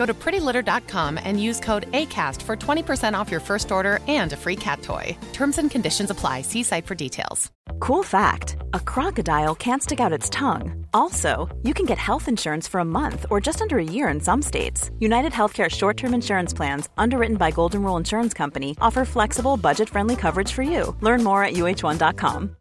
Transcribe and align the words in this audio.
Go 0.00 0.06
to 0.06 0.14
prettylitter.com 0.14 1.20
and 1.22 1.38
use 1.38 1.60
code 1.60 1.92
ACAST 1.92 2.40
for 2.40 2.56
20% 2.56 3.12
off 3.12 3.30
your 3.30 3.38
first 3.38 3.70
order 3.70 3.98
and 4.08 4.32
a 4.32 4.36
free 4.36 4.56
cat 4.56 4.80
toy. 4.80 5.14
Terms 5.34 5.58
and 5.58 5.70
conditions 5.70 6.08
apply. 6.08 6.40
See 6.40 6.62
site 6.62 6.86
for 6.86 6.94
details. 6.94 7.50
Cool 7.80 8.02
fact 8.02 8.56
a 8.72 8.80
crocodile 8.80 9.54
can't 9.54 9.82
stick 9.82 10.00
out 10.00 10.18
its 10.18 10.30
tongue. 10.30 10.86
Also, 10.94 11.54
you 11.62 11.74
can 11.74 11.84
get 11.84 11.98
health 11.98 12.28
insurance 12.28 12.66
for 12.66 12.80
a 12.80 12.92
month 13.00 13.26
or 13.28 13.42
just 13.42 13.60
under 13.60 13.76
a 13.76 13.84
year 13.96 14.08
in 14.08 14.20
some 14.20 14.40
states. 14.40 14.90
United 15.00 15.32
Healthcare 15.32 15.68
short 15.68 15.98
term 15.98 16.14
insurance 16.14 16.54
plans, 16.54 16.88
underwritten 16.96 17.36
by 17.36 17.50
Golden 17.50 17.82
Rule 17.82 17.98
Insurance 17.98 18.32
Company, 18.32 18.78
offer 18.80 19.04
flexible, 19.04 19.58
budget 19.58 19.90
friendly 19.90 20.16
coverage 20.16 20.52
for 20.52 20.62
you. 20.62 20.96
Learn 21.02 21.22
more 21.22 21.44
at 21.44 21.52
uh1.com. 21.52 22.56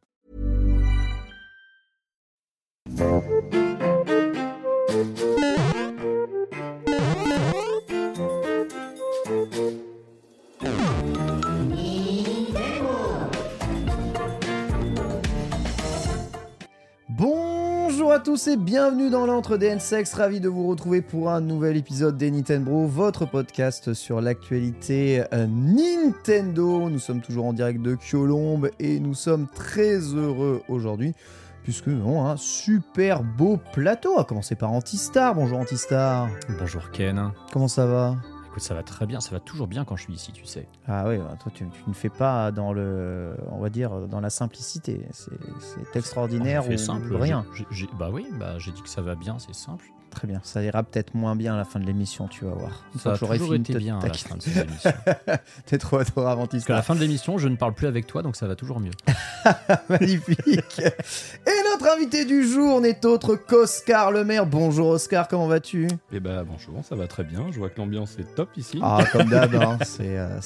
Bonjour 18.09 18.21
à 18.21 18.25
tous 18.25 18.47
et 18.47 18.57
bienvenue 18.57 19.11
dans 19.11 19.27
l'entre 19.27 19.57
des 19.57 19.67
N-Sex, 19.67 20.15
ravi 20.15 20.39
de 20.39 20.49
vous 20.49 20.67
retrouver 20.67 21.03
pour 21.03 21.29
un 21.29 21.41
nouvel 21.41 21.77
épisode 21.77 22.17
des 22.17 22.31
Nintendo, 22.31 22.87
votre 22.87 23.27
podcast 23.27 23.93
sur 23.93 24.19
l'actualité 24.19 25.23
euh, 25.31 25.45
Nintendo. 25.45 26.89
Nous 26.89 26.97
sommes 26.97 27.21
toujours 27.21 27.45
en 27.45 27.53
direct 27.53 27.83
de 27.83 27.93
Kyolombe 27.93 28.71
et 28.79 28.99
nous 28.99 29.13
sommes 29.13 29.45
très 29.53 29.99
heureux 29.99 30.63
aujourd'hui 30.69 31.13
puisque 31.61 31.85
nous 31.85 32.01
avons 32.01 32.25
un 32.25 32.35
super 32.35 33.21
beau 33.21 33.59
plateau, 33.73 34.17
à 34.17 34.23
commencer 34.23 34.55
par 34.55 34.71
Antistar. 34.71 35.35
Bonjour 35.35 35.59
Antistar. 35.59 36.29
Bonjour 36.57 36.89
Ken. 36.89 37.31
Comment 37.53 37.67
ça 37.67 37.85
va? 37.85 38.15
Écoute, 38.59 38.67
ça 38.67 38.75
va 38.75 38.83
très 38.83 39.05
bien, 39.05 39.21
ça 39.21 39.31
va 39.31 39.39
toujours 39.39 39.67
bien 39.67 39.85
quand 39.85 39.95
je 39.95 40.03
suis 40.03 40.13
ici, 40.13 40.33
tu 40.33 40.43
sais. 40.45 40.67
Ah 40.85 41.05
oui, 41.07 41.17
bah, 41.17 41.37
toi 41.41 41.49
tu, 41.55 41.65
tu 41.69 41.83
ne 41.87 41.93
fais 41.93 42.09
pas 42.09 42.51
dans 42.51 42.73
le, 42.73 43.33
on 43.51 43.59
va 43.59 43.69
dire, 43.69 44.07
dans 44.07 44.19
la 44.19 44.29
simplicité. 44.29 45.05
C'est 45.11 45.31
c'est 45.59 45.95
extraordinaire 45.97 46.69
ou 46.69 46.77
simple. 46.77 47.15
rien. 47.15 47.45
j'ai- 47.55 47.65
j'ai- 47.71 47.89
bah 47.97 48.09
oui, 48.11 48.27
bah 48.37 48.59
j'ai 48.59 48.71
dit 48.71 48.81
que 48.81 48.89
ça 48.89 49.01
va 49.01 49.15
bien, 49.15 49.39
c'est 49.39 49.55
simple. 49.55 49.85
Très 50.11 50.27
bien, 50.27 50.41
ça 50.43 50.61
ira 50.63 50.83
peut-être 50.83 51.13
moins 51.13 51.35
bien 51.35 51.53
à 51.53 51.57
la 51.57 51.65
fin 51.65 51.79
de 51.79 51.85
l'émission, 51.85 52.27
tu 52.27 52.43
vas 52.43 52.51
voir. 52.51 52.83
Ça 52.95 52.99
fois 53.01 53.11
a 53.13 53.17
toujours 53.17 53.53
fini 53.53 53.55
été 53.55 53.75
bien 53.75 53.99
à 53.99 54.07
la 54.07 54.13
fin 54.13 54.35
de 54.35 54.41
ces 54.41 54.59
émissions. 54.59 54.91
T'es 55.65 55.77
trop 55.77 55.97
adorable, 55.97 56.47
Parce 56.49 56.65
qu'à 56.65 56.73
la 56.73 56.81
fin 56.81 56.95
de 56.95 56.99
l'émission, 56.99 57.37
je 57.37 57.47
ne 57.47 57.55
parle 57.55 57.73
plus 57.73 57.87
avec 57.87 58.07
toi, 58.07 58.21
donc 58.23 58.35
ça 58.35 58.47
va 58.47 58.55
toujours 58.55 58.79
mieux. 58.79 58.91
Magnifique. 59.89 60.79
Et 60.79 61.69
notre 61.71 61.95
invité 61.95 62.25
du 62.25 62.45
jour 62.47 62.81
n'est 62.81 63.05
autre 63.05 63.35
qu'Oscar 63.35 64.11
Le 64.11 64.25
Maire. 64.25 64.45
Bonjour 64.45 64.87
Oscar, 64.89 65.27
comment 65.27 65.47
vas-tu? 65.47 65.87
Eh 66.11 66.19
ben 66.19 66.43
bonjour, 66.43 66.83
ça 66.83 66.95
va 66.95 67.07
très 67.07 67.23
bien. 67.23 67.45
Je 67.51 67.59
vois 67.59 67.69
que 67.69 67.77
l'ambiance 67.79 68.17
est 68.19 68.35
top 68.35 68.49
ici. 68.57 68.79
Ah, 68.81 69.03
comme 69.11 69.29
d'hab, 69.29 69.53
hein, 69.61 69.77
c'est 69.83 70.17
euh, 70.17 70.39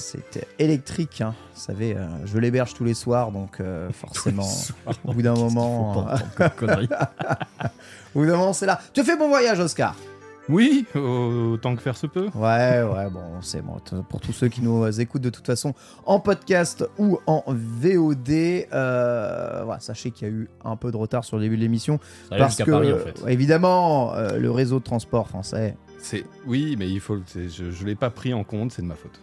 électrique. 0.58 1.20
hein. 1.22 1.34
Vous 1.54 1.60
savez, 1.60 1.96
euh, 1.96 2.06
je 2.26 2.38
l'héberge 2.38 2.74
tous 2.74 2.84
les 2.84 2.94
soirs, 2.94 3.32
donc 3.32 3.60
euh, 3.60 3.90
forcément, 3.92 4.48
au 5.04 5.12
bout 5.14 5.22
d'un 5.22 5.34
moment, 5.34 5.94
Faut 5.94 6.02
pas 6.02 6.14
entendre 6.46 7.70
d'un 8.14 8.36
moment, 8.36 8.52
c'est 8.52 8.66
là. 8.66 8.80
Tu 8.92 9.02
fais 9.02 9.16
bon 9.16 9.28
voyage, 9.28 9.58
Oscar 9.60 9.96
Oui, 10.48 10.86
autant 10.94 11.74
que 11.74 11.82
faire 11.82 11.96
se 11.96 12.06
peut. 12.06 12.28
Ouais, 12.34 12.82
ouais, 12.82 13.10
bon, 13.10 13.40
c'est 13.40 13.62
bon. 13.62 13.76
Pour 14.08 14.20
tous 14.20 14.32
ceux 14.32 14.48
qui 14.48 14.62
nous 14.62 15.00
écoutent 15.00 15.22
de 15.22 15.30
toute 15.30 15.46
façon 15.46 15.74
en 16.06 16.20
podcast 16.20 16.86
ou 16.98 17.18
en 17.26 17.42
VOD, 17.46 18.30
euh, 18.72 19.62
voilà, 19.64 19.80
sachez 19.80 20.10
qu'il 20.10 20.28
y 20.28 20.30
a 20.30 20.34
eu 20.34 20.48
un 20.64 20.76
peu 20.76 20.92
de 20.92 20.96
retard 20.96 21.24
sur 21.24 21.36
le 21.36 21.42
début 21.42 21.56
de 21.56 21.62
l'émission. 21.62 21.98
Parce 22.30 22.56
que, 22.56 22.70
Paris 22.70 22.92
en 22.92 22.98
fait. 22.98 23.20
évidemment, 23.28 24.14
euh, 24.14 24.38
le 24.38 24.50
réseau 24.50 24.78
de 24.78 24.84
transport 24.84 25.28
français. 25.28 25.76
C'est 25.98 26.24
oui, 26.46 26.76
mais 26.78 26.88
il 26.88 27.00
faut. 27.00 27.18
Je, 27.34 27.70
je 27.70 27.84
l'ai 27.86 27.94
pas 27.94 28.10
pris 28.10 28.34
en 28.34 28.44
compte, 28.44 28.72
c'est 28.72 28.82
de 28.82 28.86
ma 28.86 28.94
faute. 28.94 29.20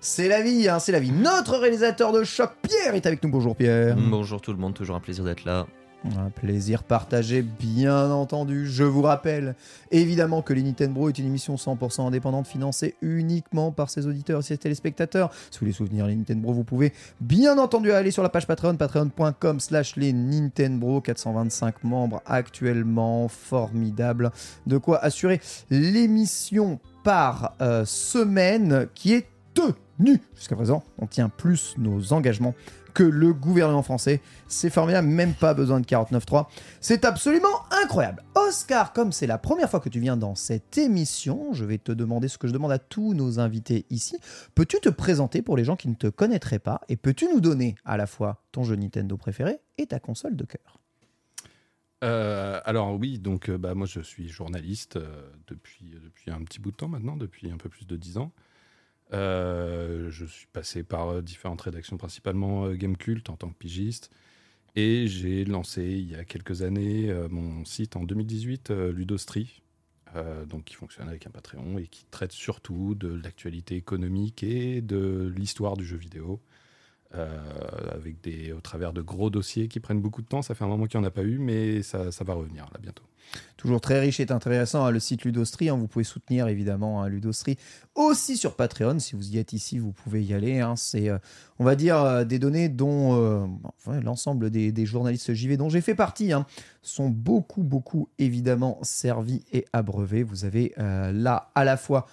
C'est 0.00 0.28
la 0.28 0.42
vie, 0.42 0.68
hein, 0.68 0.78
c'est 0.78 0.92
la 0.92 1.00
vie. 1.00 1.12
Notre 1.12 1.56
réalisateur 1.58 2.12
de 2.12 2.24
choc, 2.24 2.50
Pierre, 2.62 2.94
est 2.94 3.06
avec 3.06 3.22
nous. 3.22 3.30
Bonjour 3.30 3.56
Pierre. 3.56 3.96
Bonjour 3.96 4.40
tout 4.40 4.52
le 4.52 4.58
monde, 4.58 4.74
toujours 4.74 4.96
un 4.96 5.00
plaisir 5.00 5.24
d'être 5.24 5.44
là. 5.44 5.66
Un 6.04 6.28
plaisir 6.28 6.82
partagé, 6.82 7.40
bien 7.40 8.10
entendu. 8.10 8.66
Je 8.66 8.84
vous 8.84 9.00
rappelle 9.00 9.54
évidemment 9.90 10.42
que 10.42 10.52
les 10.52 10.62
Nintendo 10.62 11.08
est 11.08 11.18
une 11.18 11.24
émission 11.26 11.54
100% 11.54 12.06
indépendante 12.06 12.46
financée 12.46 12.94
uniquement 13.00 13.72
par 13.72 13.88
ses 13.88 14.06
auditeurs 14.06 14.40
et 14.40 14.42
ses 14.42 14.58
téléspectateurs. 14.58 15.32
Si 15.50 15.58
vous 15.58 15.60
voulez 15.60 15.72
soutenir 15.72 16.06
les 16.06 16.14
Nintendo, 16.14 16.52
vous 16.52 16.62
pouvez 16.62 16.92
bien 17.20 17.56
entendu 17.56 17.90
aller 17.90 18.10
sur 18.10 18.22
la 18.22 18.28
page 18.28 18.46
Patreon, 18.46 18.76
patreon.com 18.76 19.60
slash 19.60 19.96
les 19.96 20.12
Nintendo. 20.12 21.00
425 21.00 21.84
membres 21.84 22.22
actuellement, 22.26 23.28
formidable. 23.28 24.30
De 24.66 24.76
quoi 24.76 25.02
assurer 25.02 25.40
l'émission 25.70 26.80
par 27.02 27.54
euh, 27.62 27.86
semaine 27.86 28.88
qui 28.94 29.14
est 29.14 29.26
tenue. 29.54 30.20
Jusqu'à 30.36 30.56
présent, 30.56 30.82
on 30.98 31.06
tient 31.06 31.30
plus 31.30 31.74
nos 31.78 32.12
engagements 32.12 32.54
que 32.94 33.02
le 33.02 33.34
gouvernement 33.34 33.82
français. 33.82 34.22
C'est 34.48 34.70
formidable, 34.70 35.08
même 35.08 35.34
pas 35.34 35.52
besoin 35.52 35.80
de 35.80 35.86
49.3. 35.86 36.46
C'est 36.80 37.04
absolument 37.04 37.62
incroyable. 37.82 38.22
Oscar, 38.34 38.92
comme 38.92 39.12
c'est 39.12 39.26
la 39.26 39.38
première 39.38 39.68
fois 39.68 39.80
que 39.80 39.88
tu 39.88 40.00
viens 40.00 40.16
dans 40.16 40.34
cette 40.34 40.78
émission, 40.78 41.52
je 41.52 41.64
vais 41.64 41.78
te 41.78 41.92
demander 41.92 42.28
ce 42.28 42.38
que 42.38 42.48
je 42.48 42.52
demande 42.52 42.72
à 42.72 42.78
tous 42.78 43.14
nos 43.14 43.40
invités 43.40 43.84
ici. 43.90 44.16
Peux-tu 44.54 44.78
te 44.80 44.88
présenter 44.88 45.42
pour 45.42 45.56
les 45.56 45.64
gens 45.64 45.76
qui 45.76 45.88
ne 45.88 45.94
te 45.94 46.06
connaîtraient 46.06 46.58
pas 46.58 46.80
et 46.88 46.96
peux-tu 46.96 47.26
nous 47.26 47.40
donner 47.40 47.74
à 47.84 47.96
la 47.96 48.06
fois 48.06 48.42
ton 48.52 48.62
jeu 48.62 48.76
Nintendo 48.76 49.16
préféré 49.16 49.58
et 49.76 49.86
ta 49.86 49.98
console 49.98 50.36
de 50.36 50.44
cœur? 50.44 50.78
Euh, 52.04 52.60
alors 52.64 52.94
oui, 52.98 53.18
donc 53.18 53.48
euh, 53.48 53.56
bah, 53.56 53.74
moi 53.74 53.86
je 53.86 54.00
suis 54.00 54.28
journaliste 54.28 54.96
euh, 54.96 55.30
depuis, 55.46 55.94
depuis 56.02 56.30
un 56.30 56.42
petit 56.44 56.60
bout 56.60 56.70
de 56.70 56.76
temps 56.76 56.88
maintenant, 56.88 57.16
depuis 57.16 57.50
un 57.50 57.56
peu 57.56 57.70
plus 57.70 57.86
de 57.86 57.96
10 57.96 58.18
ans. 58.18 58.32
Euh, 59.14 60.10
je 60.10 60.24
suis 60.24 60.46
passé 60.52 60.82
par 60.82 61.08
euh, 61.08 61.22
différentes 61.22 61.60
rédactions, 61.60 61.96
principalement 61.96 62.66
euh, 62.66 62.74
Gamecult 62.74 63.30
en 63.30 63.36
tant 63.36 63.48
que 63.48 63.56
pigiste. 63.56 64.10
Et 64.76 65.06
j'ai 65.06 65.44
lancé 65.44 65.84
il 65.84 66.10
y 66.10 66.16
a 66.16 66.24
quelques 66.24 66.62
années 66.62 67.14
mon 67.30 67.64
site 67.64 67.94
en 67.94 68.02
2018, 68.02 68.70
euh, 68.70 68.92
Ludostri, 68.92 69.62
donc 70.48 70.64
qui 70.64 70.74
fonctionne 70.74 71.08
avec 71.08 71.26
un 71.26 71.30
Patreon 71.30 71.78
et 71.78 71.86
qui 71.86 72.06
traite 72.06 72.32
surtout 72.32 72.94
de 72.96 73.08
l'actualité 73.08 73.76
économique 73.76 74.42
et 74.42 74.80
de 74.80 75.32
l'histoire 75.36 75.76
du 75.76 75.84
jeu 75.84 75.96
vidéo. 75.96 76.40
au 77.14 78.60
travers 78.62 78.92
de 78.92 79.02
gros 79.02 79.30
dossiers 79.30 79.68
qui 79.68 79.78
prennent 79.80 80.00
beaucoup 80.00 80.22
de 80.22 80.26
temps. 80.26 80.42
Ça 80.42 80.54
fait 80.54 80.64
un 80.64 80.68
moment 80.68 80.86
qu'il 80.86 80.98
n'y 80.98 81.06
en 81.06 81.08
a 81.08 81.12
pas 81.12 81.22
eu, 81.22 81.38
mais 81.38 81.82
ça, 81.82 82.10
ça 82.10 82.24
va 82.24 82.34
revenir 82.34 82.64
là 82.72 82.80
bientôt. 82.80 83.04
Toujours 83.56 83.80
très 83.80 83.98
riche 83.98 84.20
et 84.20 84.30
intéressant, 84.30 84.84
hein, 84.84 84.90
le 84.90 85.00
site 85.00 85.24
Ludostri. 85.24 85.70
hein, 85.70 85.76
vous 85.76 85.86
pouvez 85.86 86.04
soutenir 86.04 86.48
évidemment 86.48 87.02
hein, 87.02 87.08
Ludostri 87.08 87.56
aussi 87.94 88.36
sur 88.36 88.56
Patreon. 88.56 88.98
Si 88.98 89.16
vous 89.16 89.30
y 89.30 89.38
êtes 89.38 89.54
ici, 89.54 89.78
vous 89.78 89.92
pouvez 89.92 90.22
y 90.22 90.34
aller. 90.34 90.60
hein. 90.60 90.74
C'est, 90.76 91.08
euh, 91.08 91.16
on 91.58 91.64
va 91.64 91.74
dire, 91.74 91.96
euh, 91.96 92.24
des 92.24 92.38
données 92.38 92.68
dont 92.68 93.18
euh, 93.18 93.46
l'ensemble 94.02 94.50
des, 94.50 94.84
journalistes 94.84 95.32
JV 95.32 95.56
dont 95.56 95.70
j'ai 95.70 95.80
fait 95.80 95.94
partie 95.94 96.32
sont 96.82 97.08
beaucoup, 97.08 97.62
beaucoup 97.62 98.10
évidemment 98.18 98.78
servis 98.82 99.42
et 99.50 99.64
abreuvés. 99.72 100.24
Vous 100.24 100.44
avez 100.44 100.74
là 100.76 101.50
à 101.54 101.64
la 101.64 101.78
fois 101.78 102.06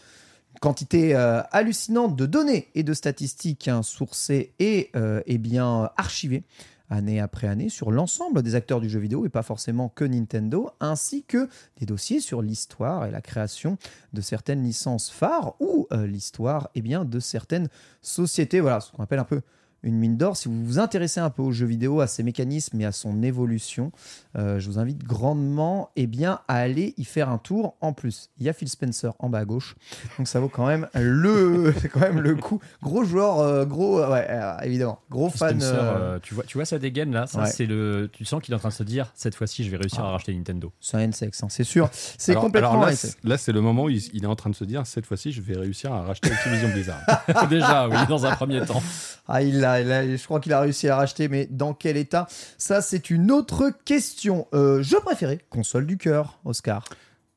quantité 0.61 1.15
hallucinante 1.15 2.15
de 2.15 2.25
données 2.25 2.69
et 2.75 2.83
de 2.83 2.93
statistiques 2.93 3.69
sourcées 3.81 4.53
et 4.59 4.89
euh, 4.95 5.21
eh 5.25 5.37
bien 5.37 5.89
archivées 5.97 6.43
année 6.91 7.19
après 7.19 7.47
année 7.47 7.69
sur 7.69 7.91
l'ensemble 7.91 8.43
des 8.43 8.53
acteurs 8.55 8.81
du 8.81 8.89
jeu 8.89 8.99
vidéo 8.99 9.25
et 9.25 9.29
pas 9.29 9.41
forcément 9.41 9.89
que 9.89 10.03
Nintendo, 10.03 10.69
ainsi 10.79 11.23
que 11.23 11.49
des 11.77 11.85
dossiers 11.85 12.19
sur 12.19 12.41
l'histoire 12.41 13.05
et 13.05 13.11
la 13.11 13.21
création 13.21 13.77
de 14.13 14.21
certaines 14.21 14.63
licences 14.63 15.09
phares 15.09 15.55
ou 15.59 15.87
euh, 15.91 16.05
l'histoire 16.05 16.69
eh 16.75 16.81
bien 16.81 17.05
de 17.05 17.19
certaines 17.19 17.69
sociétés. 18.01 18.59
Voilà 18.59 18.81
ce 18.81 18.91
qu'on 18.91 19.03
appelle 19.03 19.19
un 19.19 19.23
peu 19.23 19.41
une 19.83 19.95
mine 19.95 20.17
d'or. 20.17 20.37
Si 20.37 20.47
vous 20.47 20.63
vous 20.65 20.79
intéressez 20.79 21.19
un 21.19 21.29
peu 21.29 21.41
aux 21.41 21.51
jeux 21.51 21.65
vidéo, 21.65 22.01
à 22.01 22.07
ses 22.07 22.23
mécanismes 22.23 22.79
et 22.81 22.85
à 22.85 22.91
son 22.91 23.23
évolution, 23.23 23.91
euh, 24.37 24.59
je 24.59 24.69
vous 24.69 24.79
invite 24.79 25.03
grandement 25.03 25.89
eh 25.95 26.07
bien, 26.07 26.39
à 26.47 26.57
aller 26.57 26.93
y 26.97 27.03
faire 27.05 27.29
un 27.29 27.37
tour. 27.37 27.75
En 27.81 27.93
plus, 27.93 28.29
il 28.39 28.45
y 28.45 28.49
a 28.49 28.53
Phil 28.53 28.69
Spencer 28.69 29.11
en 29.19 29.29
bas 29.29 29.39
à 29.39 29.45
gauche, 29.45 29.75
donc 30.17 30.27
ça 30.27 30.39
vaut 30.39 30.49
quand 30.49 30.67
même 30.67 30.87
le, 30.93 31.73
c'est 31.81 31.89
quand 31.89 31.99
même 31.99 32.19
le 32.19 32.35
coup. 32.35 32.59
Gros 32.83 33.03
joueur, 33.03 33.39
euh, 33.39 33.65
gros, 33.65 33.99
euh, 33.99 34.11
ouais, 34.11 34.27
euh, 34.29 34.57
évidemment, 34.63 34.99
gros 35.09 35.29
fan. 35.29 35.59
Spencer, 35.59 35.73
euh, 35.83 35.97
euh, 36.15 36.19
tu 36.21 36.33
vois, 36.33 36.43
tu 36.43 36.57
vois 36.57 36.65
sa 36.65 36.77
dégaine 36.79 37.11
là, 37.11 37.27
ça 37.27 37.41
Ouais. 37.41 37.49
c'est 37.49 37.65
le, 37.65 38.09
tu 38.13 38.23
sens 38.25 38.41
qu'il 38.41 38.53
est 38.53 38.55
en 38.57 38.59
train 38.59 38.69
de 38.69 38.73
se 38.73 38.83
dire 38.83 39.11
cette 39.15 39.35
fois-ci 39.35 39.63
je 39.63 39.71
vais 39.71 39.77
réussir 39.77 40.03
à 40.03 40.11
racheter 40.11 40.33
Nintendo. 40.35 40.71
c'est 40.79 40.97
un 40.97 41.01
N-sex, 41.01 41.41
hein, 41.43 41.47
c'est 41.49 41.63
sûr. 41.63 41.89
C'est 41.91 42.31
Alors- 42.33 42.43
complètement 42.43 42.71
alors 42.73 42.85
là, 42.85 42.91
là, 43.23 43.37
c'est 43.37 43.51
le 43.51 43.61
moment 43.61 43.83
où 43.85 43.89
il, 43.89 44.01
il 44.13 44.23
est 44.23 44.27
en 44.27 44.35
train 44.35 44.49
de 44.49 44.55
se 44.55 44.63
dire 44.63 44.85
cette 44.85 45.05
fois-ci, 45.05 45.31
je 45.31 45.41
vais 45.41 45.55
réussir 45.57 45.91
à 45.91 46.03
racheter 46.03 46.31
Activision 46.31 46.69
Blizzard. 46.69 46.99
Déjà, 47.49 47.87
oui, 47.89 47.95
dans 48.07 48.25
un 48.25 48.35
premier 48.35 48.63
temps. 48.65 48.81
Ah, 49.27 49.41
il 49.41 49.63
a, 49.63 49.70
je 49.79 50.23
crois 50.25 50.39
qu'il 50.39 50.53
a 50.53 50.59
réussi 50.59 50.87
à 50.87 50.95
racheter, 50.95 51.27
mais 51.27 51.47
dans 51.49 51.73
quel 51.73 51.97
état? 51.97 52.27
Ça, 52.57 52.81
c'est 52.81 53.09
une 53.09 53.31
autre 53.31 53.71
question. 53.85 54.47
Euh, 54.53 54.81
jeu 54.81 54.99
préféré 54.99 55.39
Console 55.49 55.85
du 55.85 55.97
cœur, 55.97 56.39
Oscar. 56.45 56.83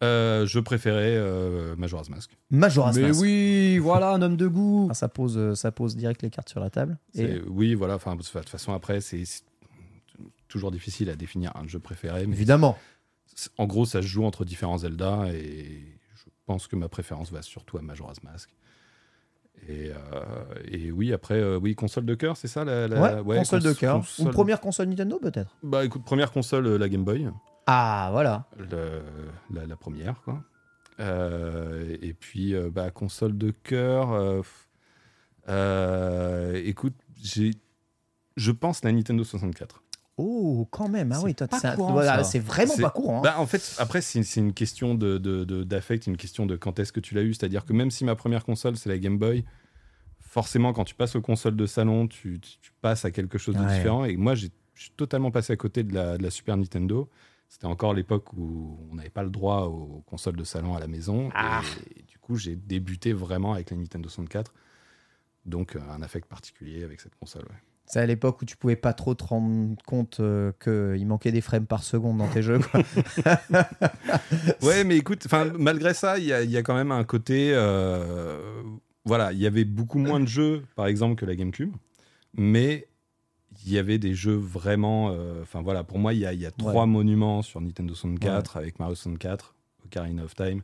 Euh, 0.02 0.46
je 0.46 0.58
préférais 0.60 1.16
euh, 1.16 1.76
Majora's 1.76 2.10
Mask. 2.10 2.36
Majora's 2.50 2.96
Mais 2.96 3.08
Mask. 3.08 3.20
oui, 3.20 3.78
voilà 3.78 4.10
un 4.10 4.22
homme 4.22 4.36
de 4.36 4.46
goût. 4.46 4.88
Ah, 4.90 4.94
ça, 4.94 5.08
pose, 5.08 5.36
euh, 5.38 5.54
ça 5.54 5.72
pose 5.72 5.96
direct 5.96 6.22
les 6.22 6.30
cartes 6.30 6.48
sur 6.48 6.60
la 6.60 6.68
table. 6.68 6.98
Et 7.14 7.40
Oui, 7.48 7.74
voilà. 7.74 7.94
Enfin, 7.94 8.14
de 8.16 8.22
toute 8.22 8.48
façon, 8.48 8.72
après, 8.72 9.00
c'est 9.00 9.24
c'est 9.24 9.42
toujours 10.48 10.70
difficile 10.70 11.10
à 11.10 11.16
définir 11.16 11.52
un 11.56 11.66
jeu 11.66 11.80
préféré. 11.80 12.26
Mais 12.26 12.34
évidemment, 12.36 12.78
en 13.58 13.66
gros, 13.66 13.86
ça 13.86 14.02
se 14.02 14.06
joue 14.06 14.24
entre 14.24 14.44
différents 14.44 14.78
Zelda 14.78 15.26
et 15.32 15.98
je 16.14 16.24
pense 16.46 16.68
que 16.68 16.76
ma 16.76 16.88
préférence 16.88 17.32
va 17.32 17.42
surtout 17.42 17.78
à 17.78 17.82
Majora's 17.82 18.22
Mask. 18.22 18.50
Et, 19.68 19.90
euh, 19.90 19.94
et 20.70 20.90
oui, 20.92 21.12
après, 21.12 21.40
euh, 21.40 21.58
oui, 21.58 21.74
console 21.74 22.04
de 22.04 22.14
cœur, 22.14 22.36
c'est 22.36 22.48
ça 22.48 22.64
la, 22.64 22.86
la- 22.88 23.22
ouais, 23.22 23.38
console 23.38 23.62
cons- 23.62 23.68
de 23.68 23.72
cœur. 23.74 23.96
console- 23.96 24.28
Ou 24.28 24.30
première 24.30 24.60
console 24.60 24.88
Nintendo, 24.88 25.18
peut-être 25.18 25.56
Bah 25.62 25.84
écoute, 25.84 26.04
première 26.04 26.32
console, 26.32 26.66
euh, 26.66 26.76
la 26.78 26.88
Game 26.88 27.04
Boy. 27.04 27.28
Ah, 27.66 28.08
voilà. 28.12 28.44
le- 28.58 29.02
la, 29.54 29.66
la 29.66 29.76
première, 29.76 30.20
quoi. 30.22 30.42
Et 30.98 32.12
puis, 32.14 32.54
bah, 32.72 32.90
console 32.90 33.36
de 33.38 33.50
cœur. 33.50 34.42
écoute, 36.54 36.94
j'ai, 37.22 37.52
je 38.36 38.50
pense 38.52 38.82
la 38.84 38.92
Nintendo 38.92 39.24
64. 39.24 39.82
Oh, 40.16 40.68
quand 40.70 40.88
même. 40.88 41.10
Ah 41.12 41.16
C'est 41.16 41.24
oui, 41.24 41.34
toi, 41.34 41.48
c'est 41.50 41.76
voilà, 41.76 42.22
vraiment 42.40 42.76
pas 42.76 42.90
courant. 42.90 43.18
hein. 43.18 43.22
Bah, 43.22 43.34
en 43.40 43.46
fait, 43.46 43.74
après, 43.78 44.00
c'est, 44.00 44.20
une 44.36 44.52
question 44.52 44.94
de, 44.94 45.18
de- 45.18 45.44
de- 45.44 45.64
d'affect, 45.64 46.06
une 46.06 46.16
question 46.16 46.46
de 46.46 46.54
quand 46.56 46.78
est-ce 46.78 46.92
que 46.92 47.00
tu 47.00 47.14
l'as 47.14 47.22
eu. 47.22 47.34
C'est-à-dire 47.34 47.64
que 47.64 47.72
même 47.72 47.90
si 47.90 48.04
ma 48.04 48.14
première 48.14 48.44
console, 48.44 48.76
c'est 48.76 48.88
la 48.88 48.98
Game 48.98 49.18
Boy, 49.18 49.44
forcément, 50.20 50.72
quand 50.72 50.84
tu 50.84 50.94
passes 50.94 51.16
aux 51.16 51.20
consoles 51.20 51.56
de 51.56 51.66
salon, 51.66 52.06
tu, 52.06 52.38
tu- 52.40 52.58
tu 52.60 52.70
passes 52.80 53.04
à 53.04 53.10
quelque 53.10 53.38
chose 53.38 53.56
de 53.56 53.60
différent. 53.74 54.04
Et 54.04 54.16
moi, 54.16 54.34
j'ai, 54.36 54.50
je 54.74 54.82
suis 54.82 54.92
totalement 54.92 55.30
passé 55.32 55.52
à 55.52 55.56
côté 55.56 55.82
de 55.82 55.92
la, 55.94 56.16
de 56.16 56.22
la 56.22 56.30
Super 56.30 56.56
Nintendo. 56.56 57.08
C'était 57.48 57.66
encore 57.66 57.92
l'époque 57.94 58.32
où 58.34 58.78
on 58.90 58.94
n'avait 58.94 59.10
pas 59.10 59.22
le 59.22 59.30
droit 59.30 59.62
aux 59.62 60.02
consoles 60.06 60.36
de 60.36 60.44
salon 60.44 60.74
à 60.76 60.80
la 60.80 60.86
maison. 60.86 61.30
Ah. 61.34 61.60
Et, 61.96 62.02
du 62.02 62.18
coup, 62.18 62.36
j'ai 62.36 62.56
débuté 62.56 63.12
vraiment 63.12 63.52
avec 63.52 63.70
la 63.70 63.76
Nintendo 63.76 64.08
64. 64.08 64.52
Donc, 65.44 65.76
euh, 65.76 65.80
un 65.90 66.02
affect 66.02 66.26
particulier 66.28 66.84
avec 66.84 67.00
cette 67.00 67.14
console. 67.16 67.42
ouais. 67.42 67.62
C'est 67.86 68.00
à 68.00 68.06
l'époque 68.06 68.40
où 68.40 68.44
tu 68.46 68.56
pouvais 68.56 68.76
pas 68.76 68.92
trop 68.94 69.14
te 69.14 69.22
rendre 69.24 69.76
compte 69.86 70.18
euh, 70.20 70.52
qu'il 70.62 71.06
manquait 71.06 71.32
des 71.32 71.42
frames 71.42 71.66
par 71.66 71.82
seconde 71.84 72.18
dans 72.18 72.28
tes 72.28 72.42
jeux. 72.42 72.58
quoi. 72.58 72.80
Ouais, 74.62 74.84
mais 74.84 74.96
écoute, 74.96 75.26
malgré 75.58 75.94
ça, 75.94 76.18
il 76.18 76.24
y 76.24 76.32
a, 76.32 76.42
il 76.42 76.50
y 76.50 76.56
a 76.56 76.62
quand 76.62 76.74
même 76.74 76.92
un 76.92 77.04
côté. 77.04 77.52
euh, 77.54 78.62
voilà, 79.04 79.32
il 79.32 79.38
y 79.38 79.46
avait 79.46 79.64
beaucoup 79.64 79.98
moins 79.98 80.20
de 80.20 80.26
jeux, 80.26 80.62
par 80.76 80.86
exemple, 80.86 81.14
que 81.16 81.26
la 81.26 81.36
GameCube, 81.36 81.72
mais 82.32 82.88
il 83.66 83.72
y 83.72 83.78
avait 83.78 83.98
des 83.98 84.14
jeux 84.14 84.34
vraiment. 84.36 85.10
euh, 85.12 85.42
Enfin, 85.42 85.60
voilà, 85.62 85.84
pour 85.84 85.98
moi, 85.98 86.14
il 86.14 86.20
y 86.20 86.26
a, 86.26 86.32
il 86.32 86.40
y 86.40 86.46
a 86.46 86.50
trois 86.50 86.86
monuments 86.86 87.42
sur 87.42 87.60
Nintendo 87.60 87.94
64 87.94 88.56
avec 88.56 88.78
Mario 88.78 88.94
64, 88.94 89.54
Ocarina 89.84 90.24
of 90.24 90.34
Time. 90.34 90.62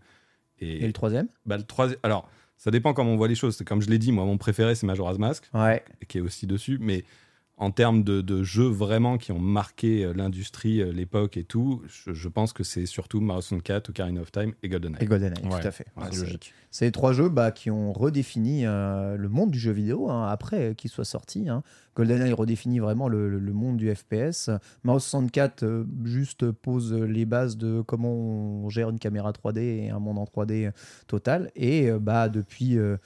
Et, 0.58 0.82
Et 0.82 0.86
le 0.86 0.92
troisième? 0.92 1.28
Bah, 1.46 1.56
le 1.58 1.62
troisième. 1.64 1.98
Alors, 2.02 2.28
ça 2.62 2.70
dépend 2.70 2.92
comment 2.92 3.12
on 3.12 3.16
voit 3.16 3.26
les 3.28 3.34
choses. 3.34 3.56
C'est 3.56 3.64
comme 3.66 3.80
je 3.82 3.88
l'ai 3.88 3.98
dit, 3.98 4.12
moi, 4.12 4.24
mon 4.26 4.36
préféré, 4.38 4.74
c'est 4.74 4.86
Majora's 4.86 5.18
Mask, 5.18 5.48
Ouais. 5.54 5.82
qui 6.08 6.18
est 6.18 6.20
aussi 6.20 6.46
dessus, 6.46 6.78
mais. 6.80 7.04
En 7.60 7.70
termes 7.70 8.02
de, 8.02 8.22
de 8.22 8.42
jeux 8.42 8.66
vraiment 8.68 9.18
qui 9.18 9.32
ont 9.32 9.38
marqué 9.38 10.02
euh, 10.04 10.12
l'industrie, 10.14 10.80
euh, 10.80 10.90
l'époque 10.92 11.36
et 11.36 11.44
tout, 11.44 11.82
je, 11.86 12.12
je 12.14 12.28
pense 12.28 12.52
que 12.54 12.64
c'est 12.64 12.86
surtout 12.86 13.20
Mario 13.20 13.42
64, 13.42 13.90
Ocarina 13.90 14.22
of 14.22 14.32
Time 14.32 14.54
et 14.62 14.68
GoldenEye. 14.70 14.96
Et 15.02 15.04
GoldenEye, 15.04 15.44
Ouais. 15.44 15.60
tout 15.60 15.66
à 15.68 15.70
fait. 15.70 15.86
Ouais, 15.96 16.06
logique. 16.06 16.54
C'est 16.70 16.86
les 16.86 16.92
trois 16.92 17.12
jeux 17.12 17.28
bah, 17.28 17.50
qui 17.50 17.70
ont 17.70 17.92
redéfini 17.92 18.64
euh, 18.64 19.16
le 19.16 19.28
monde 19.28 19.50
du 19.50 19.58
jeu 19.58 19.72
vidéo 19.72 20.08
hein, 20.10 20.26
après 20.28 20.74
qu'ils 20.74 20.90
soient 20.90 21.04
sortis. 21.04 21.48
Hein. 21.50 21.62
GoldenEye 21.96 22.32
redéfinit 22.32 22.78
vraiment 22.78 23.08
le, 23.08 23.28
le- 23.28 23.38
le 23.38 23.52
monde 23.52 23.76
du 23.76 23.94
FPS. 23.94 24.48
Mario 24.84 25.00
64 25.00 25.62
euh, 25.64 25.84
juste 26.04 26.50
pose 26.52 26.94
les 26.94 27.26
bases 27.26 27.56
de 27.58 27.82
comment 27.82 28.12
on 28.14 28.70
gère 28.70 28.88
une 28.88 28.98
caméra 28.98 29.32
3D 29.32 29.58
et 29.58 29.90
un 29.90 29.98
monde 29.98 30.18
en 30.18 30.24
3D 30.24 30.70
total. 31.08 31.50
Et 31.56 31.90
euh, 31.90 31.98
bah, 31.98 32.28
depuis, 32.30 32.78
euh, 32.78 32.96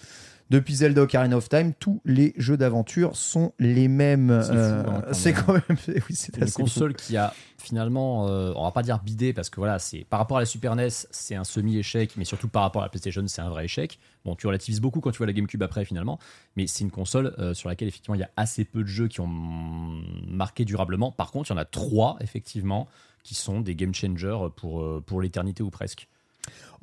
depuis 0.51 0.75
Zelda 0.77 1.03
Ocarina 1.03 1.37
of 1.37 1.49
Time, 1.49 1.73
tous 1.79 2.01
les 2.05 2.35
jeux 2.37 2.57
d'aventure 2.57 3.17
sont 3.17 3.53
les 3.59 3.89
mêmes. 3.89 4.41
C'est 4.43 4.53
fou, 4.53 4.59
Euh, 4.59 4.85
hein, 4.87 5.03
quand 5.47 5.53
même. 5.55 5.63
quand 5.63 5.89
même. 5.89 6.03
oui, 6.09 6.15
c'est 6.15 6.37
une 6.37 6.47
fou. 6.49 6.63
console 6.63 6.95
qui 6.95 7.17
a 7.17 7.33
finalement, 7.59 8.29
euh, 8.29 8.53
on 8.57 8.65
va 8.65 8.71
pas 8.73 8.83
dire 8.83 9.01
bidé 9.03 9.33
parce 9.33 9.49
que 9.49 9.59
voilà, 9.59 9.79
c'est 9.79 10.05
par 10.11 10.19
rapport 10.19 10.37
à 10.37 10.41
la 10.41 10.47
Super 10.47 10.77
NES, 10.77 10.89
c'est 11.11 11.35
un 11.35 11.45
semi-échec, 11.45 12.13
mais 12.19 12.25
surtout 12.27 12.49
par 12.49 12.63
rapport 12.63 12.83
à 12.83 12.85
la 12.85 12.89
PlayStation, 12.91 13.25
c'est 13.27 13.41
un 13.41 13.49
vrai 13.49 13.65
échec. 13.65 13.99
Bon, 14.27 14.37
tu 14.37 14.47
relativises 14.47 14.81
beaucoup 14.83 15.01
quand 15.01 15.11
tu 15.13 15.19
vois 15.19 15.27
la 15.27 15.33
GameCube 15.33 15.63
après 15.63 15.85
finalement, 15.87 16.19
mais 16.57 16.67
c'est 16.67 16.85
une 16.85 16.91
console 16.91 17.35
euh, 17.39 17.55
sur 17.55 17.71
laquelle 17.71 17.89
effectivement 17.89 18.15
il 18.15 18.21
y 18.21 18.25
a 18.25 18.31
assez 18.37 18.65
peu 18.67 18.83
de 18.83 18.89
jeux 18.89 19.09
qui 19.09 19.21
ont 19.23 19.31
marqué 20.29 20.65
durablement. 20.65 21.11
Par 21.11 21.31
contre, 21.31 21.51
il 21.51 21.55
y 21.55 21.57
en 21.57 21.61
a 21.61 21.65
trois 21.65 22.17
effectivement 22.21 22.87
qui 23.23 23.35
sont 23.35 23.61
des 23.61 23.75
game 23.75 23.95
changers 23.95 24.37
pour, 24.57 24.83
euh, 24.83 25.03
pour 25.05 25.23
l'éternité 25.23 25.63
ou 25.63 25.71
presque. 25.71 26.09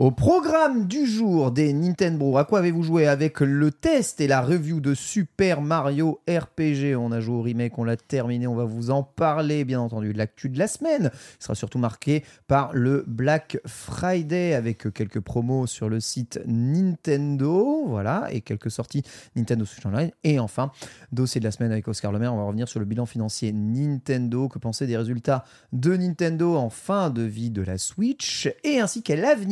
Au 0.02 0.10
programme 0.10 0.88
du 0.88 1.06
jour 1.06 1.52
des 1.52 1.74
Nintendo, 1.74 2.36
à 2.36 2.44
quoi 2.44 2.58
avez-vous 2.58 2.82
joué 2.82 3.06
avec 3.06 3.40
le 3.40 3.70
test 3.70 4.20
et 4.20 4.26
la 4.26 4.42
review 4.42 4.80
de 4.80 4.96
Super 4.96 5.62
Mario 5.62 6.22
RPG 6.28 6.96
On 6.98 7.12
a 7.12 7.20
joué 7.20 7.36
au 7.36 7.42
remake, 7.44 7.78
on 7.78 7.84
l'a 7.84 7.98
terminé, 7.98 8.48
on 8.48 8.56
va 8.56 8.64
vous 8.64 8.90
en 8.90 9.04
parler, 9.04 9.64
bien 9.64 9.80
entendu. 9.80 10.12
L'actu 10.12 10.50
de 10.50 10.58
la 10.58 10.68
semaine 10.68 11.12
qui 11.12 11.44
sera 11.44 11.54
surtout 11.54 11.78
marqué 11.78 12.24
par 12.48 12.74
le 12.74 13.04
Black 13.06 13.60
Friday 13.68 14.56
avec 14.56 14.92
quelques 14.92 15.20
promos 15.20 15.68
sur 15.68 15.88
le 15.88 16.00
site 16.00 16.40
Nintendo, 16.48 17.84
voilà, 17.86 18.28
et 18.32 18.42
quelques 18.42 18.72
sorties 18.72 19.04
Nintendo 19.36 19.66
Switch 19.66 19.86
Online. 19.86 20.10
Et 20.24 20.40
enfin, 20.40 20.72
dossier 21.12 21.40
de 21.40 21.46
la 21.46 21.52
semaine 21.52 21.72
avec 21.72 21.88
Oscar 21.88 22.12
Lemaire, 22.12 22.34
on 22.34 22.38
va 22.38 22.44
revenir 22.46 22.68
sur 22.68 22.80
le 22.80 22.88
bilan 22.88 23.06
financier 23.06 23.52
Nintendo, 23.52 24.48
que 24.48 24.58
penser 24.58 24.88
des 24.88 24.98
résultats 24.98 25.44
de 25.74 25.96
Nintendo 25.96 26.56
en 26.56 26.72
fin 26.72 27.12
de 27.12 27.22
vie 27.22 27.52
de 27.52 27.62
la 27.62 27.78
Switch? 27.78 28.50
Et 28.64 28.80
ainsi 28.80 29.04
qu'à 29.04 29.16
l'avenir 29.16 29.51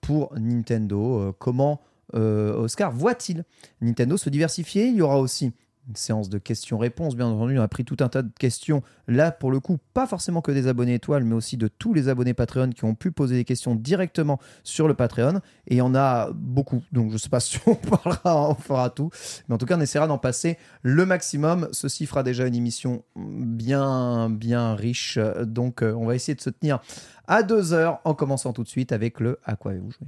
pour 0.00 0.32
Nintendo. 0.38 1.20
Euh, 1.20 1.32
comment 1.38 1.80
euh, 2.14 2.54
Oscar 2.54 2.92
voit-il 2.92 3.44
Nintendo 3.80 4.16
se 4.16 4.30
diversifier? 4.30 4.86
Il 4.86 4.96
y 4.96 5.02
aura 5.02 5.18
aussi 5.18 5.52
une 5.88 5.96
séance 5.96 6.28
de 6.28 6.38
questions-réponses, 6.38 7.16
bien 7.16 7.26
entendu. 7.26 7.58
On 7.58 7.62
a 7.62 7.68
pris 7.68 7.84
tout 7.84 7.96
un 8.00 8.08
tas 8.08 8.22
de 8.22 8.30
questions. 8.38 8.82
Là, 9.08 9.32
pour 9.32 9.50
le 9.50 9.60
coup, 9.60 9.78
pas 9.94 10.06
forcément 10.06 10.40
que 10.40 10.52
des 10.52 10.68
abonnés 10.68 10.94
étoiles, 10.94 11.24
mais 11.24 11.34
aussi 11.34 11.56
de 11.56 11.68
tous 11.68 11.94
les 11.94 12.08
abonnés 12.08 12.34
Patreon 12.34 12.70
qui 12.70 12.84
ont 12.84 12.94
pu 12.94 13.10
poser 13.10 13.36
des 13.36 13.44
questions 13.44 13.74
directement 13.74 14.38
sur 14.62 14.86
le 14.86 14.94
Patreon. 14.94 15.40
Et 15.66 15.74
il 15.74 15.76
y 15.78 15.80
en 15.80 15.94
a 15.94 16.30
beaucoup. 16.32 16.82
Donc, 16.92 17.08
je 17.08 17.14
ne 17.14 17.18
sais 17.18 17.28
pas 17.28 17.40
si 17.40 17.58
on 17.66 17.74
parlera, 17.74 18.50
on 18.50 18.54
fera 18.54 18.90
tout. 18.90 19.10
Mais 19.48 19.54
en 19.54 19.58
tout 19.58 19.66
cas, 19.66 19.76
on 19.76 19.80
essaiera 19.80 20.06
d'en 20.06 20.18
passer 20.18 20.58
le 20.82 21.06
maximum. 21.06 21.68
Ceci 21.72 22.06
fera 22.06 22.22
déjà 22.22 22.46
une 22.46 22.54
émission 22.54 23.02
bien, 23.16 24.30
bien 24.30 24.74
riche. 24.74 25.18
Donc, 25.42 25.82
euh, 25.82 25.92
on 25.94 26.06
va 26.06 26.14
essayer 26.14 26.34
de 26.34 26.40
se 26.40 26.50
tenir 26.50 26.80
à 27.30 27.44
deux 27.44 27.72
heures 27.72 28.00
en 28.04 28.12
commençant 28.12 28.52
tout 28.52 28.64
de 28.64 28.68
suite 28.68 28.92
avec 28.92 29.20
le 29.20 29.38
À 29.44 29.54
quoi 29.56 29.70
avez-vous 29.70 29.92
joué? 29.92 30.06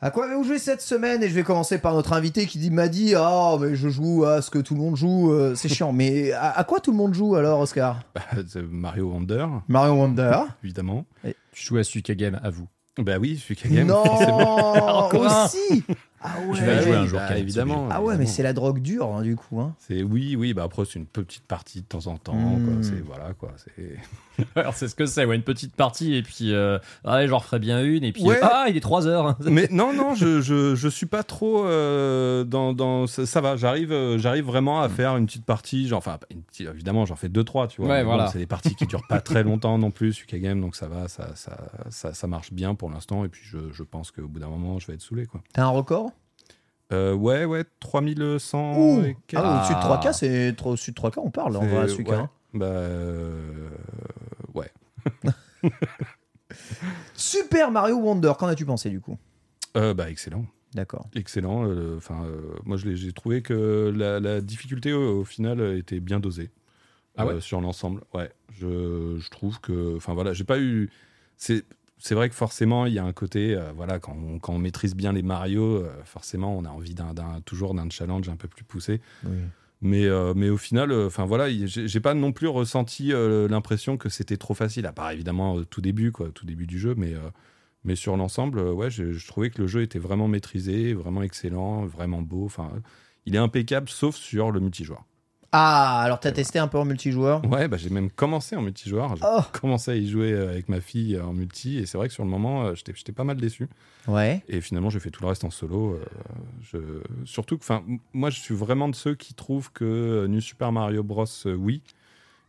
À 0.00 0.10
quoi 0.10 0.26
avez-vous 0.26 0.44
joué 0.44 0.58
cette 0.58 0.82
semaine? 0.82 1.22
Et 1.22 1.28
je 1.28 1.34
vais 1.34 1.44
commencer 1.44 1.78
par 1.78 1.94
notre 1.94 2.12
invité 2.12 2.46
qui 2.46 2.70
m'a 2.70 2.88
dit 2.88 3.14
Ah, 3.16 3.56
mais 3.60 3.76
je 3.76 3.88
joue 3.88 4.24
à 4.24 4.42
ce 4.42 4.50
que 4.50 4.58
tout 4.58 4.74
le 4.74 4.80
monde 4.80 4.96
joue, 4.96 5.32
euh, 5.32 5.54
c'est 5.54 5.68
chiant. 5.68 5.92
Mais 5.92 6.32
à, 6.32 6.50
à 6.50 6.64
quoi 6.64 6.80
tout 6.80 6.90
le 6.90 6.96
monde 6.96 7.14
joue 7.14 7.36
alors, 7.36 7.60
Oscar? 7.60 8.02
Bah, 8.14 8.22
c'est 8.48 8.62
Mario 8.62 9.08
Wonder, 9.08 9.46
Mario 9.68 9.94
Wonder 9.94 10.40
évidemment. 10.64 11.06
Tu 11.52 11.64
joues 11.64 11.78
à 11.78 11.84
Suika 11.84 12.14
Game, 12.14 12.38
à 12.42 12.50
vous. 12.50 12.66
Bah 12.98 13.18
oui, 13.20 13.42
Kagame, 13.62 13.88
forcément. 13.88 15.08
Non. 15.12 15.26
Aussi 15.26 15.84
Ah 16.22 16.34
Tu 16.54 16.64
vas 16.64 16.74
y 16.74 16.82
jouer 16.82 16.94
un 16.96 17.02
oui, 17.02 17.08
jour, 17.08 17.18
bah, 17.18 17.38
évidemment. 17.38 17.88
Ah 17.90 18.02
ouais, 18.02 18.16
mais 18.16 18.26
c'est 18.26 18.42
la 18.42 18.52
drogue 18.52 18.80
dure, 18.80 19.14
hein, 19.14 19.22
du 19.22 19.36
coup. 19.36 19.60
Hein. 19.60 19.74
C'est 19.78 20.02
oui, 20.02 20.34
oui. 20.36 20.54
Bah 20.54 20.62
après, 20.64 20.84
c'est 20.84 20.98
une 20.98 21.06
petite 21.06 21.44
partie 21.44 21.82
de 21.82 21.86
temps 21.86 22.06
en 22.06 22.16
temps. 22.16 22.34
Mm. 22.34 22.64
quoi. 22.64 22.74
C'est 22.82 23.00
voilà 23.04 23.34
quoi. 23.34 23.52
C'est 23.56 23.96
Alors 24.56 24.74
c'est 24.74 24.88
ce 24.88 24.94
que 24.94 25.06
c'est, 25.06 25.24
ouais, 25.24 25.36
une 25.36 25.42
petite 25.42 25.74
partie 25.74 26.14
et 26.14 26.22
puis 26.22 26.52
euh, 26.52 26.78
ouais, 27.04 27.26
j'en 27.28 27.38
referai 27.38 27.58
bien 27.58 27.82
une 27.84 28.04
et 28.04 28.12
puis 28.12 28.22
Ouais. 28.22 28.38
ah 28.42 28.66
il 28.68 28.76
est 28.76 28.80
3 28.80 29.06
heures. 29.06 29.36
Mais 29.44 29.68
non, 29.70 29.92
non, 29.94 30.14
je, 30.14 30.40
je, 30.40 30.74
je 30.74 30.88
suis 30.88 31.06
pas 31.06 31.22
trop 31.22 31.64
euh, 31.64 32.44
dans, 32.44 32.72
dans 32.72 33.06
ça, 33.06 33.24
ça 33.26 33.40
va. 33.40 33.56
J'arrive, 33.56 33.92
euh, 33.92 34.18
j'arrive 34.18 34.44
vraiment 34.46 34.80
à 34.82 34.88
faire 34.88 35.16
une 35.16 35.26
petite 35.26 35.44
partie. 35.44 35.86
Genre, 35.88 35.98
enfin, 35.98 36.18
une 36.30 36.42
petite- 36.42 36.68
évidemment, 36.68 37.04
j'en 37.06 37.16
fais 37.16 37.28
deux 37.28 37.44
trois, 37.44 37.66
tu 37.68 37.80
vois. 37.82 37.90
Ouais, 37.90 38.02
voilà. 38.04 38.28
c'est 38.28 38.38
des 38.38 38.46
parties 38.46 38.74
qui 38.74 38.86
durent 38.86 39.06
pas 39.06 39.20
très 39.20 39.42
longtemps 39.44 39.78
non 39.78 39.90
plus, 39.90 40.20
UK 40.22 40.36
Game, 40.36 40.60
donc 40.60 40.76
ça 40.76 40.88
va, 40.88 41.08
ça, 41.08 41.34
ça, 41.34 41.56
ça, 41.90 42.12
ça 42.14 42.26
marche 42.26 42.52
bien 42.52 42.74
pour 42.74 42.90
l'instant. 42.90 43.24
Et 43.24 43.28
puis, 43.28 43.42
je, 43.44 43.58
je 43.72 43.82
pense 43.82 44.10
qu'au 44.10 44.28
bout 44.28 44.38
d'un 44.40 44.48
moment, 44.48 44.78
je 44.78 44.86
vais 44.86 44.94
être 44.94 45.02
saoulé, 45.02 45.26
quoi. 45.26 45.40
T'as 45.52 45.64
un 45.64 45.68
record? 45.68 46.10
Euh, 46.92 47.14
ouais, 47.14 47.44
ouais, 47.44 47.64
3100 47.80 48.76
Ouh 48.78 49.02
et. 49.04 49.16
Ah, 49.34 49.58
au-dessus 49.58 49.72
de 49.72 49.78
Ah. 49.80 50.00
3K, 50.00 50.12
c'est 50.12 50.54
trop- 50.56 50.70
au-dessus 50.70 50.92
de 50.92 50.96
3K, 50.96 51.18
on 51.18 51.30
parle 51.30 51.58
C'est- 51.60 51.66
vrai 51.66 51.76
à 51.78 51.88
Suka, 51.88 52.10
ouais. 52.12 52.16
hein. 52.18 52.30
Bah, 52.54 52.66
euh, 52.66 53.68
ouais. 54.54 54.70
Super 57.14 57.70
Mario 57.70 57.96
Wonder, 57.96 58.32
qu'en 58.38 58.46
as-tu 58.46 58.64
pensé 58.64 58.90
du 58.90 59.00
coup? 59.00 59.18
Euh, 59.76 59.94
bah, 59.94 60.10
excellent. 60.10 60.46
D'accord. 60.74 61.08
Excellent. 61.14 61.64
Enfin, 61.96 62.26
moi, 62.64 62.76
j'ai 62.76 63.12
trouvé 63.12 63.42
que 63.42 63.92
la, 63.96 64.20
la 64.20 64.40
difficulté 64.40 64.92
au, 64.92 65.24
final 65.24 65.60
était 65.76 66.00
bien 66.00 66.20
dosée. 66.20 66.50
Ah 67.18 67.24
ouais? 67.26 67.40
sur 67.40 67.60
l'ensemble. 67.62 68.02
Ouais. 68.12 68.30
Je, 68.52 69.16
je 69.18 69.30
trouve 69.30 69.58
que, 69.60 69.96
enfin 69.96 70.12
voilà, 70.12 70.34
j'ai 70.34 70.44
pas 70.44 70.58
eu. 70.58 70.90
C'est 71.38 71.64
c'est 71.98 72.14
vrai 72.14 72.28
que 72.28 72.34
forcément, 72.34 72.86
il 72.86 72.92
y 72.92 72.98
a 72.98 73.04
un 73.04 73.12
côté, 73.12 73.54
euh, 73.54 73.72
voilà, 73.74 73.98
quand 73.98 74.14
on, 74.16 74.38
quand 74.38 74.52
on 74.52 74.58
maîtrise 74.58 74.94
bien 74.94 75.12
les 75.12 75.22
Mario, 75.22 75.62
euh, 75.76 75.90
forcément, 76.04 76.56
on 76.56 76.64
a 76.64 76.68
envie 76.70 76.94
d'un 76.94 77.14
d'un- 77.14 77.40
toujours 77.44 77.74
d'un 77.74 77.88
challenge 77.90 78.28
un 78.28 78.36
peu 78.36 78.48
plus 78.48 78.64
poussé. 78.64 79.00
Oui. 79.24 79.38
Mais, 79.82 80.06
euh, 80.06 80.32
mais 80.34 80.48
au 80.48 80.56
final, 80.56 80.90
enfin 80.92 81.26
voilà, 81.26 81.48
il- 81.50 81.66
j'ai 81.68 82.00
pas 82.00 82.14
non 82.14 82.32
plus 82.32 82.48
ressenti 82.48 83.12
l'impression 83.48 83.96
que 83.98 84.08
c'était 84.08 84.36
trop 84.38 84.54
facile, 84.54 84.86
à 84.86 84.92
part 84.92 85.10
évidemment 85.10 85.52
au 85.54 85.64
tout 85.64 85.80
début, 85.82 86.12
quoi, 86.12 86.30
tout 86.30 86.46
début 86.46 86.66
du 86.66 86.78
jeu, 86.78 86.94
mais, 86.96 87.14
mais 87.84 87.94
sur 87.94 88.16
l'ensemble, 88.16 88.60
ouais, 88.60 88.90
je, 88.90 89.12
je 89.12 89.26
trouvais 89.26 89.50
que 89.50 89.60
le 89.60 89.68
jeu 89.68 89.82
était 89.82 89.98
vraiment 89.98 90.28
maîtrisé, 90.28 90.94
vraiment 90.94 91.22
excellent, 91.22 91.84
vraiment 91.84 92.22
beau. 92.22 92.46
Enfin, 92.46 92.70
il 93.26 93.34
est 93.34 93.38
impeccable, 93.38 93.88
sauf 93.90 94.16
sur 94.16 94.50
le 94.50 94.60
multijoueur. 94.60 95.04
Ah, 95.58 96.02
alors 96.02 96.20
t'as 96.20 96.32
testé 96.32 96.58
un 96.58 96.68
peu 96.68 96.76
en 96.76 96.84
multijoueur? 96.84 97.42
Ouais, 97.50 97.66
bah, 97.66 97.78
j'ai 97.78 97.88
même 97.88 98.10
commencé 98.10 98.56
en 98.56 98.60
multijoueur. 98.60 99.16
J'ai 99.16 99.22
Oh. 99.26 99.40
commencé 99.58 99.90
à 99.90 99.94
y 99.96 100.06
jouer 100.06 100.32
euh, 100.32 100.50
avec 100.50 100.68
ma 100.68 100.82
fille 100.82 101.16
euh, 101.16 101.24
en 101.24 101.32
multi, 101.32 101.78
et 101.78 101.86
c'est 101.86 101.96
vrai 101.96 102.08
que 102.08 102.14
sur 102.14 102.24
le 102.24 102.28
moment, 102.30 102.66
euh, 102.66 102.74
j'étais 102.74 102.92
j'étais 102.94 103.12
pas 103.12 103.24
mal 103.24 103.38
déçu. 103.38 103.66
Ouais. 104.06 104.42
Et 104.48 104.60
finalement, 104.60 104.90
j'ai 104.90 105.00
fait 105.00 105.10
tout 105.10 105.22
le 105.22 105.28
reste 105.28 105.44
en 105.44 105.50
solo. 105.50 105.98
je... 106.60 106.78
Surtout 107.24 107.56
que, 107.56 107.62
enfin, 107.62 107.82
moi, 108.12 108.28
je 108.28 108.38
suis 108.38 108.54
vraiment 108.54 108.88
de 108.90 108.94
ceux 108.94 109.14
qui 109.14 109.32
trouvent 109.32 109.72
que 109.72 110.26
New 110.28 110.40
Super 110.42 110.72
Mario 110.72 111.02
Bros. 111.02 111.24
Wii 111.46 111.80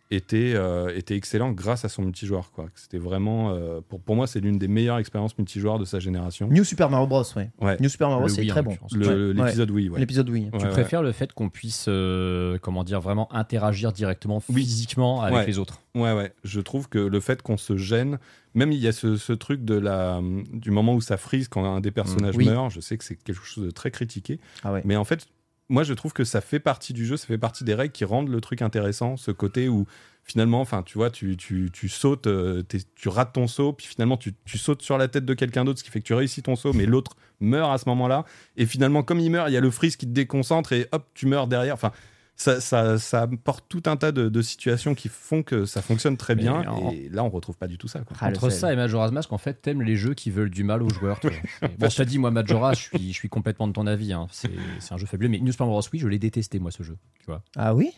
était, 0.10 0.54
euh, 0.56 0.96
était 0.96 1.16
excellent 1.16 1.52
grâce 1.52 1.84
à 1.84 1.90
son 1.90 2.02
multijoueur. 2.04 2.52
Quoi. 2.52 2.68
C'était 2.76 2.98
vraiment, 2.98 3.52
euh, 3.52 3.82
pour, 3.88 4.00
pour 4.00 4.16
moi, 4.16 4.26
c'est 4.28 4.40
l'une 4.40 4.58
des 4.58 4.68
meilleures 4.70 5.00
expériences 5.00 5.38
multijoueurs 5.38 5.80
de 5.80 5.86
sa 5.86 6.00
génération. 6.00 6.48
New 6.48 6.64
Super 6.64 6.90
Mario 6.90 7.08
Bros, 7.08 7.24
ouais. 7.36 7.50
Ouais. 7.60 7.78
New 7.82 7.90
Super 7.90 8.08
Mario 8.08 8.22
Bros, 8.26 8.30
c'est 8.30 8.42
Wii, 8.42 8.50
très 8.50 8.62
bon. 8.62 8.72
l'occurrence. 8.72 8.94
Le- 8.96 9.34
Ouais. 9.34 9.44
L'épisode 9.46 9.72
Wii, 9.72 9.90
ouais. 9.90 10.00
L'épisode 10.00 10.30
oui. 10.30 10.50
Ouais, 10.54 10.60
tu 10.60 10.66
ouais. 10.66 10.72
préfères 10.72 11.02
le 11.02 11.12
fait 11.12 11.34
qu'on 11.34 11.50
puisse 11.50 11.86
euh, 11.90 12.58
comment 12.62 12.84
dire 12.84 13.02
vraiment 13.02 13.32
interagir 13.34 13.92
directement 13.92 14.42
Oui. 14.50 14.62
physiquement 14.64 15.22
avec 15.22 15.36
Ouais. 15.40 15.46
les 15.46 15.60
autres? 15.60 15.82
Ouais, 15.96 16.14
ouais. 16.14 16.32
Je 16.44 16.62
trouve 16.62 16.88
que 16.88 17.00
le 17.00 17.20
fait 17.20 17.42
qu'on 17.42 17.58
se 17.58 17.76
gêne, 17.76 18.18
même 18.54 18.72
il 18.72 18.80
y 18.80 18.88
a 18.88 18.92
ce, 18.94 19.18
ce 19.18 19.34
truc 19.34 19.66
de 19.66 19.76
la, 19.76 20.22
du 20.54 20.72
moment 20.72 20.94
où 20.96 21.02
ça 21.02 21.18
frise 21.18 21.48
quand 21.50 21.66
un 21.66 21.82
des 21.82 21.92
personnages 21.92 22.36
Mm. 22.36 22.38
Oui. 22.38 22.46
meurt. 22.50 22.72
Je 22.72 22.80
sais 22.80 22.98
que 22.98 23.04
c'est 23.04 23.16
quelque 23.16 23.44
chose 23.44 23.66
de 23.66 23.72
très 23.72 23.92
critiqué. 23.92 24.40
Ah 24.64 24.72
ouais. 24.72 24.82
Mais 24.86 24.96
en 24.96 25.04
fait, 25.04 25.28
moi, 25.70 25.84
je 25.84 25.94
trouve 25.94 26.14
que 26.14 26.24
ça 26.24 26.42
fait 26.42 26.60
partie 26.60 26.94
du 26.94 27.06
jeu, 27.06 27.18
ça 27.18 27.28
fait 27.28 27.38
partie 27.38 27.64
des 27.64 27.74
règles 27.74 27.92
qui 27.92 28.06
rendent 28.06 28.30
le 28.30 28.42
truc 28.42 28.62
intéressant. 28.62 29.18
Ce 29.18 29.32
côté 29.32 29.68
où 29.68 29.86
finalement, 30.24 30.60
enfin, 30.60 30.84
tu 30.84 30.98
vois, 30.98 31.10
tu, 31.10 31.38
tu, 31.38 31.90
sautes, 31.90 32.28
euh, 32.28 32.62
tu 32.96 33.08
rates 33.08 33.34
ton 33.34 33.48
saut, 33.48 33.72
puis 33.74 33.88
finalement, 33.88 34.18
tu, 34.18 34.34
tu 34.46 34.58
sautes 34.58 34.82
sur 34.82 34.98
la 34.98 35.08
tête 35.08 35.26
de 35.26 35.34
quelqu'un 35.34 35.64
d'autre, 35.64 35.80
ce 35.80 35.84
qui 35.84 35.90
fait 35.90 36.02
que 36.02 36.06
tu 36.06 36.14
réussis 36.14 36.42
ton 36.42 36.56
saut, 36.56 36.74
mais 36.74 36.86
l'autre 36.86 37.16
meurt 37.40 37.72
à 37.72 37.78
ce 37.78 37.88
moment-là. 37.88 38.26
Et 38.58 38.66
finalement, 38.66 39.04
comme 39.04 39.20
il 39.20 39.32
meurt, 39.32 39.50
il 39.50 39.54
y 39.54 39.58
a 39.58 39.62
le 39.62 39.72
freeze 39.72 39.96
qui 39.96 40.06
te 40.06 40.12
déconcentre 40.12 40.74
et 40.74 40.88
hop, 40.92 41.06
tu 41.14 41.28
meurs 41.28 41.48
derrière. 41.48 41.74
Enfin. 41.74 41.92
Ça, 42.39 42.62
ça, 42.62 43.00
ça 43.00 43.24
apporte 43.24 43.65
tout 43.67 43.82
un 43.88 43.98
tas 43.98 44.12
de, 44.12 44.29
de 44.29 44.41
situations 44.44 44.94
qui 44.94 45.10
font 45.10 45.41
que 45.41 45.65
ça 45.65 45.82
fonctionne 45.82 46.17
très 46.17 46.36
Mais 46.36 46.44
bien. 46.44 46.67
en- 46.70 46.91
Et 46.91 47.10
là, 47.10 47.24
on 47.24 47.29
retrouve 47.29 47.58
pas 47.58 47.65
du 47.67 47.79
tout 47.79 47.88
ça. 47.88 48.01
Quoi. 48.01 48.15
Ah, 48.22 48.27
Entre 48.29 48.51
ça 48.51 48.72
et 48.72 48.75
Majora's 48.75 49.12
Mask, 49.12 49.34
en 49.34 49.39
fait, 49.39 49.56
t'aimes 49.60 49.82
les 49.82 49.96
jeux 49.96 50.13
qui 50.13 50.29
veulent 50.29 50.51
du 50.51 50.63
mal 50.63 50.84
aux 50.84 50.89
joueurs. 50.89 51.20
toi. 51.20 51.32
Bon, 51.79 51.89
je 51.89 51.98
te 51.98 52.03
dis, 52.03 52.20
moi, 52.20 52.29
Majora, 52.29 52.74
je 52.74 52.82
suis, 52.82 53.08
je 53.12 53.13
suis 53.17 53.27
complètement 53.29 53.67
de 53.67 53.74
ton 53.74 53.88
avis. 53.88 54.13
hein. 54.13 54.27
C'est 54.32 54.51
c'est 54.79 54.94
un 54.94 54.98
jeu 54.98 55.08
fabuleux. 55.08 55.29
Mais 55.29 55.39
New 55.39 55.51
Super 55.51 55.65
Mario 55.65 55.79
Bros. 55.82 55.89
Wii, 55.91 56.00
je 56.01 56.08
l'ai 56.08 56.20
détesté, 56.20 56.60
moi, 56.60 56.70
ce 56.70 56.84
jeu. 56.84 56.98
Tu 57.20 57.25
vois. 57.25 57.41
Ah 57.56 57.74
oui? 57.74 57.91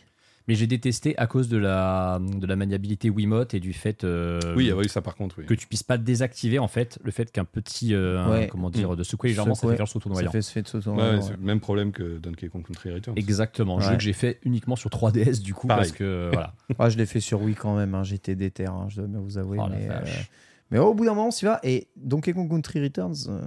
Mais 0.50 0.56
j'ai 0.56 0.66
détesté 0.66 1.16
à 1.16 1.28
cause 1.28 1.48
de 1.48 1.56
la, 1.56 2.18
de 2.20 2.44
la 2.44 2.56
maniabilité 2.56 3.08
Wiimote 3.08 3.54
et 3.54 3.60
du 3.60 3.72
fait 3.72 4.02
euh, 4.02 4.40
Oui, 4.56 4.72
oui, 4.76 4.88
ça 4.88 5.00
par 5.00 5.14
contre, 5.14 5.36
oui. 5.38 5.46
que 5.46 5.54
tu 5.54 5.68
puisses 5.68 5.84
pas 5.84 5.96
désactiver, 5.96 6.58
en 6.58 6.66
fait, 6.66 6.98
le 7.04 7.12
fait 7.12 7.30
qu'un 7.30 7.44
petit, 7.44 7.94
euh, 7.94 8.18
un- 8.18 8.46
comment 8.48 8.68
dire, 8.68 8.96
de 8.96 9.04
secouer 9.04 9.28
légèrement, 9.28 9.54
ça 9.54 9.68
fait 9.68 9.76
faire 9.76 9.84
le 9.86 9.88
saut 9.90 10.00
tournoyant. 10.00 10.28
ça 10.32 10.42
fait 10.42 10.76
Ouais, 10.88 10.96
ouais. 10.96 11.20
même 11.38 11.60
problème 11.60 11.92
que 11.92 12.18
Donkey 12.18 12.48
Kong 12.48 12.66
Country 12.66 12.92
Returns. 12.92 13.14
Exactement, 13.16 13.78
jeu 13.78 13.94
que 13.94 14.02
j'ai 14.02 14.12
fait 14.12 14.40
uniquement 14.44 14.74
sur 14.74 14.90
3DS 14.90 15.40
du 15.40 15.54
coup 15.54 15.68
Pareil. 15.68 15.84
parce 15.84 15.92
que 15.96 16.30
voilà. 16.32 16.52
Ah, 16.80 16.88
je 16.88 16.96
l'ai 16.98 17.06
fait 17.06 17.20
sur 17.20 17.40
Wii 17.42 17.54
quand 17.54 17.76
même, 17.76 17.94
hein, 17.94 18.02
j'étais 18.02 18.34
déter, 18.34 18.66
hein, 18.66 18.86
je 18.88 18.96
dois 18.96 19.06
bien 19.06 19.20
vous 19.20 19.38
avouer. 19.38 19.58
Oh 19.60 19.66
mais, 19.70 19.86
euh, 19.88 20.00
mais 20.72 20.78
au 20.80 20.94
bout 20.94 21.04
d'un 21.04 21.10
moment, 21.12 21.28
on 21.28 21.30
s'y 21.30 21.44
va. 21.44 21.60
Et 21.62 21.86
Donkey 21.96 22.32
Kong 22.32 22.50
Country 22.50 22.82
Returns, 22.82 23.14
euh, 23.28 23.40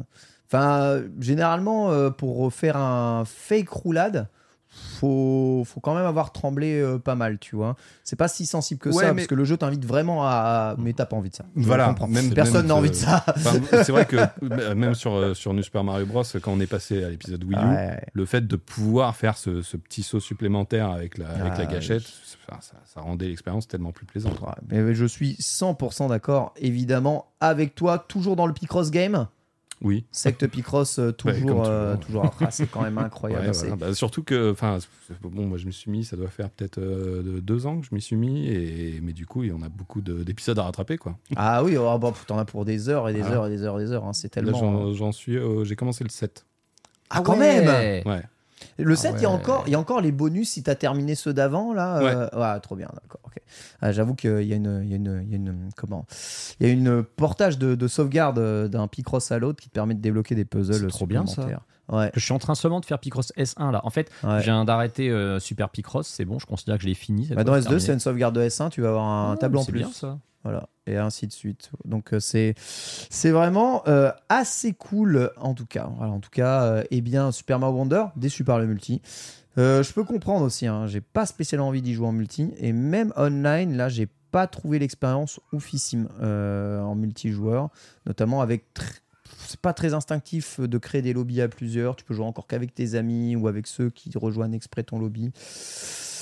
enfin, 0.47 0.79
euh, 0.83 1.09
généralement, 1.19 1.91
euh, 1.91 2.11
pour 2.11 2.53
faire 2.53 2.77
un 2.77 3.25
fake 3.25 3.67
roulade, 3.67 4.29
faut, 4.99 5.63
faut 5.65 5.79
quand 5.79 5.95
même 5.95 6.05
avoir 6.05 6.31
tremblé 6.31 6.79
euh, 6.81 6.97
pas 6.97 7.15
mal, 7.15 7.37
tu 7.39 7.55
vois. 7.55 7.75
C'est 8.03 8.15
pas 8.15 8.27
si 8.27 8.45
sensible 8.45 8.79
que 8.79 8.89
Ouais, 8.89 9.03
ça, 9.03 9.09
mais- 9.09 9.15
parce 9.21 9.27
que 9.27 9.35
le 9.35 9.43
jeu 9.45 9.57
t'invite 9.57 9.85
vraiment 9.85 10.25
à. 10.25 10.75
Mais 10.77 10.93
t'as 10.93 11.05
pas 11.05 11.15
envie 11.15 11.29
de 11.29 11.35
ça. 11.35 11.45
Je 11.55 11.63
Voilà, 11.63 11.93
même- 12.07 12.33
Personne 12.33 12.67
n'a 12.67 12.75
envie 12.75 12.89
de 12.89 12.95
ça. 12.95 13.23
Enfin, 13.35 13.59
c'est 13.83 13.91
vrai 13.91 14.05
que 14.05 14.15
euh, 14.51 14.75
même 14.75 14.95
sur, 14.95 15.13
euh, 15.15 15.33
sur 15.33 15.53
New 15.53 15.61
Super 15.63 15.83
Mario 15.83 16.05
Bros, 16.05 16.23
quand 16.41 16.51
on 16.51 16.59
est 16.59 16.67
passé 16.67 17.03
à 17.03 17.09
l'épisode 17.09 17.43
Wii 17.43 17.57
U, 17.57 17.63
Ouais. 17.65 18.01
le 18.13 18.25
fait 18.25 18.45
de 18.47 18.55
pouvoir 18.55 19.15
faire 19.15 19.37
ce, 19.37 19.61
ce 19.61 19.77
petit 19.77 20.03
saut 20.03 20.19
supplémentaire 20.19 20.89
avec 20.89 21.17
la, 21.17 21.29
avec 21.29 21.57
la 21.57 21.65
Ah, 21.67 21.73
gâchette, 21.73 22.03
ça, 22.61 22.75
ça 22.85 23.01
rendait 23.01 23.27
l'expérience 23.27 23.67
tellement 23.67 23.91
plus 23.91 24.05
plaisante. 24.05 24.39
Ouais, 24.41 24.53
mais 24.69 24.93
je 24.95 25.05
suis 25.05 25.33
100% 25.39 26.09
d'accord, 26.09 26.53
évidemment, 26.57 27.27
avec 27.39 27.75
toi, 27.75 27.97
toujours 27.99 28.35
dans 28.35 28.47
le 28.47 28.53
Picross 28.53 28.91
game. 28.91 29.27
Oui. 29.83 30.05
Secte 30.11 30.47
Picross, 30.47 30.97
euh, 30.97 31.11
toujours. 31.11 31.65
euh, 31.65 31.95
toujours. 31.97 32.23
toujours. 32.31 32.37
Ah, 32.41 32.51
c'est 32.51 32.67
quand 32.71 32.81
même 32.81 32.97
incroyable. 32.97 33.47
Ouais, 33.47 33.53
c'est- 33.53 33.67
voilà. 33.67 33.87
Bah, 33.87 33.93
surtout 33.93 34.23
que, 34.23 34.51
enfin, 34.51 34.77
bon, 35.21 35.45
moi 35.45 35.57
je 35.57 35.65
me 35.65 35.71
suis 35.71 35.91
mis, 35.91 36.05
ça 36.05 36.15
doit 36.15 36.29
faire 36.29 36.49
peut-être 36.49 36.77
euh, 36.79 37.21
de- 37.21 37.39
deux 37.41 37.65
ans 37.65 37.79
que 37.81 37.85
je 37.85 37.93
m'y 37.93 38.01
suis 38.01 38.15
mis, 38.15 38.47
et, 38.47 38.99
mais 39.03 39.13
du 39.13 39.25
coup, 39.25 39.43
il 39.43 39.49
y 39.49 39.51
en 39.51 39.61
a 39.61 39.69
beaucoup 39.69 40.01
de- 40.01 40.23
d'épisodes 40.23 40.57
à 40.57 40.63
rattraper, 40.63 40.97
quoi. 40.97 41.17
Ah 41.35 41.63
oui, 41.63 41.75
oh, 41.77 41.97
bah, 41.99 42.09
pff, 42.11 42.25
t'en 42.25 42.37
as 42.37 42.45
pour 42.45 42.65
des 42.65 42.87
heures 42.89 43.09
et 43.09 43.13
des 43.13 43.21
Ah. 43.23 43.31
heures 43.33 43.47
et 43.47 43.49
des 43.49 43.63
heures 43.63 43.79
et 43.79 43.83
des 43.85 43.91
heures. 43.91 44.05
hein, 44.05 44.13
C'est 44.13 44.33
Là, 44.35 44.41
tellement. 44.43 44.93
j'en- 44.93 45.11
suis, 45.11 45.37
au- 45.37 45.63
j'ai 45.65 45.75
commencé 45.75 46.03
le 46.03 46.09
7. 46.09 46.45
Ah, 47.09 47.21
quand 47.21 47.35
même 47.35 47.67
Ouais. 48.05 48.23
Le 48.77 48.95
7, 48.95 49.15
il 49.17 49.21
y, 49.23 49.25
a 49.25 49.29
encore- 49.29 49.63
il 49.67 49.71
y 49.71 49.75
a 49.75 49.79
encore 49.79 50.01
les 50.01 50.11
bonus 50.11 50.49
si 50.51 50.63
t'as 50.63 50.75
terminé 50.75 51.15
ceux 51.15 51.33
d'avant, 51.33 51.73
là. 51.73 51.97
euh, 51.97 52.29
ouais, 52.53 52.59
trop 52.61 52.75
bien, 52.75 52.89
d'accord. 53.01 53.21
ok. 53.25 53.33
Ah, 53.81 53.91
J'avoue 53.91 54.15
qu'il 54.15 54.43
y 54.43 54.53
a 54.53 54.55
une, 54.55 54.81
il 54.83 54.89
y 54.89 54.93
a 54.93 54.97
une, 54.97 55.21
il 55.25 55.29
y 55.29 55.33
a 55.33 55.37
une- 55.37 55.69
comment 55.75 56.05
Il 56.59 56.67
y 56.67 56.69
a 56.69 56.73
une 56.73 57.03
portage 57.03 57.57
de, 57.57 57.75
de 57.75 57.87
sauvegarde 57.87 58.39
euh, 58.39 58.67
d'un 58.67 58.87
Picross 58.87 59.31
à 59.31 59.39
l'autre 59.39 59.61
qui 59.61 59.69
te 59.69 59.73
permet 59.73 59.93
de 59.93 59.99
débloquer 60.01 60.35
des 60.35 60.45
puzzles 60.45 60.75
C'est 60.81 60.87
trop 60.87 61.05
bien, 61.05 61.25
ça. 61.25 61.47
Ouais, 61.89 62.11
Je 62.15 62.19
suis 62.21 62.31
en 62.33 62.39
train 62.39 62.55
seulement 62.55 62.79
de 62.79 62.85
faire 62.85 62.97
Picross 62.97 63.33
S1 63.37 63.71
là. 63.71 63.81
En 63.83 63.89
fait, 63.89 64.09
ouais. 64.23 64.39
je 64.39 64.43
viens 64.45 64.63
d'arrêter 64.63 65.09
euh, 65.09 65.39
Super 65.41 65.69
Picross, 65.69 66.07
c'est 66.07 66.23
bon, 66.23 66.39
je 66.39 66.45
considère 66.45 66.77
que 66.77 66.83
je 66.83 66.87
l'ai 66.87 66.93
fini. 66.93 67.27
Bah, 67.35 67.43
dans 67.43 67.53
c'est 67.61 67.67
S2, 67.69 67.79
c'est 67.79 67.93
une 67.93 67.99
sauvegarde 67.99 68.33
de 68.35 68.41
S1, 68.41 68.69
tu 68.69 68.81
vas 68.81 68.89
avoir 68.89 69.03
un 69.05 69.33
Ah, 69.33 69.37
tableau 69.37 69.59
en 69.59 69.63
c'est 69.63 69.71
plus. 69.73 69.79
bien 69.79 69.91
ça. 69.91 70.17
Voilà, 70.43 70.67
et 70.87 70.97
ainsi 70.97 71.25
de 71.25 71.31
suite. 71.31 71.71
Donc 71.85 72.13
euh, 72.13 72.19
c'est 72.19 72.55
c'est 72.57 73.31
vraiment 73.31 73.81
euh, 73.87 74.11
assez 74.27 74.73
cool 74.73 75.31
en 75.37 75.53
tout 75.53 75.65
cas. 75.65 75.85
En 75.85 76.19
tout 76.19 76.29
cas, 76.29 76.83
eh 76.91 77.01
bien 77.01 77.31
Super 77.31 77.59
Mario 77.59 77.77
Wonder, 77.77 78.05
déçu 78.17 78.43
par 78.43 78.59
le 78.59 78.67
multi. 78.67 79.01
Euh, 79.57 79.83
je 79.83 79.93
peux 79.93 80.03
comprendre 80.03 80.43
aussi, 80.43 80.67
hein, 80.67 80.87
j'ai 80.87 80.99
pas 80.99 81.25
spécialement 81.25 81.67
envie 81.67 81.81
d'y 81.81 81.93
jouer 81.93 82.07
en 82.07 82.11
multi 82.11 82.51
et 82.57 82.73
même 82.73 83.13
online, 83.15 83.77
là, 83.77 83.87
j'ai 83.87 84.07
pas 84.31 84.47
trouvé 84.47 84.79
l'expérience 84.79 85.39
oufissime 85.51 86.09
en 86.19 86.95
multijoueur, 86.95 87.69
notamment 88.07 88.41
avec 88.41 88.65
c'est 89.47 89.59
pas 89.59 89.73
très 89.73 89.93
instinctif 89.93 90.59
de 90.59 90.77
créer 90.79 91.03
des 91.03 91.13
lobbies 91.13 91.41
à 91.41 91.47
plusieurs. 91.47 91.95
Tu 91.95 92.03
peux 92.03 92.15
jouer 92.15 92.25
encore 92.25 92.47
qu'avec 92.47 92.73
tes 92.73 92.95
amis 92.95 93.35
ou 93.35 93.47
avec 93.47 93.67
ceux 93.67 93.91
qui 93.91 94.09
rejoignent 94.17 94.55
exprès 94.55 94.83
ton 94.83 94.97
lobby. 94.97 95.31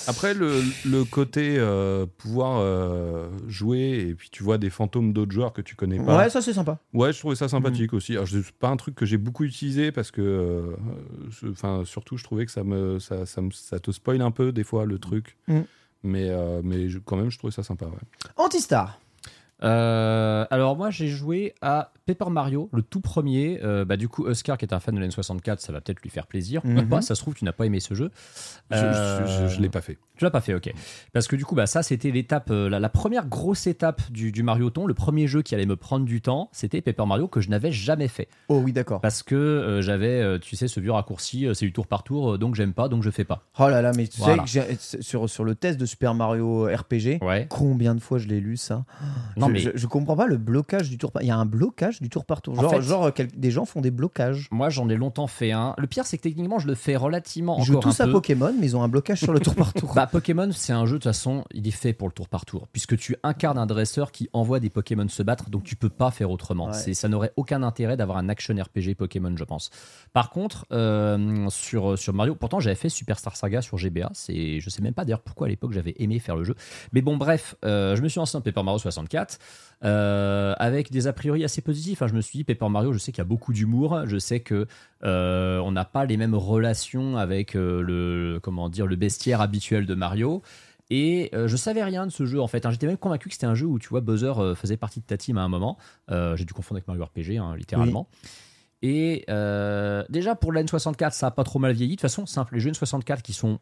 Après, 0.08 0.34
le, 0.34 0.62
le 0.86 1.04
côté 1.06 1.56
euh, 1.58 2.06
pouvoir 2.18 2.60
euh, 2.60 3.30
jouer 3.48 4.06
et 4.10 4.16
puis 4.16 4.30
tu 4.32 4.44
vois 4.44 4.58
des 4.58 4.70
fantômes 4.70 5.14
d'autres 5.14 5.32
joueurs 5.32 5.54
que 5.54 5.62
tu 5.62 5.76
connais 5.76 6.00
pas. 6.00 6.18
Ouais, 6.18 6.30
ça 6.30 6.42
c'est 6.42 6.54
sympa. 6.54 6.80
Ouais, 6.94 7.14
je 7.14 7.20
trouvais 7.20 7.36
ça 7.36 7.46
Mm. 7.46 7.50
sympathique 7.50 7.94
aussi. 7.94 8.14
Alors, 8.14 8.28
c'est 8.28 8.52
pas 8.54 8.70
un 8.70 8.78
truc 8.78 8.96
que 8.96 9.06
j'ai 9.06 9.18
beaucoup 9.18 9.44
utilisé 9.44 9.92
parce 9.92 10.12
que, 10.12 10.22
euh, 10.22 10.76
enfin, 11.52 11.84
surtout, 11.86 12.18
je 12.18 12.24
trouvais 12.24 12.46
que 12.46 12.52
ça 12.52 12.64
me, 12.64 13.00
ça, 13.00 13.26
ça, 13.26 13.42
me- 13.42 13.52
ça 13.52 13.80
te 13.80 13.92
spoil 13.92 14.22
un 14.22 14.32
peu 14.32 14.52
des 14.52 14.64
fois 14.64 14.86
le 14.86 14.98
truc. 15.00 15.38
Mm. 15.48 15.60
Mais, 16.04 16.32
mais 16.64 16.90
je- 16.90 16.98
quand 17.00 17.16
même, 17.16 17.30
je 17.30 17.38
trouvais 17.38 17.54
ça 17.54 17.62
sympa. 17.64 17.86
Ouais. 17.86 17.92
Antistar. 18.38 19.00
Euh, 19.64 20.46
alors 20.50 20.76
moi 20.76 20.90
j'ai 20.90 21.08
joué 21.08 21.54
à 21.62 21.92
Paper 22.06 22.30
Mario, 22.30 22.70
le 22.74 22.82
tout 22.82 23.02
premier. 23.02 23.60
Euh, 23.64 23.86
bah, 23.86 23.96
du 23.98 24.08
coup, 24.10 24.26
Oscar 24.26 24.58
qui 24.58 24.66
est 24.66 24.74
un 24.74 24.80
fan 24.80 24.96
de 24.96 25.00
l'N64, 25.02 25.60
ça 25.60 25.72
va 25.72 25.82
peut-être 25.82 26.02
lui 26.02 26.10
faire 26.10 26.26
plaisir. 26.28 26.62
Ou 26.66 26.70
Mhm. 26.70 26.90
pas, 26.90 27.02
ça 27.02 27.16
se 27.16 27.22
trouve 27.22 27.36
tu 27.36 27.46
n'as 27.46 27.52
pas 27.52 27.66
aimé 27.66 27.80
ce 27.80 27.94
jeu. 27.94 28.10
Je, 28.72 28.76
Euh, 28.78 29.48
je, 29.50 29.56
je 29.56 29.62
l'ai 29.62 29.70
pas 29.70 29.82
fait. 29.82 29.98
Tu 30.22 30.26
l'as 30.26 30.30
pas 30.30 30.40
fait, 30.42 30.54
ok. 30.54 30.72
Parce 31.14 31.28
que 31.28 31.36
du 31.36 31.46
coup, 31.46 31.56
bah, 31.56 31.66
ça, 31.66 31.82
c'était 31.82 32.12
l'étape, 32.12 32.52
euh, 32.52 32.70
la, 32.70 32.80
la 32.80 32.90
première 32.90 33.26
grosse 33.26 33.66
étape 33.66 34.04
du, 34.12 34.32
du 34.32 34.44
Mario 34.44 34.70
Ton. 34.70 34.86
Le 34.86 34.94
premier 34.94 35.26
jeu 35.26 35.42
qui 35.42 35.56
allait 35.56 35.66
me 35.66 35.76
prendre 35.76 36.06
du 36.06 36.22
temps, 36.22 36.50
c'était 36.52 36.80
Paper 36.80 37.08
Mario 37.08 37.28
que 37.28 37.42
je 37.42 37.50
n'avais 37.50 37.72
jamais 37.72 38.08
fait. 38.08 38.28
Oh 38.48 38.62
oui, 38.64 38.72
d'accord. 38.72 39.02
Parce 39.02 39.24
que 39.24 39.34
euh, 39.34 39.82
j'avais, 39.82 40.22
euh, 40.22 40.38
tu 40.38 40.56
sais, 40.56 40.68
ce 40.68 40.80
vieux 40.80 40.92
raccourci, 40.92 41.48
c'est 41.56 41.66
du 41.66 41.74
tour 41.74 41.88
par 41.88 42.04
tour, 42.04 42.38
donc 42.38 42.54
j'aime 42.54 42.74
pas, 42.74 42.88
donc 42.88 43.02
je 43.02 43.10
fais 43.10 43.24
pas. 43.24 43.48
Oh 43.58 43.68
là 43.68 43.82
là, 43.82 43.94
mais 43.98 44.06
tu 44.06 44.20
Voilà. 44.22 44.46
sais 44.46 44.62
que 44.62 45.02
sur, 45.02 45.28
sur 45.28 45.44
le 45.44 45.56
test 45.56 45.80
de 45.80 45.88
Super 45.88 46.14
Mario 46.14 46.66
RPG, 46.66 47.18
Ouais. 47.24 47.48
combien 47.50 47.96
de 47.96 48.00
fois 48.00 48.20
je 48.20 48.28
l'ai 48.28 48.40
lu 48.42 48.58
ça? 48.58 48.86
Non, 49.38 49.48
je, 49.48 49.52
mais- 49.54 49.60
je, 49.60 49.70
je 49.74 49.88
comprends 49.88 50.16
pas 50.16 50.28
le 50.28 50.38
blocage 50.38 50.88
du 50.92 51.00
tour 51.00 51.12
par 51.12 51.24
Il 51.24 51.30
y 51.30 51.32
a 51.32 51.36
un 51.38 51.46
blocage 51.48 52.00
du 52.00 52.10
tour 52.10 52.26
par 52.26 52.44
tour. 52.44 52.60
En 52.60 52.62
Genre, 52.62 52.72
fait- 52.76 52.82
genre 52.84 53.12
quel- 53.12 53.32
des 53.36 53.50
gens 53.50 53.66
font 53.66 53.82
des 53.82 53.90
blocages. 53.90 54.50
Moi, 54.52 54.70
j'en 54.70 54.88
ai 54.88 54.98
longtemps 54.98 55.26
fait 55.26 55.52
un. 55.52 55.74
Le 55.80 55.88
pire, 55.88 56.06
c'est 56.06 56.18
que 56.20 56.22
techniquement, 56.24 56.60
je 56.60 56.68
le 56.68 56.76
fais 56.76 56.96
relativement 56.96 57.58
Ils 57.58 57.66
jouent 57.66 57.80
tous 57.80 58.00
un 58.00 58.04
à 58.04 58.06
peu. 58.06 58.12
Pokémon, 58.14 58.54
mais 58.60 58.68
ils 58.68 58.78
ont 58.78 58.84
un 58.84 58.88
blocage 58.88 59.18
sur 59.20 59.34
le 59.34 59.40
tour 59.40 59.56
par 59.56 59.74
tour. 59.74 59.94
Bah, 59.96 60.06
Pokémon, 60.12 60.52
c'est 60.52 60.74
un 60.74 60.86
jeu, 60.86 60.94
de 60.94 60.98
toute 60.98 61.04
façon, 61.06 61.46
il 61.54 61.66
est 61.66 61.72
fait 61.72 61.94
pour 61.94 62.10
le 62.10 62.14
tour 62.14 62.28
par 62.28 62.46
tour. 62.46 62.68
Puisque 62.74 62.98
tu 62.98 63.16
incarnes 63.24 63.58
un 63.58 63.66
dresseur 63.66 64.12
qui 64.12 64.30
envoie 64.34 64.60
des 64.60 64.70
Pokémon 64.70 65.08
se 65.08 65.24
battre, 65.24 65.50
donc 65.50 65.64
tu 65.64 65.78
peux 65.78 65.90
pas 65.90 66.12
faire 66.12 66.30
autrement. 66.30 66.68
Ouais. 66.68 66.74
C'est, 66.74 66.94
ça 66.94 67.08
n'aurait 67.08 67.32
aucun 67.38 67.64
intérêt 67.64 67.96
d'avoir 67.96 68.18
un 68.18 68.28
action 68.28 68.54
RPG 68.54 68.96
Pokémon, 68.98 69.34
je 69.38 69.44
pense. 69.46 69.70
Par 70.12 70.30
contre, 70.30 70.66
euh, 70.74 71.48
sur, 71.50 71.98
sur 71.98 72.14
Mario, 72.14 72.36
pourtant 72.36 72.60
j'avais 72.60 72.76
fait 72.76 72.90
Superstar 72.90 73.38
Saga 73.38 73.62
sur 73.62 73.78
GBA. 73.78 74.10
C'est, 74.14 74.60
je 74.60 74.70
sais 74.70 74.82
même 74.82 74.94
pas 74.94 75.06
d'ailleurs 75.06 75.22
pourquoi 75.22 75.48
à 75.48 75.50
l'époque 75.50 75.72
j'avais 75.72 75.96
aimé 75.98 76.20
faire 76.20 76.36
le 76.36 76.44
jeu. 76.44 76.56
Mais 76.92 77.02
bon, 77.02 77.16
bref, 77.16 77.56
euh, 77.64 77.96
je 77.96 78.02
me 78.02 78.10
suis 78.10 78.20
lancé 78.20 78.34
dans 78.34 78.42
Paper 78.42 78.64
Mario 78.64 78.80
64 78.80 79.40
euh, 79.84 80.54
avec 80.58 80.92
des 80.92 81.08
a 81.08 81.14
priori 81.14 81.44
assez 81.44 81.62
positifs. 81.62 82.02
hein. 82.02 82.08
Je 82.08 82.14
me 82.14 82.22
suis 82.22 82.38
dit, 82.38 82.44
Paper 82.44 82.70
Mario, 82.70 82.94
je 82.94 82.98
sais 83.00 83.12
qu'il 83.12 83.20
y 83.20 83.22
a 83.22 83.26
beaucoup 83.26 83.54
d'humour. 83.54 84.02
Je 84.06 84.18
sais 84.18 84.40
que 84.42 84.68
euh, 85.04 85.60
on 85.60 85.72
n'a 85.72 85.86
pas 85.86 86.06
les 86.06 86.18
mêmes 86.18 86.36
relations 86.36 87.18
avec 87.18 87.56
euh, 87.56 87.82
le, 87.82 88.40
comment 88.42 88.70
dire, 88.70 88.86
le 88.88 88.96
bestiaire 88.96 89.42
habituel 89.42 89.86
de 89.86 89.96
Mario. 89.96 90.42
Et 90.94 91.30
euh, 91.34 91.48
je 91.48 91.56
savais 91.56 91.84
rien 91.84 92.06
de 92.06 92.12
ce 92.12 92.26
jeu 92.26 92.42
en 92.42 92.48
fait. 92.48 92.66
hein. 92.66 92.72
J'étais 92.72 92.86
même 92.88 92.98
convaincu 92.98 93.30
que 93.30 93.34
c'était 93.36 93.46
un 93.48 93.56
jeu 93.56 93.66
où 93.66 93.80
tu 93.80 93.88
vois 93.90 94.02
Bowser 94.02 94.34
euh, 94.38 94.56
faisait 94.56 94.76
partie 94.78 95.00
de 95.00 95.06
ta 95.06 95.16
team 95.18 95.38
à 95.38 95.42
un 95.42 95.48
moment. 95.48 95.78
Euh, 96.12 96.36
J'ai 96.36 96.44
dû 96.46 96.54
confondre 96.54 96.78
avec 96.78 96.88
Mario 96.88 97.06
RPG, 97.06 97.38
hein, 97.38 97.56
littéralement. 97.58 98.08
Et 98.82 99.26
déjà 100.10 100.36
pour 100.36 100.52
la 100.52 100.64
N64, 100.64 101.12
ça 101.12 101.28
a 101.28 101.32
pas 101.32 101.44
trop 101.44 101.60
mal 101.60 101.72
vieilli. 101.72 101.92
De 101.92 101.96
toute 101.96 102.02
façon, 102.02 102.26
simple, 102.26 102.56
les 102.56 102.60
jeux 102.60 102.72
N64 102.72 103.22
qui 103.22 103.32
sont 103.34 103.60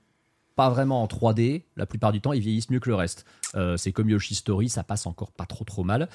pas 0.59 0.69
vraiment 0.69 1.01
en 1.01 1.05
3D, 1.05 1.63
la 1.77 1.85
plupart 1.85 2.11
du 2.11 2.19
temps, 2.19 2.33
ils 2.33 2.41
vieillissent 2.41 2.69
mieux 2.69 2.81
que 2.81 2.89
le 2.89 2.95
reste. 2.95 3.23
Euh, 3.55 3.77
c'est 3.77 3.93
comme 3.93 4.09
Yoshi 4.09 4.35
Story, 4.35 4.67
ça 4.67 4.83
passe 4.83 5.05
encore 5.05 5.31
pas 5.31 5.45
trop 5.45 5.63
trop 5.63 5.85
mal. 5.85 6.09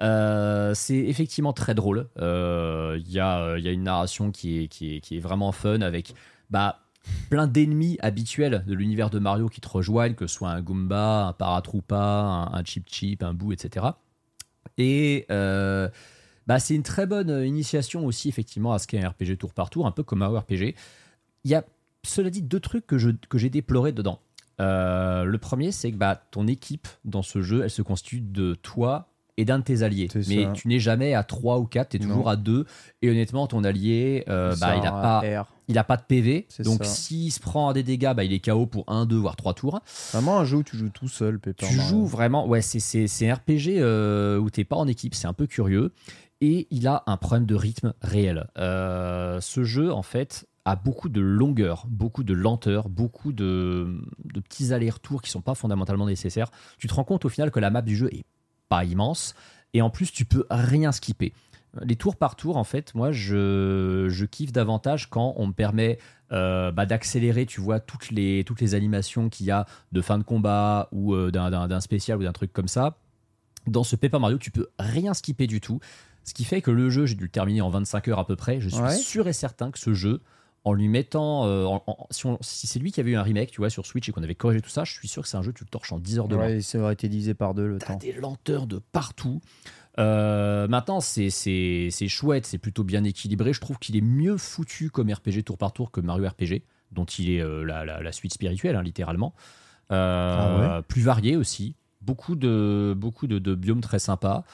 Euh, 0.00 0.72
c'est 0.72 0.98
effectivement 0.98 1.52
très 1.52 1.74
drôle. 1.74 2.06
Euh, 2.20 2.96
Il 3.04 3.10
y, 3.10 3.18
a, 3.18 3.58
il 3.58 3.64
y 3.64 3.66
a 3.66 3.72
une 3.72 3.82
narration 3.82 4.30
qui 4.30 4.62
est, 4.62 4.68
qui 4.68 4.94
est, 4.94 5.00
qui 5.00 5.16
est 5.16 5.18
vraiment 5.18 5.50
fun 5.50 5.80
avec 5.80 6.14
bah, 6.48 6.78
plein 7.28 7.48
d'ennemis 7.48 7.98
habituels 8.00 8.62
de 8.68 8.72
l'univers 8.72 9.10
de 9.10 9.18
Mario 9.18 9.48
qui 9.48 9.60
te 9.60 9.68
rejoignent, 9.68 10.14
que 10.14 10.28
ce 10.28 10.36
soit 10.36 10.50
un 10.50 10.62
Goomba, 10.62 11.26
un 11.26 11.32
Paratroopa, 11.32 11.96
un, 11.98 12.54
un 12.54 12.62
Chip 12.64 12.88
Chip, 12.88 13.24
un 13.24 13.34
Boo, 13.34 13.50
etc. 13.50 13.84
Et 14.76 15.26
euh, 15.32 15.88
bah, 16.46 16.60
c'est 16.60 16.76
une 16.76 16.84
très 16.84 17.06
bonne 17.06 17.44
initiation 17.44 18.06
aussi, 18.06 18.28
effectivement, 18.28 18.72
à 18.72 18.78
ce 18.78 18.86
qu'est 18.86 19.02
un 19.02 19.08
RPG 19.08 19.38
tour 19.40 19.52
par 19.52 19.70
tour, 19.70 19.88
un 19.88 19.90
peu 19.90 20.04
comme 20.04 20.22
un 20.22 20.28
RPG. 20.28 20.76
Il 21.42 21.50
y 21.50 21.56
a, 21.56 21.64
cela 22.06 22.30
dit, 22.30 22.42
deux 22.42 22.60
trucs 22.60 22.86
que, 22.86 22.98
je, 22.98 23.10
que 23.28 23.38
j'ai 23.38 23.50
déplorés 23.50 23.92
dedans. 23.92 24.20
Euh, 24.60 25.24
le 25.24 25.38
premier, 25.38 25.70
c'est 25.72 25.92
que 25.92 25.96
bah, 25.96 26.20
ton 26.30 26.46
équipe 26.46 26.88
dans 27.04 27.22
ce 27.22 27.42
jeu, 27.42 27.62
elle 27.64 27.70
se 27.70 27.82
constitue 27.82 28.20
de 28.20 28.54
toi 28.54 29.08
et 29.36 29.44
d'un 29.44 29.60
de 29.60 29.64
tes 29.64 29.82
alliés. 29.84 30.08
C'est 30.10 30.26
Mais 30.28 30.44
ça. 30.46 30.52
tu 30.52 30.66
n'es 30.66 30.80
jamais 30.80 31.14
à 31.14 31.22
3 31.22 31.58
ou 31.60 31.64
4, 31.64 31.90
tu 31.90 31.96
es 31.96 32.00
Non. 32.00 32.08
toujours 32.08 32.28
à 32.28 32.34
2. 32.36 32.66
Et 33.02 33.08
honnêtement, 33.10 33.46
ton 33.46 33.62
allié, 33.62 34.24
euh, 34.28 34.56
bah, 34.60 34.74
il 34.76 34.82
n'a 34.82 34.90
pas, 34.90 35.20
R. 35.42 35.52
il 35.68 35.78
a 35.78 35.84
pas 35.84 35.96
de 35.96 36.02
PV. 36.02 36.46
C'est 36.48 36.64
Donc 36.64 36.84
ça. 36.84 36.90
s'il 36.90 37.30
se 37.30 37.38
prend 37.38 37.72
des 37.72 37.84
dégâts, 37.84 38.12
bah, 38.16 38.24
il 38.24 38.32
est 38.32 38.44
KO 38.44 38.66
pour 38.66 38.82
1, 38.88 39.06
2, 39.06 39.14
voire 39.16 39.36
3 39.36 39.54
tours. 39.54 39.80
Vraiment 40.12 40.40
un 40.40 40.44
jeu 40.44 40.56
où 40.56 40.62
tu 40.64 40.76
joues 40.76 40.90
tout 40.90 41.06
seul, 41.06 41.38
Paper 41.38 41.66
Tu 41.68 41.74
joues 41.74 42.04
vraiment, 42.06 42.48
ouais, 42.48 42.62
c'est, 42.62 42.80
c'est, 42.80 43.06
c'est 43.06 43.30
un 43.30 43.34
RPG 43.36 43.78
euh, 43.78 44.38
où 44.38 44.50
t'es 44.50 44.64
pas 44.64 44.74
en 44.76 44.88
équipe, 44.88 45.14
c'est 45.14 45.28
un 45.28 45.32
peu 45.34 45.46
curieux. 45.46 45.92
Et 46.40 46.66
il 46.72 46.88
a 46.88 47.04
un 47.06 47.16
problème 47.16 47.46
de 47.46 47.54
rythme 47.54 47.94
réel. 48.02 48.48
Euh, 48.58 49.40
ce 49.40 49.62
jeu, 49.62 49.92
en 49.92 50.02
fait, 50.02 50.46
a 50.70 50.76
beaucoup 50.76 51.08
de 51.08 51.20
longueur, 51.20 51.86
beaucoup 51.88 52.24
de 52.24 52.34
lenteur, 52.34 52.88
beaucoup 52.88 53.32
de, 53.32 54.00
de 54.24 54.40
petits 54.40 54.72
allers-retours 54.72 55.22
qui 55.22 55.30
sont 55.30 55.40
pas 55.40 55.54
fondamentalement 55.54 56.06
nécessaires. 56.06 56.50
Tu 56.78 56.86
te 56.88 56.94
rends 56.94 57.04
compte 57.04 57.24
au 57.24 57.28
final 57.28 57.50
que 57.50 57.60
la 57.60 57.70
map 57.70 57.82
du 57.82 57.96
jeu 57.96 58.08
est 58.12 58.24
pas 58.68 58.84
immense. 58.84 59.34
Et 59.74 59.82
en 59.82 59.90
plus, 59.90 60.12
tu 60.12 60.24
peux 60.24 60.44
rien 60.50 60.92
skipper. 60.92 61.32
Les 61.82 61.96
tours 61.96 62.16
par 62.16 62.34
tour, 62.36 62.56
en 62.56 62.64
fait, 62.64 62.94
moi, 62.94 63.12
je, 63.12 64.06
je 64.08 64.24
kiffe 64.24 64.52
davantage 64.52 65.10
quand 65.10 65.34
on 65.36 65.46
me 65.48 65.52
permet 65.52 65.98
euh, 66.32 66.72
bah, 66.72 66.86
d'accélérer, 66.86 67.46
tu 67.46 67.60
vois, 67.60 67.78
toutes 67.78 68.10
les, 68.10 68.42
toutes 68.44 68.60
les 68.60 68.74
animations 68.74 69.28
qu'il 69.28 69.46
y 69.46 69.50
a 69.50 69.66
de 69.92 70.00
fin 70.00 70.18
de 70.18 70.22
combat 70.22 70.88
ou 70.92 71.14
euh, 71.14 71.30
d'un- 71.30 71.80
spécial 71.80 72.18
ou 72.18 72.22
d'un 72.24 72.32
truc 72.32 72.52
comme 72.52 72.68
ça. 72.68 72.96
Dans 73.66 73.84
ce 73.84 73.96
Paper 73.96 74.18
Mario, 74.18 74.38
tu 74.38 74.50
peux 74.50 74.68
rien 74.78 75.12
skipper 75.14 75.46
du 75.46 75.60
tout. 75.60 75.78
Ce 76.24 76.32
qui 76.34 76.44
fait 76.44 76.62
que 76.62 76.70
le 76.70 76.88
jeu, 76.90 77.06
j'ai 77.06 77.14
dû 77.14 77.24
le 77.24 77.30
terminer 77.30 77.60
en 77.60 77.70
25 77.70 78.08
heures 78.08 78.18
à 78.18 78.26
peu 78.26 78.36
près. 78.36 78.60
Je 78.60 78.68
suis 78.70 78.80
Ouais. 78.80 78.96
sûr 78.96 79.28
et 79.28 79.32
certain 79.34 79.70
que 79.70 79.78
ce 79.78 79.92
jeu, 79.94 80.20
en 80.64 80.72
lui 80.72 80.88
mettant. 80.88 81.46
euh, 81.46 81.64
en- 81.64 81.82
en- 81.86 82.06
si 82.40 82.66
c'est 82.66 82.78
lui 82.78 82.92
qui 82.92 83.00
avait 83.00 83.12
eu 83.12 83.16
un 83.16 83.22
remake, 83.22 83.50
tu 83.50 83.60
vois, 83.60 83.70
sur 83.70 83.86
Switch 83.86 84.08
et 84.08 84.12
qu'on 84.12 84.22
avait 84.22 84.34
corrigé 84.34 84.60
tout 84.60 84.68
ça, 84.70 84.84
je 84.84 84.92
suis 84.92 85.08
sûr 85.08 85.22
que 85.22 85.28
c'est 85.28 85.36
un 85.36 85.42
jeu, 85.42 85.52
tu 85.52 85.64
le 85.64 85.68
torches 85.70 85.92
en 85.92 85.98
10 85.98 86.18
heures 86.18 86.28
de 86.28 86.36
Ouais, 86.36 86.60
ça 86.60 86.78
aurait 86.78 86.92
été 86.92 87.08
divisé 87.08 87.34
par 87.34 87.54
deux 87.54 87.66
le 87.66 87.78
T'as 87.78 87.86
temps. 87.86 87.96
des 87.96 88.12
lenteurs 88.12 88.66
de 88.66 88.78
partout. 88.92 89.40
Euh, 89.98 90.68
maintenant, 90.68 91.00
c'est- 91.00 91.30
c'est 91.30 91.88
c'est 91.90 92.06
chouette, 92.08 92.46
c'est 92.46 92.58
plutôt 92.58 92.84
bien 92.84 93.02
équilibré. 93.04 93.52
Je 93.52 93.60
trouve 93.60 93.78
qu'il 93.78 93.96
est 93.96 94.00
mieux 94.00 94.36
foutu 94.36 94.90
comme 94.90 95.10
RPG 95.10 95.42
tour 95.44 95.58
par 95.58 95.72
tour 95.72 95.90
que 95.90 96.00
Mario 96.00 96.28
RPG, 96.28 96.62
dont 96.92 97.04
il 97.04 97.30
est 97.30 97.40
euh, 97.42 97.64
la, 97.64 97.84
la- 97.84 98.00
la 98.02 98.12
suite 98.12 98.32
spirituelle, 98.34 98.76
hein, 98.76 98.82
littéralement. 98.82 99.34
Ah 99.90 100.82
Plus 100.86 101.00
varié 101.02 101.34
aussi. 101.36 101.74
Beaucoup 102.00 102.36
de, 102.36 102.94
beaucoup 102.96 103.26
de, 103.26 103.38
de 103.40 103.54
biomes 103.56 103.80
très 103.80 103.98
sympas. 103.98 104.44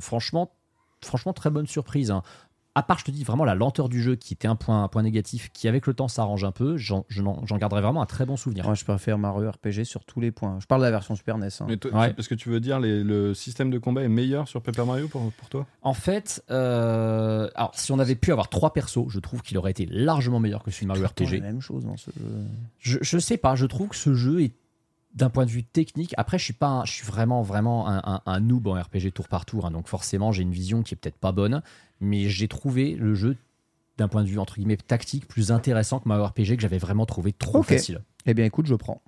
Franchement, 0.00 0.52
franchement, 1.02 1.32
très 1.32 1.50
bonne 1.50 1.66
surprise. 1.66 2.10
hein. 2.10 2.22
À 2.74 2.82
part, 2.82 2.98
je 2.98 3.04
te 3.04 3.10
dis 3.10 3.22
vraiment 3.22 3.44
la 3.44 3.54
lenteur 3.54 3.90
du 3.90 4.00
jeu 4.00 4.16
qui 4.16 4.32
était 4.32 4.48
un 4.48 4.56
point, 4.56 4.82
un 4.82 4.88
point 4.88 5.02
négatif, 5.02 5.50
qui 5.52 5.68
avec 5.68 5.86
le 5.86 5.92
temps 5.92 6.08
s'arrange 6.08 6.42
un 6.42 6.52
peu, 6.52 6.78
j'en 6.78 7.04
je 7.08 7.20
n'en- 7.20 7.44
j'en 7.44 7.58
garderai 7.58 7.82
vraiment 7.82 8.00
un 8.00 8.06
très 8.06 8.24
bon 8.24 8.36
souvenir. 8.38 8.64
Moi, 8.64 8.72
je 8.74 8.84
préfère 8.84 9.18
Mario 9.18 9.50
RPG 9.50 9.84
sur 9.84 10.04
tous 10.06 10.20
les 10.20 10.30
points. 10.30 10.56
Je 10.58 10.66
parle 10.66 10.80
de 10.80 10.86
la 10.86 10.90
version 10.90 11.14
Super 11.14 11.36
NES. 11.36 11.48
hein. 11.60 11.66
Mais 11.68 11.76
toi, 11.76 11.90
Ouais. 11.92 12.14
parce 12.14 12.28
que 12.28 12.34
tu 12.34 12.48
veux 12.48 12.60
dire 12.60 12.80
les- 12.80 13.04
le 13.04 13.34
système 13.34 13.70
de 13.70 13.78
combat 13.78 14.02
est 14.04 14.08
meilleur 14.08 14.48
sur 14.48 14.62
Paper 14.62 14.86
Mario 14.86 15.06
pour, 15.08 15.30
pour 15.32 15.48
toi? 15.50 15.66
En 15.82 15.92
fait, 15.92 16.42
euh, 16.50 17.48
alors 17.54 17.72
si 17.74 17.92
on 17.92 17.98
avait 17.98 18.14
pu 18.14 18.32
avoir 18.32 18.48
trois 18.48 18.72
persos, 18.72 19.06
je 19.08 19.20
trouve 19.20 19.42
qu'il 19.42 19.58
aurait 19.58 19.70
été 19.72 19.84
largement 19.86 20.40
meilleur 20.40 20.62
que 20.62 20.70
celui 20.70 20.86
de 20.86 20.88
Mario 20.88 21.06
RPG. 21.06 21.40
la 21.40 21.40
même 21.48 21.60
chose 21.60 21.84
dans 21.84 21.96
ce 21.98 22.10
jeu. 22.10 22.46
Je, 22.78 22.98
je 23.02 23.18
sais 23.18 23.36
pas, 23.36 23.54
je 23.54 23.66
trouve 23.66 23.88
que 23.88 23.96
ce 23.96 24.14
jeu 24.14 24.40
est 24.42 24.54
d'un 25.14 25.28
point 25.28 25.44
de 25.44 25.50
vue 25.50 25.62
technique. 25.62 26.14
Après, 26.16 26.38
je 26.38 26.44
suis 26.44 26.54
pas, 26.54 26.68
un- 26.68 26.84
je 26.86 26.92
suis 26.92 27.04
vraiment 27.06 27.42
vraiment 27.42 27.86
un, 27.86 27.98
un- 28.02 28.20
un 28.24 28.40
noob 28.40 28.66
en 28.68 28.80
RPG 28.80 29.12
tour 29.12 29.28
par 29.28 29.44
tour, 29.44 29.66
hein, 29.66 29.70
donc 29.70 29.86
forcément 29.88 30.32
j'ai 30.32 30.42
une 30.42 30.52
vision 30.52 30.82
qui 30.82 30.94
est 30.94 30.96
peut-être 30.96 31.18
pas 31.18 31.32
bonne, 31.32 31.60
mais 32.02 32.28
j'ai 32.28 32.48
trouvé 32.48 32.94
le 32.94 33.14
jeu 33.14 33.36
d'un 33.98 34.08
point 34.08 34.22
de 34.24 34.28
vue 34.28 34.38
entre 34.38 34.56
guillemets 34.56 34.76
tactique 34.76 35.28
plus 35.28 35.52
intéressant 35.52 36.00
que 36.00 36.08
Mario 36.08 36.24
RPG 36.24 36.56
que 36.56 36.60
j'avais 36.62 36.78
vraiment 36.78 37.06
trouvé 37.06 37.32
trop 37.32 37.62
facile. 37.62 38.02
Eh 38.24 38.34
bien, 38.34 38.44
écoute, 38.44 38.66
je 38.66 38.74
prends. 38.74 39.02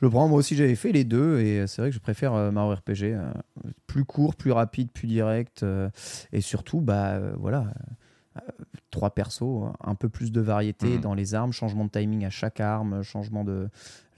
Je 0.00 0.06
prends. 0.08 0.26
Moi 0.28 0.38
aussi, 0.38 0.56
j'avais 0.56 0.74
fait 0.74 0.90
les 0.90 1.04
deux 1.04 1.38
et 1.40 1.66
c'est 1.66 1.82
vrai 1.82 1.90
que 1.90 1.94
je 1.94 2.00
préfère 2.00 2.32
euh, 2.34 2.50
Mario 2.50 2.74
RPG. 2.74 3.02
euh, 3.14 3.30
plus 3.86 4.04
court, 4.04 4.34
plus 4.36 4.52
rapide, 4.52 4.90
plus 4.90 5.06
direct. 5.06 5.62
euh, 5.62 5.88
et 6.32 6.40
surtout, 6.40 6.80
bah 6.80 7.12
euh, 7.12 7.32
voilà. 7.38 7.66
Trois 8.90 9.10
persos, 9.10 9.72
un 9.82 9.94
peu 9.94 10.08
plus 10.08 10.30
de 10.32 10.40
variété 10.40 10.94
Mhm. 10.96 11.00
dans 11.00 11.14
les 11.14 11.34
armes, 11.34 11.52
changement 11.52 11.84
de 11.84 11.90
timing 11.90 12.24
à 12.24 12.30
chaque 12.30 12.60
arme, 12.60 13.02
changement 13.02 13.44
de. 13.44 13.68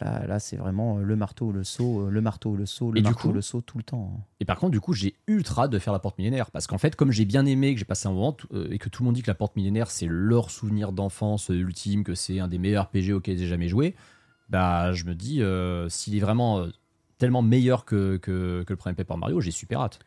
Là, 0.00 0.26
là 0.26 0.38
c'est 0.38 0.56
vraiment 0.56 0.98
euh, 0.98 1.02
le 1.02 1.16
marteau, 1.16 1.50
le 1.52 1.64
saut, 1.64 2.02
euh, 2.06 2.10
le 2.10 2.20
marteau, 2.20 2.56
le 2.56 2.66
saut, 2.66 2.90
le 2.92 2.98
Et 2.98 3.02
du 3.02 3.08
marteau, 3.08 3.28
coup- 3.28 3.32
le 3.34 3.40
saut 3.40 3.62
tout 3.62 3.78
le 3.78 3.84
temps. 3.84 4.20
Et 4.40 4.44
par 4.44 4.58
contre, 4.58 4.72
du 4.72 4.80
coup, 4.80 4.92
j'ai 4.92 5.14
ultra 5.26 5.64
hâte 5.64 5.70
de 5.70 5.78
faire 5.78 5.92
la 5.94 5.98
porte 5.98 6.18
millénaire. 6.18 6.50
Parce 6.50 6.66
qu'en 6.66 6.76
fait, 6.78 6.94
comme 6.96 7.10
j'ai 7.12 7.24
bien 7.24 7.46
aimé, 7.46 7.72
que 7.72 7.78
j'ai 7.78 7.84
passé 7.86 8.06
un 8.08 8.12
moment, 8.12 8.36
euh, 8.52 8.68
et 8.70 8.78
que 8.78 8.88
tout 8.90 9.02
le 9.02 9.06
monde 9.06 9.14
dit 9.14 9.22
que 9.22 9.30
la 9.30 9.34
porte 9.34 9.56
millénaire, 9.56 9.90
c'est 9.90 10.06
leur 10.08 10.50
souvenir 10.50 10.92
d'enfance 10.92 11.48
ultime, 11.48 12.04
que 12.04 12.14
c'est 12.14 12.38
un 12.40 12.48
des 12.48 12.58
meilleurs 12.58 12.88
PG 12.90 13.12
auxquels 13.14 13.38
j'ai 13.38 13.46
jamais 13.46 13.68
joué, 13.68 13.94
bah, 14.50 14.92
je 14.92 15.04
me 15.04 15.14
dis, 15.14 15.42
euh, 15.42 15.88
s'il 15.88 16.14
est 16.16 16.20
vraiment 16.20 16.58
euh, 16.60 16.68
tellement 17.18 17.40
meilleur 17.42 17.84
que, 17.86 18.18
que, 18.18 18.62
que 18.66 18.72
le 18.72 18.76
premier 18.76 18.94
Paper 18.94 19.16
Mario, 19.16 19.40
j'ai 19.40 19.50
super 19.50 19.80
hâte. 19.80 19.98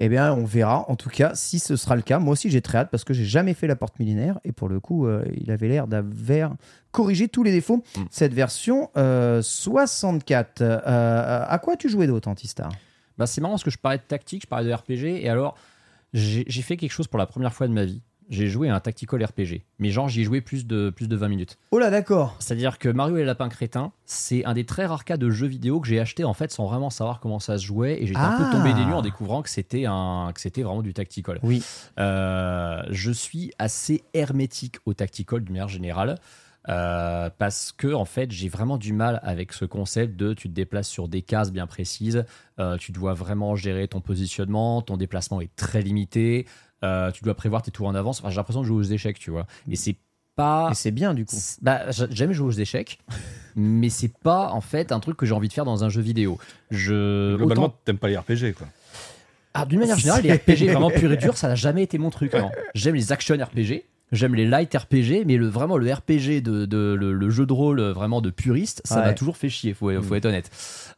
Eh 0.00 0.08
bien, 0.08 0.32
on 0.32 0.44
verra. 0.44 0.88
En 0.88 0.94
tout 0.94 1.10
cas, 1.10 1.32
si 1.34 1.58
ce 1.58 1.74
sera 1.74 1.96
le 1.96 2.02
cas, 2.02 2.20
moi 2.20 2.32
aussi 2.32 2.50
j'ai 2.50 2.62
très 2.62 2.78
hâte 2.78 2.90
parce 2.90 3.02
que 3.02 3.12
j'ai 3.12 3.24
jamais 3.24 3.52
fait 3.52 3.66
la 3.66 3.74
porte 3.74 3.98
millénaire 3.98 4.38
et 4.44 4.52
pour 4.52 4.68
le 4.68 4.78
coup, 4.78 5.06
euh, 5.06 5.24
il 5.36 5.50
avait 5.50 5.66
l'air 5.66 5.88
d'avoir 5.88 6.54
corrigé 6.92 7.28
tous 7.28 7.42
les 7.42 7.50
défauts. 7.50 7.78
Mm. 7.96 8.02
Cette 8.08 8.32
version 8.32 8.90
euh, 8.96 9.42
64. 9.42 10.62
Euh, 10.62 11.44
à 11.46 11.58
quoi 11.58 11.76
tu 11.76 11.88
jouais 11.88 12.06
d'autre, 12.06 12.28
Antistar 12.28 12.70
Bah, 13.18 13.26
c'est 13.26 13.40
marrant 13.40 13.54
parce 13.54 13.64
que 13.64 13.72
je 13.72 13.78
parlais 13.78 13.98
de 13.98 14.02
tactique, 14.04 14.42
je 14.42 14.46
parlais 14.46 14.68
de 14.68 14.72
RPG, 14.72 15.24
et 15.24 15.28
alors, 15.28 15.56
j'ai 16.12 16.62
fait 16.62 16.76
quelque 16.76 16.92
chose 16.92 17.08
pour 17.08 17.18
la 17.18 17.26
première 17.26 17.52
fois 17.52 17.66
de 17.66 17.72
ma 17.72 17.84
vie. 17.84 18.00
J'ai 18.28 18.48
joué 18.48 18.68
à 18.68 18.74
un 18.74 18.80
tactical 18.80 19.24
RPG. 19.24 19.62
Mais 19.78 19.90
genre, 19.90 20.08
j'y 20.08 20.20
ai 20.20 20.24
joué 20.24 20.40
plus 20.40 20.66
de, 20.66 20.90
plus 20.90 21.08
de 21.08 21.16
20 21.16 21.28
minutes. 21.28 21.56
Oh 21.70 21.78
là, 21.78 21.90
d'accord. 21.90 22.36
C'est-à-dire 22.38 22.78
que 22.78 22.88
Mario 22.88 23.16
et 23.16 23.20
les 23.20 23.24
lapins 23.24 23.48
crétins, 23.48 23.92
c'est 24.04 24.44
un 24.44 24.54
des 24.54 24.64
très 24.64 24.86
rares 24.86 25.04
cas 25.04 25.16
de 25.16 25.30
jeux 25.30 25.46
vidéo 25.46 25.80
que 25.80 25.88
j'ai 25.88 25.98
acheté 26.00 26.24
en 26.24 26.34
fait 26.34 26.50
sans 26.50 26.66
vraiment 26.66 26.90
savoir 26.90 27.20
comment 27.20 27.38
ça 27.40 27.56
se 27.58 27.64
jouait. 27.64 28.02
Et 28.02 28.06
j'étais 28.06 28.18
un 28.20 28.36
Ah. 28.38 28.50
peu 28.50 28.56
tombé 28.56 28.74
des 28.74 28.84
nues 28.84 28.92
en 28.94 29.02
découvrant 29.02 29.42
que 29.42 29.48
c'était 29.50 29.86
un, 29.86 30.30
que 30.34 30.40
c'était 30.40 30.62
vraiment 30.62 30.82
du 30.82 30.92
tactical. 30.94 31.38
Oui. 31.42 31.62
Euh, 31.98 32.82
je 32.90 33.10
suis 33.10 33.52
assez 33.58 34.04
hermétique 34.14 34.76
au 34.86 34.94
tactical 34.94 35.40
d'une 35.40 35.52
manière 35.54 35.68
générale. 35.68 36.16
euh, 36.68 37.30
parce 37.38 37.72
que 37.72 37.94
en 37.94 38.04
fait 38.04 38.30
j'ai 38.30 38.48
vraiment 38.50 38.76
du 38.76 38.92
mal 38.92 39.20
avec 39.22 39.54
ce 39.54 39.64
concept 39.64 40.16
de 40.16 40.34
tu 40.34 40.48
te 40.50 40.54
déplaces 40.54 40.88
sur 40.88 41.08
des 41.08 41.22
cases 41.22 41.50
bien 41.50 41.66
précises, 41.66 42.26
euh, 42.58 42.76
tu 42.76 42.92
dois 42.92 43.14
vraiment 43.14 43.54
gérer 43.56 43.88
ton 43.88 44.02
positionnement, 44.02 44.82
ton 44.82 44.98
déplacement 44.98 45.40
est 45.40 45.54
très 45.56 45.80
limité, 45.80 46.46
euh, 46.84 47.10
tu 47.10 47.24
dois 47.24 47.34
prévoir 47.34 47.62
tes 47.62 47.70
tours 47.70 47.86
en 47.88 47.94
avance. 47.94 48.20
Enfin, 48.20 48.30
j'ai 48.30 48.36
l'impression 48.36 48.60
de 48.62 48.66
jouer 48.66 48.76
aux 48.78 48.82
échecs, 48.82 49.18
tu 49.18 49.30
vois. 49.30 49.46
Et 49.70 49.76
c'est 49.76 49.96
pas 50.36 50.68
Et 50.70 50.74
c'est 50.74 50.90
bien, 50.92 51.14
du 51.14 51.24
coup. 51.24 51.36
Bah, 51.62 51.90
j- 51.90 52.04
j'aime 52.10 52.32
jouer 52.32 52.46
aux 52.46 52.52
échecs, 52.52 52.98
mais 53.56 53.88
c'est 53.88 54.12
pas 54.16 54.50
en 54.52 54.60
fait 54.60 54.92
un 54.92 55.00
truc 55.00 55.16
que 55.16 55.26
j'ai 55.26 55.34
envie 55.34 55.48
de 55.48 55.52
faire 55.52 55.64
dans 55.64 55.82
un 55.84 55.88
jeu 55.88 56.00
vidéo. 56.00 56.38
Je 56.70 57.36
Globalement, 57.36 57.64
autant- 57.64 57.76
t'aimes 57.84 57.98
pas 57.98 58.08
les 58.08 58.16
RPG, 58.16 58.54
quoi. 58.56 58.68
ah, 59.54 59.64
d'une 59.66 59.80
manière 59.80 59.98
générale, 59.98 60.22
les 60.22 60.32
RPG 60.32 60.66
vraiment 60.72 60.90
pur 60.90 61.10
et 61.12 61.16
dur, 61.16 61.36
ça 61.36 61.48
n'a 61.48 61.56
jamais 61.56 61.82
été 61.82 61.98
mon 61.98 62.10
truc. 62.10 62.32
J'aime 62.74 62.94
les 62.94 63.10
action 63.12 63.34
RPG, 63.36 63.82
j'aime 64.12 64.34
les 64.34 64.46
light 64.46 64.74
RPG, 64.74 65.24
mais 65.26 65.36
le 65.36 65.46
vraiment 65.48 65.76
le 65.76 65.92
RPG 65.92 66.40
de, 66.42 66.64
de- 66.66 66.94
le, 66.98 67.12
le 67.12 67.30
jeu 67.30 67.46
de 67.46 67.52
rôle 67.52 67.80
euh, 67.80 67.92
vraiment 67.92 68.20
de 68.20 68.30
puriste, 68.30 68.80
ça 68.84 68.96
Ouais. 69.00 69.06
m'a 69.06 69.12
toujours 69.14 69.36
fait 69.36 69.48
chier. 69.48 69.74
Faut, 69.74 69.90
faut 70.02 70.14
être 70.14 70.26
honnête. 70.26 70.50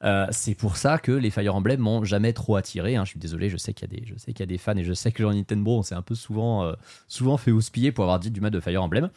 Euh, 0.05 0.27
c'est 0.31 0.55
pour 0.55 0.77
ça 0.77 0.99
que 0.99 1.13
les 1.13 1.31
Fire 1.31 1.55
Emblem 1.55 1.81
m'ont 1.81 2.05
jamais 2.05 2.33
trop 2.33 2.57
attiré. 2.57 2.97
hein. 2.97 3.05
Je 3.05 3.11
suis 3.11 3.21
désolé, 3.21 3.49
je 3.51 3.57
sais 3.57 3.73
qu'il 3.75 3.91
y 3.91 3.97
a 3.97 4.01
des, 4.01 4.07
je 4.07 4.15
sais 4.19 4.33
qu'il 4.33 4.41
y 4.41 4.43
a 4.43 4.47
des 4.47 4.59
fans 4.59 4.77
et 4.77 4.85
je 4.85 4.93
sais 4.93 5.13
que 5.13 5.23
dans 5.23 5.33
Nintendo, 5.33 5.71
on 5.73 5.83
s'est 5.83 5.95
un 5.95 6.03
peu 6.03 6.15
souvent, 6.15 6.65
euh, 6.65 6.73
souvent 7.09 7.37
fait 7.37 7.51
houspiller 7.53 7.93
pour 7.93 8.05
avoir 8.05 8.19
dit 8.21 8.31
du 8.31 8.41
mal 8.41 8.51
de 8.51 8.61
Fire 8.61 8.83
Emblem. 8.83 9.11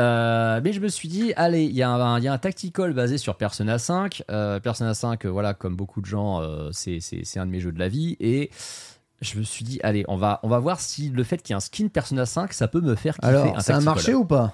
Euh, 0.00 0.60
mais 0.64 0.72
je 0.72 0.80
me 0.80 0.88
suis 0.88 1.08
dit, 1.08 1.32
allez, 1.36 1.64
il 1.64 1.70
y, 1.72 1.82
a 1.82 1.88
un- 1.90 2.18
il 2.18 2.24
y 2.24 2.28
a 2.28 2.32
un 2.32 2.38
tactical 2.38 2.92
basé 2.94 3.16
sur 3.16 3.36
Persona 3.36 3.78
5. 3.78 4.24
Euh, 4.30 4.58
Persona 4.58 4.92
5, 4.92 5.24
euh, 5.24 5.28
voilà, 5.30 5.54
comme 5.54 5.76
beaucoup 5.76 6.00
de 6.00 6.06
gens, 6.06 6.42
c'est 6.72 6.98
un 7.36 7.46
de 7.46 7.50
mes 7.50 7.60
jeux 7.60 7.70
de 7.72 7.78
la 7.78 7.88
vie. 7.88 8.16
Et 8.18 8.50
je 9.24 9.38
me 9.38 9.42
suis 9.44 9.64
dit, 9.64 9.80
allez, 9.82 10.04
on 10.08 10.16
va, 10.16 10.40
on 10.42 10.48
va 10.48 10.58
voir 10.58 10.80
si 10.80 11.08
le 11.10 11.24
fait 11.24 11.38
qu'il 11.38 11.50
y 11.50 11.52
ait 11.54 11.56
un 11.56 11.60
skin 11.60 11.88
Persona 11.88 12.26
5, 12.26 12.52
ça 12.52 12.68
peut 12.68 12.80
me 12.80 12.94
faire 12.94 13.14
kiffer 13.16 13.26
Alors, 13.28 13.46
un 13.56 13.60
ça 13.60 13.72
a 13.72 13.76
tactical. 13.76 13.84
marché 13.84 14.14
ou 14.14 14.24
pas? 14.24 14.52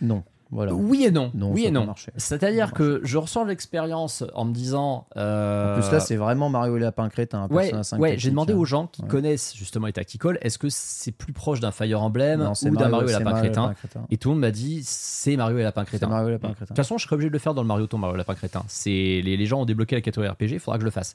Non. 0.00 0.24
Voilà. 0.52 0.74
Oui 0.74 1.04
et 1.04 1.10
non. 1.10 1.30
Non, 1.34 1.50
oui 1.52 1.64
et 1.66 1.70
non. 1.70 1.94
C'est-à-dire 2.16 2.72
que 2.72 3.00
je 3.04 3.18
ressens 3.18 3.44
l'expérience 3.44 4.24
en 4.34 4.44
me 4.44 4.52
disant. 4.52 5.06
euh, 5.16 5.76
En 5.76 5.80
plus, 5.80 5.92
là, 5.92 6.00
c'est 6.00 6.16
vraiment 6.16 6.48
Mario 6.48 6.76
et 6.76 6.80
Lapin 6.80 7.08
Crétin. 7.08 7.46
Ouais, 7.50 7.64
Persona 7.64 7.82
5 7.84 8.00
ouais 8.00 8.14
j'ai 8.18 8.30
demandé 8.30 8.52
hein. 8.52 8.56
aux 8.56 8.64
gens 8.64 8.86
qui 8.88 9.02
Ouais. 9.02 9.08
connaissent 9.08 9.54
justement 9.56 9.86
les 9.86 9.92
tacticals, 9.92 10.38
est-ce 10.42 10.58
que 10.58 10.66
c'est 10.68 11.12
plus 11.12 11.32
proche 11.32 11.60
d'un 11.60 11.70
Fire 11.70 12.02
Emblem 12.02 12.40
Non, 12.42 12.52
ou 12.52 12.76
d'un 12.76 12.88
Mario 12.88 13.08
et 13.08 13.12
Lapin 13.12 13.40
Crétin. 13.40 13.74
Et 14.10 14.16
tout 14.16 14.28
le 14.30 14.34
monde 14.34 14.40
m'a 14.40 14.50
dit 14.50 14.80
c'est 14.84 15.36
Mario 15.36 15.58
et 15.58 15.62
Lapin 15.62 15.84
Crétin. 15.84 16.08
Mario 16.08 16.28
et 16.28 16.32
Lapin 16.32 16.48
De 16.48 16.54
toute 16.54 16.76
façon, 16.76 16.98
je 16.98 17.04
serais 17.04 17.14
obligé 17.14 17.28
de 17.28 17.32
le 17.34 17.38
faire 17.38 17.54
dans 17.54 17.62
le 17.62 17.68
Mario 17.68 17.86
Tomb 17.86 18.00
Mario 18.00 18.16
Lapin 18.16 18.34
Crétin. 18.34 18.62
C'est 18.68 18.90
les, 18.90 19.36
les 19.36 19.46
gens 19.46 19.60
ont 19.60 19.66
débloqué 19.66 19.94
la 19.94 20.00
catégorie 20.02 20.28
RPG, 20.30 20.52
il 20.54 20.58
faudra 20.58 20.78
que 20.78 20.82
je 20.82 20.86
le 20.86 20.90
fasse. 20.90 21.14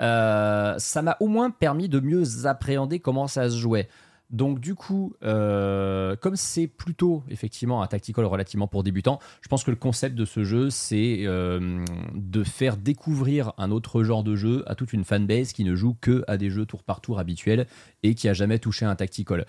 Euh, 0.00 0.74
ça 0.78 1.02
m'a 1.02 1.16
au 1.20 1.26
moins 1.26 1.50
permis 1.50 1.88
de 1.88 1.98
mieux 2.00 2.22
appréhender 2.46 3.00
comment 3.00 3.26
ça 3.26 3.50
se 3.50 3.56
jouait. 3.56 3.88
Donc 4.30 4.60
du 4.60 4.74
coup, 4.74 5.14
euh, 5.22 6.14
comme 6.16 6.36
c'est 6.36 6.66
plutôt 6.66 7.22
effectivement 7.30 7.82
un 7.82 7.86
tactical 7.86 8.26
relativement 8.26 8.66
pour 8.66 8.82
débutants, 8.82 9.18
je 9.40 9.48
pense 9.48 9.64
que 9.64 9.70
le 9.70 9.76
concept 9.76 10.14
de 10.14 10.26
ce 10.26 10.44
jeu, 10.44 10.68
c'est 10.68 11.20
euh, 11.24 11.82
de 12.14 12.44
faire 12.44 12.76
découvrir 12.76 13.52
un 13.56 13.70
autre 13.70 14.02
genre 14.02 14.24
de 14.24 14.36
jeu 14.36 14.64
à 14.66 14.74
toute 14.74 14.92
une 14.92 15.04
fanbase 15.04 15.52
qui 15.52 15.64
ne 15.64 15.74
joue 15.74 15.96
que 15.98 16.24
à 16.28 16.36
des 16.36 16.50
jeux 16.50 16.66
tour 16.66 16.82
par 16.82 17.00
tour 17.00 17.18
habituels 17.18 17.66
et 18.02 18.14
qui 18.14 18.28
a 18.28 18.34
jamais 18.34 18.58
touché 18.58 18.84
un 18.84 18.96
tactical. 18.96 19.46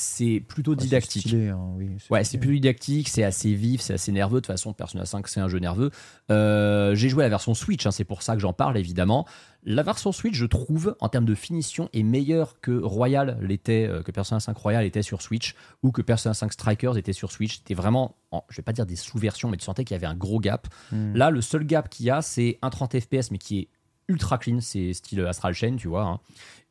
C'est 0.00 0.38
plutôt 0.46 0.70
Ouais, 0.72 0.76
c'est 0.78 0.84
didactique. 0.84 1.22
stylé, 1.22 1.48
hein, 1.48 1.58
oui, 1.76 1.90
Ouais, 2.08 2.22
c'est 2.22 2.38
plus 2.38 2.54
didactique, 2.60 3.08
c'est 3.08 3.24
assez 3.24 3.52
vif, 3.54 3.80
c'est 3.80 3.94
assez 3.94 4.12
nerveux. 4.12 4.36
De 4.36 4.40
toute 4.40 4.46
façon, 4.46 4.72
Persona 4.72 5.04
5, 5.04 5.26
c'est 5.26 5.40
un 5.40 5.48
jeu 5.48 5.58
nerveux. 5.58 5.90
Euh, 6.30 6.94
J'ai 6.94 7.08
joué 7.08 7.24
à 7.24 7.26
la 7.26 7.30
version 7.30 7.52
Switch, 7.54 7.84
hein, 7.84 7.90
c'est 7.90 8.04
pour 8.04 8.22
ça 8.22 8.34
que 8.34 8.40
j'en 8.40 8.52
parle 8.52 8.78
évidemment. 8.78 9.26
La 9.64 9.82
version 9.82 10.12
Switch, 10.12 10.34
je 10.36 10.46
trouve, 10.46 10.94
en 11.00 11.08
termes 11.08 11.24
de 11.24 11.34
finition, 11.34 11.88
est 11.92 12.04
meilleure 12.04 12.60
que 12.60 12.70
Royal 12.80 13.38
l'était, 13.42 13.86
euh, 13.88 14.02
que 14.02 14.12
Persona 14.12 14.38
5 14.38 14.56
Royal 14.56 14.84
était 14.84 15.02
sur 15.02 15.20
Switch, 15.20 15.54
ou 15.82 15.90
que 15.90 16.00
Persona 16.00 16.32
5 16.32 16.52
Strikers 16.52 16.96
était 16.96 17.12
sur 17.12 17.32
Switch. 17.32 17.56
C'était 17.58 17.74
vraiment, 17.74 18.14
en- 18.30 18.44
je 18.50 18.56
vais 18.58 18.62
pas 18.62 18.72
dire 18.72 18.86
des 18.86 18.94
sous-versions, 18.96 19.50
mais 19.50 19.56
tu 19.56 19.64
sentais 19.64 19.84
qu'il 19.84 19.94
y 19.94 19.98
avait 19.98 20.06
un 20.06 20.14
gros 20.14 20.38
gap. 20.38 20.68
Hmm. 20.92 21.12
Là, 21.16 21.30
le 21.30 21.40
seul 21.40 21.64
gap 21.64 21.88
qu'il 21.88 22.06
y 22.06 22.10
a, 22.10 22.22
c'est 22.22 22.58
un 22.62 22.70
30 22.70 22.98
FPS, 23.00 23.32
mais 23.32 23.38
qui 23.38 23.58
est 23.58 23.68
ultra 24.06 24.38
clean, 24.38 24.60
c'est 24.60 24.92
style 24.94 25.20
Astral 25.26 25.54
Chain, 25.54 25.74
tu 25.76 25.88
vois. 25.88 26.04
hein. 26.04 26.20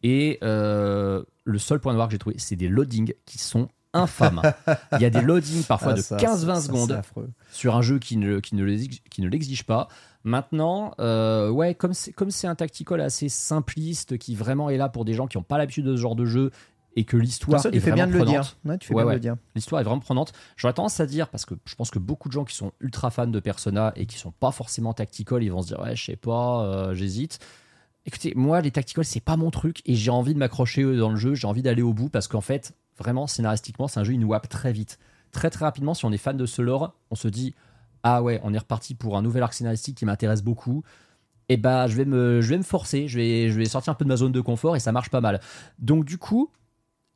Et 0.01 0.37
euh, 0.43 1.23
le 1.47 1.57
seul 1.59 1.79
point 1.79 1.93
noir 1.93 2.07
que 2.07 2.11
j'ai 2.11 2.17
trouvé, 2.19 2.35
c'est 2.39 2.55
des 2.55 2.67
loadings 2.67 3.13
qui 3.25 3.37
sont 3.37 3.69
infâmes. 3.93 4.41
Il 4.93 5.01
y 5.01 5.05
a 5.05 5.09
des 5.09 5.21
loadings 5.21 5.63
parfois 5.63 5.93
Ah, 5.93 5.95
de 5.95 6.01
ça, 6.01 6.17
15-20 6.17 6.27
ça, 6.27 6.55
ça, 6.55 6.61
secondes 6.61 7.01
sur 7.51 7.75
un 7.75 7.81
jeu 7.81 7.99
qui 7.99 8.17
ne, 8.17 8.39
qui 8.39 8.55
ne 8.55 8.63
l'exige- 8.65 9.63
pas. 9.63 9.87
Maintenant, 10.23 10.93
euh, 10.99 11.49
ouais, 11.49 11.73
comme 11.73 11.93
c'est 11.93 12.47
un 12.47 12.55
tactical 12.55 12.99
assez 13.01 13.29
simpliste 13.29 14.17
qui 14.17 14.35
vraiment 14.35 14.69
est 14.69 14.77
là 14.77 14.89
pour 14.89 15.05
des 15.05 15.13
gens 15.13 15.25
qui 15.27 15.37
n'ont 15.37 15.43
pas 15.43 15.57
l'habitude 15.57 15.85
de 15.85 15.95
ce 15.95 16.01
genre 16.01 16.15
de 16.17 16.25
jeu 16.25 16.51
et 16.97 17.05
que 17.05 17.15
l'histoire 17.15 17.65
est 17.67 17.71
fais 17.79 17.91
vraiment 17.91 17.95
bien 17.95 18.07
de 18.07 18.11
le 18.11 18.17
prenante. 18.25 18.33
dire. 18.43 18.57
Ouais, 18.71 18.77
tu 18.77 18.87
fais 18.87 18.93
Ouais, 18.93 19.03
bien 19.03 19.07
ouais. 19.07 19.13
le 19.13 19.19
dire. 19.21 19.35
L'histoire 19.55 19.79
est 19.79 19.83
vraiment 19.85 19.99
prenante. 20.01 20.33
J'aurais 20.57 20.73
tendance 20.73 20.99
à 20.99 21.05
dire, 21.05 21.29
parce 21.29 21.45
que 21.45 21.53
je 21.65 21.75
pense 21.75 21.91
que 21.91 21.99
beaucoup 21.99 22.27
de 22.27 22.33
gens 22.33 22.43
qui 22.43 22.55
sont 22.55 22.71
ultra 22.81 23.09
fans 23.09 23.27
de 23.27 23.39
Persona 23.39 23.93
et 23.95 24.05
qui 24.05 24.17
sont 24.17 24.31
pas 24.31 24.51
forcément 24.51 24.93
tactical, 24.93 25.43
ils 25.43 25.51
vont 25.51 25.61
se 25.61 25.67
dire, 25.67 25.79
ouais, 25.79 25.95
je 25.95 26.03
sais 26.03 26.15
pas, 26.17 26.63
euh, 26.65 26.93
j'hésite. 26.93 27.39
Écoutez, 28.07 28.33
moi, 28.35 28.61
les 28.61 28.71
tacticals, 28.71 29.03
c'est 29.05 29.19
pas 29.19 29.35
mon 29.37 29.51
truc 29.51 29.81
et 29.85 29.93
j'ai 29.93 30.09
envie 30.11 30.33
de 30.33 30.39
m'accrocher 30.39 30.81
euh, 30.81 30.97
dans 30.97 31.09
le 31.09 31.17
jeu, 31.17 31.35
j'ai 31.35 31.45
envie 31.45 31.61
d'aller 31.61 31.81
au 31.81 31.93
bout 31.93 32.07
parce 32.09 32.27
qu'en 32.29 32.41
fait, 32.41 32.73
vraiment, 32.97 33.27
scénaristiquement, 33.27 33.87
c'est 33.89 33.99
un 33.99 34.03
jeu, 34.05 34.13
il 34.13 34.19
nous 34.19 34.33
happe 34.33 34.47
très 34.49 34.71
vite. 34.71 34.97
Très, 35.33 35.49
très 35.49 35.65
rapidement, 35.65 35.93
si 35.93 36.05
on 36.05 36.11
est 36.13 36.17
fan 36.17 36.37
de 36.37 36.45
ce 36.45 36.61
lore, 36.61 36.93
on 37.11 37.15
se 37.15 37.27
dit, 37.27 37.53
ah 38.03 38.23
ouais, 38.23 38.39
on 38.43 38.53
est 38.53 38.57
reparti 38.57 38.95
pour 38.95 39.17
un 39.17 39.21
nouvel 39.21 39.43
arc 39.43 39.53
scénaristique 39.53 39.97
qui 39.97 40.05
m'intéresse 40.05 40.41
beaucoup. 40.41 40.83
Et 41.49 41.57
bah, 41.57 41.87
je 41.87 41.95
vais 41.97 42.05
me, 42.05 42.39
je 42.41 42.49
vais 42.49 42.57
me 42.57 42.63
forcer, 42.63 43.07
je 43.09 43.17
vais, 43.17 43.49
je 43.49 43.57
vais 43.57 43.65
sortir 43.65 43.91
un 43.91 43.95
peu 43.95 44.05
de 44.05 44.09
ma 44.09 44.15
zone 44.15 44.31
de 44.31 44.41
confort 44.41 44.75
et 44.77 44.79
ça 44.79 44.91
marche 44.93 45.09
pas 45.09 45.21
mal. 45.21 45.41
Donc, 45.79 46.05
du 46.05 46.17
coup, 46.17 46.49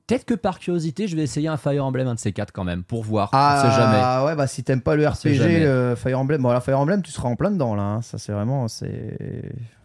peut-être 0.08 0.26
que 0.26 0.34
par 0.34 0.60
curiosité, 0.60 1.08
je 1.08 1.16
vais 1.16 1.24
essayer 1.24 1.48
un 1.48 1.58
Fire 1.58 1.86
Emblem, 1.86 2.08
un 2.08 2.16
de 2.16 2.20
ces 2.20 2.34
quatre 2.34 2.52
quand 2.52 2.66
même, 2.66 2.84
pour 2.84 3.04
voir. 3.04 3.30
on 3.34 3.62
sait 3.72 3.76
jamais. 3.78 4.00
Ah 4.02 4.26
ouais, 4.26 4.36
bah 4.36 4.48
si 4.48 4.64
t'aimes 4.64 4.82
pas 4.82 4.98
le 4.98 5.08
RPG, 5.08 5.40
euh, 5.66 5.96
Fire 5.96 6.20
Emblem, 6.20 6.42
bon 6.42 6.50
alors 6.50 6.64
Fire 6.64 6.80
Emblem, 6.80 7.02
tu 7.02 7.12
seras 7.12 7.30
en 7.30 7.38
plein 7.38 7.52
dedans 7.52 7.76
là. 7.76 7.84
hein. 7.84 8.02
Ça 8.02 8.18
c'est 8.18 8.32
vraiment, 8.34 8.68
c'est, 8.68 9.18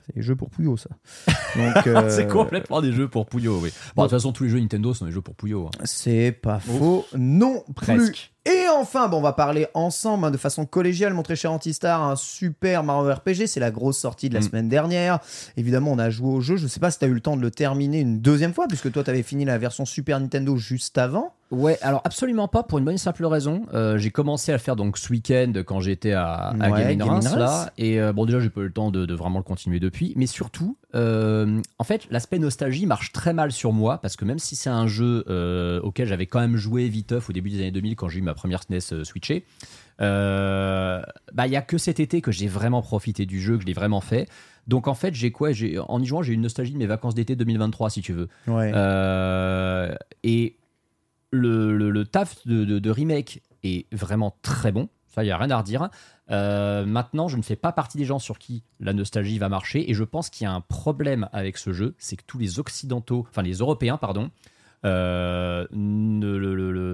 c'est 0.06 0.16
les 0.16 0.22
jeux 0.22 0.36
pour 0.36 0.50
Pouillot 0.50 0.76
ça. 0.76 0.90
Donc 1.56 1.86
euh, 1.86 2.10
C'est 2.10 2.28
complètement 2.28 2.80
des 2.80 2.92
jeux 2.92 3.08
pour 3.08 3.26
Pouillot, 3.26 3.58
oui. 3.60 3.70
Bon, 3.96 4.02
de 4.02 4.08
toute 4.08 4.16
façon, 4.16 4.32
tous 4.32 4.44
les 4.44 4.50
jeux 4.50 4.60
Nintendo 4.60 4.94
sont 4.94 5.04
des 5.06 5.12
jeux 5.12 5.20
pour 5.22 5.34
Pouillot. 5.34 5.66
hein. 5.66 5.78
C'est 5.84 6.32
pas 6.32 6.60
faux, 6.60 7.06
non 7.16 7.62
plus. 7.74 7.86
Presque. 7.86 8.32
Et 8.46 8.68
enfin, 8.68 9.08
bon, 9.08 9.18
on 9.18 9.22
va 9.22 9.32
parler 9.32 9.66
ensemble 9.74 10.24
hein, 10.24 10.30
de 10.30 10.36
façon 10.36 10.64
collégiale, 10.66 11.12
mon 11.14 11.22
très 11.22 11.36
cher 11.36 11.52
Antistar, 11.52 12.02
un 12.02 12.16
super 12.16 12.84
Mario 12.84 13.12
RPG. 13.12 13.46
C'est 13.46 13.60
la 13.60 13.70
grosse 13.70 13.98
sortie 13.98 14.28
de 14.28 14.34
la 14.34 14.40
Mm. 14.40 14.42
semaine 14.44 14.68
dernière. 14.68 15.18
Évidemment, 15.56 15.90
on 15.92 15.98
a 15.98 16.10
joué 16.10 16.28
au 16.28 16.40
jeu. 16.40 16.56
Je 16.56 16.66
sais 16.66 16.80
pas 16.80 16.90
si 16.90 16.98
tu 16.98 17.04
as 17.04 17.08
eu 17.08 17.14
le 17.14 17.20
temps 17.20 17.36
de 17.36 17.42
le 17.42 17.50
terminer 17.50 18.00
une 18.00 18.20
deuxième 18.20 18.54
fois, 18.54 18.66
puisque 18.68 18.90
toi, 18.92 19.02
tu 19.04 19.10
avais 19.10 19.22
fini 19.22 19.44
la 19.44 19.58
version 19.58 19.84
Super 19.84 20.20
Nintendo 20.20 20.56
juste 20.56 20.96
avant. 20.98 21.32
Ouais, 21.52 21.78
alors 21.80 22.00
absolument 22.04 22.48
pas 22.48 22.64
pour 22.64 22.78
une 22.78 22.84
bonne 22.84 22.96
et 22.96 22.98
simple 22.98 23.24
raison. 23.24 23.62
Euh, 23.72 23.98
j'ai 23.98 24.10
commencé 24.10 24.50
à 24.50 24.56
le 24.56 24.60
faire 24.60 24.74
donc 24.74 24.98
ce 24.98 25.10
week-end 25.12 25.52
quand 25.64 25.78
j'étais 25.78 26.10
à, 26.12 26.24
à 26.48 26.52
Ouais, 26.54 26.58
Gaming 26.82 26.98
Gaming 26.98 27.02
Reims, 27.08 27.26
Reims. 27.28 27.36
là. 27.38 27.70
Et 27.78 28.00
euh, 28.00 28.12
bon, 28.12 28.26
déjà, 28.26 28.40
j'ai 28.40 28.50
pas 28.50 28.62
eu 28.62 28.64
le 28.64 28.72
temps 28.72 28.90
de, 28.90 29.06
de 29.06 29.14
vraiment 29.14 29.38
le 29.38 29.44
continuer 29.44 29.78
depuis. 29.78 30.12
Mais 30.16 30.26
surtout, 30.26 30.76
euh, 30.96 31.60
en 31.78 31.84
fait, 31.84 32.06
l'aspect 32.10 32.38
nostalgie 32.38 32.86
marche 32.86 33.12
très 33.12 33.32
mal 33.32 33.52
sur 33.52 33.72
moi 33.72 33.98
parce 34.00 34.16
que 34.16 34.24
même 34.24 34.38
si 34.38 34.56
c'est 34.56 34.70
un 34.70 34.86
jeu 34.86 35.24
euh, 35.28 35.80
auquel 35.82 36.08
j'avais 36.08 36.26
quand 36.26 36.40
même 36.40 36.56
joué 36.56 36.88
viteuf 36.88 37.28
au 37.30 37.32
début 37.32 37.50
des 37.50 37.58
années 37.60 37.70
2000 37.70 37.94
quand 37.96 38.08
j'ai 38.08 38.18
eu 38.18 38.22
ma 38.22 38.34
première 38.34 38.62
SNES 38.62 38.78
euh, 38.92 39.04
switchée, 39.04 39.44
euh, 40.00 41.02
bah 41.32 41.46
il 41.46 41.52
y 41.52 41.56
a 41.56 41.62
que 41.62 41.78
cet 41.78 42.00
été 42.00 42.20
que 42.20 42.32
j'ai 42.32 42.48
vraiment 42.48 42.82
profité 42.82 43.26
du 43.26 43.40
jeu, 43.40 43.56
que 43.56 43.62
je 43.62 43.66
l'ai 43.66 43.72
vraiment 43.72 44.00
fait. 44.00 44.28
Donc 44.66 44.88
en 44.88 44.94
fait, 44.94 45.14
j'ai 45.14 45.30
quoi? 45.30 45.52
J'ai 45.52 45.78
en 45.78 46.00
y 46.02 46.06
jouant, 46.06 46.22
j'ai 46.22 46.32
une 46.34 46.42
nostalgie 46.42 46.72
de 46.72 46.78
mes 46.78 46.86
vacances 46.86 47.14
d'été 47.14 47.36
2023, 47.36 47.90
si 47.90 48.02
tu 48.02 48.12
veux. 48.12 48.28
Ouais. 48.48 48.72
Et 50.24 50.56
le, 51.30 51.76
le- 51.76 51.90
le 51.90 52.04
taf 52.04 52.46
de, 52.46 52.64
de- 52.64 52.78
de 52.78 52.90
remake 52.90 53.42
est 53.62 53.86
vraiment 53.94 54.36
très 54.42 54.72
bon. 54.72 54.88
Ça, 55.08 55.22
il 55.22 55.26
n'y 55.26 55.32
a 55.32 55.38
rien 55.38 55.50
à 55.50 55.58
redire. 55.58 55.88
Euh, 56.30 56.84
maintenant, 56.84 57.28
je 57.28 57.36
ne 57.36 57.42
fais 57.42 57.56
pas 57.56 57.72
partie 57.72 57.98
des 57.98 58.04
gens 58.04 58.18
sur 58.18 58.38
qui 58.38 58.64
la 58.80 58.92
nostalgie 58.92 59.38
va 59.38 59.48
marcher. 59.48 59.90
Et 59.90 59.94
je 59.94 60.04
pense 60.04 60.30
qu'il 60.30 60.44
y 60.44 60.48
a 60.48 60.52
un 60.52 60.60
problème 60.60 61.28
avec 61.32 61.56
ce 61.56 61.72
jeu. 61.72 61.94
C'est 61.98 62.16
que 62.16 62.24
tous 62.26 62.38
les 62.38 62.58
Occidentaux, 62.58 63.26
enfin 63.28 63.42
les 63.42 63.54
Européens, 63.54 63.96
pardon, 63.96 64.30
euh, 64.84 65.66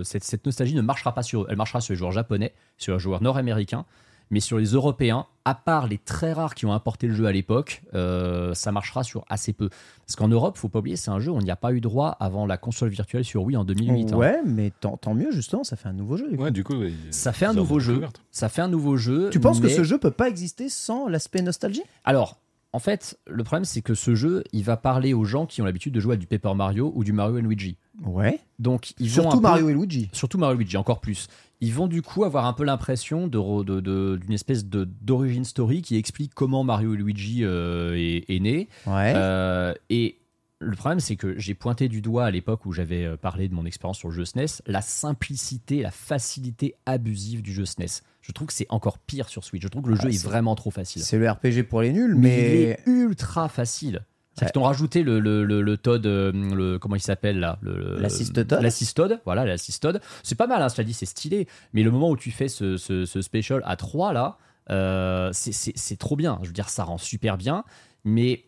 cette, 0.04 0.24
cette 0.24 0.46
nostalgie 0.46 0.74
ne 0.74 0.82
marchera 0.82 1.14
pas 1.14 1.22
sur 1.22 1.42
eux. 1.42 1.46
Elle 1.48 1.56
marchera 1.56 1.80
sur 1.80 1.92
les 1.92 1.98
joueurs 1.98 2.12
japonais, 2.12 2.54
sur 2.78 2.94
les 2.94 3.00
joueurs 3.00 3.22
nord-américains. 3.22 3.86
Mais 4.32 4.40
sur 4.40 4.58
les 4.58 4.64
Européens, 4.72 5.26
à 5.44 5.54
part 5.54 5.86
les 5.86 5.98
très 5.98 6.32
rares 6.32 6.54
qui 6.54 6.66
ont 6.66 6.72
importé 6.72 7.06
le 7.06 7.14
jeu 7.14 7.26
à 7.26 7.32
l'époque, 7.32 7.82
euh, 7.94 8.54
ça 8.54 8.72
marchera 8.72 9.04
sur 9.04 9.24
assez 9.28 9.52
peu. 9.52 9.68
Parce 10.06 10.16
qu'en 10.16 10.26
Europe, 10.28 10.56
faut 10.56 10.68
pas 10.68 10.78
oublier, 10.80 10.96
c'est 10.96 11.10
un 11.10 11.20
jeu 11.20 11.30
où 11.30 11.36
on 11.36 11.40
n'y 11.42 11.50
a 11.50 11.56
pas 11.56 11.72
eu 11.72 11.80
droit 11.80 12.16
avant 12.18 12.46
la 12.46 12.56
console 12.56 12.88
virtuelle 12.88 13.24
sur 13.24 13.42
Wii 13.44 13.56
en 13.56 13.64
2008. 13.64 14.12
hein. 14.12 14.16
Ouais, 14.16 14.38
mais 14.44 14.72
tant, 14.80 14.96
tant 14.96 15.14
mieux, 15.14 15.30
justement, 15.32 15.62
ça 15.64 15.76
fait 15.76 15.88
un 15.88 15.92
nouveau 15.92 16.16
jeu. 16.16 16.30
du 16.30 16.36
coup. 16.36 16.42
Ouais, 16.44 16.50
du 16.50 16.64
coup, 16.64 16.74
Ça 17.10 17.32
fait 17.32 17.46
un 17.46 17.52
nouveau 17.52 17.78
jeu. 17.78 18.02
Ça 18.30 18.48
fait 18.48 18.62
un 18.62 18.68
nouveau 18.68 18.96
jeu. 18.96 19.30
Tu 19.30 19.38
penses 19.38 19.60
que 19.60 19.68
ce 19.68 19.84
jeu 19.84 19.98
peut 19.98 20.10
pas 20.10 20.28
exister 20.28 20.68
sans 20.68 21.08
l'aspect 21.08 21.42
nostalgie? 21.42 21.82
Alors, 22.04 22.38
en 22.74 22.78
fait, 22.78 23.18
le 23.26 23.44
problème, 23.44 23.66
c'est 23.66 23.82
que 23.82 23.92
ce 23.94 24.14
jeu, 24.14 24.44
il 24.54 24.64
va 24.64 24.78
parler 24.78 25.12
aux 25.12 25.24
gens 25.24 25.44
qui 25.44 25.60
ont 25.60 25.66
l'habitude 25.66 25.92
de 25.92 26.00
jouer 26.00 26.14
à 26.14 26.16
du 26.16 26.26
Paper 26.26 26.54
Mario 26.54 26.90
ou 26.96 27.04
du 27.04 27.12
Mario 27.12 27.38
Luigi. 27.38 27.76
Ouais. 28.02 28.40
Donc, 28.58 28.94
ils 28.98 29.08
vont 29.10 29.22
Surtout 29.24 29.28
un 29.36 29.40
peu- 29.40 29.42
Mario 29.42 29.68
et 29.68 29.74
Luigi. 29.74 30.08
surtout 30.14 30.38
Mario 30.38 30.56
Luigi, 30.56 30.78
encore 30.78 31.00
plus. 31.00 31.28
Ils 31.62 31.72
vont 31.72 31.86
du 31.86 32.02
coup 32.02 32.24
avoir 32.24 32.44
un 32.44 32.52
peu 32.52 32.64
l'impression 32.64 33.28
de, 33.28 33.38
re- 33.38 33.64
de- 33.64 33.80
de- 33.80 34.18
d'une 34.20 34.32
espèce 34.32 34.66
de, 34.66 34.84
d'origine 35.00 35.44
story 35.44 35.80
qui 35.80 35.96
explique 35.96 36.34
comment 36.34 36.64
Mario 36.64 36.92
et 36.92 36.96
Luigi 36.98 37.44
euh, 37.44 37.94
est, 37.96 38.24
est 38.28 38.40
né. 38.40 38.68
Ouais. 38.86 39.12
Euh, 39.16 39.72
et 39.88 40.18
le 40.58 40.76
problème, 40.76 41.00
c'est 41.00 41.16
que 41.16 41.38
j'ai 41.38 41.54
pointé 41.54 41.88
du 41.88 42.02
doigt 42.02 42.24
à 42.26 42.30
l'époque 42.30 42.66
où 42.66 42.72
j'avais 42.72 43.04
euh, 43.04 43.16
parlé 43.16 43.48
de 43.48 43.54
mon 43.54 43.64
expérience 43.64 43.98
sur 43.98 44.08
le 44.08 44.14
jeu 44.14 44.24
SNES, 44.24 44.60
la 44.66 44.82
simplicité, 44.82 45.82
la 45.82 45.90
facilité 45.90 46.74
abusive 46.86 47.42
du 47.42 47.52
jeu 47.52 47.64
SNES. 47.64 48.02
Je 48.22 48.32
trouve 48.32 48.46
que 48.48 48.52
c'est 48.54 48.66
encore 48.68 48.98
pire 48.98 49.28
sur 49.28 49.42
Switch. 49.42 49.62
Je 49.62 49.68
trouve 49.68 49.82
que 49.82 49.88
le 49.88 49.96
Ah, 49.98 50.02
jeu 50.02 50.08
est 50.10 50.12
c'est- 50.12 50.26
vraiment 50.28 50.54
trop 50.54 50.70
facile. 50.70 51.02
c'est 51.02 51.18
le 51.18 51.28
RPG 51.30 51.64
pour 51.68 51.82
les 51.82 51.92
nuls, 51.92 52.14
Mais, 52.16 52.28
mais, 52.28 52.54
il 52.54 52.60
est 52.68 52.78
ultra 52.86 53.48
facile. 53.48 54.02
C'est 54.34 54.46
qu'ils 54.46 54.52
t'ont 54.52 54.62
rajouté 54.62 55.02
le, 55.02 55.20
le, 55.20 55.44
le, 55.44 55.60
le 55.60 55.76
Todd, 55.76 56.06
euh, 56.06 56.32
le, 56.32 56.78
comment 56.78 56.96
il 56.96 57.02
s'appelle 57.02 57.38
là 57.38 57.58
L'assist 57.62 58.32
Todd 58.32 58.58
L'assist 58.62 58.96
Todd, 58.96 59.20
voilà, 59.24 59.44
l'assist 59.44 59.82
Todd. 59.82 60.00
C'est 60.22 60.36
pas 60.36 60.46
mal, 60.46 60.62
hein, 60.62 60.68
cela 60.68 60.84
dit, 60.84 60.94
c'est 60.94 61.06
stylé. 61.06 61.46
Mais 61.74 61.82
le 61.82 61.90
moment 61.90 62.08
où 62.10 62.16
tu 62.16 62.30
fais 62.30 62.48
ce, 62.48 62.76
ce, 62.76 63.04
ce 63.04 63.20
special 63.20 63.62
à 63.66 63.76
3 63.76 64.12
là, 64.12 64.38
euh, 64.70 65.30
c'est 65.32 65.98
trop 65.98 66.16
bien. 66.16 66.38
Je 66.42 66.48
veux 66.48 66.54
dire, 66.54 66.68
ça 66.68 66.84
rend 66.84 66.98
super 66.98 67.36
bien. 67.36 67.64
Mais 68.04 68.44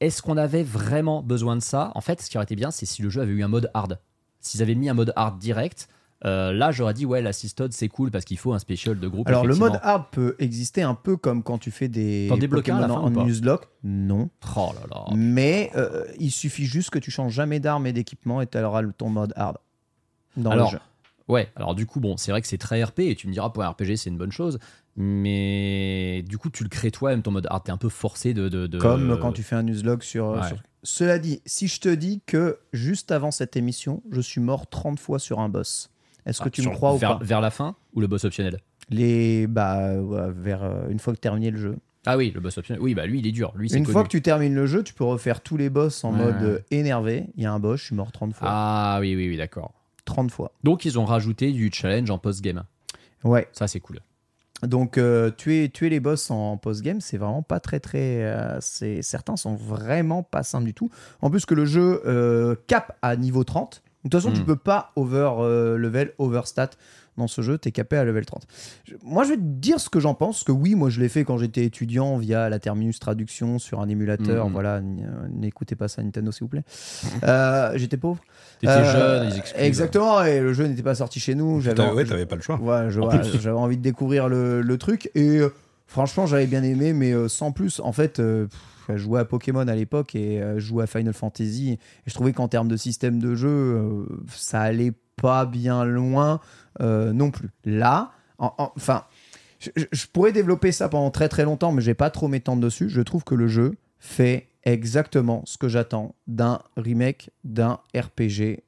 est-ce 0.00 0.22
qu'on 0.22 0.36
avait 0.36 0.62
vraiment 0.62 1.22
besoin 1.22 1.56
de 1.56 1.62
ça? 1.62 1.90
En 1.94 2.00
fait, 2.00 2.20
ce 2.22 2.30
qui 2.30 2.36
aurait 2.36 2.44
été 2.44 2.56
bien, 2.56 2.70
c'est 2.70 2.86
si 2.86 3.02
le 3.02 3.10
jeu 3.10 3.20
avait 3.22 3.32
eu 3.32 3.42
un 3.42 3.48
mode 3.48 3.70
hard. 3.74 3.98
S'ils 4.40 4.62
avaient 4.62 4.74
mis 4.74 4.88
un 4.88 4.94
mode 4.94 5.12
hard 5.16 5.38
direct, 5.38 5.88
euh, 6.24 6.52
là 6.52 6.70
j'aurais 6.72 6.94
dit, 6.94 7.04
ouais, 7.04 7.20
l'assist 7.20 7.58
Todd 7.58 7.72
c'est 7.72 7.88
cool 7.88 8.10
parce 8.10 8.24
qu'il 8.24 8.38
faut 8.38 8.52
un 8.54 8.58
special 8.58 8.98
de 8.98 9.06
groupe. 9.08 9.28
Alors 9.28 9.46
le 9.46 9.54
mode 9.54 9.78
hard 9.82 10.04
peut 10.10 10.34
exister 10.38 10.82
un 10.82 10.94
peu 10.94 11.16
comme 11.16 11.42
quand 11.42 11.58
tu 11.58 11.70
fais 11.70 11.88
des 11.88 12.26
T'en 12.28 12.36
débloques 12.38 12.68
un 12.68 12.88
en 12.90 13.10
newslock. 13.10 13.68
Non. 13.84 14.30
Oh 14.56 14.72
là 14.74 14.86
là. 14.90 15.04
Mais 15.14 15.70
euh, 15.76 16.04
il 16.18 16.30
suffit 16.30 16.64
juste 16.64 16.90
que 16.90 16.98
tu 16.98 17.10
changes 17.10 17.32
jamais 17.34 17.60
d'arme 17.60 17.86
et 17.86 17.92
d'équipement 17.92 18.40
et 18.40 18.46
tu 18.46 18.58
auras 18.58 18.82
ton 18.96 19.10
mode 19.10 19.32
hard 19.36 19.58
dans 20.36 20.50
Alors, 20.50 20.70
le 20.72 20.78
jeu. 20.78 20.82
Ouais, 21.28 21.48
alors 21.56 21.74
du 21.74 21.86
coup, 21.86 21.98
bon, 22.00 22.16
c'est 22.16 22.30
vrai 22.30 22.40
que 22.40 22.46
c'est 22.46 22.56
très 22.58 22.82
RP 22.82 23.00
et 23.00 23.14
tu 23.16 23.26
me 23.26 23.32
diras, 23.32 23.50
pour 23.50 23.62
un 23.64 23.68
RPG, 23.70 23.96
c'est 23.96 24.10
une 24.10 24.16
bonne 24.16 24.30
chose, 24.32 24.58
mais 24.96 26.22
du 26.28 26.38
coup, 26.38 26.50
tu 26.50 26.62
le 26.62 26.68
crées 26.68 26.90
toi-même 26.90 27.22
ton 27.22 27.30
mode 27.30 27.46
hard, 27.50 27.64
t'es 27.64 27.72
un 27.72 27.76
peu 27.76 27.88
forcé 27.88 28.34
de. 28.34 28.48
de, 28.48 28.66
de- 28.66 28.78
Comme 28.78 29.18
quand 29.20 29.32
tu 29.32 29.42
fais 29.42 29.56
un 29.56 29.62
newslog 29.62 30.02
sur, 30.02 30.28
Ouais. 30.28 30.46
sur- 30.48 30.58
Cela 30.82 31.18
dit, 31.18 31.42
si 31.46 31.66
je 31.68 31.80
te 31.80 31.88
dis 31.88 32.20
que 32.26 32.58
juste 32.72 33.10
avant 33.10 33.30
cette 33.32 33.56
émission, 33.56 34.02
je 34.10 34.20
suis 34.20 34.40
mort 34.40 34.68
30 34.68 35.00
fois 35.00 35.18
sur 35.18 35.40
un 35.40 35.48
boss, 35.48 35.90
est-ce 36.26 36.40
que 36.40 36.48
Ah, 36.48 36.50
tu 36.50 36.62
me 36.62 36.70
crois 36.74 36.94
ou 36.94 36.98
vers, 36.98 37.18
pas 37.18 37.24
vers 37.24 37.40
la 37.40 37.50
fin 37.50 37.74
ou 37.94 38.00
le 38.00 38.06
boss 38.06 38.24
optionnel? 38.24 38.58
Les 38.90 39.46
bah 39.46 39.92
vers 40.34 40.62
euh, 40.62 40.88
une 40.90 40.98
fois 40.98 41.12
que 41.14 41.18
terminé 41.18 41.50
le 41.50 41.58
jeu. 41.58 41.76
Ah 42.08 42.16
oui, 42.16 42.30
le 42.32 42.40
boss 42.40 42.56
optionnel. 42.58 42.80
Oui, 42.82 42.94
bah 42.94 43.04
lui, 43.06 43.18
il 43.18 43.26
est 43.26 43.32
dur. 43.32 43.52
Lui, 43.56 43.68
Une 43.72 43.82
connu. 43.82 43.92
fois 43.92 44.04
que 44.04 44.08
tu 44.08 44.22
termines 44.22 44.54
le 44.54 44.66
jeu, 44.66 44.84
tu 44.84 44.94
peux 44.94 45.02
refaire 45.04 45.40
tous 45.40 45.56
les 45.56 45.70
boss 45.70 46.04
en 46.04 46.12
Ouais. 46.12 46.18
mode 46.26 46.42
euh, 46.42 46.58
énervé. 46.70 47.26
Il 47.36 47.42
y 47.42 47.46
a 47.46 47.52
un 47.52 47.58
boss, 47.58 47.80
je 47.80 47.86
suis 47.86 47.96
mort 47.96 48.12
30 48.12 48.32
fois. 48.34 48.48
Ah 48.50 48.98
oui, 49.00 49.16
oui, 49.16 49.28
oui, 49.28 49.36
d'accord. 49.36 49.72
30 50.04 50.30
fois. 50.30 50.52
Donc, 50.62 50.84
ils 50.84 51.00
ont 51.00 51.04
rajouté 51.04 51.50
du 51.50 51.68
challenge 51.72 52.08
en 52.12 52.18
post-game. 52.18 52.62
Ouais. 53.24 53.48
Ça, 53.52 53.66
c'est 53.66 53.80
cool. 53.80 53.98
Donc 54.62 54.96
euh, 54.96 55.30
tuer, 55.30 55.68
tuer 55.68 55.90
les 55.90 56.00
boss 56.00 56.30
en 56.30 56.56
post-game, 56.56 57.02
c'est 57.02 57.18
vraiment 57.18 57.42
pas 57.42 57.60
très 57.60 57.78
très... 57.78 58.22
euh, 58.24 58.58
certains 58.60 59.36
sont 59.36 59.54
vraiment 59.54 60.22
pas 60.22 60.42
simples 60.44 60.64
du 60.64 60.72
tout. 60.72 60.88
En 61.20 61.28
plus 61.28 61.44
que 61.44 61.52
le 61.54 61.66
jeu 61.66 62.00
euh, 62.06 62.54
cap 62.66 62.96
à 63.02 63.16
niveau 63.16 63.44
30. 63.44 63.82
De 64.06 64.10
toute 64.10 64.20
façon, 64.20 64.32
tu 64.32 64.42
Mm. 64.42 64.46
peux 64.46 64.56
pas 64.56 64.92
over 64.96 65.30
euh, 65.40 65.76
level, 65.76 66.12
overstat 66.18 66.70
dans 67.16 67.26
ce 67.28 67.40
jeu, 67.40 67.56
tu 67.58 67.68
es 67.68 67.72
capé 67.72 67.96
à 67.96 68.04
level 68.04 68.26
30. 68.26 68.46
Je- 68.84 68.94
moi, 69.02 69.24
je 69.24 69.30
vais 69.30 69.36
te 69.36 69.42
dire 69.42 69.80
ce 69.80 69.88
que 69.88 70.00
j'en 70.00 70.12
pense, 70.14 70.44
que 70.44 70.52
oui, 70.52 70.74
moi 70.74 70.90
je 70.90 71.00
l'ai 71.00 71.08
fait 71.08 71.24
quand 71.24 71.38
j'étais 71.38 71.64
étudiant 71.64 72.18
via 72.18 72.50
la 72.50 72.58
Terminus 72.58 72.98
Traduction 73.00 73.58
sur 73.58 73.80
un 73.80 73.88
émulateur. 73.88 74.48
Mm. 74.48 74.52
Voilà, 74.52 74.76
n- 74.78 75.00
euh, 75.10 75.26
n'écoutez 75.32 75.76
pas 75.76 75.88
ça 75.88 76.02
Nintendo 76.02 76.30
s'il 76.30 76.42
vous 76.44 76.48
plaît. 76.48 76.64
Euh, 77.24 77.72
j'étais 77.76 77.96
pauvre. 77.96 78.20
T'étais 78.60 78.72
Euh, 78.72 78.92
jeune, 78.92 79.28
ils 79.32 79.38
excusent. 79.38 79.60
Exactement, 79.62 80.22
et 80.24 80.40
le 80.40 80.52
jeu 80.52 80.66
n'était 80.66 80.82
pas 80.82 80.94
sorti 80.94 81.18
chez 81.20 81.34
nous. 81.34 81.60
J'avais 81.60 81.80
ouais, 81.90 82.04
t'avais 82.04 82.26
pas 82.26 82.36
le 82.36 82.42
choix. 82.42 82.60
Ouais, 82.60 82.90
je- 82.90 83.00
En 83.00 83.08
ouais, 83.08 83.18
plus. 83.18 83.40
j'avais 83.40 83.56
envie 83.56 83.76
de 83.78 83.82
découvrir 83.82 84.28
le, 84.28 84.60
le 84.60 84.78
truc 84.78 85.10
et 85.14 85.38
euh, 85.38 85.48
franchement 85.86 86.26
j'avais 86.26 86.46
bien 86.46 86.62
aimé 86.62 86.92
mais 86.92 87.12
euh, 87.12 87.28
sans 87.28 87.50
plus 87.52 87.80
en 87.80 87.92
fait 87.92 88.18
euh, 88.20 88.46
pff, 88.46 88.60
je 88.90 88.96
jouais 89.02 89.20
à 89.20 89.24
Pokémon 89.24 89.66
à 89.66 89.74
l'époque 89.74 90.14
et 90.14 90.40
euh, 90.40 90.54
je 90.58 90.66
jouais 90.66 90.84
à 90.84 90.86
Final 90.86 91.12
Fantasy 91.12 91.72
et 91.72 91.78
je 92.06 92.14
trouvais 92.14 92.32
qu'en 92.32 92.48
termes 92.48 92.68
de 92.68 92.76
système 92.76 93.18
de 93.18 93.34
jeu 93.34 93.48
euh, 93.48 94.06
ça 94.28 94.60
allait 94.60 94.92
pas 95.20 95.46
bien 95.46 95.84
loin 95.84 96.40
euh, 96.80 97.12
non 97.12 97.30
plus. 97.30 97.50
Là 97.64 98.12
en- 98.38 98.52
en- 98.58 98.72
enfin 98.76 99.04
je, 99.58 100.06
pourrais 100.12 100.32
développer 100.32 100.70
ça 100.70 100.88
pendant 100.88 101.10
très 101.10 101.28
très 101.28 101.44
longtemps 101.44 101.72
mais 101.72 101.80
je 101.80 101.86
vais 101.86 101.94
pas 101.94 102.10
trop 102.10 102.28
m'étendre 102.28 102.62
dessus. 102.62 102.88
Je 102.88 103.00
trouve 103.00 103.24
que 103.24 103.34
le 103.34 103.48
jeu 103.48 103.74
fait 103.98 104.48
exactement 104.64 105.42
ce 105.46 105.56
que 105.58 105.68
j'attends 105.68 106.14
d'un 106.26 106.60
remake 106.76 107.30
d'un 107.44 107.78
RPG 107.96 108.62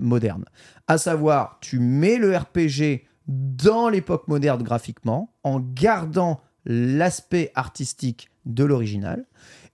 moderne. 0.00 0.44
À 0.88 0.98
savoir 0.98 1.58
tu 1.60 1.78
mets 1.78 2.16
le 2.18 2.36
RPG 2.36 3.04
dans 3.28 3.88
l'époque 3.90 4.26
moderne 4.28 4.62
graphiquement 4.62 5.32
en 5.44 5.60
gardant 5.60 6.40
l'aspect 6.68 7.50
artistique 7.54 8.30
de 8.46 8.62
l'original 8.62 9.24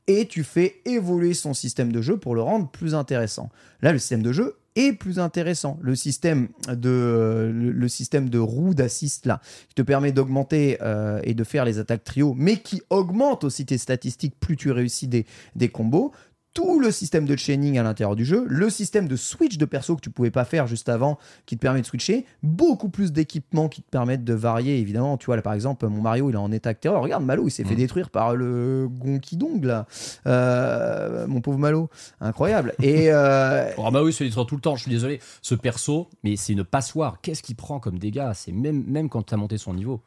et 0.06 0.26
tu 0.26 0.44
fais 0.44 0.80
évoluer 0.84 1.34
son 1.34 1.54
système 1.54 1.92
de 1.92 2.02
jeu 2.02 2.16
pour 2.18 2.34
le 2.34 2.42
rendre 2.42 2.70
plus 2.70 2.94
intéressant. 2.94 3.50
Là, 3.82 3.92
le 3.92 3.98
système 3.98 4.22
de 4.22 4.32
jeu 4.32 4.56
est 4.76 4.92
plus 4.92 5.18
intéressant. 5.18 5.78
Le 5.80 5.94
système 5.94 6.48
de, 6.68 8.38
roue 8.38 8.74
d'assist 8.74 9.26
là, 9.26 9.40
qui 9.68 9.74
te 9.74 9.82
permet 9.82 10.12
d'augmenter 10.12 10.78
euh, 10.82 11.20
et 11.22 11.34
de 11.34 11.44
faire 11.44 11.64
les 11.64 11.78
attaques 11.78 12.04
trio, 12.04 12.34
mais 12.36 12.58
qui 12.58 12.82
augmente 12.90 13.44
aussi 13.44 13.64
tes 13.66 13.78
statistiques 13.78 14.34
plus 14.38 14.56
tu 14.56 14.70
réussis 14.70 15.08
des 15.08 15.68
combos. 15.68 16.12
Tout 16.54 16.78
le 16.78 16.92
système 16.92 17.26
de 17.26 17.34
chaining 17.34 17.78
à 17.78 17.82
l'intérieur 17.82 18.14
du 18.14 18.24
jeu, 18.24 18.44
le 18.48 18.70
système 18.70 19.08
de 19.08 19.16
switch 19.16 19.58
de 19.58 19.64
perso 19.64 19.96
que 19.96 20.00
tu 20.00 20.10
pouvais 20.10 20.30
pas 20.30 20.44
faire 20.44 20.68
juste 20.68 20.88
avant, 20.88 21.18
qui 21.46 21.56
te 21.56 21.60
permet 21.60 21.80
de 21.80 21.86
switcher, 21.86 22.26
beaucoup 22.44 22.88
plus 22.88 23.10
d'équipements 23.10 23.68
qui 23.68 23.82
te 23.82 23.90
permettent 23.90 24.22
de 24.22 24.34
varier. 24.34 24.78
Évidemment, 24.78 25.16
tu 25.16 25.26
vois 25.26 25.34
là 25.34 25.42
par 25.42 25.52
exemple, 25.52 25.84
mon 25.88 26.00
Mario 26.00 26.30
il 26.30 26.34
est 26.34 26.38
en 26.38 26.52
état 26.52 26.72
de 26.72 26.78
terreur. 26.78 27.02
Regarde 27.02 27.24
Malo, 27.24 27.48
il 27.48 27.50
s'est 27.50 27.64
fait 27.64 27.70
Mhm. 27.70 27.76
détruire 27.76 28.10
par 28.10 28.36
le 28.36 28.86
Gonky 28.88 29.36
Dong 29.36 29.64
là, 29.64 29.86
Euh, 30.28 31.26
mon 31.26 31.40
pauvre 31.40 31.58
Malo, 31.58 31.90
incroyable. 32.20 32.72
Et 32.80 33.08
euh, 33.10 33.68
Oh, 33.76 33.90
bah 33.90 34.04
oui, 34.04 34.12
c'est 34.12 34.22
détruire 34.24 34.46
tout 34.46 34.54
le 34.54 34.60
temps, 34.60 34.76
je 34.76 34.82
suis 34.82 34.90
désolé. 34.92 35.18
Ce 35.42 35.56
perso, 35.56 36.08
mais 36.22 36.36
c'est 36.36 36.52
une 36.52 36.62
passoire. 36.64 37.18
Qu'est-ce 37.20 37.42
qu'il 37.42 37.56
prend 37.56 37.80
comme 37.80 37.98
dégâts? 37.98 38.30
C'est 38.34 38.52
même, 38.52 38.84
même 38.86 39.08
quand 39.08 39.22
t'as 39.22 39.36
monté 39.36 39.58
son 39.58 39.74
niveau. 39.74 40.00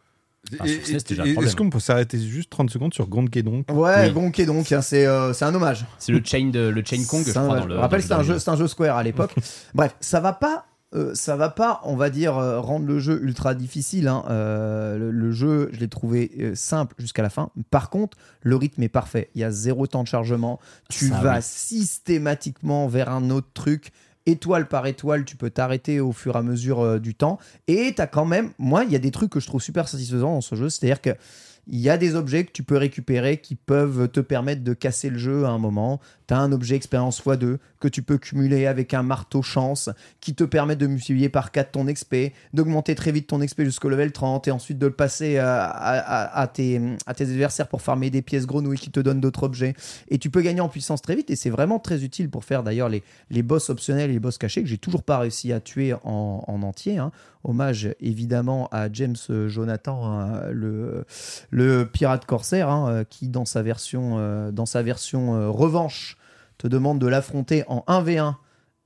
Problème. 0.55 1.43
Est-ce 1.43 1.55
qu'on 1.55 1.69
peut 1.69 1.79
s'arrêter 1.79 2.19
juste 2.19 2.49
30 2.49 2.69
secondes 2.69 2.93
sur 2.93 3.07
Gonkedon 3.07 3.63
ouais, 3.69 4.11
Oui. 4.15 4.43
Hein, 4.71 4.81
c'est 4.81 5.05
euh, 5.05 5.33
c'est 5.33 5.45
un 5.45 5.53
hommage. 5.53 5.85
C'est 5.99 6.11
le 6.11 6.21
chain, 6.23 6.49
de, 6.51 6.59
le 6.69 6.83
chain 6.85 7.03
Kong, 7.09 7.23
je 7.25 7.31
C'est 7.31 7.37
un- 7.37 7.43
crois. 7.45 7.59
Dans 7.59 7.65
le, 7.65 7.75
je 7.75 7.79
rappelle, 7.79 8.01
c'était 8.01 8.13
un 8.13 8.23
jeu, 8.23 8.37
un 8.45 8.55
jeu 8.55 8.67
Square 8.67 8.97
à 8.97 9.03
l'époque. 9.03 9.33
Bref, 9.75 9.95
ça 9.99 10.19
va 10.19 10.33
pas. 10.33 10.65
euh, 10.95 11.13
ça 11.15 11.35
va 11.35 11.49
pas, 11.49 11.81
on 11.83 11.97
va 11.97 12.09
dire, 12.09 12.37
euh, 12.37 12.61
rendre 12.61 12.85
le 12.85 12.97
jeu 12.99 13.19
ultra 13.21 13.53
difficile. 13.55 14.07
hein. 14.07 14.23
Euh, 14.29 14.97
le, 14.97 15.11
le 15.11 15.31
jeu, 15.33 15.69
je 15.73 15.79
l'ai 15.81 15.89
trouvé 15.89 16.31
euh, 16.39 16.55
simple 16.55 16.95
jusqu'à 16.97 17.21
la 17.21 17.29
fin. 17.29 17.49
Par 17.69 17.89
contre, 17.89 18.17
le 18.41 18.55
rythme 18.55 18.83
est 18.83 18.87
parfait. 18.89 19.29
Il 19.35 19.41
y 19.41 19.43
a 19.43 19.51
zéro 19.51 19.85
temps 19.85 20.03
de 20.03 20.07
chargement. 20.07 20.59
Tu 20.89 21.09
Ça, 21.09 21.19
vas 21.19 21.35
oui. 21.37 21.41
systématiquement 21.41 22.87
vers 22.87 23.09
un 23.09 23.29
autre 23.29 23.49
truc. 23.53 23.91
Étoile 24.27 24.67
par 24.67 24.85
étoile, 24.85 25.25
tu 25.25 25.37
peux 25.37 25.49
t'arrêter 25.49 25.99
au 25.99 26.11
fur 26.11 26.35
et 26.35 26.39
à 26.39 26.41
mesure 26.43 26.81
euh, 26.81 26.99
du 26.99 27.15
temps. 27.15 27.39
Et 27.67 27.93
tu 27.95 28.01
as 28.01 28.07
quand 28.07 28.25
même, 28.25 28.51
moi, 28.59 28.83
il 28.83 28.91
y 28.91 28.95
a 28.95 28.99
des 28.99 29.09
trucs 29.09 29.31
que 29.31 29.39
je 29.39 29.47
trouve 29.47 29.61
super 29.61 29.87
satisfaisants 29.87 30.33
dans 30.33 30.41
ce 30.41 30.55
jeu. 30.55 30.69
C'est-à-dire 30.69 31.01
que 31.01 31.11
il 31.69 31.79
y 31.79 31.89
a 31.89 31.97
des 31.97 32.15
objets 32.15 32.45
que 32.45 32.51
tu 32.51 32.63
peux 32.63 32.77
récupérer 32.77 33.37
qui 33.37 33.55
peuvent 33.55 34.09
te 34.09 34.19
permettre 34.19 34.63
de 34.63 34.73
casser 34.73 35.09
le 35.09 35.17
jeu 35.17 35.45
à 35.45 35.49
un 35.49 35.57
moment. 35.57 35.99
Tu 36.27 36.33
as 36.33 36.39
un 36.39 36.51
objet 36.51 36.75
expérience 36.75 37.21
x2 37.21 37.57
que 37.79 37.87
tu 37.87 38.01
peux 38.01 38.17
cumuler 38.17 38.65
avec 38.67 38.93
un 38.93 39.03
marteau 39.03 39.41
chance 39.41 39.89
qui 40.19 40.33
te 40.35 40.43
permet 40.43 40.75
de 40.75 40.87
multiplier 40.87 41.29
par 41.29 41.51
4 41.51 41.71
ton 41.71 41.85
XP, 41.85 42.33
d'augmenter 42.53 42.95
très 42.95 43.11
vite 43.11 43.27
ton 43.27 43.39
XP 43.39 43.61
jusqu'au 43.63 43.89
level 43.89 44.11
30 44.11 44.47
et 44.47 44.51
ensuite 44.51 44.77
de 44.79 44.87
le 44.87 44.93
passer 44.93 45.37
à, 45.37 45.63
à- 45.65 46.47
tes, 46.47 46.81
adversaires 47.07 47.67
pour 47.67 47.81
farmer 47.81 48.09
des 48.09 48.21
pièces 48.21 48.45
grenouilles 48.45 48.77
qui 48.79 48.89
te 48.91 48.99
donnent 48.99 49.21
d'autres 49.21 49.43
objets. 49.43 49.73
Et 50.09 50.17
tu 50.17 50.29
peux 50.29 50.41
gagner 50.41 50.61
en 50.61 50.69
puissance 50.69 51.01
très 51.01 51.15
vite 51.15 51.29
et 51.29 51.35
c'est 51.35 51.49
vraiment 51.49 51.79
très 51.79 52.03
utile 52.03 52.29
pour 52.29 52.43
faire 52.45 52.63
d'ailleurs 52.63 52.89
les, 52.89 53.03
les 53.29 53.43
boss 53.43 53.69
optionnels 53.69 54.09
et 54.09 54.13
les 54.13 54.19
boss 54.19 54.37
cachés 54.37 54.61
que 54.63 54.69
j'ai 54.69 54.77
toujours 54.77 55.03
pas 55.03 55.19
réussi 55.19 55.53
à 55.53 55.59
tuer 55.59 55.93
en, 56.03 56.43
en 56.47 56.61
entier. 56.63 56.97
hein. 56.97 57.11
Hommage 57.43 57.89
évidemment 58.01 58.67
à 58.71 58.91
James 58.91 59.15
Jonathan, 59.47 60.05
hein, 60.05 60.41
le, 60.51 61.05
le 61.49 61.85
pirate 61.85 62.25
corsaire, 62.25 62.69
hein, 62.69 62.89
euh, 62.89 63.03
qui 63.09 63.29
dans 63.29 63.45
sa 63.45 63.61
version, 63.61 64.15
euh, 64.17 64.51
dans 64.51 64.65
sa 64.65 64.83
version 64.83 65.35
euh, 65.35 65.49
revanche 65.49 66.16
te 66.57 66.67
demande 66.67 66.99
de 66.99 67.07
l'affronter 67.07 67.63
en 67.67 67.83
1v1 67.87 68.35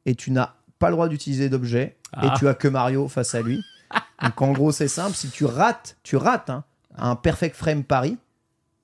et 0.05 0.15
tu 0.15 0.31
n'as 0.31 0.53
pas 0.79 0.89
le 0.89 0.95
droit 0.95 1.07
d'utiliser 1.09 1.49
d'objet 1.49 1.97
et 2.21 2.27
Ah. 2.27 2.35
tu 2.37 2.47
as 2.47 2.53
que 2.53 2.67
Mario 2.67 3.07
face 3.07 3.35
à 3.35 3.41
lui. 3.41 3.63
Donc 4.23 4.41
en 4.41 4.51
gros 4.51 4.71
c'est 4.71 4.87
simple, 4.87 5.15
si 5.15 5.29
tu 5.29 5.45
rates, 5.45 5.97
tu 6.03 6.15
rates 6.15 6.49
hein, 6.49 6.63
un 6.97 7.15
perfect 7.15 7.55
frame 7.55 7.83
pari, 7.83 8.17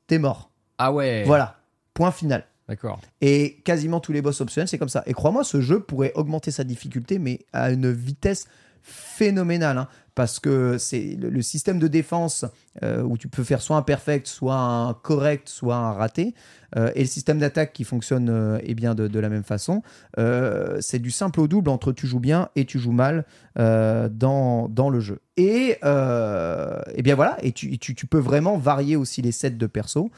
t'es 0.08 0.20
mort. 0.20 0.50
Ah 0.78 0.92
ouais. 0.92 1.24
Voilà, 1.26 1.58
point 1.94 2.12
final. 2.12 2.46
D'accord. 2.68 3.00
Et 3.22 3.62
quasiment 3.64 4.00
tous 4.02 4.12
les 4.12 4.22
boss 4.22 4.42
optionnels, 4.42 4.68
c'est 4.68 4.78
comme 4.78 4.90
ça. 4.90 5.02
Et 5.06 5.14
crois-moi, 5.14 5.44
ce 5.46 5.62
jeu 5.62 5.80
pourrait 5.80 6.12
augmenter 6.16 6.52
sa 6.52 6.66
difficulté, 6.66 7.18
mais 7.18 7.40
à 7.54 7.72
une 7.72 7.90
vitesse 7.92 8.46
phénoménal. 8.88 9.78
hein, 9.78 9.88
parce 10.18 10.40
que 10.40 10.80
c'est 10.80 11.16
le, 11.16 11.42
système 11.44 11.78
de 11.78 11.88
défense 11.88 12.44
euh, 12.82 13.04
où 13.04 13.20
tu 13.20 13.28
peux 13.28 13.44
faire 13.44 13.62
soit 13.62 13.78
un 13.78 13.84
perfect, 13.84 14.26
soit 14.26 14.58
un 14.58 14.96
correct, 14.96 15.48
soit 15.48 15.76
un 15.76 15.92
raté, 15.94 16.34
euh, 16.76 16.92
et 16.96 17.02
le 17.02 17.06
système 17.06 17.38
d'attaque 17.38 17.72
qui 17.72 17.84
fonctionne 17.84 18.30
euh, 18.32 18.58
eh 18.64 18.74
bien 18.74 18.96
de, 18.96 19.20
la 19.20 19.30
même 19.30 19.44
façon. 19.44 19.84
Euh, 20.18 20.78
c'est 20.82 20.98
du 20.98 21.12
simple 21.12 21.40
au 21.40 21.48
double 21.48 21.70
entre 21.70 21.92
tu 21.92 22.08
joues 22.08 22.20
bien 22.20 22.50
et 22.56 22.66
tu 22.66 22.80
joues 22.80 22.94
mal 22.94 23.26
dans, 23.56 24.70
dans 24.70 24.90
le 24.90 25.00
jeu. 25.00 25.20
Et, 25.38 25.78
et 25.84 27.02
bien 27.04 27.16
voilà, 27.16 27.38
et 27.44 27.52
tu, 27.52 27.78
tu, 27.78 27.94
tu 27.94 28.08
peux 28.08 28.18
vraiment 28.18 28.58
varier 28.58 28.96
aussi 28.96 29.22
les 29.22 29.32
sets 29.32 29.52
de 29.52 29.68
perso. 29.68 30.10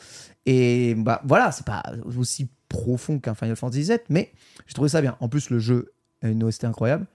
Et 0.45 0.95
bah 0.95 1.21
voilà, 1.25 1.51
c'est 1.51 1.65
pas 1.65 1.83
aussi 2.17 2.47
profond 2.69 3.19
qu'un 3.19 3.35
Final 3.35 3.57
Fantasy 3.57 3.83
VII, 3.83 3.99
mais 4.07 4.31
j'ai 4.65 4.73
trouvé 4.75 4.87
ça 4.87 5.01
bien. 5.01 5.17
En 5.19 5.27
plus, 5.27 5.49
le 5.49 5.59
jeu 5.59 5.91
a 6.21 6.29
une 6.29 6.41
OST 6.41 6.63
incroyable. 6.63 7.05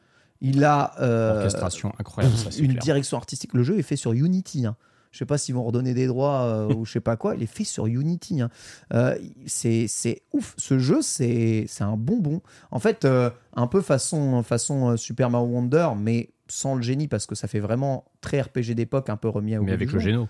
Il 0.40 0.64
a 0.64 0.94
euh, 1.00 1.48
incroyable, 1.98 2.36
ça 2.36 2.50
une 2.58 2.72
clair. 2.72 2.82
direction 2.82 3.16
artistique. 3.16 3.54
Le 3.54 3.62
jeu 3.62 3.78
est 3.78 3.82
fait 3.82 3.96
sur 3.96 4.12
Unity. 4.12 4.66
hein. 4.66 4.76
Je 5.10 5.18
sais 5.18 5.26
pas 5.26 5.38
s'ils 5.38 5.54
vont 5.54 5.62
redonner 5.62 5.94
des 5.94 6.06
droits 6.08 6.42
euh, 6.42 6.74
ou 6.74 6.84
je 6.84 6.92
sais 6.92 7.00
pas 7.00 7.16
quoi. 7.16 7.36
Il 7.36 7.42
est 7.42 7.46
fait 7.46 7.64
sur 7.64 7.86
Unity. 7.86 8.40
hein. 8.40 8.50
Euh, 8.92 9.16
c'est 9.46 10.22
ouf. 10.32 10.54
Ce 10.58 10.78
jeu, 10.78 11.02
c'est 11.02 11.66
un 11.80 11.96
bonbon. 11.96 12.42
En 12.70 12.80
fait, 12.80 13.06
un 13.54 13.66
peu 13.68 13.80
façon, 13.80 14.42
façon 14.42 14.96
Super 14.96 15.30
Mario 15.30 15.46
Wonder, 15.46 15.90
mais 15.96 16.30
sans 16.48 16.74
le 16.74 16.82
génie 16.82 17.08
parce 17.08 17.26
que 17.26 17.34
ça 17.34 17.48
fait 17.48 17.60
vraiment 17.60 18.04
très 18.20 18.40
RPG 18.40 18.74
d'époque, 18.74 19.08
un 19.08 19.16
peu 19.16 19.28
remis 19.28 19.54
à 19.54 19.60
Mais 19.60 19.72
avec 19.72 19.92
le 19.92 20.00
géno. 20.00 20.28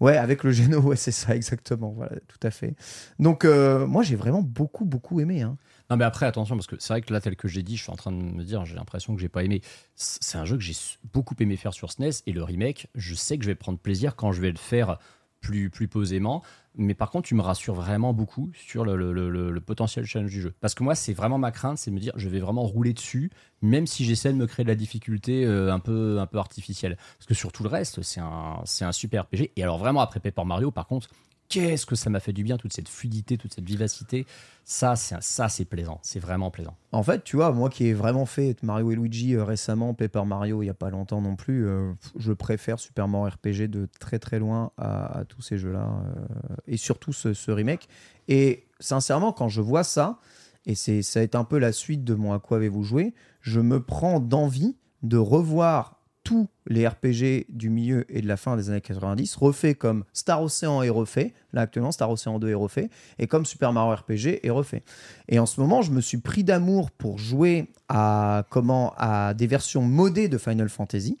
Ouais, 0.00 0.16
avec 0.16 0.42
le 0.42 0.50
Geno, 0.50 0.80
ouais, 0.82 0.96
c'est 0.96 1.12
ça, 1.12 1.36
exactement. 1.36 1.92
Voilà, 1.92 2.16
tout 2.26 2.44
à 2.44 2.50
fait. 2.50 2.74
Donc, 3.20 3.44
moi, 3.44 4.02
j'ai 4.02 4.16
vraiment 4.16 4.42
beaucoup, 4.42 4.84
beaucoup 4.84 5.20
aimé. 5.20 5.42
hein. 5.42 5.56
Non, 5.94 5.98
mais 5.98 6.04
après, 6.04 6.26
attention, 6.26 6.56
parce 6.56 6.66
que 6.66 6.74
c'est 6.80 6.92
vrai 6.92 7.02
que 7.02 7.12
là, 7.12 7.20
tel 7.20 7.36
que 7.36 7.46
j'ai 7.46 7.62
dit, 7.62 7.76
je 7.76 7.84
suis 7.84 7.92
en 7.92 7.94
train 7.94 8.10
de 8.10 8.16
me 8.16 8.42
dire, 8.42 8.64
j'ai 8.64 8.74
l'impression 8.74 9.14
que 9.14 9.20
j'ai 9.20 9.28
pas 9.28 9.44
aimé. 9.44 9.60
C'est 9.94 10.36
un 10.36 10.44
jeu 10.44 10.56
que 10.56 10.62
j'ai 10.64 10.74
beaucoup 11.12 11.36
aimé 11.38 11.56
faire 11.56 11.72
sur 11.72 11.92
SNES, 11.92 12.24
et 12.26 12.32
le 12.32 12.42
remake, 12.42 12.88
je 12.96 13.14
sais 13.14 13.38
que 13.38 13.44
je 13.44 13.48
vais 13.50 13.54
prendre 13.54 13.78
plaisir 13.78 14.16
quand 14.16 14.32
je 14.32 14.40
vais 14.40 14.50
le 14.50 14.58
faire 14.58 14.98
plus, 15.40 15.70
plus 15.70 15.86
posément. 15.86 16.42
Mais 16.74 16.94
par 16.94 17.12
contre, 17.12 17.28
tu 17.28 17.36
me 17.36 17.42
rassures 17.42 17.76
vraiment 17.76 18.12
beaucoup 18.12 18.50
sur 18.54 18.84
le, 18.84 19.60
potentiel 19.60 20.04
challenge 20.04 20.32
du 20.32 20.40
jeu. 20.40 20.52
Parce 20.60 20.74
que 20.74 20.82
moi, 20.82 20.96
c'est 20.96 21.12
vraiment 21.12 21.38
ma 21.38 21.52
crainte, 21.52 21.78
c'est 21.78 21.92
de 21.92 21.94
me 21.94 22.00
dire, 22.00 22.12
je 22.16 22.28
vais 22.28 22.40
vraiment 22.40 22.64
rouler 22.64 22.92
dessus, 22.92 23.30
même 23.62 23.86
si 23.86 24.04
j'essaie 24.04 24.32
de 24.32 24.36
me 24.36 24.48
créer 24.48 24.64
de 24.64 24.70
la 24.70 24.74
difficulté 24.74 25.44
euh, 25.46 25.72
un, 25.72 25.78
peu, 25.78 26.18
un 26.18 26.26
peu 26.26 26.38
artificielle. 26.38 26.96
Parce 27.18 27.26
que 27.26 27.34
sur 27.34 27.52
tout 27.52 27.62
le 27.62 27.68
reste, 27.68 28.02
c'est 28.02 28.18
un, 28.18 28.64
un 28.80 28.92
super 28.92 29.26
RPG. 29.26 29.52
Et 29.54 29.62
alors, 29.62 29.78
vraiment, 29.78 30.00
après 30.00 30.18
Paper 30.18 30.44
Mario, 30.44 30.72
par 30.72 30.88
contre, 30.88 31.08
qu'est-ce 31.54 31.86
que 31.86 31.94
ça 31.94 32.10
m'a 32.10 32.18
fait 32.18 32.32
du 32.32 32.42
bien, 32.42 32.56
toute 32.56 32.72
cette 32.72 32.88
fluidité, 32.88 33.38
toute 33.38 33.54
cette 33.54 33.64
vivacité. 33.64 34.26
Ça, 34.64 34.96
c'est 34.96 35.14
ça, 35.20 35.48
c'est 35.48 35.64
plaisant. 35.64 36.00
C'est 36.02 36.18
vraiment 36.18 36.50
plaisant. 36.50 36.76
En 36.90 37.04
fait, 37.04 37.22
tu 37.22 37.36
vois, 37.36 37.52
moi 37.52 37.70
qui 37.70 37.86
ai 37.86 37.92
vraiment 37.92 38.26
fait 38.26 38.60
Mario 38.64 38.90
et 38.90 38.96
Luigi 38.96 39.34
euh, 39.34 39.44
récemment, 39.44 39.94
Paper 39.94 40.24
Mario 40.24 40.62
il 40.62 40.66
n'y 40.66 40.70
a 40.70 40.74
pas 40.74 40.90
longtemps 40.90 41.20
non 41.20 41.36
plus, 41.36 41.66
euh, 41.66 41.92
je 42.18 42.32
préfère 42.32 42.80
Super 42.80 43.06
Mario 43.06 43.30
RPG 43.36 43.68
de 43.68 43.88
très 44.00 44.18
très 44.18 44.40
loin 44.40 44.72
à, 44.78 45.22
tous 45.28 45.42
ces 45.42 45.56
jeux-là. 45.56 45.88
euh, 45.88 46.56
et 46.66 46.76
surtout 46.76 47.12
ce, 47.12 47.50
remake. 47.50 47.88
Et 48.26 48.64
sincèrement, 48.80 49.32
quand 49.32 49.48
je 49.48 49.60
vois 49.60 49.84
ça, 49.84 50.18
et 50.66 50.74
c'est 50.74 51.02
ça 51.02 51.22
être 51.22 51.36
un 51.36 51.44
peu 51.44 51.58
la 51.58 51.70
suite 51.70 52.02
de 52.02 52.14
mon 52.14 52.32
À 52.32 52.40
quoi 52.40 52.56
avez-vous 52.56 52.82
joué, 52.82 53.14
je 53.42 53.60
me 53.60 53.80
prends 53.80 54.18
d'envie 54.18 54.76
de 55.02 55.18
revoir 55.18 56.00
tous 56.24 56.48
les 56.66 56.88
RPG 56.88 57.46
du 57.50 57.70
milieu 57.70 58.04
et 58.08 58.22
de 58.22 58.26
la 58.26 58.36
fin 58.36 58.56
des 58.56 58.70
années 58.70 58.80
90, 58.80 59.36
refaits 59.36 59.78
comme 59.78 60.04
Star 60.12 60.42
Ocean 60.42 60.82
est 60.82 60.88
refait, 60.88 61.34
là 61.52 61.60
actuellement 61.60 61.92
Star 61.92 62.10
Ocean 62.10 62.38
2 62.38 62.48
est 62.48 62.54
refait, 62.54 62.88
et 63.18 63.26
comme 63.26 63.44
Super 63.44 63.72
Mario 63.72 63.94
RPG 63.94 64.40
est 64.42 64.50
refait. 64.50 64.82
Et 65.28 65.38
en 65.38 65.46
ce 65.46 65.60
moment, 65.60 65.82
je 65.82 65.92
me 65.92 66.00
suis 66.00 66.18
pris 66.18 66.42
d'amour 66.42 66.90
pour 66.90 67.18
jouer 67.18 67.70
à 67.88 68.46
comment 68.50 68.94
à 68.96 69.34
des 69.34 69.46
versions 69.46 69.82
modées 69.82 70.28
de 70.28 70.38
Final 70.38 70.70
Fantasy. 70.70 71.20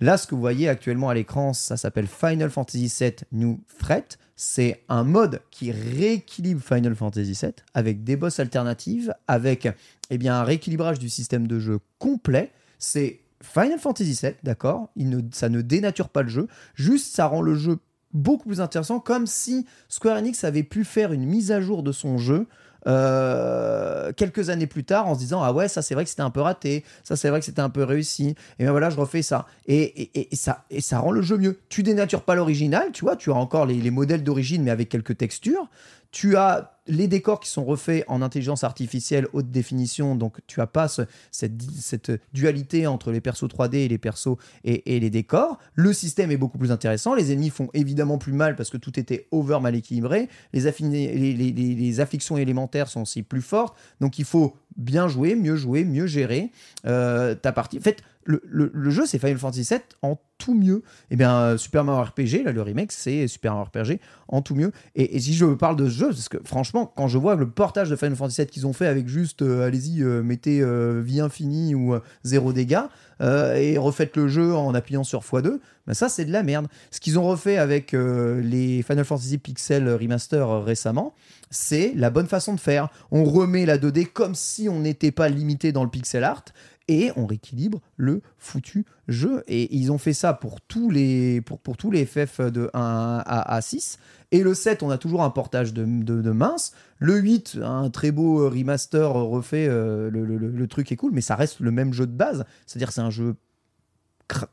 Là, 0.00 0.16
ce 0.16 0.26
que 0.26 0.34
vous 0.34 0.40
voyez 0.40 0.66
actuellement 0.66 1.10
à 1.10 1.14
l'écran, 1.14 1.52
ça 1.52 1.76
s'appelle 1.76 2.06
Final 2.06 2.48
Fantasy 2.48 2.90
VII 2.98 3.16
New 3.32 3.60
Threat. 3.78 4.18
C'est 4.34 4.82
un 4.88 5.04
mode 5.04 5.42
qui 5.50 5.70
rééquilibre 5.70 6.62
Final 6.62 6.94
Fantasy 6.94 7.38
VII 7.38 7.52
avec 7.74 8.02
des 8.02 8.16
boss 8.16 8.40
alternatives, 8.40 9.12
avec 9.28 9.68
eh 10.08 10.16
bien, 10.16 10.40
un 10.40 10.44
rééquilibrage 10.44 10.98
du 10.98 11.10
système 11.10 11.46
de 11.46 11.58
jeu 11.58 11.80
complet. 11.98 12.50
C'est 12.78 13.19
Final 13.42 13.78
Fantasy 13.78 14.18
VII, 14.22 14.34
d'accord 14.42 14.90
Ça 15.32 15.48
ne 15.48 15.60
dénature 15.62 16.08
pas 16.08 16.22
le 16.22 16.28
jeu, 16.28 16.48
juste 16.74 17.14
ça 17.14 17.26
rend 17.26 17.42
le 17.42 17.54
jeu 17.54 17.78
beaucoup 18.12 18.48
plus 18.48 18.60
intéressant, 18.60 19.00
comme 19.00 19.26
si 19.26 19.66
Square 19.88 20.18
Enix 20.18 20.44
avait 20.44 20.62
pu 20.62 20.84
faire 20.84 21.12
une 21.12 21.24
mise 21.24 21.52
à 21.52 21.60
jour 21.60 21.82
de 21.82 21.92
son 21.92 22.18
jeu 22.18 22.46
euh, 22.86 24.10
quelques 24.16 24.48
années 24.48 24.66
plus 24.66 24.84
tard 24.84 25.06
en 25.06 25.14
se 25.14 25.18
disant 25.18 25.42
ah 25.42 25.52
ouais 25.52 25.68
ça 25.68 25.82
c'est 25.82 25.92
vrai 25.92 26.04
que 26.04 26.08
c'était 26.08 26.22
un 26.22 26.30
peu 26.30 26.40
raté 26.40 26.82
ça 27.04 27.14
c'est 27.14 27.28
vrai 27.28 27.40
que 27.40 27.44
c'était 27.44 27.60
un 27.60 27.68
peu 27.68 27.84
réussi 27.84 28.34
et 28.58 28.64
ben 28.64 28.70
voilà 28.70 28.88
je 28.88 28.96
refais 28.96 29.20
ça. 29.20 29.44
Et, 29.66 30.30
ça 30.32 30.98
rend 30.98 31.10
le 31.10 31.20
jeu 31.20 31.36
mieux. 31.36 31.58
Tu 31.68 31.82
dénatures 31.82 32.22
pas 32.22 32.34
l'original 32.34 32.90
tu 32.92 33.04
vois 33.04 33.16
tu 33.16 33.30
as 33.30 33.34
encore 33.34 33.66
les 33.66 33.90
modèles 33.90 34.24
d'origine 34.24 34.62
mais 34.62 34.70
avec 34.70 34.88
quelques 34.88 35.18
textures 35.18 35.68
tu 36.12 36.36
as 36.36 36.76
les 36.86 37.06
décors 37.06 37.38
qui 37.38 37.48
sont 37.48 37.64
refaits 37.64 38.04
en 38.08 38.20
intelligence 38.20 38.64
artificielle 38.64 39.28
haute 39.32 39.48
définition, 39.50 40.16
donc 40.16 40.40
tu 40.48 40.60
as 40.60 40.66
pas 40.66 40.88
ce- 40.88 41.02
cette, 41.30 42.10
dualité 42.32 42.88
entre 42.88 43.12
les 43.12 43.20
persos 43.20 43.44
3D 43.48 43.84
et 43.84 43.88
les 43.88 43.98
persos 43.98 44.36
et, 44.64 44.98
les 44.98 45.10
décors. 45.10 45.58
Le 45.74 45.92
système 45.92 46.32
est 46.32 46.36
beaucoup 46.36 46.58
plus 46.58 46.72
intéressant. 46.72 47.14
Les 47.14 47.30
ennemis 47.32 47.50
font 47.50 47.68
évidemment 47.74 48.18
plus 48.18 48.32
mal 48.32 48.56
parce 48.56 48.70
que 48.70 48.76
tout 48.76 48.98
était 48.98 49.28
over 49.30 49.60
mal 49.60 49.76
équilibré. 49.76 50.28
Les- 50.52 51.52
les 51.76 52.00
afflictions 52.00 52.36
élémentaires 52.36 52.88
sont 52.88 53.02
aussi 53.02 53.22
plus 53.22 53.42
fortes. 53.42 53.76
Donc 54.00 54.18
il 54.18 54.24
faut 54.24 54.56
bien 54.76 55.06
jouer, 55.06 55.36
mieux 55.36 55.56
jouer, 55.56 55.84
mieux 55.84 56.06
gérer 56.06 56.50
euh, 56.86 57.34
ta 57.36 57.52
partie. 57.52 57.78
En 57.78 57.82
fait, 57.82 58.02
le, 58.24 58.90
jeu, 58.90 59.06
c'est 59.06 59.18
Final 59.18 59.38
Fantasy 59.38 59.66
VII 59.68 59.80
en 60.02 60.18
tout 60.38 60.54
mieux. 60.54 60.82
Et 61.10 61.16
bien, 61.16 61.34
euh, 61.34 61.56
Super 61.58 61.84
Mario 61.84 62.02
RPG, 62.02 62.44
là, 62.44 62.52
le 62.52 62.62
remake, 62.62 62.92
c'est 62.92 63.28
Super 63.28 63.52
Mario 63.52 63.66
RPG 63.66 64.00
en 64.28 64.42
tout 64.42 64.54
mieux. 64.54 64.72
Et, 64.94 65.18
si 65.20 65.34
je 65.34 65.46
parle 65.46 65.76
de 65.76 65.86
ce 65.86 65.98
jeu, 65.98 66.08
parce 66.08 66.28
que 66.28 66.38
franchement, 66.44 66.90
quand 66.94 67.08
je 67.08 67.18
vois 67.18 67.34
le 67.34 67.48
portage 67.48 67.90
de 67.90 67.96
Final 67.96 68.16
Fantasy 68.16 68.42
VII 68.42 68.50
qu'ils 68.50 68.66
ont 68.66 68.72
fait 68.72 68.86
avec 68.86 69.08
juste, 69.08 69.42
euh, 69.42 69.66
allez-y, 69.66 70.02
euh, 70.02 70.22
mettez 70.22 70.62
vie 71.02 71.20
infinie 71.20 71.74
ou 71.74 71.94
zéro 72.22 72.52
dégâts, 72.52 72.82
et 73.20 73.76
refaites 73.76 74.16
le 74.16 74.28
jeu 74.28 74.54
en 74.54 74.72
appuyant 74.74 75.04
sur 75.04 75.20
x2, 75.20 75.60
ben 75.86 75.94
ça, 75.94 76.08
c'est 76.08 76.24
de 76.24 76.32
la 76.32 76.42
merde. 76.42 76.68
Ce 76.90 77.00
qu'ils 77.00 77.18
ont 77.18 77.26
refait 77.26 77.58
avec 77.58 77.92
les 77.92 78.82
Final 78.82 79.04
Fantasy 79.04 79.36
Pixel 79.38 79.88
Remaster 79.90 80.64
récemment, 80.64 81.14
c'est 81.50 81.92
la 81.96 82.08
bonne 82.08 82.28
façon 82.28 82.54
de 82.54 82.60
faire. 82.60 82.88
On 83.10 83.24
remet 83.24 83.66
la 83.66 83.76
2D 83.76 84.06
comme 84.06 84.34
si 84.34 84.68
on 84.70 84.80
n'était 84.80 85.10
pas 85.10 85.28
limité 85.28 85.72
dans 85.72 85.84
le 85.84 85.90
pixel 85.90 86.24
art 86.24 86.44
et 86.90 87.12
on 87.16 87.24
rééquilibre 87.24 87.80
le 87.96 88.20
foutu 88.36 88.84
jeu. 89.08 89.44
Et 89.46 89.74
ils 89.76 89.92
ont 89.92 89.98
fait 89.98 90.12
ça 90.12 90.34
pour 90.34 90.60
tous 90.60 90.90
les, 90.90 91.40
pour, 91.40 91.60
pour 91.60 91.76
tous 91.76 91.90
les 91.92 92.04
FF 92.04 92.40
de 92.40 92.68
1 92.74 93.22
à, 93.24 93.54
à 93.54 93.60
6. 93.60 93.98
Et 94.32 94.42
le 94.42 94.54
7, 94.54 94.82
on 94.82 94.90
a 94.90 94.98
toujours 94.98 95.22
un 95.22 95.30
portage 95.30 95.72
de, 95.72 95.84
de, 95.84 96.30
mince. 96.30 96.72
Le 96.98 97.16
8, 97.18 97.58
un 97.62 97.90
très 97.90 98.10
beau 98.10 98.48
remaster 98.50 99.12
refait, 99.12 99.66
euh, 99.68 100.10
le, 100.10 100.24
le- 100.24 100.36
le- 100.36 100.66
truc 100.68 100.90
est 100.92 100.96
cool, 100.96 101.12
mais 101.12 101.20
ça 101.20 101.36
reste 101.36 101.60
le 101.60 101.70
même 101.70 101.92
jeu 101.92 102.06
de 102.06 102.12
base. 102.12 102.44
C'est-à-dire 102.66 102.92
c'est 102.92 103.00
un 103.00 103.10
jeu 103.10 103.34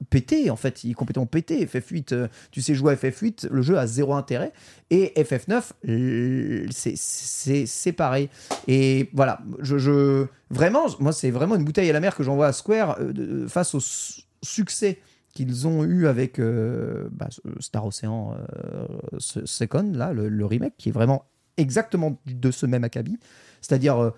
pété 0.10 0.50
en 0.50 0.56
fait, 0.56 0.84
il 0.84 0.92
est 0.92 0.94
complètement 0.94 1.26
pété. 1.26 1.66
FF8, 1.66 2.13
euh, 2.13 2.28
tu 2.52 2.62
sais 2.62 2.74
jouer 2.76 2.94
à 2.94 2.96
FF8, 2.96 3.48
le 3.50 3.62
jeu 3.62 3.78
a 3.78 3.88
zéro 3.88 4.13
intérêt. 4.13 4.54
Et 4.90 5.13
FF9, 5.18 5.72
l- 5.88 6.68
c'est- 6.72 7.92
pareil. 7.92 8.30
Et 8.68 9.10
voilà, 9.13 9.40
je, 9.60 10.26
vraiment, 10.50 10.86
moi 11.00 11.12
c'est 11.12 11.32
vraiment 11.32 11.56
une 11.56 11.63
bouteille 11.63 11.90
à 11.90 11.94
la 11.94 12.00
mer 12.00 12.16
que 12.16 12.24
j'envoie 12.24 12.48
à 12.48 12.54
Square 12.54 12.98
euh, 13.00 13.48
face 13.48 13.74
au 13.76 13.80
su- 13.80 14.22
succès 14.44 15.00
qu'ils 15.34 15.68
ont 15.68 15.84
eu 15.84 16.08
avec 16.08 16.40
euh, 16.40 17.08
bah, 17.12 17.28
Star 17.60 17.86
Ocean 17.86 18.36
euh, 18.36 18.88
Second, 19.20 19.92
là, 19.94 20.13
le, 20.13 20.30
le 20.30 20.46
remake, 20.46 20.74
qui 20.78 20.90
est 20.90 20.92
vraiment 20.92 21.26
exactement 21.58 22.20
de 22.26 22.52
ce 22.52 22.66
même 22.66 22.84
acabit. 22.84 23.18
C'est-à-dire 23.62 23.98
euh, 24.02 24.12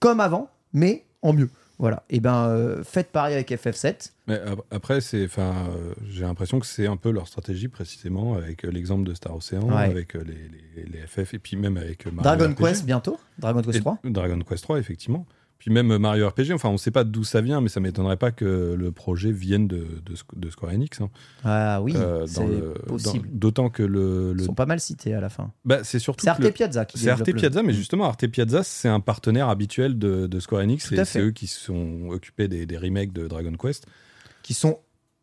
comme 0.00 0.20
avant, 0.20 0.50
mais 0.72 1.06
en 1.22 1.32
mieux. 1.32 1.48
Voilà. 1.78 2.04
Et 2.08 2.20
ben, 2.20 2.48
euh, 2.48 2.82
faites 2.84 3.12
pareil 3.12 3.34
avec 3.34 3.50
FF7. 3.50 4.12
Mais 4.28 4.34
ap- 4.40 4.60
après, 4.70 5.00
c'est, 5.02 5.24
enfin, 5.26 5.54
euh, 5.76 5.92
j'ai 6.08 6.22
l'impression 6.22 6.58
que 6.58 6.66
c'est 6.66 6.86
un 6.86 6.96
peu 6.96 7.10
leur 7.10 7.28
stratégie 7.28 7.68
précisément 7.68 8.34
avec 8.34 8.64
euh, 8.64 8.70
l'exemple 8.70 9.04
de 9.06 9.12
Star 9.14 9.34
Ocean, 9.36 9.60
Ouais. 9.68 9.82
avec 9.84 10.14
les, 10.14 10.24
les- 10.76 10.84
les 10.84 11.06
FF 11.06 11.34
et 11.34 11.38
puis 11.38 11.56
même 11.56 11.76
avec 11.76 12.06
Mario 12.06 12.22
Dragon 12.22 12.52
RPG. 12.54 12.64
Quest 12.64 12.84
bientôt? 12.86 13.18
Dragon 13.38 13.60
Quest 13.62 13.76
Et 13.76 13.80
3. 13.80 13.98
Dragon 14.04 14.38
Quest 14.40 14.62
3, 14.62 14.78
effectivement. 14.78 15.26
Puis 15.58 15.70
même 15.70 15.96
Mario 15.98 16.28
RPG, 16.28 16.52
enfin, 16.52 16.68
on 16.68 16.72
ne 16.72 16.76
sait 16.76 16.90
pas 16.90 17.02
d'où 17.02 17.24
ça 17.24 17.40
vient, 17.40 17.60
mais 17.60 17.68
ça 17.68 17.80
m'étonnerait 17.80 18.18
pas 18.18 18.30
que 18.30 18.74
le 18.78 18.92
projet 18.92 19.32
vienne 19.32 19.66
de, 19.66 19.86
de, 20.04 20.14
Squ- 20.14 20.36
de 20.38 20.50
Square 20.50 20.72
Enix. 20.72 21.00
hein. 21.00 21.08
Ah 21.44 21.80
oui, 21.82 21.94
Euh, 21.96 22.26
c'est 22.26 22.46
le- 22.46 22.74
possible. 22.86 23.28
D'autant 23.32 23.68
que 23.70 23.82
le, 23.82 24.32
le- 24.34 24.42
Ils 24.42 24.44
sont 24.46 24.54
pas 24.54 24.66
mal 24.66 24.78
cités 24.80 25.14
à 25.14 25.20
la 25.20 25.28
fin. 25.30 25.52
bah, 25.64 25.78
c'est 25.82 25.98
surtout 25.98 26.22
C'est 26.24 26.30
Arte 26.30 26.40
le- 26.40 26.50
Piazza 26.52 26.84
qui 26.84 26.98
C'est 26.98 27.08
Arte 27.10 27.26
le- 27.26 27.32
Piazza, 27.34 27.62
mais 27.62 27.72
justement, 27.72 28.04
Arte 28.04 28.26
Piazza, 28.26 28.62
c'est 28.62 28.88
un 28.88 29.00
partenaire 29.00 29.48
habituel 29.48 29.98
de, 29.98 30.26
de 30.26 30.40
Square 30.40 30.62
Enix. 30.62 30.92
C'est 31.04 31.20
eux 31.20 31.30
qui 31.32 31.46
sont 31.46 32.08
occupés 32.10 32.48
des, 32.48 32.66
des 32.66 32.76
remakes 32.78 33.12
de 33.12 33.26
Dragon 33.26 33.52
Quest. 33.60 33.86
qui 34.42 34.54
sont 34.54 34.78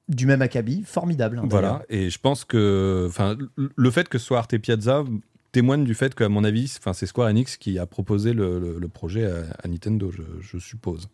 du 0.10 0.26
même 0.26 0.42
acabit, 0.42 0.84
formidable. 0.84 1.40
hein. 1.40 1.46
Voilà. 1.50 1.84
Et 1.90 2.10
je 2.10 2.20
pense 2.20 2.44
que 2.44 3.10
le 3.76 3.92
fait 3.92 4.10
que 4.10 4.18
ce 4.18 4.26
soit 4.26 4.40
Arte 4.40 4.58
Piazza 4.58 5.06
témoigne 5.54 5.86
du 5.86 5.94
fait 5.96 6.14
qu'à 6.14 6.28
mon 6.28 6.44
avis, 6.44 6.74
enfin, 6.78 6.92
c'est 6.92 7.06
Square 7.06 7.30
Enix 7.30 7.56
qui 7.56 7.80
a 7.80 7.86
proposé 7.86 8.34
le, 8.34 8.60
le- 8.60 8.78
le 8.80 8.88
projet 8.90 9.26
à, 9.26 9.44
à 9.64 9.68
Nintendo, 9.70 10.12
je, 10.12 10.22
je 10.42 10.58
suppose. 10.58 11.08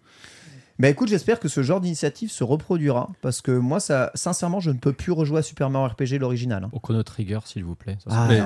Bah 0.79 0.87
écoute, 0.87 1.09
j'espère 1.09 1.41
que 1.41 1.49
ce 1.49 1.61
genre 1.61 1.81
d'initiative 1.81 2.31
se 2.31 2.41
reproduira 2.41 3.11
parce 3.21 3.41
que 3.41 3.51
moi, 3.51 3.81
ça, 3.81 4.11
sincèrement, 4.15 4.61
je 4.61 4.71
ne 4.71 4.77
peux 4.77 4.93
plus 4.93 5.11
rejouer 5.11 5.39
à 5.39 5.41
Super 5.41 5.69
Mario 5.69 5.89
RPG 5.93 6.19
l'original. 6.21 6.63
hein. 6.63 6.69
Au 6.71 6.79
Chrono 6.79 7.03
Trigger, 7.03 7.39
s'il 7.43 7.65
vous 7.65 7.75
plaît. 7.75 7.97
Ça, 8.01 8.09
Ah, 8.13 8.27
Mais- 8.29 8.39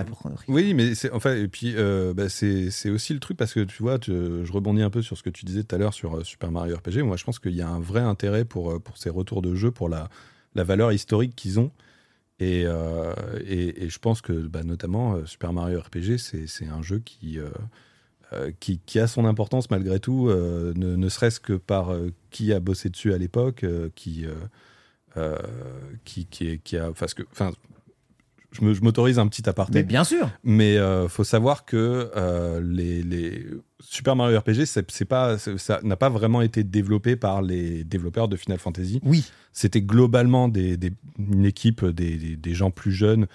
Oui, 0.48 0.74
mais 0.74 0.96
c'est 0.96 1.12
enfin 1.12 1.36
et 1.36 1.48
puis 1.48 1.76
euh, 1.76 2.12
bah, 2.16 2.30
c'est 2.30 2.90
aussi 2.90 3.14
le 3.14 3.20
truc 3.20 3.38
parce 3.38 3.54
que 3.54 3.60
tu 3.60 3.84
vois, 3.84 4.00
tu- 4.00 4.12
je 4.12 4.52
rebondis 4.52 4.82
un 4.82 4.90
peu 4.90 5.04
sur 5.04 5.16
ce 5.16 5.22
que 5.22 5.30
tu 5.30 5.46
disais 5.46 5.64
tout 5.64 5.76
à 5.76 5.78
l'heure 5.78 5.94
sur 5.94 6.18
euh, 6.18 6.24
Super 6.24 6.50
Mario 6.52 6.76
RPG. 6.76 7.04
Moi, 7.04 7.18
je 7.18 7.24
pense 7.24 7.38
qu'il 7.38 7.54
y 7.54 7.62
a 7.62 7.70
un 7.70 7.80
vrai 7.80 8.02
intérêt 8.02 8.46
pour 8.46 8.72
euh, 8.72 8.80
pour 8.80 8.98
ces 8.98 9.12
retours 9.12 9.44
de 9.44 9.54
jeu, 9.54 9.70
pour 9.70 9.88
la 9.88 10.10
la 10.56 10.64
valeur 10.64 10.92
historique 10.92 11.36
qu'ils 11.36 11.60
ont. 11.60 11.70
Et, 12.44 12.64
euh, 12.66 13.14
et, 13.48 13.90
je 13.90 14.00
pense 14.00 14.22
que 14.22 14.34
bah, 14.34 14.64
notamment 14.64 15.14
euh, 15.16 15.26
Super 15.26 15.54
Mario 15.54 15.80
RPG, 15.80 16.18
c'est 16.18 16.68
un 16.68 16.82
jeu 16.82 17.00
qui, 17.00 17.40
euh, 17.40 18.52
qui 18.60 19.00
a 19.00 19.08
son 19.08 19.26
importance 19.26 19.70
malgré 19.70 20.00
tout, 20.00 20.30
ne, 20.30 21.10
serait-ce 21.10 21.40
que 21.40 21.54
par 21.54 21.96
qui 22.32 22.52
a 22.52 22.60
bossé 22.60 22.90
dessus 22.90 23.14
à 23.14 23.18
l'époque, 23.18 23.66
qui, 23.96 24.26
qui 26.04 26.78
a 26.78 26.92
je 28.54 28.82
m'autorise 28.82 29.20
un 29.20 29.28
petit 29.28 29.48
aparté. 29.50 29.74
Mais 29.80 29.84
bien 29.84 30.04
sûr. 30.04 30.30
Mais 30.44 30.78
euh, 30.78 31.08
faut 31.08 31.24
savoir 31.24 31.66
que 31.66 32.10
euh, 32.16 32.62
les, 32.64 33.02
les 33.04 33.48
Super 33.82 34.16
Mario 34.16 34.40
RPG, 34.40 34.66
c'est 34.66 35.06
pas, 35.06 35.38
ça 35.38 35.80
n'a 35.84 35.96
pas 35.96 36.10
vraiment 36.10 36.42
été 36.42 36.64
développé 36.64 37.16
par 37.16 37.42
les 37.42 37.84
développeurs 37.84 38.28
de 38.28 38.36
Final 38.38 38.60
Fantasy. 38.60 39.00
Oui. 39.04 39.26
C'était 39.52 39.82
globalement 39.82 40.48
des, 40.48 40.78
des- 40.78 40.94
une 41.18 41.46
équipe, 41.46 41.84
des, 41.86 42.16
des- 42.18 42.36
des 42.36 42.54
gens 42.54 42.72
plus 42.72 42.92
jeunes 42.92 43.28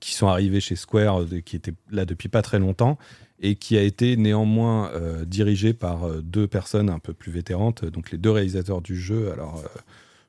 qui 0.00 0.14
sont 0.14 0.28
arrivés 0.28 0.60
chez 0.60 0.76
Square, 0.76 1.22
euh, 1.22 1.40
qui 1.44 1.56
étaient 1.56 1.74
là 1.90 2.04
depuis 2.04 2.28
pas 2.28 2.42
très 2.42 2.58
longtemps, 2.58 2.98
et 3.40 3.56
qui 3.56 3.76
a 3.76 3.82
été 3.82 4.16
néanmoins 4.16 4.90
euh, 4.92 5.24
dirigé 5.24 5.74
par 5.74 6.04
euh, 6.04 6.20
deux 6.22 6.46
personnes 6.46 6.88
un 6.90 6.98
peu 6.98 7.12
plus 7.12 7.30
vétérantes, 7.32 7.84
donc 7.84 8.10
les 8.10 8.18
deux 8.18 8.30
réalisateurs 8.30 8.80
du 8.80 8.96
jeu. 8.98 9.30
Alors, 9.32 9.62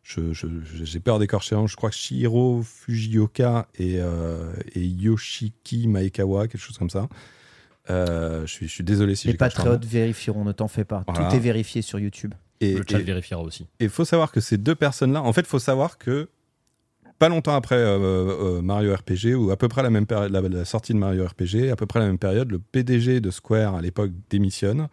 je- 0.05 0.47
je- 0.63 0.83
j'ai 0.85 0.99
peur 0.99 1.17
d'écorcher, 1.19 1.55
un, 1.55 1.65
je 1.67 1.75
crois 1.75 1.89
que 1.89 1.95
Shihiro 1.95 2.61
Fujioka 2.63 3.67
et, 3.79 3.95
euh, 3.99 4.53
et 4.75 4.85
Yoshiki 4.85 5.87
Maekawa, 5.87 6.47
quelque 6.47 6.61
chose 6.61 6.77
comme 6.77 6.89
ça. 6.91 7.07
Euh, 7.89 8.41
je, 8.45 8.51
suis, 8.51 8.67
je 8.67 8.71
suis 8.73 8.83
désolé 8.83 9.15
si 9.15 9.27
Les 9.27 9.33
patriotes 9.33 9.85
vérifieront, 9.85 10.43
ne 10.43 10.51
t'en 10.51 10.67
fais 10.67 10.85
pas. 10.85 11.03
Voilà. 11.07 11.29
Tout 11.29 11.35
est 11.35 11.39
vérifié 11.39 11.81
sur 11.81 11.99
YouTube. 11.99 12.33
Et, 12.61 12.75
Le 12.75 12.83
chat 12.89 12.99
et- 12.99 13.03
vérifiera 13.03 13.41
aussi. 13.41 13.67
et 13.79 13.89
faut 13.89 14.05
savoir 14.05 14.31
que 14.31 14.39
ces 14.39 14.57
deux 14.57 14.75
personnes-là, 14.75 15.21
en 15.21 15.33
fait, 15.33 15.45
faut 15.45 15.59
savoir 15.59 15.97
que 15.97 16.29
pas 17.19 17.27
longtemps 17.29 17.55
après 17.55 17.75
euh, 17.75 17.97
euh, 17.99 18.61
Mario 18.61 18.93
RPG, 18.95 19.35
ou 19.35 19.51
à 19.51 19.57
peu 19.57 19.67
près 19.67 19.83
la 19.83 19.89
même 19.89 20.05
période, 20.05 20.31
la, 20.31 20.41
la 20.41 20.65
sortie 20.65 20.93
de 20.93 20.97
Mario 20.97 21.25
RPG, 21.25 21.69
à 21.71 21.75
peu 21.75 21.85
près 21.85 21.99
la 21.99 22.07
même 22.07 22.17
période, 22.19 22.51
le 22.51 22.59
PDG 22.59 23.19
de 23.21 23.29
Square 23.31 23.75
à 23.75 23.81
l'époque 23.81 24.11
démissionne 24.29 24.87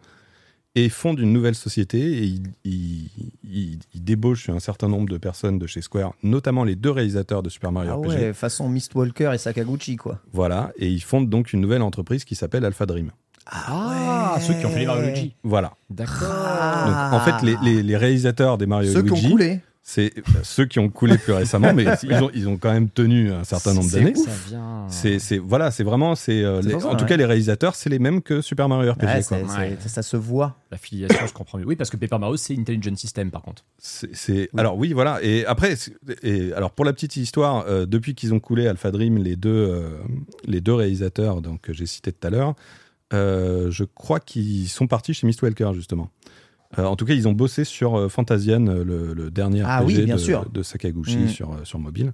et 0.75 0.89
fonde 0.89 1.19
une 1.19 1.31
nouvelle 1.33 1.55
société 1.55 1.99
et 1.99 2.23
il, 2.23 2.43
il- 2.65 3.09
il- 3.43 3.79
il 3.93 4.03
débauche 4.03 4.49
un 4.49 4.59
certain 4.59 4.87
nombre 4.87 5.07
de 5.09 5.17
personnes 5.17 5.59
de 5.59 5.67
chez 5.67 5.81
Square, 5.81 6.13
notamment 6.23 6.63
les 6.63 6.75
deux 6.75 6.89
réalisateurs 6.91 7.43
de 7.43 7.49
Super 7.49 7.71
Mario 7.71 7.91
Ah 7.91 7.95
RPG. 7.95 8.07
ouais, 8.07 8.33
façon 8.33 8.67
Mistwalker 8.69 9.31
et 9.33 9.37
Sakaguchi, 9.37 9.95
quoi. 9.97 10.19
Voilà, 10.31 10.71
et 10.77 10.87
ils 10.89 11.01
fondent 11.03 11.29
donc 11.29 11.53
une 11.53 11.61
nouvelle 11.61 11.81
entreprise 11.83 12.23
qui 12.25 12.35
s'appelle 12.35 12.65
Alpha 12.65 12.85
Dream. 12.85 13.11
Ah, 13.45 14.37
ceux 14.39 14.53
qui 14.53 14.65
ont 14.65 14.69
fait 14.69 14.79
les 14.79 14.85
Mario 14.85 15.05
Luigi. 15.09 15.35
Voilà. 15.43 15.73
D'accord. 15.89 16.27
Donc 16.29 17.13
en 17.13 17.19
fait, 17.19 17.45
les, 17.45 17.55
les- 17.63 17.83
les 17.83 17.97
réalisateurs 17.97 18.57
des 18.57 18.65
Mario 18.65 18.89
Ah. 18.91 18.93
Ceux 18.93 19.03
qui 19.03 19.09
Luigi, 19.09 19.27
ont 19.27 19.31
coulé. 19.31 19.59
C'est 19.85 20.13
ceux 20.43 20.65
qui 20.65 20.79
ont 20.79 20.87
coulé 20.89 21.17
plus 21.17 21.33
récemment, 21.33 21.73
mais 21.73 21.83
ils 22.03 22.13
ont, 22.13 22.31
ils 22.33 22.47
ont 22.47 22.55
quand 22.55 22.71
même 22.71 22.89
tenu 22.89 23.33
un 23.33 23.43
certain 23.43 23.73
nombre 23.73 23.91
d'années. 23.91 24.13
vient? 24.47 24.87
C'est, 24.87 25.19
c'est- 25.19 25.37
voilà, 25.39 25.71
c'est 25.71 25.83
vraiment, 25.83 26.15
c'est, 26.15 26.41
euh, 26.41 26.61
ça, 26.61 26.87
en 26.87 26.95
tout 26.95 27.03
ouais. 27.03 27.09
cas, 27.09 27.17
les 27.17 27.25
réalisateurs, 27.25 27.75
c'est 27.75 27.89
les 27.89 27.99
mêmes 27.99 28.21
que 28.21 28.39
Super 28.39 28.69
Mario 28.69 28.93
RPG. 28.93 29.03
Ouais, 29.05 29.23
quoi. 29.27 29.37
c'est- 29.45 29.57
Ouais. 29.59 29.77
c'est- 29.81 29.89
ça 29.89 30.01
se 30.01 30.15
voit. 30.15 30.55
La 30.71 30.77
filiation, 30.77 31.27
je 31.27 31.33
comprends 31.33 31.57
mieux. 31.57 31.65
Oui, 31.67 31.75
parce 31.75 31.89
que 31.89 31.97
Paper 31.97 32.17
Mario, 32.17 32.37
c'est 32.37 32.57
Intelligent 32.57 32.95
System, 32.95 33.29
par 33.29 33.41
contre. 33.41 33.65
C'est, 33.77 34.49
alors 34.57 34.77
oui, 34.77 34.93
voilà. 34.93 35.19
Et 35.21 35.45
après, 35.45 35.75
et 36.23 36.53
alors 36.53 36.71
pour 36.71 36.85
la 36.85 36.93
petite 36.93 37.17
histoire, 37.17 37.65
euh, 37.67 37.85
depuis 37.85 38.15
qu'ils 38.15 38.33
ont 38.33 38.39
coulé 38.39 38.67
Alpha 38.67 38.89
Dream, 38.89 39.17
les 39.17 39.35
deux, 39.35 39.49
euh, 39.49 39.89
les 40.45 40.61
deux 40.61 40.73
réalisateurs, 40.75 41.41
donc 41.41 41.59
que 41.59 41.73
j'ai 41.73 41.85
cités 41.85 42.13
tout 42.13 42.25
à 42.25 42.29
l'heure, 42.29 42.55
euh, 43.13 43.69
je 43.69 43.83
crois 43.83 44.19
qu'ils 44.21 44.69
sont 44.69 44.87
partis 44.87 45.13
chez 45.13 45.27
Mistwalker 45.27 45.71
justement. 45.75 46.09
Euh, 46.79 46.85
en 46.85 46.95
tout 46.95 47.05
cas, 47.05 47.13
ils 47.13 47.27
ont 47.27 47.33
bossé 47.33 47.63
sur 47.65 47.95
euh, 47.95 48.09
Fantasian, 48.09 48.65
euh, 48.67 48.83
le, 48.83 49.13
le 49.13 49.29
dernier 49.31 49.61
Ah 49.65 49.79
RPG 49.81 49.85
oui, 49.87 50.01
bien 50.05 50.15
de, 50.15 50.19
sûr. 50.19 50.49
de 50.49 50.63
Sakaguchi 50.63 51.17
Mm. 51.17 51.27
sur, 51.29 51.57
sur 51.63 51.79
mobile. 51.79 52.13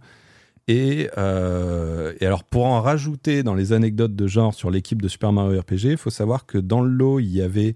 Et, 0.68 1.10
euh, 1.18 2.14
et 2.20 2.26
alors, 2.26 2.44
pour 2.44 2.66
en 2.66 2.82
rajouter 2.82 3.42
dans 3.44 3.56
les 3.56 3.74
anecdotes 3.74 4.16
de 4.16 4.28
genre 4.28 4.54
sur 4.54 4.70
l'équipe 4.70 5.02
de 5.02 5.08
Super 5.08 5.32
Mario 5.32 5.60
RPG, 5.62 5.86
il 5.92 5.98
faut 5.98 6.10
savoir 6.12 6.46
que 6.46 6.58
dans 6.58 6.82
le 6.82 6.90
lot, 6.92 7.20
il 7.20 7.30
y 7.32 7.42
avait 7.42 7.76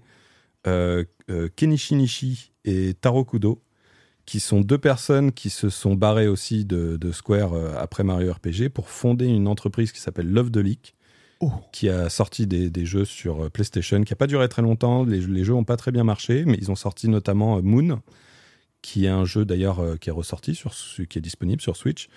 euh, 0.66 1.04
Kenichi 1.56 1.96
Nishi 1.96 2.52
et 2.64 2.94
Taro 2.94 3.24
Kudo, 3.24 3.60
qui 4.26 4.38
sont 4.40 4.60
deux 4.60 4.78
personnes 4.78 5.32
qui 5.32 5.50
se 5.50 5.68
sont 5.70 5.94
barrées 5.94 6.28
aussi 6.28 6.64
de, 6.64 6.96
de 6.96 7.12
Square 7.12 7.52
après 7.78 8.04
Mario 8.04 8.32
RPG 8.32 8.68
pour 8.72 8.88
fonder 8.88 9.26
une 9.26 9.48
entreprise 9.48 9.90
qui 9.92 10.00
s'appelle 10.00 10.30
Love 10.30 10.50
the 10.50 10.58
Leak, 10.58 10.94
Oh. 11.40 11.50
qui 11.72 11.88
a 11.88 12.08
sorti 12.08 12.46
des, 12.46 12.70
des 12.70 12.86
jeux 12.86 13.04
sur 13.04 13.44
euh, 13.44 13.50
PlayStation, 13.50 14.02
qui 14.02 14.12
n'a 14.12 14.16
pas 14.16 14.26
duré 14.26 14.48
très 14.48 14.62
longtemps. 14.62 15.04
Les, 15.04 15.20
les 15.20 15.44
jeux 15.44 15.52
n'ont 15.52 15.64
pas 15.64 15.76
très 15.76 15.92
bien 15.92 16.04
marché, 16.04 16.44
mais 16.46 16.56
ils 16.60 16.70
ont 16.70 16.76
sorti 16.76 17.08
notamment 17.08 17.58
euh, 17.58 17.62
Moon, 17.62 18.00
qui 18.82 19.06
est 19.06 19.08
un 19.10 19.24
jeu 19.24 19.44
d'ailleurs 19.44 19.80
euh, 19.80 19.96
qui 19.96 20.08
est 20.08 20.12
ressorti, 20.12 20.54
sur, 20.54 20.72
qui 21.08 21.18
est 21.18 21.22
disponible 21.22 21.60
sur 21.60 21.76
Switch. 21.76 22.08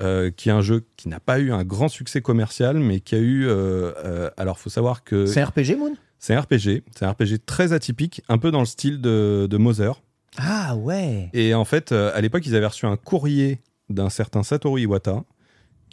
euh, 0.00 0.30
qui 0.30 0.48
est 0.48 0.52
un 0.52 0.62
jeu 0.62 0.86
qui 0.96 1.08
n'a 1.08 1.20
pas 1.20 1.38
eu 1.38 1.52
un 1.52 1.64
grand 1.64 1.88
succès 1.88 2.22
commercial, 2.22 2.78
mais 2.78 3.00
qui 3.00 3.14
a 3.14 3.18
eu. 3.18 3.46
euh, 3.46 3.92
euh, 4.04 4.30
alors, 4.36 4.58
faut 4.58 4.70
savoir 4.70 5.04
que 5.04 5.26
C'est 5.26 5.44
RPG 5.44 5.76
Moon? 5.78 5.94
C'est 6.18 6.34
un 6.34 6.40
RPG. 6.40 6.82
C'est 6.96 7.04
un 7.04 7.10
RPG 7.12 7.44
très 7.44 7.72
atypique, 7.72 8.22
un 8.28 8.38
peu 8.38 8.50
dans 8.50 8.60
le 8.60 8.66
style 8.66 9.00
de, 9.00 9.46
de 9.50 9.56
Mother. 9.58 10.00
Ah 10.38 10.76
ouais. 10.76 11.28
Et 11.34 11.52
en 11.54 11.64
fait, 11.66 11.92
à 11.92 12.18
l'époque, 12.20 12.46
ils 12.46 12.54
avaient 12.56 12.66
reçu 12.66 12.86
un 12.86 12.96
courrier 12.96 13.60
d'un 13.90 14.08
certain 14.08 14.42
Satoru 14.42 14.80
Iwata, 14.80 15.24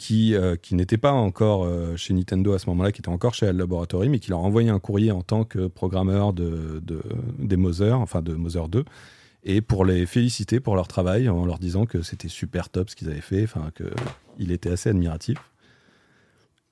qui, 0.00 0.34
euh, 0.34 0.56
qui 0.56 0.74
n'était 0.74 0.96
pas 0.96 1.12
encore 1.12 1.64
euh, 1.66 1.94
chez 1.94 2.14
Nintendo 2.14 2.54
à 2.54 2.58
ce 2.58 2.70
moment-là, 2.70 2.90
qui 2.90 3.02
était 3.02 3.10
encore 3.10 3.34
chez 3.34 3.46
Al 3.46 3.56
Laboratory, 3.58 4.08
mais 4.08 4.18
qui 4.18 4.30
leur 4.30 4.38
a 4.38 4.42
envoyé 4.42 4.70
un 4.70 4.78
courrier 4.78 5.10
en 5.12 5.20
tant 5.20 5.44
que 5.44 5.66
programmeur 5.66 6.32
de, 6.32 6.80
de- 6.82 7.02
des 7.38 7.58
Mother, 7.58 8.00
enfin 8.00 8.22
de 8.22 8.32
Mother 8.32 8.68
2, 8.68 8.82
et 9.44 9.60
pour 9.60 9.84
les 9.84 10.06
féliciter 10.06 10.58
pour 10.58 10.74
leur 10.74 10.88
travail, 10.88 11.28
en 11.28 11.44
leur 11.44 11.58
disant 11.58 11.84
que 11.84 12.00
c'était 12.00 12.28
super 12.28 12.70
top 12.70 12.88
ce 12.88 12.96
qu'ils 12.96 13.08
avaient 13.10 13.20
fait, 13.20 13.44
enfin 13.44 13.70
qu'il 13.76 14.52
était 14.52 14.70
assez 14.70 14.88
admiratif. 14.88 15.36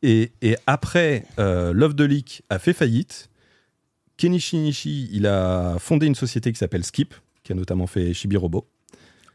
Et, 0.02 0.30
après, 0.66 1.24
euh, 1.38 1.74
Love 1.74 1.96
the 1.96 2.00
Leak 2.02 2.42
a 2.48 2.58
fait 2.58 2.72
faillite. 2.72 3.28
Kenichi 4.16 4.56
Nishi, 4.56 5.08
il 5.12 5.26
a 5.26 5.76
fondé 5.78 6.06
une 6.06 6.14
société 6.14 6.50
qui 6.50 6.58
s'appelle 6.58 6.84
Skip, 6.84 7.14
qui 7.42 7.52
a 7.52 7.54
notamment 7.54 7.86
fait 7.86 8.14
Chibi 8.14 8.36
Robo. 8.38 8.66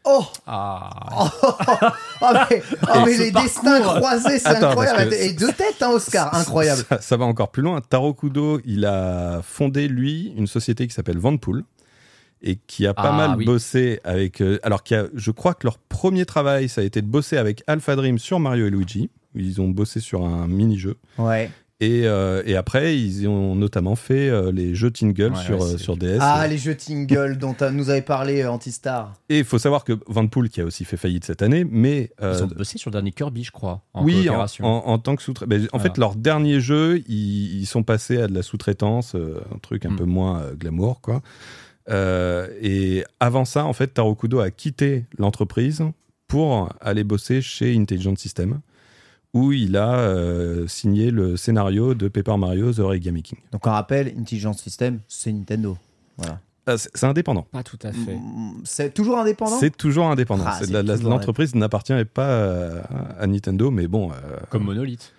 Oh 0.05 0.25
Ah. 0.45 1.29
Ah 2.25 2.47
mais, 2.49 2.63
ah, 2.87 3.03
mais 3.05 3.17
les 3.17 3.31
destins 3.31 3.81
croisés, 3.81 4.39
c'est 4.39 4.47
Attends, 4.47 4.69
incroyable. 4.69 5.09
que- 5.11 5.15
Et 5.15 5.33
deux 5.33 5.51
têtes, 5.51 5.81
hein, 5.81 5.89
Oscar, 5.91 6.33
incroyable. 6.33 6.83
Ça, 6.89 7.01
ça 7.01 7.17
va 7.17 7.25
encore 7.25 7.51
plus 7.51 7.61
loin. 7.63 7.81
Taro 7.81 8.13
Kudo, 8.13 8.61
il 8.65 8.85
a 8.85 9.41
fondé, 9.43 9.87
lui, 9.89 10.33
une 10.37 10.47
société 10.47 10.87
qui 10.87 10.93
s'appelle 10.93 11.17
Vanpool 11.17 11.63
et 12.41 12.57
qui 12.67 12.87
a 12.87 12.93
pas 12.93 13.09
Ah, 13.13 13.27
mal 13.27 13.37
oui. 13.37 13.45
bossé 13.45 13.99
avec. 14.05 14.41
euh, 14.41 14.57
alors, 14.63 14.83
qui 14.83 14.95
a, 14.95 15.05
je 15.13 15.31
crois 15.31 15.53
que 15.53 15.65
leur 15.67 15.77
premier 15.79 16.25
travail, 16.25 16.69
ça 16.69 16.81
a 16.81 16.83
été 16.85 17.01
de 17.01 17.07
bosser 17.07 17.37
avec 17.37 17.63
Alpha 17.67 17.95
Dream 17.95 18.17
sur 18.19 18.39
Mario 18.39 18.67
et 18.67 18.69
Luigi. 18.69 19.09
Ils 19.35 19.59
ont 19.61 19.67
bossé 19.69 19.99
sur 19.99 20.23
un 20.25 20.47
mini-jeu. 20.47 20.95
Ouais. 21.17 21.49
Et, 21.79 22.03
euh, 22.05 22.41
et 22.45 22.55
après, 22.55 22.97
ils 22.97 23.27
ont 23.27 23.55
notamment 23.55 23.95
fait 23.95 24.29
euh, 24.29 24.51
les 24.53 24.73
jeux 24.73 24.91
Tingle 24.91 25.33
Ouais, 25.33 25.43
sur, 25.43 25.59
ouais, 25.59 25.73
euh, 25.73 25.77
sur 25.77 25.97
DS. 25.97 26.17
Ah, 26.21 26.47
les 26.47 26.57
jeux 26.57 26.75
Tingle 26.77 27.37
dont 27.37 27.55
nous 27.73 27.89
avait 27.89 28.01
parlé 28.03 28.41
euh, 28.41 28.51
Antistar. 28.51 29.13
Et 29.27 29.39
il 29.39 29.43
faut 29.43 29.57
savoir 29.59 29.83
que 29.83 29.93
Vanpool, 30.07 30.47
qui 30.49 30.61
a 30.61 30.65
aussi 30.65 30.85
fait 30.85 30.95
faillite 30.97 31.25
cette 31.25 31.41
année, 31.41 31.65
mais. 31.69 32.11
euh, 32.21 32.35
Ils 32.37 32.43
ont 32.43 32.47
bossé 32.47 32.77
sur 32.77 32.89
le 32.89 32.93
dernier 32.93 33.11
Kirby, 33.11 33.43
je 33.43 33.51
crois. 33.51 33.81
En 33.93 34.03
oui, 34.05 34.29
en, 34.29 34.45
en- 34.61 34.67
en 34.85 34.99
tant 34.99 35.15
que 35.17 35.23
sous-traitant. 35.23 35.53
en 35.55 35.57
Voilà. 35.77 35.83
fait, 35.83 35.97
leur 35.97 36.15
dernier 36.15 36.61
jeu, 36.61 37.03
ils, 37.09 37.59
ils 37.59 37.65
sont 37.65 37.83
passés 37.83 38.21
à 38.21 38.27
de 38.27 38.33
la 38.33 38.43
sous-traitance, 38.43 39.15
euh, 39.15 39.41
un 39.53 39.57
truc 39.57 39.85
un 39.85 39.89
Mm. 39.91 39.95
peu 39.97 40.05
moins 40.05 40.41
euh, 40.41 40.53
glamour, 40.55 41.01
quoi. 41.01 41.21
Euh, 41.89 42.47
et 42.61 43.03
avant 43.19 43.43
ça, 43.45 43.65
en 43.65 43.73
fait, 43.73 43.87
Taro 43.87 44.15
Kudo 44.15 44.39
a 44.39 44.51
quitté 44.51 45.05
l'entreprise 45.17 45.83
pour 46.27 46.69
aller 46.79 47.03
bosser 47.03 47.41
chez 47.41 47.75
Intelligent 47.75 48.15
System, 48.15 48.61
où 49.33 49.51
il 49.51 49.77
a 49.77 49.95
euh, 49.95 50.67
signé 50.67 51.09
le 51.11 51.37
scénario 51.37 51.93
de 51.95 52.07
Paper 52.07 52.37
Mario 52.37 52.71
The 52.73 52.79
Origami 52.79 53.23
King. 53.23 53.39
Donc 53.51 53.65
on 53.65 53.71
rappelle, 53.71 54.13
Intelligence 54.17 54.61
System, 54.61 54.99
c'est 55.07 55.31
Nintendo. 55.31 55.77
Voilà. 56.17 56.39
Ah, 56.65 56.75
c'est 56.77 57.03
indépendant. 57.05 57.45
Pas 57.51 57.63
tout 57.63 57.79
à 57.83 57.91
fait. 57.91 58.15
Mm, 58.15 58.61
C'est 58.63 58.93
toujours 58.93 59.17
indépendant? 59.17 59.57
C'est 59.59 59.75
toujours 59.75 60.05
indépendant. 60.07 60.45
Ah, 60.47 60.59
L'entreprise 61.03 61.55
n'appartient 61.55 62.05
pas 62.13 62.77
à, 62.79 63.21
à 63.21 63.27
Nintendo, 63.27 63.69
mais 63.69 63.87
bon. 63.87 64.11
euh, 64.11 64.15
Comme 64.49 64.63
Monolith. 64.63 65.11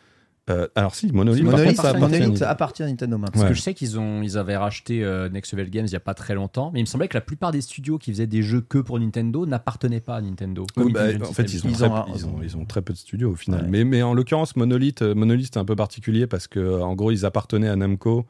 Euh, 0.50 0.68
alors 0.74 0.94
si, 0.94 1.10
Monolith, 1.10 1.42
par 1.44 1.52
Monolith, 1.52 1.68
contre, 1.76 1.82
ça 1.82 1.88
appartient 1.88 1.96
à 1.96 2.08
Monolith 2.08 2.28
Nintendo. 2.28 2.44
appartient 2.50 2.82
à 2.82 2.86
Nintendo 2.86 3.16
maintenant. 3.18 3.32
Parce 3.32 3.44
Ouais. 3.44 3.48
que 3.50 3.54
je 3.56 3.60
sais 3.62 3.72
qu'ils 3.74 3.98
ont, 3.98 4.22
ils 4.22 4.36
avaient 4.36 4.56
racheté 4.58 5.02
euh, 5.02 5.28
Next 5.30 5.52
Level 5.52 5.70
Games 5.70 5.86
il 5.86 5.90
n'y 5.90 5.96
a 5.96 6.00
pas 6.00 6.12
très 6.14 6.34
longtemps, 6.34 6.70
mais 6.72 6.80
il 6.80 6.82
me 6.82 6.86
semblait 6.86 7.08
que 7.08 7.16
la 7.16 7.22
plupart 7.22 7.50
des 7.50 7.62
studios 7.62 7.96
qui 7.98 8.10
faisaient 8.12 8.26
des 8.26 8.42
jeux 8.42 8.60
que 8.60 8.78
pour 8.78 9.00
Nintendo 9.00 9.46
n'appartenaient 9.46 10.00
pas 10.00 10.16
à 10.16 10.20
Nintendo. 10.20 10.66
Oui, 10.76 10.92
bah, 10.92 11.04
en 11.22 11.32
fait, 11.32 11.52
ils 11.54 11.64
ont, 11.64 11.70
Ils 11.70 11.74
très, 11.76 11.88
ont- 11.88 12.04
ils, 12.14 12.26
ont, 12.26 12.40
ils 12.42 12.56
ont 12.58 12.64
très 12.66 12.82
peu 12.82 12.92
de 12.92 12.98
studios 12.98 13.30
au 13.30 13.36
final. 13.36 13.62
Ouais. 13.62 13.68
Mais, 13.70 13.84
mais 13.84 14.02
en 14.02 14.12
l'occurrence, 14.12 14.54
Monolith, 14.56 15.00
euh, 15.00 15.14
Monolith 15.14 15.48
c'est 15.54 15.58
un 15.60 15.64
peu 15.64 15.76
particulier 15.76 16.26
parce 16.26 16.46
que 16.46 16.80
en 16.80 16.94
gros, 16.94 17.10
ils 17.10 17.24
appartenaient 17.24 17.68
à 17.68 17.76
Namco 17.76 18.26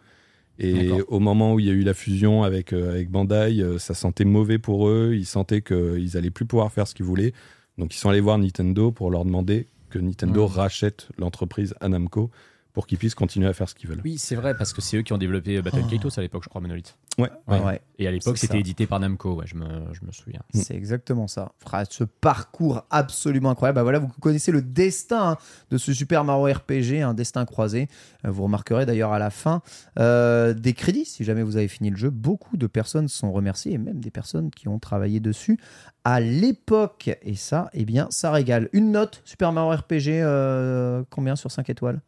Et 0.60 0.92
au 1.08 1.18
moment 1.18 1.54
où 1.54 1.58
il 1.58 1.66
y 1.66 1.70
a 1.70 1.72
eu 1.72 1.82
la 1.82 1.94
fusion 1.94 2.44
avec, 2.44 2.72
euh, 2.72 2.92
avec 2.92 3.10
Bandai, 3.10 3.60
euh, 3.60 3.78
ça 3.78 3.92
sentait 3.94 4.24
mauvais 4.24 4.58
pour 4.58 4.88
eux. 4.88 5.10
Ils 5.14 5.26
sentaient 5.26 5.62
qu'ils 5.62 6.16
allaient 6.16 6.30
plus 6.30 6.44
pouvoir 6.46 6.70
faire 6.70 6.86
ce 6.86 6.94
qu'ils 6.94 7.04
voulaient. 7.06 7.32
Donc 7.76 7.92
ils 7.92 7.98
sont 7.98 8.08
allés 8.08 8.20
voir 8.20 8.38
Nintendo 8.38 8.92
pour 8.92 9.10
leur 9.10 9.24
demander 9.24 9.66
que 9.94 9.98
Nintendo 10.00 10.46
Mm. 10.48 10.52
rachète 10.52 11.08
l'entreprise 11.18 11.74
à 11.80 11.88
Namco 11.88 12.30
pour 12.72 12.88
qu'ils 12.88 12.98
puissent 12.98 13.14
continuer 13.14 13.46
à 13.46 13.52
faire 13.52 13.68
ce 13.68 13.74
qu'ils 13.76 13.88
veulent. 13.88 14.00
Oui, 14.04 14.18
c'est 14.18 14.34
vrai, 14.34 14.56
parce 14.56 14.72
que 14.72 14.80
c'est 14.82 14.96
eux 14.96 15.02
qui 15.02 15.12
ont 15.12 15.18
développé 15.18 15.62
Battle 15.62 15.82
Oh. 15.84 15.88
Kaitos 15.88 16.18
à 16.18 16.22
l'époque, 16.22 16.42
je 16.42 16.48
crois, 16.48 16.60
Monolith. 16.60 16.98
Ouais. 17.18 17.30
Ouais. 17.46 17.60
Ouais. 17.60 17.80
Et 18.00 18.08
à 18.08 18.10
l'époque, 18.10 18.36
C'est 18.36 18.48
c'était 18.48 18.58
édité 18.58 18.88
par 18.88 18.98
Namco, 18.98 19.34
ouais, 19.34 19.46
je 19.46 19.54
me, 19.54 19.64
je 19.92 20.04
me 20.04 20.10
souviens. 20.10 20.40
C'est 20.52 20.74
exactement 20.74 21.28
ça. 21.28 21.52
Ce 21.88 22.02
parcours 22.02 22.84
absolument 22.90 23.50
incroyable. 23.50 23.76
Bah 23.76 23.84
voilà, 23.84 24.00
vous 24.00 24.08
connaissez 24.20 24.50
le 24.50 24.60
destin 24.60 25.30
hein, 25.30 25.36
de 25.70 25.78
ce 25.78 25.92
Super 25.92 26.24
Mario 26.24 26.52
RPG, 26.52 27.02
un 27.04 27.14
destin 27.14 27.44
croisé. 27.44 27.88
Euh, 28.26 28.32
Vous 28.32 28.42
remarquerez 28.42 28.84
d'ailleurs 28.86 29.12
à 29.12 29.20
la 29.20 29.30
fin 29.30 29.62
euh, 30.00 30.52
des 30.54 30.72
crédits, 30.72 31.04
si 31.04 31.22
jamais 31.22 31.44
vous 31.44 31.56
avez 31.56 31.68
fini 31.68 31.90
le 31.90 31.96
jeu, 31.96 32.10
beaucoup 32.10 32.56
de 32.56 32.66
personnes 32.66 33.06
sont 33.06 33.30
remerciées, 33.30 33.74
et 33.74 33.78
même 33.78 34.00
des 34.00 34.10
personnes 34.10 34.50
qui 34.50 34.66
ont 34.66 34.80
travaillé 34.80 35.20
dessus 35.20 35.60
à 36.04 36.20
l'époque. 36.20 37.10
Et 37.22 37.34
ça, 37.34 37.70
eh 37.72 37.84
bien, 37.84 38.06
ça 38.10 38.30
régale. 38.30 38.68
Une 38.72 38.92
note 38.92 39.22
Super 39.24 39.52
Mario 39.52 39.76
RPG, 39.80 40.20
euh, 40.22 41.02
combien 41.10 41.36
sur 41.36 41.50
5 41.50 41.68
étoiles? 41.70 42.00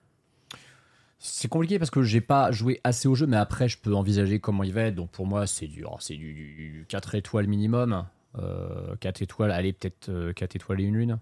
C'est 1.18 1.48
compliqué 1.48 1.78
parce 1.78 1.90
que 1.90 2.02
j'ai 2.02 2.20
pas 2.20 2.52
joué 2.52 2.80
assez 2.84 3.08
au 3.08 3.14
jeu, 3.14 3.26
mais 3.26 3.36
après, 3.38 3.68
je 3.68 3.78
peux 3.78 3.94
envisager 3.94 4.38
comment 4.38 4.62
il 4.64 4.72
va 4.72 4.82
être. 4.82 4.94
Donc 4.94 5.10
pour 5.10 5.26
moi, 5.26 5.46
c'est 5.46 5.66
du, 5.66 5.84
oh, 5.84 5.96
c'est 5.98 6.14
du, 6.16 6.34
du 6.34 6.84
4 6.88 7.14
étoiles 7.14 7.46
minimum. 7.46 8.04
Euh, 8.38 8.94
4 9.00 9.22
étoiles, 9.22 9.50
allez, 9.50 9.72
peut-être 9.72 10.10
euh, 10.10 10.32
4 10.34 10.56
étoiles 10.56 10.80
et 10.80 10.84
une 10.84 10.96
lune. 10.96 11.18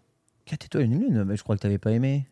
4 0.47 0.65
étoiles, 0.67 0.85
une 0.85 0.99
lune, 1.01 1.25
mais 1.25 1.37
je 1.37 1.43
crois 1.45 1.57
que 1.57 1.61
t'avais 1.63 1.79
pas 1.79 1.93
aimé. 1.93 2.27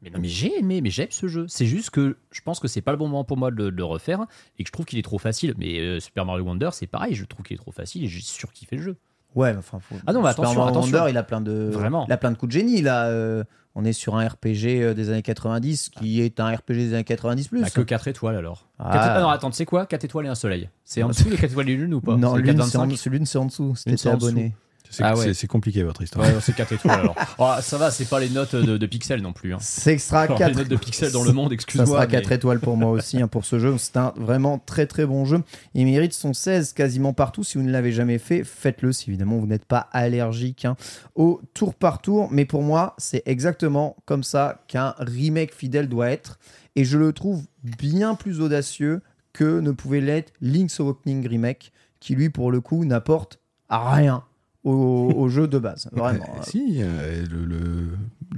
Mais 0.00 0.10
non, 0.10 0.20
mais 0.20 0.28
j'ai 0.28 0.56
aimé, 0.60 0.80
mais 0.80 0.90
j'aime 0.90 1.08
ce 1.10 1.26
jeu. 1.26 1.46
C'est 1.48 1.66
juste 1.66 1.90
que 1.90 2.16
je 2.30 2.40
pense 2.40 2.60
que 2.60 2.68
c'est 2.68 2.80
pas 2.82 2.92
le 2.92 2.98
bon 2.98 3.08
moment 3.08 3.24
pour 3.24 3.36
moi 3.36 3.50
de, 3.50 3.56
le- 3.56 3.70
de 3.72 3.76
le 3.76 3.84
refaire 3.84 4.20
et 4.56 4.62
que 4.62 4.68
je 4.68 4.72
trouve 4.72 4.86
qu'il 4.86 4.96
est 4.98 5.02
trop 5.02 5.18
facile. 5.18 5.54
Mais 5.58 5.80
euh, 5.80 5.98
Super 5.98 6.24
Mario 6.24 6.44
Wonder, 6.44 6.68
c'est 6.72 6.86
pareil, 6.86 7.14
je 7.14 7.24
trouve 7.24 7.44
qu'il 7.44 7.56
est 7.56 7.58
trop 7.58 7.72
facile 7.72 8.04
et 8.04 8.06
j'ai 8.08 8.20
surkiffé 8.20 8.76
le 8.76 8.82
jeu. 8.82 8.96
Ouais, 9.38 9.52
mais 9.52 9.58
enfin, 9.60 9.78
faut... 9.80 9.94
Ah 10.06 10.12
non, 10.12 10.20
mais 10.22 10.30
Super 10.30 10.50
attention. 10.66 10.98
Wonder, 10.98 11.10
il 11.10 11.16
a 11.16 11.22
plein 11.22 11.40
de, 11.40 11.70
Vraiment. 11.72 12.04
il 12.08 12.12
a 12.12 12.16
plein 12.16 12.32
de 12.32 12.36
coups 12.36 12.52
de 12.52 12.58
génie 12.58 12.82
là. 12.82 13.06
euh, 13.06 13.44
on 13.76 13.84
est 13.84 13.92
sur 13.92 14.16
un 14.16 14.26
RPG 14.26 14.66
euh, 14.82 14.94
des 14.94 15.10
années 15.10 15.22
90 15.22 15.90
qui 15.90 16.20
est 16.20 16.40
un 16.40 16.48
RPG 16.52 16.72
des 16.74 16.94
années 16.94 17.04
90 17.04 17.46
plus. 17.48 17.60
Bah, 17.62 17.70
que 17.70 17.80
4 17.80 18.08
étoiles 18.08 18.34
alors. 18.34 18.66
Ah. 18.80 18.90
Quatre- 18.92 19.10
ah 19.16 19.20
non, 19.20 19.28
attends, 19.28 19.50
tu 19.50 19.56
sais 19.56 19.64
quoi? 19.64 19.86
4 19.86 20.04
étoiles 20.04 20.26
et 20.26 20.28
un 20.28 20.34
soleil. 20.34 20.68
C'est 20.84 21.04
en 21.04 21.08
dessous 21.10 21.28
les 21.30 21.36
4 21.36 21.52
étoiles 21.52 21.68
et 21.68 21.72
une 21.74 21.82
lune 21.82 21.94
ou 21.94 22.00
pas? 22.00 22.16
Non, 22.16 22.34
l'une 22.34 22.60
c'est, 22.64 22.76
en, 22.76 22.86
4,25? 22.88 22.96
c'est 22.96 23.10
l'une, 23.10 23.26
c'est 23.26 23.38
en 23.38 23.46
dessous. 23.46 23.74
C'était 23.76 24.08
abonné. 24.08 24.54
C'est 24.90 25.02
Ah 25.02 25.14
ouais. 25.16 25.32
compliqué 25.48 25.82
votre 25.82 26.02
histoire. 26.02 26.26
Ouais, 26.26 26.34
c'est 26.40 26.54
4 26.54 26.72
étoiles 26.72 27.00
alors. 27.00 27.14
Oh, 27.38 27.52
ça 27.60 27.76
va, 27.78 27.90
c'est 27.90 28.06
pas 28.08 28.18
les 28.20 28.30
notes 28.30 28.56
de, 28.56 28.76
de 28.76 28.86
pixels 28.86 29.20
non 29.22 29.32
plus. 29.32 29.52
Hein. 29.54 29.58
C'est 29.60 29.92
extra 29.92 30.22
Alors, 30.22 30.38
4. 30.38 30.48
les 30.50 30.54
notes 30.56 30.68
de 30.68 30.76
pixels 30.76 31.12
dans 31.12 31.22
le 31.24 31.32
monde, 31.32 31.48
Ça 31.50 31.54
excuse-moi. 31.54 31.86
sera 31.86 32.00
mais- 32.06 32.12
4 32.12 32.32
étoiles 32.32 32.60
pour 32.60 32.76
moi 32.76 32.90
aussi 32.90 33.20
hein, 33.20 33.28
pour 33.28 33.44
ce 33.44 33.58
jeu. 33.58 33.76
C'est 33.78 33.96
un 33.96 34.12
vraiment 34.16 34.58
très 34.58 34.86
très 34.86 35.04
bon 35.06 35.24
jeu. 35.24 35.42
Il 35.74 35.84
mérite 35.86 36.12
son 36.14 36.32
16 36.32 36.72
quasiment 36.72 37.12
partout. 37.12 37.44
Si 37.44 37.58
vous 37.58 37.64
ne 37.64 37.70
l'avez 37.70 37.92
jamais 37.92 38.18
fait, 38.18 38.44
faites-le 38.44 38.92
si 38.92 39.10
évidemment 39.10 39.36
vous 39.38 39.46
n'êtes 39.46 39.64
pas 39.66 39.88
allergique 39.92 40.64
hein, 40.64 40.76
au 41.14 41.40
tour 41.54 41.74
par 41.74 42.00
tour. 42.00 42.28
Mais 42.30 42.44
pour 42.46 42.62
moi, 42.62 42.94
c'est 42.98 43.22
exactement 43.26 43.96
comme 44.06 44.22
ça 44.22 44.62
qu'un 44.68 44.94
remake 44.98 45.54
fidèle 45.54 45.88
doit 45.88 46.10
être. 46.10 46.38
Et 46.76 46.84
je 46.84 46.96
le 46.96 47.12
trouve 47.12 47.42
bien 47.62 48.14
plus 48.14 48.40
audacieux 48.40 49.02
que 49.32 49.60
ne 49.60 49.70
pouvait 49.72 50.00
l'être 50.00 50.32
Link's 50.40 50.80
Awakening 50.80 51.28
Remake, 51.28 51.72
qui 52.00 52.14
lui 52.14 52.30
pour 52.30 52.50
le 52.50 52.60
coup 52.60 52.84
n'apporte 52.84 53.38
rien 53.68 54.24
au, 54.68 55.12
au 55.16 55.28
jeu 55.28 55.48
de 55.48 55.58
base. 55.58 55.88
Vraiment. 55.92 56.24
Euh, 56.38 56.42
si, 56.42 56.78
euh, 56.80 57.24
le- 57.30 57.44
le- 57.44 57.88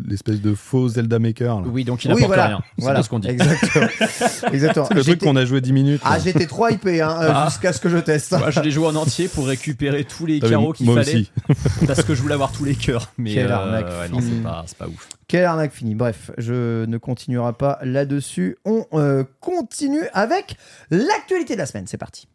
l'espèce 0.09 0.41
de 0.41 0.55
faux 0.55 0.89
Zelda 0.89 1.19
Maker. 1.19 1.61
là. 1.63 1.67
Oui, 1.69 1.85
donc 1.85 2.05
il 2.05 2.13
Oui, 2.15 2.23
voilà. 2.27 2.47
rien. 2.47 2.61
C'est 2.77 2.83
Voilà. 2.83 2.99
bien 2.99 3.03
ce 3.03 3.09
qu'on 3.09 3.19
dit. 3.19 3.29
Exactement. 3.29 3.87
Exactement. 4.53 4.87
C'est 4.87 4.95
le 4.95 5.03
truc 5.03 5.21
qu'on 5.21 5.37
a 5.37 5.45
joué 5.45 5.61
10 5.61 5.73
minutes. 5.73 6.01
Ah, 6.05 6.19
j'étais 6.19 6.47
trop 6.47 6.69
hypé 6.69 7.01
hein, 7.01 7.17
euh, 7.21 7.31
Ah. 7.35 7.47
jusqu'à 7.49 7.73
ce 7.73 7.81
que 7.81 7.89
je 7.89 7.99
teste. 7.99 8.33
Moi, 8.39 8.51
je 8.51 8.61
l'ai 8.61 8.71
joué 8.71 8.87
en 8.87 8.95
entier 8.97 9.29
pour 9.29 9.47
récupérer 9.47 10.05
tous 10.05 10.27
les 10.27 10.39
Ah, 10.43 10.49
carreaux 10.49 10.73
qu'il 10.73 10.87
moi 10.87 11.03
fallait 11.03 11.21
aussi. 11.23 11.31
parce 11.87 12.03
que 12.05 12.15
je 12.15 12.23
voulais 12.23 12.35
avoir 12.35 12.53
tous 12.53 12.65
les 12.65 12.75
cœurs. 12.77 13.13
Mais 13.19 13.35
Quelle 13.35 13.51
euh, 13.51 13.55
arnaque 13.57 13.87
ouais, 13.87 14.09
non, 14.11 14.19
finie. 14.21 14.33
c'est 14.37 14.43
pas, 14.43 14.65
c'est 14.67 14.79
pas 14.79 14.87
ouf. 14.87 15.09
Quelle 15.27 15.45
arnaque 15.45 15.73
finie. 15.73 15.95
Bref, 15.95 16.31
je 16.39 16.85
ne 16.87 16.99
continuerai 16.99 17.53
pas 17.53 17.79
là-dessus. 17.83 18.57
On 18.65 18.85
euh, 18.95 19.25
continue 19.41 20.03
avec 20.13 20.57
l'actualité 20.91 21.55
de 21.55 21.59
la 21.59 21.67
semaine. 21.67 21.87
C'est 21.89 21.99
parti. 21.99 22.29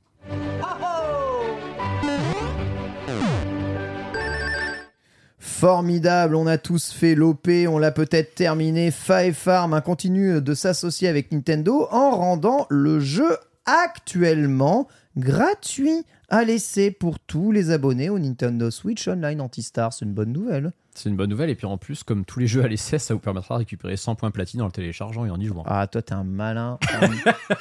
Formidable, 5.48 6.36
on 6.36 6.48
a 6.48 6.58
tous 6.58 6.92
fait 6.92 7.14
l'OP, 7.14 7.48
on 7.70 7.78
l'a 7.78 7.92
peut-être 7.92 8.34
terminé. 8.34 8.90
Five 8.90 9.36
Farm 9.36 9.74
hein, 9.74 9.80
continue 9.80 10.42
de 10.42 10.54
s'associer 10.56 11.08
avec 11.08 11.32
Nintendo 11.32 11.88
en 11.92 12.10
rendant 12.12 12.66
le 12.70 13.00
jeu 13.00 13.38
actuellement 13.66 14.88
gratuit 15.16 16.04
à 16.30 16.44
laisser 16.44 16.90
pour 16.90 17.20
tous 17.20 17.52
les 17.52 17.70
abonnés 17.70 18.10
au 18.10 18.18
Nintendo 18.18 18.70
Switch 18.72 19.08
Online 19.08 19.40
Anti-Star. 19.40 19.94
C'est 19.94 20.04
une 20.04 20.14
bonne 20.14 20.34
nouvelle. 20.34 20.74
C'est 20.98 21.10
une 21.10 21.16
bonne 21.18 21.30
nouvelle. 21.30 21.50
Et 21.50 21.56
puis 21.56 21.66
en 21.68 21.78
plus, 21.78 22.04
comme 22.04 22.26
tous 22.26 22.40
les 22.40 22.48
jeux 22.48 22.64
à 22.64 22.68
l'essai, 22.68 23.00
ça 23.00 23.14
vous 23.14 23.20
permettra 23.20 23.56
de 23.56 23.60
récupérer 23.60 23.98
100 23.98 24.16
points 24.16 24.32
platine 24.32 24.62
en 24.62 24.66
le 24.66 24.72
téléchargeant 24.72 25.26
et 25.26 25.30
en 25.30 25.40
y 25.40 25.46
jouant. 25.46 25.64
Ah, 25.68 25.86
toi, 25.88 26.02
t'es 26.02 26.14
un 26.14 26.24
malin, 26.24 26.80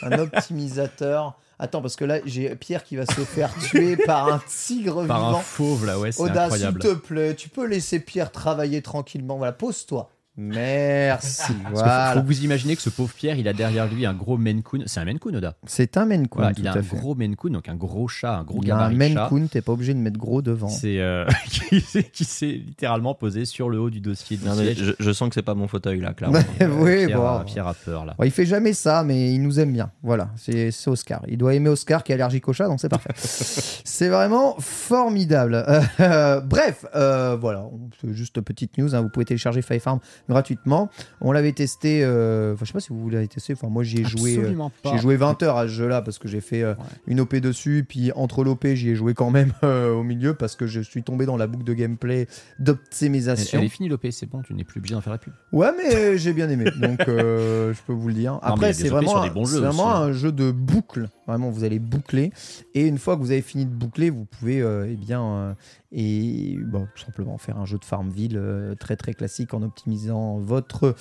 un, 0.02 0.10
un 0.12 0.18
optimisateur. 0.18 1.36
Attends, 1.58 1.82
parce 1.82 1.94
que 1.96 2.04
là, 2.04 2.18
j'ai 2.26 2.54
Pierre 2.56 2.82
qui 2.84 2.96
va 2.96 3.06
se 3.06 3.20
faire 3.20 3.54
tuer 3.58 3.96
par 3.96 4.26
un 4.32 4.40
tigre 4.48 5.06
Par 5.06 5.24
un 5.24 5.28
vivant. 5.28 5.40
fauve 5.40 5.86
là, 5.86 5.98
ouais, 6.00 6.10
c'est 6.12 6.20
Oda, 6.22 6.32
s'il 6.50 6.64
incroyable. 6.66 6.80
te 6.80 6.94
plaît, 6.94 7.34
tu 7.36 7.48
peux 7.48 7.66
laisser 7.66 8.00
Pierre 8.00 8.32
travailler 8.32 8.82
tranquillement. 8.82 9.36
Voilà, 9.36 9.52
pose-toi. 9.52 10.10
Merci. 10.36 11.52
Faut- 11.74 12.22
vous 12.22 12.44
imaginer 12.44 12.74
que 12.76 12.82
ce 12.82 12.90
pauvre 12.90 13.12
Pierre, 13.14 13.36
il 13.38 13.46
a 13.48 13.52
derrière 13.52 13.86
lui 13.86 14.04
un 14.06 14.14
gros 14.14 14.36
Maine 14.36 14.62
Coon. 14.62 14.82
C'est 14.86 14.98
un 15.00 15.04
Maine 15.04 15.18
Coon, 15.18 15.34
Oda. 15.34 15.54
C'est 15.66 15.96
un 15.96 16.06
Maine 16.06 16.26
Coon, 16.28 16.40
Voilà, 16.42 16.54
tout 16.54 16.60
il 16.62 16.68
a 16.68 16.72
à 16.72 16.78
un 16.78 16.82
fait. 16.82 16.96
gros 16.96 17.14
Maine 17.14 17.36
Coon, 17.36 17.50
donc 17.50 17.68
un 17.68 17.76
gros 17.76 18.08
chat, 18.08 18.34
un 18.38 18.42
gros 18.44 18.60
Il 18.62 18.68
y 18.68 18.70
a 18.70 18.74
un 18.74 18.78
gabarit 18.78 18.94
de 18.94 18.98
Maine 18.98 19.14
chat. 19.14 19.26
Coon, 19.28 19.46
t'es 19.46 19.60
pas 19.62 19.72
obligé 19.72 19.94
de 19.94 19.98
mettre 19.98 20.18
gros 20.18 20.42
devant. 20.42 20.68
C'est 20.68 21.00
euh, 21.00 21.24
qui 21.70 21.80
s'est- 21.80 22.04
qui 22.04 22.24
s'est 22.24 22.46
littéralement 22.66 23.14
posé 23.14 23.44
sur 23.44 23.68
le 23.70 23.78
haut 23.78 23.90
du 23.90 24.00
dossier 24.00 24.36
du 24.36 24.44
Non, 24.44 24.56
mais 24.56 24.74
siège. 24.74 24.94
je, 24.98 25.04
je 25.04 25.12
sens 25.12 25.28
que 25.28 25.34
c'est 25.34 25.42
pas 25.42 25.54
mon 25.54 25.68
fauteuil 25.68 26.00
là, 26.00 26.14
clairement. 26.14 26.38
oui, 26.80 27.06
Pierre, 27.06 27.18
bon. 27.18 27.26
a- 27.26 27.44
Pierre 27.44 27.66
a 27.68 27.74
peur 27.74 28.04
là. 28.04 28.14
Bon, 28.18 28.24
il 28.24 28.30
fait 28.30 28.46
jamais 28.46 28.72
ça, 28.72 29.04
mais 29.04 29.32
il 29.34 29.42
nous 29.42 29.60
aime 29.60 29.72
bien. 29.72 29.90
Voilà, 30.02 30.30
c'est 30.36 30.70
Oscar. 30.88 31.22
Il 31.28 31.38
doit 31.38 31.54
aimer 31.54 31.68
Oscar 31.68 32.02
qui 32.02 32.12
est 32.12 32.14
allergique 32.16 32.48
au 32.48 32.52
chat, 32.52 32.66
donc 32.66 32.80
c'est 32.80 32.88
parfait. 32.88 33.10
c'est 33.14 34.08
vraiment 34.08 34.56
formidable. 34.58 35.64
Euh, 36.00 36.40
bref, 36.40 36.86
euh, 36.94 37.36
voilà, 37.40 37.66
juste 38.10 38.40
petite 38.40 38.78
news. 38.78 38.94
hein. 38.94 39.02
Vous 39.02 39.08
pouvez 39.10 39.24
télécharger 39.26 39.62
Five 39.62 39.80
Farm 39.80 40.00
gratuitement. 40.28 40.90
On 41.20 41.32
l'avait 41.32 41.52
testé. 41.52 42.00
euh, 42.04 42.54
Enfin, 42.54 42.64
je 42.64 42.68
sais 42.68 42.72
pas 42.74 42.80
si 42.80 42.88
vous 42.92 43.08
l'avez 43.10 43.28
testé. 43.28 43.52
Enfin, 43.52 43.68
moi, 43.68 43.82
j'y 43.82 44.00
ai 44.00 44.04
joué. 44.04 44.36
euh. 44.38 44.48
J'ai 44.92 44.98
joué 45.02 45.16
20 45.16 45.42
heures 45.42 45.56
à 45.56 45.64
ce 45.64 45.72
jeu-là 45.72 46.02
parce 46.02 46.18
que 46.18 46.28
j'ai 46.28 46.40
fait 46.40 46.62
euh, 46.62 46.74
une 47.06 47.20
OP 47.20 47.34
dessus, 47.36 47.84
puis 47.88 48.12
entre 48.12 48.44
l'OP, 48.44 48.66
j'y 48.74 48.90
ai 48.90 48.94
joué 48.94 49.14
quand 49.14 49.30
même 49.30 49.52
euh, 49.64 49.92
au 49.94 50.02
milieu 50.02 50.34
parce 50.34 50.56
que 50.56 50.66
je 50.66 50.80
suis 50.80 51.02
tombé 51.02 51.26
dans 51.26 51.36
la 51.36 51.46
boucle 51.46 51.64
de 51.64 51.74
gameplay 51.74 52.26
d'optimisation. 52.58 53.58
elle 53.58 53.66
est 53.66 53.68
finie 53.68 53.88
l'OP, 53.88 54.06
c'est 54.10 54.26
bon, 54.26 54.42
tu 54.42 54.54
n'es 54.54 54.64
plus 54.64 54.78
obligé 54.78 54.94
d'en 54.94 55.00
faire 55.00 55.12
la 55.12 55.18
pub. 55.18 55.32
Ouais, 55.52 55.70
mais 55.76 56.18
j'ai 56.18 56.32
bien 56.32 56.48
aimé, 56.48 56.66
donc 56.80 57.00
euh, 57.08 57.72
je 57.72 57.78
peux 57.86 57.92
vous 57.92 58.08
le 58.08 58.14
dire. 58.14 58.38
Après, 58.42 58.68
a 58.68 58.72
c'est 58.72 58.88
vraiment, 58.88 59.22
un- 59.22 59.28
vraiment 59.60 59.94
un 59.94 60.12
jeu 60.12 60.32
de 60.32 60.50
boucle. 60.50 61.08
Vraiment, 61.26 61.50
vous 61.50 61.64
allez 61.64 61.78
boucler, 61.78 62.32
et 62.74 62.86
une 62.86 62.98
fois 62.98 63.16
que 63.16 63.20
vous 63.22 63.30
avez 63.30 63.40
fini 63.40 63.64
de 63.64 63.70
boucler, 63.70 64.10
vous 64.10 64.26
pouvez, 64.26 64.60
euh, 64.60 64.86
eh 64.90 64.96
bien, 64.96 65.22
euh, 65.24 65.54
et 65.94 66.58
tout 66.72 67.04
simplement 67.04 67.38
faire 67.38 67.56
un 67.56 67.64
jeu 67.64 67.78
de 67.78 67.84
Farmville 67.84 68.36
euh, 68.36 68.74
très 68.74 68.96
très 68.96 69.14
classique 69.14 69.54
en 69.54 69.62
optimisant 69.62 70.38
votre 70.38 70.94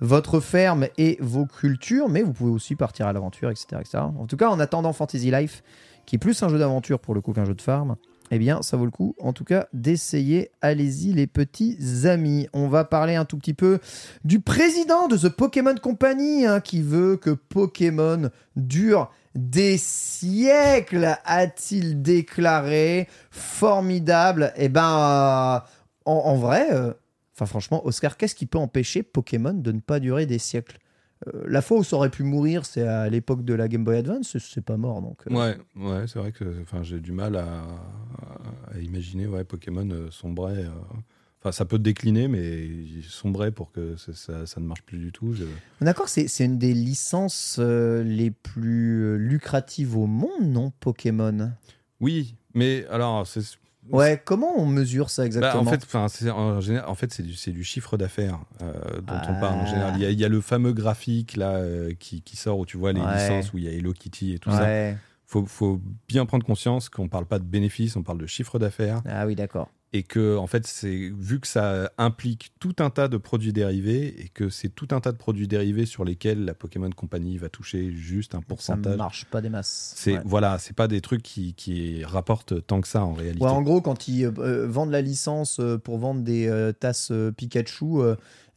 votre 0.00 0.40
ferme 0.40 0.88
et 0.98 1.16
vos 1.20 1.46
cultures, 1.46 2.08
mais 2.08 2.22
vous 2.22 2.32
pouvez 2.32 2.50
aussi 2.50 2.74
partir 2.74 3.06
à 3.06 3.12
l'aventure, 3.12 3.50
etc., 3.50 3.66
etc. 3.80 3.98
En 4.18 4.26
tout 4.26 4.36
cas, 4.36 4.48
en 4.48 4.58
attendant 4.58 4.92
Fantasy 4.92 5.30
Life, 5.30 5.62
qui 6.06 6.16
est 6.16 6.18
plus 6.18 6.42
un 6.42 6.48
jeu 6.48 6.58
d'aventure 6.58 6.98
pour 6.98 7.14
le 7.14 7.20
coup 7.20 7.32
qu'un 7.32 7.44
jeu 7.44 7.54
de 7.54 7.62
farm, 7.62 7.96
eh 8.34 8.38
bien, 8.38 8.62
ça 8.62 8.78
vaut 8.78 8.86
le 8.86 8.90
coup, 8.90 9.14
en 9.20 9.34
tout 9.34 9.44
cas, 9.44 9.68
d'essayer. 9.74 10.50
Allez-y, 10.62 11.12
les 11.12 11.26
petits 11.26 11.76
amis. 12.06 12.48
On 12.54 12.66
va 12.66 12.84
parler 12.84 13.14
un 13.14 13.26
tout 13.26 13.36
petit 13.36 13.52
peu 13.52 13.78
du 14.24 14.40
président 14.40 15.06
de 15.06 15.18
The 15.18 15.28
Pokémon 15.28 15.74
Company, 15.74 16.46
hein, 16.46 16.60
qui 16.60 16.80
veut 16.80 17.16
que 17.16 17.30
Pokémon 17.30 18.30
dure 18.56 19.10
des 19.34 19.78
siècles, 19.78 21.16
a-t-il 21.24 22.02
déclaré. 22.02 23.08
Formidable. 23.30 24.52
Eh 24.56 24.68
ben, 24.68 24.82
euh, 24.82 25.60
en, 26.04 26.36
vrai, 26.36 26.68
euh, 26.72 26.92
franchement, 27.34 27.84
Oscar, 27.86 28.16
qu'est-ce 28.16 28.34
qui 28.34 28.46
peut 28.46 28.58
empêcher 28.58 29.02
Pokémon 29.02 29.54
de 29.54 29.72
ne 29.72 29.80
pas 29.80 30.00
durer 30.00 30.26
des 30.26 30.38
siècles? 30.38 30.78
Euh, 31.28 31.44
La 31.46 31.62
fois 31.62 31.78
où 31.78 31.84
ça 31.84 31.96
aurait 31.96 32.10
pu 32.10 32.24
mourir, 32.24 32.66
c'est 32.66 32.86
à 32.86 33.08
l'époque 33.08 33.44
de 33.44 33.54
la 33.54 33.68
Game 33.68 33.84
Boy 33.84 33.98
Advance, 33.98 34.36
c'est 34.38 34.64
pas 34.64 34.76
mort 34.76 35.00
donc. 35.00 35.22
Ouais, 35.30 35.56
ouais, 35.76 36.04
c'est 36.06 36.18
vrai 36.18 36.32
que 36.32 36.44
j'ai 36.82 37.00
du 37.00 37.12
mal 37.12 37.36
à, 37.36 37.62
imaginer 38.80 39.26
Pokémon 39.44 39.88
sombrer. 40.10 40.66
Enfin, 41.42 41.50
ça 41.50 41.64
peut 41.64 41.80
décliner, 41.80 42.28
mais 42.28 42.68
sombrer 43.08 43.50
pour 43.50 43.72
que 43.72 43.96
ça, 43.96 44.44
ne 44.60 44.64
marche 44.64 44.82
plus 44.82 44.98
du 44.98 45.10
tout. 45.10 45.32
je- 45.34 45.42
D'accord, 45.80 46.08
c'est 46.08 46.44
une 46.44 46.56
des 46.56 46.72
licences 46.72 47.56
euh, 47.58 48.04
les 48.04 48.30
plus 48.30 49.02
euh, 49.02 49.16
lucratives 49.16 49.96
au 49.96 50.06
monde, 50.06 50.42
non 50.42 50.70
Pokémon? 50.78 51.50
Oui, 52.00 52.36
mais 52.54 52.86
alors, 52.90 53.26
Ouais, 53.90 54.22
comment 54.24 54.52
on 54.56 54.66
mesure 54.66 55.10
ça 55.10 55.22
Bah, 55.22 55.26
exactement? 55.26 55.62
en 55.62 55.64
fait, 55.64 56.30
en 56.30 56.60
général, 56.60 56.88
en 56.88 56.94
fait, 56.94 57.12
c'est 57.12 57.52
du, 57.52 57.64
chiffre 57.64 57.96
d'affaires 57.96 58.38
euh, 58.60 58.72
dont 59.00 59.20
on 59.28 59.34
parle 59.34 59.58
en 59.58 59.62
Ah. 59.62 59.66
général. 59.66 59.96
Il 59.96 60.02
y, 60.02 60.06
a, 60.06 60.10
il 60.10 60.20
y 60.20 60.24
a 60.24 60.28
le 60.28 60.40
fameux 60.40 60.72
graphique 60.72 61.36
là 61.36 61.56
euh, 61.56 61.92
qui, 61.98 62.22
qui 62.22 62.36
sort 62.36 62.60
où 62.60 62.66
tu 62.66 62.76
vois 62.76 62.92
les 62.92 63.00
Ouais. 63.00 63.14
licences 63.14 63.52
où 63.52 63.58
il 63.58 63.64
y 63.64 63.68
a 63.68 63.72
Hello 63.72 63.92
Kitty 63.92 64.34
et 64.34 64.38
tout 64.38 64.50
ça. 64.52 64.68
Faut, 65.26 65.44
faut 65.46 65.80
bien 66.08 66.24
prendre 66.26 66.46
conscience 66.46 66.88
qu'on 66.88 67.08
parle 67.08 67.26
pas 67.26 67.40
de 67.40 67.44
bénéfices, 67.44 67.96
on 67.96 68.02
parle 68.04 68.18
de 68.18 68.26
chiffre 68.26 68.60
d'affaires 68.60 69.02
Ah 69.06 69.26
oui, 69.26 69.34
d'accord. 69.34 69.68
Et 69.94 70.02
que 70.04 70.36
en 70.38 70.46
fait, 70.46 70.66
c'est 70.66 71.12
vu 71.14 71.38
que 71.38 71.46
ça 71.46 71.90
implique 71.98 72.52
tout 72.58 72.74
un 72.78 72.88
tas 72.88 73.08
de 73.08 73.18
produits 73.18 73.52
dérivés 73.52 74.22
et 74.22 74.28
que 74.30 74.48
c'est 74.48 74.70
tout 74.70 74.88
un 74.92 75.00
tas 75.00 75.12
de 75.12 75.18
produits 75.18 75.48
dérivés 75.48 75.84
sur 75.84 76.04
lesquels 76.04 76.44
la 76.46 76.54
Pokémon 76.54 76.90
Company 76.90 77.36
va 77.36 77.48
toucher 77.50 77.92
juste 77.92 78.34
un 78.34 78.38
Ça 78.38 78.44
pourcentage. 78.48 78.96
marche 78.96 79.24
pas 79.26 79.40
des 79.42 79.50
masses. 79.50 79.92
C'est 79.96 80.14
Ouais. 80.14 80.22
voilà, 80.24 80.58
c'est 80.58 80.74
pas 80.74 80.88
des 80.88 81.00
trucs 81.02 81.22
qui, 81.22 81.52
qui 81.54 82.04
rapportent 82.04 82.66
tant 82.66 82.80
que 82.80 82.88
ça 82.88 83.04
en 83.04 83.12
réalité. 83.12 83.44
Ouais, 83.44 83.50
en 83.50 83.62
gros, 83.62 83.80
quand 83.82 84.08
ils 84.08 84.24
euh, 84.24 84.66
vendent 84.66 84.92
la 84.92 85.02
licence 85.02 85.58
euh, 85.60 85.76
pour 85.76 85.98
vendre 85.98 86.22
des 86.22 86.46
euh, 86.46 86.72
tasses 86.72 87.12
Pikachu 87.36 87.84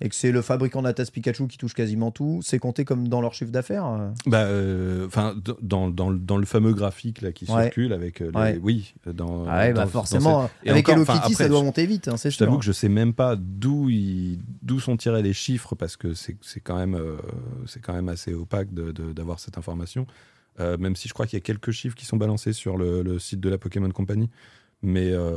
et 0.02 0.10
que 0.10 0.16
c'est 0.16 0.32
le 0.32 0.42
fabricant 0.42 0.84
tasse 0.94 1.10
Pikachu 1.10 1.48
qui 1.48 1.58
touche 1.58 1.74
quasiment 1.74 2.12
tout, 2.12 2.42
c'est 2.44 2.60
compté 2.60 2.84
comme 2.84 3.08
dans 3.08 3.22
leur 3.22 3.34
chiffre 3.34 3.52
d'affaires 3.52 3.86
euh 3.86 4.10
Bah, 4.26 4.44
euh, 4.44 5.08
enfin, 5.08 5.36
dans, 5.62 5.90
dans, 5.90 6.10
le- 6.10 6.20
dans 6.20 6.38
le 6.38 6.46
fameux 6.46 6.74
graphique 6.74 7.22
là 7.22 7.32
qui 7.32 7.50
Ouais. 7.50 7.64
circule 7.64 7.94
avec 7.94 8.22
euh, 8.22 8.30
les- 8.34 8.38
Ouais. 8.40 8.60
oui, 8.62 8.94
dans. 9.06 9.46
Ah 9.48 9.60
ouais, 9.60 9.70
dans- 9.70 9.76
bah 9.82 9.86
dans 9.86 9.90
forcément, 9.92 10.48
cette- 10.48 10.68
Et 10.68 10.70
avec 10.72 10.90
encore, 10.90 10.96
Hello 10.96 11.06
Kitty, 11.06 11.18
après, 11.20 11.34
ça 11.34 11.48
doit 11.48 11.64
monter 11.64 11.86
vite, 11.86 12.08
hein, 12.10 12.18
c'est 12.18 12.30
Je 12.30 12.36
sûr. 12.36 12.46
t'avoue 12.46 12.58
que 12.60 12.66
je 12.66 12.74
sais 12.74 12.90
même 12.90 13.14
pas 13.14 13.38
d'où 13.38 13.90
ils- 13.90 14.40
d'où 14.62 14.80
sont 14.82 14.98
tirés 14.98 15.22
les 15.22 15.34
chiffres 15.34 15.76
parce 15.76 15.96
que 15.96 16.14
c'est 16.14 16.36
quand 16.62 16.78
même 16.78 16.96
euh, 16.96 17.16
c'est 17.66 17.82
quand 17.82 17.94
même 17.94 18.10
assez 18.10 18.34
opaque 18.34 18.74
d'avoir 18.74 19.40
cette 19.40 19.58
information. 19.58 20.06
Euh, 20.60 20.78
même 20.78 20.96
si 20.96 21.08
je 21.10 21.14
crois 21.14 21.26
qu'il 21.28 21.36
y 21.38 21.42
a 21.42 21.44
quelques 21.44 21.72
chiffres 21.72 21.96
qui 21.96 22.06
sont 22.06 22.16
balancés 22.18 22.54
sur 22.54 22.78
le, 22.78 23.02
le 23.02 23.20
site 23.20 23.40
de 23.42 23.50
la 23.50 23.58
Pokémon 23.58 23.90
Company, 23.92 24.30
mais 24.82 25.12
euh, 25.12 25.36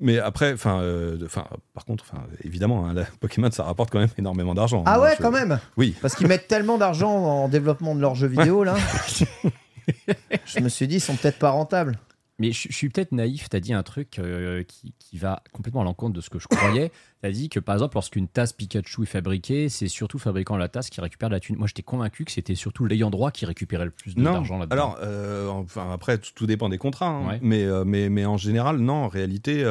mais 0.00 0.18
après, 0.18 0.52
enfin, 0.52 0.80
euh, 0.80 1.18
enfin, 1.24 1.46
par 1.74 1.84
contre, 1.84 2.04
enfin, 2.10 2.22
évidemment, 2.44 2.86
hein, 2.86 2.92
la 2.94 3.04
Pokémon 3.20 3.50
ça 3.50 3.64
rapporte 3.64 3.90
quand 3.90 3.98
même 3.98 4.08
énormément 4.18 4.54
d'argent. 4.54 4.82
Ah 4.86 4.94
hein, 4.96 5.00
ouais, 5.00 5.14
je- 5.16 5.22
quand 5.22 5.30
même 5.30 5.58
Oui. 5.76 5.94
Parce 6.02 6.14
qu'ils 6.14 6.26
mettent 6.28 6.48
tellement 6.48 6.78
d'argent 6.78 7.10
en 7.12 7.48
développement 7.48 7.94
de 7.94 8.00
leurs 8.00 8.14
jeux 8.14 8.26
vidéo, 8.28 8.64
là. 8.64 8.74
je 10.46 10.60
me 10.60 10.68
suis 10.68 10.86
dit, 10.88 10.96
ils 10.96 11.00
sont 11.00 11.14
peut-être 11.16 11.38
pas 11.38 11.50
rentables. 11.50 11.98
Mais 12.38 12.52
je, 12.52 12.68
je 12.68 12.74
suis 12.76 12.90
peut-être 12.90 13.12
naïf, 13.12 13.48
tu 13.48 13.56
as 13.56 13.60
dit 13.60 13.72
un 13.72 13.82
truc 13.82 14.18
euh, 14.18 14.62
qui, 14.64 14.92
qui 14.98 15.16
va 15.16 15.42
complètement 15.52 15.80
à 15.80 15.84
l'encontre 15.84 16.12
de 16.14 16.20
ce 16.20 16.28
que 16.28 16.38
je 16.38 16.46
croyais. 16.48 16.90
tu 17.22 17.26
as 17.26 17.30
dit 17.30 17.48
que 17.48 17.58
par 17.60 17.74
exemple, 17.76 17.94
lorsqu'une 17.96 18.28
tasse 18.28 18.52
Pikachu 18.52 19.04
est 19.04 19.06
fabriquée, 19.06 19.68
c'est 19.70 19.88
surtout 19.88 20.18
le 20.18 20.22
fabricant 20.22 20.54
de 20.54 20.58
la 20.60 20.68
tasse 20.68 20.90
qui 20.90 21.00
récupère 21.00 21.30
de 21.30 21.34
la 21.34 21.40
thune. 21.40 21.56
Moi, 21.56 21.66
j'étais 21.66 21.82
convaincu 21.82 22.26
que 22.26 22.32
c'était 22.32 22.54
surtout 22.54 22.84
l'ayant 22.84 23.08
droit 23.08 23.30
qui 23.30 23.46
récupérait 23.46 23.86
le 23.86 23.90
plus 23.90 24.14
d'argent 24.14 24.58
là-dedans. 24.58 24.74
alors, 24.74 24.98
euh, 25.02 25.48
enfin, 25.48 25.90
après, 25.90 26.18
tout, 26.18 26.30
tout 26.34 26.46
dépend 26.46 26.68
des 26.68 26.76
contrats, 26.78 27.08
hein. 27.08 27.26
Ouais. 27.26 27.38
mais, 27.40 27.64
euh, 27.64 27.84
mais, 27.86 28.10
mais 28.10 28.26
en 28.26 28.36
général, 28.36 28.78
non, 28.80 29.04
en 29.04 29.08
réalité, 29.08 29.64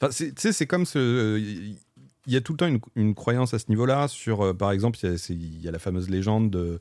tu 0.00 0.32
sais, 0.36 0.52
c'est 0.52 0.66
comme 0.66 0.86
ce. 0.86 1.38
Il 2.26 2.32
y 2.32 2.36
a 2.36 2.40
tout 2.40 2.52
le 2.52 2.56
temps 2.58 2.66
une, 2.66 2.80
une 2.96 3.14
croyance 3.14 3.52
à 3.54 3.58
ce 3.58 3.66
niveau-là 3.68 4.06
sur, 4.08 4.56
par 4.56 4.72
exemple, 4.72 4.98
il 5.02 5.10
y, 5.10 5.66
a- 5.66 5.70
y 5.70 5.72
la 5.72 5.78
fameuse 5.78 6.08
légende 6.08 6.50
de, 6.50 6.78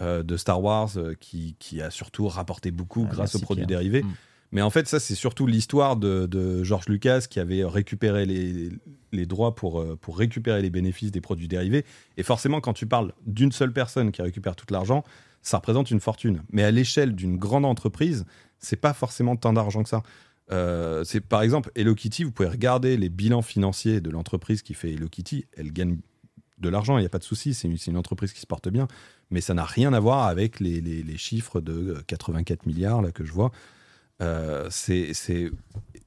de 0.00 0.36
Star 0.36 0.62
Wars 0.62 0.90
qui, 1.20 1.54
qui 1.58 1.80
a 1.80 1.90
surtout 1.90 2.28
rapporté 2.28 2.70
beaucoup 2.70 3.06
Ah, 3.08 3.12
grâce 3.14 3.34
aux 3.36 3.40
produits 3.40 3.66
dérivés. 3.66 4.02
Mm. 4.02 4.12
Mais 4.52 4.62
en 4.62 4.70
fait, 4.70 4.88
ça, 4.88 4.98
c'est 4.98 5.14
surtout 5.14 5.46
l'histoire 5.46 5.96
de, 5.96 6.26
de 6.26 6.64
George 6.64 6.88
Lucas 6.88 7.26
qui 7.30 7.38
avait 7.38 7.64
récupéré 7.64 8.26
les, 8.26 9.26
droits 9.26 9.54
pour, 9.54 9.80
euh, 9.80 9.96
pour 10.00 10.18
récupérer 10.18 10.60
les 10.60 10.70
bénéfices 10.70 11.12
des 11.12 11.20
produits 11.20 11.48
dérivés. 11.48 11.84
Et 12.16 12.22
forcément, 12.22 12.60
quand 12.60 12.72
tu 12.72 12.86
parles 12.86 13.12
d'une 13.26 13.52
seule 13.52 13.72
personne 13.72 14.10
qui 14.10 14.22
récupère 14.22 14.56
tout 14.56 14.66
l'argent, 14.70 15.04
ça 15.42 15.58
représente 15.58 15.90
une 15.90 16.00
fortune. 16.00 16.42
Mais 16.52 16.64
à 16.64 16.70
l'échelle 16.70 17.14
d'une 17.14 17.36
grande 17.36 17.64
entreprise, 17.64 18.24
c'est 18.58 18.76
pas 18.76 18.92
forcément 18.92 19.36
tant 19.36 19.52
d'argent 19.52 19.82
que 19.82 19.88
ça. 19.88 20.02
Euh, 20.52 21.04
par 21.28 21.42
exemple 21.42 21.70
Hello 21.76 21.94
Kitty, 21.94 22.24
vous 22.24 22.32
pouvez 22.32 22.48
regarder 22.48 22.96
les 22.96 23.08
bilans 23.08 23.42
financiers 23.42 24.00
de 24.00 24.10
l'entreprise 24.10 24.62
qui 24.62 24.74
fait 24.74 24.92
Hello 24.92 25.08
Kitty, 25.08 25.46
elle 25.56 25.72
gagne 25.72 25.98
de 26.58 26.68
l'argent, 26.68 26.98
il 26.98 27.00
n'y 27.00 27.06
a 27.06 27.10
pas 27.10 27.18
de 27.18 27.24
souci, 27.24 27.54
c'est 27.54 27.68
une, 27.68 27.96
entreprise 27.96 28.32
qui 28.32 28.40
se 28.40 28.46
porte 28.46 28.68
bien, 28.68 28.86
mais 29.30 29.40
ça 29.40 29.54
n'a 29.54 29.64
rien 29.64 29.92
à 29.92 30.00
voir 30.00 30.26
avec 30.26 30.60
les, 30.60 31.16
chiffres 31.16 31.60
de 31.60 32.02
84 32.06 32.66
milliards 32.66 33.00
là, 33.00 33.12
que 33.12 33.24
je 33.24 33.32
vois. 33.32 33.50
Euh, 34.20 34.66
c'est, 34.70 35.14
c'est- 35.14 35.50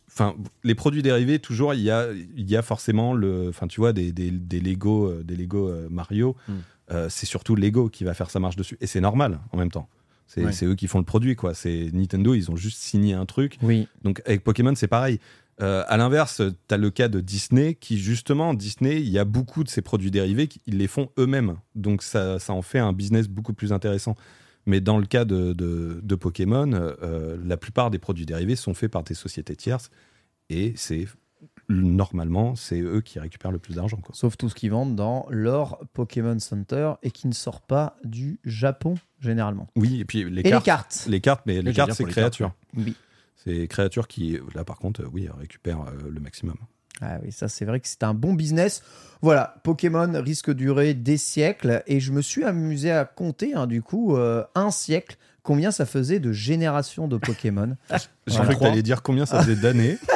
enfin, 0.07 0.35
les 0.63 0.75
produits 0.75 1.01
dérivés, 1.01 1.39
toujours, 1.39 1.73
il 1.73 1.81
y 1.81 1.89
a, 1.91 2.07
il 2.35 2.49
y 2.49 2.55
a 2.55 2.61
forcément 2.61 3.13
le, 3.13 3.49
enfin, 3.49 3.67
tu 3.67 3.79
vois, 3.81 3.93
des, 3.93 4.11
des, 4.11 4.29
des 4.31 4.59
Lego, 4.59 5.07
euh, 5.09 5.23
des 5.23 5.35
Lego 5.35 5.69
euh, 5.69 5.87
Mario. 5.89 6.35
Mm. 6.47 6.53
Euh, 6.91 7.07
c'est 7.09 7.25
surtout 7.25 7.55
Lego 7.55 7.89
qui 7.89 8.03
va 8.03 8.13
faire 8.13 8.29
sa 8.29 8.39
marche 8.39 8.55
dessus, 8.55 8.77
et 8.81 8.87
c'est 8.87 9.01
normal 9.01 9.39
en 9.51 9.57
même 9.57 9.71
temps. 9.71 9.87
C'est, 10.27 10.43
Ouais. 10.43 10.51
eux 10.63 10.75
qui 10.75 10.87
font 10.87 10.99
le 10.99 11.05
produit, 11.05 11.35
quoi. 11.35 11.53
C'est 11.53 11.89
Nintendo, 11.93 12.33
ils 12.33 12.49
ont 12.51 12.55
juste 12.55 12.79
signé 12.81 13.13
un 13.13 13.25
truc. 13.25 13.57
Oui. 13.61 13.87
Donc 14.03 14.21
avec 14.25 14.43
Pokémon, 14.43 14.73
c'est 14.75 14.87
pareil. 14.87 15.19
À 15.59 15.95
l'inverse, 15.97 16.41
tu 16.67 16.73
as 16.73 16.77
le 16.77 16.89
cas 16.89 17.07
de 17.07 17.19
Disney 17.21 17.75
qui, 17.75 17.97
justement, 17.99 18.53
Disney, 18.53 18.99
il 18.99 19.07
y 19.09 19.19
a 19.19 19.23
beaucoup 19.25 19.63
de 19.63 19.69
ces 19.69 19.81
produits 19.81 20.11
dérivés 20.11 20.47
qu'ils 20.47 20.77
les 20.77 20.87
font 20.87 21.09
eux-mêmes. 21.17 21.55
Donc 21.75 22.03
ça, 22.03 22.37
ça 22.39 22.51
en 22.53 22.61
fait 22.63 22.79
un 22.79 22.91
business 22.91 23.27
beaucoup 23.29 23.53
plus 23.53 23.71
intéressant. 23.71 24.15
Mais 24.65 24.79
dans 24.81 24.97
le 24.97 25.05
cas 25.05 25.25
de, 25.25 25.53
de- 25.53 25.99
de 26.01 26.15
Pokémon, 26.15 26.71
euh, 26.73 27.37
la 27.43 27.57
plupart 27.57 27.91
des 27.91 27.99
produits 27.99 28.25
dérivés 28.25 28.55
sont 28.55 28.73
faits 28.73 28.91
par 28.91 29.03
des 29.03 29.13
sociétés 29.13 29.55
tierces 29.55 29.89
et 30.49 30.73
c'est 30.77 31.05
normalement, 31.69 32.55
c'est 32.55 32.79
eux 32.81 33.01
qui 33.01 33.19
récupèrent 33.19 33.51
le 33.51 33.59
plus 33.59 33.75
d'argent. 33.75 33.97
quoi. 33.97 34.13
Sauf 34.15 34.37
tout 34.37 34.49
ce 34.49 34.55
qu'ils 34.55 34.71
vendent 34.71 34.95
dans 34.95 35.25
leur 35.29 35.79
Pokémon 35.93 36.37
Center 36.39 36.93
et 37.03 37.11
qui 37.11 37.27
ne 37.27 37.33
sort 37.33 37.61
pas 37.61 37.95
du 38.03 38.39
Japon, 38.43 38.95
généralement. 39.19 39.67
Oui, 39.75 39.99
et 39.99 40.05
puis 40.05 40.29
les 40.29 40.41
et 40.41 40.43
cartes. 40.43 40.53
les 40.53 40.65
cartes. 40.65 41.05
Les 41.07 41.21
cartes, 41.21 41.41
mais 41.45 41.61
les 41.61 41.73
cartes, 41.73 41.91
c'est 41.93 42.03
pour 42.03 42.07
les 42.07 42.13
cartes, 42.13 42.35
créature. 42.35 42.53
Oui. 42.75 42.95
C'est 43.35 43.67
créature 43.67 44.07
qui, 44.07 44.37
là 44.55 44.63
par 44.63 44.77
contre, 44.77 45.03
oui, 45.11 45.27
récupère 45.37 45.81
euh, 45.81 46.09
le 46.09 46.19
maximum. 46.19 46.55
Ah 47.03 47.17
oui, 47.23 47.31
ça 47.31 47.47
c'est 47.49 47.65
vrai 47.65 47.79
que 47.79 47.87
c'est 47.87 48.03
un 48.03 48.13
bon 48.13 48.33
business. 48.33 48.81
Voilà, 49.21 49.55
Pokémon 49.63 50.09
risque 50.21 50.49
de 50.49 50.53
durer 50.53 50.93
des 50.93 51.17
siècles 51.17 51.83
et 51.87 51.99
je 51.99 52.11
me 52.11 52.21
suis 52.21 52.43
amusé 52.43 52.91
à 52.91 53.05
compter, 53.05 53.53
hein, 53.53 53.67
du 53.67 53.81
coup, 53.81 54.15
euh, 54.15 54.43
un 54.55 54.69
siècle, 54.71 55.17
combien 55.43 55.71
ça 55.71 55.85
faisait 55.85 56.19
de 56.19 56.31
générations 56.31 57.07
de 57.07 57.17
Pokémon. 57.17 57.75
J'ai 58.27 58.39
cru 58.39 58.55
que 58.55 58.59
t'allais 58.59 58.83
dire 58.83 59.01
combien 59.01 59.25
ça 59.25 59.41
faisait 59.41 59.55
d'années. 59.55 59.97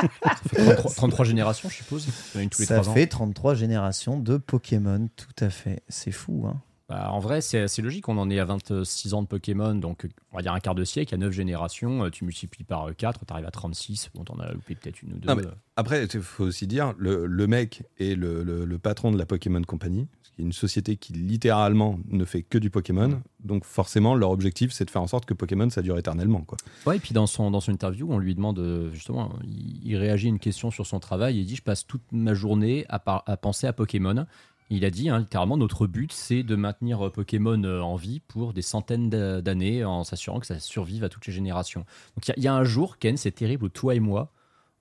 Ça 0.00 0.64
fait 0.64 0.76
33, 0.76 0.92
33 0.92 1.24
générations, 1.26 1.68
je 1.68 1.74
suppose. 1.74 2.06
Il 2.06 2.36
y 2.36 2.38
en 2.38 2.40
a 2.40 2.42
une 2.44 2.48
tous 2.50 2.62
les 2.62 2.66
ça 2.66 2.76
3 2.76 2.88
ans. 2.88 2.94
fait 2.94 3.06
33 3.06 3.54
générations 3.54 4.18
de 4.18 4.38
Pokémon, 4.38 5.08
tout 5.14 5.44
à 5.44 5.50
fait. 5.50 5.82
C'est 5.88 6.12
fou, 6.12 6.46
hein. 6.48 6.60
Bah, 6.90 7.10
en 7.12 7.20
vrai, 7.20 7.40
c'est 7.40 7.68
c'est 7.68 7.82
logique. 7.82 8.08
On 8.08 8.18
en 8.18 8.28
est 8.30 8.38
à 8.40 8.44
26 8.44 9.14
ans 9.14 9.22
de 9.22 9.28
Pokémon, 9.28 9.74
donc 9.76 10.06
on 10.32 10.36
va 10.36 10.42
dire 10.42 10.52
un 10.52 10.58
quart 10.60 10.74
de 10.74 10.84
siècle, 10.84 11.14
à 11.14 11.18
9 11.18 11.30
générations. 11.32 12.04
euh, 12.04 12.10
Tu 12.10 12.24
multiplies 12.24 12.64
par 12.64 12.88
4, 12.94 13.20
tu 13.24 13.32
arrives 13.32 13.46
à 13.46 13.50
36. 13.52 14.10
Bon, 14.14 14.24
t'en 14.24 14.38
as 14.40 14.52
loupé 14.52 14.74
peut-être 14.74 15.00
une 15.02 15.12
ou 15.12 15.18
deux. 15.18 15.28
Non, 15.28 15.36
mais- 15.36 15.44
Après, 15.76 16.04
il 16.04 16.20
faut 16.20 16.44
aussi 16.44 16.66
dire, 16.66 16.92
le, 16.98 17.24
le 17.26 17.46
mec 17.46 17.84
est 17.98 18.16
le, 18.16 18.42
le- 18.42 18.64
le 18.64 18.78
patron 18.78 19.12
de 19.12 19.16
la 19.18 19.24
Pokémon 19.24 19.62
Company, 19.62 20.08
qui 20.24 20.42
est 20.42 20.44
une 20.44 20.52
société 20.52 20.96
qui 20.96 21.12
littéralement 21.14 21.98
ne 22.08 22.24
fait 22.24 22.42
que 22.42 22.58
du 22.58 22.70
Pokémon. 22.70 23.20
Donc 23.44 23.64
forcément, 23.64 24.14
leur 24.16 24.30
objectif, 24.30 24.72
c'est 24.72 24.84
de 24.84 24.90
faire 24.90 25.00
en 25.00 25.06
sorte 25.06 25.24
que 25.26 25.32
Pokémon, 25.32 25.70
ça 25.70 25.80
dure 25.82 25.96
éternellement. 25.96 26.40
Quoi. 26.42 26.58
Ouais, 26.86 26.96
et 26.96 27.00
puis 27.00 27.14
dans 27.14 27.26
son, 27.26 27.50
dans 27.52 27.60
son 27.60 27.72
interview, 27.72 28.06
on 28.10 28.18
lui 28.18 28.34
demande 28.34 28.58
euh, 28.58 28.92
justement, 28.92 29.30
il, 29.44 29.80
il 29.86 29.96
réagit 29.96 30.26
à 30.26 30.30
une 30.30 30.38
question 30.40 30.70
sur 30.70 30.86
son 30.86 30.98
travail 31.00 31.38
il 31.38 31.46
dit 31.46 31.56
Je 31.56 31.62
passe 31.62 31.86
toute 31.86 32.02
ma 32.12 32.34
journée 32.34 32.84
à, 32.88 32.98
par- 32.98 33.22
à 33.26 33.36
penser 33.36 33.66
à 33.68 33.72
Pokémon. 33.72 34.26
Il 34.70 34.84
a 34.84 34.90
dit 34.90 35.08
hein, 35.10 35.18
littéralement 35.18 35.56
Notre 35.56 35.86
but, 35.86 36.12
c'est 36.12 36.42
de 36.42 36.54
maintenir 36.56 37.06
euh, 37.06 37.10
Pokémon 37.10 37.62
euh, 37.64 37.80
en 37.80 37.96
vie 37.96 38.20
pour 38.20 38.52
des 38.52 38.62
centaines 38.62 39.10
d'a- 39.10 39.40
d'années 39.42 39.84
en 39.84 40.04
s'assurant 40.04 40.38
que 40.40 40.46
ça 40.46 40.58
survive 40.60 41.02
à 41.04 41.08
toutes 41.08 41.26
les 41.26 41.32
générations. 41.32 41.80
Donc 42.16 42.26
il 42.26 42.30
y 42.30 42.32
a- 42.32 42.34
il 42.36 42.42
y, 42.44 42.48
a 42.48 42.54
un 42.54 42.64
jour, 42.64 42.98
Ken, 42.98 43.16
c'est 43.16 43.32
terrible, 43.32 43.64
où 43.64 43.68
toi 43.68 43.94
et 43.94 44.00
moi, 44.00 44.32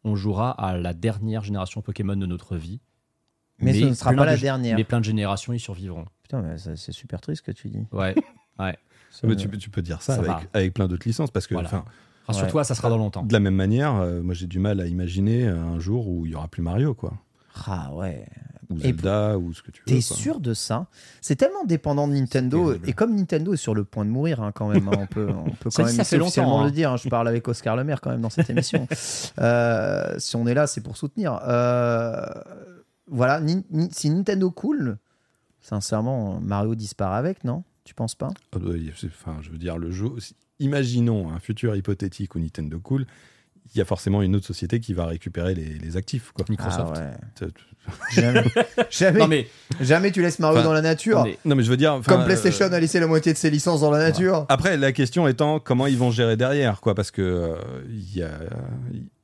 on 0.04 0.16
jouera 0.16 0.52
à 0.52 0.78
la 0.78 0.94
dernière 0.94 1.44
génération 1.44 1.82
Pokémon 1.82 2.16
de 2.16 2.26
notre 2.26 2.56
vie. 2.56 2.80
Mais, 3.62 3.74
ce 3.74 3.86
ne 3.86 3.94
sera 3.94 4.14
pas 4.14 4.26
la 4.26 4.38
de- 4.38 4.42
dernière. 4.42 4.78
Mais 4.78 4.84
plein 4.86 5.00
de 5.00 5.06
générations 5.06 5.52
y 5.52 5.60
survivront. 5.60 6.06
Putain, 6.24 6.42
mais 6.42 6.58
ça- 6.58 6.76
c'est 6.78 6.94
super 6.94 7.20
triste 7.20 7.44
ce 7.46 7.52
que 7.52 7.56
tu 7.58 7.68
dis. 7.70 7.84
Ouais. 7.92 8.16
Ça 9.12 9.26
Mais 9.26 9.30
me- 9.34 9.36
tu, 9.36 9.50
peux- 9.50 9.58
tu 9.58 9.70
peux 9.72 9.82
dire 9.82 10.02
ça, 10.04 10.16
Ça 10.18 10.22
avec, 10.34 10.50
avec 10.54 10.74
plein 10.76 10.88
d'autres 10.88 11.08
licences, 11.08 11.32
parce 11.32 11.48
que 11.48 11.56
Voilà. 11.56 11.68
enfin, 11.70 11.84
Rassure-toi, 12.28 12.64
ça 12.64 12.76
sera 12.76 12.90
dans 12.90 12.98
longtemps. 12.98 13.24
de 13.24 13.34
la 13.34 13.40
même 13.40 13.56
manière, 13.56 13.96
euh, 13.96 14.22
moi 14.22 14.36
j'ai 14.36 14.46
du 14.46 14.60
mal 14.60 14.80
à 14.80 14.86
imaginer 14.86 15.48
un 15.48 15.80
jour 15.80 16.08
où 16.08 16.28
il 16.28 16.34
y 16.34 16.36
aura 16.36 16.48
plus 16.48 16.62
Mario, 16.62 16.94
quoi. 16.94 17.14
Ah 17.68 17.94
ouais. 17.94 18.26
Ou 18.70 18.78
Et 18.78 18.94
Zelda, 18.94 19.38
ou 19.38 19.52
ce 19.52 19.64
que 19.64 19.72
tu 19.72 19.82
veux. 19.82 19.86
T'es 19.96 20.02
sûr 20.02 20.40
de 20.40 20.54
ça? 20.54 20.86
C'est 21.22 21.36
tellement 21.36 21.64
dépendant 21.66 22.08
de 22.08 22.14
Nintendo. 22.14 22.76
Et 22.86 22.94
comme 22.94 23.16
Nintendo 23.16 23.54
est 23.54 23.58
sur 23.58 23.74
le 23.74 23.84
point 23.84 24.06
de 24.06 24.12
mourir, 24.12 24.42
hein, 24.44 24.52
quand 24.54 24.68
même, 24.68 24.88
hein, 24.88 24.98
on 25.00 25.08
peut, 25.08 25.28
on 25.28 25.50
peut 25.50 25.70
Ça, 25.72 25.82
quand 25.82 25.88
même 25.88 25.96
ça 25.96 26.04
fait 26.04 26.20
officiellement 26.20 26.62
hein. 26.62 26.66
le 26.66 26.72
dire. 26.72 26.92
hein, 26.92 26.98
je 26.98 27.10
parle 27.10 27.28
avec 27.28 27.48
Oscar 27.48 27.76
Lemaire 27.76 28.00
quand 28.00 28.12
même 28.12 28.22
dans 28.22 28.30
cette 28.30 28.50
émission. 28.50 28.88
Euh, 29.40 30.16
si 30.20 30.36
on 30.36 30.46
est 30.48 30.54
là, 30.54 30.68
c'est 30.68 30.82
pour 30.82 30.98
soutenir. 30.98 31.40
Euh, 31.48 32.26
voilà, 33.08 33.42
si 33.92 34.10
Nintendo 34.10 34.52
cool, 34.52 34.98
sincèrement, 35.62 36.40
Mario 36.42 36.76
disparaît 36.76 37.18
avec, 37.18 37.44
non? 37.44 37.64
Tu 37.86 37.94
penses 37.96 38.16
pas? 38.16 38.30
Ah, 38.54 38.60
bah, 38.60 38.72
Enfin, 39.06 39.38
je 39.42 39.50
veux 39.50 39.58
dire, 39.58 39.78
le 39.78 39.92
jeu. 39.92 40.10
Imaginons 40.60 41.32
un 41.32 41.40
futur 41.40 41.76
hypothétique 41.76 42.36
où 42.36 42.40
Nintendo 42.40 42.80
cool, 42.80 43.06
il 43.74 43.78
y 43.78 43.82
a 43.82 43.86
forcément 43.86 44.22
une 44.22 44.36
autre 44.36 44.46
société 44.46 44.80
qui 44.80 44.94
va 44.94 45.06
récupérer 45.06 45.54
les, 45.54 45.78
les 45.78 45.98
actifs, 45.98 46.32
quoi. 46.34 46.46
Microsoft. 46.50 46.94
Ah 46.96 47.12
ouais. 47.42 47.48
Jamais, 48.14 48.44
jamais, 48.90 49.20
Non 49.20 49.28
mais, 49.28 49.48
jamais 49.82 50.12
tu 50.12 50.22
laisses 50.22 50.40
Mario 50.40 50.62
dans 50.62 50.74
la 50.74 50.82
nature. 50.82 51.20
non, 51.20 51.24
mais 51.26 51.38
Non, 51.46 51.56
mais 51.56 51.64
je 51.64 51.70
veux 51.70 51.78
dire. 51.78 52.02
Comme 52.06 52.24
PlayStation 52.26 52.66
euh, 52.66 52.76
a 52.76 52.80
laissé 52.80 53.00
la 53.00 53.08
moitié 53.08 53.34
de 53.34 53.38
ses 53.38 53.50
licences 53.50 53.82
dans 53.82 53.92
la 53.92 54.00
nature. 54.00 54.46
Après, 54.50 54.78
la 54.78 54.92
question 54.92 55.28
étant 55.28 55.60
comment 55.60 55.88
ils 55.88 55.98
vont 55.98 56.12
gérer 56.12 56.38
derrière, 56.38 56.82
quoi, 56.82 56.96
parce 56.96 57.12
que 57.12 57.22
euh, 57.22 57.56
il 57.90 58.16
y 58.18 58.22
a, 58.22 58.32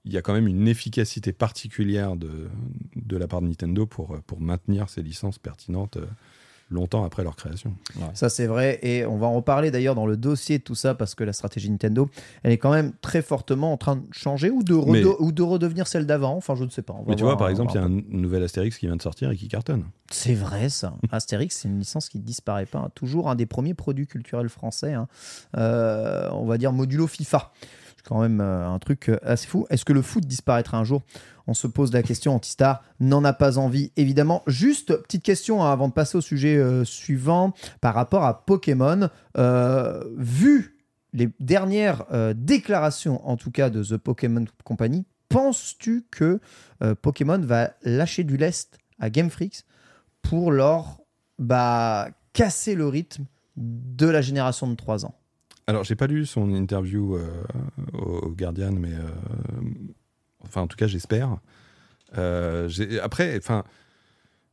il 0.06 0.14
y 0.14 0.18
a 0.18 0.22
quand 0.22 0.34
même 0.34 0.48
une 0.48 0.68
efficacité 0.68 1.32
particulière 1.34 2.16
de, 2.16 2.50
de 2.96 3.18
la 3.18 3.28
part 3.28 3.42
de 3.42 3.48
Nintendo 3.48 3.86
pour, 3.86 4.18
pour 4.26 4.40
maintenir 4.42 4.90
ces 4.90 5.02
licences 5.02 5.40
pertinentes 5.40 5.98
euh, 5.98 6.06
longtemps 6.70 7.06
après 7.06 7.24
leur 7.24 7.36
création. 7.36 7.76
Ça, 8.16 8.28
c'est 8.30 8.48
vrai. 8.48 8.80
Et 8.82 9.06
on 9.06 9.18
va 9.18 9.28
en 9.28 9.34
reparler 9.34 9.70
d'ailleurs 9.72 9.94
dans 9.96 10.08
le 10.08 10.18
dossier 10.18 10.58
de 10.58 10.64
tout 10.64 10.74
ça 10.76 10.96
parce 10.96 11.14
que 11.14 11.24
la 11.24 11.32
stratégie 11.34 11.70
Nintendo, 11.70 12.10
elle 12.44 12.52
est 12.52 12.58
quand 12.58 12.72
même 12.72 12.92
très 13.02 13.22
fortement 13.22 13.72
en 13.72 13.78
train 13.78 13.98
de 13.98 14.04
changer 14.12 14.50
ou 14.50 14.64
de, 14.64 14.74
redo- 14.74 14.92
Mais- 14.92 15.04
ou 15.26 15.32
de 15.32 15.44
redevenir 15.44 15.88
celle 15.88 16.06
d'avant. 16.06 16.36
Enfin, 16.36 16.56
je 16.56 16.64
ne 16.64 16.70
sais 16.70 16.82
pas. 16.82 16.94
On 16.94 17.04
va 17.04 17.10
Mais 17.10 17.16
tu 17.16 17.24
voir, 17.24 17.36
vois, 17.36 17.38
par 17.40 17.50
exemple, 17.50 17.72
il 17.74 17.76
y 17.76 17.80
a 17.80 17.84
un 17.86 18.02
nouvel 18.10 18.44
Astérix 18.44 18.78
qui 18.80 18.88
vient 18.88 18.96
de 18.96 19.02
sortir 19.02 19.30
et 19.32 19.36
qui 19.36 19.48
cartonne. 19.48 19.86
C'est 20.12 20.34
vrai, 20.34 20.70
ça. 20.70 20.96
Astérix, 21.12 21.56
c'est 21.62 21.68
une 21.68 21.80
licence 21.80 22.10
qui 22.10 22.18
ne 22.20 22.24
disparaît 22.24 22.66
pas. 22.66 22.90
Toujours 22.96 23.30
un 23.30 23.36
des 23.36 23.46
premiers 23.46 23.74
produits 23.76 24.08
culturels 24.08 24.50
français. 24.50 24.94
hein. 24.94 25.08
Euh, 25.58 26.30
on 26.32 26.46
va 26.46 26.58
dire 26.58 26.72
modulo 26.74 27.08
FIFA. 27.08 27.52
Quand 28.08 28.22
même 28.22 28.40
euh, 28.40 28.70
un 28.70 28.78
truc 28.80 29.10
euh, 29.10 29.18
assez 29.24 29.48
fou. 29.48 29.66
Est-ce 29.70 29.84
que 29.84 29.94
le 29.94 30.02
foot 30.02 30.26
disparaîtra 30.26 30.78
un 30.78 30.84
jour? 30.84 31.02
On 31.48 31.54
se 31.54 31.68
pose 31.68 31.92
la 31.92 32.04
question. 32.04 32.36
Antistar 32.36 32.84
n'en 33.00 33.24
a 33.24 33.34
pas 33.34 33.58
envie, 33.58 33.92
évidemment. 33.98 34.44
Juste, 34.48 34.96
petite 34.96 35.24
question 35.24 35.64
hein, 35.64 35.72
avant 35.72 35.88
de 35.88 35.94
passer 35.94 36.18
au 36.18 36.22
sujet 36.22 36.56
euh, 36.58 36.86
suivant 36.86 37.54
par 37.82 37.96
rapport 37.96 38.24
à 38.24 38.46
Pokémon. 38.46 39.10
Vu 40.18 40.78
les 41.14 41.30
dernières 41.40 42.06
déclarations, 42.36 43.26
en 43.28 43.38
tout 43.38 43.52
cas 43.52 43.70
de 43.70 43.84
The 43.84 43.98
Pokémon 43.98 44.46
Company, 44.66 45.06
penses-tu 45.30 46.06
que 46.12 46.40
Pokémon 47.02 47.40
va 47.40 47.72
lâcher 47.84 48.26
du 48.26 48.36
lest 48.36 48.78
à 49.00 49.10
Game 49.10 49.30
Freak 49.30 49.64
pour 50.22 50.52
leur 50.52 51.00
bah, 51.40 52.10
casser 52.34 52.76
le 52.76 52.88
rythme 52.88 53.26
de 53.56 54.08
la 54.08 54.22
génération 54.22 54.68
de 54.68 54.76
3 54.76 55.06
ans? 55.06 55.16
Alors, 55.68 55.84
j'ai 55.84 55.96
pas 55.96 56.08
lu 56.08 56.26
son 56.26 56.54
interview 56.54 57.16
euh, 57.16 57.28
au 57.94 58.30
Guardian, 58.30 58.72
mais 58.74 58.94
euh, 58.94 59.00
enfin, 60.44 60.62
en 60.62 60.68
tout 60.68 60.78
cas, 60.78 60.88
j'espère. 60.88 61.38
Euh, 62.18 62.70
après, 63.02 63.36
enfin, 63.38 63.64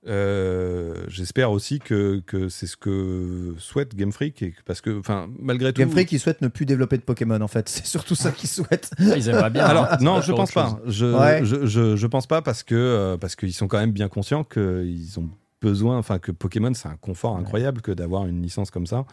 euh, 0.08 1.04
j'espère 1.08 1.52
aussi 1.52 1.78
que, 1.78 2.20
que 2.26 2.48
c'est 2.48 2.66
ce 2.66 2.76
que 2.76 3.54
souhaite 3.58 3.94
Game 3.94 4.10
Freak, 4.10 4.42
et 4.42 4.50
que- 4.52 4.62
parce 4.64 4.80
que, 4.80 4.98
enfin, 4.98 5.28
malgré 5.38 5.72
tout. 5.72 5.80
Game 5.80 5.90
Freak, 5.90 6.10
ils 6.12 6.18
souhaitent 6.18 6.40
ne 6.40 6.48
plus 6.48 6.66
développer 6.66 6.96
de 6.96 7.02
Pokémon, 7.02 7.40
en 7.40 7.46
fait. 7.48 7.68
C'est 7.68 7.86
surtout 7.86 8.14
ça 8.14 8.32
qu'ils 8.32 8.48
souhaitent. 8.48 8.90
Ils 8.98 9.28
aimeraient 9.28 9.50
bien. 9.50 9.64
Alors 9.64 9.92
hein. 9.92 9.98
non, 10.00 10.20
je 10.22 10.32
pense 10.32 10.50
pas. 10.52 10.80
Je, 10.86 11.06
Ouais. 11.06 11.44
je, 11.44 11.66
je, 11.66 11.94
je 11.96 12.06
pense 12.06 12.26
pas 12.26 12.42
parce 12.42 12.62
que 12.62 12.74
euh, 12.74 13.16
parce 13.16 13.36
qu'ils 13.36 13.52
sont 13.52 13.68
quand 13.68 13.78
même 13.78 13.92
bien 13.92 14.08
conscients 14.08 14.44
qu'ils 14.44 15.20
ont 15.20 15.28
besoin, 15.60 15.98
enfin 15.98 16.18
que 16.18 16.32
Pokémon 16.32 16.74
c'est 16.74 16.88
un 16.88 16.96
confort 16.96 17.36
incroyable 17.36 17.80
que 17.82 17.92
d'avoir 17.92 18.26
une 18.26 18.42
licence 18.42 18.70
comme 18.72 18.86
ça. 18.86 19.04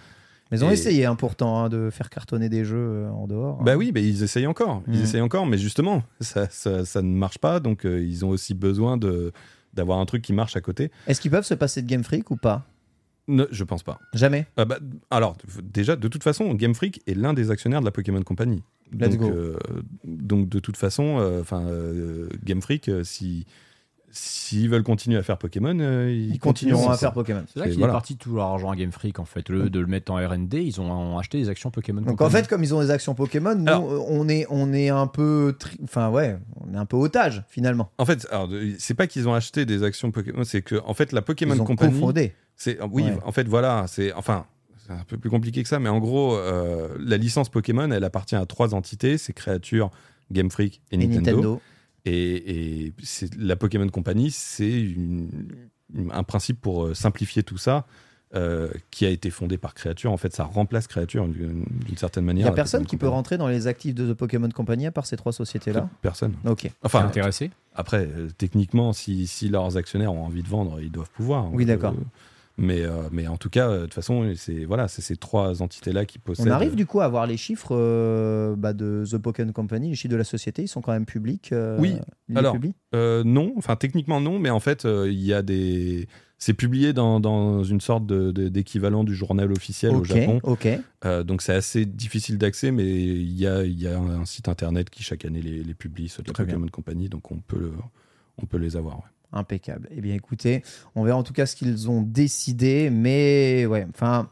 Mais 0.51 0.57
ils 0.57 0.65
ont 0.65 0.69
Et- 0.69 0.73
essayé 0.73 1.05
hein, 1.05 1.15
pourtant 1.15 1.63
hein, 1.63 1.69
de 1.69 1.89
faire 1.91 2.09
cartonner 2.09 2.49
des 2.49 2.65
jeux 2.65 2.77
euh, 2.77 3.09
en 3.11 3.27
dehors. 3.27 3.61
Bah 3.63 3.75
oui, 3.77 3.91
mais 3.93 4.03
ils 4.07 4.23
essayent 4.23 4.47
encore. 4.47 4.81
Ils 4.87 4.99
Mm. 4.99 5.03
essayent 5.03 5.21
encore, 5.21 5.45
mais 5.45 5.57
justement, 5.57 6.03
ça, 6.21 6.47
ça, 6.49 6.85
ça 6.85 7.01
ne 7.01 7.13
marche 7.15 7.37
pas, 7.37 7.59
donc 7.59 7.85
euh, 7.85 8.01
ils 8.03 8.25
ont 8.25 8.29
aussi 8.29 8.53
besoin 8.53 8.97
de 8.97 9.31
d'avoir 9.75 9.99
un 9.99 10.05
truc 10.07 10.23
qui 10.23 10.33
marche 10.33 10.55
à 10.55 10.61
côté. 10.61 10.89
Est-ce 11.05 11.21
qu'ils 11.21 11.29
peuvent 11.29 11.45
se 11.45 11.53
passer 11.53 11.83
de 11.83 11.87
Game 11.87 12.03
Freak 12.03 12.31
ou 12.31 12.37
pas? 12.37 12.65
Ne, 13.27 13.45
je 13.51 13.63
pense 13.63 13.83
pas. 13.83 13.99
Jamais. 14.15 14.47
Ah 14.57 14.65
bah, 14.65 14.79
alors, 15.11 15.37
déjà, 15.61 15.95
de 15.95 16.07
toute 16.07 16.23
façon, 16.23 16.51
Game 16.55 16.73
Freak 16.73 17.03
est 17.05 17.13
l'un 17.13 17.33
des 17.35 17.51
actionnaires 17.51 17.79
de 17.81 17.85
la 17.85 17.91
Pokémon 17.91 18.23
Company. 18.23 18.63
Let's 18.91 19.11
donc, 19.11 19.19
go. 19.19 19.29
euh, 19.29 19.57
donc, 20.03 20.49
de 20.49 20.57
toute 20.59 20.75
façon, 20.77 21.19
enfin, 21.39 21.63
Game 22.43 22.63
Freak, 22.63 22.89
si 23.03 23.45
s'ils 24.11 24.69
veulent 24.69 24.83
continuer 24.83 25.17
à 25.17 25.23
faire 25.23 25.37
Pokémon, 25.37 25.77
euh, 25.79 26.11
ils, 26.11 26.33
Ils 26.35 26.39
continueront 26.39 26.89
à 26.89 26.97
faire 26.97 27.13
Pokémon. 27.13 27.43
C'est 27.53 27.59
là 27.59 27.67
qu'il 27.67 27.77
voilà. 27.77 27.93
est 27.93 27.95
parti 27.95 28.17
tout 28.17 28.33
leur 28.35 28.45
argent 28.47 28.71
à 28.71 28.75
Game 28.75 28.91
Freak 28.91 29.19
en 29.19 29.25
fait. 29.25 29.47
Lieu 29.49 29.69
de 29.69 29.79
le 29.79 29.85
mettre 29.87 30.11
en 30.11 30.15
R&D, 30.15 30.61
ils 30.61 30.81
ont, 30.81 30.91
ont 30.91 31.17
acheté 31.19 31.37
des 31.39 31.49
actions 31.49 31.69
Pokémon. 31.71 32.01
Donc 32.01 32.09
en 32.21 32.25
Company. 32.25 32.41
fait, 32.43 32.47
comme 32.49 32.63
ils 32.63 32.73
ont 32.73 32.81
des 32.81 32.89
actions 32.91 33.13
Pokémon, 33.15 33.55
nous, 33.55 33.67
Alors- 33.67 33.91
euh, 33.91 33.99
on 34.07 34.27
est, 34.27 34.45
on 34.49 34.73
est 34.73 34.89
un 34.89 35.07
peu, 35.07 35.55
enfin 35.83 36.09
ouais, 36.09 36.37
on 36.59 36.73
est 36.73 36.77
un 36.77 36.85
peu 36.85 36.97
otage 36.97 37.43
finalement. 37.49 37.91
En 37.97 38.05
fait, 38.05 38.27
de- 38.49 38.73
c'est 38.79 38.93
pas 38.95 39.07
qu'ils 39.07 39.27
ont 39.29 39.33
acheté 39.33 39.65
des 39.65 39.83
actions 39.83 40.11
Pokémon, 40.11 40.43
c'est 40.43 40.61
que 40.61 40.75
en 40.85 40.93
fait 40.93 41.11
la 41.11 41.21
Pokémon 41.21 41.53
ils 41.55 41.61
ont 41.61 41.65
Company, 41.65 42.31
c'est 42.55 42.79
oui, 42.91 43.03
Ouais. 43.03 43.17
en 43.25 43.31
fait 43.31 43.47
voilà, 43.47 43.85
c'est 43.87 44.11
enfin 44.13 44.45
c'est 44.85 44.93
un 44.93 45.03
peu 45.07 45.17
plus 45.17 45.29
compliqué 45.29 45.61
que 45.61 45.69
ça, 45.69 45.77
mais 45.79 45.89
en 45.89 45.99
gros, 45.99 46.35
euh, 46.35 46.87
la 46.99 47.17
licence 47.17 47.49
Pokémon, 47.49 47.91
elle 47.91 48.03
appartient 48.03 48.35
à 48.35 48.45
trois 48.47 48.73
entités, 48.73 49.19
c'est 49.19 49.33
Créature, 49.33 49.91
Game 50.31 50.49
Freak 50.49 50.81
et 50.91 50.95
Et 50.95 50.97
Nintendo. 50.97 51.19
Nintendo. 51.31 51.61
Et, 52.09 52.93
la 53.37 53.55
Pokémon 53.55 53.87
Company, 53.89 54.31
c'est 54.31 54.87
un 56.11 56.23
principe 56.23 56.61
pour 56.61 56.85
euh, 56.85 56.93
simplifier 56.93 57.43
tout 57.43 57.57
ça. 57.57 57.85
euh, 58.35 58.69
qui 58.91 59.07
a 59.07 59.09
été 59.09 59.31
fondé 59.31 59.57
par 59.57 59.73
Créature. 59.73 60.11
En 60.11 60.17
fait, 60.17 60.35
ça 60.35 60.43
remplace 60.43 60.85
Créature 60.85 61.27
d'une 61.27 61.65
certaine 61.97 62.25
Il 62.25 62.27
manière. 62.27 62.45
n'y 62.45 62.51
a 62.51 62.53
personne 62.53 62.81
Pokémon 62.81 62.89
qui 62.89 62.97
peut 62.97 63.07
rentrer 63.07 63.39
dans 63.39 63.47
les 63.47 63.65
actifs 63.65 63.95
de 63.95 64.13
The 64.13 64.15
Pokémon 64.15 64.49
Company 64.49 64.85
à 64.85 64.91
part 64.91 65.07
ces 65.07 65.17
trois 65.17 65.33
sociétés-là? 65.33 65.89
Personne. 66.03 66.35
Ok. 66.45 66.69
Enfin, 66.83 67.03
intéressé? 67.03 67.49
après, 67.73 68.05
euh, 68.05 68.27
techniquement, 68.37 68.93
si, 68.93 69.25
si 69.25 69.49
leurs 69.49 69.77
actionnaires 69.77 70.13
ont 70.13 70.25
envie 70.25 70.43
de 70.43 70.47
vendre, 70.47 70.79
ils 70.79 70.91
doivent 70.91 71.09
pouvoir. 71.09 71.51
Oui, 71.51 71.65
d'accord. 71.65 71.93
Euh, 71.93 72.03
mais, 72.59 72.81
euh, 72.81 73.03
mais 73.11 73.27
en 73.27 73.37
tout 73.37 73.49
cas, 73.49 73.69
euh, 73.69 73.77
de 73.77 73.81
toute 73.85 73.93
façon, 73.93 74.31
c'est 74.35 74.65
voilà, 74.65 74.87
ces 74.87 75.15
trois 75.15 75.61
entités-là 75.61 76.05
qui 76.05 76.19
possèdent. 76.19 76.47
On 76.47 76.51
arrive 76.51 76.75
du 76.75 76.85
coup 76.85 77.01
à 77.01 77.07
voir 77.07 77.25
les 77.27 77.37
chiffres 77.37 77.75
euh, 77.75 78.55
bah, 78.55 78.73
de 78.73 79.03
The 79.09 79.17
Pokémon 79.17 79.51
Company, 79.51 79.89
les 79.89 79.95
chiffres 79.95 80.11
de 80.11 80.17
la 80.17 80.23
société, 80.23 80.61
ils 80.63 80.67
sont 80.67 80.81
quand 80.81 80.91
même 80.91 81.05
publics. 81.05 81.51
euh, 81.51 81.77
Oui, 81.79 81.95
alors, 82.35 82.55
Euh, 82.95 83.23
non, 83.23 83.53
enfin 83.57 83.75
techniquement 83.75 84.19
non, 84.21 84.39
mais 84.39 84.49
en 84.49 84.59
fait, 84.59 84.85
euh, 84.85 85.09
il 85.09 85.21
y 85.23 85.33
a 85.33 85.41
des. 85.41 86.07
C'est 86.41 86.53
publié 86.53 86.93
dans, 86.93 87.19
dans 87.19 87.63
une 87.65 87.81
sorte 87.81 88.05
d'équivalent 88.07 89.03
du 89.03 89.13
journal 89.13 89.51
officiel 89.51 89.93
au 89.93 90.03
Japon. 90.05 90.39
ok. 90.43 90.69
Euh, 91.05 91.23
donc 91.23 91.41
c'est 91.41 91.53
assez 91.53 91.85
difficile 91.85 92.37
d'accès, 92.37 92.71
mais 92.71 92.85
il 92.89 93.37
y 93.37 93.45
a, 93.45 93.63
y 93.65 93.87
a 93.87 93.99
un, 93.99 94.23
site 94.25 94.47
internet 94.47 94.89
qui 94.89 95.03
chaque 95.03 95.25
année 95.25 95.41
les, 95.41 95.63
les 95.63 95.73
publie, 95.73 96.07
ceux 96.07 96.23
de 96.23 96.29
la. 96.29 96.33
Pokémon 96.45 96.67
Company, 96.69 97.09
donc 97.09 97.29
on 97.31 97.39
peut, 97.39 97.59
le- 97.59 97.73
on 98.41 98.45
peut 98.45 98.57
les 98.57 98.77
avoir. 98.77 98.97
ouais. 98.99 99.03
Impeccable. 99.31 99.87
Eh 99.91 100.01
bien, 100.01 100.15
écoutez, 100.15 100.63
on 100.95 101.03
verra 101.03 101.17
en 101.17 101.23
tout 101.23 101.33
cas 101.33 101.45
ce 101.45 101.55
qu'ils 101.55 101.89
ont 101.89 102.01
décidé, 102.01 102.89
mais 102.89 103.65
ouais, 103.67 103.85
enfin, 103.93 104.29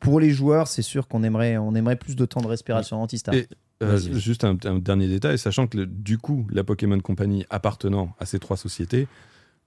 pour 0.00 0.20
les 0.20 0.30
joueurs, 0.30 0.68
c'est 0.68 0.82
sûr 0.82 1.08
qu'on 1.08 1.22
aimerait, 1.24 1.56
on 1.58 1.74
aimerait 1.74 1.96
plus 1.96 2.14
de 2.16 2.24
temps 2.24 2.40
de 2.40 2.46
respiration 2.46 3.00
anti-star. 3.02 3.34
Et- 3.34 3.46
Euh, 3.80 3.96
juste 3.96 4.42
un, 4.42 4.56
un 4.64 4.80
dernier 4.80 5.06
détail, 5.06 5.38
sachant 5.38 5.68
que 5.68 5.76
le- 5.76 5.86
du 5.86 6.18
coup, 6.18 6.48
la 6.50 6.64
Pokémon 6.64 6.98
Company 6.98 7.46
appartenant 7.48 8.12
à 8.18 8.26
ces 8.26 8.40
trois 8.40 8.56
sociétés, 8.56 9.06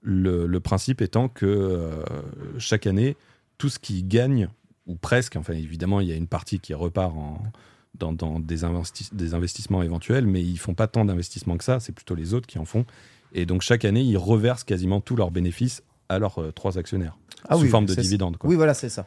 le, 0.02 0.46
le 0.46 0.60
principe 0.60 1.00
étant 1.00 1.28
que 1.28 1.46
euh, 1.46 2.04
chaque 2.58 2.86
année, 2.86 3.16
tout 3.56 3.70
ce 3.70 3.78
qui 3.78 4.02
gagne, 4.02 4.48
ou 4.86 4.96
presque, 4.96 5.36
enfin 5.36 5.54
évidemment, 5.54 6.00
il 6.00 6.08
y 6.08 6.12
a 6.12 6.16
une 6.16 6.26
partie 6.26 6.60
qui 6.60 6.74
repart 6.74 7.14
en, 7.16 7.42
dans, 7.98 8.12
dans 8.12 8.38
des, 8.38 8.64
investi- 8.64 9.14
des 9.14 9.32
investissements 9.32 9.82
éventuels, 9.82 10.26
mais 10.26 10.42
ils 10.42 10.58
font 10.58 10.74
pas 10.74 10.88
tant 10.88 11.06
d'investissements 11.06 11.56
que 11.56 11.64
ça, 11.64 11.80
c'est 11.80 11.92
plutôt 11.92 12.14
les 12.14 12.34
autres 12.34 12.46
qui 12.46 12.58
en 12.58 12.66
font. 12.66 12.84
Et 13.34 13.46
donc 13.46 13.62
chaque 13.62 13.84
année, 13.84 14.02
ils 14.02 14.16
reversent 14.18 14.64
quasiment 14.64 15.00
tous 15.00 15.16
leurs 15.16 15.30
bénéfices 15.30 15.82
à 16.08 16.18
leurs 16.18 16.38
euh, 16.40 16.52
trois 16.52 16.78
actionnaires, 16.78 17.16
Ah 17.48 17.56
sous 17.56 17.62
oui, 17.62 17.68
forme 17.68 17.86
de 17.86 17.94
dividendes. 17.94 18.36
quoi. 18.36 18.48
Oui, 18.50 18.56
voilà, 18.56 18.74
c'est 18.74 18.88
ça. 18.90 19.06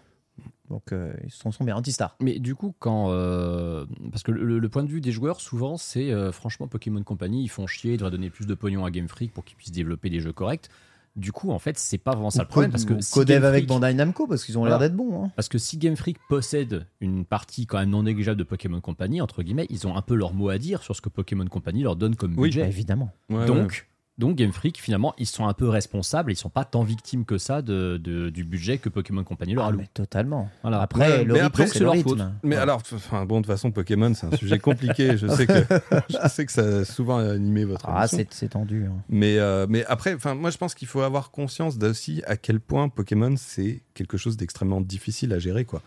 Donc, 0.71 0.91
euh, 0.93 1.13
ils 1.23 1.31
sont, 1.31 1.51
sont 1.51 1.63
bien 1.63 1.75
anti-star. 1.75 2.15
Mais 2.19 2.39
du 2.39 2.55
coup, 2.55 2.73
quand. 2.79 3.11
euh, 3.11 3.85
parce 4.11 4.23
que 4.23 4.31
le, 4.31 4.57
le 4.57 4.69
point 4.69 4.83
de 4.83 4.89
vue 4.89 4.99
des 4.99 5.11
joueurs, 5.11 5.39
souvent, 5.39 5.77
c'est 5.77 6.11
euh, 6.11 6.31
franchement 6.31 6.67
Pokémon 6.67 7.03
Company, 7.03 7.43
ils 7.43 7.49
font 7.49 7.67
chier, 7.67 7.93
ils 7.93 7.97
devraient 7.97 8.09
donner 8.09 8.31
plus 8.31 8.47
de 8.47 8.55
pognon 8.55 8.83
à 8.83 8.89
Game 8.89 9.07
Freak 9.07 9.31
pour 9.31 9.45
qu'ils 9.45 9.55
puissent 9.57 9.71
développer 9.71 10.09
des 10.09 10.19
jeux 10.21 10.33
corrects. 10.33 10.69
Du 11.15 11.31
coup, 11.31 11.51
en 11.51 11.59
fait, 11.59 11.77
c'est 11.77 11.99
pas 11.99 12.11
vraiment 12.13 12.31
ça 12.31 12.41
le 12.41 12.47
problème. 12.49 12.71
Parce 12.71 12.83
que 12.83 12.93
Ou 12.95 13.01
si 13.01 13.13
Codev 13.13 13.35
Game 13.37 13.43
avec 13.45 13.65
Freak- 13.65 13.69
Bandai 13.69 13.93
Namco, 13.93 14.25
parce 14.27 14.43
qu'ils 14.43 14.57
ont 14.57 14.65
l'air 14.65 14.73
Voilà. 14.77 14.89
d'être 14.89 14.97
bons. 14.97 15.23
hein. 15.25 15.31
Parce 15.35 15.47
que 15.47 15.57
si 15.59 15.77
Game 15.77 15.95
Freak 15.95 16.17
possède 16.27 16.87
une 16.99 17.23
partie 17.25 17.67
quand 17.67 17.77
même 17.77 17.91
non 17.91 18.01
négligeable 18.03 18.37
de 18.39 18.43
Pokémon 18.43 18.81
Company, 18.81 19.21
entre 19.21 19.43
guillemets, 19.43 19.67
ils 19.69 19.85
ont 19.87 19.95
un 19.95 20.01
peu 20.01 20.15
leur 20.15 20.33
mot 20.33 20.49
à 20.49 20.57
dire 20.57 20.81
sur 20.81 20.95
ce 20.95 20.99
que 21.01 21.09
Pokémon 21.09 21.45
Company 21.45 21.83
leur 21.83 21.95
donne 21.95 22.15
comme 22.15 22.31
Oui. 22.37 22.49
budget. 22.49 22.61
Bah, 22.63 22.67
évidemment. 22.67 23.11
Ouais, 23.29 23.37
ouais. 23.37 23.45
donc, 23.45 23.87
donc 24.17 24.37
Game 24.37 24.53
Freak, 24.53 24.79
finalement, 24.79 25.13
ils 25.17 25.25
sont 25.25 25.45
un 25.45 25.53
peu 25.53 25.67
responsables, 25.67 26.31
ils 26.31 26.35
sont 26.37 26.49
pas 26.49 26.63
tant 26.63 26.83
victimes 26.83 27.25
que 27.25 27.37
ça 27.37 27.61
de, 27.61 27.97
de- 28.01 28.29
du 28.29 28.45
budget 28.45 28.77
que 28.77 28.87
Pokémon 28.87 29.23
Company 29.25 29.53
leur 29.55 29.65
Ah, 29.65 29.67
alloue. 29.67 29.79
mais 29.79 29.89
totalement. 29.93 30.49
Voilà. 30.61 30.79
Après, 30.81 30.99
Ouais, 31.01 31.17
le 31.25 31.33
mais 31.33 31.39
rythme, 31.41 31.45
après, 31.47 31.67
c'est 31.67 31.73
c'est 31.73 31.79
le 31.79 31.85
leur 31.85 31.93
rythme. 31.95 32.09
faute. 32.09 32.21
Mais 32.43 32.55
Ouais. 32.55 32.61
alors, 32.61 32.81
enfin 32.93 33.25
bon, 33.25 33.41
de 33.41 33.45
toute 33.45 33.51
façon, 33.53 33.71
Pokémon, 33.71 34.13
c'est 34.13 34.27
un 34.27 34.35
sujet 34.37 34.57
compliqué. 34.59 35.17
Je 35.17 35.27
sais 35.27 35.45
que 35.45 35.53
je 36.09 36.29
sais 36.29 36.45
que 36.45 36.51
ça 36.53 36.61
a 36.61 36.85
souvent 36.85 37.17
animé 37.17 37.65
votre 37.65 37.85
Ah, 37.89 38.07
c'est 38.07 38.33
c'est 38.33 38.49
tendu. 38.49 38.85
hein. 38.85 38.95
Mais, 39.09 39.37
euh, 39.37 39.65
mais 39.69 39.83
après, 39.85 40.13
enfin, 40.13 40.33
moi, 40.33 40.49
je 40.49 40.57
pense 40.57 40.75
qu'il 40.75 40.87
faut 40.87 41.01
avoir 41.01 41.31
conscience 41.31 41.75
aussi 41.81 42.23
à 42.25 42.37
quel 42.37 42.59
point 42.61 42.87
Pokémon, 42.89 43.35
c'est 43.37 43.81
quelque 43.95 44.17
chose 44.17 44.37
d'extrêmement 44.37 44.79
difficile 44.81 45.33
à 45.33 45.39
gérer, 45.39 45.65
quoi. 45.65 45.81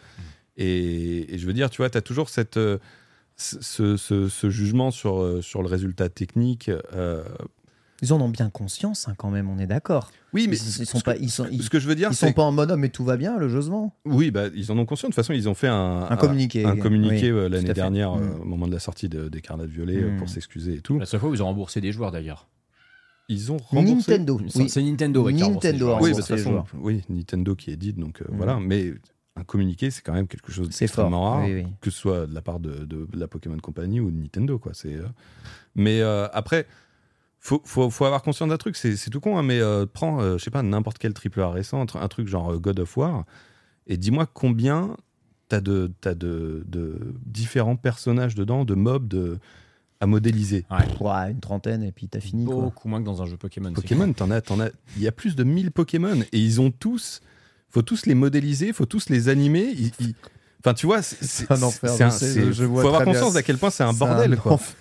Et, 0.59 1.35
et 1.35 1.39
je 1.39 1.47
veux 1.47 1.53
dire, 1.55 1.71
tu 1.71 1.79
vois, 1.83 1.89
tu 1.89 1.97
as 1.97 2.03
toujours 2.03 2.29
cette, 2.29 2.57
euh, 2.57 2.79
ce, 3.37 3.97
ce- 3.97 4.29
ce 4.29 4.51
jugement 4.51 4.91
sur, 4.91 5.23
euh, 5.23 5.41
sur 5.41 5.63
le 5.63 5.69
résultat 5.69 6.09
technique. 6.09 6.71
euh, 6.95 7.25
Ils 8.01 8.13
en 8.13 8.21
ont 8.21 8.29
bien 8.29 8.49
conscience, 8.49 9.09
hein, 9.09 9.15
quand 9.17 9.31
même, 9.31 9.51
on 9.51 9.59
est 9.59 9.67
d'accord. 9.67 10.13
Oui, 10.33 10.47
mais 10.49 10.57
Ils, 10.57 10.63
ils 10.69 10.73
ce 10.73 10.85
sont 10.85 10.99
que- 11.01 11.05
pas, 11.05 11.17
ils 11.17 11.31
sont, 11.31 11.47
ils, 11.51 11.65
ce 11.65 11.69
que 11.71 11.81
je 11.81 11.89
veux 11.89 11.97
dire, 11.97 12.11
ils 12.13 12.17
sont 12.17 12.33
pas 12.33 12.45
en 12.45 12.53
mode, 12.53 12.71
oh, 12.73 12.77
mais 12.77 12.91
tout 12.91 13.05
va 13.05 13.17
bien, 13.17 13.37
le 13.39 13.49
oui, 14.05 14.31
bah, 14.31 14.45
ils 14.55 14.71
en 14.71 14.79
ont 14.79 14.87
conscience. 14.87 15.11
De 15.11 15.15
toute 15.15 15.25
façon, 15.25 15.33
ils 15.33 15.49
ont 15.49 15.55
fait 15.55 15.67
un, 15.67 16.07
Un 16.09 16.17
communiqué. 16.17 16.65
un 16.65 16.77
communiqué 16.77 17.33
Oui, 17.33 17.39
euh, 17.39 17.49
l'année 17.49 17.73
dernière, 17.73 18.13
euh, 18.13 18.21
Mm. 18.21 18.41
au 18.43 18.45
moment 18.45 18.69
de 18.69 18.73
la 18.73 18.79
sortie 18.79 19.09
de- 19.09 19.29
d'Écarlate 19.29 19.69
Violet, 19.69 19.97
euh, 19.97 20.13
Mm. 20.13 20.17
pour 20.19 20.29
s'excuser 20.29 20.75
et 20.75 20.81
tout. 20.81 20.99
La 21.01 21.07
seule 21.07 21.19
fois 21.19 21.29
où 21.31 21.35
ils 21.35 21.43
ont 21.43 21.47
remboursé 21.47 21.81
des 21.81 21.91
joueurs 21.91 22.13
d'ailleurs. 22.13 22.47
Ils 23.29 23.51
ont 23.53 23.57
remboursé. 23.59 24.13
Nintendo. 24.13 24.41
C'est 24.49 24.59
Oui. 24.61 24.69
c'est 24.71 24.83
Nintendo 24.83 25.25
remboursé 25.25 25.49
Nintendo 25.51 25.91
a. 25.91 26.01
Oui, 26.01 26.13
bah, 26.15 26.23
façon, 26.23 26.65
oui, 26.81 27.03
Nintendo 27.09 27.55
qui 27.57 27.73
édite, 27.73 27.99
donc 27.99 28.23
euh, 28.23 28.27
Mm. 28.31 28.37
voilà. 28.37 28.61
Mais 28.61 28.95
un 29.37 29.43
communiqué, 29.45 29.91
c'est 29.91 30.03
quand 30.03 30.15
même 30.15 30.29
quelque 30.29 30.53
chose 30.53 30.69
C'est 30.71 30.87
fort. 30.87 31.07
d'extrêmement 31.07 31.31
rare, 31.33 31.45
Oui, 31.47 31.55
oui. 31.65 31.67
que 31.81 31.91
ce 31.91 31.99
soit 31.99 32.27
de 32.29 32.35
la 32.35 32.43
part 32.43 32.61
de, 32.61 32.85
de- 32.85 33.07
de 33.11 33.19
la 33.19 33.27
Pokémon 33.29 33.59
Company 33.59 33.99
ou 34.01 34.11
de 34.11 34.17
Nintendo. 34.17 34.59
Quoi. 34.59 34.73
C'est, 34.75 34.95
euh, 34.95 35.03
Mais 35.75 36.01
euh, 36.01 36.27
après, 36.33 36.67
faut, 37.49 37.63
faut, 37.65 37.89
faut 37.91 38.05
avoir 38.05 38.23
conscience 38.23 38.49
d'un 38.51 38.57
truc, 38.59 38.77
c'est, 38.77 38.97
c'est 38.97 39.11
tout 39.11 39.21
con, 39.21 39.39
hein, 39.39 39.43
mais 39.43 39.59
euh, 39.61 39.87
prends, 39.91 40.21
euh, 40.21 40.37
je 40.39 40.45
sais 40.45 40.51
pas, 40.51 40.63
n'importe 40.63 40.99
quel 40.99 41.15
triple 41.15 41.41
A 41.41 41.51
récent, 41.51 41.81
un 41.81 41.85
tr- 41.87 42.01
un 42.03 42.09
truc 42.09 42.29
genre 42.29 42.53
euh, 42.53 42.59
God 42.59 42.79
of 42.81 42.97
War, 42.97 43.25
et 43.87 43.97
dis-moi 43.97 44.27
combien 44.27 44.97
t'as 45.49 45.61
de, 45.61 45.91
t'as 46.01 46.15
de, 46.15 46.63
de 46.67 47.15
différents 47.25 47.77
personnages 47.77 48.35
dedans, 48.35 48.65
de 48.67 48.75
mobs 48.75 49.09
de, 49.09 49.39
à 50.01 50.07
modéliser. 50.07 50.67
Ouais, 51.01 51.31
une 51.31 51.41
trentaine 51.41 51.83
et 51.83 51.91
puis 51.91 52.07
t'as 52.07 52.21
fini. 52.21 52.45
quoi. 52.45 52.55
Beaucoup 52.65 52.89
moins 52.89 53.01
que 53.01 53.07
dans 53.07 53.23
un 53.23 53.27
jeu 53.27 53.37
Pokémon. 53.39 53.73
Pokémon, 53.73 54.13
t'en 54.13 54.31
as, 54.31 54.43
t'en 54.43 54.61
as, 54.61 54.69
il 54.97 55.03
y 55.03 55.09
a 55.09 55.13
plus 55.13 55.35
de 55.35 55.43
1000 55.45 55.71
Pokémon 55.73 56.21
et 56.33 56.39
ils 56.39 56.61
ont 56.61 56.71
tous, 56.71 57.21
faut 57.71 57.83
tous 57.83 58.05
les 58.07 58.15
modéliser, 58.15 58.73
faut 58.75 58.85
tous 58.87 59.09
les 59.09 59.29
animer. 59.31 59.65
ils- 59.77 59.93
ils- 60.01 60.15
Enfin, 60.69 60.75
tu 60.75 60.87
vois, 60.87 61.03
c'est 61.03 61.23
c'est- 61.25 61.51
un 61.53 61.63
enfer, 61.63 61.91
c'est 61.91 62.05
un- 62.05 62.11
je 62.11 62.15
sais, 62.15 62.27
c'est- 62.33 62.45
je- 62.47 62.53
je 62.53 62.65
vois 62.65 62.83
faut 62.83 62.89
avoir 62.89 63.05
conscience 63.05 63.33
d'à 63.33 63.43
quel 63.43 63.59
point 63.59 63.71
c'est 63.71 63.85
un 63.85 63.93
bordel. 63.93 64.39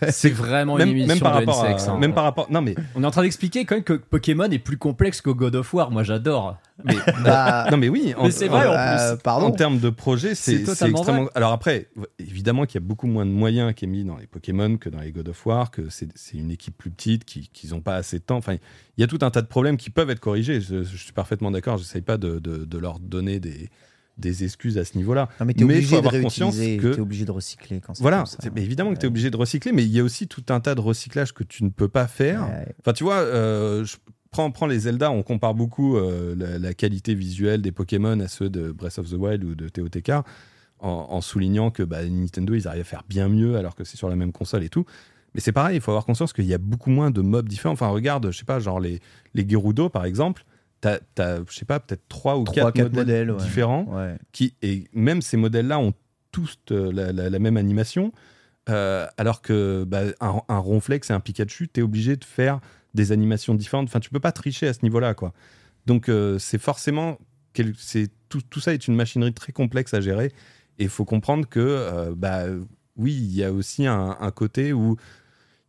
C'est 0.09 0.29
vraiment 0.29 0.75
Même, 0.75 0.89
une 0.89 0.95
émission 0.97 1.13
même 1.15 1.19
par 1.19 1.31
de 1.41 1.45
rapport, 1.45 1.65
NSX, 1.65 1.88
à, 1.88 1.91
hein. 1.91 1.97
même 1.99 2.13
par 2.13 2.23
rapport, 2.23 2.51
non 2.51 2.61
mais, 2.61 2.75
On 2.95 3.03
est 3.03 3.05
en 3.05 3.11
train 3.11 3.21
d'expliquer 3.21 3.65
quand 3.65 3.75
même 3.75 3.83
que 3.83 3.93
Pokémon 3.93 4.45
est 4.49 4.59
plus 4.59 4.77
complexe 4.77 5.21
que 5.21 5.29
God 5.29 5.55
of 5.55 5.73
War. 5.73 5.91
Moi, 5.91 6.03
j'adore. 6.03 6.57
Mais 6.83 6.95
Bah, 7.23 7.67
non 7.71 7.77
mais 7.77 7.89
oui. 7.89 8.13
Mais 8.21 8.29
c'est 8.31 8.47
vrai, 8.47 8.67
en 8.67 8.71
euh, 8.73 9.13
plus. 9.15 9.23
pardon. 9.23 9.47
En 9.47 9.51
termes 9.51 9.79
de 9.79 9.89
projet, 9.89 10.35
c'est 10.35 10.57
extrêmement. 10.61 11.01
vrai. 11.01 11.25
Alors 11.33 11.51
après, 11.51 11.89
évidemment 12.19 12.65
qu'il 12.65 12.79
y 12.79 12.83
a 12.83 12.85
beaucoup 12.88 13.07
moins 13.07 13.25
de 13.25 13.31
moyens 13.31 13.73
qui 13.73 13.85
est 13.85 13.88
mis 13.88 14.03
dans 14.03 14.17
les 14.17 14.27
Pokémon 14.27 14.77
que 14.77 14.89
dans 14.89 14.99
les 14.99 15.11
God 15.11 15.29
of 15.29 15.45
War, 15.45 15.71
que 15.71 15.89
c'est 15.89 16.07
c'est 16.15 16.38
une 16.38 16.51
équipe 16.51 16.77
plus 16.77 16.91
petite, 16.91 17.25
qui 17.25 17.49
qu'ils 17.51 17.71
n'ont 17.71 17.81
pas 17.81 17.95
assez 17.95 18.19
de 18.19 18.23
temps. 18.23 18.38
Enfin, 18.38 18.53
il 18.97 19.01
y 19.01 19.03
a 19.03 19.07
tout 19.07 19.19
un 19.21 19.31
tas 19.31 19.41
de 19.41 19.47
problèmes 19.47 19.77
qui 19.77 19.89
peuvent 19.89 20.09
être 20.11 20.19
corrigés. 20.19 20.61
Je, 20.61 20.83
je 20.83 20.97
suis 20.97 21.13
parfaitement 21.13 21.49
d'accord. 21.51 21.77
J'essaye 21.77 22.01
pas 22.01 22.17
de, 22.17 22.39
de- 22.39 22.65
de 22.65 22.77
leur 22.77 22.99
donner 22.99 23.39
des, 23.39 23.69
des 24.18 24.43
excuses 24.43 24.78
à 24.78 24.86
ce 24.86 24.97
niveau-là. 24.97 25.30
Mais 25.45 25.53
il 25.55 25.63
obligé 25.63 25.82
faut 25.95 26.01
de 26.01 26.07
avoir 26.07 26.22
conscience 26.22 26.57
que- 26.57 26.93
t'es 26.95 26.99
obligé 27.01 27.26
de 27.26 27.32
recycler 27.32 27.80
quand 27.80 27.93
c'est 27.93 28.01
Voilà, 28.01 28.18
comme 28.18 28.26
ça. 28.26 28.38
c'est- 28.41 28.53
mais 28.53 28.63
évidemment 28.63 28.93
que 28.93 28.99
tu 28.99 29.05
es 29.05 29.09
obligé 29.09 29.30
de 29.30 29.38
recycler, 29.38 29.72
mais 29.72 29.84
il 29.84 29.91
y 29.91 29.99
a 29.99 30.03
aussi 30.03 30.28
tout 30.28 30.43
un 30.49 30.59
tas 30.59 30.76
de 30.76 30.82
recyclage 30.82 31.34
que 31.34 31.43
tu 31.43 31.63
ne 31.63 31.70
peux 31.70 31.88
pas 31.88 32.07
faire. 32.07 32.41
Ouais. 32.49 32.74
Enfin, 32.80 32.93
tu 32.93 33.03
vois, 33.03 33.18
euh, 33.20 33.84
je 33.86 33.97
prends, 34.32 34.49
prends 34.51 34.68
les 34.68 34.80
Zelda, 34.80 35.11
on 35.11 35.24
compare 35.24 35.53
beaucoup 35.53 35.97
euh, 35.97 36.36
la, 36.36 36.57
la 36.59 36.74
qualité 36.74 37.13
visuelle 37.15 37.61
des 37.61 37.72
Pokémon 37.72 38.20
à 38.20 38.28
ceux 38.28 38.49
de 38.49 38.72
Breath 38.72 38.97
of 38.99 39.09
the 39.09 39.13
Wild 39.13 39.43
ou 39.43 39.55
de 39.55 39.70
TOTK, 39.70 40.09
en, 40.80 40.89
en 41.09 41.22
soulignant 41.22 41.72
que 41.72 41.84
bah, 41.84 42.03
Nintendo, 42.05 42.53
ils 42.53 42.68
arrivent 42.68 42.82
à 42.82 42.86
faire 42.86 43.03
bien 43.09 43.30
mieux 43.30 43.55
alors 43.57 43.76
que 43.76 43.84
c'est 43.84 43.97
sur 43.97 44.09
la 44.09 44.15
même 44.15 44.32
console 44.32 44.63
et 44.63 44.70
tout. 44.70 44.86
Mais 45.36 45.41
c'est 45.41 45.51
pareil, 45.51 45.78
il 45.78 45.82
faut 45.82 45.91
avoir 45.91 46.05
conscience 46.05 46.34
qu'il 46.34 46.45
y 46.45 46.53
a 46.53 46.57
beaucoup 46.57 46.89
moins 46.89 47.11
de 47.11 47.22
mobs 47.22 47.47
différents. 47.47 47.74
Enfin, 47.74 47.88
regarde, 47.89 48.32
je 48.32 48.38
sais 48.38 48.45
pas, 48.45 48.59
genre 48.59 48.80
les, 48.80 48.99
les 49.36 49.47
Gerudo, 49.47 49.89
par 49.89 50.05
exemple, 50.05 50.45
t'as, 50.82 50.99
t'as, 51.15 51.38
je 51.49 51.53
sais 51.55 51.65
pas, 51.65 51.80
peut-être 51.80 52.07
trois 52.07 52.38
ou 52.38 52.43
Trois, 52.43 52.71
quatre, 52.71 52.73
quatre 52.73 52.84
modèles, 52.93 53.28
modèles, 53.28 53.32
ouais. 53.32 53.38
différents 53.38 53.84
Ouais. 53.95 54.17
qui 54.32 54.53
et 54.61 54.86
même 54.93 55.21
ces 55.21 55.38
modèles-là 55.38 55.80
ont 55.80 55.93
tous 56.32 56.57
euh, 56.71 56.91
la, 56.91 57.11
la- 57.11 57.30
la 57.30 57.39
même 57.39 57.57
animation, 57.57 58.11
euh, 58.69 59.07
alors 59.17 59.41
que 59.41 59.86
bah, 59.86 60.01
un, 60.19 60.41
un 60.47 60.57
Ronflex 60.57 61.09
et 61.09 61.13
un 61.13 61.19
Pikachu, 61.19 61.67
tu 61.67 61.80
es 61.80 61.84
obligé 61.84 62.15
de 62.15 62.25
faire 62.25 62.59
des 62.93 63.11
animations 63.11 63.55
différentes. 63.55 63.88
Enfin, 63.88 63.99
tu 63.99 64.09
peux 64.09 64.19
pas 64.19 64.32
tricher 64.32 64.67
à 64.67 64.73
ce 64.73 64.80
niveau-là, 64.84 65.13
quoi. 65.13 65.34
Donc, 65.86 66.09
euh, 66.09 66.38
c'est 66.38 66.57
forcément 66.59 67.17
quel- 67.53 67.75
c'est 67.78 68.09
tout, 68.30 68.41
tout 68.49 68.59
ça 68.59 68.73
est 68.73 68.88
une 68.88 68.95
machinerie 68.95 69.34
très 69.34 69.51
complexe 69.53 69.93
à 69.93 70.01
gérer, 70.01 70.28
et 70.80 70.84
il 70.84 70.89
faut 70.89 71.05
comprendre 71.05 71.47
que, 71.47 71.59
euh, 71.59 72.13
bah, 72.15 72.43
oui, 72.97 73.13
il 73.13 73.36
y 73.36 73.43
a 73.43 73.51
aussi 73.53 73.86
un, 73.88 74.17
un 74.19 74.32
côté 74.32 74.73
où 74.73 74.97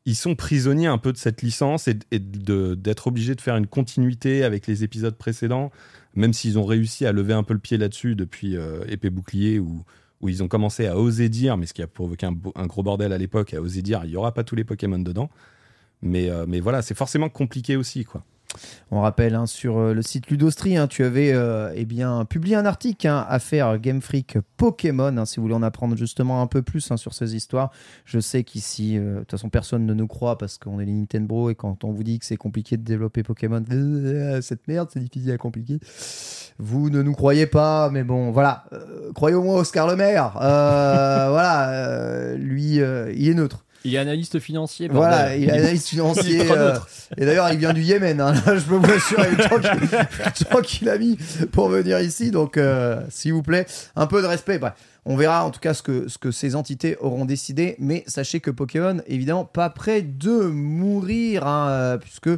ils 0.08 0.14
sont 0.14 0.34
prisonniers 0.34 0.86
un 0.86 0.96
peu 0.96 1.12
de 1.12 1.18
cette 1.18 1.42
licence 1.42 1.86
et, 1.86 1.98
d'être 2.18 3.08
obligés 3.08 3.34
de 3.34 3.42
faire 3.42 3.58
une 3.58 3.66
continuité 3.66 4.42
avec 4.42 4.66
les 4.66 4.82
épisodes 4.82 5.14
précédents, 5.14 5.70
même 6.14 6.32
s'ils 6.32 6.58
ont 6.58 6.64
réussi 6.64 7.04
à 7.04 7.12
lever 7.12 7.34
un 7.34 7.42
peu 7.42 7.52
le 7.52 7.60
pied 7.60 7.76
là-dessus 7.76 8.14
depuis 8.14 8.56
euh, 8.56 8.84
Épée 8.88 9.10
Bouclier, 9.10 9.58
où, 9.58 9.84
ils 10.26 10.42
ont 10.42 10.48
commencé 10.48 10.86
à 10.86 10.96
oser 10.96 11.28
dire, 11.28 11.58
mais 11.58 11.66
ce 11.66 11.74
qui 11.74 11.82
a 11.82 11.86
provoqué 11.86 12.26
un 12.26 12.66
gros 12.66 12.82
bordel 12.82 13.12
à 13.12 13.18
l'époque, 13.18 13.52
à 13.52 13.60
oser 13.60 13.82
dire, 13.82 14.00
il 14.04 14.10
n'y 14.10 14.16
aura 14.16 14.32
pas 14.32 14.44
tous 14.44 14.56
les 14.56 14.64
Pokémon 14.64 14.98
dedans. 14.98 15.28
Mais, 16.00 16.30
euh, 16.30 16.46
mais 16.48 16.60
voilà, 16.60 16.80
c'est 16.80 16.96
forcément 16.96 17.28
compliqué 17.28 17.76
aussi, 17.76 18.04
quoi. 18.04 18.24
On 18.90 19.02
rappelle 19.02 19.34
hein, 19.34 19.46
sur 19.46 19.78
euh, 19.78 19.92
le 19.92 20.00
site 20.00 20.28
Ludostri, 20.30 20.76
hein, 20.76 20.86
tu 20.86 21.04
avais 21.04 21.32
euh, 21.32 21.70
eh 21.76 21.86
publié 22.24 22.56
un 22.56 22.64
article 22.64 23.06
hein, 23.06 23.26
à 23.28 23.38
faire 23.38 23.78
Game 23.78 24.00
Freak 24.00 24.38
Pokémon, 24.56 25.24
si 25.26 25.36
vous 25.36 25.42
voulez 25.42 25.54
en 25.54 25.62
apprendre 25.62 25.96
justement 25.96 26.40
un 26.40 26.46
peu 26.46 26.62
plus 26.62 26.92
sur 26.96 27.12
ces 27.12 27.36
histoires. 27.36 27.70
Je 28.06 28.18
sais 28.18 28.44
qu'ici, 28.44 28.96
euh, 28.96 29.16
de 29.16 29.18
toute 29.20 29.32
façon, 29.32 29.50
personne 29.50 29.84
ne 29.84 29.92
nous 29.92 30.06
croit 30.06 30.38
parce 30.38 30.56
qu'on 30.56 30.80
est 30.80 30.86
les 30.86 30.92
Nintendo 30.92 31.50
et 31.50 31.54
quand 31.54 31.84
on 31.84 31.92
vous 31.92 32.02
dit 32.02 32.18
que 32.18 32.24
c'est 32.24 32.38
compliqué 32.38 32.78
de 32.78 32.82
développer 32.82 33.22
Pokémon, 33.22 33.62
cette 34.40 34.66
merde, 34.66 34.88
c'est 34.92 35.00
difficile 35.00 35.32
à 35.32 35.38
compliquer. 35.38 35.78
Vous 36.58 36.88
ne 36.88 37.02
nous 37.02 37.12
croyez 37.12 37.46
pas, 37.46 37.90
mais 37.90 38.04
bon, 38.04 38.30
voilà. 38.30 38.64
Croyez 39.14 39.36
au 39.36 39.42
moins 39.42 39.56
Oscar 39.56 39.86
Le 39.86 39.96
Maire. 39.96 40.32
Voilà, 41.28 42.34
lui, 42.36 42.76
il 42.76 43.28
est 43.28 43.34
neutre. 43.34 43.64
Il 43.84 43.94
est 43.94 43.98
analyste 43.98 44.38
financier. 44.38 44.88
Voilà, 44.88 45.22
bordel. 45.28 45.42
il 45.42 45.48
est 45.48 45.52
analyste 45.52 45.88
financier. 45.88 46.50
euh, 46.50 46.76
et 47.16 47.24
d'ailleurs, 47.24 47.50
il 47.52 47.58
vient 47.58 47.72
du 47.72 47.82
Yémen. 47.82 48.20
hein. 48.20 48.32
Là, 48.46 48.56
je 48.56 48.62
peux 48.64 48.74
vous 48.76 48.92
assurer 48.92 49.30
le 49.30 50.48
temps 50.48 50.60
qu'il- 50.62 50.88
a 50.88 50.98
mis 50.98 51.16
pour 51.52 51.68
venir 51.68 52.00
ici. 52.00 52.30
Donc, 52.30 52.56
euh, 52.56 53.00
s'il 53.10 53.32
vous 53.32 53.42
plaît, 53.42 53.66
un 53.96 54.06
peu 54.06 54.22
de 54.22 54.26
respect. 54.26 54.58
Bref, 54.58 54.72
on 55.04 55.16
verra 55.16 55.44
en 55.44 55.50
tout 55.50 55.60
cas 55.60 55.74
ce 55.74 55.82
que, 55.82 56.08
ce 56.08 56.18
que 56.18 56.30
ces 56.30 56.54
entités 56.54 56.96
auront 57.00 57.24
décidé. 57.24 57.76
Mais 57.78 58.04
sachez 58.06 58.40
que 58.40 58.50
Pokémon, 58.50 58.98
évidemment, 59.06 59.44
pas 59.44 59.70
près 59.70 60.02
de 60.02 60.30
mourir, 60.32 61.46
hein, 61.46 61.98
puisque 62.00 62.30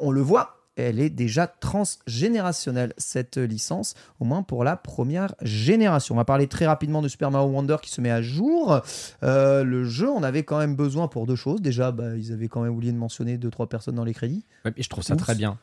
on 0.00 0.10
le 0.10 0.20
voit. 0.20 0.57
Elle 0.78 1.00
est 1.00 1.10
déjà 1.10 1.48
transgénérationnelle, 1.48 2.94
cette 2.98 3.36
licence, 3.36 3.94
au 4.20 4.24
moins 4.24 4.44
pour 4.44 4.62
la 4.62 4.76
première 4.76 5.34
génération. 5.42 6.14
On 6.14 6.18
va 6.18 6.24
parler 6.24 6.46
très 6.46 6.66
rapidement 6.66 7.02
de 7.02 7.08
Super 7.08 7.32
Mario 7.32 7.48
Wonder 7.48 7.76
qui 7.82 7.90
se 7.90 8.00
met 8.00 8.10
à 8.10 8.22
jour. 8.22 8.80
Euh, 9.24 9.64
le 9.64 9.84
jeu, 9.84 10.08
on 10.08 10.22
avait 10.22 10.44
quand 10.44 10.58
même 10.58 10.76
besoin 10.76 11.08
pour 11.08 11.26
deux 11.26 11.34
choses. 11.34 11.60
Déjà, 11.60 11.90
bah, 11.90 12.16
ils 12.16 12.32
avaient 12.32 12.46
quand 12.46 12.62
même 12.62 12.72
oublié 12.72 12.92
de 12.92 12.96
mentionner 12.96 13.38
deux, 13.38 13.50
trois 13.50 13.68
personnes 13.68 13.96
dans 13.96 14.04
les 14.04 14.14
crédits. 14.14 14.44
Ouais, 14.64 14.72
et 14.76 14.82
je 14.84 14.88
trouve 14.88 15.02
ça 15.02 15.14
Ouf. 15.14 15.20
très 15.20 15.34
bien. 15.34 15.58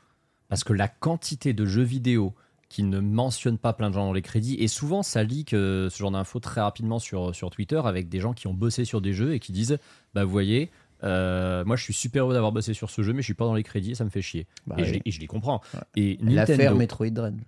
Parce 0.50 0.66
que 0.66 0.74
la 0.74 0.90
quantité 0.90 1.54
de 1.54 1.66
jeux 1.66 1.84
vidéo 1.84 2.34
qui 2.68 2.84
ne 2.84 3.00
mentionnent 3.00 3.58
pas 3.58 3.72
plein 3.72 3.90
de 3.90 3.96
gens 3.96 4.06
dans 4.06 4.14
les 4.14 4.22
crédits, 4.22 4.56
et 4.56 4.68
souvent 4.68 5.02
ça 5.02 5.24
leak 5.24 5.54
euh, 5.54 5.90
ce 5.90 5.98
genre 6.00 6.12
d'infos 6.12 6.40
très 6.40 6.62
rapidement 6.62 7.00
sur, 7.00 7.34
sur 7.34 7.50
Twitter 7.52 7.80
avec 7.86 8.10
des 8.10 8.20
gens 8.20 8.34
qui 8.34 8.48
ont 8.48 8.54
bossé 8.54 8.86
sur 8.86 9.02
des 9.02 9.14
jeux 9.14 9.34
et 9.34 9.40
qui 9.40 9.54
disent 9.54 9.78
Bah, 10.14 10.26
vous 10.26 10.32
voyez, 10.32 10.72
euh, 11.06 11.64
moi 11.66 11.76
je 11.76 11.84
suis 11.84 11.94
super 11.94 12.24
heureux 12.24 12.34
d'avoir 12.34 12.52
bossé 12.52 12.74
sur 12.74 12.90
ce 12.90 13.02
jeu, 13.04 13.14
mais 13.14 13.22
je 13.22 13.26
suis 13.26 13.34
pas 13.34 13.46
dans 13.46 13.54
les 13.54 13.64
crédits 13.64 13.92
et 13.92 13.96
ça 13.96 14.04
me 14.06 14.10
fait 14.10 14.22
chier. 14.22 14.48
Bah 14.68 14.76
et, 14.78 14.82
oui. 14.82 14.88
je, 14.88 14.94
les- 14.94 15.02
et 15.06 15.12
je 15.12 15.20
les 15.20 15.28
comprends. 15.28 15.62
Ouais. 15.74 15.80
Et 15.96 16.18
L'affaire 16.22 16.58
Nintendo. 16.58 16.76
Metroid 16.78 17.10
Dread. 17.10 17.42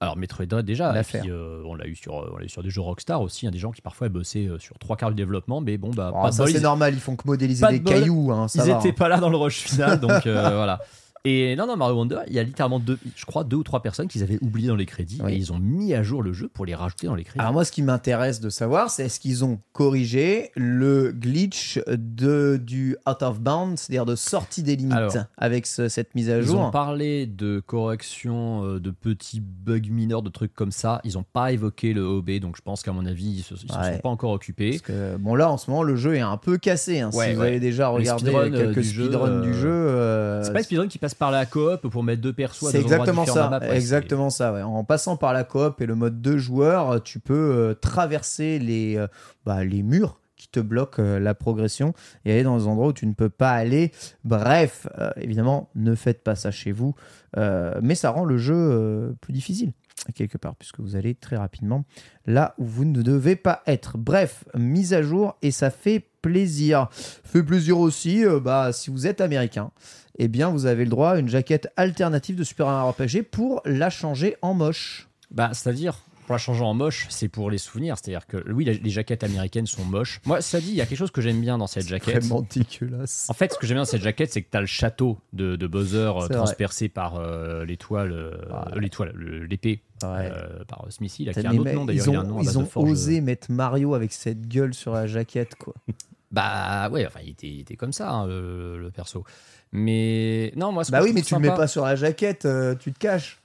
Alors 0.00 0.16
Metroid 0.16 0.46
Dread 0.46 0.66
déjà, 0.66 0.90
et 0.90 0.94
L'affaire. 0.94 1.22
puis, 1.22 1.30
euh, 1.30 1.62
on 1.64 1.74
l'a 1.74 1.86
eu 1.86 1.94
sur, 1.96 2.14
on 2.14 2.36
l'a 2.36 2.44
eu 2.44 2.48
sur 2.48 2.62
des 2.62 2.68
jeux 2.70 2.80
Rockstar 2.82 3.22
aussi, 3.22 3.46
hein, 3.46 3.50
des 3.50 3.58
gens 3.58 3.70
qui 3.72 3.80
parfois 3.80 4.08
bossaient 4.08 4.46
euh, 4.48 4.58
sur 4.58 4.78
trois 4.78 4.96
quarts 4.96 5.10
du 5.10 5.16
développement, 5.16 5.60
mais 5.60 5.78
bon 5.78 5.90
bah 5.90 6.12
Oh, 6.14 6.22
pas 6.22 6.32
ça, 6.32 6.46
c'est 6.46 6.54
ils- 6.54 6.60
normal, 6.62 6.92
ils 6.94 7.00
font 7.00 7.16
que 7.16 7.26
modéliser 7.26 7.64
de 7.66 7.70
des 7.72 7.82
cailloux. 7.82 8.30
Hein, 8.32 8.48
ça 8.48 8.64
ils 8.66 8.70
va, 8.72 8.78
étaient 8.78 8.90
hein. 8.90 8.94
pas 8.98 9.08
là 9.08 9.18
dans 9.18 9.30
le 9.30 9.36
rush 9.36 9.60
final, 9.60 9.98
donc 10.00 10.26
euh, 10.26 10.42
voilà. 10.54 10.80
Et 11.26 11.56
non, 11.56 11.66
non, 11.66 11.78
Mario 11.78 11.96
Wonder, 11.96 12.18
il 12.26 12.34
y 12.34 12.38
a 12.38 12.42
littéralement 12.42 12.78
deux, 12.78 12.98
je 13.16 13.24
crois, 13.24 13.44
deux 13.44 13.56
ou 13.56 13.62
trois 13.62 13.80
personnes 13.80 14.08
qu'ils 14.08 14.22
avaient 14.22 14.38
oublié 14.42 14.68
dans 14.68 14.76
les 14.76 14.84
crédits 14.84 15.20
Oui. 15.24 15.32
et 15.32 15.36
ils 15.36 15.54
ont 15.54 15.58
mis 15.58 15.94
à 15.94 16.02
jour 16.02 16.22
le 16.22 16.34
jeu 16.34 16.48
pour 16.52 16.66
les 16.66 16.74
rajouter 16.74 17.06
dans 17.06 17.14
les 17.14 17.24
crédits. 17.24 17.40
Alors 17.40 17.54
moi, 17.54 17.64
ce 17.64 17.72
qui 17.72 17.80
m'intéresse 17.80 18.40
de 18.40 18.50
savoir, 18.50 18.90
c'est 18.90 19.06
est-ce 19.06 19.18
qu'ils 19.20 19.42
ont 19.42 19.58
corrigé 19.72 20.50
le 20.54 21.12
glitch 21.12 21.80
de, 21.88 22.60
du 22.62 22.98
out 23.08 23.22
of 23.22 23.40
bounds, 23.40 23.80
c'est-à-dire 23.80 24.04
de 24.04 24.16
sortie 24.16 24.62
des 24.62 24.76
limites, 24.76 24.92
Alors, 24.92 25.14
avec 25.38 25.64
ce- 25.66 25.88
cette 25.88 26.14
mise 26.14 26.28
à 26.28 26.36
Ils 26.36 26.42
jour. 26.44 26.60
ont 26.60 26.70
parlé 26.70 27.24
de 27.26 27.58
correction, 27.64 28.62
euh, 28.66 28.78
de 28.78 28.90
petits 28.90 29.40
bugs 29.40 29.80
mineurs, 29.88 30.20
de 30.20 30.28
trucs 30.28 30.54
comme 30.54 30.72
ça. 30.72 31.00
Ils 31.04 31.14
n'ont 31.14 31.24
pas 31.32 31.52
évoqué 31.52 31.94
le 31.94 32.02
OB, 32.02 32.38
donc 32.38 32.56
je 32.58 32.62
pense 32.62 32.82
qu'à 32.82 32.92
mon 32.92 33.06
avis, 33.06 33.42
ils 33.50 33.54
ne 33.54 33.78
Ouais. 33.82 33.94
sont 33.94 34.00
pas 34.02 34.08
encore 34.10 34.32
occupés. 34.32 34.72
Parce 34.72 34.82
que, 34.82 35.16
bon, 35.16 35.34
là, 35.36 35.50
en 35.50 35.56
ce 35.56 35.70
moment, 35.70 35.84
le 35.84 35.96
jeu 35.96 36.16
est 36.16 36.20
un 36.20 36.36
peu 36.36 36.58
cassé. 36.58 37.00
hein. 37.00 37.08
Ouais, 37.14 37.30
si 37.30 37.34
vous 37.34 37.40
avez 37.40 37.60
déjà 37.60 37.88
regardé 37.88 38.26
speedruns, 38.26 38.52
euh, 38.52 38.64
quelques 38.66 38.80
du 38.80 38.88
jeu, 38.90 39.04
speedruns 39.04 39.40
du 39.40 39.48
euh, 39.48 39.52
jeu, 39.54 39.68
euh, 39.70 40.42
C'est 40.42 40.52
pas 40.52 40.58
les 40.58 40.64
speedruns 40.64 40.86
qui 40.88 40.98
passent 40.98 41.13
par 41.14 41.30
la 41.30 41.46
coop 41.46 41.88
pour 41.88 42.02
mettre 42.02 42.20
deux 42.22 42.32
persos 42.32 42.64
à 42.68 42.70
C'est 42.70 42.80
exactement 42.80 43.24
ça. 43.26 43.48
la 43.50 43.60
map. 43.60 43.66
Ouais, 43.66 43.76
exactement 43.76 44.30
ça. 44.30 44.52
ouais. 44.52 44.62
En 44.62 44.84
passant 44.84 45.16
par 45.16 45.32
la 45.32 45.44
coop 45.44 45.80
et 45.80 45.86
le 45.86 45.94
mode 45.94 46.20
deux 46.20 46.38
joueurs, 46.38 47.02
tu 47.02 47.20
peux 47.20 47.34
euh, 47.34 47.74
traverser 47.74 48.58
les, 48.58 48.96
euh, 48.96 49.06
bah, 49.46 49.64
les 49.64 49.82
murs 49.82 50.20
qui 50.36 50.48
te 50.48 50.60
bloquent 50.60 51.00
euh, 51.02 51.18
la 51.20 51.34
progression 51.34 51.94
et 52.24 52.32
aller 52.32 52.42
dans 52.42 52.58
des 52.58 52.66
endroits 52.66 52.88
où 52.88 52.92
tu 52.92 53.06
ne 53.06 53.14
peux 53.14 53.30
pas 53.30 53.52
aller. 53.52 53.92
Bref, 54.24 54.86
euh, 54.98 55.10
évidemment, 55.20 55.70
ne 55.74 55.94
faites 55.94 56.22
pas 56.24 56.34
ça 56.34 56.50
chez 56.50 56.72
vous. 56.72 56.94
Euh, 57.36 57.74
mais 57.82 57.94
ça 57.94 58.10
rend 58.10 58.24
le 58.24 58.36
jeu 58.38 58.54
euh, 58.56 59.12
plus 59.20 59.32
difficile 59.32 59.72
quelque 60.14 60.38
part 60.38 60.54
puisque 60.56 60.80
vous 60.80 60.96
allez 60.96 61.14
très 61.14 61.36
rapidement 61.36 61.84
là 62.26 62.54
où 62.58 62.64
vous 62.64 62.84
ne 62.84 63.02
devez 63.02 63.36
pas 63.36 63.62
être. 63.66 63.96
Bref, 63.96 64.44
mise 64.54 64.92
à 64.92 65.02
jour 65.02 65.36
et 65.42 65.50
ça 65.50 65.70
fait 65.70 66.04
plaisir. 66.20 66.88
Fait 66.92 67.42
plaisir 67.42 67.78
aussi 67.78 68.24
euh, 68.24 68.40
bah, 68.40 68.72
si 68.72 68.90
vous 68.90 69.06
êtes 69.06 69.20
américain 69.20 69.70
eh 70.18 70.28
bien 70.28 70.50
vous 70.50 70.66
avez 70.66 70.84
le 70.84 70.90
droit 70.90 71.10
à 71.10 71.18
une 71.18 71.28
jaquette 71.28 71.68
alternative 71.76 72.36
de 72.36 72.44
Super 72.44 72.88
RPG 72.88 73.22
pour 73.30 73.62
la 73.64 73.90
changer 73.90 74.36
en 74.42 74.54
moche. 74.54 75.08
Bah, 75.30 75.50
c'est-à-dire, 75.52 75.98
pour 76.26 76.34
la 76.34 76.38
changer 76.38 76.62
en 76.62 76.74
moche, 76.74 77.06
c'est 77.10 77.28
pour 77.28 77.50
les 77.50 77.58
souvenirs. 77.58 77.96
C'est-à-dire 77.96 78.26
que 78.26 78.36
oui, 78.50 78.64
les 78.64 78.90
jaquettes 78.90 79.24
américaines 79.24 79.66
sont 79.66 79.84
moches. 79.84 80.20
Moi, 80.24 80.40
ça 80.40 80.60
dit, 80.60 80.68
il 80.70 80.74
y 80.74 80.80
a 80.80 80.86
quelque 80.86 80.98
chose 80.98 81.10
que 81.10 81.20
j'aime 81.20 81.40
bien 81.40 81.58
dans 81.58 81.66
cette 81.66 81.86
jaquette. 81.86 82.24
Vraiment 82.24 82.46
dégueulasse. 82.54 83.26
En 83.28 83.34
fait, 83.34 83.52
ce 83.52 83.58
que 83.58 83.66
j'aime 83.66 83.76
bien 83.76 83.82
dans 83.82 83.86
cette 83.90 84.02
jaquette, 84.02 84.32
c'est 84.32 84.42
que 84.42 84.50
tu 84.50 84.56
as 84.56 84.60
le 84.60 84.66
château 84.66 85.18
de, 85.32 85.56
de 85.56 85.66
Bowser 85.66 85.96
euh, 85.98 86.12
C'est 86.22 86.26
vrai. 86.28 86.34
transpercé 86.36 86.88
par 86.88 87.16
euh, 87.16 87.64
l'étoile, 87.64 88.12
euh, 88.12 88.34
l'étoile, 88.80 89.12
le- 89.14 89.44
l'épée 89.44 89.82
Ouais. 90.02 90.30
euh, 90.32 90.64
par 90.68 90.84
Smithy, 90.90 91.24
là, 91.24 91.32
qui 91.32 91.46
a 91.46 91.50
un 91.50 91.56
autre 91.56 91.72
nom 91.72 91.84
d'ailleurs. 91.84 92.06
Ils 92.08 92.18
ont, 92.18 92.40
ils 92.42 92.58
ont 92.58 92.68
osé 92.76 93.20
mettre 93.20 93.50
Mario 93.50 93.94
avec 93.94 94.12
cette 94.12 94.46
gueule 94.48 94.74
sur 94.74 94.92
la 94.92 95.06
jaquette, 95.06 95.54
quoi. 95.54 95.72
Bah 96.32 96.88
ouais, 96.90 97.06
enfin, 97.06 97.20
il 97.22 97.30
était, 97.30 97.46
il 97.46 97.60
était 97.60 97.76
comme 97.76 97.92
ça, 97.92 98.10
hein, 98.10 98.26
le, 98.26 98.76
le 98.76 98.90
perso. 98.90 99.22
Mais 99.70 100.52
non, 100.56 100.72
moi, 100.72 100.82
ce 100.82 100.90
Bah 100.90 101.00
oui, 101.02 101.12
mais 101.14 101.22
tu 101.22 101.32
le 101.34 101.40
mets 101.40 101.46
sympa- 101.48 101.56
pas 101.56 101.66
sur 101.68 101.84
la 101.84 101.94
jaquette, 101.94 102.44
euh, 102.44 102.74
tu 102.74 102.92
te 102.92 102.98
caches. 102.98 103.40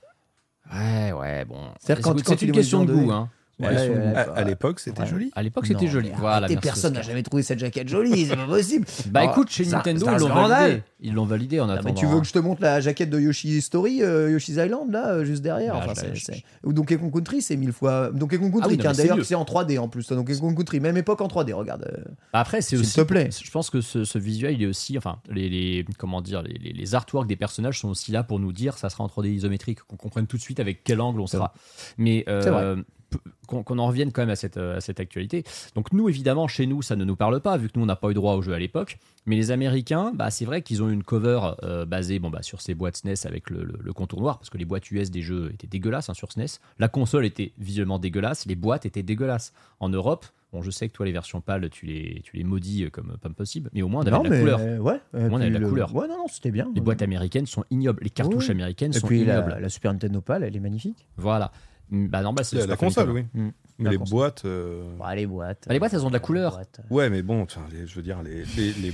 Ouais, 0.72 1.12
ouais, 1.12 1.44
bon. 1.44 1.58
C'est- 1.80 1.94
une 2.42 2.50
est 2.50 2.52
question 2.52 2.84
de 2.84 2.94
goût. 2.94 3.10
Hein. 3.10 3.28
Ouais, 3.60 3.66
À- 3.66 3.72
ouais, 3.72 3.88
ouais, 3.90 3.96
à, 4.16 4.32
ouais. 4.32 4.38
à 4.38 4.44
l'époque, 4.44 4.80
c'était 4.80 5.02
Ouais. 5.02 5.06
joli. 5.06 5.30
À 5.34 5.42
l'époque, 5.42 5.66
c'était 5.66 5.86
joli. 5.86 6.10
Voilà, 6.16 6.36
arrêtez, 6.46 6.56
personne 6.56 6.94
n'a 6.94 7.02
jamais 7.02 7.22
trouvé 7.22 7.42
cette 7.42 7.58
jaquette 7.58 7.88
jolie, 7.88 8.26
c'est 8.26 8.36
pas 8.36 8.46
possible. 8.46 8.86
Bah 9.10 9.20
Alors, 9.20 9.32
écoute, 9.32 9.50
chez 9.50 9.64
ça- 9.64 9.76
Nintendo, 9.76 10.06
ils 10.12 10.18
l'ont 10.18 10.28
validé. 10.48 10.82
Ils 11.02 11.14
l'ont 11.14 11.24
validé 11.24 11.60
en 11.60 11.68
Ah, 11.68 11.72
attendant. 11.74 11.88
mais 11.88 11.94
tu 11.94 12.06
veux 12.06 12.14
hein. 12.16 12.20
que 12.20 12.26
je 12.26 12.32
te 12.32 12.38
montre 12.38 12.62
la 12.62 12.80
jaquette 12.80 13.10
de 13.10 13.18
Yoshi's 13.20 13.64
Story, 13.64 14.02
euh, 14.02 14.30
Yoshi's 14.30 14.56
Island, 14.56 14.90
là, 14.90 15.08
euh, 15.12 15.24
juste 15.24 15.42
derrière? 15.42 15.74
Bah, 15.74 15.86
enfin, 15.90 16.02
Ou 16.64 16.72
Donkey 16.72 16.96
Kong 16.96 17.12
Country, 17.12 17.40
c'est 17.42 17.56
mille 17.56 17.72
fois. 17.72 18.10
Donkey 18.12 18.38
Kong 18.38 18.52
Country, 18.52 18.76
Ah 18.82 18.88
oui, 18.88 18.94
d'ailleurs, 18.94 19.24
c'est 19.24 19.34
en 19.34 19.44
3D 19.44 19.78
en 19.78 19.88
plus. 19.88 20.06
Donkey 20.08 20.36
Kong 20.38 20.56
Country, 20.56 20.80
même 20.80 20.96
époque 20.96 21.20
en 21.20 21.28
3D, 21.28 21.52
regarde. 21.52 21.84
euh. 21.90 22.04
Après, 22.32 22.60
c'est 22.60 22.70
S'il 22.76 22.80
aussi. 22.80 22.96
te 22.96 23.00
plaît. 23.02 23.30
Je 23.42 23.50
pense 23.50 23.70
que 23.70 23.80
ce, 23.80 24.04
ce 24.04 24.18
visuel, 24.18 24.54
il 24.54 24.62
est 24.62 24.66
aussi. 24.66 24.96
Enfin, 24.98 25.18
les, 25.30 25.48
les- 25.48 25.84
comment 25.98 26.20
dire, 26.20 26.42
les, 26.42 26.54
les, 26.54 26.72
les 26.72 26.94
artworks 26.94 27.26
des 27.28 27.36
personnages 27.36 27.78
sont 27.80 27.88
aussi 27.88 28.12
là 28.12 28.22
pour 28.22 28.38
nous 28.38 28.52
dire 28.52 28.76
ça 28.78 28.90
sera 28.90 29.02
en 29.04 29.08
3D 29.08 29.28
isométrique, 29.30 29.80
qu'on 29.84 29.96
comprenne 29.96 30.26
tout 30.26 30.36
de 30.36 30.42
suite 30.42 30.60
avec 30.60 30.84
quel 30.84 31.00
angle 31.00 31.20
on 31.20 31.26
C'est 31.26 31.36
sera. 31.38 31.54
Mais 31.98 32.24
qu'on 33.46 33.78
en 33.78 33.86
revienne 33.86 34.12
quand 34.12 34.22
même 34.22 34.30
à 34.30 34.36
cette, 34.36 34.56
euh, 34.56 34.76
à 34.76 34.80
cette 34.80 35.00
actualité. 35.00 35.42
Donc 35.74 35.92
nous, 35.92 36.08
évidemment, 36.08 36.46
chez 36.46 36.66
nous, 36.66 36.82
ça 36.82 36.94
ne 36.96 37.04
nous 37.04 37.16
parle 37.16 37.40
pas, 37.40 37.56
vu 37.56 37.68
que 37.68 37.72
nous, 37.76 37.82
on 37.82 37.86
n'a 37.86 37.96
pas 37.96 38.10
eu 38.10 38.14
droit 38.14 38.34
au 38.34 38.42
jeu 38.42 38.52
à 38.52 38.58
l'époque. 38.58 38.98
Mais 39.26 39.36
les 39.36 39.50
Américains, 39.50 40.12
bah, 40.14 40.30
c'est 40.30 40.44
vrai 40.44 40.62
qu'ils 40.62 40.82
ont 40.82 40.88
une 40.88 41.02
cover 41.02 41.40
euh, 41.64 41.84
basée 41.84 42.18
bon, 42.18 42.30
bah, 42.30 42.42
sur 42.42 42.60
ces 42.60 42.74
boîtes 42.74 42.96
SNES 42.98 43.26
avec 43.26 43.50
le, 43.50 43.64
le- 43.64 43.78
le 43.80 43.92
contour 43.92 44.20
noir, 44.20 44.38
parce 44.38 44.50
que 44.50 44.58
les 44.58 44.64
boîtes 44.64 44.90
US 44.92 45.10
des 45.10 45.22
jeux 45.22 45.50
étaient 45.52 45.66
dégueulasses 45.66 46.08
hein, 46.08 46.14
sur 46.14 46.30
SNES. 46.32 46.58
La 46.78 46.88
console 46.88 47.26
était 47.26 47.52
visuellement 47.58 47.98
dégueulasse, 47.98 48.46
les 48.46 48.54
boîtes 48.54 48.86
étaient 48.86 49.02
dégueulasses. 49.02 49.52
En 49.80 49.88
Europe, 49.88 50.26
bon, 50.52 50.62
je 50.62 50.70
sais 50.70 50.88
que 50.88 50.92
toi, 50.92 51.04
les 51.06 51.12
versions 51.12 51.40
pâles, 51.40 51.68
tu 51.70 51.86
les, 51.86 52.20
tu 52.24 52.36
les 52.36 52.44
maudis 52.44 52.84
euh, 52.84 52.90
comme 52.90 53.16
pas 53.20 53.28
possible, 53.30 53.68
mais 53.72 53.82
au 53.82 53.88
moins, 53.88 54.02
on 54.02 54.06
avait 54.06 54.16
Non, 54.16 54.22
de 54.22 54.28
la 54.28 54.30
mais 54.30 54.40
couleur. 54.40 54.60
euh, 54.60 54.78
ouais. 54.78 55.00
Au 55.14 55.18
moins, 55.18 55.30
on 55.32 55.40
avait 55.40 55.48
de 55.48 55.54
la 55.54 55.58
le- 55.60 55.68
couleur. 55.68 55.94
Ouais, 55.94 56.06
non, 56.08 56.18
non, 56.18 56.26
c'était 56.28 56.50
bien. 56.50 56.70
Les 56.74 56.80
boîtes 56.80 57.02
américaines 57.02 57.46
sont 57.46 57.64
ignobles, 57.70 58.02
les 58.04 58.10
cartouches 58.10 58.50
américaines 58.50 58.92
Et 58.94 59.00
sont 59.00 59.06
puis 59.06 59.22
ignobles. 59.22 59.50
la, 59.50 59.60
la 59.60 59.68
Super 59.68 59.92
Nintendo 59.92 60.20
PAL, 60.20 60.44
elle 60.44 60.54
est 60.56 60.60
magnifique. 60.60 61.06
Voilà. 61.16 61.50
Mm, 61.90 62.06
Bah, 62.08 62.22
normal, 62.22 62.44
c'est 62.44 62.56
La, 62.56 62.66
la 62.66 62.76
console, 62.76 63.10
oui. 63.10 63.24
Mm. 63.34 63.48
Mais 63.78 63.90
les 63.90 63.96
console. 63.98 64.12
boîtes. 64.18 64.44
euh, 64.44 64.84
Bah, 64.98 65.14
les 65.14 65.26
boîtes. 65.26 65.64
Bah, 65.66 65.72
les 65.74 65.78
boîtes, 65.78 65.94
elles 65.94 66.04
ont 66.04 66.08
de 66.08 66.12
la 66.14 66.18
euh, 66.18 66.22
couleur. 66.22 66.60
Ouais, 66.90 67.08
mais 67.10 67.22
bon, 67.22 67.46
les- 67.72 67.86
je 67.86 67.94
veux 67.96 68.02
dire, 68.02 68.22
les, 68.22 68.44
les, 68.56 68.72
les, 68.74 68.92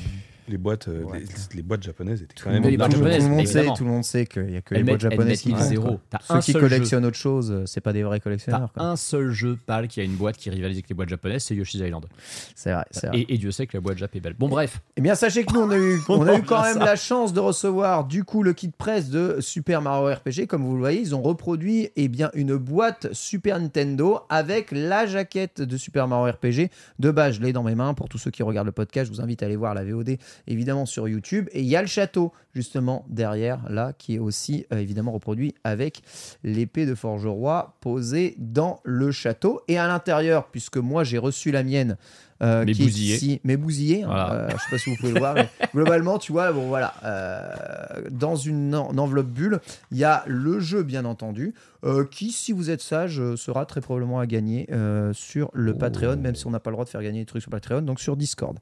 les 0.49 0.59
boîtes, 0.59 0.89
euh, 0.89 1.03
Ouais. 1.05 1.21
les, 1.21 1.27
les 1.57 1.63
boîtes 1.63 1.83
japonaises 1.83 2.23
étaient 2.23 2.35
quand 2.35 2.43
Tout 2.45 2.49
le 2.49 2.55
même. 2.55 2.63
Mais 2.65 2.71
les 2.71 2.77
boîtes 2.77 2.97
monde- 2.97 3.09
japonaises, 3.09 3.23
tout 3.25 3.29
le 3.31 3.35
monde 3.37 3.47
sait, 3.47 3.65
tout 3.77 3.85
le 3.85 3.91
monde 3.91 4.05
sait 4.05 4.27
qu'il 4.27 4.51
y 4.51 4.57
a 4.57 4.61
que 4.63 4.75
les 4.75 4.83
boîtes 4.85 5.01
japonaises 5.01 5.41
qui. 5.43 5.53
T'as 5.53 6.19
Ceux 6.21 6.41
qui 6.41 6.53
collectionnent 6.53 7.05
autre 7.07 7.17
chose, 7.17 7.51
euh, 7.51 7.67
c'est 7.67 7.81
pas 7.81 7.93
des 7.93 8.03
vrais 8.03 8.21
collectionneurs. 8.21 8.73
quoi. 8.73 8.83
un 8.83 8.97
seul 8.97 9.31
jeu 9.31 9.59
pâle 9.67 9.89
qui 9.89 10.01
a 10.01 10.05
une 10.05 10.17
boîte 10.17 10.37
qui 10.37 10.51
rivalise 10.51 10.77
avec 10.77 10.89
les 10.89 10.95
boîtes 10.95 11.09
japonaises, 11.09 11.45
c'est 11.45 11.55
Yoshi's 11.55 11.81
Island. 11.81 12.07
C'est 12.55 12.73
vrai, 12.73 12.85
c'est 12.91 13.07
vrai. 13.09 13.19
Et, 13.21 13.35
et 13.35 13.39
Dieu 13.39 13.51
sait 13.51 13.67
que 13.67 13.77
la 13.77 13.81
boîte 13.81 13.99
Jap 13.99 14.15
est 14.15 14.21
belle. 14.21 14.35
Bon, 14.39 14.49
bref. 14.49 14.81
Eh 14.97 15.01
bien, 15.01 15.15
sachez 15.15 15.45
que 15.45 15.53
nous, 15.53 15.61
on 15.61 15.71
a 15.71 15.77
eu, 15.79 16.01
On 16.09 16.27
a 16.27 16.39
eu 16.39 16.43
quand 16.43 16.63
même 16.63 16.79
la 16.79 16.97
chance 16.97 17.33
de 17.33 17.41
recevoir 17.41 18.05
du 18.05 18.25
coup 18.25 18.43
le 18.43 18.53
kit 18.53 18.71
presse 18.77 19.11
de 19.11 19.37
Super 19.41 19.83
Mario 19.83 20.15
RPG. 20.15 20.47
Comme 20.47 20.63
vous 20.65 20.75
le 20.75 20.81
voyez, 20.81 21.01
ils 21.01 21.15
ont 21.15 21.23
reproduit 21.23 21.91
eh 21.97 22.09
bien, 22.09 22.31
une 22.35 22.57
boîte 22.57 23.09
Super 23.13 23.59
Nintendo 23.61 24.21
avec 24.29 24.71
la 24.73 25.07
jaquette 25.07 25.61
de 25.61 25.77
Super 25.77 26.09
Mario 26.09 26.33
RPG. 26.33 26.71
De 26.99 27.11
base, 27.11 27.35
je 27.37 27.43
l'ai 27.43 27.53
dans 27.53 27.63
mes 27.63 27.75
mains. 27.75 27.95
Pour 27.95 28.09
tous 28.09 28.19
ceux 28.19 28.31
qui 28.31 28.43
regardent 28.43 28.67
le 28.67 28.73
podcast, 28.73 29.11
je 29.11 29.17
vous 29.17 29.23
invite 29.23 29.43
à 29.43 29.47
aller 29.47 29.57
voir 29.57 29.75
la 29.75 29.85
VOD 29.85 30.17
évidemment 30.47 30.87
sur 30.87 31.09
YouTube. 31.09 31.49
Et 31.53 31.61
il 31.61 31.67
y 31.67 31.77
a 31.77 31.81
le 31.81 31.89
château 31.89 32.33
justement 32.55 33.05
derrière 33.09 33.69
là 33.69 33.93
qui 33.93 34.15
est 34.15 34.19
aussi 34.19 34.67
euh, 34.73 34.79
évidemment 34.79 35.13
reproduit 35.13 35.55
avec 35.65 36.03
l'épée 36.43 36.87
de 36.87 36.95
Forgeroy 36.95 37.77
posée 37.81 38.35
dans 38.39 38.81
le 38.85 39.13
château. 39.13 39.61
Et 39.69 39.79
à 39.79 39.87
l'intérieur, 39.87 40.49
puisque 40.49 40.79
moi 40.79 41.05
j'ai 41.05 41.19
reçu 41.19 41.51
la 41.51 41.63
mienne. 41.63 41.97
Euh, 42.43 42.65
Mais 42.67 42.73
qui 42.73 42.83
est 42.83 42.85
bousillée. 42.85 43.15
ici- 43.17 43.41
mais 43.45 43.57
bousillée. 43.57 44.03
hein. 44.03 44.07
Voilà. 44.09 44.33
Euh, 44.33 44.49
je 44.51 44.55
sais 44.57 44.71
pas 44.71 44.79
si 44.79 44.91
vous 44.91 44.97
pouvez 44.97 45.13
le 45.13 45.19
voir, 45.19 45.35
mais 45.35 45.49
globalement, 45.75 46.19
tu 46.19 46.33
vois, 46.33 46.53
bon 46.53 46.69
voilà, 46.69 46.95
euh, 47.05 48.03
dans 48.11 48.37
une 48.37 48.75
en- 48.75 48.93
une 48.93 49.01
enveloppe 49.01 49.29
bulle, 49.29 49.61
il 49.91 49.99
y 49.99 50.05
a 50.05 50.23
le 50.27 50.61
jeu 50.61 50.83
bien 50.83 51.05
entendu, 51.05 51.55
euh, 51.85 52.05
qui, 52.05 52.33
si 52.33 52.53
vous 52.53 52.71
êtes 52.71 52.81
sage, 52.81 53.23
sera 53.37 53.65
très 53.67 53.81
probablement 53.81 54.19
à 54.21 54.27
gagner 54.27 54.69
sur 55.13 55.51
le 55.53 55.73
Oh. 55.73 55.79
Patreon, 55.79 56.17
même 56.17 56.35
si 56.35 56.47
on 56.47 56.51
n'a 56.51 56.61
pas 56.61 56.71
le 56.71 56.75
droit 56.75 56.85
de 56.85 56.91
faire 56.91 57.03
gagner 57.03 57.21
des 57.21 57.27
trucs 57.27 57.43
sur 57.43 57.51
Patreon, 57.51 57.83
donc 57.83 58.01
sur 58.01 58.17
Discord. 58.17 58.59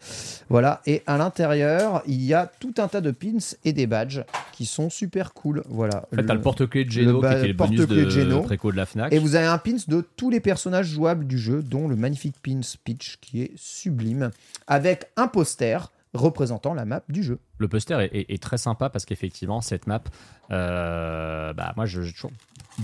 Voilà, 0.49 0.81
et 0.87 1.03
à 1.07 1.16
l'intérieur, 1.16 2.03
il 2.07 2.22
y 2.22 2.35
a 2.35 2.51
tout 2.61 2.75
un 2.79 2.89
tas 2.89 3.01
de 3.01 3.11
pins 3.11 3.39
et 3.64 3.72
des 3.72 3.87
badges 3.87 4.22
qui 4.53 4.66
sont 4.66 4.91
super 4.91 5.33
cool. 5.33 5.62
Voilà. 5.68 6.07
En 6.12 6.16
fait, 6.16 6.27
t'as 6.27 6.35
le 6.35 6.41
porte-clés 6.41 6.85
de 6.85 6.91
Geno, 6.91 7.20
le 7.22 7.29
qui 7.29 7.35
était 7.35 7.47
le 7.49 7.53
bonus 7.55 7.87
de 7.87 8.09
Geno. 8.11 8.43
préco 8.43 8.70
de 8.72 8.77
la 8.77 8.87
Fnac. 8.87 9.12
Et 9.12 9.18
vous 9.18 9.35
avez 9.37 9.47
un 9.47 9.59
pins 9.59 9.72
de 9.89 10.05
tous 10.16 10.31
les 10.31 10.41
personnages 10.41 10.87
jouables 10.89 11.27
du 11.27 11.39
jeu, 11.39 11.62
dont 11.62 11.89
le 11.89 11.97
magnifique 11.97 12.37
pins 12.43 12.61
Peach 12.85 13.18
qui 13.20 13.43
est 13.43 13.53
sublime, 13.65 14.31
avec 14.67 15.11
un 15.17 15.27
poster 15.27 15.91
représentant 16.12 16.75
la 16.75 16.85
map 16.85 17.03
du 17.09 17.23
jeu. 17.23 17.39
Le 17.59 17.67
poster 17.67 18.09
est, 18.12 18.43
très 18.43 18.59
sympa 18.59 18.89
parce 18.89 19.05
qu'effectivement, 19.05 19.61
cette 19.61 19.87
map, 19.87 20.03
euh, 20.51 21.53
bah, 21.55 21.73
moi, 21.77 21.87
j'ai 21.87 22.12
toujours 22.12 22.31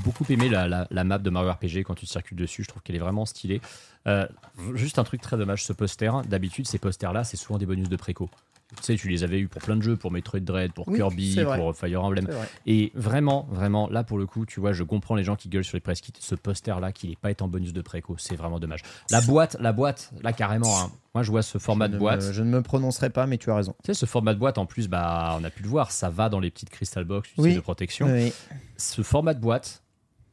beaucoup 0.02 0.24
aimé 0.30 0.48
la 0.48 1.04
map 1.04 1.18
de 1.18 1.30
Mario 1.30 1.52
RPG 1.52 1.84
quand 1.84 1.94
tu 1.94 2.06
circules 2.06 2.36
dessus. 2.36 2.64
Je 2.64 2.68
trouve 2.68 2.82
qu'elle 2.82 2.96
est 2.96 3.00
vraiment 3.00 3.26
stylée. 3.26 3.60
Euh, 4.06 4.26
juste 4.74 4.98
un 4.98 5.04
truc 5.04 5.20
très 5.20 5.36
dommage, 5.36 5.64
ce 5.64 5.72
poster. 5.72 6.10
D'habitude, 6.26 6.66
ces 6.66 6.78
posters-là, 6.78 7.22
c'est 7.22 7.36
souvent 7.36 7.58
des 7.58 7.66
bonus 7.66 7.88
de 7.88 7.96
préco. 7.96 8.30
Tu 8.76 8.82
sais, 8.82 8.96
tu 8.96 9.08
les 9.08 9.24
avais 9.24 9.38
eu 9.40 9.48
pour 9.48 9.60
plein 9.62 9.76
de 9.76 9.82
jeux, 9.82 9.96
pour 9.96 10.10
Metroid 10.12 10.40
Dread, 10.40 10.72
pour 10.72 10.86
Oui, 10.88 10.96
Kirby, 10.96 11.38
pour 11.56 11.74
Fire 11.76 12.04
Emblem. 12.04 12.24
Vrai. 12.26 12.48
Et 12.66 12.92
vraiment, 12.94 13.46
vraiment, 13.50 13.88
là 13.88 14.04
pour 14.04 14.16
le 14.18 14.26
coup, 14.26 14.46
tu 14.46 14.60
vois, 14.60 14.72
je 14.72 14.84
comprends 14.84 15.14
les 15.16 15.24
gens 15.24 15.34
qui 15.36 15.48
gueulent 15.48 15.64
sur 15.64 15.76
les 15.76 15.80
press 15.80 16.00
kits. 16.00 16.12
Ce 16.18 16.34
poster-là, 16.34 16.92
qui 16.92 17.08
n'est 17.08 17.16
pas 17.16 17.30
été 17.30 17.42
en 17.42 17.48
bonus 17.48 17.72
de 17.72 17.82
préco, 17.82 18.14
c'est 18.18 18.36
vraiment 18.36 18.58
dommage. 18.60 18.82
La 19.10 19.20
boîte, 19.20 19.56
la 19.60 19.72
boîte, 19.72 20.12
là 20.22 20.32
carrément, 20.32 20.80
hein. 20.80 20.90
moi 21.14 21.22
je 21.24 21.30
vois 21.30 21.42
ce 21.42 21.58
format 21.58 21.86
je 21.88 21.92
de 21.92 21.98
boîte. 21.98 22.24
me- 22.26 22.32
je 22.32 22.42
ne 22.42 22.48
me 22.50 22.62
prononcerai 22.62 23.10
pas, 23.10 23.26
mais 23.26 23.38
tu 23.38 23.50
as 23.50 23.56
raison. 23.56 23.74
Tu 23.82 23.88
sais, 23.88 23.94
ce 23.94 24.06
format 24.06 24.34
de 24.34 24.38
boîte, 24.38 24.58
en 24.58 24.66
plus, 24.66 24.88
bah, 24.88 25.36
on 25.40 25.44
a 25.44 25.50
pu 25.50 25.62
le 25.62 25.68
voir, 25.68 25.90
ça 25.90 26.08
va 26.10 26.28
dans 26.28 26.38
les 26.40 26.50
petites 26.50 26.70
crystal 26.70 27.04
box 27.04 27.28
Oui. 27.38 27.54
de 27.54 27.60
protection. 27.60 28.06
Oui, 28.06 28.32
Ce 28.76 29.02
format 29.02 29.34
de 29.34 29.40
boîte, 29.40 29.82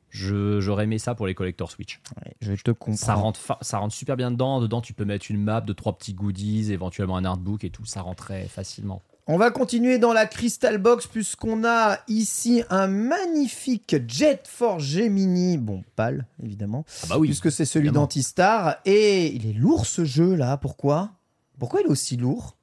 j'aurais 0.10 0.86
aimé 0.86 0.99
ça 0.99 1.16
pour 1.16 1.28
les 1.28 1.34
collectors 1.36 1.72
Switch. 1.72 1.99
ouais, 2.26 2.34
je 2.41 2.62
te 2.62 2.72
comprends. 2.72 2.95
Ça 2.97 3.14
rentre, 3.16 3.39
ça 3.62 3.78
rentre 3.78 3.93
super 3.93 4.18
bien 4.18 4.32
dedans. 4.32 4.60
Dedans, 4.62 4.82
tu 4.82 4.93
peux 4.93 5.05
mettre 5.05 5.28
une 5.30 5.41
map 5.41 5.62
de 5.62 5.74
trois 5.74 5.97
petits 5.97 6.14
goodies, 6.14 6.72
éventuellement 6.72 7.18
un 7.18 7.26
artbook 7.26 7.64
et 7.64 7.70
tout. 7.70 7.86
Ça 7.86 8.01
rentrait 8.01 8.47
facilement. 8.47 9.01
On 9.30 9.38
va 9.38 9.51
continuer 9.51 9.99
dans 9.99 10.14
la 10.14 10.26
Crystal 10.26 10.78
Box 10.78 11.05
puisqu'on 11.05 11.66
a 11.66 11.97
ici 12.08 12.64
un 12.70 12.88
magnifique 12.88 13.95
Jet 14.08 14.43
for 14.47 14.80
Gemini, 14.80 15.58
bon 15.58 15.84
pâle 15.97 16.26
évidemment, 16.41 16.86
Ah 17.03 17.08
bah 17.10 17.18
oui. 17.20 17.28
puisque 17.28 17.51
c'est 17.51 17.66
celui 17.66 17.91
d'Antistar 17.91 18.78
et 18.86 19.28
il 19.36 19.45
est 19.49 19.53
lourd 19.53 19.86
ce 19.86 20.05
jeu 20.05 20.34
là. 20.36 20.55
Pourquoi? 20.55 21.12
Pourquoi 21.60 21.82
il 21.82 21.88
est 21.88 21.89
aussi 21.89 22.16
lourd? 22.16 22.55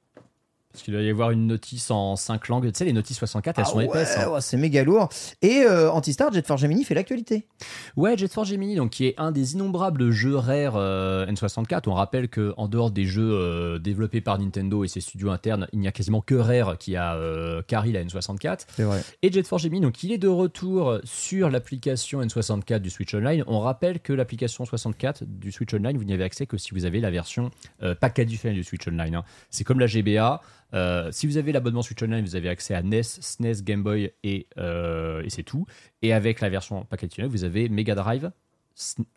Parce 0.75 0.83
qu'il 0.83 0.93
doit 0.93 1.03
y 1.03 1.09
avoir 1.09 1.31
une 1.31 1.47
notice 1.47 1.89
en 1.89 2.15
5 2.15 2.47
langues. 2.49 2.65
Tu 2.71 2.77
sais, 2.77 2.85
les 2.85 2.93
notices 2.93 3.17
64, 3.17 3.57
elles 3.59 3.65
Ah 3.65 3.69
sont 3.69 3.77
ouais, 3.77 3.85
épaisses. 3.85 4.17
hein. 4.17 4.29
ouais, 4.29 4.41
c'est 4.41 4.57
méga 4.57 4.83
lourd. 4.83 5.09
Et 5.41 5.61
euh, 5.63 5.89
Antistar, 5.89 6.33
Jet 6.33 6.45
for 6.45 6.57
Gemini 6.57 6.83
fait 6.83 6.93
l'actualité. 6.95 7.47
Ouais, 7.95 8.17
Jet 8.17 8.31
Force 8.31 8.49
Gemini, 8.49 8.75
donc, 8.75 8.91
qui 8.91 9.05
est 9.07 9.15
un 9.17 9.31
des 9.31 9.53
innombrables 9.53 10.11
jeux 10.11 10.35
rares 10.35 10.75
euh, 10.75 11.25
N64. 11.27 11.83
On 11.87 11.93
rappelle 11.93 12.29
qu'en 12.29 12.67
dehors 12.67 12.91
des 12.91 13.05
jeux 13.05 13.31
euh, 13.33 13.79
développés 13.79 14.21
par 14.21 14.37
Nintendo 14.37 14.83
et 14.83 14.87
ses 14.87 14.99
studios 15.01 15.29
internes, 15.31 15.67
il 15.71 15.79
n'y 15.79 15.87
a 15.87 15.91
quasiment 15.91 16.21
que 16.21 16.35
Rare 16.35 16.77
qui 16.77 16.95
a 16.97 17.17
carry 17.67 17.91
la 17.93 18.03
N64. 18.03 18.65
C'est 18.75 18.83
vrai. 18.83 19.01
Et 19.21 19.31
Jet 19.31 19.47
Force 19.47 19.63
Gemini, 19.63 19.81
donc 19.81 20.03
il 20.03 20.11
est 20.11 20.17
de 20.17 20.27
retour 20.27 20.99
sur 21.03 21.49
l'application 21.49 22.21
N64 22.21 22.79
du 22.79 22.89
Switch 22.89 23.13
Online. 23.13 23.43
On 23.47 23.59
rappelle 23.59 23.99
que 24.01 24.11
l'application 24.13 24.65
64 24.65 25.23
du 25.25 25.51
Switch 25.51 25.73
Online, 25.73 25.97
vous 25.97 26.03
n'y 26.03 26.13
avez 26.13 26.23
accès 26.23 26.45
que 26.45 26.57
si 26.57 26.73
vous 26.73 26.85
avez 26.85 26.99
la 26.99 27.11
version 27.11 27.51
euh, 27.83 27.95
package 27.95 28.25
du 28.27 28.63
Switch 28.63 28.87
Online. 28.87 29.15
hein. 29.15 29.23
C'est 29.49 29.63
comme 29.63 29.79
la 29.79 29.87
GBA. 29.87 30.41
Euh, 30.73 31.11
si 31.11 31.27
vous 31.27 31.37
avez 31.37 31.51
l'abonnement 31.51 31.81
Switch 31.81 32.01
Online, 32.01 32.23
vous 32.23 32.35
avez 32.35 32.49
accès 32.49 32.73
à 32.73 32.81
NES, 32.81 33.03
SNES, 33.03 33.63
Game 33.63 33.83
Boy 33.83 34.11
et, 34.23 34.47
euh, 34.57 35.23
et 35.23 35.29
c'est 35.29 35.43
tout. 35.43 35.65
Et 36.01 36.13
avec 36.13 36.41
la 36.41 36.49
version 36.49 36.83
package 36.85 37.19
vous 37.27 37.43
avez 37.43 37.69
Mega 37.69 37.95
Drive, 37.95 38.31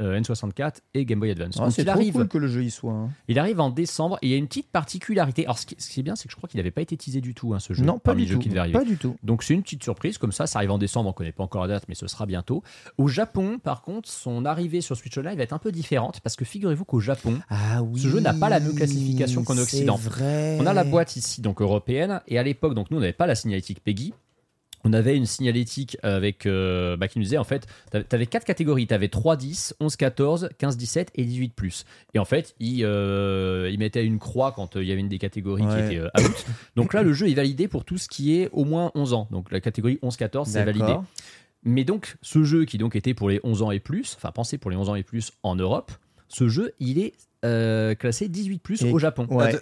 euh, 0.01 0.21
N64 0.21 0.77
et 0.95 1.05
Game 1.05 1.19
Boy 1.21 1.31
Advance. 1.31 1.59
Ah, 1.61 1.71
c'est 1.71 1.83
il 1.83 1.85
trop 1.87 1.95
arrive, 1.95 2.13
cool 2.15 2.29
que 2.29 2.39
le 2.39 2.47
jeu 2.49 2.63
y 2.65 2.71
soit. 2.71 2.93
hein. 2.93 3.11
il 3.29 3.39
arrive 3.39 3.61
en 3.61 3.71
décembre 3.71 4.19
et 4.23 4.27
il 4.29 4.31
y 4.31 4.35
a 4.35 4.37
une 4.37 4.47
petite 4.47 4.71
particularité. 4.71 5.45
Alors 5.45 5.59
ce 5.59 5.67
qui, 5.67 5.77
ce 5.79 5.89
qui 5.91 6.01
est 6.01 6.03
bien, 6.03 6.17
c'est 6.17 6.25
que 6.29 6.33
je 6.33 6.37
crois 6.37 6.49
qu'il 6.49 6.59
n'avait 6.59 6.71
pas 6.71 6.81
été 6.83 6.97
teasé 6.97 7.21
du 7.21 7.35
tout 7.35 7.55
hein, 7.55 7.59
ce 7.59 7.73
jeu. 7.73 7.85
Non, 7.85 7.99
pas 7.99 8.15
du 8.15 8.27
tout. 8.27 8.39
Pas 8.73 8.85
du 8.85 8.97
tout. 8.97 9.17
Donc 9.23 9.43
c'est 9.43 9.55
une 9.55 9.63
petite 9.63 9.83
surprise, 9.83 10.19
comme 10.19 10.33
ça, 10.33 10.47
ça 10.47 10.59
arrive 10.59 10.71
en 10.71 10.79
décembre, 10.79 11.09
on 11.09 11.11
ne 11.11 11.15
connaît 11.15 11.33
pas 11.33 11.43
encore 11.45 11.63
la 11.63 11.69
date, 11.69 11.85
mais 11.89 11.95
ce 11.95 12.07
sera 12.07 12.27
bientôt. 12.27 12.63
Au 12.99 13.09
Japon, 13.09 13.59
par 13.59 13.83
contre, 13.83 14.09
son 14.09 14.45
arrivée 14.45 14.81
sur 14.81 14.97
Switch 14.97 15.17
Online 15.19 15.37
va 15.37 15.43
être 15.43 15.53
un 15.53 15.59
peu 15.59 15.73
différente, 15.73 16.21
parce 16.21 16.37
que 16.37 16.45
figurez-vous 16.45 16.85
qu'au 16.85 17.01
Japon, 17.01 17.39
Ah 17.51 17.83
oui. 17.83 18.01
Ce 18.01 18.09
jeu 18.09 18.21
n'a 18.21 18.35
pas 18.35 18.49
la 18.49 18.61
même 18.61 18.75
classification 18.75 19.43
qu'en 19.45 19.59
Occident. 19.59 19.97
Vrai. 19.97 20.57
on 20.61 20.67
a 20.67 20.73
la 20.73 20.85
boîte 20.85 21.17
ici, 21.17 21.41
donc 21.41 21.61
européenne, 21.61 22.21
et 22.29 22.39
à 22.39 22.43
l'époque, 22.43 22.75
donc 22.75 22.91
nous, 22.91 22.99
on 22.99 23.01
n'avait 23.01 23.13
pas 23.13 23.27
la 23.27 23.35
signalétique 23.35 23.83
PEGI. 23.83 24.15
On 24.85 24.93
avait 24.93 25.17
une 25.17 25.27
signalétique 25.27 25.97
avec, 26.03 26.47
euh, 26.47 26.97
bah, 26.97 27.09
qui 27.09 27.19
nous 27.19 27.25
disait 27.25 27.39
en 27.39 27.45
fait, 27.45 27.67
tu 27.93 27.99
avais 28.15 28.27
quatre 28.27 28.45
catégories. 28.45 28.87
Tu 28.87 28.95
avais 28.95 29.09
3, 29.09 29.37
10, 29.37 29.75
11, 29.81 29.97
14, 29.97 30.49
15, 30.59 30.77
17 30.77 31.11
et 31.17 31.25
18 31.25 31.53
plus. 31.55 31.85
Et 32.15 32.19
en 32.19 32.25
fait, 32.25 32.55
il, 32.61 32.85
euh, 32.85 33.69
il 33.73 33.79
mettait 33.79 34.05
une 34.05 34.19
croix 34.19 34.53
quand 34.53 34.77
euh, 34.77 34.83
il 34.83 34.89
y 34.89 34.93
avait 34.93 35.01
une 35.01 35.09
des 35.09 35.19
catégories 35.19 35.63
qui 35.63 35.69
Ouais. 35.69 35.87
était 35.87 35.99
euh, 35.99 36.09
out. 36.19 36.47
Donc 36.77 36.95
là, 36.95 37.03
le 37.03 37.13
jeu 37.13 37.29
est 37.29 37.35
validé 37.35 37.67
pour 37.69 37.85
tout 37.85 37.99
ce 37.99 38.09
qui 38.09 38.41
est 38.41 38.49
au 38.53 38.65
moins 38.65 38.93
11 38.95 39.13
ans. 39.15 39.29
Donc 39.31 39.51
la 39.51 39.61
catégorie 39.61 39.99
11, 40.03 40.17
14, 40.17 40.49
c'est 40.49 40.65
validé. 40.65 40.95
Mais 41.65 41.83
donc, 41.85 42.17
ce 42.23 42.45
jeu 42.45 42.65
qui 42.65 42.79
donc 42.79 42.95
était 42.95 43.15
pour 43.15 43.29
les 43.29 43.41
11 43.43 43.63
ans 43.63 43.71
et 43.73 43.81
plus, 43.81 44.15
enfin 44.17 44.31
pensé 44.31 44.59
pour 44.59 44.71
les 44.71 44.77
11 44.77 44.91
ans 44.91 44.95
et 44.95 45.03
plus 45.03 45.33
en 45.43 45.57
Europe, 45.57 45.91
ce 46.29 46.47
jeu, 46.49 46.73
il 46.79 46.99
est 47.01 47.15
euh, 47.45 47.95
classé 47.97 48.29
18 48.29 48.63
plus 48.63 48.83
Et- 48.83 48.93
au 48.93 48.99
Japon. 48.99 49.27
Ouais. 49.31 49.57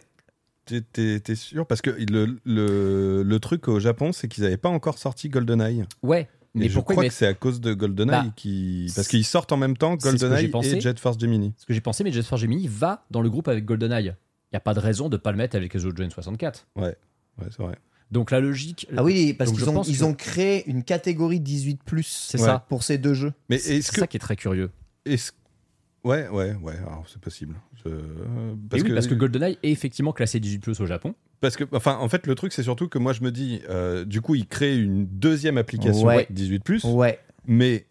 T'es- 0.67 1.35
sûr? 1.35 1.67
Parce 1.67 1.81
que 1.81 1.91
le, 1.91 2.39
le, 2.45 3.23
le 3.23 3.41
truc 3.41 3.69
au 3.69 3.79
Japon, 3.81 4.13
c'est 4.13 4.29
qu'ils 4.29 4.45
n'avaient 4.45 4.57
pas 4.57 4.69
encore 4.69 4.99
sorti 4.99 5.29
GoldenEye. 5.29 5.85
Ouais. 6.03 6.29
Mais 6.55 6.65
Mais 6.65 6.69
je 6.71 6.75
pourquoi 6.75 6.95
ils 6.95 6.97
crois 6.97 7.09
que 7.09 7.15
c'est 7.15 7.27
à 7.27 7.35
cause 7.35 7.61
de 7.61 7.75
GoldenEye 7.75 8.11
Bah, 8.11 8.33
qui. 8.35 8.91
Parce 8.97 9.09
qu'ils 9.09 9.25
sortent 9.27 9.53
en 9.53 9.57
même 9.59 9.77
temps 9.77 9.97
c'est 10.01 10.09
GoldenEye 10.19 10.49
pensé. 10.49 10.77
et 10.77 10.81
Jet 10.81 10.99
Force 10.99 11.19
Gemini. 11.21 11.53
Ce 11.59 11.67
que 11.67 11.75
j'ai 11.75 11.81
pensé, 11.83 12.03
mais 12.03 12.11
Jet 12.13 12.23
Force 12.23 12.41
Gemini 12.41 12.67
va 12.67 13.05
dans 13.11 13.21
le 13.21 13.29
groupe 13.31 13.49
avec 13.49 13.65
GoldenEye. 13.65 14.07
Il 14.07 14.55
n'y 14.55 14.57
a 14.57 14.61
pas 14.61 14.73
de 14.75 14.81
raison 14.81 15.09
de 15.09 15.17
ne 15.17 15.21
pas 15.21 15.33
le 15.33 15.37
mettre 15.37 15.55
avec 15.57 15.73
les 15.75 15.85
autres 15.85 15.97
jeux 15.99 16.09
N64. 16.09 16.65
Ouais, 16.77 16.97
c'est 17.43 17.59
vrai. 17.59 17.77
Donc 18.11 18.31
la 18.31 18.41
logique. 18.41 18.87
Ah 18.97 19.05
oui, 19.05 19.35
parce 19.35 19.51
je 19.51 19.57
qu'ils 19.57 19.69
ont, 19.69 19.75
pense 19.75 19.89
ils 19.89 19.99
que- 19.99 20.05
ont 20.05 20.15
créé 20.15 20.65
une 20.71 20.83
catégorie 20.83 21.41
18 21.41 21.81
C'est 22.05 22.39
Ouais. 22.41 22.47
ça. 22.47 22.65
pour 22.69 22.83
ces 22.85 22.99
deux 22.99 23.15
jeux. 23.15 23.33
Mais 23.51 23.59
C'est 23.59 23.77
est-ce 23.77 23.89
c'est 23.89 23.95
que. 23.97 24.01
ça 24.01 24.07
qui 24.07 24.17
est 24.17 24.21
très 24.21 24.37
curieux. 24.37 24.71
est-ce- 25.05 25.33
Ouais, 26.07 26.29
ouais, 26.29 26.55
ouais, 26.63 26.75
alors 26.87 27.05
c'est 27.09 27.21
possible. 27.21 27.57
Je- 27.85 27.91
Parce, 28.71 28.83
oui, 28.83 28.93
parce 28.93 29.07
que 29.09 29.15
GoldenEye 29.15 29.59
est 29.63 29.71
effectivement 29.73 30.13
classé 30.13 30.39
18 30.39 30.61
plus 30.61 30.81
au 30.81 30.87
Japon. 30.87 31.15
Parce 31.41 31.57
que, 31.57 31.65
enfin, 31.73 31.97
en 32.01 32.09
fait, 32.09 32.27
le 32.27 32.35
truc, 32.37 32.53
c'est 32.53 32.63
surtout 32.63 32.89
que 32.89 32.99
moi, 32.99 33.13
je 33.13 33.23
me 33.23 33.31
dis, 33.33 33.61
euh, 33.69 34.05
du 34.05 34.21
coup, 34.21 34.35
ils 34.37 34.47
créent 34.47 34.79
une 34.79 35.07
deuxième 35.07 35.59
application 35.59 36.07
Ouais. 36.07 36.27
18, 36.31 36.63
Ouais. 36.85 37.19
mais 37.47 37.87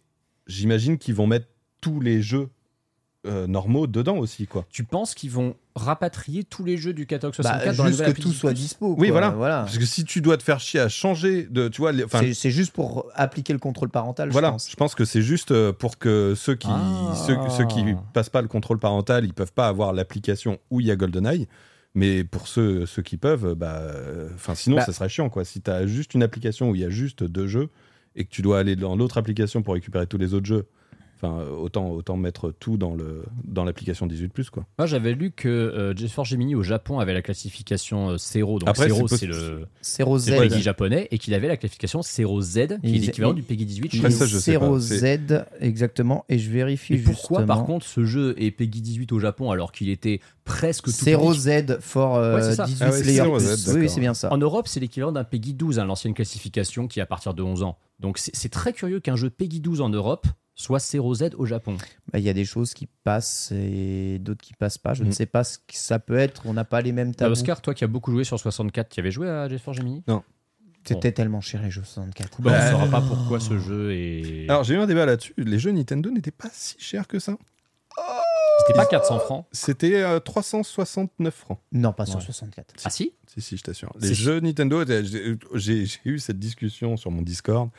j'imagine 0.47 0.97
qu'ils 0.97 1.16
vont 1.16 1.28
mettre 1.28 1.47
tous 1.82 1.99
les 1.99 2.22
jeux 2.22 2.49
euh, 3.26 3.47
normaux 3.47 3.88
dedans 3.88 4.17
aussi, 4.17 4.47
quoi. 4.47 4.65
Tu 4.69 4.84
penses 4.84 5.13
qu'ils 5.15 5.32
vont 5.32 5.55
rapatrier 5.76 6.43
tous 6.43 6.63
les 6.63 6.78
jeux 6.78 6.93
du 6.93 7.05
catalogue 7.05 7.36
64 7.36 7.65
Bah, 7.65 7.73
dans 7.73 7.88
juste 7.88 8.03
que 8.05 8.11
tout 8.21 8.30
18+. 8.30 8.34
soit 8.34 8.53
dispo. 8.53 8.95
Oui, 8.97 9.09
quoi, 9.09 9.30
voilà. 9.32 9.61
Parce 9.63 9.78
que 9.78 9.86
si 9.86 10.03
tu 10.05 10.21
dois 10.21 10.38
te 10.38 10.43
faire 10.43 10.59
chier 10.59 10.80
à 10.80 10.89
changer 10.89 11.43
de, 11.49 11.67
tu 11.67 11.82
vois, 11.82 11.91
les- 11.91 12.05
C'est- 12.34 12.51
juste 12.51 12.71
pour 12.71 13.07
appliquer 13.13 13.53
le 13.53 13.59
contrôle 13.59 13.89
parental, 13.89 14.30
voilà, 14.30 14.55
je 14.69 14.76
pense. 14.76 14.95
que 14.95 15.03
c'est 15.05 15.21
juste 15.21 15.51
euh, 15.51 15.73
pour 15.73 15.97
que 15.97 16.34
ceux 16.36 16.55
qui, 16.55 16.67
Ah. 16.69 17.13
ceux, 17.28 17.36
ceux 17.49 17.65
qui 17.65 17.84
passent 18.13 18.30
pas 18.30 18.41
le 18.41 18.47
contrôle 18.47 18.80
parental, 18.80 19.26
ils 19.26 19.34
peuvent 19.34 19.53
pas 19.53 19.67
avoir 19.67 19.91
l'application 19.93 20.59
où 20.71 20.80
il 20.82 20.88
y 20.88 20.91
a 20.91 20.95
GoldenEye. 20.95 21.47
Mais 21.97 22.23
pour 22.26 22.47
ceux, 22.47 22.86
ceux 22.86 23.01
qui 23.01 23.15
peuvent, 23.17 23.53
bah, 23.55 23.76
euh, 23.80 24.30
enfin, 24.36 24.53
sinon, 24.55 24.76
Bah. 24.78 24.86
ça 24.86 24.91
serait 24.93 25.07
chiant, 25.09 25.30
quoi. 25.30 25.45
Si 25.45 25.61
tu 25.61 25.71
as 25.71 25.88
juste 25.88 26.13
une 26.13 26.23
application 26.23 26.69
où 26.69 26.76
il 26.76 26.82
y 26.82 26.86
a 26.86 26.89
juste 26.89 27.23
deux 27.23 27.47
jeux 27.47 27.69
et 28.17 28.26
que 28.26 28.30
tu 28.30 28.41
dois 28.41 28.59
aller 28.59 28.76
dans 28.76 28.95
l'autre 28.97 29.17
application 29.17 29.61
pour 29.61 29.73
récupérer 29.76 30.05
tous 30.07 30.17
les 30.17 30.34
autres 30.34 30.45
jeux, 30.45 30.65
enfin, 31.16 31.39
euh, 31.39 31.49
autant, 31.49 31.89
autant 31.91 32.18
mettre 32.18 32.51
tout 32.59 32.78
dans 32.78 32.93
le 32.95 33.24
dans 33.43 33.63
l'application 33.63 34.07
18+, 34.07 34.49
quoi. 34.49 34.66
Moi, 34.78 34.86
j'avais 34.86 35.13
lu 35.13 35.32
que 35.32 35.47
euh, 35.49 35.95
Jet 35.95 36.07
Force 36.07 36.30
Gemini 36.30 36.55
au 36.55 36.63
Japon 36.63 36.99
avait 36.99 37.13
la 37.13 37.22
classification 37.22 38.11
euh, 38.11 38.18
Zero. 38.18 38.59
Donc 38.59 38.70
Après, 38.70 38.88
Zero, 38.89 39.07
c'est 39.07 39.18
c'est 39.18 39.26
possi- 39.28 39.30
le, 39.30 39.68
Zero 39.82 40.18
Z. 40.18 40.26
c'est 40.26 40.39
le 40.39 40.47
PEGI 40.49 40.61
japonais, 40.61 41.07
et 41.11 41.18
qu'il 41.18 41.34
avait 41.34 41.47
la 41.47 41.57
classification 41.57 42.01
Zero 42.01 42.41
Z, 42.41 42.53
qui 42.53 42.95
est 42.95 42.99
l'équivalent 42.99 43.34
du 43.34 43.43
PEGI 43.43 43.66
18 43.66 43.91
chez 43.91 43.97
Après, 43.99 44.11
ça, 44.11 44.26
je 44.26 44.38
sais 44.38 44.51
Zero 44.51 44.74
pas, 44.74 44.80
Z, 44.80 45.45
exactement. 45.59 46.26
Et 46.30 46.38
je 46.38 46.49
vérifie 46.51 46.93
Et 46.95 46.97
pourquoi, 46.97 47.39
justement. 47.39 47.45
par 47.57 47.66
contre, 47.66 47.86
ce 47.86 48.03
jeu 48.05 48.36
est 48.38 48.51
PEGI 48.51 48.82
18 48.82 49.11
au 49.11 49.20
Japon 49.20 49.51
alors 49.51 49.72
qu'il 49.72 49.89
était 49.89 50.20
presque 50.43 50.86
tout 50.86 50.91
Zero 50.91 51.32
public 51.34 51.41
Z 51.41 51.78
for 51.82 52.16
euh, 52.16 52.36
Ouais, 52.36 52.41
c'est 52.43 52.55
ça. 52.55 52.66
18 52.66 52.78
Ah 52.82 52.91
ouais, 52.91 53.01
players 53.01 53.16
Zero 53.16 53.38
plus. 53.38 53.45
Z, 53.45 53.68
Oui, 53.68 53.74
oui, 53.74 53.80
d'accord. 53.80 53.89
c'est 53.93 53.99
bien 54.01 54.13
ça. 54.13 54.32
En 54.34 54.38
Europe, 54.38 54.68
c'est 54.68 54.80
l'équivalent 54.80 55.11
d'un 55.11 55.24
PEGI 55.24 55.53
12, 55.53 55.80
hein, 55.80 55.86
l'ancienne 55.86 56.13
classification 56.13 56.88
qui 56.88 56.99
est 56.99 57.03
à 57.03 57.05
partir 57.07 57.34
de 57.34 57.41
11 57.41 57.63
ans. 57.63 57.78
Donc 57.99 58.18
c'est 58.18 58.36
c'est 58.36 58.49
très 58.49 58.74
curieux 58.74 58.99
qu'un 58.99 59.16
jeu 59.16 59.30
PEGI 59.30 59.61
12 59.61 59.82
en 59.82 59.89
Europe 59.89 60.28
soit 60.55 60.79
0Z 60.79 61.35
au 61.35 61.45
Japon. 61.45 61.77
Bah, 62.11 62.19
Il 62.19 62.25
y 62.25 62.29
a 62.29 62.33
des 62.33 62.45
choses 62.45 62.73
qui 62.73 62.87
passent 63.03 63.51
et 63.51 64.17
d'autres 64.19 64.41
qui 64.41 64.53
passent 64.53 64.77
pas. 64.77 64.93
Je 64.93 65.03
Mm. 65.03 65.07
ne 65.07 65.11
sais 65.11 65.25
pas 65.25 65.43
ce 65.43 65.57
que 65.57 65.63
ça 65.75 65.99
peut 65.99 66.17
être. 66.17 66.43
On 66.45 66.53
n'a 66.53 66.63
pas 66.65 66.81
les 66.81 66.91
mêmes 66.93 67.13
T'as 67.13 67.25
tabous. 67.25 67.33
Oscar, 67.33 67.61
toi 67.61 67.73
qui 67.73 67.83
as 67.83 67.87
beaucoup 67.87 68.11
joué 68.11 68.23
sur 68.23 68.39
64, 68.39 68.89
tu 68.89 68.99
avais 68.99 69.11
joué 69.11 69.29
à 69.29 69.47
Jet 69.49 69.57
Force 69.59 69.77
Gemini? 69.77 70.03
C'était 70.87 71.11
tellement 71.11 71.41
cher 71.41 71.61
les 71.63 71.71
jeux 71.71 71.83
64. 71.83 72.41
bah, 72.41 72.51
On 72.51 72.53
ne 72.53 72.59
Bah, 72.59 72.71
saura 72.71 72.87
pas 72.87 73.01
pourquoi 73.01 73.39
ce 73.39 73.57
jeu 73.59 73.91
est. 73.93 74.45
Alors, 74.49 74.63
j'ai 74.63 74.75
eu 74.75 74.77
un 74.77 74.85
débat 74.85 75.05
là-dessus. 75.07 75.33
Les 75.37 75.57
jeux 75.59 75.71
Nintendo 75.71 76.11
n'étaient 76.11 76.29
pas 76.31 76.49
si 76.53 76.75
chers 76.79 77.07
que 77.07 77.17
ça. 77.19 77.37
C'était 78.59 78.77
pas 78.77 78.85
400 78.85 79.19
francs. 79.19 79.45
C'était 79.51 80.01
euh, 80.03 80.19
369 80.19 81.33
francs. 81.33 81.59
Non, 81.71 81.91
pas 81.91 82.05
sur 82.05 82.19
Ouais. 82.19 82.25
64. 82.25 82.73
Ah 82.83 82.89
si? 82.89 83.13
Si, 83.27 83.41
si, 83.41 83.57
je 83.57 83.63
t'assure. 83.63 83.91
Les 83.99 84.13
jeux 84.13 84.39
Nintendo, 84.39 84.83
j'ai 85.55 85.87
eu 86.05 86.19
cette 86.19 86.39
discussion 86.39 86.97
sur 86.97 87.11
mon 87.11 87.21
Discord 87.21 87.69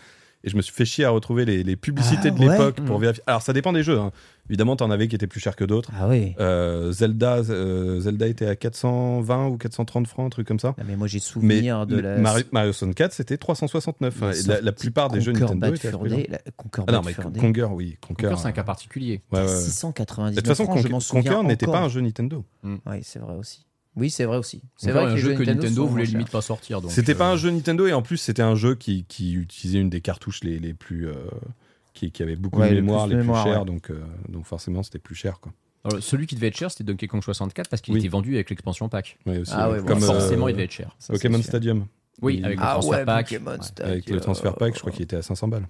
et 0.47 0.51
je 0.51 0.57
me 0.57 0.63
suis 0.63 0.73
fait 0.73 0.85
chier 0.85 1.05
à 1.05 1.11
retrouver 1.11 1.45
les, 1.45 1.63
les 1.65 1.77
publicités 1.77 2.29
Ah, 2.29 2.31
de 2.31 2.39
ouais 2.39 2.49
l'époque 2.51 2.77
pour 2.77 2.97
Mhm. 2.97 3.03
vérifier. 3.03 3.23
Alors, 3.27 3.43
ça 3.43 3.53
dépend 3.53 3.73
des 3.73 3.83
jeux. 3.83 3.99
hein. 3.99 4.13
Évidemment, 4.49 4.77
t'en 4.77 4.93
avais 4.93 5.09
qui 5.09 5.17
étaient 5.17 5.27
plus 5.27 5.41
chers 5.41 5.57
que 5.57 5.65
d'autres. 5.65 5.91
Ah 5.99 6.07
oui. 6.07 6.35
Euh, 6.39 6.93
Zelda, 6.93 7.39
euh, 7.51 7.99
Zelda 7.99 8.29
était 8.29 8.47
à 8.47 8.55
420 8.55 9.49
ou 9.49 9.57
430 9.59 10.07
francs, 10.07 10.27
un 10.27 10.31
truc 10.31 10.47
comme 10.47 10.61
ça. 10.61 10.75
Ah, 10.79 10.83
mais 10.87 10.95
moi 10.95 11.09
j'ai 11.09 11.17
Mais 11.17 11.21
souvenir 11.21 11.85
de 11.87 11.99
la. 11.99 12.19
Mario, 12.19 12.45
Mario 12.53 12.73
64, 12.73 13.13
c'était 13.13 13.37
369. 13.39 14.21
la 14.21 14.31
Et 14.37 14.43
la, 14.47 14.61
la 14.61 14.73
plupart 14.73 15.11
des 15.11 15.21
jeux 15.21 15.33
Conquer 15.33 15.45
Nintendo 15.47 15.61
Bad 15.61 15.75
étaient 15.75 15.91
la- 16.31 16.39
Conquer 16.57 16.83
Ah 16.87 16.93
non, 16.93 17.03
mais. 17.05 17.13
Conquer, 17.15 17.65
oui. 17.65 17.97
Conquer. 18.01 18.29
Conquer, 18.29 18.37
c'est 18.41 18.47
un 18.47 18.53
cas 18.53 18.61
euh, 18.61 18.65
particulier. 18.65 19.21
ouais. 19.33 19.49
699 19.49 20.35
De 20.37 20.41
toute 20.41 20.47
façon, 20.47 20.65
francs, 20.65 21.09
Conquer, 21.09 21.43
n'était 21.43 21.67
pas 21.67 21.81
un 21.81 21.89
jeu 21.89 22.01
Nintendo. 22.01 22.45
Oui, 22.63 22.77
c'est 23.03 23.19
vrai 23.19 23.35
aussi. 23.35 23.67
Oui, 23.97 24.11
c'est 24.11 24.25
vrai 24.27 24.37
aussi. 24.37 24.63
C'est 24.77 24.91
vrai 24.93 25.05
un 25.05 25.17
jeu 25.17 25.35
que 25.35 25.43
Nintendo 25.43 25.87
voulait 25.87 26.05
limite 26.05 26.31
pas 26.31 26.43
sortir. 26.43 26.81
C'était 26.89 27.15
euh, 27.15 27.19
pas 27.19 27.31
un 27.31 27.37
jeu 27.37 27.51
Nintendo 27.51 27.87
et 27.87 27.93
en 27.95 28.03
plus 28.03 28.19
c'était 28.19 28.43
un 28.43 28.55
jeu 28.55 28.75
qui, 28.75 29.05
qui 29.09 29.33
utilisait 29.35 29.81
une 29.81 29.89
des 29.91 30.01
cartouches 30.03 30.45
les, 30.45 30.59
les 30.59 30.75
plus 30.75 31.09
euh, 31.09 31.15
qui, 31.95 32.11
qui 32.11 32.23
avait 32.23 32.37
beaucoup 32.37 32.61
Ouais, 32.61 32.69
de 32.71 32.75
le 32.75 32.83
mémoire, 32.83 33.07
plus 33.07 33.17
les 33.17 33.23
plus 33.25 33.33
chères, 33.43 33.61
ouais. 33.61 33.65
donc, 33.65 33.91
euh, 33.91 34.01
donc 34.29 34.45
forcément 34.45 34.83
c'était 34.83 34.99
plus 34.99 35.15
cher 35.15 35.41
quoi. 35.41 35.51
alors, 35.85 36.03
celui 36.03 36.27
qui 36.27 36.35
devait 36.35 36.49
être 36.49 36.57
cher, 36.59 36.71
c'était 36.71 36.85
Donkey 36.85 37.07
Kong 37.09 37.23
64 37.23 37.71
parce 37.71 37.81
qu'il 37.81 37.95
Oui. 37.95 38.01
était 38.01 38.09
vendu 38.09 38.35
avec 38.35 38.51
l'expansion 38.51 38.89
pack. 38.91 39.19
Ouais, 39.25 39.39
aussi, 39.39 39.53
Ah 39.55 39.71
ouais. 39.71 39.81
ouais, 39.81 39.87
comme 39.87 40.01
Forcément, 40.01 40.45
euh, 40.47 40.51
il 40.51 40.53
devait 40.53 40.65
être 40.65 40.73
cher. 40.73 40.95
Ça, 40.99 41.15
Pokémon. 41.15 41.41
Stadium. 41.43 41.87
Oui, 42.21 42.43
avec 42.45 42.59
le 42.59 42.65
Ah 42.65 42.73
transfert 42.75 42.99
ouais, 42.99 43.05
pack. 43.07 43.27
Pokémon 43.29 43.51
Ouais. 43.53 43.57
Stadium. 43.63 43.93
avec 43.93 44.11
le 44.11 44.21
transfert 44.21 44.55
pack, 44.57 44.75
je 44.75 44.81
crois 44.81 44.93
qu'il 44.93 45.03
était 45.05 45.17
à 45.17 45.23
500 45.23 45.49
balles. 45.49 45.69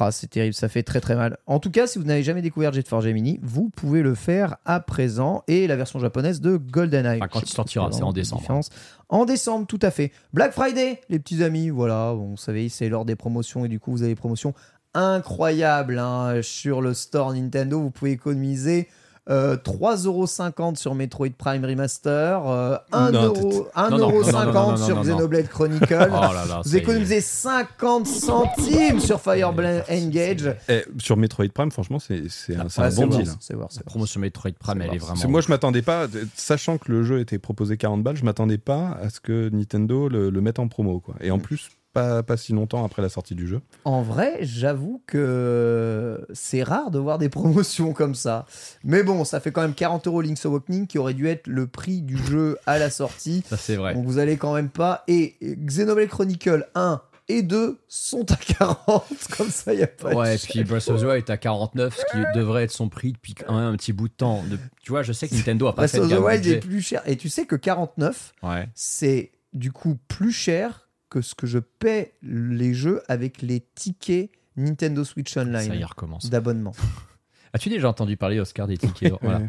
Ah, 0.00 0.12
c'est 0.12 0.28
terrible, 0.28 0.54
ça 0.54 0.68
fait 0.68 0.82
très 0.82 1.00
très 1.00 1.16
mal. 1.16 1.38
En 1.46 1.58
tout 1.60 1.70
cas, 1.70 1.86
si 1.86 1.98
vous 1.98 2.04
n'avez 2.04 2.22
jamais 2.22 2.42
découvert 2.42 2.72
Jet 2.72 2.86
Force 2.86 3.04
Gemini, 3.04 3.40
vous 3.42 3.70
pouvez 3.70 4.02
le 4.02 4.14
faire 4.14 4.56
à 4.64 4.80
présent 4.80 5.42
et 5.48 5.66
la 5.66 5.76
version 5.76 5.98
japonaise 5.98 6.40
de 6.40 6.56
GoldenEye. 6.56 7.18
Enfin, 7.18 7.28
quand 7.28 7.40
il 7.40 7.48
sortira, 7.48 7.90
c'est 7.90 8.02
en 8.02 8.12
décembre. 8.12 8.42
différence. 8.42 8.70
En 9.08 9.24
décembre, 9.24 9.66
tout 9.66 9.78
à 9.82 9.90
fait. 9.90 10.12
Black 10.32 10.52
Friday, 10.52 11.00
les 11.08 11.18
petits 11.18 11.42
amis, 11.42 11.70
voilà, 11.70 12.12
bon, 12.14 12.30
vous 12.30 12.36
savez, 12.36 12.68
c'est 12.68 12.88
lors 12.88 13.04
des 13.04 13.16
promotions 13.16 13.64
et 13.64 13.68
du 13.68 13.80
coup, 13.80 13.90
vous 13.92 14.02
avez 14.02 14.12
des 14.12 14.20
promotions 14.20 14.54
incroyables 14.94 15.98
hein, 15.98 16.40
sur 16.42 16.80
le 16.80 16.94
store 16.94 17.32
Nintendo. 17.32 17.80
Vous 17.80 17.90
pouvez 17.90 18.12
économiser. 18.12 18.88
Euh, 19.30 19.56
3,50€ 19.56 20.76
sur 20.76 20.94
Metroid 20.94 21.28
Prime 21.36 21.64
Remaster, 21.64 22.40
euh, 22.46 22.76
1,50€ 22.92 23.12
Non, 23.12 23.20
Non, 23.20 23.32
non, 23.32 23.98
non, 23.98 23.98
non, 23.98 24.22
non, 24.32 24.52
non, 24.52 24.70
non, 24.70 24.76
sur. 24.78 25.00
Xenoblade 25.02 25.48
Chronicle. 25.48 25.86
Oh 26.10 26.32
là 26.32 26.44
là, 26.48 26.60
Vous 26.64 26.76
économisez 26.76 27.20
50 27.20 28.06
centimes 28.06 29.00
sur 29.00 29.20
Fire 29.20 29.48
Emblem 29.50 29.82
Engage. 29.90 30.54
Et 30.68 30.84
sur 30.98 31.16
Metroid 31.16 31.48
Prime, 31.52 31.70
franchement, 31.70 31.98
c'est 31.98 32.22
c'est 32.28 32.56
un, 32.56 32.68
c'est 32.68 32.80
un 32.80 32.84
Ah, 32.84 32.90
bon 32.90 33.06
deal. 33.08 33.28
C'est 33.40 33.54
voir, 33.54 33.68
c'est 33.70 33.80
La 33.80 33.84
promotion 33.84 34.20
Metroid 34.20 34.52
Prime, 34.58 34.80
elle 34.82 34.94
est 34.94 34.98
vraiment. 34.98 35.28
Moi, 35.28 35.40
je 35.42 35.48
m'attendais 35.48 35.82
pas, 35.82 36.06
sachant 36.34 36.78
que 36.78 36.90
le 36.90 37.02
jeu 37.02 37.20
était 37.20 37.38
proposé 37.38 37.76
40 37.76 38.02
balles, 38.02 38.16
je 38.16 38.24
m'attendais 38.24 38.58
pas 38.58 38.98
à 39.02 39.10
ce 39.10 39.20
que 39.20 39.50
Nintendo 39.50 40.08
le, 40.08 40.30
le 40.30 40.40
mette 40.40 40.58
en 40.58 40.68
promo. 40.68 41.00
Quoi. 41.00 41.14
Et 41.20 41.30
en 41.30 41.38
plus, 41.38 41.68
pas, 41.92 42.22
pas 42.22 42.36
si 42.36 42.52
longtemps 42.52 42.84
après 42.84 43.02
la 43.02 43.08
sortie 43.08 43.34
du 43.34 43.46
jeu. 43.46 43.60
En 43.84 44.02
vrai, 44.02 44.38
j'avoue 44.40 45.02
que 45.06 46.26
c'est 46.32 46.62
rare 46.62 46.90
de 46.90 46.98
voir 46.98 47.18
des 47.18 47.28
promotions 47.28 47.92
comme 47.92 48.14
ça. 48.14 48.46
Mais 48.84 49.02
bon, 49.02 49.24
ça 49.24 49.40
fait 49.40 49.52
quand 49.52 49.62
même 49.62 49.74
40 49.74 50.06
euros 50.06 50.20
Link's 50.20 50.44
Awakening 50.46 50.86
qui 50.86 50.98
aurait 50.98 51.14
dû 51.14 51.26
être 51.28 51.46
le 51.46 51.66
prix 51.66 52.02
du 52.02 52.16
jeu 52.16 52.58
à 52.66 52.78
la 52.78 52.90
sortie. 52.90 53.42
Ça, 53.48 53.56
c'est 53.56 53.76
vrai. 53.76 53.94
Donc 53.94 54.04
vous 54.06 54.18
allez 54.18 54.36
quand 54.36 54.54
même 54.54 54.70
pas. 54.70 55.04
Et 55.08 55.36
Xenoblade 55.42 56.08
Chronicle 56.08 56.68
1 56.74 57.00
et 57.30 57.42
2 57.42 57.78
sont 57.88 58.30
à 58.32 58.36
40. 58.36 59.04
Comme 59.36 59.50
ça, 59.50 59.74
il 59.74 59.78
n'y 59.78 59.82
a 59.82 59.86
pas 59.86 60.14
Ouais, 60.14 60.30
de 60.30 60.34
et 60.36 60.38
puis 60.38 60.64
Breath 60.64 60.88
of 60.88 61.00
the 61.00 61.04
Wild 61.04 61.16
est 61.28 61.30
à 61.30 61.36
49, 61.36 61.94
ce 61.94 62.02
qui 62.12 62.38
devrait 62.38 62.64
être 62.64 62.70
son 62.70 62.88
prix 62.88 63.12
depuis 63.12 63.34
quand 63.34 63.54
même 63.54 63.66
un 63.66 63.76
petit 63.76 63.92
bout 63.92 64.08
de 64.08 64.14
temps. 64.14 64.42
De- 64.48 64.58
Tu 64.82 64.90
vois, 64.92 65.02
je 65.02 65.12
sais 65.12 65.28
que 65.28 65.34
Nintendo 65.34 65.66
a 65.66 65.74
pas 65.74 65.82
Breath 65.82 65.90
fait 65.90 65.98
de 65.98 66.04
of 66.04 66.10
the 66.10 66.18
Wild 66.24 66.46
est 66.46 66.60
plus 66.60 66.80
cher. 66.80 67.02
Et 67.06 67.16
tu 67.16 67.28
sais 67.28 67.44
que 67.44 67.56
49, 67.56 68.34
Ouais. 68.42 68.68
c'est 68.74 69.32
du 69.52 69.72
coup 69.72 69.98
plus 70.08 70.32
cher 70.32 70.87
que 71.10 71.20
ce 71.20 71.34
que 71.34 71.46
je 71.46 71.58
paie 71.58 72.14
les 72.22 72.74
jeux 72.74 73.02
avec 73.08 73.42
les 73.42 73.60
tickets 73.60 74.30
Nintendo 74.56 75.04
Switch 75.04 75.36
Online 75.36 75.86
d'abonnement. 76.24 76.72
As-tu 77.52 77.68
déjà 77.68 77.88
entendu 77.88 78.16
parler, 78.16 78.38
Oscar, 78.40 78.66
des 78.66 78.76
tickets 78.76 79.14
Voilà. 79.22 79.42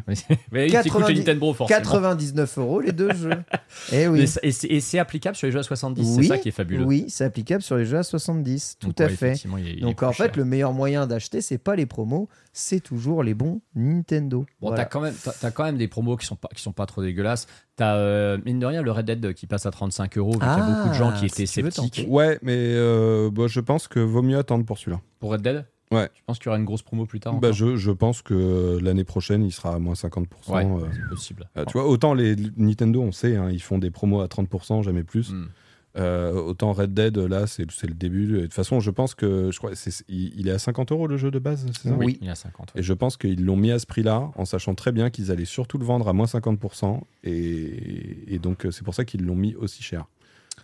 Mais 0.52 0.66
il 0.68 0.72
t'écoute 0.72 1.00
90 1.00 1.12
le 1.12 1.18
Nintendo, 1.18 1.52
forcément. 1.52 1.78
99 1.80 2.58
euros 2.58 2.80
les 2.80 2.92
deux 2.92 3.12
jeux. 3.14 3.30
Eh 3.92 4.08
oui. 4.08 4.26
Mais 4.42 4.48
Et 4.48 4.52
c'est 4.52 4.68
et 4.68 4.80
c'est 4.80 4.98
applicable 4.98 5.36
sur 5.36 5.46
les 5.46 5.52
jeux 5.52 5.60
à 5.60 5.62
70, 5.62 6.04
c'est 6.04 6.18
Oui, 6.20 6.26
ça 6.26 6.38
qui 6.38 6.48
est 6.48 6.52
fabuleux. 6.52 6.84
Oui, 6.84 7.04
c'est 7.08 7.24
applicable 7.24 7.62
sur 7.62 7.76
les 7.76 7.84
jeux 7.84 7.98
à 7.98 8.02
70, 8.02 8.76
tout 8.80 8.88
Donc, 8.88 9.00
à 9.00 9.04
ouais, 9.04 9.10
fait. 9.10 9.34
il 9.44 9.68
il 9.76 9.80
Donc 9.82 10.02
en 10.02 10.12
fait, 10.12 10.24
cher. 10.24 10.32
le 10.36 10.44
meilleur 10.44 10.72
moyen 10.72 11.06
d'acheter, 11.06 11.40
c'est 11.40 11.58
pas 11.58 11.76
les 11.76 11.86
promos, 11.86 12.28
c'est 12.52 12.80
toujours 12.80 13.22
les 13.22 13.34
bons 13.34 13.60
Nintendo. 13.74 14.40
Bon, 14.60 14.68
Voilà. 14.68 14.82
t'as 14.84 14.88
quand 14.88 15.00
même, 15.00 15.14
t'as, 15.40 15.50
quand 15.50 15.64
même 15.64 15.76
des 15.78 15.88
promos 15.88 16.16
qui 16.16 16.26
sont 16.26 16.36
pas, 16.36 16.48
qui 16.54 16.62
sont 16.62 16.72
pas 16.72 16.86
trop 16.86 17.02
dégueulasses. 17.02 17.46
T'as 17.76 17.94
euh, 17.96 18.38
mine 18.44 18.58
de 18.58 18.66
rien 18.66 18.82
le 18.82 18.90
Red 18.90 19.06
Dead 19.06 19.34
qui 19.34 19.46
passe 19.46 19.66
à 19.66 19.70
35 19.70 20.18
euros. 20.18 20.32
vu 20.32 20.38
qu'il 20.38 20.46
y 20.46 20.50
a 20.50 20.54
Ah, 20.58 20.74
beaucoup 20.76 20.88
de 20.90 20.94
gens 20.94 21.12
qui 21.12 21.28
si 21.30 21.42
étaient 21.44 21.62
veux 21.62 21.70
sceptiques. 21.70 22.06
Ouais, 22.08 22.38
mais 22.42 22.56
euh, 22.56 23.30
bah, 23.32 23.44
je 23.46 23.60
pense 23.60 23.88
que 23.88 24.00
vaut 24.00 24.22
mieux 24.22 24.38
attendre 24.38 24.64
pour 24.64 24.78
celui-là. 24.78 25.00
pour 25.20 25.32
Red 25.32 25.42
Dead? 25.42 25.64
Ouais. 25.92 26.08
Je 26.14 26.20
pense 26.24 26.38
qu'il 26.38 26.46
y 26.46 26.48
aura 26.50 26.58
une 26.58 26.64
grosse 26.64 26.82
promo 26.82 27.04
plus 27.04 27.18
tard. 27.18 27.34
Bah, 27.40 27.50
je, 27.52 27.76
je 27.76 27.90
pense 27.90 28.22
que 28.22 28.78
l'année 28.80 29.04
prochaine, 29.04 29.44
il 29.44 29.50
sera 29.50 29.74
à 29.74 29.78
moins 29.78 29.94
50%. 29.94 30.26
Ouais, 30.48 30.64
euh. 30.64 30.86
c'est 30.92 31.08
possible. 31.08 31.48
Euh, 31.56 31.64
tu 31.64 31.72
vois, 31.72 31.88
autant 31.88 32.14
les 32.14 32.36
Nintendo, 32.56 33.02
on 33.02 33.12
sait, 33.12 33.36
hein, 33.36 33.50
ils 33.50 33.62
font 33.62 33.78
des 33.78 33.90
promos 33.90 34.20
à 34.20 34.26
30%, 34.26 34.82
jamais 34.82 35.02
plus. 35.02 35.32
Hmm. 35.32 35.48
Euh, 35.96 36.32
autant 36.32 36.72
Red 36.72 36.94
Dead, 36.94 37.18
là, 37.18 37.48
c'est 37.48 37.68
c'est 37.72 37.88
le 37.88 37.94
début. 37.94 38.26
De 38.26 38.42
toute 38.42 38.54
façon, 38.54 38.78
je 38.78 38.92
pense 38.92 39.16
que 39.16 39.50
je 39.50 39.58
crois, 39.58 39.72
il, 40.08 40.38
il 40.38 40.46
est 40.46 40.52
à 40.52 40.60
50 40.60 40.92
euros 40.92 41.08
le 41.08 41.16
jeu 41.16 41.32
de 41.32 41.40
base, 41.40 41.66
c'est 41.66 41.88
ça? 41.88 41.94
Oui, 41.96 42.16
il 42.20 42.28
y 42.28 42.30
a 42.30 42.36
50. 42.36 42.74
ouais. 42.74 42.80
Et 42.80 42.84
je 42.84 42.92
pense 42.92 43.16
qu'ils 43.16 43.44
l'ont 43.44 43.56
mis 43.56 43.72
à 43.72 43.80
ce 43.80 43.86
prix-là, 43.86 44.30
en 44.36 44.44
sachant 44.44 44.76
très 44.76 44.92
bien 44.92 45.10
qu'ils 45.10 45.32
allaient 45.32 45.44
surtout 45.44 45.78
le 45.78 45.84
vendre 45.84 46.06
à 46.06 46.12
moins 46.12 46.26
50%. 46.26 47.00
Et, 47.24 48.32
et 48.32 48.38
donc, 48.38 48.68
c'est 48.70 48.84
pour 48.84 48.94
ça 48.94 49.04
qu'ils 49.04 49.26
l'ont 49.26 49.34
mis 49.34 49.56
aussi 49.56 49.82
cher. 49.82 50.06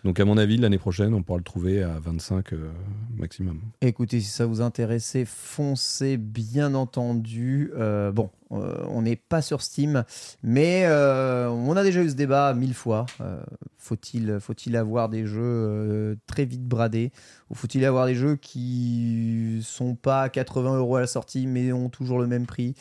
Donc, 0.06 0.20
à 0.20 0.24
mon 0.24 0.38
avis, 0.38 0.56
l'année 0.56 0.78
prochaine, 0.78 1.14
on 1.14 1.24
pourra 1.24 1.38
le 1.38 1.42
trouver 1.42 1.82
à 1.82 1.98
25 1.98 2.52
euh, 2.52 2.70
maximum. 3.16 3.60
Écoutez, 3.80 4.20
si 4.20 4.28
ça 4.28 4.46
vous 4.46 4.60
intéresse, 4.60 5.16
foncez 5.26 6.16
bien 6.16 6.74
entendu. 6.74 7.72
Euh, 7.76 8.12
bon, 8.12 8.30
on 8.50 9.02
n'est 9.02 9.16
pas 9.16 9.42
sur 9.42 9.62
Steam, 9.62 10.04
mais 10.42 10.84
euh, 10.86 11.48
on 11.48 11.76
a 11.76 11.82
déjà 11.82 12.02
eu 12.02 12.10
ce 12.10 12.14
débat 12.14 12.54
mille 12.54 12.74
fois. 12.74 13.06
Euh, 13.20 13.42
faut-il, 13.76 14.38
faut-il 14.40 14.76
avoir 14.76 15.08
des 15.08 15.26
jeux 15.26 15.40
euh, 15.42 16.16
très 16.26 16.44
vite 16.44 16.64
bradés? 16.64 17.12
Ou 17.50 17.54
faut-il 17.54 17.84
avoir 17.84 18.06
des 18.06 18.14
jeux 18.14 18.36
qui 18.36 19.60
sont 19.62 19.94
pas 19.94 20.22
à 20.22 20.28
80 20.28 20.76
euros 20.78 20.96
à 20.96 21.00
la 21.00 21.06
sortie 21.06 21.46
mais 21.46 21.72
ont 21.72 21.88
toujours 21.88 22.18
le 22.18 22.26
même 22.26 22.46
prix? 22.46 22.74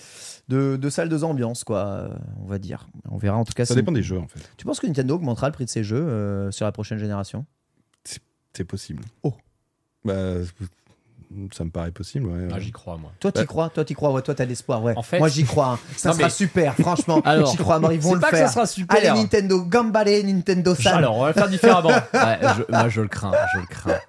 De, 0.47 0.75
de 0.75 0.89
salle 0.89 1.09
de 1.09 1.23
ambiance, 1.23 1.63
quoi, 1.63 1.85
euh, 1.85 2.09
on 2.41 2.47
va 2.47 2.59
dire. 2.59 2.87
On 3.09 3.17
verra 3.17 3.37
en 3.37 3.45
tout 3.45 3.53
cas. 3.53 3.65
Ça 3.65 3.75
dépend 3.75 3.91
des 3.91 4.03
jeux, 4.03 4.19
en 4.19 4.27
fait. 4.27 4.39
Tu 4.57 4.65
penses 4.65 4.79
que 4.79 4.87
Nintendo 4.87 5.15
augmentera 5.15 5.47
le 5.47 5.53
prix 5.53 5.65
de 5.65 5.69
ses 5.69 5.83
jeux 5.83 5.97
euh, 5.97 6.51
sur 6.51 6.65
la 6.65 6.71
prochaine 6.71 6.97
génération? 6.97 7.45
C'est 8.53 8.63
possible. 8.63 9.03
Oh. 9.23 9.33
Bah, 10.05 10.35
ça 11.51 11.63
me 11.63 11.69
paraît 11.69 11.91
possible, 11.91 12.27
ouais. 12.27 12.47
Ah, 12.53 12.59
j'y 12.59 12.71
crois 12.71 12.97
moi. 12.97 13.11
Toi, 13.19 13.31
t'y 13.31 13.39
Bah- 13.41 13.45
crois 13.45 13.69
Toi, 13.69 13.83
t'y 13.85 13.93
crois 13.93 14.11
Ouais, 14.11 14.21
toi, 14.21 14.33
t'as 14.35 14.45
l'espoir. 14.45 14.83
Ouais. 14.83 14.93
En 14.95 15.01
fait- 15.01 15.19
Moi, 15.19 15.27
j'y 15.27 15.43
crois. 15.43 15.73
hein. 15.73 15.79
Ça 15.97 16.09
Non, 16.09 16.15
sera 16.15 16.25
mais- 16.27 16.29
super, 16.31 16.75
franchement. 16.75 17.21
Alors, 17.25 17.51
j'y 17.51 17.57
crois, 17.57 17.79
Marie, 17.79 17.95
ils 17.95 18.01
vont 18.01 18.13
le 18.13 18.19
pas 18.19 18.31
que 18.31 18.37
ça 18.37 18.47
sera 18.47 18.65
super. 18.65 18.97
Allez, 18.97 19.09
Nintendo, 19.21 19.61
gambale, 19.63 20.07
Nintendo 20.25 20.75
Sam. 20.75 20.97
Alors, 20.97 21.17
on 21.17 21.21
va 21.21 21.27
le 21.27 21.33
faire 21.33 21.49
différemment. 21.49 21.89
Ouais, 22.13 22.39
je- 22.41 22.71
moi, 22.71 22.89
je 22.89 23.01
le 23.01 23.07
crains, 23.07 23.31
je 23.53 23.59
le 23.59 23.65
crains. 23.67 23.99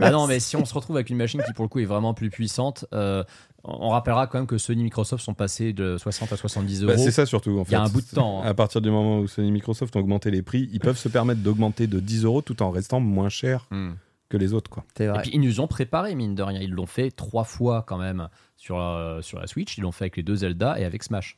ah 0.00 0.10
non, 0.10 0.26
mais 0.26 0.40
si 0.40 0.56
on 0.56 0.64
se 0.64 0.74
retrouve 0.74 0.96
avec 0.96 1.10
une 1.10 1.16
machine 1.16 1.42
qui, 1.46 1.52
pour 1.52 1.64
le 1.64 1.68
coup, 1.68 1.78
est 1.80 1.84
vraiment 1.84 2.14
plus 2.14 2.30
puissante, 2.30 2.84
euh, 2.92 3.22
on 3.64 3.90
rappellera 3.90 4.26
quand 4.26 4.38
même 4.38 4.46
que 4.46 4.56
Sony 4.58 4.80
et 4.80 4.84
Microsoft 4.84 5.22
sont 5.22 5.34
passés 5.34 5.72
de 5.72 5.98
60 5.98 6.32
à 6.32 6.36
70 6.36 6.82
euros. 6.82 6.92
Bah, 6.92 6.98
c'est 6.98 7.10
ça 7.10 7.26
surtout. 7.26 7.58
En 7.60 7.64
Il 7.64 7.72
y 7.72 7.74
a 7.74 7.82
un 7.82 7.88
bout 7.88 8.00
de 8.00 8.06
temps, 8.06 8.42
hein. 8.42 8.46
À 8.48 8.54
partir 8.54 8.80
du 8.80 8.90
moment 8.90 9.18
où 9.18 9.28
Sony 9.28 9.48
et 9.48 9.50
Microsoft 9.50 9.94
ont 9.96 10.00
augmenté 10.00 10.30
les 10.30 10.42
prix, 10.42 10.68
ils 10.72 10.80
peuvent 10.80 10.96
se 10.96 11.08
permettre 11.08 11.40
d'augmenter 11.42 11.86
de 11.86 12.00
10 12.00 12.24
euros 12.24 12.40
tout 12.42 12.62
en 12.62 12.70
restant 12.70 13.00
moins 13.00 13.28
cher 13.28 13.66
Hmm. 13.70 13.90
Que 14.30 14.38
les 14.38 14.54
autres. 14.54 14.70
Quoi. 14.70 14.84
Et 14.98 15.08
puis 15.22 15.30
ils 15.34 15.40
nous 15.40 15.60
ont 15.60 15.66
préparé, 15.66 16.14
mine 16.14 16.34
de 16.34 16.42
rien. 16.42 16.60
Ils 16.60 16.72
l'ont 16.72 16.86
fait 16.86 17.10
trois 17.10 17.44
fois 17.44 17.84
quand 17.86 17.98
même 17.98 18.28
sur 18.56 18.78
la, 18.78 19.18
sur 19.20 19.38
la 19.38 19.46
Switch. 19.46 19.76
Ils 19.76 19.82
l'ont 19.82 19.92
fait 19.92 20.04
avec 20.04 20.16
les 20.16 20.22
deux 20.22 20.36
Zelda 20.36 20.80
et 20.80 20.84
avec 20.84 21.02
Smash, 21.02 21.36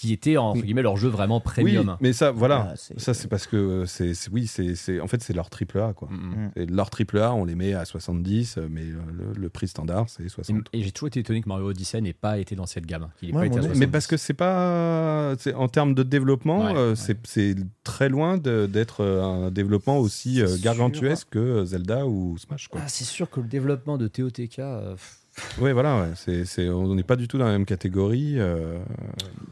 qui 0.00 0.14
étaient 0.14 0.38
entre 0.38 0.56
Oui. 0.60 0.62
guillemets 0.62 0.80
leur 0.80 0.96
jeu 0.96 1.08
vraiment 1.10 1.40
premium. 1.40 1.88
Oui, 1.90 1.94
mais 2.00 2.12
ça, 2.14 2.30
voilà. 2.30 2.68
Ah, 2.70 2.74
c'est- 2.76 2.98
ça, 2.98 3.12
c'est 3.12 3.28
parce 3.28 3.46
que 3.46 3.56
euh, 3.56 3.84
c'est, 3.84 4.12
oui, 4.32 4.46
c'est, 4.46 4.98
en 4.98 5.06
fait, 5.06 5.22
c'est 5.22 5.34
leur 5.34 5.50
triple 5.50 5.78
A. 5.78 5.92
Quoi. 5.92 6.08
Mm, 6.10 6.14
mm. 6.16 6.50
Et 6.56 6.64
leur 6.66 6.88
triple 6.88 7.18
A, 7.18 7.34
on 7.34 7.44
les 7.44 7.54
met 7.54 7.74
à 7.74 7.84
70, 7.84 8.56
euh, 8.56 8.66
mais 8.70 8.80
euh, 8.80 8.94
le, 9.12 9.38
le 9.38 9.48
prix 9.50 9.68
standard, 9.68 10.06
c'est 10.08 10.22
Et, 10.24 10.28
60. 10.30 10.68
et 10.72 10.82
j'ai 10.82 10.90
toujours 10.90 11.08
été 11.08 11.20
étonné 11.20 11.42
que 11.42 11.48
Mario 11.50 11.66
Odyssey 11.66 12.00
n'ait 12.00 12.14
pas 12.14 12.38
été 12.38 12.56
dans 12.56 12.64
cette 12.64 12.86
gamme. 12.86 13.08
Qu'il 13.18 13.28
ait 13.28 13.32
Ouais, 13.34 13.40
pas 13.40 13.46
été 13.46 13.52
à 13.58 13.58
moi 13.58 13.68
non. 13.68 13.74
70. 13.74 13.78
Mais 13.80 13.86
parce 13.92 14.06
que 14.06 14.16
c'est 14.16 14.32
pas. 14.32 15.34
en 15.54 15.68
termes 15.68 15.94
de 15.94 16.02
développement, 16.02 16.64
Ouais, 16.72 16.76
euh, 16.76 16.94
ouais. 16.94 17.16
c'est, 17.24 17.56
très 17.84 18.08
loin 18.08 18.38
d'être 18.38 19.04
un 19.04 19.50
développement 19.50 19.98
aussi 19.98 20.40
gargantuesque 20.62 21.28
que 21.30 21.38
euh, 21.38 21.64
Zelda 21.66 22.06
ou 22.06 22.38
Smash. 22.38 22.68
Quoi. 22.68 22.80
Ah, 22.84 22.88
c'est 22.88 23.04
sûr 23.04 23.28
que 23.28 23.40
le 23.40 23.48
développement 23.48 23.98
de 23.98 24.08
TOTK. 24.08 24.58
euh, 24.60 24.92
pff, 24.92 25.18
Oui, 25.60 25.72
voilà, 25.72 26.00
ouais, 26.02 26.10
c'est, 26.16 26.44
c'est- 26.44 26.68
on 26.68 26.94
n'est 26.94 27.02
pas 27.02 27.16
du 27.16 27.28
tout 27.28 27.38
dans 27.38 27.44
la 27.46 27.52
même 27.52 27.64
catégorie. 27.66 28.34
euh, 28.38 28.78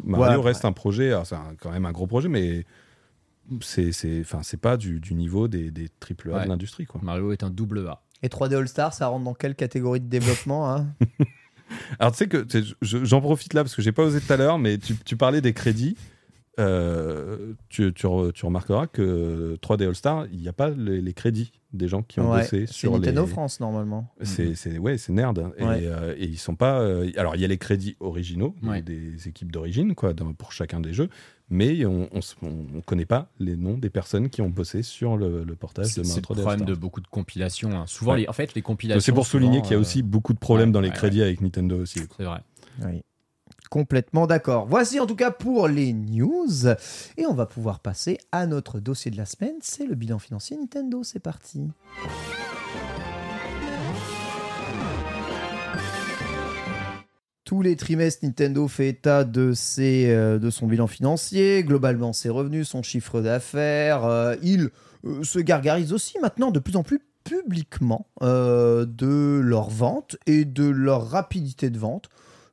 Mario 0.04 0.40
Ouais, 0.40 0.46
reste 0.46 0.64
un 0.64 0.72
projet, 0.72 1.08
alors 1.08 1.26
c'est 1.26 1.36
quand 1.60 1.70
même 1.70 1.86
un 1.86 1.92
gros 1.92 2.06
projet, 2.06 2.28
mais 2.28 2.64
c'est, 3.60 3.92
c'est, 3.92 4.20
enfin, 4.20 4.42
c'est 4.42 4.60
pas 4.60 4.76
du, 4.76 5.00
du 5.00 5.14
niveau 5.14 5.48
des, 5.48 5.70
des 5.70 5.88
triple 6.00 6.32
A 6.32 6.36
Ouais. 6.38 6.44
de 6.44 6.48
l'industrie. 6.48 6.84
Quoi. 6.86 7.00
Mario 7.02 7.32
est 7.32 7.42
un 7.42 7.50
double 7.50 7.86
A. 7.88 8.02
Et 8.22 8.28
3D 8.28 8.56
All 8.56 8.68
Star, 8.68 8.92
ça 8.92 9.06
rentre 9.06 9.24
dans 9.24 9.34
quelle 9.34 9.54
catégorie 9.54 10.00
de 10.00 10.08
développement 10.08 10.70
hein 10.74 10.88
Alors 12.00 12.12
tu 12.12 12.18
sais 12.18 12.28
que 12.28 12.44
j'en 12.82 13.20
profite 13.20 13.52
là 13.54 13.62
parce 13.62 13.74
que 13.74 13.82
j'ai 13.82 13.92
pas 13.92 14.02
osé 14.02 14.20
tout 14.20 14.32
à 14.32 14.36
l'heure, 14.36 14.58
mais 14.58 14.78
tu, 14.78 14.96
tu 15.04 15.16
parlais 15.16 15.40
des 15.40 15.52
crédits. 15.52 15.96
Euh, 16.58 17.52
tu, 17.68 17.92
tu 17.94 18.06
re- 18.06 18.32
tu 18.32 18.44
remarqueras 18.46 18.86
que 18.88 19.56
3D 19.62 19.86
All 19.86 19.94
Star, 19.94 20.26
il 20.32 20.40
n'y 20.40 20.48
a 20.48 20.52
pas 20.52 20.70
les, 20.70 21.00
les 21.00 21.12
crédits 21.12 21.52
des 21.72 21.86
gens 21.88 22.02
qui 22.02 22.18
ont 22.20 22.30
Ouais, 22.32 22.40
bossé 22.40 22.66
C'est 22.66 22.72
sur 22.72 22.92
Nintendo 22.92 23.22
les. 23.22 23.28
France, 23.30 23.60
normalement. 23.60 24.10
C'est 24.22 24.54
c'est- 24.54 24.78
ouais, 24.78 24.96
c'est 24.98 25.12
nerd. 25.12 25.52
Et, 25.58 25.64
Ouais. 25.64 25.80
euh, 25.84 26.14
et 26.16 26.24
ils 26.24 26.38
sont 26.38 26.54
pas. 26.56 26.80
euh, 26.80 27.10
alors 27.16 27.36
il 27.36 27.42
y 27.42 27.44
a 27.44 27.48
les 27.48 27.58
crédits 27.58 27.96
originaux 28.00 28.54
des- 28.62 28.68
Ouais. 28.68 28.82
des, 28.82 29.28
équipes 29.28 29.52
d'origine 29.52 29.94
quoi 29.94 30.14
dans- 30.14 30.32
pour 30.32 30.52
chacun 30.52 30.80
des 30.80 30.92
jeux, 30.94 31.10
mais 31.50 31.84
on 31.84 32.08
on, 32.12 32.20
se- 32.22 32.34
on- 32.42 32.66
on 32.76 32.80
connaît 32.80 33.04
pas 33.04 33.30
les 33.38 33.56
noms 33.56 33.76
des 33.76 33.90
personnes 33.90 34.30
qui 34.30 34.40
ont 34.40 34.48
bossé 34.48 34.82
sur 34.82 35.16
le, 35.18 35.44
le 35.44 35.54
portage 35.56 35.86
C'est 35.86 36.00
de 36.00 36.06
c'est 36.06 36.16
le 36.16 36.22
3D 36.22 36.38
All 36.40 36.44
problème 36.46 36.66
de 36.66 36.74
beaucoup 36.74 37.00
de 37.02 37.06
compilations. 37.08 37.70
hein. 37.72 37.84
Souvent, 37.86 38.12
Ouais. 38.12 38.20
les, 38.20 38.28
en 38.28 38.32
fait, 38.32 38.54
les 38.54 38.62
compilations. 38.62 39.00
C'est 39.00 39.12
pour 39.12 39.26
souligner 39.26 39.60
qu'il 39.60 39.72
y 39.72 39.74
a 39.74 39.76
euh, 39.76 39.80
aussi 39.80 40.02
beaucoup 40.02 40.32
de 40.32 40.38
problèmes 40.38 40.68
ouais, 40.70 40.72
dans 40.72 40.80
les 40.80 40.88
ouais, 40.88 40.94
crédits 40.94 41.22
avec 41.22 41.40
Nintendo 41.42 41.76
aussi. 41.80 42.00
C'est 42.16 42.24
vrai. 42.24 42.40
Oui. 42.82 43.02
Complètement 43.70 44.26
d'accord. 44.26 44.66
Voici 44.66 45.00
en 45.00 45.06
tout 45.06 45.16
cas 45.16 45.30
pour 45.30 45.68
les 45.68 45.92
news. 45.92 46.68
Et 47.16 47.26
on 47.26 47.34
va 47.34 47.46
pouvoir 47.46 47.80
passer 47.80 48.18
à 48.32 48.46
notre 48.46 48.80
dossier 48.80 49.10
de 49.10 49.16
la 49.16 49.26
semaine. 49.26 49.56
C'est 49.60 49.86
le 49.86 49.94
bilan 49.94 50.18
financier 50.18 50.56
Nintendo. 50.56 51.02
C'est 51.02 51.20
parti. 51.20 51.68
Tous 57.44 57.62
les 57.62 57.76
trimestres, 57.76 58.26
Nintendo 58.26 58.68
fait 58.68 58.88
état 58.88 59.24
de, 59.24 59.54
euh, 59.78 60.50
son 60.50 60.66
bilan 60.66 60.86
financier, 60.86 61.64
globalement 61.64 62.12
ses 62.12 62.28
revenus, 62.28 62.68
son 62.68 62.82
chiffre 62.82 63.22
d'affaires. 63.22 64.04
Euh, 64.04 64.36
il 64.42 64.68
euh, 65.06 65.22
se 65.22 65.38
gargarise 65.38 65.94
aussi 65.94 66.18
maintenant 66.20 66.50
de 66.50 66.58
plus 66.58 66.76
en 66.76 66.82
plus 66.82 67.00
publiquement 67.28 68.06
euh, 68.22 68.86
de 68.86 69.40
leur 69.42 69.68
vente 69.68 70.16
et 70.26 70.44
de 70.44 70.64
leur 70.64 71.08
rapidité 71.08 71.70
de 71.70 71.78
vente. 71.78 72.08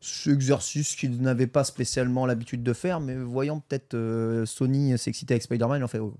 Ce 0.08 0.30
exercice 0.30 0.96
qu'ils 0.96 1.20
n'avaient 1.20 1.48
pas 1.48 1.64
spécialement 1.64 2.28
l'habitude 2.28 2.62
de 2.62 2.74
faire, 2.74 3.00
mais 3.00 3.16
voyant 3.16 3.60
peut-être 3.60 3.96
euh, 3.96 4.46
Sony 4.46 4.96
s'exciter 5.00 5.34
avec 5.34 5.42
Spider-Man, 5.42 5.84
ont 5.84 5.88
fait 5.88 5.98
oh, 5.98 6.14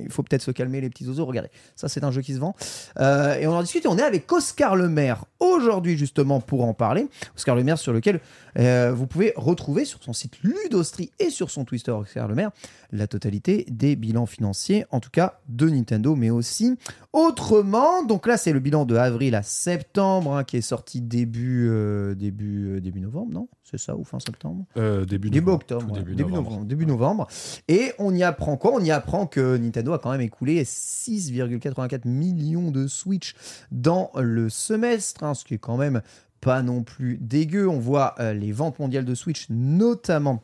il 0.00 0.10
faut 0.10 0.22
peut-être 0.22 0.42
se 0.42 0.50
calmer 0.50 0.80
les 0.80 0.88
petits 0.88 1.06
oiseaux. 1.06 1.26
Regardez, 1.26 1.50
ça 1.76 1.88
c'est 1.88 2.04
un 2.04 2.10
jeu 2.10 2.22
qui 2.22 2.32
se 2.34 2.38
vend. 2.38 2.56
Euh, 2.98 3.34
et 3.34 3.46
on 3.46 3.52
en 3.52 3.62
discute 3.62 3.86
on 3.86 3.98
est 3.98 4.02
avec 4.02 4.30
Oscar 4.32 4.76
Lemaire 4.76 5.26
aujourd'hui 5.40 5.98
justement 5.98 6.40
pour 6.40 6.64
en 6.64 6.72
parler. 6.72 7.06
Oscar 7.36 7.54
Lemaire 7.54 7.78
sur 7.78 7.92
lequel 7.92 8.20
euh, 8.58 8.92
vous 8.94 9.06
pouvez 9.06 9.34
retrouver 9.36 9.84
sur 9.84 10.02
son 10.02 10.14
site 10.14 10.38
Ludostri 10.42 11.10
et 11.18 11.28
sur 11.28 11.50
son 11.50 11.66
Twitter 11.66 11.90
Oscar 11.90 12.28
Lemaire 12.28 12.50
la 12.92 13.06
totalité 13.06 13.66
des 13.70 13.96
bilans 13.96 14.26
financiers, 14.26 14.84
en 14.90 15.00
tout 15.00 15.10
cas 15.10 15.40
de 15.48 15.68
Nintendo, 15.68 16.14
mais 16.14 16.30
aussi 16.30 16.76
autrement. 17.12 18.04
Donc 18.04 18.26
là 18.26 18.36
c'est 18.36 18.52
le 18.52 18.60
bilan 18.60 18.84
de 18.84 18.96
avril 18.96 19.34
à 19.34 19.42
septembre 19.42 20.36
hein, 20.36 20.44
qui 20.44 20.58
est 20.58 20.62
sorti 20.62 21.00
début, 21.00 21.68
euh, 21.68 22.14
début, 22.14 22.76
euh, 22.76 22.80
début 22.80 23.00
novembre, 23.00 23.32
non? 23.32 23.48
C'est 23.64 23.78
ça 23.78 23.96
ou 23.96 24.04
fin 24.04 24.20
septembre? 24.20 24.66
Euh, 24.76 25.06
début 25.06 25.30
octobre, 25.46 25.90
ouais. 25.90 25.98
début 25.98 26.14
début, 26.14 26.30
novembre. 26.30 26.50
novembre. 26.50 26.66
début 26.66 26.86
novembre. 26.86 27.26
Et 27.68 27.92
on 27.98 28.14
y 28.14 28.22
apprend 28.22 28.58
quoi? 28.58 28.72
On 28.74 28.80
y 28.80 28.90
apprend 28.90 29.26
que 29.26 29.56
Nintendo 29.56 29.94
a 29.94 29.98
quand 29.98 30.10
même 30.10 30.20
écoulé 30.20 30.62
6,84 30.62 32.06
millions 32.06 32.70
de 32.70 32.86
Switch 32.86 33.34
dans 33.70 34.10
le 34.14 34.50
semestre, 34.50 35.24
hein, 35.24 35.32
ce 35.32 35.44
qui 35.44 35.54
est 35.54 35.58
quand 35.58 35.78
même 35.78 36.02
pas 36.42 36.62
non 36.62 36.82
plus 36.82 37.16
dégueu. 37.18 37.66
On 37.68 37.78
voit 37.78 38.14
les 38.34 38.52
ventes 38.52 38.78
mondiales 38.78 39.04
de 39.04 39.14
Switch, 39.14 39.46
notamment 39.48 40.42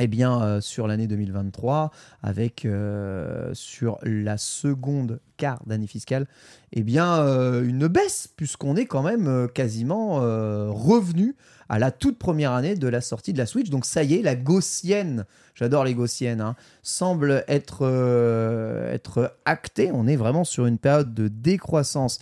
eh 0.00 0.06
bien, 0.06 0.42
euh, 0.42 0.60
sur 0.62 0.86
l'année 0.86 1.06
2023, 1.06 1.90
avec 2.22 2.64
euh, 2.64 3.50
sur 3.52 3.98
la 4.02 4.38
seconde 4.38 5.20
d'année 5.66 5.86
fiscale, 5.86 6.26
eh 6.72 6.82
bien, 6.82 7.18
euh, 7.18 7.64
une 7.64 7.88
baisse, 7.88 8.28
puisqu'on 8.36 8.76
est 8.76 8.86
quand 8.86 9.02
même 9.02 9.26
euh, 9.26 9.48
quasiment 9.48 10.22
euh, 10.22 10.68
revenu 10.70 11.34
à 11.68 11.78
la 11.78 11.92
toute 11.92 12.18
première 12.18 12.50
année 12.50 12.74
de 12.74 12.88
la 12.88 13.00
sortie 13.00 13.32
de 13.32 13.38
la 13.38 13.46
Switch. 13.46 13.70
Donc 13.70 13.84
ça 13.84 14.02
y 14.02 14.14
est, 14.14 14.22
la 14.22 14.34
gaussienne, 14.34 15.24
j'adore 15.54 15.84
les 15.84 15.94
gaussiennes, 15.94 16.40
hein, 16.40 16.56
semble 16.82 17.44
être, 17.46 17.82
euh, 17.82 18.92
être 18.92 19.36
actée. 19.44 19.90
On 19.92 20.08
est 20.08 20.16
vraiment 20.16 20.42
sur 20.42 20.66
une 20.66 20.78
période 20.78 21.14
de 21.14 21.28
décroissance 21.28 22.18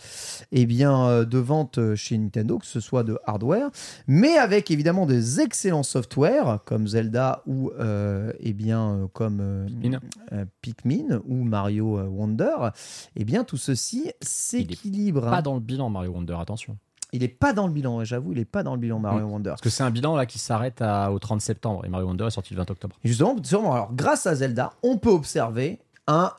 et 0.52 0.66
bien, 0.66 1.24
de 1.24 1.38
vente 1.38 1.94
chez 1.94 2.18
Nintendo, 2.18 2.58
que 2.58 2.66
ce 2.66 2.80
soit 2.80 3.04
de 3.04 3.18
hardware, 3.24 3.70
mais 4.06 4.36
avec 4.36 4.70
évidemment 4.70 5.06
des 5.06 5.40
excellents 5.40 5.82
softwares 5.82 6.62
comme 6.66 6.86
Zelda 6.86 7.42
ou 7.46 7.70
eh 8.40 8.52
bien, 8.52 9.08
comme 9.14 9.66
Pikmin. 9.66 10.00
Pikmin 10.60 11.22
ou 11.26 11.42
Mario 11.44 11.98
Wonder. 12.02 12.72
Eh 13.16 13.24
bien, 13.24 13.44
tout 13.44 13.56
ceci 13.56 14.10
s'équilibre. 14.20 15.22
Pas 15.30 15.42
dans 15.42 15.54
le 15.54 15.60
bilan 15.60 15.90
Mario 15.90 16.12
Wonder, 16.12 16.36
attention. 16.40 16.76
Il 17.12 17.22
est 17.22 17.28
pas 17.28 17.52
dans 17.54 17.66
le 17.66 17.72
bilan, 17.72 18.04
j'avoue, 18.04 18.32
il 18.32 18.38
est 18.38 18.44
pas 18.44 18.62
dans 18.62 18.74
le 18.74 18.80
bilan 18.80 18.98
Mario 18.98 19.26
Mm. 19.26 19.30
Wonder. 19.32 19.50
Parce 19.50 19.62
que 19.62 19.70
c'est 19.70 19.82
un 19.82 19.90
bilan 19.90 20.14
là 20.14 20.26
qui 20.26 20.38
s'arrête 20.38 20.82
au 20.82 21.18
30 21.18 21.40
septembre 21.40 21.84
et 21.86 21.88
Mario 21.88 22.06
Wonder 22.06 22.26
est 22.26 22.30
sorti 22.30 22.52
le 22.54 22.58
20 22.58 22.70
octobre. 22.70 22.96
Et 23.02 23.08
Justement, 23.08 23.36
sûrement, 23.42 23.72
alors 23.74 23.94
grâce 23.94 24.26
à 24.26 24.34
Zelda, 24.34 24.72
on 24.82 24.98
peut 24.98 25.08
observer 25.10 25.78
un 26.06 26.32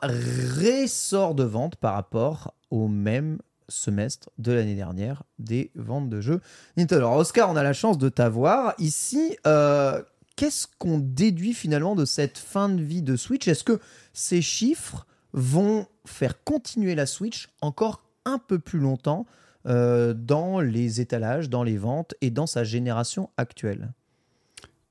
ressort 0.58 1.34
de 1.34 1.44
vente 1.44 1.76
par 1.76 1.94
rapport 1.94 2.54
au 2.70 2.88
même 2.88 3.38
semestre 3.68 4.30
de 4.38 4.52
l'année 4.52 4.74
dernière 4.74 5.22
des 5.38 5.70
ventes 5.76 6.08
de 6.08 6.20
jeux 6.20 6.40
Nintendo. 6.76 7.06
Alors 7.06 7.16
Oscar, 7.18 7.50
on 7.50 7.56
a 7.56 7.62
la 7.62 7.72
chance 7.72 7.98
de 7.98 8.08
t'avoir 8.08 8.74
ici. 8.78 9.36
euh, 9.46 10.02
Qu'est-ce 10.36 10.66
qu'on 10.78 10.98
déduit 10.98 11.52
finalement 11.52 11.94
de 11.94 12.04
cette 12.04 12.38
fin 12.38 12.68
de 12.68 12.80
vie 12.80 13.02
de 13.02 13.14
Switch? 13.16 13.46
Est-ce 13.46 13.62
que 13.64 13.78
ces 14.12 14.40
chiffres 14.40 15.06
vont 15.32 15.86
faire 16.10 16.42
continuer 16.44 16.94
la 16.94 17.06
Switch 17.06 17.48
encore 17.60 18.02
un 18.24 18.38
peu 18.38 18.58
plus 18.58 18.78
longtemps 18.78 19.26
euh, 19.66 20.14
dans 20.14 20.60
les 20.60 21.00
étalages, 21.00 21.48
dans 21.50 21.62
les 21.62 21.76
ventes 21.76 22.14
et 22.20 22.30
dans 22.30 22.46
sa 22.46 22.64
génération 22.64 23.30
actuelle 23.36 23.92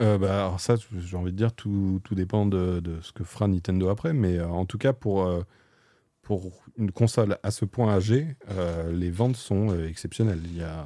Euh, 0.01 0.17
bah, 0.17 0.45
alors 0.45 0.59
ça, 0.59 0.75
j'ai 0.97 1.17
envie 1.17 1.31
de 1.31 1.37
dire, 1.37 1.51
tout, 1.53 1.99
tout 2.03 2.15
dépend 2.15 2.45
de, 2.45 2.79
de 2.79 3.01
ce 3.01 3.11
que 3.11 3.23
fera 3.23 3.47
Nintendo 3.47 3.89
après. 3.89 4.13
Mais 4.13 4.37
euh, 4.37 4.47
en 4.47 4.65
tout 4.65 4.77
cas, 4.77 4.93
pour, 4.93 5.29
pour 6.21 6.51
une 6.77 6.91
console 6.91 7.37
à 7.43 7.51
ce 7.51 7.65
point 7.65 7.93
âgée, 7.93 8.37
les 8.91 9.11
ventes 9.11 9.35
sont 9.35 9.77
exceptionnelles. 9.83 10.41
Il 10.45 10.55
y 10.57 10.63
a 10.63 10.85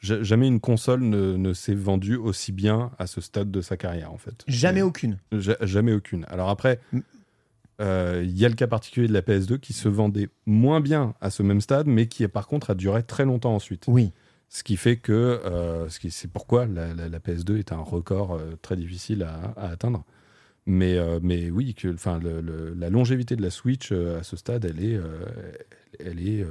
ja- 0.00 0.22
jamais 0.22 0.48
une 0.48 0.60
console 0.60 1.00
ne, 1.02 1.36
ne 1.36 1.52
s'est 1.54 1.74
vendue 1.74 2.16
aussi 2.16 2.52
bien 2.52 2.90
à 2.98 3.06
ce 3.06 3.20
stade 3.20 3.50
de 3.50 3.60
sa 3.62 3.76
carrière, 3.76 4.12
en 4.12 4.18
fait. 4.18 4.44
Jamais 4.48 4.80
Et- 4.80 4.82
aucune. 4.82 5.16
Ja- 5.32 5.56
jamais 5.62 5.92
aucune. 5.92 6.26
Alors 6.28 6.50
après, 6.50 6.80
Mm. 7.80 7.82
euh, 7.82 8.22
il 8.24 8.38
y 8.38 8.44
a 8.44 8.48
le 8.48 8.54
cas 8.54 8.66
particulier 8.66 9.08
de 9.08 9.12
la 9.12 9.22
PS2 9.22 9.58
qui 9.58 9.72
se 9.72 9.88
vendait 9.88 10.28
moins 10.46 10.80
bien 10.80 11.14
à 11.20 11.30
ce 11.30 11.42
même 11.42 11.60
stade, 11.60 11.86
mais 11.86 12.06
qui 12.06 12.26
par 12.28 12.46
contre 12.46 12.70
a 12.70 12.74
duré 12.74 13.02
très 13.02 13.24
longtemps 13.24 13.54
ensuite. 13.54 13.84
Oui. 13.88 14.12
Ce 14.48 14.62
qui 14.64 14.76
fait 14.76 14.96
que 14.96 15.12
euh, 15.12 15.88
c'est 15.88 16.30
pourquoi 16.30 16.66
la, 16.66 16.92
la- 16.94 17.08
la 17.08 17.18
PS2 17.20 17.58
est 17.58 17.72
un 17.72 17.78
record 17.80 18.32
euh, 18.34 18.56
très 18.62 18.76
difficile 18.76 19.22
à, 19.22 19.52
à 19.56 19.68
atteindre. 19.70 20.04
Mais, 20.66 20.98
euh, 20.98 21.18
mais 21.22 21.50
oui, 21.50 21.74
que, 21.74 21.88
le- 21.88 22.40
le- 22.40 22.74
la 22.74 22.90
longévité 22.90 23.34
de 23.36 23.42
la 23.42 23.50
Switch 23.50 23.92
à 23.92 24.22
ce 24.22 24.36
stade, 24.36 24.64
elle 24.66 24.84
est, 24.84 25.00
elle 26.04 26.26
est 26.26 26.44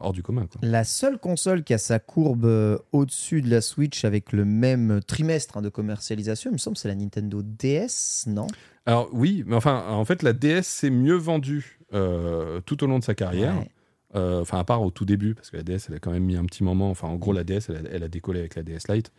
hors 0.00 0.12
du 0.12 0.22
commun. 0.22 0.46
quoi. 0.46 0.60
La 0.62 0.84
seule 0.84 1.18
console 1.18 1.64
qui 1.64 1.74
a 1.74 1.78
sa 1.78 1.98
courbe 1.98 2.46
au-dessus 2.92 3.42
de 3.42 3.50
la 3.50 3.60
Switch 3.60 4.04
avec 4.04 4.32
le 4.32 4.44
même 4.44 5.00
trimestre 5.06 5.56
hein, 5.56 5.62
de 5.62 5.68
commercialisation, 5.68 6.50
il 6.50 6.54
me 6.54 6.58
semble, 6.58 6.76
c'est 6.76 6.88
la 6.88 6.94
Nintendo 6.94 7.42
DS, 7.42 8.26
non? 8.28 8.46
Alors 8.88 9.10
oui, 9.12 9.44
mais 9.46 9.54
enfin, 9.54 9.84
en 9.88 10.04
fait, 10.06 10.22
la 10.22 10.32
DS 10.32 10.62
s'est 10.62 10.88
mieux 10.90 11.14
vendue 11.16 11.78
euh, 11.92 12.60
tout 12.64 12.82
au 12.82 12.86
long 12.86 12.98
de 12.98 13.04
sa 13.04 13.14
carrière. 13.14 13.58
Ouais. 13.58 13.68
Euh, 14.16 14.40
enfin, 14.40 14.58
à 14.58 14.64
part 14.64 14.80
au 14.82 14.90
tout 14.90 15.04
début, 15.04 15.34
parce 15.34 15.50
que 15.50 15.58
la 15.58 15.62
DS, 15.62 15.88
elle 15.90 15.96
a 15.96 15.98
quand 15.98 16.10
même 16.10 16.24
mis 16.24 16.36
un 16.36 16.44
petit 16.46 16.64
moment. 16.64 16.88
Enfin, 16.90 17.08
en 17.08 17.16
gros, 17.16 17.34
la 17.34 17.44
DS, 17.44 17.68
elle 17.68 17.76
a, 17.76 17.90
elle 17.92 18.02
a 18.02 18.08
décollé 18.08 18.40
avec 18.40 18.54
la 18.54 18.62
DS 18.62 18.88
Lite. 18.88 19.12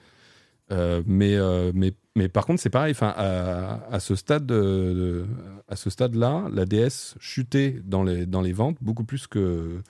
Euh, 0.72 1.04
mais, 1.06 1.38
mais, 1.76 1.94
mais 2.16 2.30
par 2.30 2.48
contre, 2.48 2.60
c'est 2.62 2.72
pareil. 2.72 2.91
Enfin, 2.91 3.14
à, 3.16 3.86
à 3.91 4.00
ce 4.00 4.16
stade, 4.16 4.48
de- 4.48 4.56
de- 4.56 5.26
à 5.68 5.76
ce 5.76 5.91
stade-là, 5.91 6.48
la 6.52 6.66
DS 6.66 7.16
chutait 7.20 7.80
dans 7.86 8.02
les, 8.04 8.26
dans 8.26 8.41
les 8.41 8.54
ventes 8.54 8.78
beaucoup 8.82 9.04
plus 9.04 9.28
que, 9.28 9.82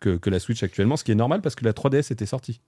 que, 0.00 0.16
que 0.18 0.28
la 0.28 0.40
Switch 0.40 0.62
actuellement, 0.62 0.98
ce 0.98 1.04
qui 1.04 1.12
est 1.12 1.14
normal 1.16 1.40
parce 1.40 1.54
que 1.54 1.64
la 1.64 1.72
3DS 1.72 2.12
était 2.12 2.26
sortie. 2.26 2.60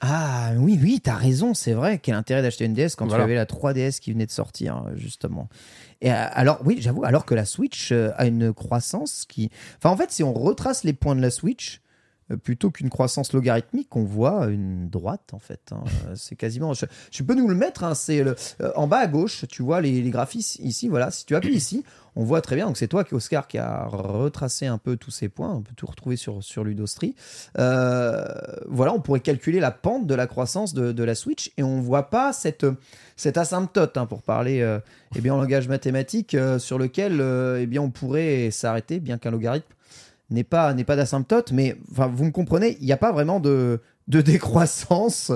Ah 0.00 0.50
oui, 0.56 0.78
oui, 0.82 1.00
t'as 1.02 1.14
raison, 1.14 1.54
c'est 1.54 1.72
vrai. 1.72 1.98
Quel 1.98 2.14
intérêt 2.14 2.42
d'acheter 2.42 2.64
une 2.66 2.74
DS 2.74 2.96
quand 2.96 3.06
Voilà. 3.06 3.24
tu 3.24 3.30
avais 3.30 3.34
la 3.34 3.46
3DS 3.46 3.98
qui 3.98 4.12
venait 4.12 4.26
de 4.26 4.30
sortir, 4.30 4.84
euh, 4.86 4.96
justement. 4.96 5.48
Et 6.02 6.12
euh, 6.12 6.26
alors, 6.32 6.60
oui, 6.64 6.76
j'avoue, 6.80 7.04
alors 7.04 7.24
que 7.24 7.34
la 7.34 7.46
Switch 7.46 7.92
euh, 7.92 8.10
a 8.16 8.26
une 8.26 8.52
croissance 8.52 9.24
qui. 9.26 9.50
Enfin, 9.78 9.90
en 9.90 9.96
fait, 9.96 10.10
si 10.12 10.22
on 10.22 10.34
retrace 10.34 10.84
les 10.84 10.92
points 10.92 11.16
de 11.16 11.22
la 11.22 11.30
Switch, 11.30 11.80
plutôt 12.42 12.70
qu'une 12.70 12.90
croissance 12.90 13.32
logarithmique, 13.32 13.94
on 13.94 14.02
voit 14.04 14.46
une 14.46 14.88
droite, 14.88 15.32
en 15.32 15.38
fait. 15.38 15.60
hein. 15.72 15.84
Euh, 16.08 16.12
c'est 16.16 16.36
quasiment. 16.36 16.74
Je, 16.74 16.86
je 17.10 17.22
peux 17.22 17.34
nous 17.34 17.48
le 17.48 17.54
mettre, 17.54 17.84
hein, 17.84 17.94
c'est 17.94 18.22
le- 18.22 18.34
euh, 18.60 18.70
en 18.76 18.86
bas 18.86 18.98
à 18.98 19.06
gauche, 19.06 19.44
tu 19.48 19.62
vois 19.62 19.80
les, 19.80 20.02
les 20.02 20.10
graphismes 20.10 20.64
ici, 20.64 20.88
voilà. 20.88 21.10
Si 21.10 21.24
tu 21.26 21.34
appuies 21.36 21.54
ici, 21.56 21.84
on 22.16 22.24
voit 22.24 22.40
très 22.40 22.56
bien. 22.56 22.66
Donc, 22.66 22.76
c'est 22.76 22.88
toi, 22.88 23.04
qui 23.04 23.14
Oscar, 23.14 23.46
qui 23.46 23.58
a 23.58 23.84
retracé 23.86 24.66
un 24.66 24.78
peu 24.78 24.96
tous 24.96 25.10
ces 25.10 25.28
points. 25.28 25.52
On 25.54 25.60
peut 25.62 25.74
tout 25.76 25.86
retrouver 25.86 26.16
sur, 26.16 26.42
sur 26.42 26.64
Ludostri. 26.64 27.14
Euh, 27.58 28.24
voilà, 28.68 28.92
on 28.92 29.00
pourrait 29.00 29.20
calculer 29.20 29.60
la 29.60 29.70
pente 29.70 30.06
de 30.06 30.14
la 30.14 30.26
croissance 30.26 30.74
de, 30.74 30.92
de 30.92 31.04
la 31.04 31.14
Switch 31.14 31.52
et 31.56 31.62
on 31.62 31.80
voit 31.80 32.10
pas 32.10 32.32
cette, 32.32 32.66
cette 33.16 33.36
asymptote, 33.38 33.96
hein, 33.96 34.06
pour 34.06 34.22
parler 34.22 34.60
euh, 34.60 34.78
eh 35.14 35.20
bien, 35.20 35.34
en 35.34 35.38
langage 35.40 35.68
mathématique, 35.68 36.34
euh, 36.34 36.58
sur 36.58 36.78
lequel 36.78 37.20
euh, 37.20 37.60
eh 37.60 37.66
bien, 37.66 37.82
on 37.82 37.90
pourrait 37.90 38.50
s'arrêter, 38.50 38.98
bien 39.00 39.18
qu'un 39.18 39.30
logarithme 39.30 39.66
n'est 40.30 40.44
pas, 40.44 40.72
n'est 40.74 40.84
pas 40.84 40.96
d'asymptote. 40.96 41.52
Mais 41.52 41.76
enfin, 41.92 42.06
vous 42.08 42.24
me 42.24 42.30
comprenez, 42.30 42.76
il 42.80 42.86
n'y 42.86 42.92
a 42.92 42.96
pas 42.96 43.12
vraiment 43.12 43.40
de, 43.40 43.80
de 44.08 44.20
décroissance 44.20 45.32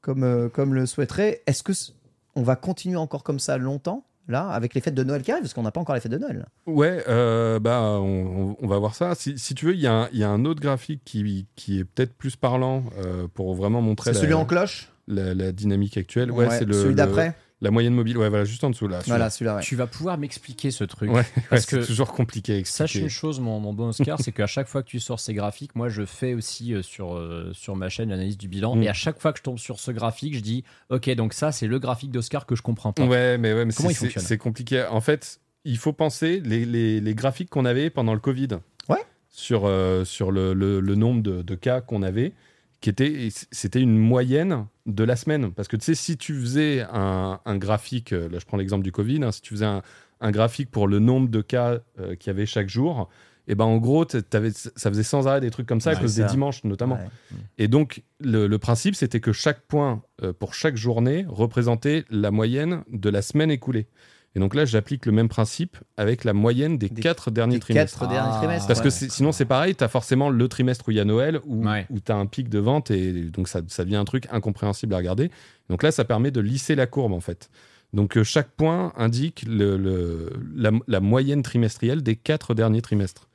comme, 0.00 0.22
euh, 0.24 0.48
comme 0.48 0.74
le 0.74 0.86
souhaiterait. 0.86 1.42
Est-ce 1.46 1.62
que 1.62 1.72
c- 1.72 1.92
on 2.36 2.42
va 2.42 2.56
continuer 2.56 2.96
encore 2.96 3.22
comme 3.24 3.38
ça 3.40 3.58
longtemps 3.58 4.04
Là, 4.30 4.50
avec 4.50 4.74
les 4.74 4.82
fêtes 4.82 4.94
de 4.94 5.02
Noël 5.02 5.22
qui 5.22 5.30
arrivent, 5.32 5.42
parce 5.44 5.54
qu'on 5.54 5.62
n'a 5.62 5.70
pas 5.70 5.80
encore 5.80 5.94
les 5.94 6.02
fêtes 6.02 6.12
de 6.12 6.18
Noël? 6.18 6.44
Ouais, 6.66 7.02
euh, 7.08 7.58
bah, 7.58 7.80
on, 7.98 8.50
on- 8.50 8.56
on 8.60 8.66
va 8.66 8.78
voir 8.78 8.94
ça. 8.94 9.14
Si, 9.14 9.38
si 9.38 9.54
tu 9.54 9.64
veux, 9.64 9.72
il 9.74 9.80
y, 9.80 9.86
a 9.86 9.92
un- 10.02 10.08
il 10.12 10.18
y 10.18 10.22
a 10.24 10.28
un 10.28 10.44
autre 10.44 10.60
graphique 10.60 11.00
qui, 11.06 11.46
qui 11.56 11.78
est 11.78 11.84
peut-être 11.84 12.12
plus 12.12 12.36
parlant 12.36 12.84
euh, 12.98 13.26
pour 13.32 13.54
vraiment 13.54 13.80
montrer 13.80 14.10
C'est 14.10 14.16
la, 14.16 14.20
celui 14.20 14.34
en 14.34 14.44
cloche? 14.44 14.92
la, 15.06 15.32
la 15.32 15.50
dynamique 15.50 15.96
actuelle. 15.96 16.30
Ouais, 16.30 16.50
c'est 16.50 16.66
le, 16.66 16.74
Celui 16.74 16.90
le- 16.90 16.96
d'après 16.96 17.34
la 17.60 17.70
moyenne 17.70 17.94
mobile. 17.94 18.16
Ouais, 18.18 18.28
voilà, 18.28 18.44
juste 18.44 18.62
en 18.64 18.70
dessous 18.70 18.86
là. 18.88 19.00
celui-là. 19.00 19.16
Voilà, 19.16 19.30
celui-là, 19.30 19.56
ouais. 19.56 19.62
Tu 19.62 19.74
vas 19.76 19.86
pouvoir 19.86 20.16
m'expliquer 20.18 20.70
ce 20.70 20.84
truc. 20.84 21.10
Ouais, 21.10 21.24
Parce 21.50 21.50
ouais, 21.50 21.60
c'est 21.70 21.80
que- 21.80 21.86
toujours 21.86 22.12
compliqué 22.12 22.52
à 22.52 22.64
Sache 22.64 22.82
expliquer. 22.90 23.04
une 23.04 23.10
chose, 23.10 23.40
mon, 23.40 23.58
mon 23.60 23.72
bon 23.72 23.88
Oscar, 23.88 24.18
c'est 24.20 24.32
qu'à 24.32 24.46
chaque 24.46 24.68
fois 24.68 24.82
que 24.82 24.88
tu 24.88 25.00
sors 25.00 25.18
ces 25.20 25.34
graphiques, 25.34 25.74
moi 25.74 25.88
je 25.88 26.04
fais 26.04 26.34
aussi 26.34 26.74
euh, 26.74 26.82
sur, 26.82 27.16
euh, 27.16 27.50
sur 27.54 27.74
ma 27.76 27.88
chaîne 27.88 28.10
l'analyse 28.10 28.38
du 28.38 28.48
bilan. 28.48 28.76
Mm. 28.76 28.82
Et 28.84 28.88
à 28.88 28.92
chaque 28.94 29.20
fois 29.20 29.32
que 29.32 29.38
je 29.38 29.42
tombe 29.42 29.58
sur 29.58 29.80
ce 29.80 29.90
graphique, 29.90 30.34
je 30.34 30.40
dis 30.40 30.64
Ok, 30.90 31.10
donc 31.14 31.32
ça 31.32 31.52
c'est 31.52 31.66
le 31.66 31.78
graphique 31.78 32.10
d'Oscar 32.10 32.46
que 32.46 32.54
je 32.56 32.62
comprends 32.62 32.92
pas. 32.92 33.04
Ouais, 33.04 33.38
mais, 33.38 33.52
ouais, 33.52 33.64
mais 33.64 33.72
Comment 33.72 33.88
c'est- 33.88 33.94
il 33.94 33.96
c'est 33.96 34.04
fonctionne 34.06 34.24
c'est 34.24 34.38
compliqué. 34.38 34.84
En 34.90 35.00
fait, 35.00 35.40
il 35.64 35.78
faut 35.78 35.92
penser 35.92 36.40
les, 36.44 36.64
les, 36.64 37.00
les 37.00 37.14
graphiques 37.14 37.50
qu'on 37.50 37.64
avait 37.64 37.90
pendant 37.90 38.14
le 38.14 38.20
Covid. 38.20 38.48
Ouais. 38.88 38.98
Sur, 39.30 39.66
euh, 39.66 40.04
sur 40.04 40.30
le, 40.32 40.54
le- 40.54 40.80
le 40.80 40.94
nombre 40.94 41.22
de, 41.22 41.42
de 41.42 41.54
cas 41.54 41.80
qu'on 41.80 42.02
avait, 42.02 42.32
qui 42.80 42.90
était, 42.90 43.28
c'était 43.50 43.80
une 43.80 43.98
moyenne 43.98 44.66
de 44.86 45.04
la 45.04 45.16
semaine. 45.16 45.52
Parce 45.52 45.68
que 45.68 45.76
tu 45.76 45.84
sais, 45.84 45.94
si 45.94 46.16
tu 46.16 46.34
faisais 46.34 46.84
un, 46.92 47.40
un 47.44 47.56
graphique, 47.56 48.12
euh, 48.12 48.28
là 48.28 48.38
je 48.38 48.46
prends 48.46 48.56
l'exemple 48.56 48.84
du 48.84 48.92
Covid, 48.92 49.22
hein, 49.24 49.32
si 49.32 49.40
tu 49.40 49.54
faisais 49.54 49.66
un, 49.66 49.82
un 50.20 50.30
graphique 50.30 50.70
pour 50.70 50.86
le 50.86 50.98
nombre 50.98 51.28
de 51.28 51.40
cas 51.40 51.78
euh, 51.98 52.14
qu'il 52.14 52.28
y 52.28 52.30
avait 52.30 52.46
chaque 52.46 52.68
jour, 52.68 53.08
et 53.50 53.54
ben 53.54 53.64
en 53.64 53.78
gros, 53.78 54.04
ça 54.06 54.90
faisait 54.90 55.02
sans 55.02 55.26
arrêt 55.26 55.40
des 55.40 55.50
trucs 55.50 55.66
comme 55.66 55.80
ça 55.80 55.90
à 55.90 55.96
cause 55.96 56.12
ça. 56.12 56.22
des 56.22 56.28
dimanches 56.28 56.64
notamment. 56.64 56.96
Ouais. 56.96 57.38
Et 57.56 57.66
donc, 57.66 58.02
le, 58.20 58.46
le 58.46 58.58
principe, 58.58 58.94
c'était 58.94 59.20
que 59.20 59.32
chaque 59.32 59.62
point 59.62 60.02
euh, 60.22 60.34
pour 60.34 60.52
chaque 60.52 60.76
journée 60.76 61.24
représentait 61.26 62.04
la 62.10 62.30
moyenne 62.30 62.84
de 62.92 63.08
la 63.08 63.22
semaine 63.22 63.50
écoulée. 63.50 63.86
Et 64.34 64.40
donc 64.40 64.54
là, 64.54 64.64
j'applique 64.64 65.06
le 65.06 65.12
même 65.12 65.28
principe 65.28 65.78
avec 65.96 66.22
la 66.24 66.32
moyenne 66.32 66.76
des, 66.78 66.88
Des- 66.88 67.00
quatre 67.00 67.30
derniers 67.30 67.54
Les 67.54 67.60
trimestres. 67.60 67.98
quatre 67.98 68.10
derniers 68.10 68.30
Ah. 68.34 68.38
trimestres. 68.38 68.66
Parce 68.68 68.80
que 68.80 68.84
ouais. 68.88 69.08
sinon, 69.10 69.32
c'est 69.32 69.46
pareil, 69.46 69.74
tu 69.74 69.82
as 69.82 69.88
forcément 69.88 70.28
le 70.30 70.48
trimestre 70.48 70.84
où 70.88 70.90
il 70.90 70.96
y 70.98 71.00
a 71.00 71.04
Noël, 71.04 71.40
où, 71.46 71.66
Ouais. 71.66 71.86
tu 72.04 72.12
as 72.12 72.16
un 72.16 72.26
pic 72.26 72.48
de 72.48 72.58
vente, 72.58 72.90
et 72.90 73.24
donc 73.24 73.48
ça, 73.48 73.62
ça 73.68 73.84
devient 73.84 73.96
un 73.96 74.04
truc 74.04 74.26
incompréhensible 74.30 74.94
à 74.94 74.98
regarder. 74.98 75.30
Donc 75.70 75.82
là, 75.82 75.90
ça 75.90 76.04
permet 76.04 76.30
de 76.30 76.40
lisser 76.40 76.74
la 76.74 76.86
courbe, 76.86 77.12
en 77.12 77.20
fait. 77.20 77.50
Donc 77.94 78.18
euh, 78.18 78.22
chaque 78.24 78.50
point 78.50 78.92
indique 78.96 79.44
le- 79.48 79.78
le- 79.78 80.30
la, 80.54 80.72
la 80.86 81.00
moyenne 81.00 81.42
trimestrielle 81.42 82.02
des 82.02 82.16
quatre 82.16 82.52
derniers 82.54 82.82
trimestres. 82.82 83.27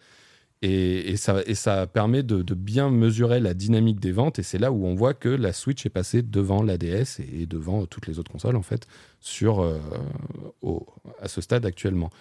Et, 0.65 1.17
ça, 1.17 1.41
et 1.45 1.55
ça 1.55 1.87
permet 1.87 2.23
de, 2.23 2.53
bien 2.53 2.89
mesurer 2.89 3.41
la 3.41 3.53
dynamique 3.53 3.99
des 3.99 4.13
ventes. 4.13 4.39
Et 4.39 4.43
c'est 4.43 4.57
là 4.57 4.71
où 4.71 4.85
on 4.85 4.95
voit 4.95 5.13
que 5.13 5.27
la 5.27 5.51
Switch 5.51 5.85
est 5.85 5.89
passée 5.89 6.21
devant 6.21 6.63
la 6.63 6.77
DS 6.77 7.19
et, 7.19 7.45
devant 7.45 7.85
toutes 7.85 8.07
les 8.07 8.17
autres 8.17 8.31
consoles, 8.31 8.55
en 8.55 8.61
fait, 8.61 8.87
euh, 9.43 9.77
à 11.21 11.27
ce 11.27 11.41
stade 11.41 11.65
actuellement. 11.65 12.11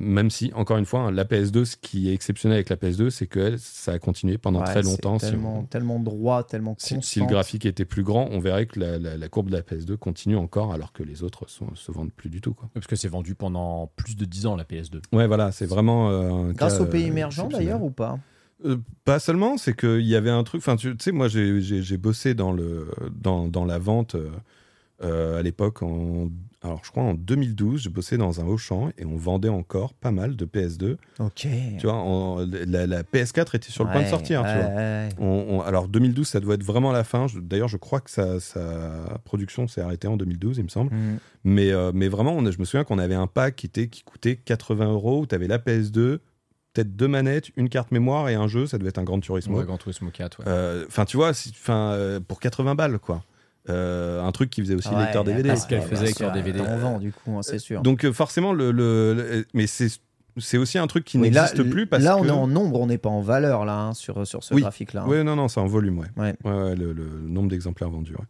Même 0.00 0.30
si, 0.30 0.52
encore 0.54 0.78
une 0.78 0.84
fois, 0.86 1.00
hein, 1.00 1.10
la 1.10 1.24
PS2, 1.24 1.64
ce 1.64 1.76
qui 1.76 2.08
est 2.08 2.14
exceptionnel 2.14 2.54
avec 2.56 2.68
la 2.68 2.76
PS2, 2.76 3.10
c'est 3.10 3.26
que 3.26 3.40
elle, 3.40 3.58
ça 3.58 3.92
a 3.92 3.98
continué 3.98 4.38
pendant 4.38 4.60
Ouais, 4.60 4.66
très 4.66 4.82
longtemps. 4.82 5.18
Si, 5.18 5.26
Tellement, 5.30 5.58
on- 5.58 5.64
tellement 5.64 5.98
droit, 5.98 6.44
tellement 6.44 6.76
si- 6.78 6.94
constant. 6.94 7.08
si 7.10 7.20
le 7.20 7.26
graphique 7.26 7.66
était 7.66 7.84
plus 7.84 8.04
grand, 8.04 8.28
on 8.30 8.38
verrait 8.38 8.66
que 8.66 8.78
la, 8.78 8.98
la- 8.98 9.16
la 9.16 9.28
courbe 9.28 9.50
de 9.50 9.56
la 9.56 9.62
PS2 9.62 9.96
continue 9.96 10.36
encore, 10.36 10.72
alors 10.72 10.92
que 10.92 11.02
les 11.02 11.24
autres 11.24 11.48
sont- 11.50 11.74
se 11.74 11.90
vendent 11.90 12.12
plus 12.12 12.30
du 12.30 12.40
tout. 12.40 12.54
Quoi. 12.54 12.70
Parce 12.74 12.86
que 12.86 12.94
c'est 12.94 13.08
vendu 13.08 13.34
pendant 13.34 13.90
plus 13.96 14.16
de 14.16 14.24
10 14.24 14.46
ans 14.46 14.54
la 14.54 14.64
PS2. 14.64 15.02
Ouais, 15.12 15.26
voilà, 15.26 15.50
c'est 15.50 15.66
vraiment. 15.66 16.10
euh, 16.10 16.30
un 16.30 16.52
Grâce 16.52 16.78
cas, 16.78 16.84
aux 16.84 16.86
pays 16.86 17.02
euh, 17.04 17.08
émergents 17.08 17.48
d'ailleurs 17.48 17.82
ou 17.82 17.90
pas? 17.90 18.20
Euh, 18.64 18.76
pas 19.04 19.18
seulement, 19.18 19.56
c'est 19.56 19.74
qu'il 19.76 20.02
y 20.06 20.14
avait 20.14 20.30
un 20.30 20.44
truc. 20.44 20.60
Enfin, 20.60 20.76
tu 20.76 20.94
sais, 21.00 21.10
moi, 21.12 21.26
j'ai 21.28 21.96
bossé 21.96 22.34
dans, 22.34 22.52
le, 22.52 22.88
dans, 23.10 23.48
dans 23.48 23.64
la 23.64 23.78
vente 23.78 24.14
euh, 24.14 24.30
Euh, 25.00 25.38
à 25.38 25.42
l'époque, 25.42 25.82
en, 25.82 26.28
alors 26.60 26.80
je 26.84 26.90
crois 26.90 27.04
en 27.04 27.14
2012, 27.14 27.82
je 27.82 27.88
bossais 27.88 28.16
dans 28.16 28.40
un 28.40 28.46
Auchan 28.46 28.90
et 28.98 29.04
on 29.04 29.16
vendait 29.16 29.48
encore 29.48 29.94
pas 29.94 30.10
mal 30.10 30.34
de 30.34 30.44
PS2. 30.44 30.96
Ok. 31.20 31.46
Tu 31.78 31.86
vois, 31.86 32.44
la, 32.66 32.86
la 32.88 33.02
PS4 33.04 33.54
était 33.54 33.70
sur 33.70 33.84
le 33.84 33.90
point 33.90 34.00
de 34.00 34.06
Ouais, 34.06 34.10
sortir. 34.10 34.42
tu 34.42 34.48
ouais, 34.48 34.60
vois. 34.60 34.70
ouais. 34.74 35.08
On- 35.18 35.46
on- 35.58 35.60
alors 35.60 35.86
2012, 35.86 36.26
ça 36.26 36.40
doit 36.40 36.54
être 36.56 36.64
vraiment 36.64 36.90
la 36.90 37.04
fin. 37.04 37.28
Je- 37.28 37.38
D'ailleurs, 37.38 37.68
je 37.68 37.76
crois 37.76 38.00
que 38.00 38.10
sa, 38.10 38.40
sa 38.40 39.20
production 39.24 39.68
s'est 39.68 39.80
arrêtée 39.82 40.08
en 40.08 40.16
2012, 40.16 40.58
il 40.58 40.64
me 40.64 40.68
semble. 40.68 40.90
Mais, 41.44 41.70
euh, 41.70 41.92
mais 41.94 42.08
vraiment, 42.08 42.32
on 42.36 42.44
a- 42.44 42.50
je 42.50 42.58
me 42.58 42.64
souviens 42.64 42.82
qu'on 42.82 42.98
avait 42.98 43.14
un 43.14 43.28
pack 43.28 43.54
qui, 43.54 43.66
était, 43.66 43.86
qui 43.86 44.02
coûtait 44.02 44.34
80 44.34 44.90
euros, 44.90 45.20
où 45.20 45.26
tu 45.26 45.34
avais 45.36 45.46
la 45.46 45.58
PS2, 45.60 46.18
peut-être 46.74 46.96
deux 46.96 47.08
manettes, 47.08 47.50
une 47.56 47.68
carte 47.68 47.92
mémoire 47.92 48.28
et 48.28 48.34
un 48.34 48.48
jeu. 48.48 48.66
Ça 48.66 48.78
devait 48.78 48.88
être 48.88 48.98
un 48.98 49.04
Grand 49.04 49.20
Turismo. 49.20 49.58
Ouais, 49.60 49.64
Gran 49.64 49.78
Turismo 49.78 50.10
4, 50.10 50.40
ouais. 50.40 50.44
Euh, 50.48 50.84
Enfin, 50.88 51.04
tu 51.04 51.16
vois, 51.16 51.30
enfin, 51.30 51.92
euh, 51.92 52.18
pour 52.18 52.40
80 52.40 52.74
balles, 52.74 52.98
quoi. 52.98 53.22
Euh, 53.70 54.22
un 54.22 54.32
truc 54.32 54.50
qui 54.50 54.60
faisait 54.62 54.74
aussi 54.74 54.88
Ouais, 54.88 55.02
lecteur 55.04 55.24
DVD. 55.24 55.50
Qu'est-ce 55.50 55.66
qu'elle 55.66 55.82
faisait 55.82 56.12
leur 56.20 56.32
DVD? 56.32 56.60
On 56.60 56.76
vend 56.78 56.98
du 56.98 57.12
coup, 57.12 57.36
hein, 57.36 57.42
c'est 57.42 57.58
sûr. 57.58 57.82
Donc 57.82 58.04
euh, 58.04 58.12
forcément, 58.12 58.52
le, 58.52 58.70
le- 58.72 59.14
le- 59.14 59.46
mais 59.54 59.66
c'est 59.66 59.88
c'est 60.40 60.56
aussi 60.56 60.78
un 60.78 60.86
truc 60.86 61.04
qui 61.04 61.18
Oui, 61.18 61.30
là- 61.30 61.42
n'existe 61.50 61.68
plus 61.68 61.86
parce 61.86 62.02
là, 62.04 62.14
que 62.14 62.20
on 62.20 62.24
est 62.26 62.30
en 62.30 62.46
nombre, 62.46 62.80
on 62.80 62.86
n'est 62.86 62.96
pas 62.98 63.08
en 63.08 63.20
valeur 63.20 63.64
là 63.64 63.74
hein, 63.76 63.94
sur, 63.94 64.24
sur 64.26 64.44
ce 64.44 64.54
Oui. 64.54 64.60
graphique-là. 64.62 65.02
hein. 65.02 65.06
Oui, 65.08 65.24
non, 65.24 65.34
non, 65.34 65.48
c'est 65.48 65.58
en 65.58 65.66
volume, 65.66 65.98
ouais. 65.98 66.06
Ouais. 66.16 66.34
ouais, 66.44 66.76
le, 66.76 66.92
le 66.92 67.04
nombre 67.26 67.48
d'exemplaires 67.48 67.90
vendus. 67.90 68.12
ouais. 68.12 68.24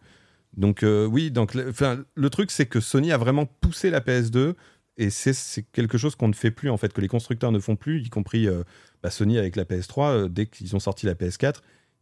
Donc 0.56 0.82
euh, 0.82 1.04
oui, 1.06 1.30
donc 1.30 1.54
le, 1.54 1.68
enfin, 1.68 1.98
le 2.14 2.30
truc 2.30 2.50
c'est 2.50 2.66
que 2.66 2.80
Sony 2.80 3.12
a 3.12 3.18
vraiment 3.18 3.46
poussé 3.60 3.90
la 3.90 4.00
PS2 4.00 4.54
et 4.96 5.10
c'est 5.10 5.34
c'est 5.34 5.62
quelque 5.70 5.98
chose 5.98 6.16
qu'on 6.16 6.28
ne 6.28 6.32
fait 6.34 6.50
plus 6.50 6.70
en 6.70 6.76
fait, 6.78 6.92
que 6.92 7.00
les 7.00 7.08
constructeurs 7.08 7.52
ne 7.52 7.58
font 7.60 7.76
plus, 7.76 8.00
y 8.00 8.08
compris 8.08 8.48
euh, 8.48 8.64
bah, 9.02 9.10
Sony 9.10 9.38
avec 9.38 9.54
la 9.54 9.64
PS3. 9.64 10.08
euh, 10.10 10.28
dès 10.28 10.46
qu'ils 10.46 10.74
ont 10.74 10.80
sorti 10.80 11.06
la 11.06 11.14
PS4, 11.14 11.56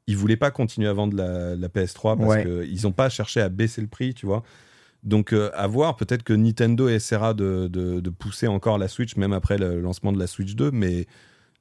ils 0.06 0.16
voulaient 0.16 0.36
pas 0.36 0.50
continuer 0.50 0.88
à 0.88 0.92
vendre 0.92 1.16
la, 1.16 1.56
la 1.56 1.68
PS3 1.68 2.16
parce 2.18 2.28
Ouais. 2.28 2.44
qu'ils 2.44 2.82
n'ont 2.84 2.92
pas 2.92 3.08
cherché 3.08 3.40
à 3.40 3.48
baisser 3.48 3.80
le 3.80 3.88
prix, 3.88 4.14
tu 4.14 4.26
vois. 4.26 4.42
Donc 5.02 5.32
euh, 5.32 5.50
à 5.54 5.66
voir, 5.66 5.96
peut-être 5.96 6.22
que 6.22 6.32
Nintendo 6.32 6.88
essaiera 6.88 7.34
de, 7.34 7.68
de- 7.68 8.00
de 8.00 8.10
pousser 8.10 8.46
encore 8.46 8.78
la 8.78 8.88
Switch, 8.88 9.16
même 9.16 9.32
après 9.32 9.58
le 9.58 9.80
lancement 9.80 10.12
de 10.12 10.18
la 10.18 10.26
Switch 10.26 10.54
2, 10.54 10.70
mais 10.72 11.06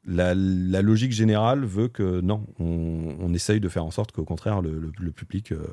la, 0.08 0.34
la 0.36 0.82
logique 0.82 1.12
générale 1.12 1.66
veut 1.66 1.88
que 1.88 2.22
non, 2.22 2.46
on, 2.60 3.16
on 3.20 3.34
essaye 3.34 3.60
de 3.60 3.70
faire 3.70 3.86
en 3.86 3.92
sorte 3.92 4.12
qu'au 4.12 4.24
contraire, 4.26 4.62
le, 4.62 4.72
le- 4.80 4.92
le 5.00 5.12
public 5.12 5.52
euh, 5.52 5.64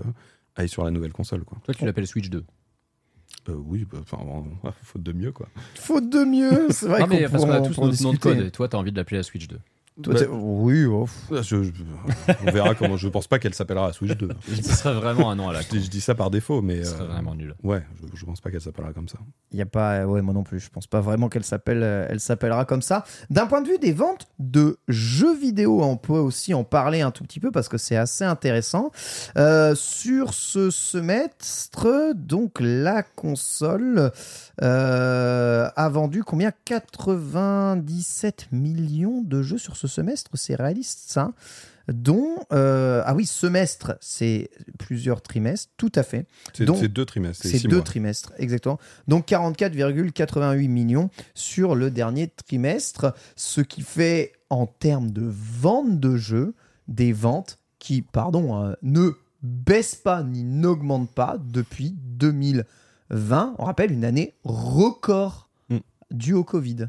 aille 0.56 0.68
sur 0.68 0.84
la 0.84 0.90
nouvelle 0.90 1.12
console. 1.12 1.44
Quoi. 1.44 1.58
Toi, 1.64 1.74
tu 1.74 1.84
l'appelles 1.84 2.06
Switch 2.06 2.28
2. 2.30 2.44
Euh, 3.48 3.54
oui, 3.66 3.86
bah, 3.90 3.98
enfin, 4.02 4.18
faute 4.82 5.02
de 5.02 5.12
mieux. 5.12 5.32
Quoi. 5.32 5.48
Faute 5.74 6.10
de 6.10 6.24
mieux, 6.24 6.66
c'est 6.70 6.86
vrai 6.88 7.00
non, 7.00 7.06
mais 7.08 7.24
qu'on 7.24 7.30
parce 7.30 7.44
qu'on 7.44 7.50
a 7.50 7.60
tous 7.60 7.80
notre 7.80 8.02
nom 8.02 8.12
de 8.12 8.18
code. 8.18 8.38
Et 8.40 8.50
toi, 8.50 8.68
t'as 8.68 8.78
envie 8.78 8.92
de 8.92 8.96
l'appeler 8.96 9.16
la 9.18 9.22
Switch 9.22 9.48
2. 9.48 9.58
Toi, 10.02 10.14
Bah, 10.14 10.20
oui, 10.30 10.84
oh, 10.86 11.04
pff. 11.04 11.42
je- 11.42 11.62
je- 11.64 11.70
on 12.46 12.50
verra 12.50 12.74
comment. 12.74 12.96
Je 12.96 13.08
pense 13.08 13.26
pas 13.28 13.38
qu'elle 13.38 13.52
s'appellera 13.52 13.88
la 13.88 13.92
Switch 13.92 14.16
2. 14.16 14.28
Ce 14.48 14.62
serait 14.62 14.94
vraiment 14.94 15.30
un 15.30 15.36
nom 15.36 15.50
à 15.50 15.52
la 15.52 15.60
je, 15.60 15.68
dis- 15.68 15.84
je 15.84 15.90
dis 15.90 16.00
ça 16.00 16.14
par 16.14 16.30
défaut, 16.30 16.62
mais 16.62 16.82
Ce 16.82 16.92
serait 16.92 17.02
euh, 17.02 17.06
vraiment 17.08 17.34
nul. 17.34 17.54
ouais, 17.62 17.84
je, 18.00 18.16
je 18.16 18.24
pense 18.24 18.40
pas 18.40 18.50
qu'elle 18.50 18.62
s'appellera 18.62 18.92
comme 18.94 19.08
ça. 19.08 19.18
Il 19.52 19.58
y 19.58 19.62
a 19.62 19.66
pas, 19.66 20.06
ouais, 20.06 20.22
moi 20.22 20.32
non 20.32 20.44
plus. 20.44 20.60
Je 20.60 20.70
pense 20.70 20.86
pas 20.86 21.00
vraiment 21.02 21.28
qu'elle 21.28 21.44
s'appelle, 21.44 21.82
euh, 21.82 22.06
elle 22.08 22.20
s'appellera 22.20 22.64
comme 22.64 22.80
ça. 22.80 23.04
D'un 23.28 23.46
point 23.46 23.60
de 23.60 23.68
vue 23.68 23.78
des 23.78 23.92
ventes 23.92 24.28
de 24.38 24.78
jeux 24.88 25.36
vidéo, 25.36 25.82
on 25.82 25.98
peut 25.98 26.12
aussi 26.14 26.54
en 26.54 26.64
parler 26.64 27.02
un 27.02 27.10
tout 27.10 27.24
petit 27.24 27.38
peu 27.40 27.50
parce 27.50 27.68
que 27.68 27.76
c'est 27.76 27.96
assez 27.96 28.24
intéressant. 28.24 28.90
Euh, 29.36 29.74
sur 29.74 30.32
ce 30.32 30.70
semestre, 30.70 32.12
donc 32.14 32.52
la 32.60 33.02
console 33.02 34.10
euh, 34.62 35.68
a 35.76 35.88
vendu 35.90 36.24
combien? 36.24 36.50
97 36.64 38.48
millions 38.52 39.22
de 39.22 39.42
jeux 39.42 39.58
sur 39.58 39.76
ce 39.76 39.81
semestre. 39.86 40.30
C'est 40.34 40.54
réaliste, 40.54 41.10
ça 41.10 41.32
dont 41.88 42.36
euh, 42.52 43.02
ah 43.04 43.12
oui 43.16 43.26
semestre 43.26 43.96
c'est 44.00 44.50
plusieurs 44.78 45.20
trimestres 45.20 45.72
tout 45.76 45.90
à 45.96 46.04
fait 46.04 46.28
C'est 46.54 46.64
deux 46.88 47.04
trimestres. 47.04 47.44
c'est 47.44 47.66
deux 47.66 47.76
mois. 47.78 47.84
trimestres, 47.84 48.32
exactement. 48.38 48.78
Donc 49.08 49.26
44,88 49.26 50.68
millions 50.68 51.10
sur 51.34 51.74
le 51.74 51.90
dernier 51.90 52.28
trimestre, 52.28 53.12
ce 53.34 53.60
qui 53.62 53.82
fait 53.82 54.32
en 54.48 54.66
termes 54.66 55.10
de 55.10 55.24
vente 55.26 55.98
de 55.98 56.14
jeux, 56.16 56.54
des 56.86 57.12
ventes 57.12 57.58
qui, 57.80 58.00
pardon, 58.02 58.54
hein, 58.54 58.76
ne 58.82 59.10
baissent 59.42 59.96
pas 59.96 60.22
ni 60.22 60.44
n'augmentent 60.44 61.10
pas 61.10 61.36
depuis 61.36 61.96
2020. 63.10 63.56
On 63.58 63.64
rappelle 63.64 63.90
une 63.90 64.04
année 64.04 64.34
record 64.44 65.48
Mm. 65.68 65.78
due 66.12 66.34
au 66.34 66.44
Covid. 66.44 66.88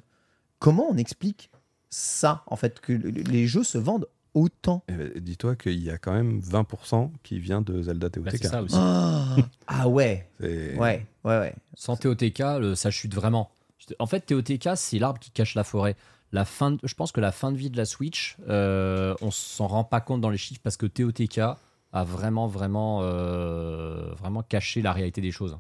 Comment 0.60 0.86
on 0.90 0.98
explique 0.98 1.50
ça, 1.94 2.44
en 2.48 2.56
fait, 2.56 2.80
que 2.80 2.92
les 2.94 3.46
jeux 3.48 3.64
se 3.64 3.78
vendent 3.78 4.08
autant 4.34 4.84
Eh 4.90 4.94
ben, 4.94 5.12
Dis-toi 5.16 5.56
qu'il 5.56 5.82
y 5.84 5.92
a 5.92 5.98
quand 6.00 6.12
même 6.14 6.40
20% 6.40 7.12
qui 7.22 7.40
vient 7.40 7.62
de 7.62 7.84
Zelda 7.84 8.10
Bah, 8.10 8.32
TOTK. 8.32 8.38
c'est 8.42 8.48
ça 8.48 8.64
aussi. 8.64 8.76
ah, 8.80 9.36
ah 9.68 9.88
ouais, 9.88 10.28
ouais, 10.42 10.76
ouais, 10.78 11.06
ouais. 11.24 11.54
Sans 11.76 11.96
TOTK, 11.96 12.40
le- 12.60 12.76
ça 12.76 12.90
chute 12.90 13.14
vraiment. 13.14 13.52
En 14.00 14.08
fait, 14.08 14.22
TOTK, 14.22 14.70
c'est 14.76 14.98
l'arbre 14.98 15.20
qui 15.20 15.30
cache 15.32 15.54
la 15.56 15.64
forêt. 15.64 15.96
La 16.32 16.46
fin 16.46 16.72
de- 16.72 16.80
je 16.84 16.96
pense 16.96 17.12
que 17.12 17.22
la 17.22 17.32
fin 17.32 17.52
de 17.52 17.58
vie 17.58 17.70
de 17.70 17.78
la 17.78 17.86
Switch, 17.86 18.38
euh, 18.50 19.14
on 19.22 19.30
s'en 19.30 19.68
rend 19.68 19.84
pas 19.84 20.02
compte 20.02 20.20
dans 20.22 20.32
les 20.32 20.38
chiffres 20.38 20.62
parce 20.64 20.78
que 20.78 20.88
TOTK 20.88 21.38
a 21.40 22.04
vraiment, 22.04 22.48
vraiment, 22.48 23.02
euh, 23.04 24.12
vraiment 24.18 24.42
caché 24.42 24.82
la 24.82 24.94
réalité 24.94 25.22
des 25.22 25.32
choses. 25.32 25.58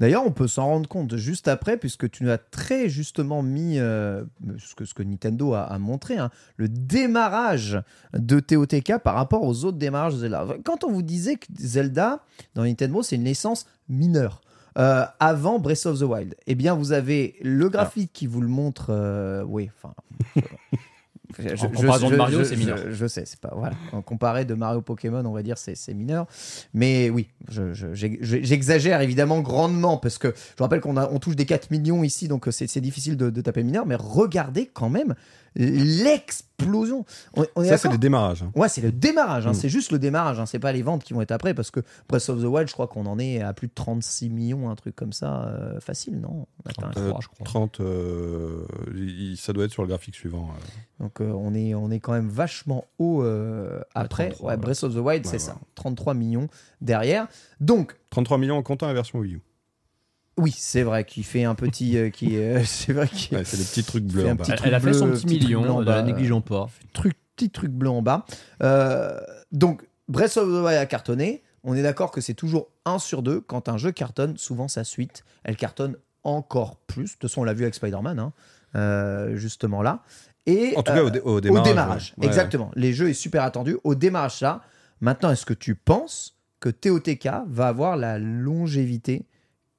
D'ailleurs, 0.00 0.24
on 0.26 0.32
peut 0.32 0.48
s'en 0.48 0.66
rendre 0.66 0.88
compte 0.88 1.16
juste 1.16 1.46
après, 1.48 1.76
puisque 1.76 2.10
tu 2.10 2.24
nous 2.24 2.30
as 2.30 2.38
très 2.38 2.88
justement 2.88 3.42
mis 3.42 3.78
euh, 3.78 4.24
ce, 4.58 4.74
que, 4.74 4.84
ce 4.84 4.94
que 4.94 5.02
Nintendo 5.02 5.54
a, 5.54 5.62
a 5.62 5.78
montré, 5.78 6.16
hein, 6.18 6.30
le 6.56 6.68
démarrage 6.68 7.80
de 8.14 8.40
TOTK 8.40 8.98
par 8.98 9.14
rapport 9.14 9.42
aux 9.44 9.64
autres 9.64 9.78
démarrages 9.78 10.14
de 10.14 10.18
Zelda. 10.20 10.46
Quand 10.64 10.84
on 10.84 10.90
vous 10.90 11.02
disait 11.02 11.36
que 11.36 11.46
Zelda, 11.58 12.24
dans 12.54 12.64
Nintendo, 12.64 13.02
c'est 13.02 13.16
une 13.16 13.24
naissance 13.24 13.66
mineure. 13.88 14.40
euh, 14.78 15.04
avant 15.20 15.58
Breath 15.58 15.84
of 15.86 15.98
the 15.98 16.02
Wild, 16.02 16.34
eh 16.46 16.54
bien, 16.54 16.74
vous 16.74 16.92
avez 16.92 17.36
le 17.42 17.68
graphique 17.68 18.10
qui 18.12 18.26
vous 18.26 18.40
le 18.40 18.48
montre. 18.48 18.86
euh, 18.88 19.44
oui, 19.46 19.70
enfin. 19.76 19.94
Je- 21.38 21.64
En 21.64 21.68
comparaison 21.70 22.10
de 22.10 22.16
Mario, 22.16 22.44
c'est 22.44 22.56
mineur. 22.56 22.78
Je, 22.78 22.90
je 22.92 23.06
sais, 23.06 23.24
c'est 23.26 23.40
pas 23.40 23.52
voilà. 23.56 23.74
En 23.92 24.02
comparé 24.02 24.44
de 24.44 24.54
Mario 24.54 24.80
Pokémon, 24.82 25.24
on 25.24 25.32
va 25.32 25.42
dire 25.42 25.58
c'est 25.58 25.76
mineur. 25.94 26.26
Mais 26.74 27.10
oui, 27.10 27.28
j'exagère 27.92 29.00
évidemment 29.00 29.40
grandement 29.40 29.96
parce 29.96 30.18
que 30.18 30.34
je 30.58 30.62
rappelle 30.62 30.80
qu'on 30.80 30.96
on 30.96 31.18
touche 31.18 31.36
des 31.36 31.46
4 31.46 31.70
millions 31.70 32.02
ici, 32.04 32.28
donc 32.28 32.46
c'est 32.50 32.66
c'est 32.66 32.80
difficile 32.80 33.16
de, 33.16 33.30
de 33.30 33.40
taper 33.40 33.62
mineur. 33.62 33.86
Mais 33.86 33.96
regardez 33.96 34.66
quand 34.72 34.88
même 34.90 35.14
l'explosion. 35.54 37.04
On, 37.36 37.44
on 37.56 37.64
Ça, 37.64 37.76
c'est 37.78 37.88
le 37.90 37.98
démarrage. 37.98 38.42
hein. 38.42 38.52
Ouais, 38.54 38.68
c'est 38.68 38.80
le 38.80 38.92
démarrage, 38.92 39.46
hein, 39.46 39.50
Mm. 39.50 39.54
c'est 39.54 39.68
juste 39.68 39.90
le 39.92 39.98
démarrage, 39.98 40.38
hein, 40.40 40.46
c'est 40.46 40.58
pas 40.58 40.72
les 40.72 40.82
ventes 40.82 41.02
qui 41.04 41.12
vont 41.12 41.20
être 41.20 41.32
après, 41.32 41.54
parce 41.54 41.70
que 41.70 41.80
Breath 42.08 42.28
of 42.28 42.40
the 42.40 42.44
Wild, 42.44 42.68
je 42.68 42.72
crois 42.72 42.86
qu'on 42.86 43.06
en 43.06 43.18
est 43.18 43.40
à 43.42 43.52
plus 43.52 43.68
de 43.68 43.72
36 43.74 44.30
millions, 44.30 44.70
un 44.70 44.74
truc 44.76 44.94
comme 44.96 45.12
ça, 45.12 45.44
euh, 45.46 45.80
facile, 45.80 46.20
non? 46.20 46.46
On 46.64 46.70
a 46.70 46.72
quand 46.74 46.82
même- 46.86 46.92
33, 46.94 47.20
je 47.20 47.28
crois. 47.28 47.44
30, 47.44 47.80
euh, 47.80 48.64
ça 49.36 49.52
doit 49.52 49.64
être 49.64 49.72
sur 49.72 49.82
le 49.82 49.88
graphique 49.88 50.14
suivant. 50.14 50.48
euh. 50.50 51.02
Donc 51.04 51.20
euh, 51.20 51.30
on, 51.32 51.52
est, 51.54 51.74
on 51.74 51.90
est 51.90 52.00
quand 52.00 52.12
même 52.12 52.28
vachement 52.28 52.84
haut 52.98 53.22
euh, 53.22 53.80
après. 53.94 54.28
33, 54.30 54.46
ouais, 54.50 54.54
ouais. 54.54 54.60
Breath 54.60 54.84
of 54.84 54.92
the 54.94 54.98
Wild, 54.98 55.06
Ouais, 55.06 55.20
c'est 55.24 55.32
ouais. 55.32 55.38
ça, 55.38 55.56
33 55.74 56.14
millions 56.14 56.48
derrière. 56.80 57.26
Donc, 57.60 57.96
33 58.10 58.38
millions 58.38 58.56
en 58.56 58.62
comptant 58.62 58.86
la 58.86 58.94
version 58.94 59.18
Wii 59.18 59.34
U. 59.34 59.40
oui, 60.38 60.54
c'est 60.56 60.82
vrai 60.82 61.04
qu'il 61.04 61.24
fait 61.24 61.44
un 61.44 61.54
petit... 61.54 61.96
euh, 61.98 62.10
qui, 62.10 62.36
euh, 62.36 62.62
c'est 62.64 62.92
vrai 62.92 63.08
qu'il 63.08 63.36
Ouais, 63.38 63.44
c'est 63.44 63.56
des 63.58 63.64
petits 63.64 63.84
trucs 63.84 64.04
bleus 64.04 64.22
fait 64.24 64.28
un 64.28 64.32
en 64.32 64.36
bas. 64.36 64.42
petit 64.44 64.50
Elle, 64.52 64.56
truc 64.58 64.68
elle 64.68 64.74
a 64.74 64.80
fait 64.80 64.84
bleu, 64.86 64.92
son 64.94 65.10
petit 65.10 65.26
petit 65.26 65.38
truc 65.38 65.42
million, 65.42 65.62
blanc 65.62 65.80
ne 65.80 65.84
bas, 65.84 65.96
la 65.96 66.02
négligeons 66.02 66.40
pas. 66.40 66.68
truc, 66.92 67.16
petit 67.36 67.50
truc 67.50 67.70
bleu 67.70 67.90
en 67.90 68.02
bas. 68.02 68.24
Euh, 68.62 69.18
donc, 69.52 69.82
Breath 70.08 70.36
of 70.36 70.48
the 70.48 70.64
Wild 70.64 70.78
a 70.78 70.86
cartonné. 70.86 71.42
On 71.64 71.74
est 71.74 71.82
d'accord 71.82 72.10
que 72.10 72.20
c'est 72.20 72.34
toujours 72.34 72.68
1 72.86 72.98
sur 72.98 73.22
2. 73.22 73.40
Quand 73.40 73.68
un 73.68 73.76
jeu 73.78 73.92
cartonne, 73.92 74.36
souvent 74.36 74.68
sa 74.68 74.84
suite, 74.84 75.24
elle 75.44 75.56
cartonne 75.56 75.96
encore 76.24 76.76
plus. 76.76 77.04
De 77.04 77.10
toute 77.12 77.22
façon, 77.30 77.42
on 77.42 77.44
l'a 77.44 77.54
vu 77.54 77.62
avec 77.62 77.74
Spider-Man, 77.74 78.18
hein, 78.18 78.32
euh, 78.74 79.36
justement 79.36 79.80
là. 79.82 80.02
Et, 80.46 80.72
En 80.76 80.82
tout 80.82 80.92
cas, 80.92 81.04
au, 81.04 81.10
dé- 81.10 81.20
au 81.20 81.40
démarrage. 81.40 82.14
Ouais, 82.18 82.26
exactement. 82.26 82.72
Les 82.74 82.92
jeux 82.92 83.08
est 83.10 83.14
super 83.14 83.44
attendu. 83.44 83.76
Au 83.84 83.94
démarrage, 83.94 84.38
ça. 84.38 84.62
Maintenant, 85.00 85.30
est-ce 85.30 85.46
que 85.46 85.54
tu 85.54 85.74
penses 85.76 86.36
que 86.58 86.68
TOTK 86.68 87.28
va 87.46 87.68
avoir 87.68 87.96
la 87.96 88.18
longévité 88.18 89.24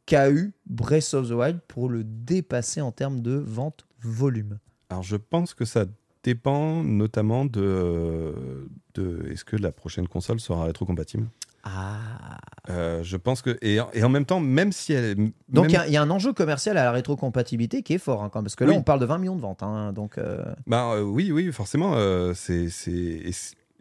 qu'a 0.05 0.29
eu 0.31 0.53
Breath 0.65 1.13
of 1.13 1.29
the 1.29 1.33
Wild 1.33 1.59
pour 1.67 1.89
le 1.89 2.03
dépasser 2.03 2.81
en 2.81 2.91
termes 2.91 3.21
de 3.21 3.33
vente 3.33 3.85
volume 4.01 4.59
Alors, 4.89 5.03
je 5.03 5.15
pense 5.15 5.53
que 5.53 5.65
ça 5.65 5.85
dépend 6.23 6.83
notamment 6.83 7.45
de, 7.45 8.67
de 8.95 9.25
est-ce 9.29 9.43
que 9.45 9.55
la 9.55 9.71
prochaine 9.71 10.07
console 10.07 10.39
sera 10.39 10.65
rétrocompatible? 10.65 11.27
Ah 11.65 12.37
Euh, 12.69 13.03
je 13.03 13.15
pense 13.17 13.41
que 13.41 13.57
et, 13.61 13.79
en- 13.79 13.89
et 13.93 14.03
en 14.03 14.09
même 14.09 14.25
temps, 14.25 14.39
même 14.41 14.71
si 14.73 14.91
elle, 14.93 15.31
Donc 15.49 15.65
il 15.69 15.73
y 15.73 15.75
a- 15.77 15.87
il 15.87 15.93
y, 15.93 15.97
a 15.97 16.01
un 16.01 16.09
enjeu 16.09 16.31
commercial 16.33 16.77
à 16.77 16.83
la 16.85 16.91
rétrocompatibilité 16.91 17.83
qui 17.83 17.93
est 17.93 17.97
fort, 17.97 18.21
hein, 18.23 18.29
quand 18.29 18.39
même, 18.39 18.45
parce 18.45 18.55
que 18.55 18.63
là 18.65 18.71
Oui. 18.71 18.77
on 18.77 18.83
parle 18.83 18.99
de 18.99 19.05
20 19.05 19.17
millions 19.17 19.35
de 19.35 19.41
ventes. 19.41 19.63
hein, 19.63 19.91
donc 19.93 20.17
euh, 20.17 20.43
Bah, 20.67 20.91
euh, 20.93 21.01
oui, 21.03 21.31
oui, 21.31 21.51
forcément, 21.53 21.95
c'est 22.35 22.69
c'est 22.69 23.21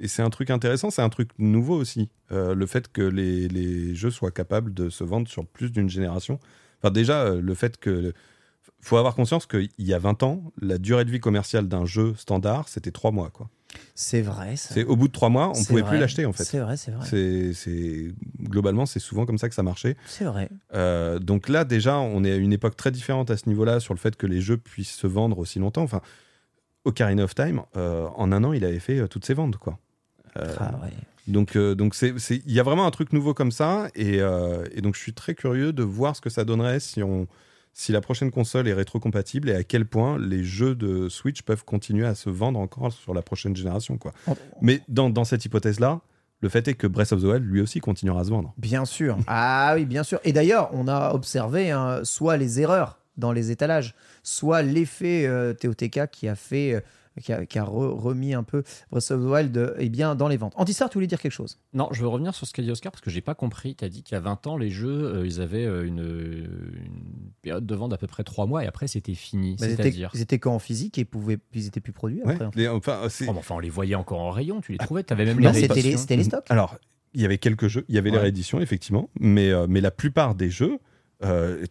et 0.02 0.08
c'est- 0.08 0.22
un 0.22 0.30
truc 0.30 0.50
intéressant, 0.50 0.90
c'est 0.90 1.02
un 1.02 1.08
truc 1.08 1.30
nouveau 1.38 1.76
aussi, 1.76 2.10
Euh, 2.32 2.54
le 2.54 2.66
fait 2.66 2.90
que 2.90 3.02
les, 3.02 3.46
les 3.48 3.94
jeux 3.94 4.10
soient 4.10 4.30
capables 4.30 4.72
de 4.74 4.88
se 4.88 5.04
vendre 5.04 5.28
sur 5.28 5.46
plus 5.46 5.70
d'une 5.70 5.88
génération. 5.90 6.38
Enfin 6.82 6.90
déjà, 6.90 7.22
euh, 7.24 7.40
le 7.42 7.54
fait 7.54 7.76
que 7.78 8.12
faut 8.80 8.96
avoir 8.96 9.14
conscience 9.14 9.46
qu'il 9.46 9.68
y 9.78 9.92
a 9.94 9.98
20 9.98 10.22
ans, 10.22 10.42
la 10.60 10.78
durée 10.78 11.04
de 11.04 11.10
vie 11.10 11.20
commerciale 11.20 11.68
d'un 11.68 11.84
jeu 11.84 12.14
standard, 12.16 12.68
c'était 12.68 12.90
3 12.90 13.10
mois, 13.12 13.30
quoi. 13.30 13.48
C'est 13.94 14.20
vrai. 14.22 14.56
C'est 14.56 14.84
au 14.84 14.96
bout 14.96 15.08
de 15.08 15.12
trois 15.12 15.28
mois, 15.30 15.48
on 15.50 15.54
C'est 15.54 15.68
pouvait 15.68 15.80
vrai. 15.82 15.90
plus 15.92 15.98
l'acheter 15.98 16.26
en 16.26 16.32
fait. 16.32 16.44
C'est 16.44 16.58
vrai, 16.58 16.76
c'est 16.76 16.90
vrai. 16.90 17.06
C'est, 17.54 18.12
globalement, 18.42 18.84
c'est 18.86 18.98
souvent 18.98 19.24
comme 19.26 19.38
ça 19.38 19.48
que 19.48 19.54
ça 19.54 19.62
marchait. 19.62 19.96
C'est 20.06 20.24
vrai. 20.24 20.48
Euh, 20.74 21.18
donc 21.18 21.48
là, 21.48 21.64
déjà, 21.64 21.98
on 21.98 22.22
est 22.24 22.32
à 22.32 22.36
une 22.36 22.52
époque 22.52 22.76
très 22.76 22.90
différente 22.90 23.30
à 23.30 23.36
ce 23.36 23.48
niveau-là 23.48 23.78
sur 23.80 23.94
le 23.94 23.98
fait 23.98 24.16
que 24.16 24.26
les 24.26 24.40
jeux 24.40 24.56
puissent 24.58 24.94
se 24.96 25.06
vendre 25.06 25.38
aussi 25.38 25.58
longtemps. 25.58 25.82
Enfin, 25.82 26.00
Ocarina 26.84 27.24
of 27.24 27.34
Time, 27.34 27.62
euh, 27.76 28.06
en 28.16 28.32
un 28.32 28.42
an, 28.44 28.52
il 28.52 28.64
avait 28.64 28.78
fait 28.80 29.06
toutes 29.08 29.24
ses 29.24 29.34
ventes, 29.34 29.56
quoi. 29.56 29.78
Euh, 30.36 30.54
Ah 30.58 30.72
donc, 31.28 31.54
euh, 31.56 31.74
donc 31.74 31.94
c'est, 31.94 32.12
il 32.30 32.52
y 32.52 32.58
a 32.58 32.62
vraiment 32.62 32.86
un 32.86 32.90
truc 32.90 33.12
nouveau 33.12 33.32
comme 33.34 33.52
ça, 33.52 33.88
et, 33.94 34.20
euh, 34.20 34.64
et 34.72 34.80
donc 34.80 34.96
je 34.96 35.00
suis 35.00 35.12
très 35.12 35.34
curieux 35.34 35.72
de 35.72 35.82
voir 35.84 36.16
ce 36.16 36.20
que 36.20 36.30
ça 36.30 36.44
donnerait 36.44 36.80
si 36.80 37.02
on, 37.02 37.28
si 37.72 37.92
la 37.92 38.00
prochaine 38.00 38.30
console 38.32 38.66
est 38.66 38.72
rétrocompatible 38.74 39.48
et 39.50 39.54
à 39.54 39.62
quel 39.62 39.86
point 39.86 40.18
les 40.18 40.42
jeux 40.42 40.74
de 40.74 41.08
Switch 41.08 41.42
peuvent 41.42 41.64
continuer 41.64 42.06
à 42.06 42.14
se 42.16 42.28
vendre 42.28 42.58
encore 42.58 42.92
sur 42.92 43.14
la 43.14 43.22
prochaine 43.22 43.54
génération, 43.54 43.98
quoi. 43.98 44.12
On- 44.26 44.34
Mais 44.62 44.80
dans, 44.88 45.10
dans 45.10 45.24
cette 45.24 45.44
hypothèse-là, 45.44 46.00
le 46.40 46.48
fait 46.48 46.66
est 46.66 46.74
que 46.74 46.88
Breath 46.88 47.12
of 47.12 47.20
the 47.20 47.24
Wild 47.26 47.44
lui 47.44 47.60
aussi 47.60 47.78
continuera 47.78 48.22
à 48.22 48.24
se 48.24 48.30
vendre. 48.30 48.52
Bien 48.58 48.84
sûr. 48.84 49.16
Ah 49.28 49.74
oui, 49.76 49.84
bien 49.84 50.02
sûr. 50.02 50.18
Et 50.24 50.32
d'ailleurs, 50.32 50.70
on 50.72 50.88
a 50.88 51.12
observé 51.14 51.70
hein, 51.70 52.00
soit 52.02 52.36
les 52.36 52.60
erreurs 52.60 52.98
dans 53.16 53.30
les 53.30 53.52
étalages, 53.52 53.94
soit 54.24 54.62
l'effet 54.62 55.24
euh, 55.26 55.54
TOTK 55.54 56.10
qui 56.10 56.26
a 56.26 56.34
fait, 56.34 56.82
qui 57.20 57.32
a, 57.32 57.44
qui 57.46 57.58
a 57.58 57.64
re- 57.64 57.90
remis 57.98 58.32
un 58.34 58.42
peu 58.42 58.62
Breath 58.90 59.10
of 59.10 59.20
the 59.20 59.24
Wild 59.26 59.56
euh, 59.56 59.74
eh 59.78 59.88
bien, 59.88 60.14
dans 60.14 60.28
les 60.28 60.36
ventes. 60.36 60.52
Antistar, 60.56 60.88
tu 60.88 60.94
voulais 60.94 61.06
dire 61.06 61.20
quelque 61.20 61.32
chose? 61.32 61.58
Non, 61.74 61.88
je 61.92 62.00
veux 62.00 62.08
revenir 62.08 62.34
sur 62.34 62.46
ce 62.46 62.52
qu'a 62.52 62.62
dit 62.62 62.70
Oscar 62.70 62.92
parce 62.92 63.02
que 63.02 63.10
j'ai 63.10 63.20
pas 63.20 63.34
compris. 63.34 63.74
Tu 63.74 63.84
as 63.84 63.88
dit 63.88 64.02
qu'il 64.02 64.14
y 64.14 64.18
a 64.18 64.20
20 64.20 64.46
ans, 64.46 64.56
les 64.56 64.70
jeux, 64.70 65.16
euh, 65.16 65.26
ils 65.26 65.40
avaient 65.40 65.66
euh, 65.66 65.84
une, 65.86 66.00
une 66.00 67.30
période 67.42 67.66
de 67.66 67.74
vente 67.74 67.90
d'à 67.90 67.98
peu 67.98 68.06
près 68.06 68.24
3 68.24 68.46
mois 68.46 68.64
et 68.64 68.66
après 68.66 68.86
c'était 68.88 69.14
fini. 69.14 69.56
Bah, 69.58 69.66
Ils 69.66 69.72
étaient, 69.72 69.82
C'est-à-dire. 69.82 70.10
ils 70.14 70.20
étaient 70.22 70.38
qu'en 70.38 70.58
physique 70.58 70.98
et 70.98 71.04
pouvaient, 71.04 71.38
ils 71.54 71.66
étaient 71.66 71.80
plus 71.80 71.92
produits 71.92 72.22
Ouais, 72.22 72.32
après. 72.32 72.44
en 72.46 72.50
fait. 72.52 72.58
les- 72.60 72.68
enfin, 72.68 73.00
c'est- 73.08 73.26
Oh, 73.28 73.34
enfin, 73.36 73.54
on 73.56 73.60
les 73.60 73.70
voyait 73.70 73.94
encore 73.94 74.20
en 74.20 74.30
rayon, 74.30 74.60
tu 74.60 74.72
les 74.72 74.78
trouvais, 74.78 75.04
tu 75.04 75.12
avais 75.12 75.24
même 75.24 75.38
les 75.40 75.46
c'était 75.52 75.60
les, 75.68 75.72
rééditions. 75.74 75.98
c'était 75.98 76.16
les 76.16 76.24
stocks. 76.24 76.46
Alors, 76.50 76.78
il 77.14 77.20
y 77.20 77.24
avait 77.24 77.38
quelques 77.38 77.68
jeux, 77.68 77.84
il 77.88 77.94
y 77.94 77.98
avait 77.98 78.10
les 78.10 78.18
rééditions, 78.18 78.60
effectivement, 78.60 79.10
mais, 79.20 79.50
euh, 79.50 79.66
mais 79.68 79.80
la 79.80 79.90
plupart 79.90 80.34
des 80.34 80.48
jeux, 80.50 80.78
euh, 81.24 81.64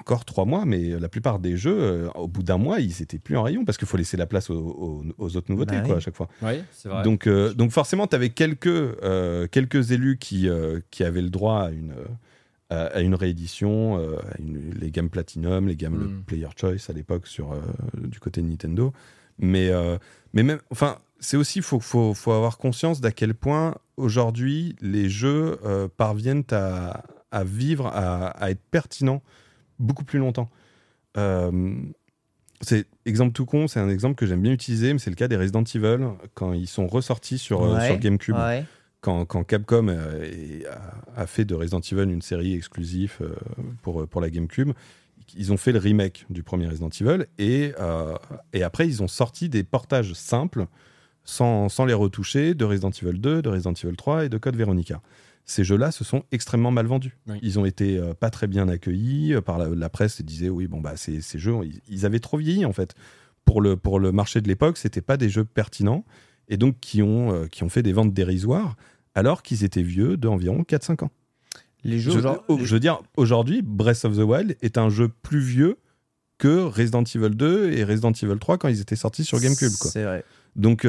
encore 0.00 0.24
trois 0.24 0.44
mois, 0.44 0.64
mais 0.64 0.90
la 0.98 1.08
plupart 1.08 1.38
des 1.38 1.56
jeux, 1.56 1.76
euh, 1.78 2.08
au 2.14 2.28
bout 2.28 2.42
d'un 2.42 2.58
mois, 2.58 2.80
ils 2.80 3.02
étaient 3.02 3.18
plus 3.18 3.36
en 3.36 3.42
rayon 3.42 3.64
parce 3.64 3.78
qu'il 3.78 3.88
faut 3.88 3.96
laisser 3.96 4.16
la 4.16 4.26
place 4.26 4.50
aux, 4.50 4.54
aux- 4.58 5.04
aux 5.18 5.36
autres 5.36 5.50
nouveautés, 5.50 5.76
Bah 5.76 5.82
quoi, 5.86 5.96
à 5.96 6.00
chaque 6.00 6.16
fois. 6.16 6.28
Oui, 6.42 6.62
c'est 6.72 6.88
vrai. 6.88 7.02
Donc, 7.02 7.26
euh, 7.26 7.52
donc 7.54 7.70
forcément, 7.70 8.06
tu 8.06 8.14
avais 8.16 8.30
quelques, 8.30 8.96
quelques 9.50 9.90
élus 9.92 10.18
qui, 10.18 10.48
qui 10.90 11.04
avaient 11.04 11.22
le 11.22 11.30
droit 11.30 11.62
à 11.64 11.70
une, 11.70 11.94
à, 12.70 13.00
une 13.00 13.14
réédition, 13.14 13.96
à 13.96 14.38
une- 14.38 14.74
les 14.80 14.90
gammes 14.90 15.08
Platinum, 15.10 15.68
les 15.68 15.76
gammes 15.76 15.98
le 15.98 16.06
Mm. 16.06 16.22
Player 16.26 16.48
Choice 16.56 16.88
à 16.90 16.92
l'époque 16.92 17.26
sur 17.26 17.54
du 17.96 18.20
côté 18.20 18.42
de 18.42 18.46
Nintendo. 18.48 18.92
Mais, 19.38 19.70
mais 20.34 20.42
même, 20.42 20.58
enfin, 20.70 20.98
c'est 21.20 21.36
aussi, 21.36 21.62
faut, 21.62 21.80
faut, 21.80 22.12
faut 22.14 22.32
avoir 22.32 22.58
conscience 22.58 23.00
d'à 23.00 23.10
quel 23.12 23.34
point 23.34 23.74
aujourd'hui 23.96 24.76
les 24.80 25.08
jeux 25.08 25.58
parviennent 25.96 26.44
à, 26.50 27.04
à 27.30 27.44
vivre, 27.44 27.86
à, 27.86 28.28
à 28.28 28.50
être 28.50 28.62
pertinents 28.70 29.22
beaucoup 29.78 30.04
plus 30.04 30.18
longtemps. 30.18 30.48
Euh, 31.16 31.74
c'est 32.60 32.86
exemple 33.06 33.32
tout 33.32 33.46
con, 33.46 33.68
c'est 33.68 33.80
un 33.80 33.88
exemple 33.88 34.16
que 34.16 34.26
j'aime 34.26 34.42
bien 34.42 34.52
utiliser, 34.52 34.92
mais 34.92 34.98
c'est 34.98 35.10
le 35.10 35.16
cas 35.16 35.28
des 35.28 35.36
Resident 35.36 35.62
Evil 35.62 35.98
quand 36.34 36.52
ils 36.52 36.66
sont 36.66 36.86
ressortis 36.86 37.38
sur, 37.38 37.62
euh, 37.62 37.76
Ouais, 37.76 37.86
sur 37.86 37.98
GameCube 37.98 38.34
Ouais. 38.36 38.64
quand, 39.00 39.24
quand 39.26 39.44
Capcom 39.44 39.86
euh, 39.88 40.60
a, 41.16 41.20
a 41.22 41.26
fait 41.26 41.44
de 41.44 41.54
Resident 41.54 41.80
Evil 41.80 42.12
une 42.12 42.22
série 42.22 42.54
exclusive 42.54 43.14
euh, 43.20 43.34
pour, 43.82 44.06
pour 44.08 44.20
la 44.20 44.28
GameCube, 44.30 44.72
ils 45.36 45.52
ont 45.52 45.56
fait 45.56 45.72
le 45.72 45.78
remake 45.78 46.24
du 46.30 46.42
premier 46.42 46.66
Resident 46.66 46.88
Evil 47.00 47.26
et, 47.38 47.72
euh, 47.78 48.16
et 48.52 48.62
après 48.62 48.88
ils 48.88 49.02
ont 49.02 49.08
sorti 49.08 49.48
des 49.48 49.62
portages 49.62 50.14
simples 50.14 50.66
sans, 51.24 51.68
sans 51.68 51.84
les 51.84 51.94
retoucher 51.94 52.54
de 52.54 52.64
Resident 52.64 52.90
Evil 52.90 53.18
2, 53.20 53.42
de 53.42 53.48
Resident 53.48 53.74
Evil 53.74 53.94
3 53.94 54.24
et 54.24 54.28
de 54.30 54.38
Code 54.38 54.56
Veronica. 54.56 55.00
Ces 55.50 55.64
jeux-là 55.64 55.90
se 55.92 56.04
sont 56.04 56.24
extrêmement 56.30 56.70
mal 56.70 56.86
vendus. 56.86 57.16
Oui. 57.26 57.38
Ils 57.42 57.58
ont 57.58 57.64
été 57.64 57.96
euh, 57.98 58.12
pas 58.12 58.28
très 58.28 58.46
bien 58.46 58.68
accueillis 58.68 59.32
euh, 59.32 59.40
par 59.40 59.56
la, 59.56 59.68
la 59.70 59.88
presse. 59.88 60.18
Ils 60.20 60.26
disaient 60.26 60.50
oui 60.50 60.66
bon 60.68 60.80
bah 60.82 60.96
ces, 60.96 61.22
ces 61.22 61.38
jeux 61.38 61.54
ils, 61.64 61.80
ils 61.88 62.04
avaient 62.04 62.20
trop 62.20 62.36
vieilli 62.36 62.66
en 62.66 62.72
fait 62.74 62.94
pour 63.46 63.62
le 63.62 63.76
pour 63.76 63.98
le 63.98 64.12
marché 64.12 64.42
de 64.42 64.46
l'époque. 64.48 64.76
C'était 64.76 65.00
pas 65.00 65.16
des 65.16 65.30
jeux 65.30 65.44
pertinents 65.46 66.04
et 66.48 66.58
donc 66.58 66.76
qui 66.80 67.00
ont 67.02 67.32
euh, 67.32 67.46
qui 67.46 67.62
ont 67.64 67.70
fait 67.70 67.82
des 67.82 67.94
ventes 67.94 68.12
dérisoires 68.12 68.76
alors 69.14 69.42
qu'ils 69.42 69.64
étaient 69.64 69.82
vieux 69.82 70.16
d'environ 70.18 70.62
4-5 70.68 71.04
ans. 71.06 71.10
Les 71.82 71.98
jeux 71.98 72.10
Je, 72.12 72.18
oh, 72.48 72.58
je 72.62 72.74
veux 72.74 72.80
dire, 72.80 73.00
aujourd'hui, 73.16 73.62
Breath 73.62 74.04
of 74.04 74.16
the 74.16 74.20
Wild 74.20 74.56
est 74.62 74.76
un 74.78 74.90
jeu 74.90 75.08
plus 75.08 75.40
vieux 75.40 75.78
que 76.36 76.60
Resident 76.62 77.02
Evil 77.04 77.30
2 77.34 77.72
et 77.72 77.84
Resident 77.84 78.12
Evil 78.12 78.38
3 78.38 78.58
quand 78.58 78.68
ils 78.68 78.80
étaient 78.80 78.96
sortis 78.96 79.24
sur 79.24 79.40
GameCube. 79.40 79.70
C'est 79.70 80.04
vrai. 80.04 80.24
Donc, 80.56 80.86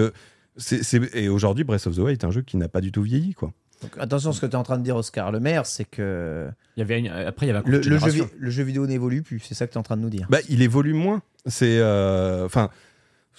c'est- 0.57 1.15
et 1.15 1.29
aujourd'hui, 1.29 1.63
Breath 1.63 1.87
of 1.87 1.95
the 1.95 1.99
Wild 1.99 2.21
est 2.21 2.25
un 2.25 2.31
jeu 2.31 2.41
qui 2.41 2.57
n'a 2.57 2.67
pas 2.67 2.81
du 2.81 2.91
tout 2.91 3.01
vieilli. 3.03 3.33
Quoi. 3.33 3.53
Donc, 3.81 3.91
attention, 3.97 4.33
ce 4.33 4.41
que 4.41 4.45
tu 4.45 4.51
es 4.51 4.55
en 4.55 4.63
train 4.63 4.77
de 4.77 4.83
dire, 4.83 4.95
Oscar 4.97 5.31
Le 5.31 5.39
Maire, 5.39 5.65
c'est 5.65 5.85
que 5.85 6.47
Il 6.75 6.79
y 6.79 6.83
avait 6.83 6.99
une- 6.99 7.07
Après, 7.07 7.45
il 7.45 7.49
y 7.49 7.51
avait 7.51 7.59
un 7.59 7.69
le, 7.71 7.81
jeu, 7.81 8.25
le 8.37 8.49
jeu 8.49 8.63
vidéo 8.63 8.85
n'évolue 8.87 9.21
plus. 9.21 9.39
C'est 9.39 9.53
ça 9.55 9.67
que 9.67 9.71
tu 9.71 9.75
es 9.75 9.79
en 9.79 9.83
train 9.83 9.95
de 9.97 10.01
nous 10.01 10.09
dire. 10.09 10.27
Bah, 10.29 10.39
il 10.49 10.61
évolue 10.61 10.93
moins. 10.93 11.21
C'est, 11.45 11.79
euh, 11.79 12.45
enfin, 12.45 12.69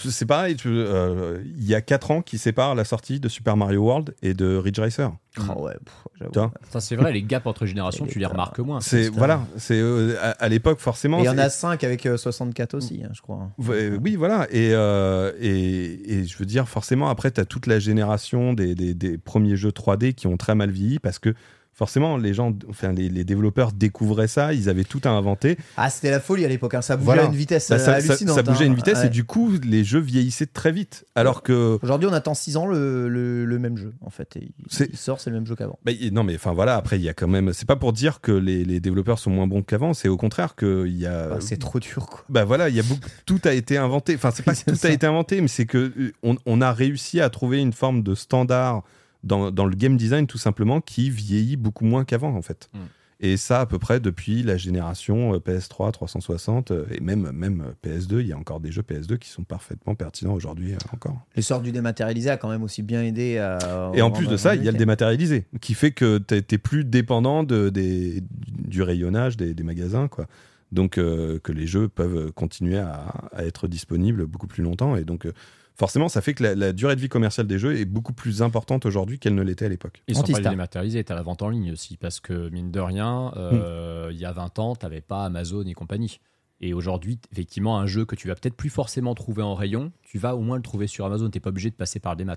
c'est 0.08 0.24
pareil. 0.26 0.56
euh, 0.66 1.42
Il 1.58 1.64
y 1.64 1.74
a 1.74 1.80
4 1.80 2.10
ans 2.10 2.22
qui 2.22 2.38
séparent 2.38 2.74
la 2.74 2.84
sortie 2.84 3.20
de 3.20 3.28
Super 3.28 3.56
Mario 3.56 3.82
World 3.82 4.14
et 4.22 4.32
de 4.34 4.56
Ridge 4.56 4.78
Racer. 4.78 5.10
Ah 5.38 5.58
ouais, 5.60 5.74
pff, 5.84 5.94
j'avoue. 6.18 6.32
Tu 6.32 6.38
vois 6.38 6.52
Ça, 6.70 6.80
c'est 6.80 6.96
vrai, 6.96 7.12
les 7.12 7.22
gaps 7.22 7.46
entre 7.46 7.66
générations, 7.66 8.06
Et 8.06 8.08
tu 8.08 8.18
les 8.18 8.26
remarques 8.26 8.58
moins. 8.60 8.80
C'est 8.80 9.06
Putain. 9.06 9.18
voilà. 9.18 9.40
C'est 9.58 9.78
euh, 9.78 10.16
à, 10.20 10.30
à 10.30 10.48
l'époque 10.48 10.80
forcément. 10.80 11.18
Il 11.18 11.24
y 11.24 11.28
en 11.28 11.38
a 11.38 11.50
5 11.50 11.84
avec 11.84 12.06
euh, 12.06 12.16
64 12.16 12.74
aussi, 12.74 13.02
hein, 13.04 13.10
je 13.12 13.20
crois. 13.20 13.50
Ouais, 13.58 13.90
Oui, 14.02 14.16
voilà. 14.16 14.46
Et, 14.50 14.70
euh, 14.72 15.32
et, 15.40 16.18
et 16.20 16.24
je 16.24 16.36
veux 16.38 16.46
dire, 16.46 16.68
forcément, 16.68 17.08
après, 17.10 17.30
tu 17.30 17.40
as 17.40 17.44
toute 17.44 17.66
la 17.66 17.78
génération 17.78 18.52
des, 18.54 18.74
des- 18.74 18.94
des 18.94 19.18
premiers 19.18 19.56
jeux 19.56 19.70
3D 19.70 20.14
qui 20.14 20.26
ont 20.26 20.36
très 20.36 20.54
mal 20.54 20.70
vieilli 20.70 20.98
parce 20.98 21.18
que 21.18 21.34
forcément, 21.80 22.18
les 22.18 22.34
gens, 22.34 22.52
enfin, 22.68 22.92
les, 22.92 23.08
les 23.08 23.24
développeurs 23.24 23.72
découvraient 23.72 24.28
ça, 24.28 24.52
ils 24.52 24.68
avaient 24.68 24.84
tout 24.84 25.00
à 25.04 25.08
inventer. 25.08 25.56
Ah, 25.78 25.88
c'était 25.88 26.10
la 26.10 26.20
folie 26.20 26.44
à 26.44 26.48
l'époque. 26.48 26.74
hein. 26.74 26.82
Ça 26.82 26.96
bougeait 26.98 27.06
Voilà. 27.06 27.22
à 27.22 27.24
une 27.24 27.34
vitesse 27.34 27.70
Bah, 27.70 27.78
ça, 27.78 27.94
hallucinante. 27.94 28.36
ça 28.36 28.42
bougeait 28.42 28.64
à 28.64 28.66
hein. 28.66 28.66
une 28.66 28.74
vitesse 28.74 28.98
Ouais. 28.98 29.06
et 29.06 29.08
du 29.08 29.24
coup, 29.24 29.50
les 29.64 29.82
jeux 29.82 29.98
vieillissaient 30.00 30.44
très 30.44 30.72
vite. 30.72 31.06
Alors 31.14 31.42
que. 31.42 31.78
Aujourd'hui, 31.82 32.06
on 32.06 32.12
attend 32.12 32.34
6 32.34 32.58
ans 32.58 32.66
le, 32.66 33.08
le- 33.08 33.46
le 33.46 33.58
même 33.58 33.78
jeu, 33.78 33.94
en 34.02 34.10
fait. 34.10 34.36
Et 34.36 34.50
il, 34.90 34.96
sort, 34.98 35.20
c'est 35.22 35.30
le 35.30 35.36
même 35.36 35.46
jeu 35.46 35.56
qu'avant. 35.56 35.78
Bah, 35.86 35.92
non, 36.12 36.22
mais 36.22 36.34
enfin 36.34 36.52
voilà, 36.52 36.76
après, 36.76 36.96
il 36.98 37.02
y 37.02 37.08
a 37.08 37.14
quand 37.14 37.28
même. 37.28 37.54
C'est 37.54 37.66
pas 37.66 37.76
pour 37.76 37.94
dire 37.94 38.20
que 38.20 38.32
les, 38.32 38.62
les 38.66 38.78
développeurs 38.78 39.18
sont 39.18 39.30
moins 39.30 39.46
bons 39.46 39.62
qu'avant, 39.62 39.94
c'est 39.94 40.08
au 40.08 40.18
contraire 40.18 40.56
qu'il 40.56 40.96
y 40.98 41.06
a. 41.06 41.28
Bah, 41.28 41.36
c'est 41.40 41.56
trop 41.58 41.80
dur, 41.80 42.06
quoi. 42.10 42.24
Bah 42.28 42.44
voilà, 42.44 42.68
il 42.68 42.76
y 42.76 42.80
a 42.80 42.82
beaucoup, 42.82 43.00
tout 43.24 43.40
a 43.44 43.54
été 43.54 43.78
inventé. 43.78 44.14
Enfin, 44.16 44.30
c'est 44.34 44.42
pas 44.42 44.54
que 44.54 44.70
tout 44.70 44.74
ça. 44.76 44.88
a 44.88 44.90
été 44.90 45.06
inventé, 45.06 45.40
mais 45.40 45.48
c'est 45.48 45.64
que 45.66 45.78
euh, 45.98 46.12
on, 46.22 46.36
on 46.44 46.60
a 46.60 46.72
réussi 46.74 47.20
à 47.22 47.30
trouver 47.30 47.58
une 47.60 47.72
forme 47.72 48.02
de 48.02 48.14
standard 48.14 48.82
dans, 49.24 49.50
dans 49.50 49.66
le 49.66 49.76
game 49.76 49.96
design 49.96 50.26
tout 50.26 50.38
simplement 50.38 50.80
qui 50.80 51.10
vieillit 51.10 51.56
beaucoup 51.56 51.84
moins 51.84 52.04
qu'avant 52.04 52.34
en 52.34 52.42
fait. 52.42 52.70
Mm. 52.72 52.78
Et 53.22 53.36
ça 53.36 53.60
à 53.60 53.66
peu 53.66 53.78
près 53.78 54.00
depuis 54.00 54.42
la 54.42 54.56
génération 54.56 55.34
euh, 55.34 55.38
PS3, 55.38 55.92
360 55.92 56.70
euh, 56.70 56.86
et 56.90 57.00
même 57.00 57.30
même 57.32 57.62
euh, 57.66 57.88
PS2. 57.88 58.20
Il 58.20 58.26
y 58.26 58.32
a 58.32 58.38
encore 58.38 58.60
des 58.60 58.72
jeux 58.72 58.80
PS2 58.80 59.18
qui 59.18 59.28
sont 59.28 59.44
parfaitement 59.44 59.94
pertinents 59.94 60.32
aujourd'hui 60.32 60.72
encore. 60.94 61.20
L'essor 61.36 61.60
du 61.60 61.70
dématérialisé 61.70 62.30
a 62.30 62.38
quand 62.38 62.48
même 62.48 62.62
aussi 62.62 62.82
bien 62.82 63.02
aidé 63.02 63.36
à. 63.36 63.92
Et 63.92 64.00
en 64.00 64.10
plus 64.10 64.26
de 64.26 64.38
ça, 64.38 64.54
il 64.54 64.64
y 64.64 64.68
a 64.68 64.72
le 64.72 64.78
démat 64.78 64.96
dématérialisé 64.96 65.44
qui 65.60 65.74
fait 65.74 65.90
que 65.90 66.16
tu 66.16 66.34
n'es 66.34 66.58
plus 66.58 66.84
dépendant 66.84 67.42
de, 67.42 67.68
des, 67.68 68.22
du 68.56 68.80
rayonnage 68.80 69.36
des, 69.36 69.52
des 69.52 69.64
magasins. 69.64 70.08
Quoi. 70.08 70.26
Donc 70.72 70.98
euh, 70.98 71.38
que 71.40 71.52
les 71.52 71.66
jeux 71.66 71.88
peuvent 71.88 72.32
continuer 72.32 72.78
à, 72.78 73.28
à 73.32 73.44
être 73.44 73.68
disponibles 73.68 74.26
beaucoup 74.26 74.46
plus 74.46 74.62
longtemps. 74.62 74.96
Et 74.96 75.04
donc 75.04 75.26
euh, 75.26 75.32
forcément, 75.80 76.10
ça 76.10 76.20
fait 76.20 76.34
que 76.34 76.42
la, 76.42 76.54
la 76.54 76.72
durée 76.74 76.94
de 76.94 77.00
vie 77.00 77.08
commerciale 77.08 77.46
des 77.46 77.58
jeux 77.58 77.74
est 77.74 77.86
beaucoup 77.86 78.12
plus 78.12 78.42
importante 78.42 78.84
aujourd'hui 78.84 79.18
qu'elle 79.18 79.34
ne 79.34 79.42
l'était 79.42 79.64
à 79.64 79.68
l'époque. 79.70 80.02
Ils 80.08 80.14
sont 80.14 80.22
pas 80.24 80.40
dématérialisés, 80.40 81.02
t'as 81.04 81.14
la 81.14 81.22
vente 81.22 81.40
en 81.40 81.48
ligne 81.48 81.72
aussi, 81.72 81.96
parce 81.96 82.20
que 82.20 82.50
mine 82.50 82.70
de 82.70 82.80
rien, 82.80 83.32
euh, 83.36 84.10
il 84.12 84.18
y 84.18 84.26
a 84.26 84.32
20 84.32 84.58
ans, 84.58 84.76
t'avais 84.76 85.00
pas 85.00 85.24
Amazon 85.24 85.64
et 85.64 85.72
compagnie. 85.72 86.20
Et 86.60 86.74
aujourd'hui, 86.74 87.18
effectivement, 87.32 87.78
un 87.78 87.86
jeu 87.86 88.04
que 88.04 88.14
tu 88.14 88.28
vas 88.28 88.34
peut-être 88.34 88.56
plus 88.56 88.68
forcément 88.68 89.14
trouver 89.14 89.42
en 89.42 89.54
rayon, 89.54 89.90
tu 90.02 90.18
vas 90.18 90.36
au 90.36 90.42
moins 90.42 90.56
le 90.56 90.62
trouver 90.62 90.86
sur 90.86 91.06
Amazon, 91.06 91.30
t'es 91.30 91.40
pas 91.40 91.48
obligé 91.48 91.70
de 91.70 91.74
passer 91.74 91.98
par 91.98 92.12
le 92.12 92.18
démat. 92.18 92.36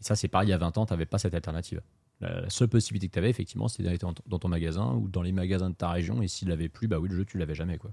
Et 0.00 0.04
ça, 0.04 0.16
c'est 0.16 0.28
pareil, 0.28 0.48
il 0.48 0.52
y 0.52 0.54
a 0.54 0.58
20 0.58 0.78
ans, 0.78 0.86
t'avais 0.86 1.04
pas 1.04 1.18
cette 1.18 1.34
alternative. 1.34 1.82
La, 2.22 2.48
seule 2.48 2.68
possibilité 2.68 3.08
que 3.08 3.12
t'avais, 3.12 3.28
effectivement, 3.28 3.68
c'était 3.68 3.82
d'aller 3.82 3.98
dans, 3.98 4.14
dans 4.26 4.38
ton 4.38 4.48
magasin 4.48 4.94
ou 4.94 5.08
dans 5.08 5.20
les 5.20 5.32
magasins 5.32 5.68
de 5.68 5.74
ta 5.74 5.90
région, 5.90 6.22
et 6.22 6.28
s'il 6.28 6.48
l'avait 6.48 6.70
plus, 6.70 6.88
bah 6.88 6.98
oui, 6.98 7.10
le 7.10 7.16
jeu, 7.16 7.26
tu 7.26 7.36
l'avais 7.36 7.54
jamais. 7.54 7.76
quoi. 7.76 7.90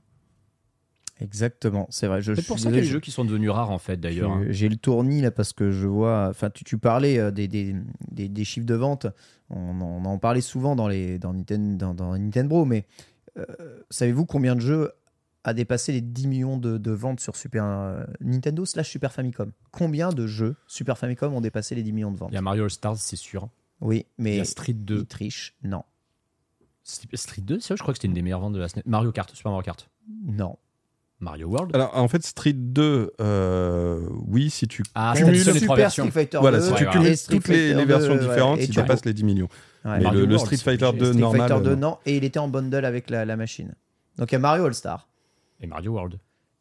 Exactement, 1.20 1.86
c'est 1.90 2.08
vrai. 2.08 2.22
C'est 2.22 2.46
pour 2.48 2.58
ça 2.60 2.70
qu'il 2.70 2.76
y 2.76 2.78
a 2.80 2.82
des 2.82 2.88
je- 2.88 2.92
jeux 2.94 3.00
qui 3.00 3.12
sont 3.12 3.26
devenus 3.26 3.50
rares, 3.50 3.72
en 3.72 3.78
fait, 3.78 3.98
d'ailleurs. 3.98 4.32
hein. 4.32 4.46
J'ai- 4.50 4.70
le 4.70 4.78
tournis 4.78 5.22
là 5.22 5.32
parce 5.32 5.54
que 5.54 5.72
je 5.72 5.88
vois. 5.88 6.28
Enfin, 6.30 6.50
tu, 6.50 6.64
tu 6.64 6.78
parlais 6.78 7.20
euh, 7.20 7.32
des, 7.32 7.48
des, 7.48 7.76
des- 8.12 8.30
des 8.30 8.44
chiffres 8.46 8.66
de 8.68 8.76
vente. 8.76 9.08
On, 9.50 9.82
en- 9.82 10.04
on 10.04 10.06
en 10.06 10.18
parlait 10.18 10.42
souvent 10.42 10.76
dans, 10.76 10.88
les, 10.88 11.20
dans, 11.20 11.34
Nintendo, 11.34 11.78
dans, 11.78 11.94
dans 11.94 12.18
Nintendo, 12.18 12.64
mais 12.66 12.86
euh, 13.38 13.46
savez-vous 13.90 14.26
combien 14.26 14.56
de 14.56 14.62
jeux 14.62 14.92
a 15.44 15.54
dépassé 15.54 15.92
les 15.94 16.02
10 16.02 16.28
millions 16.28 16.58
de, 16.58 16.78
de 16.78 16.92
ventes 16.92 17.20
sur 17.22 17.36
Super 17.36 17.64
euh, 17.66 18.04
Nintendo 18.22 18.66
slash 18.66 18.90
Super 18.90 19.12
Famicom? 19.12 19.52
Combien 19.72 20.10
de 20.10 20.28
jeux 20.28 20.56
Super 20.68 20.98
Famicom 20.98 21.34
ont 21.34 21.42
dépassé 21.42 21.76
les 21.76 21.84
10 21.84 21.94
millions 21.94 22.12
de 22.12 22.18
ventes? 22.18 22.30
Il 22.32 22.36
y 22.36 22.38
a 22.38 22.42
Mario 22.42 22.64
All 22.66 22.70
Stars, 22.70 22.98
c'est 22.98 23.16
sûr. 23.16 23.50
Oui, 23.82 24.06
Il 24.18 24.24
mais 24.24 24.38
y 24.38 24.40
a 24.42 24.46
Street 24.46 24.74
2. 24.74 25.00
il 25.00 25.06
triche. 25.06 25.56
Non, 25.64 25.84
Street 26.84 27.42
2, 27.42 27.60
c'est 27.60 27.76
je 27.78 27.82
crois 27.82 27.94
que 27.94 27.98
c'était 27.98 28.08
une 28.08 28.14
des 28.14 28.22
meilleures 28.22 28.40
ventes 28.40 28.54
de 28.54 28.60
la 28.60 28.68
SNES. 28.68 28.82
Mario 28.86 29.12
Kart, 29.12 29.30
Super 29.36 29.52
Mario 29.52 29.64
Kart. 29.64 29.90
non. 30.26 30.58
Mario 31.20 31.48
World. 31.48 31.76
Alors, 31.76 31.92
en 31.98 32.08
fait, 32.08 32.24
Street 32.26 32.54
2, 32.54 33.12
euh, 33.20 34.00
oui, 34.28 34.50
si 34.50 34.68
tu 34.68 34.84
Ah, 34.96 35.14
cumules- 35.16 35.44
seule 35.44 35.54
des 35.54 35.60
trois 35.62 35.76
Super 35.76 35.76
versions. 35.76 36.04
Street 36.06 36.12
Fighter 36.22 36.38
voilà, 36.40 36.60
2, 36.60 36.64
si 36.66 36.74
tu 36.76 36.86
ouais, 36.86 36.90
cumules 36.92 37.18
Street 37.18 37.36
toutes 37.36 37.48
les, 37.50 37.74
les 37.74 37.86
versions 37.86 38.16
2, 38.16 38.20
différentes, 38.22 38.58
ouais, 38.60 38.64
il 38.64 38.70
tu- 38.70 38.76
dépasse 38.82 39.04
les 39.06 39.14
10 39.14 39.24
millions. 39.26 39.50
Ouais. 39.86 40.00
Mais 40.00 40.12
le, 40.12 40.26
le 40.26 40.38
Street 40.38 40.58
Fighter 40.58 40.86
obligé. 40.86 41.06
2 41.06 41.12
Street 41.12 41.22
normal. 41.22 41.50
Fighter 41.50 41.64
2, 41.64 41.72
euh, 41.72 41.76
non. 41.76 41.98
Et 42.06 42.16
il 42.18 42.24
était 42.24 42.40
en 42.40 42.48
bundle 42.48 42.86
avec 42.86 43.10
la, 43.10 43.26
la 43.26 43.36
machine. 43.36 43.74
Donc 44.18 44.32
il 44.32 44.36
y 44.36 44.38
a 44.38 44.40
Mario 44.40 44.66
All-Star 44.66 45.08
Et 45.62 45.68
Mario 45.68 45.92
World. 45.94 46.16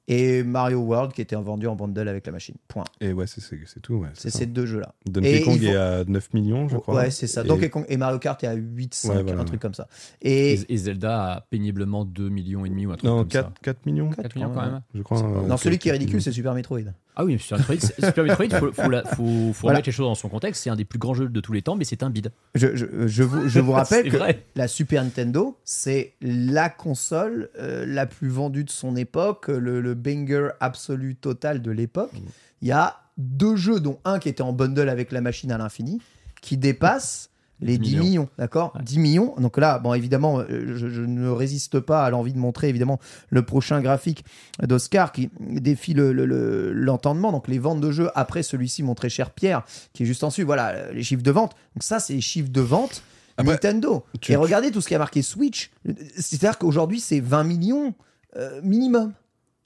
Et 0.09 0.43
Mario 0.43 0.79
World 0.81 1.13
qui 1.13 1.21
était 1.21 1.37
vendu 1.37 1.67
en 1.69 1.77
bundle 1.77 2.09
avec 2.09 2.27
la 2.27 2.33
machine. 2.33 2.55
Point. 2.67 2.85
Et 3.01 3.13
ouais, 3.13 3.27
c'est 3.27 3.41
c'est- 3.43 3.61
c'est 3.67 3.81
tout. 3.81 3.95
Ouais, 3.97 4.09
C'est 4.15 4.31
ces 4.31 4.47
deux 4.47 4.67
jeux-là. 4.67 4.95
Donkey 5.07 5.37
Et 5.37 5.43
Kong 5.43 5.59
faut- 5.59 5.65
est 5.65 5.77
à 5.77 6.05
9 6.05 6.33
millions, 6.35 6.67
je 6.69 6.77
crois. 6.79 6.95
Ouais, 6.97 7.11
c'est 7.11 7.27
ça. 7.27 7.43
Et- 7.45 7.47
Donkey 7.47 7.69
Kong 7.69 7.85
et 7.89 7.97
Mario 7.97 8.19
Kart 8.19 8.43
est 8.43 8.47
à 8.47 8.55
8, 8.55 8.95
5, 8.95 9.11
Ouais, 9.11 9.23
voilà, 9.23 9.37
un 9.37 9.41
ouais. 9.41 9.45
truc 9.47 9.61
comme 9.61 9.75
ça. 9.75 9.87
Et, 10.23 10.57
Zelda 10.77 11.33
a 11.35 11.41
péniblement 11.43 12.05
2 12.05 12.31
millions 12.31 12.65
et 12.65 12.71
demi 12.71 12.87
ou 12.87 12.91
un 12.93 12.97
truc 12.97 13.05
Non, 13.05 13.19
comme 13.19 13.29
4, 13.29 13.47
ça. 13.49 13.53
4 13.63 13.87
millions, 13.87 14.11
4 14.11 14.35
millions 14.35 14.53
quand 14.55 14.63
même. 14.63 14.81
je 14.95 15.03
crois. 15.03 15.21
non, 15.23 15.57
celui 15.59 15.79
qui 15.79 15.89
est 15.91 15.93
ridicule, 15.93 16.23
c'est 16.23 16.33
Super 16.33 16.55
Metroid. 16.55 16.81
Ah 17.21 17.25
oui, 17.25 17.33
mais 17.33 17.39
Super 17.39 17.59
Metroid, 17.59 17.81
Super 18.07 18.25
Metroid, 18.25 18.49
faut, 18.61 18.73
faut, 18.73 18.89
la- 18.91 19.03
faut, 19.05 19.17
faut 19.17 19.53
Voilà. 19.63 19.77
remettre 19.79 19.87
les 19.89 19.93
choses 19.93 20.07
dans 20.07 20.15
son 20.15 20.29
contexte. 20.29 20.63
C'est 20.63 20.71
un 20.71 20.77
des 20.77 20.85
plus 20.85 21.01
grands 21.01 21.15
jeux 21.15 21.29
de 21.29 21.41
tous 21.41 21.53
les 21.53 21.63
temps, 21.63 21.75
mais 21.75 21.85
c'est 21.85 22.05
un 22.05 22.11
bide. 22.11 22.31
Je, 22.55 22.77
je, 22.77 22.87
je 23.09 23.23
vous, 23.25 23.49
je 23.49 23.59
vous 23.59 23.73
rappelle 23.73 24.09
que 24.11 24.17
vrai. 24.17 24.45
la 24.55 24.69
Super 24.69 25.03
Nintendo, 25.03 25.59
c'est 25.65 26.15
la 26.23 26.69
console 26.71 27.51
euh, 27.59 27.85
la 27.87 28.07
plus 28.07 28.29
vendue 28.29 28.63
de 28.63 28.71
son 28.71 28.95
époque, 28.95 29.49
le, 29.49 29.81
le 29.81 29.95
banger 29.95 30.51
absolu 30.61 31.17
total 31.17 31.61
de 31.61 31.71
l'époque. 31.73 32.13
Mm. 32.15 32.19
Il 32.63 32.69
y 32.69 32.73
a 32.73 32.97
deux 33.17 33.57
jeux, 33.57 33.81
dont 33.81 33.99
un 34.05 34.21
qui 34.21 34.29
était 34.29 34.43
en 34.43 34.53
bundle 34.53 34.89
avec 34.89 35.11
la 35.11 35.21
machine 35.21 35.51
à 35.51 35.59
l'infini, 35.59 36.01
qui 36.41 36.57
dépassent 36.57 37.28
les 37.61 37.77
10 37.79 37.91
millions. 37.93 38.03
millions, 38.05 38.29
d'accord 38.39 38.73
Ouais. 38.77 38.83
10 38.85 38.99
millions. 38.99 39.35
Donc 39.39 39.59
là, 39.59 39.79
bon, 39.79 39.95
évidemment, 39.95 40.41
euh, 40.41 40.77
je, 40.77 40.89
je 40.89 41.01
ne 41.03 41.29
résiste 41.29 41.81
pas 41.81 42.05
à 42.05 42.11
l'envie 42.11 42.33
de 42.33 42.39
montrer, 42.39 42.69
évidemment, 42.69 42.99
le 43.31 43.43
prochain 43.43 43.81
graphique 43.81 44.25
d'Oscar 44.63 45.13
qui 45.13 45.31
défie 45.41 45.95
le- 45.95 46.13
le- 46.13 46.27
le- 46.27 46.73
l'entendement. 46.73 47.33
Donc 47.33 47.49
les 47.49 47.59
ventes 47.59 47.81
de 47.81 47.91
jeux 47.91 48.11
après 48.15 48.43
celui-ci, 48.43 48.83
mon 48.83 48.95
très 48.95 49.09
cher 49.09 49.31
Pierre, 49.31 49.65
qui 49.93 50.03
est 50.05 50.07
juste 50.07 50.23
en 50.25 50.29
dessus. 50.29 50.45
Voilà, 50.45 50.93
les 50.93 51.03
chiffres 51.03 51.23
de 51.23 51.31
vente. 51.31 51.53
Donc 51.75 51.83
ça, 51.83 51.99
c'est 52.01 52.15
les 52.15 52.21
chiffres 52.21 52.51
de 52.51 52.61
vente 52.61 53.03
Après, 53.37 53.53
Nintendo. 53.53 54.05
tu- 54.21 54.33
Et 54.33 54.37
regardez 54.37 54.71
tout 54.71 54.81
ce 54.81 54.89
qui 54.89 54.95
a 54.95 54.99
marqué 54.99 55.23
Switch. 55.23 55.71
C'est-à-dire 56.17 56.59
qu'aujourd'hui, 56.59 57.01
c'est 57.01 57.21
20 57.21 57.45
millions 57.45 57.95
euh, 58.37 58.61
minimum. 58.63 59.13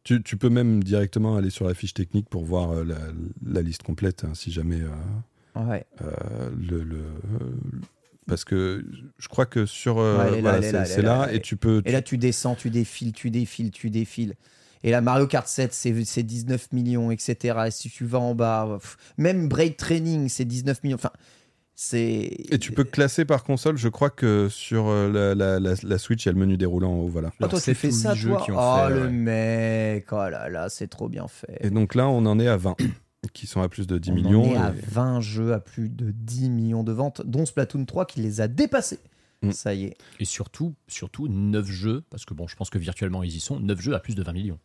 Tu, 0.04 0.22
tu 0.22 0.36
peux 0.36 0.48
même 0.48 0.82
directement 0.82 1.36
aller 1.36 1.50
sur 1.50 1.66
la 1.68 1.74
fiche 1.74 1.94
technique 1.94 2.28
pour 2.28 2.44
voir 2.44 2.70
euh, 2.72 2.84
la, 2.84 2.96
la 3.46 3.62
liste 3.62 3.82
complète, 3.82 4.24
hein, 4.24 4.32
si 4.34 4.50
jamais. 4.50 4.80
euh, 4.80 4.88
Ouais. 5.54 5.84
euh, 6.02 6.50
le, 6.58 6.82
le- 6.82 7.04
parce 8.26 8.44
que 8.44 8.84
je 9.18 9.28
crois 9.28 9.46
que 9.46 9.66
sur. 9.66 9.98
euh, 9.98 10.32
Ouais, 10.34 10.40
voilà, 10.40 10.84
c'est 10.86 11.02
là, 11.02 11.32
et 11.32 11.40
tu 11.40 11.56
peux. 11.56 11.82
Et 11.84 11.92
là, 11.92 12.02
tu 12.02 12.18
descends, 12.18 12.54
tu 12.54 12.70
défiles, 12.70 13.12
tu 13.12 13.30
défiles, 13.30 13.70
tu 13.70 13.90
défiles. 13.90 14.34
Et 14.84 14.90
là, 14.90 15.00
Mario 15.00 15.26
Kart 15.26 15.46
7, 15.46 15.72
c'est 15.74 16.04
c'est 16.04 16.22
19 16.22 16.72
millions, 16.72 17.10
etc. 17.10 17.58
Et 17.66 17.70
si 17.70 17.88
tu 17.90 18.04
vas 18.04 18.18
en 18.18 18.34
bas, 18.34 18.78
pff, 18.80 18.96
même 19.18 19.48
Braid 19.48 19.76
Training, 19.76 20.28
c'est 20.28 20.44
19 20.44 20.82
millions. 20.82 20.96
Enfin, 20.96 21.10
c'est. 21.74 22.30
Et 22.50 22.58
tu 22.58 22.72
peux 22.72 22.84
classer 22.84 23.24
par 23.24 23.44
console. 23.44 23.76
Je 23.76 23.88
crois 23.88 24.10
que 24.10 24.48
sur 24.48 24.88
euh, 24.88 25.10
la, 25.10 25.34
la- 25.34 25.60
la- 25.60 25.76
la 25.82 25.98
Switch, 25.98 26.24
il 26.24 26.28
y 26.28 26.30
a 26.30 26.32
le 26.32 26.38
menu 26.38 26.56
déroulant 26.56 26.92
en 26.92 26.96
haut. 27.00 27.08
Voilà. 27.08 27.32
Ah, 27.40 27.48
toi, 27.48 27.58
tu 27.58 27.64
sept 27.66 27.76
fais 27.76 27.88
ou 27.88 27.92
ça, 27.92 28.12
huit 28.12 28.18
jeux 28.18 28.30
toi 28.30 28.42
qui 28.44 28.52
ont 28.52 28.56
Oh, 28.58 28.88
fait, 28.88 28.94
le 28.94 29.02
ouais. 29.02 29.10
mec 29.10 30.06
Oh 30.12 30.16
là 30.28 30.48
là, 30.48 30.68
c'est 30.68 30.88
trop 30.88 31.08
bien 31.08 31.26
fait. 31.28 31.58
Et 31.60 31.70
donc 31.70 31.94
là, 31.94 32.08
on 32.08 32.24
en 32.26 32.38
est 32.40 32.48
à 32.48 32.56
20, 32.56 32.76
qui 33.32 33.46
sont 33.46 33.62
à 33.62 33.68
plus 33.68 33.86
de 33.86 33.98
10 33.98 34.10
On 34.10 34.14
millions. 34.14 34.50
en 34.50 34.54
est 34.54 34.56
à 34.56 34.70
et- 34.74 34.80
20 34.90 35.20
jeux 35.20 35.52
à 35.52 35.60
plus 35.60 35.88
de 35.88 36.10
10 36.10 36.50
millions 36.50 36.82
de 36.84 36.92
ventes, 36.92 37.22
dont 37.24 37.46
Splatoon 37.46 37.84
3 37.84 38.04
qui 38.06 38.20
les 38.20 38.40
a 38.40 38.48
dépassés. 38.48 38.98
Mm. 39.42 39.52
Ça 39.52 39.74
y 39.74 39.84
est. 39.84 39.96
Et 40.20 40.24
surtout, 40.24 40.74
surtout 40.88 41.28
9 41.28 41.66
jeux, 41.66 42.02
parce 42.10 42.24
que 42.24 42.34
bon, 42.34 42.46
je 42.46 42.56
pense 42.56 42.70
que 42.70 42.78
virtuellement 42.78 43.22
ils 43.22 43.34
y 43.36 43.40
sont, 43.40 43.58
9 43.60 43.80
jeux 43.80 43.94
à 43.94 44.00
plus 44.00 44.14
de 44.14 44.22
20 44.22 44.32
millions. 44.32 44.58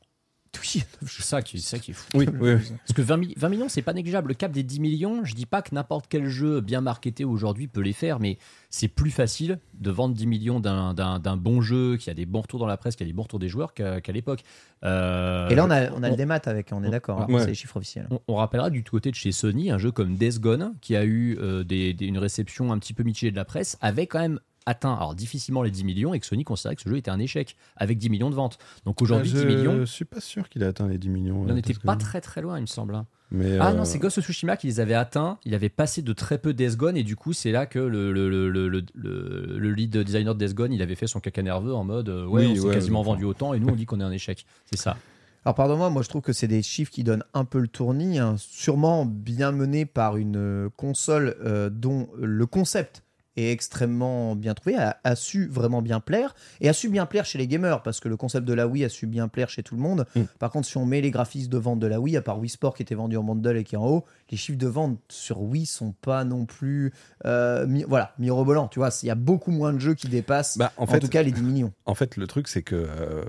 Oui, 0.62 0.84
C'est 1.08 1.22
ça 1.24 1.42
qui, 1.42 1.60
c'est 1.62 1.76
ça 1.78 1.80
qui 1.80 1.92
est 1.92 1.94
fou. 1.94 2.06
Oui, 2.16 2.28
oui, 2.40 2.54
oui. 2.56 2.62
Parce 2.86 2.94
que 2.94 3.02
20, 3.02 3.18
mi- 3.18 3.34
20 3.38 3.50
millions, 3.50 3.70
c'est 3.70 3.82
pas 3.82 3.94
négligeable. 3.94 4.30
Le 4.30 4.34
cap 4.34 4.52
des 4.52 4.64
10 4.64 4.80
millions, 4.80 5.24
je 5.24 5.34
dis 5.36 5.46
pas 5.46 5.62
que 5.62 5.74
n'importe 5.74 6.06
quel 6.10 6.28
jeu 6.28 6.62
bien 6.62 6.82
marketé 6.82 7.26
aujourd'hui 7.26 7.68
peut 7.68 7.82
les 7.82 7.94
faire, 7.94 8.20
mais 8.20 8.38
c'est 8.70 8.88
plus 8.88 9.12
facile 9.12 9.60
de 9.76 9.92
vendre 9.92 10.14
10 10.16 10.28
millions 10.28 10.60
d'un- 10.60 10.94
d'un 10.94 11.20
d'un 11.20 11.38
bon 11.38 11.62
jeu 11.62 11.98
qui 11.98 12.10
a 12.10 12.14
des 12.14 12.26
bons 12.26 12.42
retours 12.42 12.60
dans 12.60 12.66
la 12.68 12.78
presse, 12.78 12.96
qui 12.96 13.04
a 13.04 13.06
des 13.06 13.14
bons 13.14 13.24
retours 13.24 13.40
des 13.40 13.50
joueurs 13.50 13.74
qu'à 13.74 14.00
l'époque. 14.12 14.44
Euh, 14.84 15.50
Et 15.50 15.56
là, 15.56 15.66
on 15.66 15.72
a, 15.72 15.90
on 15.92 16.04
a 16.04 16.08
on- 16.08 16.12
le 16.12 16.16
démat 16.18 16.40
avec, 16.46 16.70
on 16.72 16.84
est 16.84 16.90
d'accord, 16.90 17.22
hein, 17.22 17.28
ouais. 17.30 17.42
c'est 17.42 17.48
les 17.48 17.56
chiffres 17.56 17.78
officiels. 17.78 18.08
On, 18.12 18.20
on 18.28 18.36
rappellera 18.36 18.70
du 18.70 18.84
côté 18.84 19.10
de 19.10 19.16
chez 19.16 19.32
Sony 19.32 19.72
un 19.72 19.78
jeu 19.78 19.92
comme 19.92 20.16
Death 20.16 20.40
Gone 20.40 20.74
qui 20.82 20.96
a 20.96 21.04
eu 21.04 21.38
euh, 21.40 21.64
des- 21.64 21.94
des- 21.94 22.06
une 22.06 22.18
réception 22.18 22.72
un 22.72 22.80
petit 22.80 22.94
peu 22.94 23.04
mitigée 23.04 23.32
de 23.32 23.36
la 23.36 23.46
presse, 23.46 23.78
avait 23.82 24.08
quand 24.08 24.20
même 24.20 24.40
atteint 24.68 24.94
alors 24.94 25.16
difficilement 25.16 25.64
les 25.64 25.72
10 25.72 25.84
millions 25.84 26.14
et 26.14 26.20
que 26.20 26.26
Sony 26.26 26.44
considérait 26.44 26.76
que 26.76 26.82
ce 26.84 26.90
jeu 26.90 26.98
était 26.98 27.10
un 27.12 27.20
échec 27.20 27.56
avec 27.76 27.98
10 27.98 28.10
millions 28.10 28.30
de 28.30 28.36
ventes. 28.36 28.58
Donc 28.86 29.02
aujourd'hui 29.02 29.30
je 29.32 29.38
10 29.38 29.46
millions, 29.46 29.86
suis 29.86 30.06
pas 30.06 30.20
sûr 30.22 30.50
qu'il 30.50 30.62
ait 30.64 30.68
atteint 30.68 30.88
les 30.88 30.98
10 30.98 31.10
millions. 31.10 31.44
il 31.46 31.52
euh, 31.52 31.56
n'était 31.56 31.74
parce 31.74 31.84
pas 31.86 31.96
que- 31.96 32.02
très 32.02 32.22
très 32.22 32.42
loin 32.42 32.58
il 32.58 32.62
me 32.62 32.66
semble. 32.68 32.94
hein. 32.96 33.06
Mais, 33.30 33.58
Ah 33.60 33.72
euh, 33.72 33.74
non, 33.74 33.84
c'est 33.84 34.00
Ghost 34.00 34.20
of 34.20 34.24
Tsushima 34.26 34.56
qui 34.56 34.68
les 34.68 34.80
avait 34.80 34.94
atteints. 34.94 35.38
Il 35.44 35.54
avait 35.54 35.68
passé 35.68 36.02
de 36.02 36.14
très 36.14 36.38
peu 36.38 36.54
Death 36.54 36.78
Gone 36.78 36.96
et 36.96 37.04
du 37.04 37.18
coup, 37.18 37.34
c'est 37.34 37.52
là 37.52 37.66
que 37.66 37.78
le, 37.78 38.14
le, 38.14 38.30
le, 38.30 38.50
le, 38.50 38.70
le- 38.70 38.86
le- 38.94 39.58
le 39.60 39.72
lead 39.74 39.98
designer 39.98 40.34
de 40.34 40.46
Death 40.46 40.56
Gone, 40.56 40.72
il 40.72 40.82
avait 40.82 40.96
fait 40.96 41.08
son 41.08 41.20
caca 41.20 41.42
nerveux 41.42 41.74
en 41.74 41.84
mode 41.84 42.08
euh, 42.08 42.26
Ouais, 42.26 42.46
Oui, 42.46 42.52
on 42.54 42.56
s'est 42.56 42.68
ouais, 42.70 42.74
quasiment 42.76 43.02
vendu 43.02 43.26
autant 43.26 43.54
et 43.54 43.60
nous 43.60 43.68
on 43.68 43.76
dit 43.76 43.86
qu'on 43.86 44.00
est 44.00 44.04
un 44.04 44.12
échec. 44.14 44.46
C'est 44.72 44.78
ça. 44.80 44.96
Alors 45.44 45.56
pardonne-moi, 45.56 45.90
moi 45.90 46.04
je 46.04 46.10
trouve 46.10 46.22
que 46.22 46.32
c'est 46.32 46.48
des 46.48 46.62
chiffres 46.62 46.92
qui 46.92 47.04
donnent 47.04 47.24
un 47.34 47.44
peu 47.44 47.60
le 47.60 47.68
tournis, 47.68 48.18
hein, 48.18 48.36
sûrement 48.38 49.06
bien 49.06 49.52
menés 49.52 49.86
par 49.86 50.16
une 50.16 50.38
euh, 50.38 50.70
console 50.78 51.36
euh, 51.44 51.70
dont 51.70 52.08
le 52.22 52.46
concept 52.46 53.04
est 53.38 53.52
extrêmement 53.52 54.36
bien 54.36 54.54
trouvé, 54.54 54.76
a, 54.76 54.98
a 55.04 55.16
su 55.16 55.48
vraiment 55.48 55.82
bien 55.82 56.00
plaire, 56.00 56.36
et 56.62 56.70
a 56.70 56.74
su 56.74 56.90
bien 56.90 57.06
plaire 57.06 57.26
chez 57.26 57.38
les 57.38 57.48
gamers, 57.48 57.84
parce 57.84 58.00
que 58.00 58.10
le 58.10 58.18
concept 58.18 58.46
de 58.46 58.54
la 58.54 58.68
Wii 58.68 58.84
a 58.86 58.90
su 58.90 59.08
bien 59.08 59.28
plaire 59.28 59.50
chez 59.50 59.64
tout 59.64 59.76
le 59.76 59.82
monde. 59.82 60.06
Mm. 60.16 60.22
Par 60.40 60.50
contre, 60.52 60.68
si 60.68 60.78
on 60.78 60.86
met 60.86 61.02
les 61.02 61.12
graphismes 61.12 61.50
de 61.50 61.58
vente 61.58 61.80
de 61.80 61.88
la 61.88 62.00
Wii, 62.00 62.18
à 62.18 62.22
part 62.22 62.40
Wii 62.40 62.50
Sport 62.50 62.76
qui 62.76 62.82
était 62.82 62.96
vendu 62.96 63.16
en 63.18 63.24
bundle 63.24 63.58
et 63.58 63.64
qui 63.64 63.76
est 63.76 63.78
en 63.78 63.88
haut, 63.88 64.06
les 64.32 64.38
chiffres 64.38 64.58
de 64.58 64.68
vente 64.68 65.00
sur 65.10 65.42
Wii 65.42 65.66
sont 65.66 65.94
pas 66.02 66.24
non 66.24 66.46
plus 66.46 66.92
euh, 67.26 67.66
mi- 67.68 67.86
voilà, 67.88 68.14
mirobolants, 68.20 68.68
tu 68.68 68.80
vois, 68.80 68.90
il 69.04 69.06
y 69.06 69.12
a 69.12 69.16
beaucoup 69.16 69.52
moins 69.52 69.74
de 69.74 69.80
jeux 69.80 69.94
qui 69.94 70.08
dépassent, 70.08 70.58
bah, 70.58 70.74
en 70.78 70.84
en, 70.84 70.88
fait, 70.88 71.00
tout 71.00 71.08
cas, 71.08 71.22
les 71.24 71.32
10 71.32 71.44
millions. 71.44 71.72
En 71.86 71.96
fait, 71.96 72.18
le 72.18 72.28
truc, 72.28 72.48
c'est 72.48 72.64
que 72.64 72.76
euh, 72.76 73.24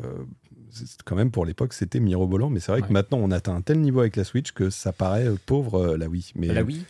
quand 1.04 1.16
même 1.16 1.30
pour 1.30 1.44
l'époque, 1.44 1.72
c'était 1.72 2.00
mirobolant, 2.00 2.50
mais 2.50 2.60
c'est 2.60 2.72
vrai 2.72 2.80
Ouais. 2.82 2.88
que 2.88 2.92
maintenant, 2.92 3.18
on 3.18 3.30
atteint 3.30 3.54
un 3.54 3.62
tel 3.62 3.80
niveau 3.80 4.00
avec 4.00 4.16
la 4.16 4.24
Switch 4.24 4.52
que 4.52 4.70
ça 4.70 4.92
paraît 4.92 5.26
pauvre 5.46 5.80
euh, 5.92 5.96
la 5.96 6.08
Wii. 6.08 6.32
Mais, 6.36 6.48
La 6.48 6.62
Wii, 6.62 6.84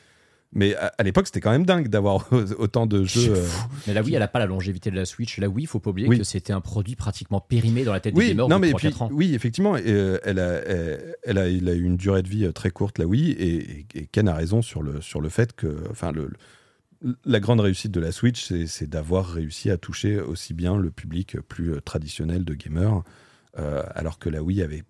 mais 0.53 0.75
à, 0.77 0.93
à 0.97 1.03
l'époque, 1.03 1.27
c'était 1.27 1.41
quand 1.41 1.51
même 1.51 1.66
dingue 1.66 1.89
d'avoir 1.89 2.27
autant 2.59 2.87
de 2.87 3.05
jeux. 3.05 3.35
euh, 3.37 3.47
mais 3.87 3.93
la 3.95 4.03
Wii, 4.03 4.15
elle 4.15 4.23
a 4.23 4.29
pas 4.29 4.39
la 4.39 4.47
longévité 4.47 4.91
de 4.91 4.97
la 4.97 5.05
Switch. 5.05 5.39
La 5.39 5.49
Wii, 5.49 5.66
faut 5.66 5.79
pas 5.81 5.91
oublier 5.91 6.09
Oui. 6.09 6.19
que 6.19 6.25
c'était 6.25 6.53
un 6.55 6.61
produit 6.61 6.97
pratiquement 6.97 7.41
périmé 7.41 7.85
dans 7.85 7.93
la 7.93 8.01
tête 8.01 8.15
des 8.15 8.19
Oui, 8.20 8.29
gamers 8.29 8.49
non, 8.49 8.59
mais 8.59 8.70
de 8.73 8.77
puis, 8.77 8.89
3-4 8.89 9.03
ans. 9.05 9.09
oui, 9.12 9.35
effectivement, 9.35 9.77
euh, 9.77 10.19
elle, 10.25 10.39
a, 10.39 10.53
elle, 10.66 11.15
elle 11.25 11.39
a, 11.39 11.49
elle 11.49 11.69
a 11.69 11.75
eu 11.75 11.83
une 11.83 11.97
durée 11.97 12.23
de 12.23 12.29
vie 12.29 12.47
euh, 12.47 12.53
très 12.53 12.70
courte, 12.70 12.99
la 12.99 13.07
Wii, 13.07 13.31
et, 13.33 13.87
Ken 14.11 14.27
a 14.29 14.35
raison 14.35 14.62
sur 14.62 14.83
le, 14.83 15.01
sur 15.03 15.20
le 15.20 15.29
fait 15.29 15.53
que, 15.55 15.85
enfin, 15.91 16.12
le, 16.12 16.31
le- 17.03 17.16
la 17.25 17.39
grande 17.41 17.61
réussite 17.61 17.93
de 17.93 18.01
la 18.01 18.11
Switch, 18.11 18.51
c'est- 18.66 18.87
d'avoir 18.89 19.27
réussi 19.29 19.70
à 19.70 19.77
toucher 19.77 20.19
aussi 20.20 20.55
bien 20.55 20.77
le 20.77 20.91
public 20.91 21.39
plus 21.43 21.75
euh, 21.75 21.81
traditionnel 21.81 22.45
de 22.45 22.55
gamers, 22.55 23.03
euh, 23.59 23.83
alors 23.95 24.19
que 24.19 24.29
la 24.31 24.43
Wii 24.43 24.62
avait 24.62 24.83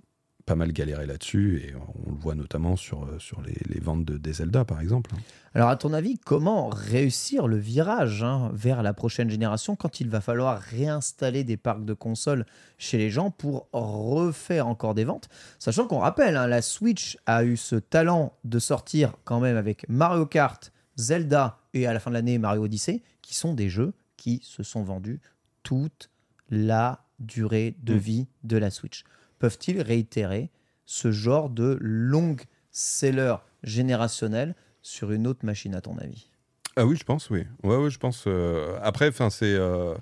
pas 0.49 0.55
mal 0.55 0.73
galéré 0.73 1.05
là-dessus, 1.05 1.63
et 1.63 1.75
on 1.75 2.11
le 2.11 2.17
voit 2.17 2.35
notamment 2.35 2.75
sur, 2.75 3.05
euh, 3.05 3.19
sur 3.19 3.43
les, 3.43 3.55
les 3.69 3.81
ventes 3.81 4.07
de, 4.07 4.17
des 4.17 4.33
Zelda, 4.33 4.65
par 4.65 4.81
exemple. 4.81 5.11
Alors, 5.55 5.69
à 5.69 5.77
ton 5.77 5.93
avis, 5.93 6.17
comment 6.17 6.69
réussir 6.71 7.47
le 7.49 7.59
virage 7.59 8.23
hein, 8.23 8.51
vers 8.55 8.83
la 8.83 8.95
prochaine 8.95 9.29
génération 9.29 9.77
quand 9.77 10.01
il 10.01 10.09
va 10.09 10.23
falloir 10.23 10.59
réinstaller 10.59 11.45
des 11.45 11.59
parcs 11.59 11.85
de 11.85 11.93
consoles 11.93 12.47
chez 12.79 12.97
les 12.97 13.11
gens 13.11 13.31
pour 13.31 13.69
refaire 13.73 14.67
encore 14.67 14.95
des 14.95 15.05
ventes? 15.05 15.29
Sachant 15.59 15.87
qu'on 15.87 15.99
rappelle, 15.99 16.37
hein, 16.39 16.47
la 16.47 16.63
Switch 16.63 17.19
a 17.27 17.45
eu 17.45 17.59
ce 17.59 17.77
talent 17.77 18.33
de 18.45 18.59
sortir 18.59 19.13
quand 19.25 19.41
même 19.41 19.59
avec 19.59 19.87
Mario 19.91 20.25
Kart, 20.25 20.73
Zelda 20.97 21.59
et 21.75 21.87
à 21.87 21.93
la 21.93 22.01
fin 22.01 22.11
de 22.11 22.15
l'année 22.15 22.39
Mario 22.39 22.63
Odyssey, 22.65 23.03
qui 23.21 23.35
sont 23.35 23.53
des 23.53 23.69
jeux 23.69 23.93
qui 24.17 24.41
se 24.43 24.63
sont 24.63 24.83
vendus 24.83 25.21
toute 25.63 26.09
la 26.51 27.05
durée 27.19 27.77
de 27.83 27.95
Mm. 27.95 27.99
vie 27.99 28.27
de 28.45 28.57
la 28.57 28.71
Switch. 28.71 29.05
Peuvent-ils 29.39 29.81
réitérer 29.81 30.51
ce 30.87 31.13
genre 31.13 31.51
de 31.51 31.77
long 31.81 32.37
seller 32.71 33.37
générationnel 33.63 34.55
sur 34.83 35.11
une 35.13 35.27
autre 35.27 35.45
machine, 35.45 35.75
à 35.75 35.81
ton 35.81 35.99
avis? 35.99 36.31
Ah 36.77 36.87
oui, 36.87 36.97
je 36.97 37.05
pense, 37.05 37.29
oui. 37.31 37.45
Ouais, 37.63 37.77
ouais, 37.77 37.91
je 37.91 37.99
pense. 37.99 38.25
euh, 38.27 38.79
Après, 38.83 39.09
enfin, 39.09 39.31
c'est. 39.31 39.55
euh, 39.55 39.95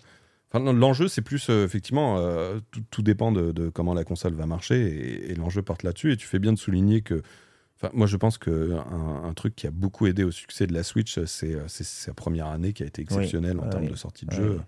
l'enjeu, 0.55 1.09
c'est 1.09 1.23
plus 1.23 1.49
euh, 1.49 1.65
effectivement, 1.65 2.19
euh, 2.19 2.61
tout, 2.71 2.83
tout 2.91 3.03
dépend 3.03 3.33
de, 3.33 3.51
de 3.53 3.69
comment 3.69 3.95
la 3.95 4.05
console 4.05 4.35
va 4.35 4.47
marcher 4.47 4.81
et, 4.87 5.31
et 5.33 5.35
l'enjeu 5.35 5.63
porte 5.63 5.83
là-dessus. 5.83 6.13
Et 6.13 6.17
tu 6.17 6.27
fais 6.27 6.39
bien 6.39 6.53
de 6.53 6.59
souligner 6.59 7.01
que. 7.03 7.23
Moi, 7.93 8.07
je 8.07 8.17
pense 8.17 8.39
que 8.39 8.73
un, 8.73 9.35
truc 9.35 9.55
qui 9.55 9.67
a 9.67 9.71
beaucoup 9.71 10.07
aidé 10.07 10.25
au 10.25 10.31
succès 10.31 10.67
de 10.67 10.73
la 10.73 10.83
Switch, 10.83 11.19
c'est 11.27 11.59
sa 11.69 12.15
première 12.15 12.47
année 12.47 12.73
qui 12.73 12.83
a 12.83 12.87
été 12.87 13.03
exceptionnelle 13.03 13.59
en 13.59 13.65
ouais, 13.65 13.71
termes 13.71 13.89
de 13.89 13.95
sortie 13.95 14.25
de 14.25 14.31
Ouais, 14.31 14.37
jeu. 14.39 14.61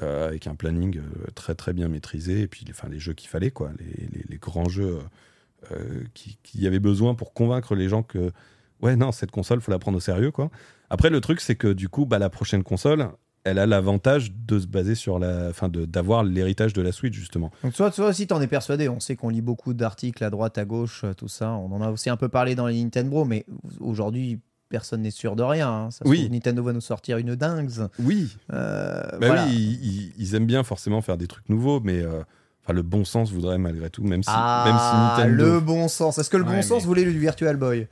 Euh, 0.00 0.28
avec 0.28 0.46
un 0.46 0.54
planning 0.54 0.98
euh, 0.98 1.30
très 1.34 1.54
très 1.54 1.72
bien 1.72 1.88
maîtrisé 1.88 2.40
et 2.40 2.46
puis 2.48 2.64
les 2.88 2.98
jeux 2.98 3.12
qu'il 3.12 3.28
fallait 3.28 3.50
quoi 3.50 3.70
les, 3.78 4.08
les- 4.28 4.38
grands 4.38 4.68
jeux 4.68 4.98
euh, 4.98 5.72
euh, 5.72 6.04
qui, 6.14 6.38
qui 6.42 6.66
avaient 6.66 6.78
besoin 6.80 7.14
pour 7.14 7.34
convaincre 7.34 7.74
les 7.74 7.88
gens 7.88 8.02
que 8.02 8.32
ouais 8.80 8.96
non 8.96 9.12
cette 9.12 9.30
console 9.30 9.60
faut 9.60 9.70
la 9.70 9.78
prendre 9.78 9.98
au 9.98 10.00
sérieux 10.00 10.30
quoi 10.30 10.50
après 10.88 11.10
le 11.10 11.20
truc 11.20 11.40
c'est 11.40 11.56
que 11.56 11.72
du 11.72 11.88
coup 11.90 12.06
bah, 12.06 12.18
la 12.18 12.30
prochaine 12.30 12.62
console 12.62 13.08
elle 13.44 13.58
a 13.58 13.66
l'avantage 13.66 14.32
de 14.32 14.60
se 14.60 14.68
baser 14.68 14.94
sur 14.94 15.18
la, 15.18 15.48
enfin, 15.50 15.68
d'avoir 15.68 16.22
l'héritage 16.22 16.72
de 16.74 16.80
la 16.80 16.92
Switch 16.92 17.12
justement. 17.14 17.50
Donc 17.64 17.72
toi, 17.74 17.90
toi 17.90 18.10
aussi, 18.10 18.28
t'en 18.28 18.40
es 18.40 18.46
persuadé. 18.46 18.88
On 18.88 19.00
sait 19.00 19.16
qu'on 19.16 19.30
lit 19.30 19.40
beaucoup 19.40 19.74
d'articles 19.74 20.22
à 20.22 20.30
droite, 20.30 20.58
à 20.58 20.64
gauche, 20.64 21.04
tout 21.16 21.26
ça. 21.26 21.50
On 21.50 21.72
en 21.72 21.80
a 21.82 21.90
aussi 21.90 22.08
un 22.08 22.16
peu 22.16 22.28
parlé 22.28 22.54
dans 22.54 22.68
les 22.68 22.80
Nintendo, 22.80 23.24
mais 23.24 23.44
aujourd'hui, 23.80 24.38
personne 24.72 25.02
n'est 25.02 25.10
sûr 25.12 25.36
de 25.36 25.42
rien. 25.42 25.68
hein. 25.70 25.90
Ça 25.90 26.04
se 26.04 26.10
Oui. 26.10 26.20
trouve, 26.20 26.32
Nintendo 26.32 26.62
va 26.64 26.72
nous 26.72 26.80
sortir 26.80 27.18
une 27.18 27.34
dingue. 27.36 27.70
Oui, 28.00 28.34
Euh, 28.52 29.02
bah 29.20 29.26
voilà. 29.28 29.44
oui, 29.46 30.12
ils, 30.18 30.34
aiment 30.34 30.46
bien 30.46 30.64
forcément 30.64 31.02
faire 31.02 31.18
des 31.18 31.26
trucs 31.28 31.48
nouveaux, 31.50 31.78
mais 31.80 32.00
euh, 32.00 32.22
enfin, 32.64 32.72
le 32.72 32.80
bon 32.82 33.04
sens 33.04 33.30
voudrait 33.30 33.58
malgré 33.58 33.90
tout, 33.90 34.02
même 34.02 34.22
si, 34.22 34.30
Ah, 34.32 34.64
même 34.66 34.78
si 34.78 35.22
Nintendo. 35.26 35.44
le 35.54 35.60
bon 35.60 35.88
sens. 35.88 36.16
Est-ce 36.18 36.30
que 36.30 36.38
le 36.38 36.44
Ouais, 36.44 36.56
bon 36.56 36.62
sens 36.62 36.84
voulait 36.86 37.04
du 37.04 37.18
Virtual 37.18 37.56
Boy? 37.56 37.86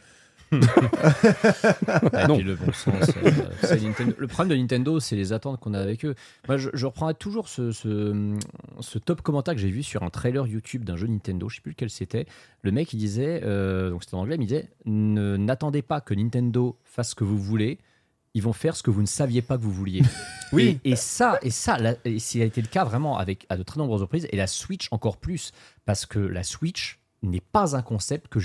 Et 0.53 2.27
non. 2.27 2.37
puis 2.37 2.45
le 2.45 2.57
bon 2.57 2.73
sens. 2.73 3.11
euh. 3.25 4.13
Le 4.19 4.27
problème 4.27 4.57
de 4.57 4.61
Nintendo, 4.63 5.01
c'est 5.01 5.17
les 5.17 5.33
attentes 5.33 5.61
qu'on 5.61 5.75
a 5.75 5.79
avec 5.81 6.05
eux. 6.05 6.15
Moi, 6.49 6.57
je, 6.57 6.71
je 6.75 6.87
reprendrai 6.87 7.15
toujours 7.15 7.49
ce, 7.49 7.71
ce, 7.73 8.37
ce 8.81 8.99
top 8.99 9.23
commentaire 9.23 9.55
que 9.55 9.61
j'ai 9.61 9.71
vu 9.71 9.83
sur 9.83 10.03
un 10.03 10.11
trailer 10.11 10.47
YouTube 10.47 10.85
d'un 10.85 10.97
jeu 10.97 11.07
Nintendo. 11.07 11.49
Je 11.49 11.57
sais 11.57 11.61
plus 11.61 11.73
lequel 11.73 11.91
c'était. 11.91 12.27
Le 12.63 12.73
mec, 12.73 12.93
il 12.93 12.99
disait, 12.99 13.43
euh, 13.45 13.91
donc 13.91 14.03
c'était 14.03 14.17
en 14.17 14.21
anglais, 14.21 14.37
mais 14.39 14.45
il 14.45 14.49
disait 14.49 14.69
N'attendez 14.87 15.83
pas 15.83 16.01
que 16.01 16.15
Nintendo 16.15 16.77
fasse 16.85 17.11
ce 17.11 17.15
que 17.15 17.25
vous 17.25 17.39
voulez. 17.39 17.79
Ils 18.35 18.43
vont 18.43 18.53
faire 18.53 18.77
ce 18.77 18.83
que 18.85 18.91
vous 18.91 19.01
ne 19.01 19.07
saviez 19.07 19.43
pas 19.43 19.57
que 19.57 19.63
vous 19.63 19.73
vouliez. 19.73 20.03
Oui. 20.53 20.81
Et, 20.85 20.91
et 20.91 20.97
ça, 20.97 21.39
et 21.43 21.51
ça, 21.51 21.79
là, 21.79 21.95
et 22.05 22.19
ça 22.19 22.41
a 22.41 22.43
été 22.43 22.61
le 22.61 22.67
cas 22.67 22.83
vraiment 22.83 23.19
avec 23.19 23.47
à 23.51 23.57
de 23.57 23.63
très 23.63 23.79
nombreuses 23.79 24.01
reprises. 24.03 24.27
Et 24.33 24.37
la 24.37 24.49
Switch 24.49 24.89
encore 24.91 25.17
plus, 25.17 25.53
parce 25.85 26.07
que 26.07 26.19
la 26.19 26.43
Switch 26.43 26.99
n'est 27.23 27.41
pas 27.41 27.77
un 27.77 27.83
concept 27.83 28.27
que 28.27 28.41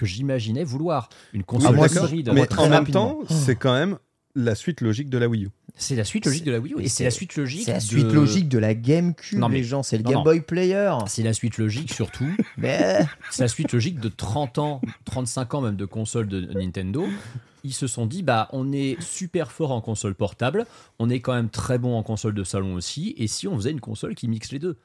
que 0.00 0.06
j'imaginais 0.06 0.64
vouloir. 0.64 1.08
Une 1.34 1.44
console 1.44 1.76
moi, 1.76 1.88
d'accord, 1.88 2.08
hybride. 2.08 2.30
mais 2.32 2.46
très 2.46 2.62
en 2.62 2.68
même 2.70 2.86
temps, 2.86 3.18
c'est 3.28 3.56
quand 3.56 3.74
même 3.74 3.98
la 4.34 4.54
suite 4.54 4.80
logique 4.80 5.10
de 5.10 5.18
la 5.18 5.28
Wii 5.28 5.44
U. 5.44 5.48
C'est 5.76 5.96
la 5.96 6.04
suite 6.04 6.24
logique 6.26 6.44
de 6.44 6.52
la 6.52 6.58
Wii 6.58 6.74
U 6.74 6.80
et 6.82 6.88
c'est 6.88 7.04
la 7.04 7.10
suite 7.10 7.36
logique. 7.36 7.62
C'est 7.64 7.72
la 7.72 7.78
de- 7.78 7.82
suite 7.84 8.12
logique 8.12 8.48
de 8.48 8.58
la 8.58 8.74
GameCube, 8.74 9.38
Non, 9.38 9.48
mais- 9.48 9.56
les 9.58 9.64
gens. 9.64 9.82
C'est 9.82 9.96
le 9.98 10.02
non, 10.04 10.10
Game 10.10 10.18
non. 10.18 10.24
Boy 10.24 10.40
Player. 10.40 10.92
C'est 11.06 11.22
la 11.22 11.32
suite 11.32 11.58
logique 11.58 11.92
surtout. 11.92 12.28
Mais 12.56 13.00
C'est 13.30 13.42
la 13.42 13.48
suite 13.48 13.72
logique 13.72 13.98
de 14.00 14.08
30 14.08 14.58
ans, 14.58 14.80
35 15.04 15.54
ans 15.54 15.60
même 15.60 15.76
de 15.76 15.84
consoles 15.84 16.28
de 16.28 16.40
Nintendo. 16.58 17.06
Ils 17.62 17.74
se 17.74 17.86
sont 17.86 18.06
dit, 18.06 18.22
bah, 18.22 18.48
on 18.52 18.72
est 18.72 18.96
super 19.02 19.52
fort 19.52 19.72
en 19.72 19.80
console 19.82 20.14
portable, 20.14 20.64
on 20.98 21.10
est 21.10 21.20
quand 21.20 21.34
même 21.34 21.50
très 21.50 21.76
bon 21.78 21.94
en 21.96 22.02
console 22.02 22.32
de 22.34 22.42
salon 22.44 22.74
aussi, 22.74 23.14
et 23.18 23.26
si 23.26 23.46
on 23.48 23.54
faisait 23.56 23.70
une 23.70 23.80
console 23.80 24.14
qui 24.14 24.28
mixe 24.28 24.50
les 24.50 24.58
deux? 24.58 24.78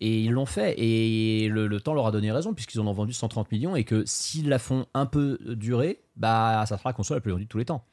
Et 0.00 0.20
ils 0.22 0.30
l'ont 0.32 0.46
fait, 0.46 0.74
et 0.78 1.48
le, 1.48 1.66
le 1.66 1.80
temps 1.80 1.94
leur 1.94 2.06
a 2.06 2.12
donné 2.12 2.30
raison, 2.32 2.54
puisqu'ils 2.54 2.80
en 2.80 2.86
ont 2.86 2.92
vendu 2.92 3.12
130 3.12 3.50
millions, 3.52 3.76
et 3.76 3.84
que 3.84 4.04
s'ils 4.06 4.48
la 4.48 4.58
font 4.58 4.86
un 4.94 5.06
peu 5.06 5.38
durer, 5.56 6.00
bah, 6.16 6.64
ça 6.66 6.78
sera 6.78 6.90
la 6.90 6.94
console 6.94 7.16
la 7.18 7.20
plus 7.20 7.32
vendue 7.32 7.44
de 7.44 7.48
tous 7.48 7.58
les 7.58 7.64
temps. 7.64 7.84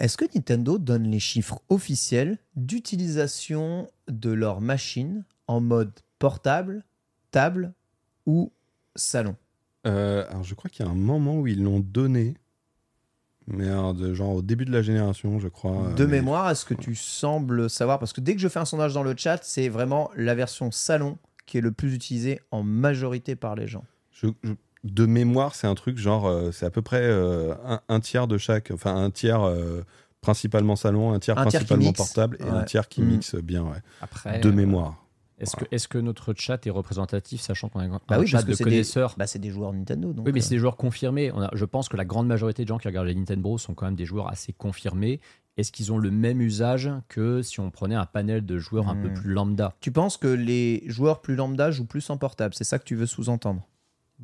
est-ce 0.00 0.16
que 0.16 0.24
Nintendo 0.34 0.78
donne 0.78 1.10
les 1.10 1.20
chiffres 1.20 1.60
officiels 1.68 2.38
d'utilisation 2.56 3.88
de 4.08 4.30
leur 4.30 4.60
machine 4.60 5.24
en 5.46 5.60
mode 5.60 5.92
portable, 6.18 6.84
table 7.30 7.72
ou 8.26 8.52
salon? 8.96 9.36
Euh, 9.86 10.24
alors, 10.30 10.44
je 10.44 10.54
crois 10.54 10.70
qu'il 10.70 10.84
y 10.84 10.88
a 10.88 10.92
un 10.92 10.96
moment 10.96 11.38
où 11.38 11.46
ils 11.46 11.62
l'ont 11.62 11.80
donné, 11.80 12.34
mais 13.48 13.68
alors, 13.68 13.94
de, 13.94 14.14
genre 14.14 14.36
au 14.36 14.42
début 14.42 14.64
de 14.64 14.70
la 14.72 14.82
génération, 14.82 15.38
je 15.40 15.48
crois. 15.48 15.92
De 15.96 16.04
euh, 16.04 16.06
mais- 16.06 16.18
mémoire, 16.18 16.50
est-ce 16.50 16.64
que 16.64 16.74
tu 16.74 16.94
sembles 16.94 17.68
savoir? 17.68 17.98
Parce 17.98 18.12
que 18.12 18.20
dès 18.20 18.34
que 18.34 18.40
je 18.40 18.48
fais 18.48 18.60
un 18.60 18.64
sondage 18.64 18.94
dans 18.94 19.02
le 19.02 19.14
chat, 19.16 19.42
c'est 19.42 19.68
vraiment 19.68 20.10
la 20.16 20.34
version 20.34 20.70
salon 20.70 21.18
qui 21.46 21.58
est 21.58 21.60
le 21.60 21.72
plus 21.72 21.94
utilisée 21.94 22.40
en 22.50 22.62
majorité 22.62 23.36
par 23.36 23.54
les 23.54 23.66
gens. 23.66 23.84
je- 24.12 24.28
je- 24.42 24.52
de 24.84 25.06
mémoire, 25.06 25.54
c'est 25.54 25.68
un 25.68 25.76
truc 25.76 25.96
genre, 25.96 26.26
euh, 26.26 26.50
c'est 26.50 26.66
à 26.66 26.70
peu 26.70 26.82
près 26.82 27.00
euh, 27.02 27.54
un, 27.64 27.80
un 27.88 28.00
tiers 28.00 28.26
de 28.26 28.36
chaque, 28.36 28.72
enfin 28.72 28.96
un 28.96 29.10
tiers 29.10 29.42
euh, 29.42 29.82
principalement 30.20 30.74
salon, 30.76 31.12
un 31.12 31.18
tiers 31.20 31.38
Un 31.38 31.42
principalement 31.42 31.92
portable 31.92 32.36
et 32.40 32.48
un 32.48 32.62
tiers 32.64 32.88
qui 32.88 33.00
Mm. 33.02 33.06
mixe 33.06 33.34
bien, 33.36 33.62
ouais. 33.62 33.78
Après, 34.00 34.40
de 34.40 34.48
euh, 34.48 34.52
mémoire. 34.52 34.98
Est-ce 35.38 35.56
que, 35.56 35.64
est 35.72 35.86
que 35.88 35.98
notre 35.98 36.34
chat 36.34 36.64
est 36.66 36.70
représentatif, 36.70 37.40
sachant 37.40 37.68
qu'on 37.68 37.80
a 37.80 37.84
un 37.84 38.00
Bah 38.08 38.18
oui, 38.20 38.26
chat 38.28 38.38
parce 38.38 38.44
que 38.44 38.50
de 38.52 38.56
des, 38.56 38.64
connaisseurs? 38.64 39.14
bah, 39.18 39.26
c'est 39.26 39.40
des 39.40 39.50
joueurs 39.50 39.72
Nintendo. 39.72 40.12
Donc, 40.12 40.26
Oui, 40.26 40.32
mais 40.32 40.38
euh, 40.38 40.42
c'est 40.42 40.50
des 40.54 40.58
joueurs 40.58 40.76
confirmés. 40.76 41.32
On 41.32 41.40
a- 41.42 41.50
je 41.54 41.64
pense 41.64 41.88
que 41.88 41.96
la 41.96 42.04
grande 42.04 42.28
majorité 42.28 42.62
de 42.64 42.68
gens 42.68 42.78
qui 42.78 42.86
regardent 42.86 43.08
les 43.08 43.14
Nintendo 43.14 43.40
Bros 43.42 43.58
sont 43.58 43.74
quand 43.74 43.86
même 43.86 43.96
des 43.96 44.04
joueurs 44.04 44.28
assez 44.28 44.52
confirmés. 44.52 45.20
Est-ce 45.58 45.70
qu'ils 45.72 45.92
ont 45.92 45.98
le 45.98 46.10
même 46.10 46.40
usage 46.40 46.90
que 47.08 47.42
si 47.42 47.60
on 47.60 47.70
prenait 47.70 47.94
un 47.94 48.06
panel 48.06 48.46
de 48.46 48.58
joueurs 48.58 48.88
un 48.88 48.96
peu 48.96 49.08
Hmm. 49.08 49.14
plus 49.14 49.30
lambda? 49.32 49.74
Tu 49.80 49.92
penses 49.92 50.16
que 50.16 50.26
les 50.28 50.82
joueurs 50.86 51.20
plus 51.20 51.34
lambda 51.36 51.70
jouent 51.70 51.84
plus 51.86 52.08
en 52.10 52.16
portable 52.16 52.54
C'est 52.54 52.64
ça 52.64 52.78
que 52.78 52.84
tu 52.84 52.94
veux 52.94 53.06
sous-entendre? 53.06 53.68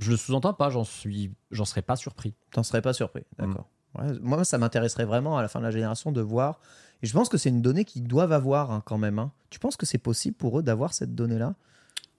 Je 0.00 0.10
le 0.12 0.16
sous-entends 0.16 0.54
pas, 0.54 0.70
j'en 0.70 0.84
suis, 0.84 1.32
j'en 1.50 1.64
serais 1.64 1.82
pas 1.82 1.96
surpris. 1.96 2.34
T'en 2.52 2.62
serais 2.62 2.80
pas 2.82 2.92
surpris, 2.92 3.22
Mm. 3.38 3.46
d'accord. 3.46 3.68
Ouais, 3.98 4.18
moi, 4.20 4.44
ça 4.44 4.58
m'intéresserait 4.58 5.04
vraiment 5.06 5.36
à 5.38 5.42
la 5.42 5.48
fin 5.48 5.58
de 5.60 5.64
la 5.64 5.70
génération 5.70 6.12
de 6.12 6.20
voir. 6.20 6.60
Et 7.02 7.06
je 7.06 7.12
pense 7.12 7.28
que 7.28 7.36
c'est 7.36 7.48
une 7.48 7.62
donnée 7.62 7.84
qu'ils 7.84 8.06
doivent 8.06 8.32
avoir 8.32 8.70
hein, 8.70 8.82
quand 8.84 8.98
même. 8.98 9.18
hein. 9.18 9.32
Tu 9.50 9.58
penses 9.58 9.76
que 9.76 9.86
c'est 9.86 9.98
possible 9.98 10.36
pour 10.36 10.58
eux 10.58 10.62
d'avoir 10.62 10.92
cette 10.94 11.14
donnée-là? 11.14 11.54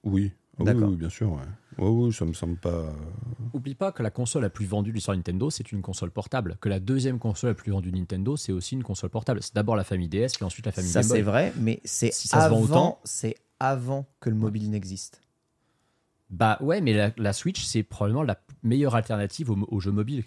Oui. 0.04 0.34
Ah 0.60 0.64
oui, 0.76 0.96
bien 0.98 1.10
sûr. 1.10 1.32
Ouais. 1.32 1.40
Oui, 1.80 2.12
ça 2.14 2.26
me 2.26 2.34
semble 2.34 2.58
pas. 2.58 2.94
Oublie 3.54 3.76
pas 3.76 3.92
que 3.92 4.04
la 4.04 4.12
console 4.12 4.42
la 4.44 4.50
plus 4.50 4.66
vendue 4.66 4.90
de 4.92 4.96
l'histoire 4.96 5.16
Nintendo, 5.16 5.50
c'est 5.50 5.72
une 5.72 5.82
console 5.82 6.12
portable. 6.12 6.58
Que 6.60 6.68
la 6.70 6.80
deuxième 6.80 7.20
console 7.20 7.52
la 7.52 7.54
plus 7.56 7.72
vendue 7.72 7.92
de 7.92 7.98
Nintendo, 7.98 8.36
c'est 8.36 8.52
aussi 8.52 8.76
une 8.76 8.84
console 8.84 9.10
portable. 9.10 9.42
C'est 9.42 9.56
d'abord 9.56 9.76
la 9.76 9.84
famille 9.84 10.10
DS, 10.10 10.34
puis 10.36 10.44
ensuite 10.44 10.66
la 10.66 10.72
famille 10.72 10.90
Ça, 10.92 11.02
Game 11.02 11.10
Boy. 11.10 11.18
c'est 11.18 11.24
vrai, 11.24 11.54
mais 11.58 11.80
c'est 11.86 12.14
Si 12.14 12.28
avant, 12.36 12.62
autant. 12.62 13.00
c'est 13.06 13.36
avant 13.60 14.06
que 14.20 14.30
le 14.30 14.36
mobile 14.36 14.70
n'existe. 14.70 15.22
Bah 16.30 16.58
ouais, 16.62 16.82
mais 16.82 16.94
la, 16.94 17.12
la 17.18 17.34
Switch, 17.34 17.64
c'est 17.64 17.82
probablement 17.84 18.24
la 18.24 18.38
meilleure 18.62 18.96
alternative 18.96 19.50
aux 19.50 19.58
au 19.70 19.80
jeux 19.80 19.92
mobiles. 19.92 20.26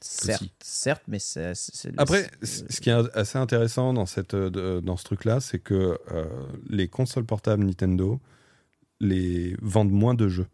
Certes, 0.00 0.42
Aussi. 0.42 0.52
certes, 0.60 1.02
mais 1.08 1.18
c'est. 1.18 1.52
Après, 1.96 2.30
ce 2.42 2.80
qui 2.80 2.88
est 2.88 3.16
assez 3.16 3.36
intéressant 3.36 3.92
dans, 3.92 4.06
cette, 4.06 4.34
euh, 4.34 4.80
dans 4.80 4.96
ce 4.96 5.04
truc-là, 5.04 5.40
c'est 5.40 5.58
que 5.58 5.98
euh, 6.12 6.24
les 6.68 6.86
consoles 6.88 7.24
portables 7.24 7.64
Nintendo 7.64 8.20
les 9.00 9.56
vendent 9.60 9.90
moins 9.90 10.14
de 10.14 10.28
jeux 10.28 10.46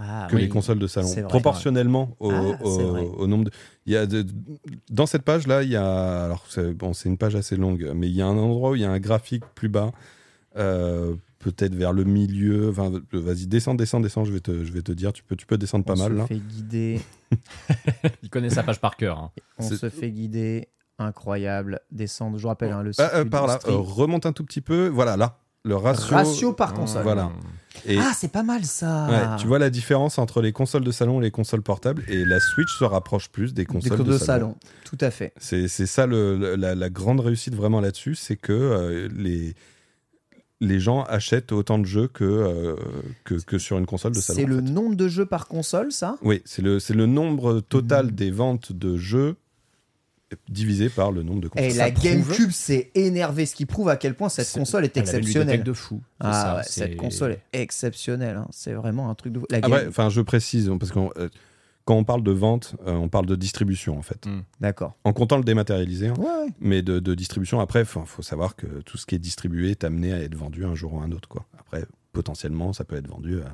Ah, 0.00 0.28
que 0.30 0.36
oui. 0.36 0.42
les 0.42 0.48
consoles 0.48 0.78
de 0.78 0.86
salon, 0.86 1.08
vrai. 1.08 1.22
proportionnellement 1.24 2.16
au, 2.20 2.30
Ah, 2.30 2.62
au- 2.62 3.26
nombre. 3.26 3.44
De, 3.46 3.50
il 3.86 3.92
y 3.92 3.96
a 3.96 4.06
de- 4.06 4.24
dans 4.90 5.06
cette 5.06 5.22
page-là, 5.22 5.64
il 5.64 5.70
y 5.70 5.76
a 5.76 6.24
alors 6.26 6.44
c'est 6.48 6.72
bon, 6.72 6.92
c'est 6.92 7.08
une 7.08 7.18
page 7.18 7.34
assez 7.34 7.56
longue, 7.56 7.90
mais 7.96 8.06
il 8.08 8.14
y 8.14 8.22
a 8.22 8.26
un 8.26 8.36
endroit 8.38 8.70
où 8.70 8.74
il 8.76 8.82
y 8.82 8.84
a 8.84 8.90
un 8.90 9.00
graphique 9.00 9.42
plus 9.56 9.68
bas, 9.68 9.90
euh, 10.56 11.14
peut-être 11.40 11.74
vers 11.74 11.92
le 11.92 12.04
milieu. 12.04 12.68
Enfin, 12.70 12.92
vas-y, 13.12 13.46
descends, 13.48 13.74
descends, 13.74 13.98
descends. 14.00 14.24
Je 14.24 14.32
vais 14.32 14.40
te, 14.40 14.64
je 14.64 14.72
vais 14.72 14.82
te 14.82 14.92
dire. 14.92 15.12
Tu 15.12 15.22
peux, 15.24 15.34
tu 15.36 15.46
peux 15.46 15.58
descendre 15.58 15.84
on 15.88 15.94
pas 15.94 15.98
mal 15.98 16.12
se 16.12 16.16
là. 16.18 16.26
fait 16.26 16.38
guider. 16.38 17.00
Il 18.22 18.30
connaît 18.30 18.50
sa 18.50 18.62
page 18.62 18.80
par 18.80 18.96
cœur. 18.96 19.18
hein. 19.18 19.30
On 19.58 19.68
se 19.68 19.88
fait 19.88 20.10
guider. 20.10 20.68
Incroyable. 21.00 21.80
Descendre. 21.92 22.38
Je 22.38 22.42
vous 22.42 22.48
rappelle, 22.48 22.72
hein, 22.72 22.82
le 22.82 22.90
Ah, 22.98 23.10
euh, 23.14 23.22
site 23.22 23.30
par 23.30 23.46
là, 23.46 23.58
euh, 23.66 23.76
remonte 23.76 24.26
un 24.26 24.32
tout 24.32 24.44
petit 24.44 24.60
peu. 24.60 24.88
Voilà, 24.88 25.16
là, 25.16 25.38
le 25.64 25.76
ratio. 25.76 26.14
Ratio 26.16 26.52
par 26.52 26.74
console. 26.74 27.02
Voilà. 27.02 27.30
Et 27.86 27.98
Ah, 27.98 28.12
c'est 28.16 28.32
pas 28.32 28.42
mal 28.42 28.64
ça. 28.64 29.06
ouais, 29.08 29.36
tu 29.38 29.46
vois 29.46 29.58
la 29.58 29.70
différence 29.70 30.18
entre 30.18 30.40
les 30.42 30.52
consoles 30.52 30.82
de 30.84 30.90
salon 30.90 31.20
et 31.20 31.24
les 31.24 31.30
consoles 31.30 31.62
portables, 31.62 32.02
et 32.08 32.24
la 32.24 32.40
Switch 32.40 32.76
se 32.76 32.84
rapproche 32.84 33.28
plus 33.28 33.54
des 33.54 33.62
Des 33.62 33.66
consoles 33.66 34.02
de, 34.04 34.18
salon. 34.18 34.56
Tout 34.84 34.98
à 35.00 35.10
fait. 35.10 35.32
C'est 35.36 35.68
c'est 35.68 35.86
ça 35.86 36.06
le- 36.06 36.36
le- 36.36 36.56
la, 36.56 36.74
la 36.74 36.90
grande 36.90 37.20
réussite 37.20 37.54
vraiment 37.54 37.80
là-dessus, 37.80 38.14
c'est 38.16 38.36
que 38.36 38.52
euh, 38.52 39.08
les, 39.14 39.54
les 40.60 40.80
gens 40.80 41.02
achètent 41.04 41.52
autant 41.52 41.78
de 41.78 41.84
jeux 41.86 42.08
que, 42.08 42.24
euh, 42.24 42.74
que, 43.24 43.34
que 43.34 43.58
sur 43.58 43.78
une 43.78 43.86
console 43.86 44.12
de 44.12 44.20
salon. 44.20 44.36
C'est 44.38 44.44
en 44.44 44.48
le 44.48 44.56
fait. 44.56 44.62
nombre 44.72 44.96
de 44.96 45.06
jeux 45.06 45.26
par 45.26 45.46
console, 45.46 45.92
ça? 45.92 46.16
Oui, 46.22 46.42
c'est 46.44 46.62
le, 46.62 46.80
c'est 46.80 46.94
le 46.94 47.06
nombre 47.06 47.60
total 47.60 48.06
Mhm. 48.06 48.10
des 48.12 48.30
ventes 48.32 48.72
de 48.72 48.96
jeux 48.96 49.36
divisé 50.48 50.88
par 50.90 51.10
le 51.10 51.22
nombre 51.22 51.40
de 51.40 51.48
consoles. 51.48 51.66
Et 51.68 51.70
Ça 51.70 51.86
la 51.86 51.92
prouve- 51.92 52.04
GameCube 52.04 52.50
s'est 52.50 52.90
énervée, 52.94 53.46
ce 53.46 53.54
qui 53.54 53.64
prouve 53.66 53.88
à 53.88 53.96
quel 53.96 54.14
point 54.14 54.28
cette 54.28 54.50
console 54.52 54.84
est 54.84 54.96
Elle 54.96 55.02
a 55.02 55.10
une 55.12 55.16
exceptionnelle. 55.18 55.62
de 55.62 55.72
fou. 55.72 56.02
Ah 56.20 56.32
ça, 56.32 56.56
ouais, 56.56 56.62
c'est- 56.64 56.80
cette 56.80 56.96
console 56.96 57.32
est 57.32 57.42
exceptionnelle. 57.62 58.36
hein. 58.36 58.46
C'est 58.50 58.72
vraiment 58.74 59.08
un 59.10 59.14
truc 59.14 59.32
de 59.32 59.38
fou. 59.40 59.46
La 59.50 59.58
Après, 59.58 59.70
Game- 59.70 59.88
enfin, 59.88 60.10
je 60.10 60.20
précise, 60.20 60.70
parce 60.78 60.92
que 60.92 60.98
quand 61.86 61.96
on 61.96 62.04
parle 62.04 62.22
de 62.22 62.30
vente, 62.32 62.74
euh, 62.86 62.92
on 62.92 63.08
parle 63.08 63.24
de 63.24 63.34
distribution 63.36 63.96
en 63.98 64.02
fait. 64.02 64.26
Mm. 64.26 64.40
D'accord. 64.60 64.94
En 65.04 65.14
comptant 65.14 65.38
le 65.38 65.44
dématérialisé, 65.44 66.08
hein, 66.08 66.14
Ouais, 66.18 66.26
ouais. 66.26 66.52
mais 66.60 66.82
de, 66.82 66.98
de 66.98 67.14
distribution. 67.14 67.60
Après, 67.60 67.80
il 67.80 67.86
faut 67.86 68.20
savoir 68.22 68.56
que 68.56 68.66
tout 68.82 68.98
ce 68.98 69.06
qui 69.06 69.14
est 69.14 69.18
distribué 69.18 69.70
est 69.70 69.84
amené 69.84 70.12
à 70.12 70.20
être 70.20 70.34
vendu 70.34 70.66
un 70.66 70.74
jour 70.74 70.92
ou 70.92 71.00
un 71.00 71.10
autre. 71.12 71.28
Quoi. 71.30 71.46
Après, 71.58 71.86
potentiellement, 72.12 72.74
ça 72.74 72.84
peut 72.84 72.96
être 72.96 73.08
vendu 73.08 73.40
à, 73.40 73.46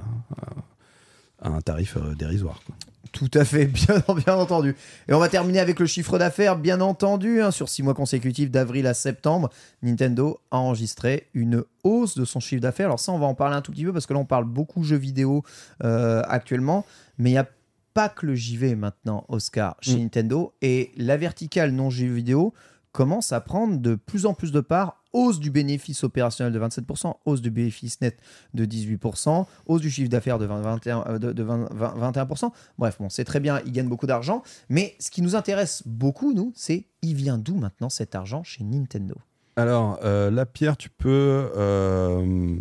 à- 0.43 1.49
à 1.49 1.53
un 1.55 1.61
tarif 1.61 1.97
euh, 1.97 2.15
dérisoire. 2.17 2.61
quoi. 2.67 2.75
Tout 3.13 3.31
à 3.35 3.45
fait, 3.45 3.67
bien, 3.67 4.03
bien 4.25 4.35
entendu. 4.37 4.75
Et 5.09 5.15
on 5.15 5.19
va 5.19 5.29
terminer 5.29 5.61
avec 5.61 5.79
le 5.79 5.87
chiffre 5.87 6.19
d'affaires, 6.19 6.57
bien 6.57 6.81
entendu. 6.81 7.41
hein. 7.43 7.51
sur 7.51 7.69
six 7.69 7.83
mois 7.83 7.95
consécutifs, 7.95 8.51
d'avril 8.51 8.87
à 8.87 8.95
septembre, 8.95 9.51
Nintendo 9.83 10.41
a 10.51 10.59
enregistré 10.59 11.29
une 11.35 11.65
hausse 11.85 12.17
de 12.17 12.25
son 12.25 12.41
chiffre 12.41 12.63
d'affaires. 12.63 12.87
Alors 12.87 13.01
ça, 13.01 13.13
on 13.13 13.19
va 13.19 13.27
en 13.27 13.35
parler 13.35 13.57
un 13.57 13.63
tout 13.63 13.73
petit 13.73 13.85
peu 13.85 13.93
parce 13.93 14.07
que 14.07 14.13
là, 14.15 14.19
on 14.19 14.25
parle 14.25 14.45
beaucoup 14.45 14.83
jeux 14.85 14.97
vidéo 14.97 15.43
euh, 15.85 16.23
actuellement. 16.29 16.85
Mais 17.19 17.31
il 17.31 17.35
n'y 17.35 17.39
a 17.39 17.49
pas 17.93 18.09
que 18.09 18.27
le 18.27 18.35
JV 18.35 18.75
maintenant, 18.75 19.25
Oscar, 19.29 19.77
chez 19.81 19.95
Mm. 19.97 20.01
Nintendo. 20.01 20.53
Et 20.63 20.91
la 20.97 21.17
verticale 21.17 21.71
non-jeux 21.71 22.13
vidéo 22.13 22.53
commence 22.95 23.33
à 23.33 23.41
prendre 23.41 23.77
de 23.79 23.97
plus 23.97 24.25
en 24.25 24.33
plus 24.33 24.53
de 24.53 24.61
part. 24.61 25.03
Hausse 25.13 25.39
du 25.39 25.51
bénéfice 25.51 26.03
opérationnel 26.03 26.53
de 26.53 26.59
27%, 26.59 27.15
hausse 27.25 27.41
du 27.41 27.51
bénéfice 27.51 28.01
net 28.01 28.19
de 28.53 28.65
18%, 28.65 29.47
hausse 29.67 29.81
du 29.81 29.91
chiffre 29.91 30.09
d'affaires 30.09 30.39
de, 30.41 30.47
20, 30.47 30.61
21, 30.61 31.05
euh, 31.07 31.19
de, 31.19 31.33
de 31.33 31.43
20, 31.43 31.69
20, 31.73 32.13
21%. 32.13 32.51
Bref, 32.79 32.97
bon, 32.99 33.09
c'est 33.11 33.25
très 33.25 33.39
bien, 33.39 33.61
ils 33.67 33.73
gagnent 33.73 33.89
beaucoup 33.89 34.07
d'argent. 34.07 34.43
Mais 34.69 34.97
ce 34.99 35.11
qui 35.11 35.23
nous 35.23 35.37
intéresse 35.37 35.83
beaucoup, 35.87 36.33
nous, 36.33 36.53
c'est 36.57 36.87
il 37.03 37.15
vient 37.15 37.39
d'où 37.39 37.55
maintenant 37.55 37.91
cet 37.91 38.15
argent 38.15 38.43
chez 38.43 38.65
Nintendo? 38.65 39.15
Alors, 39.57 40.01
euh, 40.03 40.31
la 40.33 40.47
pierre, 40.47 40.77
tu 40.77 40.89
peux. 40.91 41.51
euh, 41.57 42.57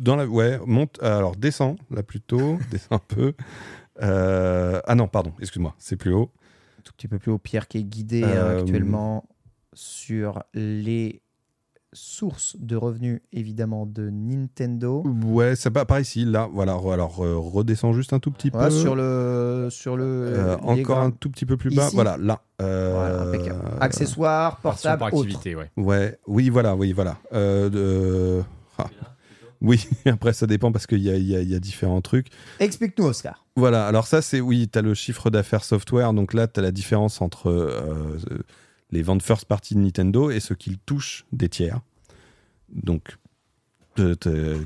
dans 0.00 0.16
la, 0.16 0.26
ouais, 0.26 0.58
monte. 0.66 1.00
Alors, 1.02 1.36
descends, 1.36 1.76
là 1.90 2.02
plutôt. 2.02 2.58
descends 2.70 2.96
un 2.96 2.98
peu. 2.98 3.34
Euh, 4.02 4.80
ah 4.84 4.94
non, 4.94 5.08
pardon, 5.08 5.32
excuse-moi, 5.40 5.74
c'est 5.78 5.96
plus 5.96 6.12
haut. 6.12 6.30
Un 6.88 6.90
tout 6.90 6.94
petit 6.96 7.08
peu 7.08 7.18
plus 7.18 7.30
haut, 7.32 7.38
Pierre 7.38 7.68
qui 7.68 7.78
est 7.78 7.84
guidé 7.84 8.22
Euh, 8.24 8.28
euh, 8.28 8.60
actuellement 8.60 9.24
sur 9.74 10.42
les 10.54 11.20
sources 11.92 12.56
de 12.58 12.76
revenus 12.76 13.20
évidemment 13.32 13.84
de 13.86 14.08
Nintendo. 14.10 15.02
Ouais, 15.24 15.54
c'est 15.56 15.70
pas 15.70 15.84
par 15.84 16.00
ici, 16.00 16.24
là. 16.24 16.48
Voilà, 16.50 16.72
alors 16.72 17.22
euh, 17.22 17.36
redescends 17.36 17.92
juste 17.92 18.12
un 18.14 18.18
tout 18.20 18.30
petit 18.30 18.50
Ouais, 18.54 18.64
peu. 18.64 18.70
sur 18.70 18.94
le 18.96 19.68
sur 19.70 19.96
le 19.98 20.04
Euh, 20.04 20.56
encore 20.62 20.98
un 20.98 21.10
tout 21.10 21.30
petit 21.30 21.44
peu 21.46 21.56
plus 21.58 21.74
bas. 21.74 21.86
Ici 21.86 21.94
Voilà, 21.94 22.16
là. 22.18 22.40
Euh, 22.62 22.92
Voilà, 22.94 23.78
accessoires, 23.82 24.56
portables, 24.60 24.98
par 25.00 25.12
ouais. 25.14 25.70
Ouais, 25.76 26.18
oui, 26.26 26.48
voilà, 26.48 26.74
oui, 26.74 26.92
voilà. 26.92 27.18
Euh, 27.34 27.68
de- 27.68 28.42
ah. 28.78 28.86
Oui, 29.60 29.86
après 30.06 30.32
ça 30.32 30.46
dépend 30.46 30.72
parce 30.72 30.86
qu'il 30.86 31.00
y 31.02 31.10
a, 31.10 31.16
y 31.16 31.34
a- 31.36 31.40
il 31.42 31.50
y 31.50 31.54
a 31.54 31.58
différents 31.60 32.00
trucs. 32.00 32.28
Explique-nous 32.60 33.06
Oscar. 33.06 33.44
Voilà, 33.58 33.88
alors 33.88 34.06
ça 34.06 34.22
c'est, 34.22 34.40
oui, 34.40 34.68
tu 34.72 34.78
as 34.78 34.82
le 34.82 34.94
chiffre 34.94 35.30
d'affaires 35.30 35.64
software, 35.64 36.12
donc 36.12 36.32
là 36.32 36.46
tu 36.46 36.60
as 36.60 36.62
la 36.62 36.70
différence 36.70 37.20
entre 37.20 37.50
euh, 37.50 38.16
euh, 38.30 38.38
les 38.92 39.02
ventes 39.02 39.20
first 39.20 39.46
party 39.46 39.74
de 39.74 39.80
Nintendo 39.80 40.30
et 40.30 40.38
ce 40.38 40.54
qu'ils 40.54 40.78
touchent 40.78 41.26
des 41.32 41.48
tiers. 41.48 41.80
Donc, 42.72 43.16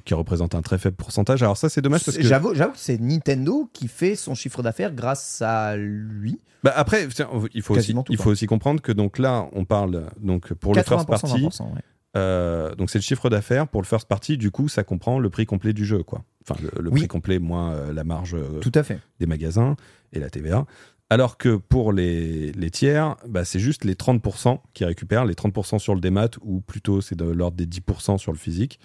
qui 0.05 0.13
représente 0.13 0.55
un 0.55 0.61
très 0.61 0.77
faible 0.77 0.97
pourcentage. 0.97 1.43
Alors 1.43 1.57
ça 1.57 1.71
c'est 1.71 1.81
dommage 1.81 2.05
parce 2.05 2.19
que... 2.19 2.23
J'avoue, 2.23 2.53
que 2.53 2.59
c'est 2.75 3.01
Nintendo 3.01 3.71
qui 3.73 3.89
fait 3.89 4.15
son 4.15 4.35
chiffre 4.35 4.63
d'affaires 4.63 4.93
grâce 4.93 5.41
à 5.41 5.75
lui. 5.75 6.39
Bah, 6.63 6.75
après, 6.77 7.05
il 7.05 7.63
faut, 7.63 7.73
aussi, 7.73 7.81
Quasiment 7.81 8.03
tout, 8.03 8.13
il 8.13 8.19
quoi. 8.19 8.25
faut 8.25 8.31
aussi 8.31 8.47
comprendre 8.47 8.83
que 8.83 8.93
donc 8.93 9.19
là 9.19 9.49
on 9.53 9.65
parle 9.65 10.05
donc 10.21 10.53
pour 10.53 10.75
le 10.75 10.83
first 10.83 11.09
80%, 11.09 11.11
party, 11.11 11.47
20%, 11.47 11.63
ouais. 11.75 11.81
Euh, 12.17 12.75
donc 12.75 12.91
c'est 12.91 12.99
le 12.99 13.03
chiffre 13.03 13.31
d'affaires 13.31 13.67
pour 13.69 13.81
le 13.81 13.87
first 13.87 14.07
party. 14.07 14.37
Du 14.37 14.51
coup, 14.51 14.69
ça 14.69 14.85
comprend 14.85 15.19
le 15.19 15.31
prix 15.31 15.47
complet 15.47 15.73
du 15.73 15.85
jeu, 15.85 16.03
quoi. 16.03 16.25
Enfin, 16.49 16.61
le, 16.63 16.83
le 16.83 16.91
Oui. 16.91 17.01
prix 17.01 17.09
complet 17.09 17.39
moins 17.39 17.73
euh, 17.73 17.93
la 17.93 18.05
marge 18.05 18.35
euh, 18.35 18.59
Tout 18.61 18.73
à 18.75 18.83
fait. 18.83 18.99
des 19.21 19.27
magasins 19.27 19.77
et 20.13 20.19
la 20.21 20.29
TVA. 20.31 20.67
Alors 21.11 21.37
que 21.37 21.57
pour 21.57 21.93
les, 21.93 22.53
les 22.53 22.71
tiers, 22.71 23.17
bah, 23.29 23.45
c'est 23.45 23.59
juste 23.59 23.85
les 23.85 23.95
30% 23.95 24.59
qui 24.73 24.85
récupèrent, 24.85 25.25
les 25.27 25.35
30% 25.35 25.79
sur 25.79 25.95
le 25.95 26.01
démat, 26.01 26.29
ou 26.41 26.61
plutôt 26.63 27.01
c'est 27.03 27.15
de 27.17 27.25
l'ordre 27.25 27.57
des 27.57 27.67
10% 27.67 28.17
sur 28.19 28.33
le 28.33 28.39
physique. 28.39 28.81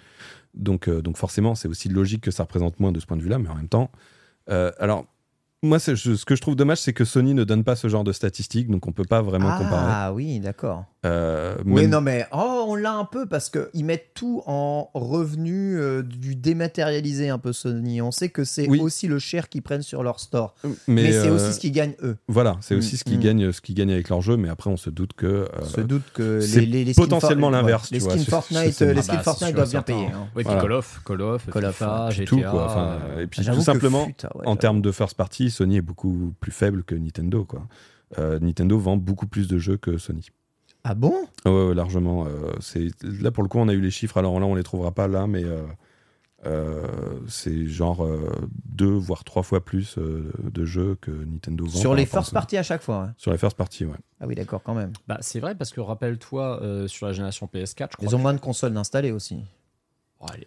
Donc, 0.53 0.89
euh, 0.89 1.01
donc 1.01 1.17
forcément, 1.17 1.55
c'est 1.55 1.67
aussi 1.67 1.87
logique 1.89 2.21
que 2.21 2.31
ça 2.31 2.43
représente 2.43 2.79
moins 2.79 2.91
de 2.91 2.99
ce 2.99 3.05
point 3.05 3.15
de 3.17 3.21
vue-là, 3.23 3.39
mais 3.39 3.49
en 3.49 3.55
même 3.55 3.69
temps. 3.69 3.91
alors, 4.47 5.05
moi, 5.63 5.79
je- 5.79 6.15
ce 6.15 6.23
que 6.25 6.35
je 6.35 6.41
trouve 6.41 6.55
dommage, 6.55 6.77
c'est 6.79 6.93
que 6.93 7.03
Sony 7.05 7.33
ne 7.33 7.43
donne 7.43 7.63
pas 7.63 7.75
ce 7.75 7.87
genre 7.87 8.03
de 8.03 8.11
statistiques, 8.11 8.69
donc 8.69 8.87
on 8.87 8.91
peut 8.91 9.05
pas 9.05 9.21
vraiment 9.23 9.57
comparer. 9.57 9.91
Ah 9.91 10.13
oui, 10.13 10.39
d'accord. 10.39 10.85
Euh, 11.07 11.55
Oui, 11.65 11.87
non, 11.87 12.01
mais 12.01 12.25
oh, 12.31 12.65
on 12.67 12.75
l'a 12.75 12.93
un 12.93 13.05
peu 13.05 13.25
parce 13.25 13.49
qu'ils 13.49 13.85
mettent 13.85 14.11
tout 14.13 14.43
en 14.45 14.89
revenu 14.93 15.77
euh, 15.79 16.03
du 16.03 16.35
dématérialisé 16.35 17.29
un 17.29 17.37
peu 17.39 17.53
Sony. 17.53 18.01
On 18.01 18.11
sait 18.11 18.29
que 18.29 18.43
c'est 18.43 18.67
Oui. 18.67 18.79
aussi 18.79 19.07
le 19.07 19.19
cher 19.19 19.49
qu'ils 19.49 19.61
prennent 19.61 19.81
sur 19.81 20.03
leur 20.03 20.19
store. 20.19 20.55
mais, 20.63 20.73
Mais, 20.87 21.11
c'est 21.11 21.27
euh, 21.29 21.35
aussi 21.35 21.53
ce 21.53 21.59
qu'ils 21.59 21.71
gagnent 21.71 21.95
eux. 22.03 22.17
Voilà, 22.27 22.57
c'est 22.61 22.75
Mm, 22.75 22.79
aussi 22.79 22.97
ce 22.97 23.03
qu'ils 23.03 23.17
mm. 23.17 23.21
gagnent, 23.21 23.51
ce 23.51 23.61
qu'ils 23.61 23.75
gagnent 23.75 23.91
avec 23.93 24.09
leur 24.09 24.21
jeu, 24.21 24.37
mais 24.37 24.49
après 24.49 24.69
on 24.69 24.77
se 24.77 24.89
doute 24.89 25.13
que 25.13 25.25
euh, 25.25 25.47
Se 25.65 25.81
doute 25.81 26.03
que 26.13 26.39
c'est 26.41 26.59
les, 26.61 26.65
les, 26.65 26.85
les 26.85 26.93
skins 26.93 27.03
potentiellement 27.05 27.49
l'inverse, 27.49 27.89
Les 27.91 27.99
skins 27.99 28.17
Fortnite, 28.25 28.73
c'est- 28.73 28.85
euh, 28.85 28.93
les 28.93 28.99
Ah 28.99 29.03
skins 29.03 29.19
Fortnite 29.23 29.47
c'est 29.49 29.53
doivent 29.55 29.69
bien 29.69 29.81
payer. 29.81 30.05
hein. 30.07 30.27
Ouais, 30.35 30.43
puis 30.43 30.45
Voilà. 30.45 30.61
Call 30.61 30.71
of, 30.73 31.01
Call 31.05 31.21
of, 31.21 31.49
Call 31.51 31.65
of, 31.65 31.75
FIFA. 31.75 32.09
GTA. 32.11 32.25
tout 32.25 32.41
quoi. 32.41 32.65
Enfin, 32.65 32.99
euh, 33.09 33.21
et 33.23 33.27
puis 33.27 33.43
J'avoue 33.43 33.59
tout 33.59 33.63
simplement, 33.63 34.05
putain, 34.05 34.29
ouais, 34.35 34.47
en 34.47 34.55
termes 34.55 34.81
de 34.81 34.91
first 34.91 35.15
party, 35.15 35.49
Sony 35.49 35.77
est 35.77 35.81
beaucoup 35.81 36.33
plus 36.39 36.51
faible 36.51 36.83
que 36.83 36.95
Nintendo 36.95 37.43
quoi. 37.45 37.67
Euh, 38.17 38.39
Nintendo 38.39 38.77
vend 38.79 38.95
beaucoup 38.97 39.27
plus 39.27 39.47
de 39.47 39.57
jeux 39.57 39.77
que 39.77 39.97
Sony. 39.97 40.27
Ah 40.83 40.95
bon? 40.95 41.13
Ah 41.45 41.51
ouais, 41.51 41.67
ouais, 41.69 41.75
largement. 41.75 42.25
euh, 42.27 42.53
c'est 42.59 42.87
là 43.03 43.31
pour 43.31 43.43
le 43.43 43.49
coup, 43.49 43.57
on 43.59 43.67
a 43.67 43.73
eu 43.73 43.81
les 43.81 43.91
chiffres. 43.91 44.17
Alors 44.17 44.39
là, 44.39 44.45
on 44.45 44.55
les 44.55 44.63
trouvera 44.63 44.91
pas 44.91 45.07
là, 45.07 45.27
mais 45.27 45.43
euh, 45.43 45.63
euh, 46.45 46.85
c'est 47.27 47.65
genre 47.67 48.05
euh, 48.05 48.31
deux 48.65 48.85
voire 48.93 49.23
trois 49.23 49.43
fois 49.43 49.63
plus 49.65 49.97
euh, 49.97 50.31
de 50.43 50.65
jeux 50.65 50.95
que 51.01 51.11
Nintendo 51.11 51.65
vend. 51.65 51.79
Sur 51.79 51.95
les 51.95 52.05
first 52.05 52.31
party 52.31 52.57
à 52.57 52.63
chaque 52.63 52.81
fois. 52.83 53.03
ouais. 53.03 53.09
Sur 53.17 53.31
les 53.31 53.37
first 53.37 53.57
party, 53.57 53.85
ouais. 53.85 53.95
Ah 54.21 54.27
oui, 54.27 54.35
d'accord, 54.35 54.61
quand 54.63 54.75
même. 54.75 54.93
Bah, 55.07 55.17
c'est 55.21 55.39
vrai 55.39 55.55
parce 55.55 55.71
que 55.71 55.81
rappelle-toi 55.81 56.61
euh, 56.61 56.87
sur 56.87 57.07
la 57.07 57.13
génération 57.13 57.49
PS4, 57.53 57.87
je 57.91 57.97
crois 57.97 58.07
Ils 58.09 58.15
ont 58.15 58.19
moins 58.19 58.33
de 58.33 58.39
consoles 58.39 58.73
d'installer 58.73 59.11
aussi. 59.11 59.43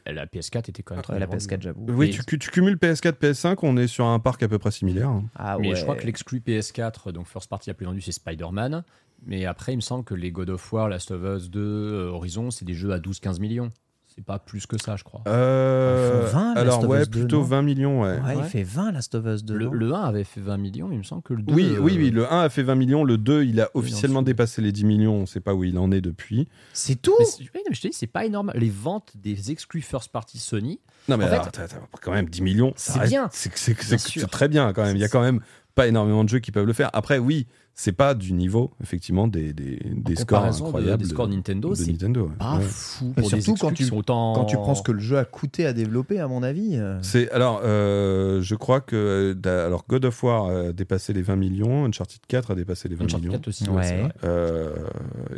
la 0.07 0.27
PS4 0.27 0.71
était 0.71 0.83
quand 0.83 0.95
même 0.95 1.03
très 1.03 1.19
la 1.19 1.27
vendue. 1.27 1.39
PS4, 1.45 1.61
j'avoue. 1.63 1.85
Oui, 1.89 2.11
tu, 2.11 2.25
tu- 2.25 2.39
tu 2.39 2.51
cumules 2.51 2.77
PS4, 2.77 3.13
PS5, 3.19 3.59
on 3.63 3.77
est 3.77 3.87
sur 3.89 4.07
un 4.07 4.19
parc 4.21 4.43
à 4.43 4.49
peu 4.49 4.59
près 4.59 4.71
similaire. 4.71 5.09
hein. 5.11 5.25
Ah 5.37 5.59
Mais 5.61 5.71
ouais. 5.71 5.77
je 5.77 5.83
crois 5.83 5.97
que 5.97 6.07
l'exclu 6.07 6.39
PS4, 6.41 7.13
donc 7.13 7.27
first 7.27 7.51
party 7.51 7.69
la 7.71 7.75
plus 7.75 7.87
vendue, 7.87 8.01
c'est 8.01 8.13
Spider-Man. 8.13 8.85
Mais 9.27 9.45
après, 9.47 9.73
il 9.73 9.77
me 9.77 9.81
semble 9.83 10.05
que 10.05 10.15
les 10.15 10.31
God 10.33 10.51
of 10.51 10.73
War, 10.73 10.89
Last 10.89 11.11
of 11.11 11.23
Us 11.23 11.51
2, 11.51 11.61
euh, 11.61 12.09
Horizon, 12.11 12.51
c'est 12.51 12.65
des 12.65 12.75
jeux 12.75 12.93
à 12.93 12.99
12-15 12.99 13.39
millions. 13.41 13.71
C'est 14.13 14.25
pas 14.25 14.41
plus 14.41 14.67
que 14.67 14.77
ça, 14.77 14.97
je 14.97 15.05
crois. 15.05 15.23
Euh, 15.29 16.23
Ils 16.25 16.31
font 16.31 16.37
20, 16.39 16.55
Last 16.55 16.59
alors 16.59 16.83
of 16.83 16.91
ouais, 16.91 17.03
Us 17.03 17.11
2, 17.11 17.21
plutôt 17.21 17.37
non 17.39 17.43
20 17.45 17.63
millions, 17.63 18.03
ouais. 18.03 18.09
Ouais, 18.19 18.35
il 18.35 18.37
Ouais. 18.39 18.43
fait 18.49 18.63
20 18.65 18.91
Last 18.91 19.15
of 19.15 19.25
Us 19.25 19.45
2. 19.45 19.55
Le, 19.57 19.69
le 19.73 19.95
1 19.95 20.01
avait 20.03 20.25
fait 20.25 20.41
20 20.41 20.57
millions, 20.57 20.89
mais 20.89 20.97
il 20.97 20.99
me 20.99 21.05
semble 21.05 21.23
que 21.23 21.33
le 21.33 21.43
2. 21.43 21.55
Oui, 21.55 21.71
euh, 21.77 21.79
oui, 21.79 21.95
oui, 21.97 22.11
le 22.11 22.31
1 22.31 22.41
a 22.41 22.49
fait 22.49 22.65
20 22.65 22.75
millions, 22.75 23.05
le 23.05 23.19
2, 23.19 23.45
il 23.45 23.61
a 23.61 23.71
officiellement 23.75 24.23
dépassé 24.23 24.63
les 24.63 24.73
10 24.73 24.85
millions, 24.85 25.15
on 25.15 25.27
sait 25.27 25.41
pas 25.41 25.55
où 25.55 25.63
il 25.63 25.79
en 25.79 25.93
est 25.93 26.01
depuis. 26.01 26.49
C'est 26.73 27.01
tout 27.01 27.15
Mais 27.21 27.27
mais 27.55 27.75
je 27.75 27.81
te 27.83 27.87
dis, 27.87 27.93
c'est 27.95 28.09
pas 28.09 28.25
énorme. 28.27 28.51
Les 28.57 28.69
ventes 28.71 29.13
des 29.15 29.53
exclus 29.53 29.81
first 29.83 30.11
party 30.11 30.39
Sony, 30.39 30.81
Non 31.09 31.17
mais 31.17 31.25
En 31.25 31.29
fait- 31.29 31.35
alors, 31.35 31.53
t'as- 31.53 31.69
t'as 31.69 31.77
quand 32.03 32.13
même 32.13 32.29
10 32.29 32.43
millions, 32.43 32.73
ça 32.75 32.95
C'est 32.95 32.99
reste- 32.99 33.13
bien. 33.13 33.29
C'est 33.33 34.27
très 34.31 34.49
bien 34.49 34.73
quand 34.73 34.83
même, 34.83 34.97
il 34.97 35.01
y 35.01 35.05
a 35.05 35.09
quand 35.09 35.23
même 35.23 35.41
pas 35.77 35.87
énormément 35.87 36.25
de 36.25 36.29
jeux 36.29 36.41
qui 36.41 36.51
peuvent 36.51 36.67
le 36.67 36.73
faire. 36.73 36.91
Après 36.95 37.19
oui, 37.19 37.47
c'est 37.83 37.93
pas 37.93 38.15
du 38.15 38.35
niveau 38.35 38.73
effectivement 38.83 39.27
des, 39.27 39.55
des, 39.55 39.81
des 39.95 40.15
scores 40.15 40.39
comparaison 40.41 40.65
de- 40.65 40.69
incroyables 40.69 41.03
des 41.03 41.09
scores 41.09 41.29
Nintendo, 41.29 41.71
de 41.71 41.75
c'est 41.75 41.91
Nintendo. 41.91 42.25
ouais. 42.27 42.35
pas 42.39 42.59
Ouais. 42.59 42.63
fou 42.65 43.15
Et 43.17 43.21
pour 43.23 43.31
surtout 43.31 43.55
quand 43.59 43.73
tu- 43.73 43.91
autant... 43.95 44.35
Quand 44.35 44.45
tu 44.45 44.57
prends 44.57 44.75
ce 44.75 44.83
que 44.83 44.93
le 44.93 44.99
jeu 45.01 45.17
a 45.17 45.25
coûté 45.25 45.65
à 45.65 45.73
développer, 45.73 46.19
à 46.21 46.29
mon 46.29 46.43
avis. 46.43 46.77
euh, 46.77 46.99
C'est 47.03 47.31
alors, 47.31 47.63
euh, 47.65 48.43
je 48.43 48.55
crois 48.55 48.81
que 48.83 49.35
euh, 49.47 49.67
alors 49.67 49.85
God 49.89 50.05
of 50.05 50.23
War 50.23 50.47
a 50.51 50.73
dépassé 50.73 51.15
les 51.15 51.23
20 51.23 51.37
millions, 51.37 51.87
Uncharted 51.87 52.21
4 52.29 52.51
a 52.51 52.55
dépassé 52.55 52.89
les 52.89 52.97
20 52.97 53.05
Uncharted 53.07 53.27
millions. 53.29 53.39
4 53.39 53.49
aussi, 53.49 53.69
Ouais. 53.71 54.09
Euh, 54.25 54.75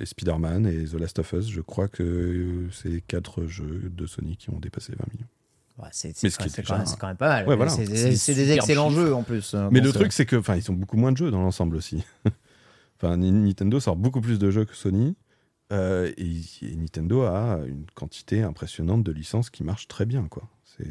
et 0.01 0.05
Spider-Man 0.07 0.67
et 0.67 0.85
The 0.85 0.95
Last 0.95 1.21
of 1.21 1.33
Us, 1.35 1.49
je 1.49 1.61
crois 1.61 1.87
que 1.87 2.67
c'est 2.73 2.89
les 2.89 3.01
quatre 3.03 3.47
jeux 3.47 3.91
de 3.97 4.07
Sony 4.07 4.37
qui 4.37 4.51
ont 4.51 4.59
dépassé 4.59 4.91
les 4.93 4.99
20 4.99 5.05
millions. 5.15 5.27
Ouais, 5.79 5.89
c'est 5.93 6.17
ce 6.17 6.37
quand, 6.37 6.45
déjà- 6.45 6.77
même- 6.79 6.87
c'est 6.87 6.99
quand 6.99 7.07
même 7.09 7.17
pas 7.17 7.29
mal. 7.29 7.49
Ouais, 7.49 7.57
voilà. 7.57 7.71
C'est 7.71 7.85
des, 7.85 8.53
excellents 8.53 8.91
jeux 8.91 9.15
en 9.15 9.23
plus. 9.23 9.55
hein, 9.55 9.69
Mais 9.73 9.81
le 9.81 9.89
euh, 9.89 9.93
truc, 9.93 10.13
c'est 10.13 10.27
que, 10.27 10.37
enfin, 10.37 10.57
ils 10.57 10.71
ont 10.71 10.75
beaucoup 10.75 10.97
moins 10.97 11.13
de 11.13 11.17
jeux 11.17 11.31
dans 11.31 11.41
l'ensemble 11.43 11.77
aussi. 11.77 12.05
enfin, 13.03 13.17
Nintendo 13.17 13.81
sort 13.81 13.97
beaucoup 13.97 14.21
plus 14.21 14.39
de 14.39 14.51
jeux 14.51 14.65
que 14.65 14.75
Sony. 14.77 15.17
euh, 15.73 16.13
et, 16.17 16.41
et 16.63 16.77
Nintendo 16.77 17.23
a 17.23 17.61
une 17.67 17.87
quantité 17.95 18.43
impressionnante 18.43 19.03
de 19.05 19.13
licences 19.13 19.51
qui 19.51 19.65
marchent 19.65 19.89
très 19.89 20.07
bien, 20.07 20.27
quoi. 20.29 20.45
Euh, 20.81 20.85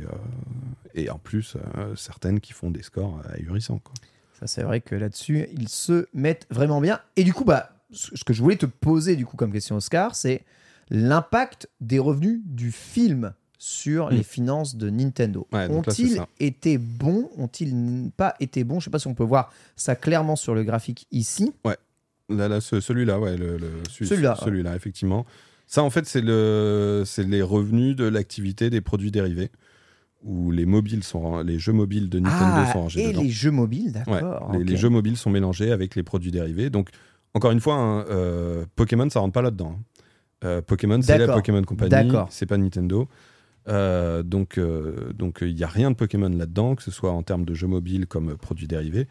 et 0.94 1.10
en 1.10 1.18
plus 1.18 1.56
euh, 1.78 1.96
certaines 1.96 2.40
qui 2.40 2.54
font 2.54 2.70
des 2.72 2.84
scores 2.84 3.22
ahurissants, 3.34 3.80
quoi. 3.80 3.94
Ça, 4.40 4.48
c'est 4.48 4.64
vrai 4.64 4.80
que 4.82 4.96
là-dessus, 4.96 5.48
ils 5.54 5.68
se 5.70 6.08
mettent 6.14 6.48
vraiment 6.50 6.82
bien. 6.82 7.00
Et 7.16 7.24
du 7.24 7.34
coup, 7.34 7.44
bah, 7.46 7.72
ce 7.92 8.16
ce 8.16 8.24
que 8.24 8.32
je 8.34 8.42
voulais 8.42 8.56
te 8.58 8.66
poser 8.66 9.16
du 9.16 9.26
coup 9.26 9.38
comme 9.38 9.52
question, 9.52 9.76
Oscar, 9.76 10.16
c'est 10.16 10.44
l'impact 10.90 11.70
des 11.80 12.00
revenus 12.00 12.42
du 12.46 12.72
film 12.72 13.34
sur 13.64 14.08
Mm. 14.08 14.16
les 14.16 14.24
finances 14.24 14.76
de 14.76 14.90
Nintendo. 14.90 15.46
Ouais, 15.54 15.68
là, 15.68 15.74
Ont-ils 15.74 16.20
été 16.40 16.80
bons 16.80 17.30
Ont-ils 17.38 18.10
pas 18.18 18.34
été 18.40 18.64
bons? 18.64 18.80
Je 18.80 18.86
sais 18.86 18.90
pas 18.90 18.98
si 18.98 19.06
on 19.06 19.14
peut 19.14 19.24
voir 19.24 19.54
ça 19.76 19.96
clairement 19.96 20.36
sur 20.36 20.56
le 20.56 20.64
graphique 20.64 21.06
ici. 21.12 21.54
Là, 22.28 22.48
là, 22.48 22.60
ce- 22.60 22.80
celui-là, 22.80 23.20
ouais, 23.20 23.38
le, 23.38 23.58
le- 23.58 23.84
celui- 23.92 24.08
Celui-là, 24.08 24.36
celui-là, 24.44 24.76
effectivement. 24.76 25.28
Ça, 25.68 25.84
en 25.84 25.92
fait, 25.92 26.08
c'est 26.08 26.22
le, 26.24 27.04
c'est 27.06 27.24
les 27.28 27.44
revenus 27.44 27.96
de 27.96 28.06
l'activité 28.06 28.72
des 28.72 28.82
produits 28.82 29.12
dérivés, 29.12 29.52
où 30.24 30.50
les 30.50 30.66
mobiles 30.66 31.04
sont, 31.04 31.42
les 31.42 31.60
jeux 31.60 31.72
mobiles 31.74 32.10
de 32.10 32.18
Nintendo 32.20 32.64
ah, 32.68 32.72
sont 32.74 32.82
rangés 32.82 33.04
et 33.04 33.08
dedans. 33.10 33.22
les 33.22 33.30
jeux 33.30 33.52
mobiles, 33.52 33.94
Ouais, 34.08 34.14
d'accord. 34.22 34.54
les, 34.58 34.76
jeux 34.76 34.90
mobiles 34.90 35.18
sont 35.18 35.30
mélangés 35.30 35.72
avec 35.72 35.96
les 35.96 36.02
produits 36.04 36.32
dérivés. 36.32 36.72
Donc, 36.72 36.90
encore 37.36 37.52
une 37.52 37.60
fois, 37.60 37.76
hein, 37.76 38.06
euh, 38.10 38.66
Pokémon, 38.76 39.08
ça 39.12 39.20
rentre 39.20 39.34
pas 39.34 39.44
là-dedans. 39.44 39.76
hein. 39.78 39.84
Euh, 40.46 40.62
Pokémon, 40.64 41.00
c'est 41.04 41.20
la. 41.20 41.28
Pokémon 41.34 41.62
Company, 41.62 41.90
D'accord. 41.92 42.28
c'est 42.32 42.48
pas 42.48 42.58
Nintendo. 42.58 43.08
Euh, 43.68 44.24
donc, 44.24 44.58
euh, 44.58 45.14
donc, 45.14 45.40
il 45.42 45.54
n'y 45.56 45.64
a 45.64 45.68
rien 45.68 45.92
de 45.92 45.96
Pokémon 45.96 46.30
là-dedans, 46.30 46.76
que 46.76 46.84
ce 46.84 46.92
soit 46.92 47.12
en 47.12 47.24
termes 47.24 47.46
de 47.46 47.54
jeux 47.54 47.68
mobiles 47.68 48.08
comme 48.08 48.32
euh, 48.32 48.36
produits 48.36 48.68
dérivés. 48.68 49.08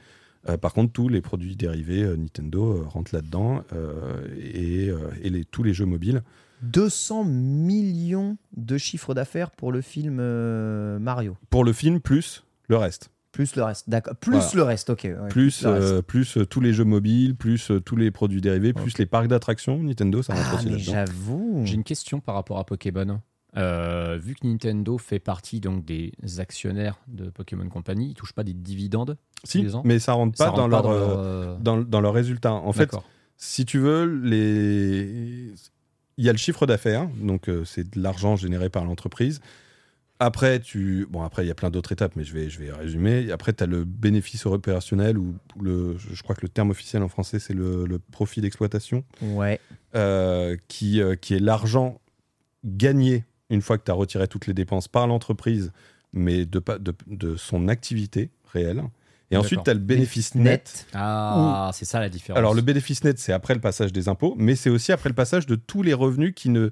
Euh, 0.49 0.57
par 0.57 0.73
contre, 0.73 0.93
tous 0.93 1.09
les 1.09 1.21
produits 1.21 1.55
dérivés 1.57 2.03
euh, 2.03 2.17
Nintendo 2.17 2.73
euh, 2.79 2.83
rentrent 2.87 3.15
là-dedans 3.15 3.63
euh, 3.75 4.27
et, 4.43 4.89
euh, 4.89 5.11
et 5.23 5.31
les, 5.31 5.45
tous 5.45 5.63
les 5.63 5.75
jeux 5.75 5.85
mobiles. 5.87 6.23
200 6.63 7.25
millions 7.25 8.37
de 8.57 8.77
chiffre 8.77 9.15
d'affaires 9.15 9.51
pour 9.51 9.73
le 9.73 9.81
film 9.81 10.19
euh, 10.21 10.99
Mario. 10.99 11.37
Pour 11.51 11.65
le 11.65 11.73
film, 11.73 12.01
plus 12.01 12.45
le 12.69 12.77
reste. 12.77 13.11
Plus 13.33 13.55
le 13.55 13.63
reste, 13.63 13.89
d'accord. 13.89 14.17
Plus 14.17 14.33
Voilà. 14.33 14.51
le 14.55 14.63
reste, 14.65 14.91
ok. 14.91 15.03
ouais, 15.05 15.29
plus, 15.29 15.63
le 15.63 15.71
reste. 15.71 15.85
euh, 15.87 16.03
plus 16.03 16.37
euh, 16.37 16.45
tous 16.45 16.61
les 16.61 16.73
jeux 16.73 16.85
mobiles, 16.85 17.37
plus 17.37 17.71
euh, 17.71 17.81
tous 17.81 17.95
les 17.97 18.11
produits 18.11 18.41
dérivés, 18.41 18.73
plus 18.73 18.99
les 18.99 19.07
parcs 19.07 19.29
d'attractions. 19.29 19.81
Nintendo, 19.83 20.21
ça 20.23 20.35
rentre 20.35 20.49
ah, 20.51 20.55
aussi 20.57 20.67
mais 20.67 20.73
là-dedans. 20.73 20.93
j'avoue. 20.93 21.63
J'ai 21.65 21.75
une 21.75 21.85
question 21.85 22.19
par 22.21 22.35
rapport 22.35 22.59
à 22.59 22.65
Pokémon. 22.65 23.21
Euh, 23.57 24.17
vu 24.23 24.37
que 24.37 24.47
Nintendo 24.47 24.97
fait 24.97 25.19
partie 25.19 25.59
donc 25.59 25.85
des 25.85 26.13
actionnaires 26.39 27.01
de 27.09 27.31
Pokémon 27.31 27.69
Company, 27.69 28.11
ils 28.11 28.15
touchent 28.15 28.33
pas 28.33 28.45
des 28.45 28.53
dividendes 28.55 29.17
Si, 29.43 29.61
les 29.63 29.75
ans 29.75 29.83
mais 29.85 29.99
ça 29.99 30.13
rentre 30.13 30.39
pas, 30.39 30.45
Ça 30.45 30.51
dans, 30.53 30.57
rentre 30.63 30.71
leur, 30.71 30.83
pas 30.83 30.93
euh, 30.93 31.17
euh, 31.17 31.57
dans, 31.61 31.79
dans 31.79 32.01
leurs 32.01 32.15
résultats. 32.15 32.53
En 32.53 32.73
fait, 32.73 32.95
si 33.37 33.65
tu 33.65 33.79
veux, 33.79 34.05
les... 34.05 35.53
il 36.17 36.25
y 36.25 36.29
a 36.29 36.33
le 36.33 36.39
chiffre 36.39 36.65
d'affaires, 36.67 37.09
donc 37.21 37.49
euh, 37.49 37.65
c'est 37.65 37.91
de 37.97 38.01
l'argent 38.01 38.37
généré 38.37 38.69
par 38.69 38.85
l'entreprise. 38.85 39.41
Après, 40.21 40.61
tu... 40.61 41.09
bon, 41.11 41.23
après, 41.23 41.45
il 41.45 41.49
y 41.49 41.51
a 41.51 41.55
plein 41.57 41.71
d'autres 41.71 41.91
étapes, 41.91 42.13
mais 42.15 42.23
je 42.23 42.35
vais, 42.35 42.51
je 42.51 42.61
vais 42.61 42.71
résumer. 42.71 43.33
Après, 43.33 43.53
tu 43.53 43.65
as 43.65 43.67
le 43.67 43.85
bénéfice 43.85 44.47
opérationnel, 44.47 45.19
ou 45.19 45.35
le, 45.61 45.97
je 45.99 46.23
crois 46.23 46.37
que 46.37 46.43
le 46.43 46.51
terme 46.51 46.71
officiel 46.71 47.03
en 47.03 47.09
français, 47.09 47.41
c'est 47.41 47.55
le, 47.55 47.85
le 47.87 47.99
profit 47.99 48.43
d'exploitation, 48.43 49.03
Ouais. 49.23 49.59
qui, 50.69 51.01
qui 51.21 51.35
est 51.35 51.41
l'argent 51.41 52.01
gagné 52.65 53.25
une 53.51 53.61
fois 53.61 53.77
que 53.77 53.85
tu 53.85 53.91
as 53.91 53.95
retiré 53.95 54.27
toutes 54.29 54.47
les 54.47 54.55
dépenses 54.55 54.89
par 54.89 55.07
l'entreprise, 55.07 55.73
mais 56.13 56.47
de, 56.47 56.63
de, 56.79 56.95
de 57.07 57.37
son 57.37 57.69
activité 57.69 58.31
réelle. 58.53 58.83
Et 59.33 59.37
ensuite, 59.37 59.63
tu 59.63 59.71
as 59.71 59.75
le 59.75 59.81
bénéfice 59.81 60.35
net. 60.35 60.87
Ah, 60.93 61.71
c'est 61.73 61.85
ça 61.85 62.01
la 62.01 62.09
différence. 62.09 62.39
Alors, 62.39 62.53
le 62.53 62.63
bénéfice 62.63 63.05
net, 63.05 63.19
c'est 63.19 63.33
après 63.33 63.55
le 63.55 63.61
passage 63.61 63.93
des 63.93 64.09
impôts, 64.09 64.35
mais 64.37 64.57
c'est 64.57 64.71
aussi 64.71 64.91
après 64.91 65.09
le 65.09 65.15
passage 65.15 65.47
de 65.47 65.55
tous 65.55 65.83
les 65.83 65.95
revenus 65.95 66.33
qui 66.35 66.49
ne, 66.49 66.71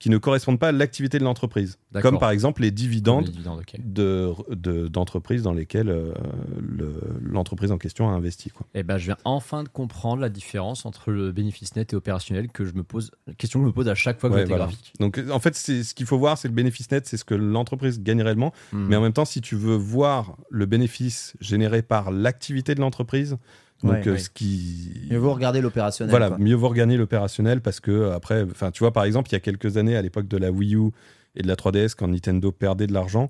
qui 0.00 0.10
ne 0.10 0.18
correspondent 0.18 0.58
pas 0.58 0.68
à 0.68 0.72
l'activité 0.72 1.18
de 1.20 1.24
l'entreprise. 1.24 1.78
Comme 2.02 2.18
par 2.18 2.30
exemple 2.30 2.62
les 2.62 2.70
dividendes 2.72 3.26
Les 3.26 3.32
dividendes, 3.32 3.60
ok. 3.60 3.74
de- 3.78 4.32
de- 4.50 4.88
d'entreprises 4.88 5.42
dans 5.42 5.52
lesquelles 5.52 5.90
euh, 5.90 6.12
le- 6.58 7.00
l'entreprise 7.22 7.70
en 7.70 7.78
question 7.78 8.08
a 8.08 8.12
investi. 8.12 8.48
Quoi. 8.50 8.66
Eh 8.74 8.82
ben, 8.82 8.96
je 8.98 9.04
viens 9.04 9.18
enfin 9.24 9.62
de 9.62 9.68
comprendre 9.68 10.22
la 10.22 10.30
différence 10.30 10.86
entre 10.86 11.12
le 11.12 11.32
bénéfice 11.32 11.76
net 11.76 11.92
et 11.92 11.96
opérationnel 11.96 12.48
que 12.48 12.64
je 12.64 12.72
me 12.72 12.82
pose, 12.82 13.10
la 13.26 13.34
question 13.34 13.60
que 13.60 13.64
je 13.64 13.68
me 13.68 13.72
pose 13.74 13.88
à 13.88 13.94
chaque 13.94 14.18
fois 14.18 14.30
que 14.30 14.34
Ouais, 14.36 14.42
je 14.42 14.46
voilà. 14.48 14.64
graphique. 14.64 14.92
Donc 15.00 15.20
en 15.30 15.38
fait, 15.38 15.54
ce 15.54 15.92
qu'il 15.94 16.06
faut 16.06 16.18
voir, 16.18 16.38
c'est 16.38 16.48
le 16.48 16.54
bénéfice 16.54 16.90
net, 16.90 17.06
c'est 17.06 17.18
ce 17.18 17.24
que 17.24 17.34
l'entreprise 17.34 18.02
gagne 18.02 18.22
réellement. 18.22 18.52
Hmm. 18.72 18.86
Mais 18.88 18.96
en 18.96 19.02
même 19.02 19.12
temps, 19.12 19.26
si 19.26 19.40
tu 19.42 19.54
veux 19.54 19.76
voir 19.76 20.36
le 20.48 20.64
bénéfice 20.64 21.34
généré 21.40 21.82
par 21.82 22.10
l'activité 22.10 22.74
de 22.74 22.80
l'entreprise, 22.80 23.36
donc 23.82 23.92
Ouais, 23.92 24.08
euh, 24.08 24.12
ouais. 24.12 24.18
ce 24.18 24.30
qui 24.30 25.06
Mais 25.10 25.16
vous 25.16 25.32
regardez 25.32 25.60
l'opérationnel. 25.60 26.10
Voilà, 26.10 26.28
quoi. 26.28 26.38
mieux 26.38 26.54
vaut 26.54 26.68
regagner 26.68 26.96
l'opérationnel 26.96 27.60
parce 27.60 27.80
que 27.80 28.10
après, 28.10 28.42
enfin, 28.50 28.70
tu 28.70 28.80
vois, 28.80 28.92
par 28.92 29.04
exemple, 29.04 29.30
il 29.30 29.32
y 29.32 29.36
a 29.36 29.40
quelques 29.40 29.76
années, 29.76 29.96
à 29.96 30.02
l'époque 30.02 30.28
de 30.28 30.36
la 30.36 30.50
Wii 30.50 30.74
U 30.76 30.90
et 31.36 31.42
de 31.42 31.48
la 31.48 31.54
3DS, 31.56 31.94
quand 31.96 32.08
Nintendo 32.08 32.52
perdait 32.52 32.86
de 32.86 32.92
l'argent, 32.92 33.28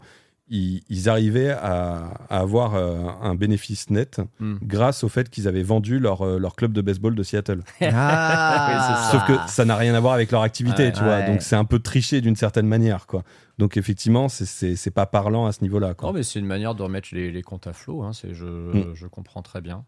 ils, 0.53 0.83
ils 0.89 1.09
arrivaient 1.09 1.51
à, 1.51 2.13
à 2.29 2.39
avoir 2.41 2.75
euh, 2.75 3.05
un 3.23 3.37
bénéfice 3.37 3.89
net 3.91 4.21
Hmm. 4.41 4.57
grâce 4.63 5.05
au 5.05 5.09
fait 5.09 5.31
qu'ils 5.31 5.47
avaient 5.47 5.63
vendu 5.63 6.01
leur, 6.01 6.23
euh, 6.23 6.39
leur 6.41 6.57
club 6.57 6.73
de 6.73 6.81
baseball 6.81 7.15
de 7.15 7.23
Seattle. 7.23 7.61
Ah, 7.81 9.09
Sauf 9.13 9.27
que 9.27 9.35
ça 9.49 9.65
n'a 9.65 9.77
rien 9.77 9.95
à 9.95 10.01
voir 10.01 10.15
avec 10.15 10.33
leur 10.33 10.43
activité, 10.43 10.85
Ouais. 10.87 10.93
tu 10.93 11.05
vois. 11.05 11.19
Ouais. 11.19 11.27
Donc 11.27 11.43
c'est 11.43 11.55
un 11.57 11.65
peu 11.65 11.79
triché 11.79 12.21
d'une 12.21 12.35
certaine 12.37 12.67
manière, 12.67 13.07
quoi. 13.07 13.23
Donc 13.59 13.77
effectivement, 13.77 14.29
c'est- 14.29 14.91
pas 14.91 15.07
parlant 15.07 15.47
à 15.47 15.53
ce 15.53 15.63
niveau-là. 15.63 15.95
Non, 16.03 16.13
mais 16.13 16.23
c'est 16.25 16.39
une 16.41 16.47
manière 16.47 16.75
de 16.75 16.83
remettre 16.83 17.11
les, 17.13 17.31
les 17.31 17.43
comptes 17.43 17.67
à 17.69 17.73
flot. 17.73 18.03
Hein, 18.03 18.13
c'est- 18.13 18.35
je, 18.35 18.47
Mm. 18.47 18.95
je 18.95 19.07
comprends 19.07 19.43
très 19.43 19.61
bien. 19.61 19.85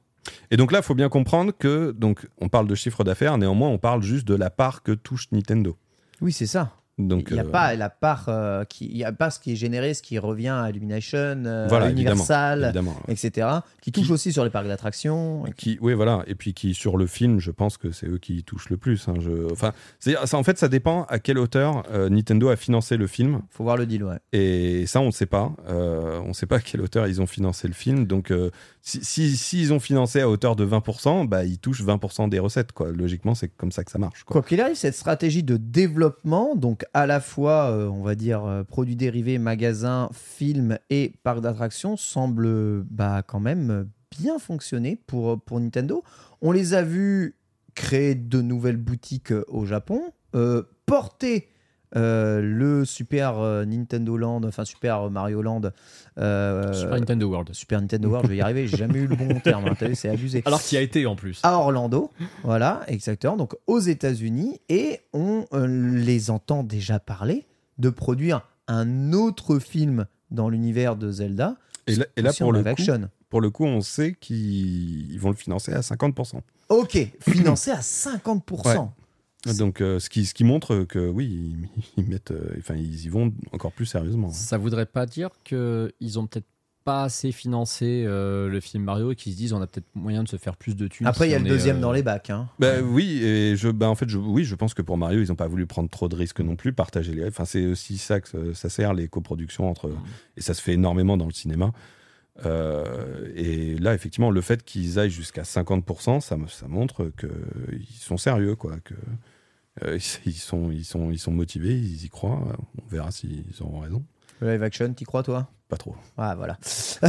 Et 0.51 0.57
donc 0.57 0.73
là, 0.73 0.79
il 0.81 0.85
faut 0.85 0.95
bien 0.95 1.09
comprendre 1.09 1.53
que, 1.57 1.93
donc, 1.93 2.29
on 2.41 2.49
parle 2.49 2.67
de 2.67 2.75
chiffre 2.75 3.05
d'affaires, 3.05 3.39
néanmoins, 3.39 3.69
on 3.69 3.79
parle 3.79 4.03
juste 4.03 4.27
de 4.27 4.35
la 4.35 4.51
part 4.51 4.83
que 4.83 4.93
touche 4.93 5.29
Nintendo. 5.33 5.77
Oui, 6.21 6.33
c'est 6.33 6.47
ça. 6.47 6.77
Donc, 6.99 7.29
Il 7.31 7.35
n'y 7.35 7.41
a 7.41 7.45
euh, 7.45 7.49
pas 7.51 7.75
la 7.75 7.89
part 7.89 8.27
euh, 8.29 8.65
qui, 8.65 8.85
il 8.87 8.97
y 8.99 9.05
a 9.05 9.13
pas 9.13 9.31
ce 9.31 9.41
qui 9.41 9.53
est 9.53 9.57
généré, 9.57 9.95
ce 9.95 10.03
qui 10.03 10.19
revient 10.19 10.49
à 10.51 10.69
Illumination, 10.69 11.43
euh, 11.47 11.67
Voilà, 11.69 11.87
à 11.87 11.91
Universal, 11.91 12.65
évidemment. 12.65 12.97
etc. 13.09 13.49
Qui 13.81 13.93
touche 13.93 14.11
aussi 14.11 14.31
sur 14.33 14.45
les 14.45 14.51
parcs 14.51 14.67
d'attractions. 14.69 15.45
qui 15.57 15.79
oui 15.81 15.95
voilà 15.95 16.23
et 16.27 16.35
puis 16.35 16.53
qui 16.55 16.75
sur 16.75 16.97
le 16.99 17.07
film 17.07 17.39
je 17.41 17.51
pense 17.51 17.77
que 17.79 17.91
c'est 17.93 18.07
eux 18.07 18.19
qui 18.19 18.37
y 18.37 18.45
touchent 18.45 18.69
le 18.71 18.77
plus 18.77 19.09
hein, 19.09 19.15
je... 19.21 19.51
enfin 19.51 19.73
ça, 20.01 20.37
en 20.37 20.43
fait 20.43 20.59
ça 20.59 20.69
dépend 20.69 21.05
à 21.09 21.19
quelle 21.19 21.39
hauteur 21.39 21.83
euh, 21.91 22.09
Nintendo 22.09 22.49
a 22.51 22.57
financé 22.57 22.97
le 22.97 23.07
film 23.07 23.41
Faut 23.51 23.65
voir 23.65 23.77
le 23.77 23.87
deal, 23.87 24.05
ouais. 24.05 24.19
et 24.33 24.87
ça 24.87 25.01
on 25.01 25.07
ne 25.07 25.11
sait 25.11 25.27
pas 25.27 25.53
on 25.69 26.29
ne 26.29 26.33
sait 26.33 26.47
pas 26.47 26.57
à 26.57 26.61
quelle 26.61 26.83
hauteur 26.83 27.07
ils 27.09 27.21
ont 27.23 27.27
financé 27.27 27.67
le 27.69 27.75
film 27.75 28.07
donc 28.07 28.31
euh, 28.31 28.51
si 28.83 29.03
si- 29.05 29.37
s'ils 29.37 29.73
ont 29.73 29.81
financé 29.81 30.21
à 30.21 30.29
hauteur 30.29 30.57
de 30.57 30.67
20% 30.67 31.27
bah 31.27 31.45
ils 31.45 31.59
touchent 31.59 31.83
20% 31.83 32.29
des 32.29 32.39
recettes 32.39 32.73
quoi 32.73 32.91
logiquement 32.93 33.35
c'est 33.35 33.49
comme 33.49 33.73
ça 33.73 33.83
que 33.83 33.91
ça 33.91 33.99
marche 33.99 34.25
quoi. 34.25 34.35
Quoi 34.41 34.49
qu'il 34.49 34.61
arrive, 34.61 34.77
cette 34.77 34.95
stratégie 34.95 35.43
de 35.43 35.57
développement, 35.57 36.55
donc 36.57 36.82
à 36.95 37.07
la 37.07 37.21
fois, 37.21 37.71
euh, 37.71 37.89
on 37.89 38.03
va 38.03 38.15
dire, 38.15 38.45
euh, 38.45 38.65
produits 38.65 38.97
dérivés, 38.97 39.39
magasins, 39.39 40.09
films 40.13 40.79
et 40.91 41.13
parcs 41.23 41.41
d'attractions, 41.41 41.97
semble 41.97 42.47
euh, 42.47 42.83
bah, 42.91 43.23
quand 43.27 43.41
même 43.41 43.71
euh, 43.71 43.85
bien 44.11 44.39
fonctionner 44.39 44.97
pour, 45.07 45.41
pour 45.41 45.61
Nintendo. 45.61 46.03
On 46.41 46.53
les 46.53 46.75
a 46.75 46.83
vus 46.83 47.37
créer 47.75 48.15
de 48.15 48.43
nouvelles 48.43 48.77
boutiques 48.77 49.33
au 49.49 49.65
Japon, 49.65 50.13
porter 50.85 51.49
euh, 51.97 52.41
le 52.41 52.85
Super 52.85 53.39
euh, 53.39 53.65
Nintendo 53.65 54.17
Land, 54.17 54.43
enfin 54.45 54.65
Super 54.65 55.11
Mario 55.11 55.43
Land, 55.43 55.63
euh, 56.19 56.73
Super 56.73 56.99
Nintendo 56.99 57.29
World. 57.29 57.53
Super 57.53 57.81
Nintendo 57.81 58.09
World, 58.09 58.27
je 58.27 58.31
vais 58.31 58.37
y 58.39 58.41
arriver, 58.41 58.67
j'ai 58.67 58.77
jamais 58.77 59.01
eu 59.01 59.07
le 59.07 59.17
bon 59.17 59.41
terme, 59.45 59.67
hein, 59.67 59.75
t'as 59.79 59.89
vu, 59.89 59.95
c'est 59.95 60.09
abusé 60.09 60.43
Alors 60.45 60.63
qu'il 60.63 60.77
y 60.77 60.79
a 60.79 60.83
été 60.83 61.07
en 61.07 61.17
plus. 61.17 61.41
à 61.43 61.55
Orlando, 61.59 62.11
voilà, 62.45 62.83
exactement, 62.89 63.37
donc 63.37 63.55
aux 63.67 63.81
États-Unis, 63.81 64.61
et 64.69 65.01
on 65.13 65.45
euh, 65.53 65.67
les 65.67 66.31
entend 66.31 66.63
déjà 66.63 66.99
parler 66.99 67.47
de 67.79 67.91
produire 67.91 68.43
un 68.69 69.13
autre 69.13 69.59
film 69.59 70.07
dans 70.31 70.49
l'univers 70.49 70.97
de 70.97 71.11
Zelda. 71.11 71.57
et 71.87 71.97
là, 71.97 72.07
et 72.17 72.23
là, 72.23 72.31
aussi 72.31 72.43
pour 72.43 72.53
le 72.53 72.61
live 72.61 72.75
coup 72.75 72.83
action. 72.83 73.09
pour 73.29 73.41
le 73.41 73.51
coup 73.51 73.65
on 73.65 73.81
sait 73.81 74.15
qu'ils 74.19 75.13
ils 75.13 75.21
vont 75.21 75.31
le 75.31 75.37
financer 75.37 75.73
à 75.73 75.81
50% 75.81 76.41
Ok, 76.69 77.07
financé 77.21 77.71
à 77.71 77.81
50%. 77.81 78.89
Donc 79.59 79.81
euh, 79.81 79.99
ce 79.99 80.09
qui 80.09 80.25
ce 80.27 80.35
qui 80.35 80.45
montre 80.45 80.85
que 80.85 81.09
oui 81.09 81.27
ils, 81.27 81.69
ils 81.97 82.09
mettent 82.09 82.31
euh, 82.31 82.55
enfin 82.59 82.75
ils 82.77 83.05
y 83.05 83.09
vont 83.09 83.33
encore 83.53 83.73
plus 83.73 83.87
sérieusement 83.87 84.29
hein. 84.29 84.33
Ça 84.33 84.57
voudrait 84.59 84.87
pas 84.87 85.05
dire 85.07 85.31
qu'ils 85.45 86.19
ont 86.19 86.27
peut-être 86.27 86.47
pas 86.85 87.05
assez 87.05 87.31
financé 87.31 88.03
euh, 88.07 88.49
le 88.49 88.59
film 88.59 88.83
Mario 88.83 89.13
et 89.13 89.15
qu'ils 89.17 89.33
se 89.33 89.37
disent 89.37 89.53
on 89.53 89.63
a 89.63 89.69
peut-être 89.69 89.87
moyen 89.95 90.25
de 90.25 90.29
se 90.29 90.37
faire 90.37 90.57
plus 90.57 90.75
de 90.75 90.89
thunes. 90.89 91.07
Après, 91.07 91.29
il 91.29 91.31
y 91.31 91.35
a 91.37 91.39
le 91.39 91.47
est, 91.47 91.49
deuxième 91.49 91.77
euh, 91.77 91.81
dans 91.81 91.93
les 91.93 92.03
bacs. 92.03 92.31
hein. 92.31 92.49
Bah 92.59 92.81
oui, 92.83 93.23
et 93.23 93.55
je, 93.55 93.69
bah 93.69 93.89
en 93.89 93.95
fait, 93.95 94.09
je, 94.09 94.19
oui, 94.19 94.43
je 94.45 94.57
pense 94.57 94.75
que 94.75 94.83
pour 94.83 94.99
Mario, 94.99 95.23
ils 95.23 95.29
n'ont 95.29 95.37
pas 95.37 95.47
voulu 95.47 95.65
prendre 95.67 95.89
trop 95.89 96.09
de 96.09 96.17
risques 96.17 96.41
non 96.41 96.57
plus, 96.57 96.73
partager 96.73 97.15
les. 97.15 97.25
Enfin, 97.29 97.45
c'est 97.45 97.67
aussi 97.67 97.99
ça 97.99 98.21
que 98.21 98.53
ça, 98.53 98.69
sert 98.69 98.95
les 98.95 99.07
coproductions 99.07 99.71
entre, 99.71 99.93
et 100.37 100.41
ça 100.41 100.55
se 100.55 100.61
fait 100.61 100.73
énormément 100.73 101.17
dans 101.17 101.27
le 101.27 101.33
cinéma. 101.33 101.71
Euh, 102.47 103.31
et 103.37 103.77
là, 103.79 103.95
effectivement, 103.95 104.31
le 104.33 104.41
fait 104.41 104.65
qu'ils 104.65 104.99
aillent 104.99 105.11
jusqu'à 105.11 105.43
50%, 105.43 106.21
ça, 106.21 106.37
me- 106.37 106.49
ça 106.49 106.67
montre 106.67 107.13
qu'ils 107.19 107.97
sont 108.01 108.17
sérieux, 108.17 108.57
quoi. 108.57 108.77
Que, 108.85 108.95
euh, 109.83 109.99
ils, 110.27 110.35
sont, 110.35 110.71
ils, 110.71 110.85
sont, 110.85 111.11
ils 111.11 111.19
sont 111.19 111.31
motivés, 111.31 111.75
ils 111.75 112.05
y 112.05 112.09
croient. 112.09 112.43
On 112.79 112.87
verra 112.89 113.11
s'ils 113.11 113.45
auront 113.61 113.81
raison. 113.81 114.05
Le 114.41 114.51
live 114.53 114.63
action, 114.63 114.93
t'y 114.93 115.05
crois, 115.05 115.23
toi? 115.23 115.49
Pas 115.69 115.77
trop. 115.77 115.95
Ah, 116.19 116.35
voilà. 116.35 116.59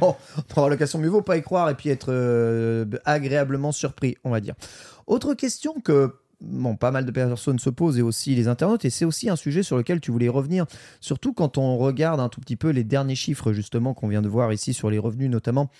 bon, 0.00 0.14
on 0.56 0.60
aura 0.60 0.68
l'occasion, 0.68 0.98
mieux 0.98 1.08
vaut 1.08 1.22
pas 1.22 1.36
y 1.36 1.42
croire 1.42 1.70
et 1.70 1.74
puis 1.74 1.88
être 1.88 2.12
euh, 2.12 2.84
agréablement 3.04 3.72
surpris, 3.72 4.16
on 4.22 4.30
va 4.30 4.40
dire. 4.40 4.54
Autre 5.06 5.34
question 5.34 5.80
que 5.80 6.14
bon, 6.42 6.76
pas 6.76 6.90
mal 6.90 7.04
de 7.04 7.10
personnes 7.10 7.58
se 7.58 7.70
posent 7.70 7.98
et 7.98 8.02
aussi 8.02 8.34
les 8.34 8.48
internautes, 8.48 8.84
et 8.84 8.90
c'est 8.90 9.04
aussi 9.04 9.30
un 9.30 9.36
sujet 9.36 9.62
sur 9.62 9.76
lequel 9.76 10.00
tu 10.00 10.10
voulais 10.10 10.28
revenir, 10.28 10.66
surtout 11.00 11.32
quand 11.32 11.58
on 11.58 11.78
regarde 11.78 12.20
un 12.20 12.28
tout 12.28 12.40
petit 12.40 12.56
peu 12.56 12.70
les 12.70 12.84
derniers 12.84 13.14
chiffres 13.14 13.52
justement 13.52 13.94
qu'on 13.94 14.08
vient 14.08 14.22
de 14.22 14.28
voir 14.28 14.52
ici 14.52 14.74
sur 14.74 14.90
les 14.90 14.98
revenus 14.98 15.30
notamment 15.30 15.70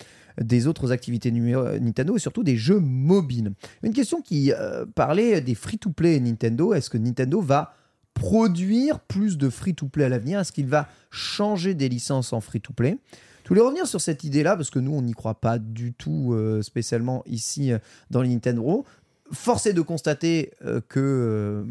des 0.41 0.67
autres 0.67 0.93
activités 0.93 1.31
Nintendo 1.31 2.17
et 2.17 2.19
surtout 2.19 2.43
des 2.43 2.57
jeux 2.57 2.81
mobiles. 2.81 3.53
Une 3.83 3.93
question 3.93 4.21
qui 4.21 4.53
euh, 4.53 4.85
parlait 4.95 5.41
des 5.41 5.55
free-to-play 5.55 6.21
Nintendo. 6.21 6.75
Est-ce 6.75 6.91
que 6.91 6.99
Nintendo 6.99 7.41
va 7.41 7.75
produire 8.15 9.01
plus 9.01 9.39
de 9.39 9.49
free-to-play 9.49 10.05
à 10.05 10.09
l'avenir? 10.09 10.41
Est-ce 10.41 10.53
qu'il 10.53 10.67
va 10.67 10.89
changer 11.11 11.75
des 11.75 11.89
licences 11.89 12.33
en 12.33 12.41
free-to-play? 12.41 12.99
Je 13.45 13.49
voulais 13.49 13.61
revenir 13.61 13.87
sur 13.87 14.01
cette 14.01 14.25
idée-là 14.25 14.57
parce 14.57 14.71
que 14.71 14.79
nous, 14.79 14.93
on 14.93 15.03
n'y 15.03 15.15
croit 15.15 15.41
pas 15.41 15.59
du 15.59 15.93
tout 15.93 16.33
euh, 16.33 16.63
spécialement 16.63 17.23
ici 17.27 17.73
euh, 17.73 17.79
dans 18.11 18.23
les 18.23 18.29
Nintendo. 18.29 18.85
Force 19.33 19.65
est 19.65 19.73
de 19.73 19.81
constater 19.81 20.53
que 20.89 21.65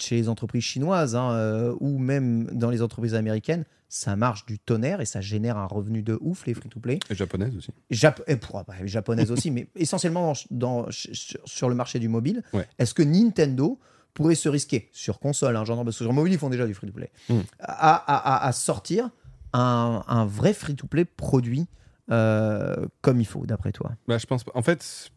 chez 0.00 0.16
les 0.16 0.28
entreprises 0.28 0.64
chinoises 0.64 1.14
hein, 1.14 1.72
ou 1.78 1.98
même 1.98 2.46
dans 2.50 2.70
les 2.70 2.82
entreprises 2.82 3.14
américaines, 3.14 3.64
ça 3.96 4.16
marche 4.16 4.44
du 4.44 4.58
tonnerre 4.58 5.00
et 5.00 5.04
ça 5.06 5.20
génère 5.20 5.56
un 5.56 5.66
revenu 5.66 6.02
de 6.02 6.18
ouf, 6.20 6.46
les 6.46 6.54
free-to-play. 6.54 6.98
Et 7.10 7.14
japonaise 7.14 7.56
aussi. 7.56 7.70
Jap 7.90 8.20
et 8.26 8.34
pour, 8.34 8.60
bah, 8.64 8.74
japonaise 8.84 9.30
aussi, 9.30 9.52
mais 9.52 9.68
essentiellement 9.76 10.32
dans, 10.50 10.84
dans- 10.84 10.86
sur, 10.90 11.68
le 11.68 11.76
marché 11.76 12.00
du 12.00 12.08
mobile. 12.08 12.42
Ouais. 12.52 12.66
Est-ce 12.80 12.92
que 12.92 13.04
Nintendo 13.04 13.78
pourrait 14.12 14.34
se 14.34 14.48
risquer 14.48 14.88
sur 14.92 15.20
console, 15.20 15.54
hein, 15.56 15.64
j'entends, 15.64 15.84
parce 15.84 15.96
que 15.96 16.02
sur 16.04 16.12
mobile 16.12 16.32
ils 16.32 16.38
font 16.40 16.50
déjà 16.50 16.66
du 16.66 16.74
free-to-play, 16.74 17.12
Mm. 17.28 17.38
à, 17.60 17.94
à- 17.94 18.34
à- 18.44 18.46
à 18.48 18.52
sortir 18.52 19.10
un, 19.52 20.02
un 20.08 20.24
vrai 20.26 20.54
free-to-play 20.54 21.04
produit 21.04 21.68
euh, 22.10 22.86
comme 23.00 23.20
il 23.20 23.26
faut, 23.26 23.46
d'après 23.46 23.70
toi? 23.70 23.92
Bah, 24.08 24.18
je 24.18 24.26
pense 24.26 24.42
pas. 24.42 24.50
En 24.56 24.62
fait, 24.62 25.10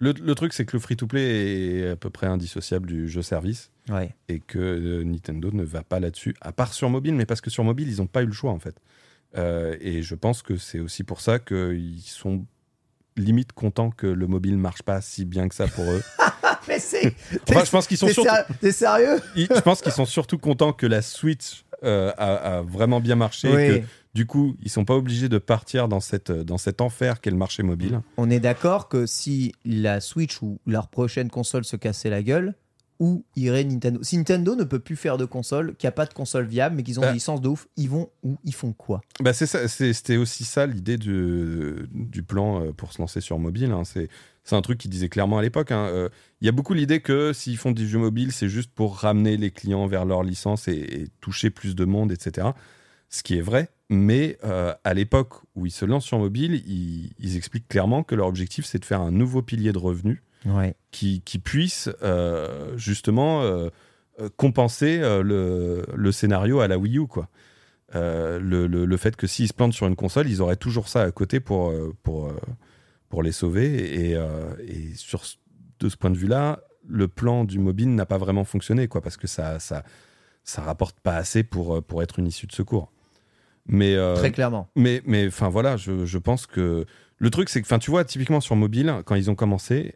le, 0.00 0.12
le 0.12 0.34
truc, 0.34 0.52
c'est 0.52 0.64
que 0.64 0.76
le 0.76 0.80
free-to-play 0.80 1.22
est 1.82 1.88
à 1.90 1.96
peu 1.96 2.10
près 2.10 2.26
indissociable 2.26 2.86
du 2.88 3.08
jeu-service. 3.08 3.70
Ouais. 3.88 4.14
et 4.28 4.38
que 4.38 4.58
euh, 4.58 5.02
Nintendo 5.04 5.50
ne 5.52 5.64
va 5.64 5.82
pas 5.82 5.98
là-dessus, 5.98 6.34
à 6.40 6.52
part 6.52 6.72
sur 6.74 6.88
mobile, 6.90 7.14
mais 7.14 7.26
parce 7.26 7.40
que 7.40 7.50
sur 7.50 7.64
mobile, 7.64 7.88
ils 7.90 7.96
n'ont 7.98 8.06
pas 8.06 8.22
eu 8.22 8.26
le 8.26 8.32
choix 8.32 8.52
en 8.52 8.58
fait. 8.60 8.76
Euh, 9.36 9.76
et 9.80 10.02
je 10.02 10.14
pense 10.14 10.42
que 10.42 10.56
c'est 10.56 10.78
aussi 10.78 11.02
pour 11.02 11.20
ça 11.20 11.38
qu'ils 11.40 12.00
sont 12.04 12.44
limite 13.16 13.52
contents 13.52 13.90
que 13.90 14.06
le 14.06 14.26
mobile 14.28 14.56
marche 14.56 14.82
pas 14.82 15.00
si 15.00 15.24
bien 15.24 15.48
que 15.48 15.54
ça 15.56 15.66
pour 15.66 15.84
eux. 15.90 16.02
Mais 16.68 16.78
c'est. 16.78 17.14
Enfin, 17.48 17.64
je 17.64 17.70
pense 17.70 17.86
qu'ils 17.88 17.96
sont 17.96 18.06
T'es 18.06 18.12
surtout, 18.12 18.30
ser- 18.30 18.54
t'es 18.60 18.72
sérieux? 18.72 19.18
Ils- 19.34 19.48
je 19.52 19.60
pense 19.60 19.80
qu'ils 19.82 19.92
sont 19.92 20.04
surtout 20.06 20.38
contents 20.38 20.72
que 20.72 20.86
la 20.86 21.02
Switch 21.02 21.64
euh, 21.82 22.12
a, 22.16 22.58
a 22.58 22.62
vraiment 22.62 23.00
bien 23.00 23.16
marché, 23.16 23.48
Oui. 23.48 23.80
que 23.80 23.86
du 24.14 24.26
coup, 24.26 24.56
ils 24.62 24.70
sont 24.70 24.84
pas 24.84 24.94
obligés 24.96 25.28
de 25.28 25.38
partir 25.38 25.86
dans 25.88 26.00
cette 26.00 26.32
dans 26.32 26.58
cet 26.58 26.80
enfer 26.80 27.20
qu'est 27.20 27.30
le 27.30 27.36
marché 27.36 27.62
mobile. 27.62 28.00
On 28.16 28.28
est 28.30 28.40
d'accord 28.40 28.88
que 28.88 29.06
si 29.06 29.52
la 29.64 30.00
Switch 30.00 30.42
ou 30.42 30.58
leur 30.66 30.88
prochaine 30.88 31.30
console 31.30 31.64
se 31.64 31.76
cassait 31.76 32.10
la 32.10 32.22
gueule, 32.22 32.54
où 32.98 33.24
irait 33.34 33.64
Nintendo? 33.64 34.02
Si 34.02 34.18
Nintendo 34.18 34.54
ne 34.56 34.64
peut 34.64 34.78
plus 34.80 34.96
faire 34.96 35.16
de 35.16 35.24
console, 35.24 35.74
qu'il 35.76 35.86
n'y 35.86 35.88
a 35.88 35.92
pas 35.92 36.04
de 36.04 36.12
console 36.12 36.44
viable, 36.46 36.76
mais 36.76 36.82
qu'ils 36.82 36.98
ont 36.98 37.02
Bah. 37.02 37.08
des 37.08 37.14
licences 37.14 37.40
de 37.40 37.48
ouf, 37.48 37.66
ils 37.78 37.88
vont 37.88 38.10
où? 38.22 38.36
Ils 38.44 38.52
font 38.54 38.72
quoi? 38.74 39.00
Bah 39.20 39.32
c'est 39.32 39.46
ça, 39.46 39.66
c'était 39.68 40.18
aussi 40.18 40.44
ça 40.44 40.66
l'idée 40.66 40.98
du, 40.98 41.88
du 41.92 42.22
plan 42.22 42.62
euh, 42.64 42.72
pour 42.72 42.92
se 42.92 43.00
lancer 43.00 43.20
sur 43.22 43.38
mobile. 43.38 43.70
hein. 43.72 43.84
C'est 43.84 44.08
c'est 44.42 44.56
un 44.56 44.62
truc 44.62 44.78
qu'ils 44.78 44.90
disaient 44.90 45.08
clairement 45.08 45.38
à 45.38 45.42
l'époque. 45.42 45.70
hein. 45.70 45.86
Euh, 45.86 46.08
Il 46.42 46.46
y 46.46 46.48
a 46.48 46.52
beaucoup 46.52 46.74
l'idée 46.74 47.00
que 47.00 47.32
s'ils 47.32 47.56
font 47.58 47.70
du 47.72 47.88
jeu 47.88 47.98
mobile, 47.98 48.32
c'est 48.32 48.48
juste 48.48 48.70
pour 48.74 48.96
ramener 48.96 49.36
les 49.36 49.50
clients 49.50 49.86
vers 49.86 50.04
leur 50.04 50.22
licence 50.22 50.66
et, 50.68 50.72
et 50.72 51.08
toucher 51.20 51.48
plus 51.50 51.74
de 51.76 51.84
monde, 51.84 52.10
etc. 52.12 52.48
Ce 53.08 53.22
qui 53.22 53.38
est 53.38 53.42
vrai. 53.42 53.70
Mais 53.92 54.38
euh, 54.44 54.72
à 54.84 54.94
l'époque 54.94 55.34
où 55.56 55.66
ils 55.66 55.70
se 55.72 55.84
lancent 55.84 56.04
sur 56.06 56.18
mobile, 56.18 56.62
ils, 56.66 57.12
ils 57.18 57.36
expliquent 57.36 57.66
clairement 57.68 58.02
que 58.04 58.14
leur 58.14 58.28
objectif, 58.28 58.64
c'est 58.64 58.78
de 58.78 58.84
faire 58.84 59.00
un 59.00 59.10
nouveau 59.10 59.42
pilier 59.42 59.72
de 59.72 59.78
revenus 59.78 60.22
Ouais. 60.46 60.74
qui, 60.90 61.20
qui 61.20 61.38
puisse 61.38 61.90
euh, 62.02 62.74
justement 62.78 63.42
euh, 63.42 63.68
compenser 64.36 64.98
le, 65.00 65.84
le 65.94 66.12
scénario 66.12 66.60
à 66.60 66.68
la 66.68 66.78
Wii 66.78 66.98
U. 66.98 67.06
Quoi. 67.06 67.28
Le, 67.92 68.38
le- 68.38 68.84
le 68.86 68.96
fait 68.96 69.16
que 69.16 69.26
s'ils 69.26 69.48
se 69.48 69.52
plantent 69.52 69.72
sur 69.74 69.86
une 69.86 69.96
console, 69.96 70.28
ils 70.30 70.40
auraient 70.40 70.56
toujours 70.56 70.88
ça 70.88 71.02
à 71.02 71.10
côté 71.10 71.40
pour, 71.40 71.74
pour, 72.04 72.32
pour 73.08 73.22
les 73.22 73.32
sauver. 73.32 73.66
Et, 74.12 74.18
et 74.66 74.94
sur, 74.94 75.22
de 75.80 75.88
ce 75.88 75.96
point 75.96 76.10
de 76.10 76.16
vue-là, 76.16 76.60
le 76.86 77.08
plan 77.08 77.44
du 77.44 77.58
mobile 77.58 77.94
n'a 77.94 78.06
pas 78.06 78.18
vraiment 78.18 78.44
fonctionné, 78.44 78.86
quoi, 78.88 79.00
parce 79.02 79.16
que 79.16 79.26
ça 79.26 79.58
ça, 79.58 79.82
ça 80.44 80.62
rapporte 80.62 80.98
pas 81.00 81.16
assez 81.16 81.42
pour, 81.42 81.82
pour 81.82 82.02
être 82.02 82.18
une 82.20 82.26
issue 82.28 82.46
de 82.46 82.52
secours. 82.52 82.92
Mais, 83.66 83.94
euh, 83.94 84.14
Très 84.16 84.32
clairement. 84.32 84.68
mais, 84.76 85.02
mais 85.06 85.26
enfin 85.28 85.48
voilà, 85.48 85.76
je, 85.76 86.04
je 86.06 86.18
pense 86.18 86.46
que 86.46 86.84
le 87.18 87.30
truc 87.30 87.48
c'est 87.48 87.60
que, 87.60 87.66
enfin 87.66 87.78
tu 87.78 87.90
vois, 87.90 88.04
typiquement 88.04 88.40
sur 88.40 88.56
mobile, 88.56 88.92
quand 89.04 89.14
ils 89.14 89.30
ont 89.30 89.34
commencé, 89.34 89.94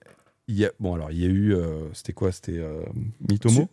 il 0.48 0.56
y 0.56 0.64
a 0.64 0.70
bon 0.78 0.94
alors 0.94 1.10
il 1.10 1.18
y 1.18 1.24
a 1.24 1.28
eu, 1.28 1.54
euh, 1.54 1.88
c'était 1.92 2.12
quoi, 2.12 2.30
c'était 2.32 2.58
euh, 2.58 2.82
Mitomo, 3.28 3.68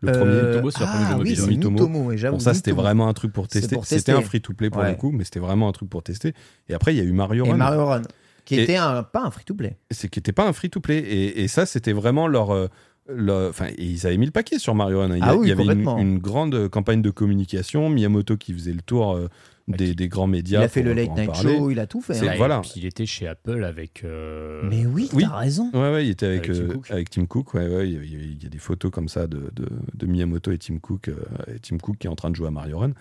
le 0.00 0.12
premier. 0.12 0.24
Euh, 0.32 0.48
Mitomo, 0.62 0.70
premier 0.70 0.86
ah 0.88 1.08
oui, 1.10 1.16
mobile, 1.16 1.42
Mitomo. 1.48 1.70
Mitomo, 1.78 2.16
j'avoue. 2.16 2.36
Bon 2.36 2.40
ça 2.40 2.54
c'était 2.54 2.72
vraiment 2.72 3.08
un 3.08 3.12
truc 3.14 3.32
pour 3.32 3.46
tester. 3.48 3.76
C'était 3.84 4.12
un 4.12 4.22
free 4.22 4.40
to 4.40 4.52
play 4.54 4.70
pour 4.70 4.80
Ouais. 4.82 4.90
le 4.90 4.96
coup, 4.96 5.12
mais 5.12 5.24
c'était 5.24 5.40
vraiment 5.40 5.68
un 5.68 5.72
truc 5.72 5.88
pour 5.90 6.02
tester. 6.02 6.32
Et 6.68 6.74
après 6.74 6.94
il 6.94 6.98
y 6.98 7.00
a 7.00 7.04
eu 7.04 7.12
Mario 7.12 7.44
Et 7.44 7.50
Run, 7.50 7.56
Mario 7.56 7.84
Run, 7.86 8.02
qui 8.44 8.56
Et- 8.56 8.62
était 8.62 8.76
un, 8.76 9.02
pas 9.02 9.22
un 9.24 9.30
free-to-play. 9.30 9.76
c'est 9.90 10.08
qui 10.08 10.18
n'était 10.18 10.32
pas 10.32 10.46
un 10.48 10.52
free 10.52 10.70
to 10.70 10.80
play. 10.80 10.98
Et, 10.98 11.42
et 11.42 11.48
ça 11.48 11.66
c'était 11.66 11.92
vraiment 11.92 12.26
leur 12.28 12.50
euh, 12.54 12.68
le- 13.08 13.50
et 13.78 13.84
ils 13.84 14.06
avaient 14.06 14.16
mis 14.16 14.26
le 14.26 14.32
paquet 14.32 14.58
sur 14.58 14.74
Mario 14.74 15.00
Run. 15.00 15.14
Il 15.16 15.22
Ah 15.22 15.36
oui, 15.36 15.46
il 15.46 15.48
y 15.48 15.52
avait 15.52 15.64
une, 15.64 16.18
grande 16.18 16.68
campagne 16.68 17.02
de 17.02 17.10
communication. 17.10 17.88
Miyamoto 17.88 18.36
qui 18.36 18.52
faisait 18.52 18.72
le 18.72 18.80
tour 18.82 19.14
euh, 19.14 19.28
des, 19.68 19.94
des 19.94 20.08
grands 20.08 20.26
médias. 20.26 20.60
Il 20.60 20.64
a 20.64 20.68
fait 20.68 20.82
le 20.82 20.92
Late 20.92 21.10
Night 21.16 21.26
parler. 21.30 21.56
Show, 21.56 21.70
il 21.70 21.78
a 21.78 21.86
tout 21.86 22.00
fait. 22.00 22.18
Hein. 22.28 22.34
Voilà. 22.36 22.58
Et 22.58 22.60
puis 22.62 22.72
il 22.76 22.86
était 22.86 23.06
chez 23.06 23.26
Apple 23.28 23.64
avec. 23.64 24.02
euh, 24.04 24.62
Mais 24.68 24.86
oui, 24.86 25.08
Oui. 25.12 25.24
t'as 25.24 25.36
raison. 25.38 25.70
Ouais, 25.72 25.92
ouais, 25.92 26.06
il 26.06 26.10
était 26.10 26.26
avec, 26.26 26.48
Avec 26.48 26.56
Tim 26.58 26.64
euh, 26.64 26.72
Cook. 26.74 26.90
avec 26.90 27.10
Tim 27.10 27.26
Cook. 27.26 27.54
Ouais, 27.54 27.68
ouais, 27.68 27.88
il, 27.88 27.94
y 27.94 27.96
a, 27.96 28.02
il 28.02 28.44
y 28.44 28.48
des 28.48 28.58
photos 28.58 28.90
comme 28.90 29.08
ça 29.08 29.26
de, 29.26 29.50
de, 29.54 29.68
de 29.94 30.06
Miyamoto 30.06 30.50
et 30.52 30.58
Tim 30.58 30.78
Cook, 30.78 31.08
euh, 31.08 31.14
et 31.54 31.58
Tim 31.60 31.78
Cook 31.78 31.98
qui 31.98 32.06
est 32.06 32.10
en 32.10 32.16
train 32.16 32.30
de 32.30 32.36
jouer 32.36 32.48
à 32.48 32.52
Mario 32.52 32.78
Run. 32.78 32.92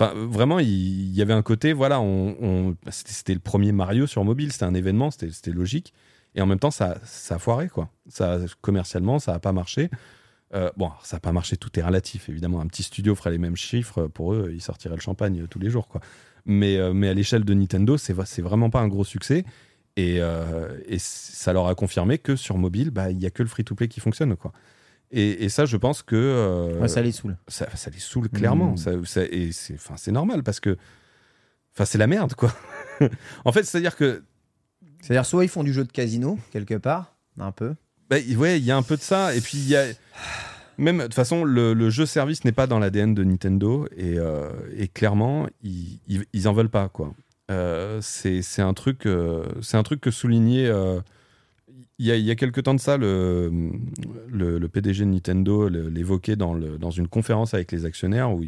Enfin, 0.00 0.12
vraiment, 0.14 0.60
il, 0.60 1.12
y 1.12 1.22
avait 1.22 1.32
un 1.32 1.42
côté, 1.42 1.72
voilà, 1.72 2.00
on, 2.00 2.36
on- 2.40 2.76
c'était 2.90 3.34
le 3.34 3.40
premier 3.40 3.72
Mario 3.72 4.06
sur 4.06 4.22
mobile, 4.24 4.52
c'était 4.52 4.64
un 4.64 4.74
événement, 4.74 5.10
c'était 5.10 5.30
c'était 5.32 5.50
logique. 5.50 5.92
Et 6.34 6.40
en 6.42 6.46
même 6.46 6.58
temps, 6.58 6.70
ça, 6.70 6.98
ça 7.04 7.36
a 7.36 7.38
foiré, 7.38 7.68
quoi. 7.68 7.90
Ça, 8.08 8.38
commercialement, 8.60 9.18
ça 9.18 9.32
n'a 9.32 9.38
pas 9.38 9.52
marché. 9.52 9.90
Euh, 10.54 10.70
bon, 10.76 10.90
ça 11.02 11.16
n'a 11.16 11.20
pas 11.20 11.32
marché, 11.32 11.56
tout 11.56 11.78
est 11.78 11.82
relatif, 11.82 12.28
évidemment. 12.28 12.60
Un 12.60 12.66
petit 12.66 12.82
studio 12.82 13.14
ferait 13.14 13.30
les 13.32 13.38
mêmes 13.38 13.56
chiffres, 13.56 14.06
pour 14.06 14.32
eux, 14.34 14.50
ils 14.54 14.62
sortiraient 14.62 14.94
le 14.94 15.00
champagne 15.00 15.46
tous 15.48 15.58
les 15.58 15.68
jours, 15.70 15.88
quoi. 15.88 16.00
Mais, 16.46 16.76
euh, 16.78 16.92
mais 16.94 17.08
à 17.08 17.14
l'échelle 17.14 17.44
de 17.44 17.52
Nintendo, 17.54 17.98
c'est 17.98 18.14
c'est 18.24 18.42
vraiment 18.42 18.70
pas 18.70 18.80
un 18.80 18.88
gros 18.88 19.04
succès. 19.04 19.44
Et, 19.96 20.18
euh, 20.20 20.78
et 20.86 20.98
ça 20.98 21.52
leur 21.52 21.66
a 21.66 21.74
confirmé 21.74 22.18
que 22.18 22.36
sur 22.36 22.56
mobile, 22.56 22.90
bah, 22.90 23.10
il 23.10 23.18
y 23.20 23.26
a 23.26 23.30
que 23.30 23.42
le 23.42 23.48
free-to-play 23.48 23.88
qui 23.88 24.00
fonctionne, 24.00 24.36
quoi. 24.36 24.52
Et, 25.10 25.44
et 25.44 25.48
ça, 25.48 25.64
je 25.64 25.76
pense 25.76 26.02
que 26.02 26.14
euh, 26.16 26.78
Ouais, 26.80 26.88
ça 26.88 27.02
les 27.02 27.12
saoule. 27.12 27.36
ça, 27.48 27.68
ça 27.74 27.90
les 27.90 27.98
saoule 27.98 28.28
clairement. 28.28 28.72
Mm. 28.72 28.76
Ça, 28.76 28.92
ça- 29.04 29.24
et 29.24 29.50
c'est, 29.52 29.76
c'est 29.96 30.12
normal 30.12 30.42
parce 30.42 30.60
que, 30.60 30.76
enfin, 31.74 31.84
c'est 31.84 31.98
la 31.98 32.06
merde, 32.06 32.34
quoi. 32.34 32.54
en 33.44 33.52
fait, 33.52 33.64
c'est-à-dire 33.64 33.96
que, 33.96 34.22
C'est-à-dire, 35.00 35.26
soit 35.26 35.44
ils 35.44 35.48
font 35.48 35.64
du 35.64 35.72
jeu 35.72 35.84
de 35.84 35.92
casino, 35.92 36.38
quelque 36.50 36.74
part, 36.74 37.14
un 37.38 37.52
peu. 37.52 37.74
bah, 38.10 38.16
ouais, 38.36 38.58
il 38.58 38.64
y 38.64 38.70
a 38.70 38.76
un 38.76 38.82
peu 38.82 38.96
de 38.96 39.02
ça. 39.02 39.34
Et 39.34 39.40
puis 39.40 39.58
il 39.58 39.68
y 39.68 39.76
a, 39.76 39.84
même 40.78 40.98
de 40.98 41.02
toute 41.02 41.14
façon, 41.14 41.44
le, 41.44 41.90
jeu 41.90 42.06
service 42.06 42.44
n'est 42.44 42.52
pas 42.52 42.66
dans 42.66 42.78
l'ADN 42.78 43.14
de 43.14 43.24
Nintendo 43.24 43.86
et, 43.96 44.14
euh, 44.18 44.50
clairement, 44.94 45.48
ils, 45.62 46.00
ils, 46.32 46.48
en 46.48 46.52
veulent 46.52 46.70
pas, 46.70 46.88
quoi. 46.88 47.12
Euh, 47.50 47.98
c'est, 48.02 48.42
un 48.60 48.74
truc, 48.74 49.06
euh, 49.06 49.44
un 49.72 49.82
truc 49.82 50.00
que 50.00 50.10
souligner. 50.10 50.66
euh, 50.66 51.00
il 51.98 52.06
y, 52.06 52.12
a, 52.12 52.16
il 52.16 52.24
y 52.24 52.30
a 52.30 52.36
quelques 52.36 52.62
temps 52.62 52.74
de 52.74 52.80
ça, 52.80 52.96
le, 52.96 53.50
le, 54.30 54.68
PDG 54.68 55.04
de 55.04 55.10
Nintendo 55.10 55.68
l'évoquait 55.68 56.36
dans, 56.36 56.54
dans 56.54 56.90
une 56.90 57.08
conférence 57.08 57.54
avec 57.54 57.72
les 57.72 57.86
actionnaires 57.86 58.30
où, 58.30 58.44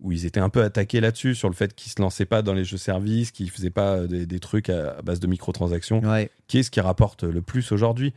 où 0.00 0.12
ils 0.12 0.26
étaient 0.26 0.40
un 0.40 0.48
peu 0.48 0.62
attaqués 0.62 1.00
là-dessus, 1.00 1.34
sur 1.34 1.48
le 1.48 1.54
fait 1.54 1.74
qu'ils 1.74 1.90
se 1.92 2.00
lançaient 2.00 2.24
pas 2.26 2.42
dans 2.42 2.54
les 2.54 2.64
jeux 2.64 2.76
services, 2.78 3.30
qu'ils 3.32 3.50
faisaient 3.50 3.70
pas 3.70 4.06
des, 4.06 4.26
des 4.26 4.40
trucs 4.40 4.70
à, 4.70 4.98
à 4.98 5.02
base 5.02 5.20
de 5.20 5.26
microtransactions. 5.26 6.00
Ouais. 6.00 6.30
Qui 6.46 6.58
est 6.58 6.62
ce 6.62 6.70
qui 6.70 6.80
rapporte 6.80 7.24
le 7.24 7.42
plus 7.42 7.72
aujourd'hui 7.72 8.12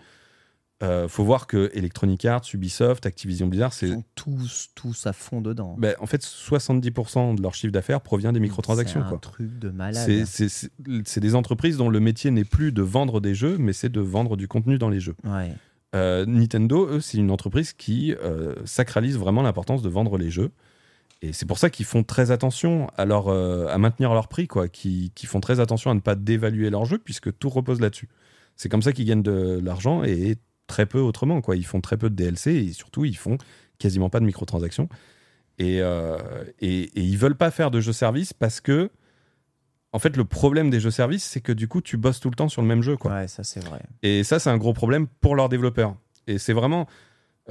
Euh, 0.83 1.07
Faut 1.07 1.23
voir 1.23 1.45
que 1.45 1.69
Electronic 1.75 2.25
Arts, 2.25 2.43
Ubisoft, 2.53 3.05
Activision 3.05 3.45
Blizzard, 3.47 3.71
Ils 3.73 3.77
c'est 3.77 3.87
sont 3.93 4.03
tous, 4.15 4.69
tous 4.73 5.05
à 5.05 5.13
fond 5.13 5.39
dedans. 5.41 5.75
ben, 5.77 5.95
en 5.99 6.07
fait 6.07 6.23
70% 6.23 7.35
de 7.35 7.41
leur 7.41 7.53
chiffre 7.53 7.71
d'affaires 7.71 8.01
provient 8.01 8.33
des 8.33 8.39
microtransactions. 8.39 9.03
C'est 9.07 9.13
un 9.15 9.17
truc 9.19 9.59
de 9.59 9.69
malade. 9.69 10.25
C'est- 10.25 11.19
des 11.19 11.35
entreprises 11.35 11.77
dont 11.77 11.89
le 11.89 11.99
métier 11.99 12.31
n'est 12.31 12.43
plus 12.45 12.71
de 12.71 12.81
vendre 12.81 13.21
des 13.21 13.35
jeux, 13.35 13.57
mais 13.59 13.73
c'est 13.73 13.89
de 13.89 14.01
vendre 14.01 14.37
du 14.37 14.47
contenu 14.47 14.77
dans 14.79 14.89
les 14.89 14.99
jeux. 14.99 15.15
Ouais. 15.23 15.53
Euh, 15.93 16.25
Nintendo, 16.25 16.87
eux, 16.89 16.99
c'est 17.01 17.17
une 17.17 17.31
entreprise 17.31 17.73
qui 17.73 18.13
euh, 18.13 18.55
sacralise 18.65 19.17
vraiment 19.17 19.41
l'importance 19.43 19.81
de 19.81 19.89
vendre 19.89 20.17
les 20.17 20.29
jeux. 20.31 20.49
Et 21.21 21.33
c'est 21.33 21.45
pour 21.45 21.59
ça 21.59 21.69
qu'ils 21.69 21.85
font 21.85 22.03
très 22.03 22.31
attention 22.31 22.89
à, 22.97 23.05
leur, 23.05 23.27
euh, 23.27 23.67
à 23.67 23.77
maintenir 23.77 24.13
leur 24.13 24.27
prix, 24.27 24.47
quoi. 24.47 24.67
Qui, 24.67 25.11
qui 25.13 25.27
font 25.27 25.39
très 25.39 25.59
attention 25.59 25.91
à 25.91 25.93
ne 25.93 25.99
pas 25.99 26.15
dévaluer 26.15 26.69
leur 26.69 26.85
jeu, 26.85 26.97
puisque 26.97 27.37
tout 27.37 27.49
repose 27.49 27.79
là-dessus. 27.79 28.09
C'est 28.55 28.69
comme 28.69 28.81
ça 28.81 28.91
qu'ils 28.91 29.05
gagnent 29.05 29.23
de 29.23 29.59
l'argent 29.63 30.03
et 30.03 30.37
très 30.67 30.85
peu 30.85 30.99
autrement, 30.99 31.41
quoi. 31.41 31.55
Ils 31.55 31.65
font 31.65 31.81
très 31.81 31.97
peu 31.97 32.09
de 32.09 32.15
DLC 32.15 32.51
et 32.53 32.73
surtout, 32.73 33.05
ils 33.05 33.17
font 33.17 33.37
quasiment 33.77 34.09
pas 34.09 34.19
de 34.19 34.25
microtransactions. 34.25 34.89
Et, 35.59 35.79
euh, 35.81 36.17
et, 36.59 36.83
et 36.83 37.01
ils 37.01 37.17
veulent 37.17 37.37
pas 37.37 37.51
faire 37.51 37.69
de 37.69 37.79
jeux 37.81 37.93
service 37.93 38.33
parce 38.33 38.59
que, 38.59 38.89
en 39.93 39.99
fait, 39.99 40.17
le 40.17 40.25
problème 40.25 40.71
des 40.71 40.79
jeux 40.79 40.91
services, 40.91 41.23
c'est 41.23 41.41
que 41.41 41.51
du 41.51 41.67
coup, 41.67 41.81
tu 41.81 41.97
bosses 41.97 42.19
tout 42.19 42.29
le 42.29 42.35
temps 42.35 42.49
sur 42.49 42.63
le 42.63 42.67
même 42.67 42.81
jeu, 42.81 42.97
quoi. 42.97 43.11
Ouais, 43.11 43.27
ça 43.27 43.43
c'est 43.43 43.63
vrai. 43.63 43.81
Et 44.01 44.23
ça, 44.23 44.39
c'est 44.39 44.49
un 44.49 44.57
gros 44.57 44.73
problème 44.73 45.05
pour 45.19 45.35
leurs 45.35 45.49
développeurs. 45.49 45.95
Et 46.25 46.39
c'est 46.39 46.53
vraiment, 46.53 46.87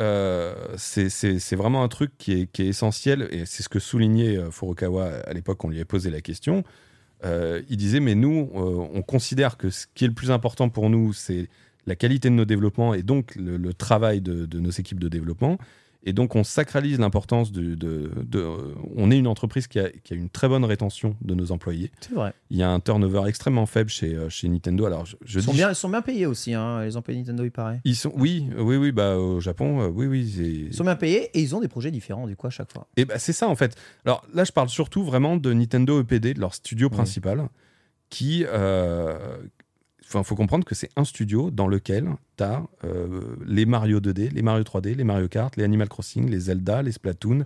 euh, 0.01 0.55
c'est 0.77 1.57
vraiment 1.57 1.83
un 1.83 1.89
truc 1.89 2.13
qui 2.19 2.33
est, 2.33 2.61
essentiel. 2.61 3.29
Et 3.31 3.45
c'est 3.47 3.63
ce 3.63 3.69
que 3.69 3.79
soulignait 3.79 4.37
euh, 4.37 4.51
Furukawa 4.51 5.07
à 5.27 5.33
l'époque, 5.33 5.65
on 5.65 5.69
lui 5.69 5.81
a 5.81 5.85
posé 5.85 6.11
la 6.11 6.21
question. 6.21 6.65
Euh, 7.25 7.63
il 7.69 7.77
disait, 7.77 8.01
mais 8.01 8.15
nous, 8.15 8.51
on 8.55 9.03
considère 9.03 9.59
que 9.59 9.69
ce 9.71 9.87
qui 9.95 10.05
est 10.05 10.09
le 10.09 10.15
plus 10.15 10.31
important 10.31 10.71
pour 10.71 10.89
nous, 10.89 11.13
c'est 11.13 11.49
la 11.87 11.95
qualité 11.97 12.31
de 12.31 12.35
nos 12.35 12.45
développements 12.45 12.95
et 12.95 13.03
donc 13.03 13.35
le, 13.37 13.75
travail 13.75 14.21
de 14.21 14.59
nos 14.59 14.71
équipes 14.71 15.01
de 15.01 15.09
développement. 15.09 15.59
Et 16.03 16.13
donc, 16.15 16.35
on 16.35 16.45
sacralise 16.45 16.99
l'importance 16.99 17.53
de, 17.53 17.75
de, 17.75 18.11
de- 18.23 18.47
On 18.97 19.11
est 19.11 19.19
une 19.19 19.27
entreprise 19.27 19.67
qui 19.67 19.79
a, 19.79 19.91
qui 19.91 20.15
a 20.15 20.17
une 20.17 20.31
très 20.31 20.49
bonne 20.49 20.65
rétention 20.65 21.15
de 21.21 21.35
nos 21.35 21.53
employés. 21.53 21.91
C'est 22.01 22.15
vrai. 22.15 22.33
Il 22.49 22.57
y 22.57 22.63
a 22.63 22.71
un 22.71 22.81
turnover 22.81 23.25
extrêmement 23.29 23.67
faible 23.67 23.91
chez, 23.91 24.15
euh, 24.15 24.31
chez 24.31 24.49
Nintendo. 24.49 24.87
Alors, 24.87 25.05
je, 25.05 25.17
je 25.25 25.41
Ils 25.41 25.43
sont, 25.45 25.51
dis- 25.53 25.59
bien, 25.59 25.69
ils 25.69 25.75
sont 25.75 25.91
bien 25.91 26.01
payés 26.01 26.25
aussi, 26.25 26.55
hein, 26.55 26.83
les 26.83 26.97
employés 26.97 27.21
Nintendo, 27.21 27.45
il 27.45 27.51
paraît. 27.51 27.81
ils 27.85 27.97
sont, 27.97 28.13
oui, 28.17 28.49
oui, 28.57 28.77
oui, 28.77 28.93
bah 28.93 29.19
au 29.19 29.41
Japon, 29.41 29.83
euh, 29.83 29.89
oui, 29.89 30.07
oui. 30.07 30.67
Ils 30.71 30.75
sont 30.75 30.85
bien 30.85 30.97
payés 30.97 31.31
et 31.35 31.41
ils 31.43 31.55
ont 31.55 31.61
des 31.61 31.69
projets 31.69 31.91
différents, 31.91 32.27
du 32.27 32.35
coup, 32.35 32.47
à 32.47 32.51
chaque 32.51 32.73
fois. 32.73 32.87
Et 32.97 33.05
bah, 33.05 33.19
c'est 33.19 33.35
ça 33.35 33.47
en 33.49 33.55
fait. 33.57 33.77
Alors 34.07 34.25
là, 34.33 34.45
je 34.45 34.53
parle 34.53 34.71
surtout 34.71 35.05
vraiment 35.05 35.37
de 35.37 35.53
Nintendo 35.53 36.01
EPD, 36.01 36.33
de 36.33 36.41
leur 36.41 36.55
studio 36.55 36.89
Oui. 36.89 36.95
principal, 36.97 37.49
qui. 38.09 38.45
euh, 38.49 39.19
Enfin, 40.13 40.25
faut 40.25 40.35
comprendre 40.35 40.65
que 40.65 40.75
c'est 40.75 40.91
un 40.97 41.05
studio 41.05 41.53
dans 41.53 41.69
lequel 41.69 42.09
tu 42.37 42.43
as 42.43 42.65
les 43.47 43.65
Mario 43.65 44.01
2D, 44.01 44.33
les 44.33 44.43
Mario 44.43 44.65
3D, 44.65 44.97
les 44.97 45.05
Mario 45.05 45.29
Kart, 45.29 45.57
les 45.57 45.63
Animal 45.63 45.89
Crossing, 45.89 46.29
les 46.29 46.41
Zelda, 46.41 46.83
les 46.83 46.91
Splatoon, 46.91 47.45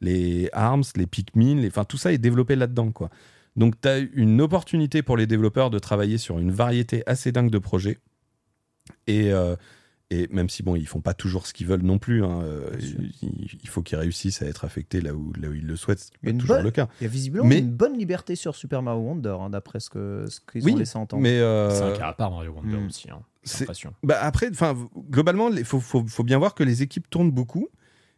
les 0.00 0.48
ARMS, 0.52 0.84
les 0.96 1.06
Pikmin, 1.06 1.68
tout 1.88 1.96
ça 1.96 2.12
est 2.12 2.18
développé 2.18 2.54
là-dedans 2.54 2.92
quoi. 2.92 3.10
Donc 3.56 3.80
tu 3.80 3.88
as 3.88 3.98
une 3.98 4.40
opportunité 4.40 5.02
pour 5.02 5.16
les 5.16 5.26
développeurs 5.26 5.70
de 5.70 5.78
travailler 5.78 6.18
sur 6.18 6.38
une 6.38 6.50
variété 6.50 7.02
assez 7.06 7.32
dingue 7.32 7.50
de 7.50 7.58
projets. 7.58 7.98
Et, 9.06 9.32
euh, 9.32 9.56
et 10.10 10.28
même 10.30 10.48
si 10.48 10.62
bon, 10.62 10.76
ils 10.76 10.86
font 10.86 11.00
pas 11.00 11.14
toujours 11.14 11.46
ce 11.46 11.52
qu'ils 11.54 11.66
veulent 11.66 11.82
non 11.82 11.98
plus, 11.98 12.22
hein, 12.24 12.40
euh, 12.42 12.70
il, 13.22 13.48
il 13.62 13.68
faut 13.68 13.82
qu'ils 13.82 13.96
réussissent 13.98 14.42
à 14.42 14.46
être 14.46 14.64
affectés 14.64 15.00
là 15.00 15.14
où, 15.14 15.32
là 15.40 15.48
où 15.48 15.54
ils 15.54 15.66
le 15.66 15.76
souhaitent. 15.76 16.10
C'est 16.22 16.36
toujours 16.36 16.56
bonne- 16.56 16.64
le 16.64 16.70
cas. 16.70 16.88
Il 17.00 17.04
y 17.04 17.06
a 17.06 17.10
visiblement 17.10 17.46
Mais- 17.46 17.58
une 17.60 17.70
bonne 17.72 17.96
liberté 17.98 18.36
sur 18.36 18.54
Super 18.54 18.82
Mario 18.82 19.00
Wonder, 19.00 19.36
hein, 19.40 19.50
d'après 19.50 19.80
ce 19.80 19.90
que- 19.90 20.26
ce 20.28 20.40
qu'ils 20.40 20.62
Oui, 20.64 20.72
ont 20.72 20.76
laissé 20.76 20.96
entendre. 20.98 21.22
Mais 21.22 21.40
euh, 21.40 21.70
C'est 21.70 21.82
un 21.82 21.96
cas 21.96 22.08
à 22.08 22.12
part 22.12 22.30
Mario 22.30 22.52
Wonder 22.52 22.76
Hmm. 22.76 22.86
aussi. 22.86 23.08
Hein. 23.10 23.20
Bah 24.02 24.18
après, 24.22 24.48
enfin, 24.50 24.74
globalement, 25.10 25.48
il 25.50 25.64
faut, 25.64 25.80
faut, 25.80 26.04
faut 26.06 26.22
bien 26.24 26.38
voir 26.38 26.54
que 26.54 26.64
les 26.64 26.82
équipes 26.82 27.08
tournent 27.10 27.30
beaucoup 27.32 27.68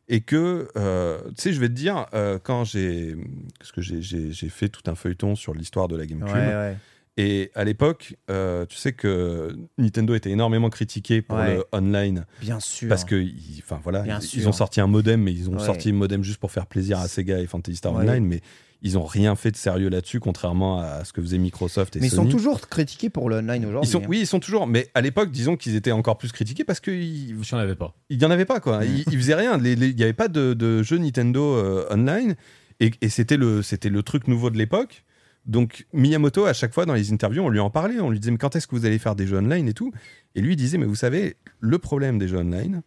et 0.09 0.21
que, 0.21 0.69
euh, 0.77 1.21
tu 1.31 1.35
sais, 1.39 1.53
je 1.53 1.61
vais 1.61 1.69
te 1.69 1.73
dire, 1.75 2.07
euh, 2.15 2.39
quand 2.43 2.63
j'ai, 2.65 3.17
parce 3.59 3.73
que 3.73 3.81
j'ai- 3.81 4.03
j'ai 4.03 4.31
j'ai 4.33 4.49
fait 4.49 4.69
tout 4.69 4.89
un 4.89 4.95
feuilleton 4.95 5.35
sur 5.35 5.53
l'histoire 5.53 5.89
de 5.89 5.97
la 5.97 6.03
Ouais, 6.03 6.07
GameCube, 6.09 6.33
ouais. 6.35 6.77
Et 7.19 7.51
à 7.55 7.65
l'époque, 7.65 8.15
euh, 8.31 8.67
tu 8.67 8.77
sais 8.77 8.93
que 8.93 9.57
Nintendo 9.79 10.15
était 10.15 10.31
énormément 10.31 10.69
critiqué 10.69 11.23
pour 11.23 11.39
Ouais. 11.39 11.57
le 11.57 11.65
online 11.73 12.27
Bien 12.43 12.61
sûr. 12.61 12.89
parce 12.91 13.05
que, 13.05 13.15
ils- 13.15 13.63
enfin 13.65 13.81
voilà, 13.83 14.03
Bien 14.03 14.19
ils, 14.21 14.27
sûr. 14.27 14.43
ils 14.43 14.49
ont 14.49 14.53
sorti 14.53 14.81
un 14.83 14.87
modem, 14.87 15.23
mais 15.23 15.33
ils 15.33 15.49
ont 15.49 15.55
Ouais. 15.55 15.65
sorti 15.65 15.89
un 15.91 15.95
modem 15.95 16.23
juste 16.23 16.39
pour 16.41 16.53
faire 16.53 16.67
plaisir 16.67 16.99
à 16.99 17.09
Sega 17.09 17.41
et 17.41 17.47
Fantasy 17.47 17.77
Star 17.79 17.95
Ouais. 17.95 18.03
Online, 18.03 18.25
mais 18.27 18.41
ils 18.83 18.99
ont 18.99 19.05
rien 19.07 19.35
fait 19.35 19.51
de 19.51 19.57
sérieux 19.57 19.89
là-dessus, 19.89 20.21
contrairement 20.21 20.79
à 20.81 21.05
ce 21.05 21.15
que 21.15 21.23
faisait 21.23 21.39
Microsoft 21.39 21.97
et 21.97 22.01
Mais 22.01 22.09
ils 22.09 22.11
Sony. 22.11 22.31
sont 22.31 22.37
toujours 22.37 22.69
critiqués 22.69 23.09
pour 23.09 23.31
le 23.31 23.37
online 23.37 23.65
aujourd'hui. 23.65 23.89
Ils 23.89 23.93
sont, 23.93 24.03
hein. 24.03 24.07
oui, 24.11 24.19
ils 24.21 24.27
sont 24.27 24.39
toujours. 24.39 24.67
Mais 24.67 24.91
à 24.95 25.01
l'époque, 25.01 25.31
disons 25.31 25.57
qu'ils 25.57 25.75
étaient 25.75 25.93
encore 25.93 26.19
plus 26.19 26.33
critiqués 26.33 26.65
parce 26.65 26.81
qu'il 26.81 27.35
Si 27.43 27.55
on 27.55 27.57
n'avait 27.57 27.75
pas. 27.77 27.95
il 28.11 28.21
y 28.21 28.25
en 28.27 28.31
avait 28.31 28.45
pas 28.45 28.61
quoi. 28.61 28.85
Ils, 28.85 29.05
ils 29.11 29.19
faisaient 29.19 29.35
rien. 29.35 29.59
Il 29.65 29.97
n'y 29.97 30.03
avait 30.03 30.13
pas 30.13 30.29
de, 30.29 30.53
de 30.53 30.83
jeu 30.83 30.99
Nintendo 30.99 31.43
euh, 31.57 31.87
online 31.91 32.37
et, 32.81 32.91
et 33.01 33.09
c'était 33.09 33.39
le 33.39 33.63
c'était 33.63 33.89
le 33.89 34.03
truc 34.03 34.29
nouveau 34.29 34.51
de 34.51 34.59
l'époque. 34.59 35.03
Donc 35.47 35.87
Miyamoto 35.93 36.45
à 36.45 36.53
chaque 36.53 36.75
fois 36.75 36.87
dans 36.87 36.95
les 36.95 37.13
interviews 37.13 37.43
on 37.43 37.49
lui 37.49 37.61
en 37.61 37.71
parlait, 37.71 38.01
on 38.01 38.11
lui 38.11 38.19
disait 38.19 38.33
mais 38.33 38.39
quand 38.39 38.57
est-ce 38.57 38.67
que 38.67 38.75
vous 38.75 38.85
allez 38.85 38.99
faire 38.99 39.15
des 39.15 39.27
jeux 39.27 39.39
online 39.39 39.69
et 39.69 39.75
tout? 39.75 39.93
Et 40.35 40.41
lui 40.41 40.55
il 40.55 40.57
disait 40.57 40.77
mais 40.79 40.87
vous 40.87 40.95
savez 40.97 41.37
le 41.61 41.79
problème 41.79 42.19
des 42.19 42.27
jeux 42.29 42.39
online 42.39 42.83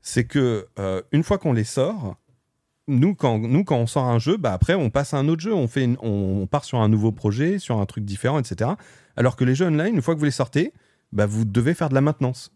c'est 0.00 0.24
que 0.24 0.66
euh, 0.80 1.00
une 1.12 1.22
fois 1.22 1.38
qu'on 1.38 1.52
les 1.52 1.64
sort 1.64 2.16
nous 2.88 3.14
quand, 3.14 3.38
nous, 3.38 3.62
quand 3.62 3.76
on 3.78 3.86
sort 3.86 4.06
un 4.06 4.18
jeu, 4.18 4.36
bah 4.36 4.52
après, 4.52 4.74
on 4.74 4.90
passe 4.90 5.14
à 5.14 5.16
un 5.18 5.28
autre 5.28 5.40
jeu, 5.40 5.54
on, 5.54 5.68
fait 5.68 5.84
une- 5.84 5.96
on, 6.02 6.40
on 6.42 6.46
part 6.48 6.64
sur 6.64 6.80
un 6.80 6.88
nouveau 6.88 7.12
projet, 7.12 7.60
sur 7.60 7.78
un 7.78 7.86
truc 7.86 8.04
différent, 8.04 8.40
etc. 8.40 8.70
Alors 9.14 9.36
que 9.36 9.44
les 9.44 9.54
jeux 9.54 9.66
online, 9.66 9.94
une 9.94 10.02
fois 10.02 10.14
que 10.14 10.18
vous 10.18 10.24
les 10.24 10.32
sortez, 10.32 10.72
bah, 11.12 11.24
vous 11.24 11.44
devez 11.44 11.74
faire 11.74 11.88
de 11.90 11.94
la 11.94 12.00
maintenance. 12.00 12.50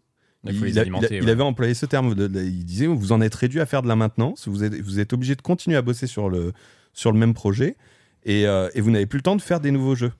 Il 0.67 0.77
a- 0.79 0.83
avait 1.29 1.43
employé 1.43 1.73
ce 1.73 1.85
terme. 1.85 2.13
de- 2.13 2.27
de- 2.27 2.41
il 2.41 2.65
disait 2.65 2.87
vous 2.87 3.13
en 3.13 3.21
êtes 3.21 3.33
réduit 3.35 3.61
à 3.61 3.65
faire 3.65 3.81
de 3.81 3.87
la 3.87 3.95
maintenance. 3.95 4.49
Vous 4.49 4.65
êtes, 4.65 4.73
vous 4.81 4.99
êtes 4.99 5.13
obligé 5.13 5.35
de 5.35 5.41
continuer 5.41 5.77
à 5.77 5.81
bosser 5.81 6.07
sur 6.07 6.29
le, 6.29 6.51
sur 6.91 7.13
le 7.13 7.17
même 7.17 7.33
projet 7.33 7.77
et, 8.23 8.47
euh, 8.47 8.69
et 8.73 8.81
vous 8.81 8.91
n'avez 8.91 9.05
plus 9.05 9.17
le 9.17 9.23
temps 9.23 9.35
de 9.35 9.41
faire 9.41 9.59
des 9.59 9.71
nouveaux 9.71 9.95
jeux. 9.95 10.11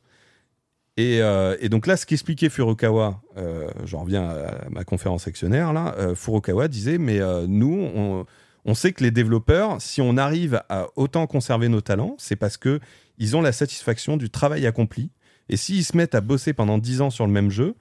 Et, 0.97 1.21
euh, 1.21 1.55
et 1.59 1.69
donc 1.69 1.85
là, 1.85 1.95
ce 1.95 2.07
qu'expliquait 2.07 2.49
Furukawa, 2.49 3.21
euh, 3.37 3.69
j'en 3.85 4.01
reviens 4.01 4.27
à 4.27 4.69
ma 4.69 4.83
conférence 4.83 5.27
actionnaire, 5.27 5.71
là, 5.71 5.95
euh, 5.99 6.15
Furukawa 6.15 6.67
disait 6.67 6.97
Mais 6.97 7.19
nous, 7.47 7.87
on, 7.95 8.25
on 8.65 8.73
sait 8.73 8.91
que 8.93 9.03
les 9.03 9.11
développeurs, 9.11 9.79
si 9.79 10.01
on 10.01 10.17
arrive 10.17 10.61
à 10.69 10.87
autant 10.95 11.27
conserver 11.27 11.69
nos 11.69 11.81
talents, 11.81 12.15
c'est 12.17 12.35
parce 12.35 12.57
que 12.57 12.79
ils 13.19 13.37
ont 13.37 13.41
la 13.41 13.51
satisfaction 13.51 14.17
du 14.17 14.29
travail 14.29 14.65
accompli. 14.65 15.11
Et 15.49 15.55
s'ils 15.55 15.85
se 15.85 15.95
mettent 15.95 16.15
à 16.15 16.21
bosser 16.21 16.53
pendant 16.53 16.77
10 16.77 17.01
ans 17.01 17.09
sur 17.09 17.25
le 17.25 17.31
même 17.31 17.51
jeu, 17.51 17.75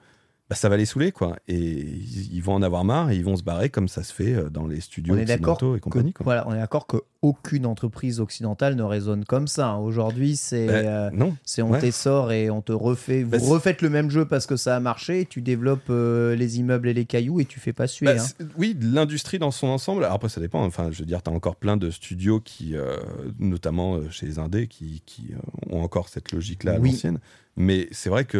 bah, 0.49 0.55
ça 0.55 0.69
va 0.69 0.77
les 0.77 0.85
saouler, 0.85 1.11
quoi. 1.11 1.35
Et 1.47 1.57
ils, 1.57 2.35
ils 2.35 2.41
vont 2.41 2.53
en 2.53 2.61
avoir 2.61 2.85
marre 2.85 3.09
et 3.09 3.17
ils 3.17 3.25
vont 3.25 3.35
se 3.35 3.43
barrer 3.43 3.69
comme 3.69 3.87
ça 3.87 4.03
se 4.03 4.13
fait 4.13 4.49
dans 4.51 4.67
les 4.67 4.79
studios 4.79 5.15
On 5.15 5.17
est 5.17 5.29
et 5.29 5.39
que, 5.39 5.79
compagnie. 5.79 6.13
Quoi. 6.13 6.23
voilà, 6.23 6.47
on 6.47 6.53
est 6.53 6.59
d'accord 6.59 6.87
qu'aucune 7.33 7.65
entreprise 7.65 8.19
occidentale 8.19 8.75
ne 8.75 8.83
raisonne 8.83 9.25
comme 9.25 9.47
ça. 9.47 9.69
hein. 9.69 9.77
Aujourd'hui, 9.77 10.35
c'est 10.35 10.67
Bah, 10.67 10.73
euh, 10.73 11.09
c'est 11.43 11.61
on 11.61 11.71
ouais. 11.71 11.79
t'essore 11.79 12.31
et 12.31 12.49
on 12.49 12.61
te 12.61 12.71
refait. 12.71 13.23
Bah, 13.23 13.37
vous 13.37 13.45
c'est- 13.45 13.51
refaites 13.51 13.81
le 13.81 13.89
même 13.89 14.09
jeu 14.09 14.25
parce 14.25 14.45
que 14.45 14.55
ça 14.55 14.75
a 14.75 14.79
marché. 14.79 15.25
Tu 15.29 15.41
développes 15.41 15.89
euh, 15.89 16.35
les 16.35 16.59
immeubles 16.59 16.87
et 16.89 16.93
les 16.93 17.05
cailloux 17.05 17.39
et 17.39 17.45
tu 17.45 17.59
fais 17.59 17.73
pas 17.73 17.87
suer. 17.87 18.05
Bah, 18.07 18.15
hein. 18.21 18.45
Oui, 18.57 18.77
l'industrie 18.81 19.39
dans 19.39 19.51
son 19.51 19.67
ensemble. 19.67 20.03
Alors 20.03 20.15
après, 20.15 20.29
ça 20.29 20.41
dépend. 20.41 20.63
Enfin, 20.63 20.89
je 20.91 20.99
veux 20.99 21.05
dire, 21.05 21.21
tu 21.23 21.29
as 21.29 21.33
encore 21.33 21.55
plein 21.55 21.77
de 21.77 21.89
studios 21.89 22.39
qui, 22.39 22.75
euh, 22.75 22.95
notamment 23.39 23.99
chez 24.09 24.25
les 24.25 24.39
Indés, 24.39 24.67
qui, 24.67 25.01
qui, 25.05 25.31
ont 25.69 25.81
encore 25.81 26.09
cette 26.09 26.31
logique-là 26.31 26.73
à 26.75 26.79
Oui. 26.79 26.91
l'ancienne. 26.91 27.19
Mais 27.59 27.87
c'est 27.91 28.09
vrai 28.09 28.25
que 28.25 28.37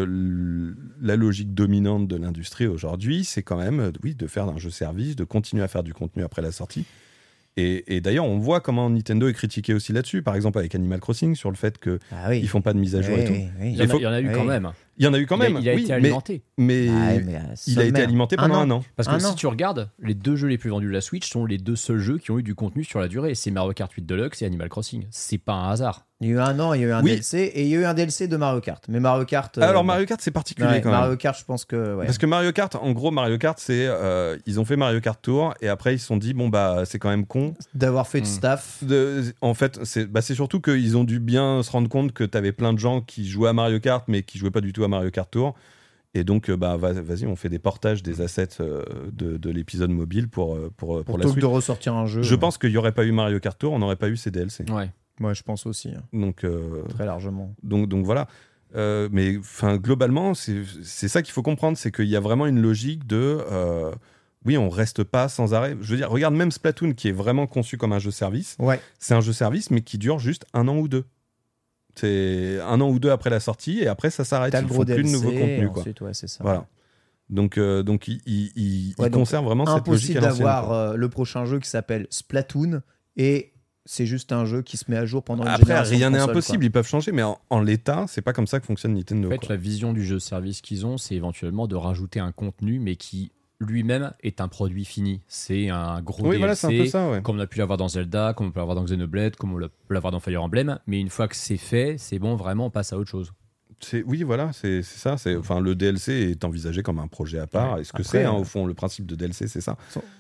la 1.02 1.16
logique 1.16 1.54
dominante 1.56 2.08
de 2.08 2.16
l'industrie 2.16 2.68
aujourd'hui, 2.68 3.24
c'est 3.26 3.42
quand 3.42 3.58
même, 3.58 3.92
oui, 4.04 4.14
de 4.14 4.28
faire 4.28 4.48
un 4.48 4.60
jeu 4.60 4.70
service, 4.70 5.16
de 5.16 5.24
continuer 5.24 5.64
à 5.64 5.68
faire 5.68 5.84
du 5.84 5.94
contenu 5.94 6.24
après 6.24 6.42
la 6.44 6.52
sortie. 6.52 6.86
Et, 7.58 7.96
et 7.96 8.02
d'ailleurs, 8.02 8.26
on 8.26 8.38
voit 8.38 8.62
comment 8.62 8.90
Nintendo 8.90 9.28
est 9.28 9.34
critiqué 9.34 9.74
aussi 9.74 9.92
là-dessus. 9.92 10.22
Par 10.22 10.36
exemple, 10.36 10.60
avec 10.60 10.76
Animal 10.76 11.00
Crossing, 11.00 11.36
sur 11.36 11.50
le 11.50 11.56
fait 11.58 11.80
qu'ils 11.80 11.98
Ah 12.12 12.28
oui. 12.30 12.40
ils 12.42 12.48
font 12.48 12.62
pas 12.62 12.72
de 12.74 12.78
mise 12.80 12.96
à 12.96 13.02
jour 13.02 13.18
et 13.18 13.26
tout. 13.26 13.34
oui, 13.34 13.48
oui. 13.60 13.72
Il 13.72 13.78
y 13.78 13.82
en 13.82 13.86
a, 13.86 13.88
faut- 13.88 13.98
il 14.00 14.04
y 14.04 14.08
en 14.08 14.12
a 14.14 14.22
eu 14.22 14.28
Oui. 14.28 14.34
quand 14.36 14.44
même. 14.46 14.72
Il 14.98 15.06
y 15.06 15.08
en 15.08 15.14
a 15.14 15.20
eu 15.20 15.26
quand 15.26 15.38
Il 15.38 15.44
a- 15.46 15.50
même. 15.50 15.58
Il 15.62 15.70
a, 15.70 15.74
oui, 15.74 15.82
été 15.84 15.90
mais- 15.90 15.94
alimenté. 15.96 16.42
Mais, 16.58 16.88
mais, 17.24 17.40
il 17.68 17.80
a 17.80 17.84
été 17.86 18.02
alimenté 18.02 18.36
Un 18.40 18.44
pendant 18.44 18.56
an. 18.56 18.62
un 18.62 18.72
an. 18.72 18.84
Parce 18.96 19.08
que 19.08 19.14
Un 19.14 19.20
si 19.20 19.26
an. 19.28 19.34
tu 19.36 19.48
regardes, 19.48 19.90
les 20.02 20.16
deux 20.16 20.36
jeux 20.36 20.48
les 20.48 20.58
plus 20.58 20.70
vendus 20.72 20.88
de 20.88 20.92
la 20.92 21.02
Switch 21.02 21.30
sont 21.30 21.46
les 21.46 21.58
deux 21.58 21.76
seuls 21.76 22.00
jeux 22.00 22.18
qui 22.18 22.32
ont 22.32 22.40
eu 22.40 22.44
du 22.44 22.56
contenu 22.56 22.84
sur 22.84 23.00
la 23.00 23.08
durée. 23.08 23.36
C'est 23.36 23.52
Mario 23.52 23.74
Kart 23.74 23.92
8 23.92 24.06
Deluxe 24.06 24.42
et 24.42 24.46
Animal 24.46 24.70
Crossing. 24.70 25.06
C'est 25.12 25.38
pas 25.38 25.54
un 25.54 25.70
hasard. 25.72 26.04
Il 26.20 26.30
y 26.30 26.32
a 26.32 26.34
eu 26.34 26.40
un 26.40 26.60
an, 26.60 26.74
il 26.74 26.82
y 26.82 26.84
a 26.84 26.88
eu 26.88 26.92
un 26.94 27.04
Oui. 27.04 27.12
DLC 27.12 27.38
et 27.54 27.62
il 27.62 27.68
y 27.68 27.76
a 27.76 27.80
eu 27.82 27.86
un 27.86 27.94
DLC 27.94 28.28
de 28.28 28.36
Mario 28.38 28.60
Kart. 28.60 28.84
Mais 28.90 29.00
Mario 29.00 29.24
Kart. 29.26 29.56
euh, 29.60 29.62
Alors. 29.62 29.84
Mario 29.84 30.08
Kart, 30.08 30.20
c'est 30.20 30.32
particulier 30.32 30.68
Ouais, 30.68 30.82
quand 30.82 30.90
même. 30.90 31.00
Mario 31.00 31.16
Kart, 31.16 31.38
je 31.38 31.46
pense 31.46 31.64
que. 31.64 31.94
ouais. 31.96 32.06
Parce 32.08 32.18
que 32.18 32.26
Mario 32.26 32.52
Kart, 32.54 32.74
en 32.74 32.92
gros, 32.92 33.12
Mario 33.12 33.38
Kart, 33.38 33.60
c'est 33.60 33.86
euh, 33.86 34.36
ils 34.48 34.60
ont 34.60 34.66
fait 34.66 34.78
Mario 34.78 35.00
Kart 35.00 35.22
Tour 35.22 35.54
et 35.62 35.68
après 35.68 35.94
ils 35.94 36.00
se 36.00 36.08
sont 36.08 36.18
dit 36.18 36.34
bon 36.34 36.50
bah 36.50 36.82
c'est 36.86 36.98
quand 36.98 37.10
même 37.10 37.28
con. 37.28 37.54
D'avoir 37.76 38.08
fait 38.08 38.22
de 38.22 38.26
Hmm. 38.26 38.30
staff. 38.30 38.84
De, 38.84 39.26
en 39.42 39.54
fait, 39.54 39.80
c'est 39.84 40.08
bah, 40.08 40.22
c'est 40.24 40.34
surtout 40.34 40.60
qu'ils 40.60 40.98
ont 40.98 41.04
dû 41.04 41.20
bien 41.20 41.62
se 41.62 41.70
rendre 41.70 41.88
compte 41.88 42.14
que 42.14 42.24
t'avais 42.24 42.52
plein 42.52 42.74
de 42.74 42.80
gens 42.80 43.02
qui 43.02 43.28
jouaient 43.30 43.50
à 43.50 43.54
Mario 43.54 43.80
Kart 43.80 44.04
mais 44.08 44.24
qui 44.24 44.40
jouaient 44.40 44.50
pas 44.50 44.62
du 44.62 44.74
tout 44.74 44.84
à 44.84 44.87
Mario 44.88 45.12
Kart 45.12 45.30
Tour. 45.30 45.56
Et 46.14 46.24
donc 46.24 46.50
euh, 46.50 46.58
bah 46.58 46.78
va- 46.78 46.94
vas-y, 46.94 47.26
on 47.28 47.36
fait 47.36 47.50
des 47.50 47.60
portages 47.60 48.02
des 48.02 48.22
assets 48.22 48.48
euh, 48.62 48.84
de, 49.12 49.38
de 49.38 49.50
l'épisode 49.52 49.92
mobile 49.92 50.30
pour 50.30 50.56
euh, 50.56 50.72
pour, 50.76 51.04
pour 51.04 51.18
la 51.18 51.28
suite. 51.28 51.40
de 51.42 51.46
ressortir 51.46 51.94
un 51.94 52.06
jeu. 52.08 52.22
Je 52.24 52.34
pense 52.36 52.58
qu'il 52.58 52.72
y 52.72 52.78
aurait 52.78 52.94
pas 52.94 53.06
eu 53.06 53.12
Mario 53.12 53.40
Kart 53.40 53.58
Tour, 53.60 53.74
on 53.74 53.80
n'aurait 53.80 53.98
pas 53.98 54.10
eu 54.10 54.18
ces 54.18 54.32
DLC. 54.32 54.66
Ouais. 54.72 54.90
Ouais, 55.20 55.36
je 55.36 55.44
pense 55.44 55.66
aussi. 55.66 55.90
hein, 55.90 56.04
Donc 56.14 56.44
euh, 56.44 56.84
très 56.90 57.06
largement. 57.06 57.54
donc, 57.64 57.88
donc 57.90 58.06
voilà. 58.06 58.28
Euh, 58.76 59.08
mais 59.12 59.38
enfin, 59.38 59.78
globalement, 59.78 60.34
c'est 60.34 60.62
c'est 60.84 61.08
ça 61.08 61.22
qu'il 61.22 61.34
faut 61.34 61.42
comprendre, 61.44 61.78
c'est 61.78 61.92
qu'il 61.92 62.08
y 62.08 62.16
a 62.16 62.20
vraiment 62.20 62.46
une 62.48 62.62
logique 62.62 63.06
de. 63.08 63.38
euh, 63.52 63.92
oui, 64.46 64.58
on 64.58 64.70
reste 64.70 65.04
pas 65.04 65.28
sans 65.30 65.54
arrêt. 65.54 65.76
Je 65.82 65.92
veux 65.92 65.98
dire, 65.98 66.10
regarde 66.10 66.34
même 66.36 66.52
Splatoon, 66.52 66.94
qui 66.94 67.10
est 67.10 67.14
vraiment 67.14 67.48
conçu 67.48 67.78
comme 67.78 67.92
un 67.94 68.00
jeu 68.00 68.12
service. 68.12 68.56
Ouais. 68.60 68.80
C'est 69.00 69.14
un 69.14 69.22
jeu 69.22 69.34
service, 69.34 69.72
mais 69.72 69.82
qui 69.82 69.98
dure 69.98 70.20
juste 70.20 70.46
un 70.54 70.68
an 70.68 70.78
ou 70.78 70.88
deux. 70.88 71.04
C'est 72.00 72.60
un 72.62 72.80
an 72.82 72.90
ou 72.90 73.00
deux 73.00 73.10
après 73.12 73.30
la 73.30 73.40
sortie, 73.40 73.80
et 73.80 73.88
après 73.88 74.10
ça 74.10 74.24
s'arrête. 74.24 74.56
Ils 74.60 74.68
font 74.68 74.86
plus 74.86 75.04
de 75.04 75.10
nouveau 75.10 75.32
contenu, 75.32 75.66
et 75.66 75.68
quoi. 75.68 75.82
ensuite, 75.82 76.02
ouais, 76.02 76.14
c'est 76.14 76.28
ça. 76.28 76.44
Voilà. 76.44 76.66
Donc, 77.30 77.58
euh, 77.58 77.84
donc 77.84 78.08
il, 78.08 78.22
il, 78.26 78.96
Ouais, 78.98 79.08
il 79.08 79.12
donc, 79.12 79.14
conserve 79.14 79.46
vraiment 79.46 79.66
cette 79.66 79.88
logique 79.88 80.16
à 80.16 80.22
d'avoir 80.22 80.72
euh, 80.72 80.96
le 80.96 81.10
prochain 81.10 81.46
jeu 81.46 81.60
qui 81.60 81.70
s'appelle 81.70 82.08
Splatoon 82.10 82.82
et 83.18 83.52
c'est 83.86 84.06
juste 84.06 84.32
un 84.32 84.46
jeu 84.46 84.62
qui 84.62 84.78
se 84.78 84.90
met 84.90 84.98
à 84.98 85.06
jour 85.06 85.24
pendant 85.24 85.44
une 85.44 85.50
Après, 85.50 85.66
génération 85.66 85.98
rien 85.98 86.10
n'est 86.12 86.20
impossible, 86.20 86.64
ils 86.66 86.72
peuvent 86.72 86.88
changer, 86.88 87.12
mais 87.12 87.24
en, 87.24 87.40
en 87.50 87.62
l'état, 87.62 88.06
c'est 88.08 88.22
pas 88.22 88.34
comme 88.34 88.48
ça 88.48 88.60
que 88.60 88.66
fonctionne 88.66 88.94
Nintendo. 88.94 89.28
En 89.28 89.32
fait, 89.32 89.40
quoi. 89.40 89.50
la 89.50 89.56
vision 89.56 89.94
du 89.94 90.06
jeu 90.06 90.20
service 90.20 90.62
qu'ils 90.62 90.86
ont, 90.86 90.98
c'est 90.98 91.16
éventuellement 91.16 91.68
de 91.68 91.76
rajouter 91.76 92.20
un 92.20 92.32
contenu, 92.32 92.80
mais 92.80 92.96
qui 92.96 93.32
lui-même 93.60 94.14
est 94.22 94.40
un 94.42 94.48
produit 94.48 94.86
fini. 94.86 95.22
C'est 95.28 95.70
un 95.70 96.02
gros 96.02 96.24
Oui, 96.24 96.38
DLC, 96.38 96.40
voilà, 96.40 96.56
c'est 96.56 96.68
un 96.68 96.84
peu 96.84 96.86
ça, 96.86 97.10
ouais. 97.10 97.22
comme 97.22 97.38
on 97.38 97.40
a 97.40 97.48
pu 97.48 97.58
l'avoir 97.60 97.78
dans 97.78 97.88
Zelda, 97.88 98.34
comme 98.36 98.48
on 98.48 98.52
peut 98.52 98.60
l'avoir 98.60 98.76
dans 98.76 98.84
Xenoblade, 98.84 99.36
comme 99.36 99.54
on 99.54 99.58
l'a- 99.58 99.70
peut 99.70 99.94
l'avoir 99.94 100.12
dans 100.12 100.20
Fire 100.20 100.44
Emblem. 100.44 100.80
Mais 100.88 101.00
une 101.00 101.10
fois 101.10 101.28
que 101.28 101.36
c'est 101.36 101.58
fait, 101.58 101.96
c'est 101.98 102.20
bon, 102.20 102.36
vraiment, 102.36 102.68
on 102.68 102.70
passe 102.70 102.94
à 102.94 102.98
autre 102.98 103.10
chose. 103.10 103.32
Oui, 104.08 104.24
voilà, 104.24 104.54
c'est 104.54 104.82
ça. 104.82 105.18
c'est- 105.20 105.36
Enfin, 105.36 105.60
le 105.60 105.76
DLC 105.76 106.12
est 106.32 106.44
envisagé 106.44 106.82
comme 106.82 106.98
un 106.98 107.08
projet 107.08 107.38
à 107.38 107.46
part. 107.46 107.76
Ouais. 107.76 107.82
Est-ce 107.82 107.94
que 107.94 108.02
c'est, 108.02 108.24
hein, 108.24 108.34
euh, 108.34 108.40
au 108.40 108.44
fond, 108.44 108.66
le 108.66 108.74
principe 108.74 109.06
de 109.06 109.14
DLC, 109.14 109.48
c'est 109.48 109.62
ça? 109.62 109.78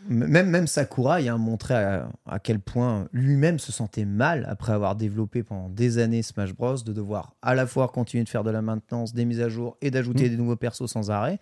Même, 0.07 0.47
même 0.51 0.68
Sakurai 0.68 1.27
a 1.27 1.38
montré 1.38 1.73
à, 1.73 2.07
à 2.27 2.38
quel 2.38 2.59
point 2.59 3.07
lui-même 3.14 3.57
se 3.57 3.72
sentait 3.72 4.05
mal 4.05 4.45
après 4.47 4.73
avoir 4.73 4.95
développé 4.95 5.41
pendant 5.41 5.69
des 5.69 5.97
années 5.97 6.22
Smash 6.22 6.53
Bros. 6.53 6.76
de 6.85 6.93
devoir 6.93 7.34
à 7.41 7.55
la 7.55 7.65
fois 7.65 7.88
continuer 7.88 8.23
de 8.23 8.30
faire 8.30 8.43
de 8.43 8.51
la 8.51 8.61
maintenance, 8.61 9.14
des 9.15 9.26
mises 9.26 9.41
à 9.41 9.49
jour 9.49 9.76
et 9.81 9.89
d'ajouter 9.89 10.27
Mm. 10.27 10.30
des 10.30 10.38
nouveaux 10.38 10.55
persos 10.55 10.85
sans 10.85 11.09
arrêt. 11.09 11.39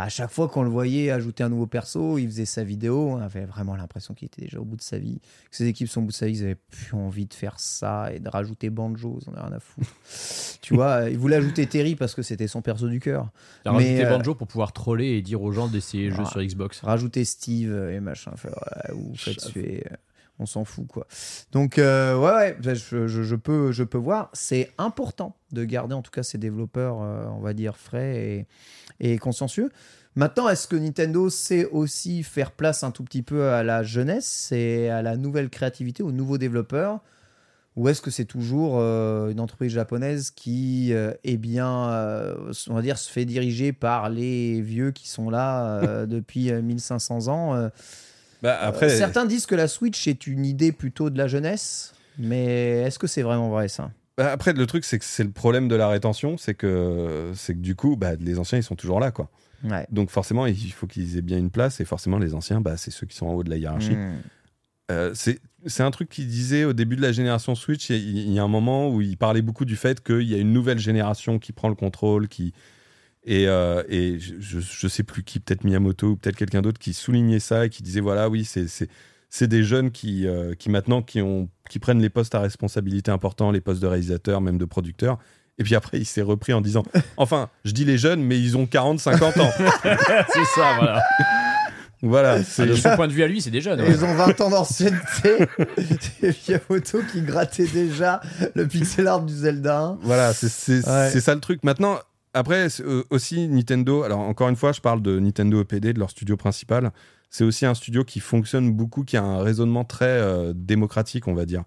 À 0.00 0.08
chaque 0.08 0.30
fois 0.30 0.48
qu'on 0.48 0.62
le 0.62 0.70
voyait 0.70 1.10
ajouter 1.10 1.42
un 1.42 1.48
nouveau 1.48 1.66
perso, 1.66 2.18
il 2.18 2.26
faisait 2.26 2.44
sa 2.44 2.62
vidéo, 2.62 3.08
on 3.10 3.16
avait 3.20 3.44
vraiment 3.46 3.74
l'impression 3.74 4.14
qu'il 4.14 4.26
était 4.26 4.42
déjà 4.42 4.60
au 4.60 4.64
bout 4.64 4.76
de 4.76 4.82
sa 4.82 4.98
vie, 4.98 5.18
que 5.50 5.56
ses 5.56 5.66
équipes 5.66 5.88
sont 5.88 6.00
au 6.00 6.04
bout 6.04 6.10
de 6.10 6.14
sa 6.16 6.26
vie, 6.26 6.34
ils 6.38 6.44
avaient 6.44 6.54
plus 6.54 6.94
envie 6.94 7.26
de 7.26 7.34
faire 7.34 7.58
ça 7.58 8.12
et 8.12 8.20
de 8.20 8.28
rajouter 8.28 8.70
Banjo, 8.70 9.18
ils 9.20 9.28
en 9.28 9.32
avaient 9.32 9.48
rien 9.48 9.56
à 9.56 9.60
foutre. 9.60 9.88
tu 10.62 10.74
vois, 10.74 11.10
il 11.10 11.18
voulait 11.18 11.36
ajouter 11.36 11.66
Terry 11.66 11.96
parce 11.96 12.14
que 12.14 12.22
c'était 12.22 12.46
son 12.46 12.62
perso 12.62 12.88
du 12.88 13.00
cœur. 13.00 13.30
Il 13.64 13.68
a 13.68 13.72
rajouté 13.72 14.04
euh, 14.06 14.16
Banjo 14.16 14.34
pour 14.34 14.46
pouvoir 14.46 14.72
troller 14.72 15.08
et 15.16 15.22
dire 15.22 15.42
aux 15.42 15.50
gens 15.52 15.66
d'essayer 15.68 16.04
les 16.04 16.10
jeux 16.14 16.22
Ah. 16.24 16.30
sur 16.30 16.42
Xbox. 16.42 16.80
rajouter 16.80 17.24
Steve 17.24 17.72
et 17.90 18.00
machin. 18.00 18.32
Fait, 18.36 18.48
ouais, 18.50 18.94
ou 18.94 19.14
faites 19.16 19.40
suer, 19.40 19.84
euh, 19.90 19.96
on 20.38 20.46
s'en 20.46 20.64
fout 20.64 20.86
quoi. 20.86 21.06
Donc 21.52 21.78
euh, 21.78 22.16
ouais, 22.16 22.32
ouais, 22.32 22.56
bah, 22.62 22.74
je, 22.74 23.34
peux, 23.34 23.72
je 23.72 23.84
peux 23.84 23.98
voir. 23.98 24.30
C'est 24.32 24.72
important 24.78 25.36
de 25.52 25.64
garder 25.64 25.94
en 25.94 26.02
tout 26.02 26.10
cas 26.10 26.22
ces 26.22 26.38
développeurs, 26.38 27.02
euh, 27.02 27.26
on 27.36 27.40
va 27.40 27.54
dire 27.54 27.76
frais 27.76 28.46
et, 29.00 29.12
et 29.12 29.18
consciencieux. 29.18 29.70
Maintenant, 30.14 30.48
est-ce 30.48 30.66
que 30.66 30.76
Nintendo 30.76 31.30
sait 31.30 31.66
aussi 31.66 32.22
faire 32.22 32.52
place 32.52 32.82
un 32.82 32.90
tout 32.90 33.04
petit 33.04 33.22
peu 33.22 33.50
à 33.50 33.62
la 33.62 33.82
jeunesse 33.82 34.50
et 34.50 34.88
à 34.88 35.02
la 35.02 35.16
nouvelle 35.16 35.48
créativité, 35.48 36.02
aux 36.02 36.12
nouveaux 36.12 36.38
développeurs? 36.38 37.00
Ou 37.76 37.88
est-ce 37.88 38.02
que 38.02 38.10
c'est 38.10 38.24
toujours 38.24 38.78
euh, 38.80 39.30
une 39.30 39.38
entreprise 39.38 39.70
japonaise 39.70 40.32
qui, 40.32 40.92
eh 41.22 41.36
bien, 41.36 42.34
on 42.68 42.74
va 42.74 42.82
dire, 42.82 42.98
se 42.98 43.08
fait 43.08 43.24
diriger 43.24 43.72
par 43.72 44.08
les 44.08 44.60
vieux 44.60 44.90
qui 44.90 45.08
sont 45.08 45.30
là 45.30 46.06
depuis 46.06 46.50
euh, 46.50 46.62
1500 46.62 47.28
ans 47.28 47.70
bah, 48.42 48.58
Après, 48.60 48.88
Certains 48.88 49.26
disent 49.26 49.46
que 49.46 49.54
la 49.54 49.68
Switch 49.68 50.06
est 50.06 50.26
une 50.26 50.44
idée 50.44 50.72
plutôt 50.72 51.10
de 51.10 51.18
la 51.18 51.26
jeunesse, 51.26 51.92
mais 52.18 52.82
est-ce 52.82 52.98
que 52.98 53.06
c'est 53.06 53.22
vraiment 53.22 53.50
vrai 53.50 53.68
ça? 53.68 53.90
Bah, 54.16 54.32
après, 54.32 54.52
le 54.52 54.66
truc, 54.66 54.84
c'est 54.84 54.98
que 54.98 55.04
c'est 55.04 55.24
le 55.24 55.30
problème 55.30 55.68
de 55.68 55.76
la 55.76 55.88
rétention, 55.88 56.36
c'est 56.38 56.54
que, 56.54 57.32
c'est 57.34 57.54
que 57.54 57.60
du 57.60 57.74
coup, 57.74 57.96
bah, 57.96 58.16
les 58.18 58.38
anciens, 58.38 58.58
ils 58.58 58.64
sont 58.64 58.76
toujours 58.76 59.00
là, 59.00 59.10
quoi. 59.10 59.30
Ouais. 59.64 59.86
Donc 59.90 60.10
forcément, 60.10 60.46
il 60.46 60.72
faut 60.72 60.86
qu'ils 60.86 61.18
aient 61.18 61.22
bien 61.22 61.38
une 61.38 61.50
place, 61.50 61.80
et 61.80 61.84
forcément, 61.84 62.18
les 62.18 62.34
anciens, 62.34 62.60
bah, 62.60 62.76
c'est 62.76 62.90
ceux 62.90 63.06
qui 63.06 63.16
sont 63.16 63.26
en 63.26 63.34
haut 63.34 63.44
de 63.44 63.50
la 63.50 63.56
hiérarchie. 63.56 63.96
Hmm. 63.96 64.18
euh, 64.90 65.14
c'est 65.14 65.82
un 65.82 65.90
truc 65.90 66.08
qu'il 66.08 66.28
disait 66.28 66.64
au 66.64 66.72
début 66.72 66.96
de 66.96 67.02
la 67.02 67.12
génération 67.12 67.54
Switch. 67.54 67.90
Il 67.90 67.96
y, 67.96 68.34
y 68.34 68.38
a 68.38 68.42
un 68.42 68.48
moment 68.48 68.88
où 68.88 69.00
il 69.00 69.16
parlait 69.16 69.42
beaucoup 69.42 69.64
du 69.64 69.76
fait 69.76 70.02
qu'il 70.02 70.22
y 70.22 70.34
a 70.34 70.38
une 70.38 70.52
nouvelle 70.52 70.78
génération 70.78 71.38
qui 71.38 71.52
prend 71.52 71.68
le 71.68 71.74
contrôle, 71.74 72.28
qui 72.28 72.54
et, 73.30 73.46
euh, 73.46 73.82
et 73.88 74.18
je, 74.18 74.34
je, 74.40 74.58
je 74.60 74.88
sais 74.88 75.02
plus 75.02 75.22
qui, 75.22 75.38
peut-être 75.38 75.62
Miyamoto 75.64 76.06
ou 76.08 76.16
peut-être 76.16 76.36
quelqu'un 76.36 76.62
d'autre 76.62 76.78
qui 76.78 76.94
soulignait 76.94 77.40
ça 77.40 77.66
et 77.66 77.68
qui 77.68 77.82
disait 77.82 78.00
voilà 78.00 78.28
oui 78.28 78.44
c'est 78.44 78.66
c'est 78.68 78.88
c'est 79.28 79.46
des 79.48 79.62
jeunes 79.62 79.90
qui 79.90 80.26
euh, 80.26 80.54
qui 80.54 80.70
maintenant 80.70 81.02
qui 81.02 81.20
ont 81.20 81.48
qui 81.68 81.78
prennent 81.78 82.00
les 82.00 82.08
postes 82.08 82.34
à 82.34 82.40
responsabilité 82.40 83.10
importants, 83.10 83.50
les 83.50 83.60
postes 83.60 83.82
de 83.82 83.86
réalisateur, 83.86 84.40
même 84.40 84.56
de 84.58 84.64
producteur. 84.64 85.18
Et 85.60 85.64
puis 85.64 85.74
après, 85.74 85.98
il 85.98 86.04
s'est 86.06 86.22
repris 86.22 86.52
en 86.54 86.60
disant 86.62 86.84
Enfin, 87.18 87.50
je 87.64 87.72
dis 87.72 87.84
les 87.84 87.98
jeunes, 87.98 88.22
mais 88.22 88.40
ils 88.40 88.56
ont 88.56 88.64
40, 88.66 89.00
50 89.00 89.36
ans. 89.38 89.50
c'est 89.82 90.44
ça, 90.54 90.74
voilà. 90.78 91.02
voilà. 92.00 92.38
De 92.38 92.44
c'est- 92.44 92.76
son 92.76 92.94
point 92.96 93.08
de 93.08 93.12
vue 93.12 93.22
à 93.24 93.26
lui, 93.26 93.42
c'est 93.42 93.50
des 93.50 93.60
jeunes. 93.60 93.80
Ouais. 93.80 93.90
Ils 93.90 94.04
ont 94.04 94.14
20 94.14 94.40
ans 94.40 94.50
d'ancienneté. 94.50 95.46
C'est 96.20 96.48
Miyamoto 96.48 97.00
qui 97.12 97.22
grattait 97.22 97.66
déjà 97.66 98.20
le 98.54 98.66
pixel 98.66 99.06
art 99.08 99.22
du 99.22 99.34
Zelda 99.34 99.78
1. 99.80 99.98
Voilà, 100.02 100.32
c'est 100.32 100.46
Ouais. 100.86 101.10
c'est 101.12 101.20
ça 101.20 101.34
le 101.34 101.40
truc. 101.40 101.62
Maintenant, 101.64 101.98
après, 102.34 102.68
euh, 102.80 103.02
aussi 103.10 103.48
Nintendo, 103.48 104.02
alors 104.02 104.20
encore 104.20 104.48
une 104.48 104.56
fois, 104.56 104.72
je 104.72 104.80
parle 104.80 105.02
de 105.02 105.18
Nintendo 105.18 105.60
EPD, 105.60 105.92
de 105.92 105.98
leur 105.98 106.10
studio 106.10 106.36
principal. 106.36 106.92
C'est 107.30 107.44
aussi 107.44 107.66
un 107.66 107.74
studio 107.74 108.04
qui 108.04 108.20
fonctionne 108.20 108.72
beaucoup, 108.72 109.04
qui 109.04 109.16
a 109.16 109.22
un 109.22 109.42
raisonnement 109.42 109.84
très 109.84 110.06
euh, 110.06 110.52
démocratique, 110.54 111.28
on 111.28 111.34
va 111.34 111.44
dire. 111.46 111.64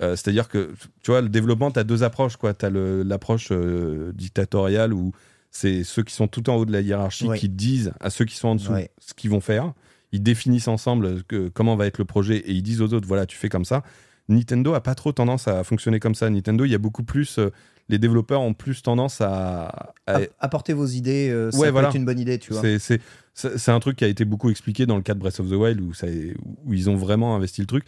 Euh, 0.00 0.16
C'est-à-dire 0.16 0.48
que, 0.48 0.72
tu 1.02 1.10
vois, 1.10 1.20
le 1.20 1.28
développement, 1.28 1.70
tu 1.70 1.78
as 1.78 1.84
deux 1.84 2.02
approches. 2.02 2.36
Tu 2.38 2.66
as 2.66 2.70
l'approche 2.70 3.48
euh, 3.52 4.12
dictatoriale 4.14 4.92
où 4.92 5.12
c'est 5.50 5.84
ceux 5.84 6.02
qui 6.02 6.14
sont 6.14 6.26
tout 6.26 6.48
en 6.50 6.56
haut 6.56 6.64
de 6.64 6.72
la 6.72 6.80
hiérarchie 6.80 7.28
Ouais. 7.28 7.38
qui 7.38 7.48
disent 7.48 7.92
à 8.00 8.10
ceux 8.10 8.24
qui 8.24 8.34
sont 8.36 8.48
en 8.48 8.54
dessous 8.56 8.72
Ouais. 8.72 8.90
ce 8.98 9.14
qu'ils 9.14 9.30
vont 9.30 9.40
faire. 9.40 9.72
Ils 10.12 10.22
définissent 10.22 10.68
ensemble 10.68 11.22
que, 11.24 11.48
comment 11.48 11.76
va 11.76 11.86
être 11.86 11.98
le 11.98 12.04
projet 12.04 12.38
et 12.38 12.52
ils 12.52 12.62
disent 12.62 12.80
aux 12.80 12.92
autres, 12.92 13.06
voilà, 13.06 13.26
tu 13.26 13.36
fais 13.36 13.48
comme 13.48 13.64
ça. 13.64 13.82
Nintendo 14.28 14.72
a 14.74 14.80
pas 14.82 14.94
trop 14.94 15.12
tendance 15.12 15.48
à 15.48 15.62
fonctionner 15.64 16.00
comme 16.00 16.14
ça. 16.14 16.30
Nintendo, 16.30 16.64
il 16.64 16.70
y 16.72 16.74
a 16.74 16.78
beaucoup 16.78 17.04
plus. 17.04 17.38
Les 17.88 17.98
développeurs 17.98 18.40
ont 18.40 18.54
plus 18.54 18.82
tendance 18.82 19.20
à. 19.20 19.66
à- 20.06 20.14
App- 20.16 20.30
Apportez 20.40 20.72
vos 20.72 20.86
idées, 20.86 21.28
euh, 21.30 21.50
ça 21.50 21.58
Ouais, 21.58 21.66
peut 21.68 21.72
voilà. 21.72 21.88
être 21.88 21.96
une 21.96 22.04
bonne 22.04 22.18
idée, 22.18 22.38
tu 22.38 22.52
vois. 22.52 22.62
c'est- 22.62 23.68
un 23.72 23.80
truc 23.80 23.96
qui 23.96 24.04
a 24.04 24.08
été 24.08 24.24
beaucoup 24.24 24.48
expliqué 24.50 24.86
dans 24.86 24.96
le 24.96 25.02
cas 25.02 25.14
de 25.14 25.18
Breath 25.18 25.40
of 25.40 25.48
the 25.48 25.52
Wild 25.54 25.80
où, 25.80 25.92
ça, 25.92 26.06
où 26.64 26.72
ils 26.72 26.88
ont 26.88 26.96
vraiment 26.96 27.34
investi 27.36 27.60
le 27.60 27.66
truc. 27.66 27.84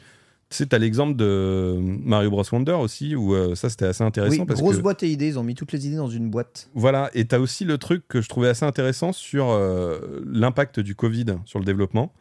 Tu 0.48 0.59
sais, 0.59 0.66
t'as 0.66 0.78
l'exemple 0.78 1.16
de 1.16 1.77
Mario 1.81 2.31
Bros 2.31 2.44
Wonder 2.52 2.73
aussi 2.73 3.16
où 3.16 3.35
euh, 3.35 3.56
ça 3.56 3.68
c'était 3.68 3.86
assez 3.86 4.05
intéressant 4.05 4.40
Oui, 4.43 4.47
parce 4.47 4.60
grosse 4.60 4.77
que 4.77 4.82
boîte 4.82 5.02
et 5.02 5.09
idées, 5.10 5.27
ils 5.28 5.39
ont 5.40 5.43
mis 5.43 5.55
toutes 5.56 5.73
les 5.73 5.86
idées 5.89 5.97
dans 5.97 6.06
une 6.09 6.31
boîte. 6.31 6.68
voilà 6.74 7.10
et 7.14 7.24
t'as 7.24 7.39
aussi 7.40 7.64
le 7.64 7.78
truc 7.78 8.06
que 8.06 8.20
je 8.20 8.28
trouvais 8.28 8.48
assez 8.48 8.64
intéressant 8.64 9.12
sur 9.12 9.48
euh, 9.51 10.23
l'impact 10.24 10.78
du 10.78 10.94
Covid 10.94 11.27
sur 11.47 11.59
le 11.59 11.64
développement 11.64 12.12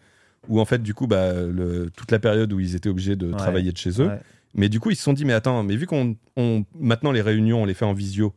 où 0.49 0.60
en 0.60 0.65
fait 0.65 0.81
du 0.81 0.95
coup 0.95 1.06
bah, 1.06 1.34
le- 1.34 1.91
toute 1.95 2.11
la 2.11 2.18
période 2.18 2.52
où 2.52 2.60
ils 2.60 2.76
étaient 2.76 2.89
obligés 2.89 3.15
de 3.15 3.27
Ouais. 3.27 3.38
travailler 3.38 3.72
de 3.72 3.77
chez 3.77 4.02
eux 4.02 4.07
Ouais. 4.07 4.19
Mais 4.56 4.69
du 4.69 4.80
coup, 4.80 4.90
ils 4.90 4.95
se 4.95 5.03
sont 5.03 5.14
dit, 5.14 5.26
mais 5.26 5.34
attends, 5.34 5.61
mais 5.64 5.76
vu 5.76 5.86
qu'on 5.86 6.15
on- 6.38 6.64
maintenant 6.80 7.11
les 7.11 7.22
réunions, 7.22 7.61
on 7.61 7.65
les 7.65 7.73
fait 7.76 7.86
en 7.86 7.94
visio. 7.94 8.34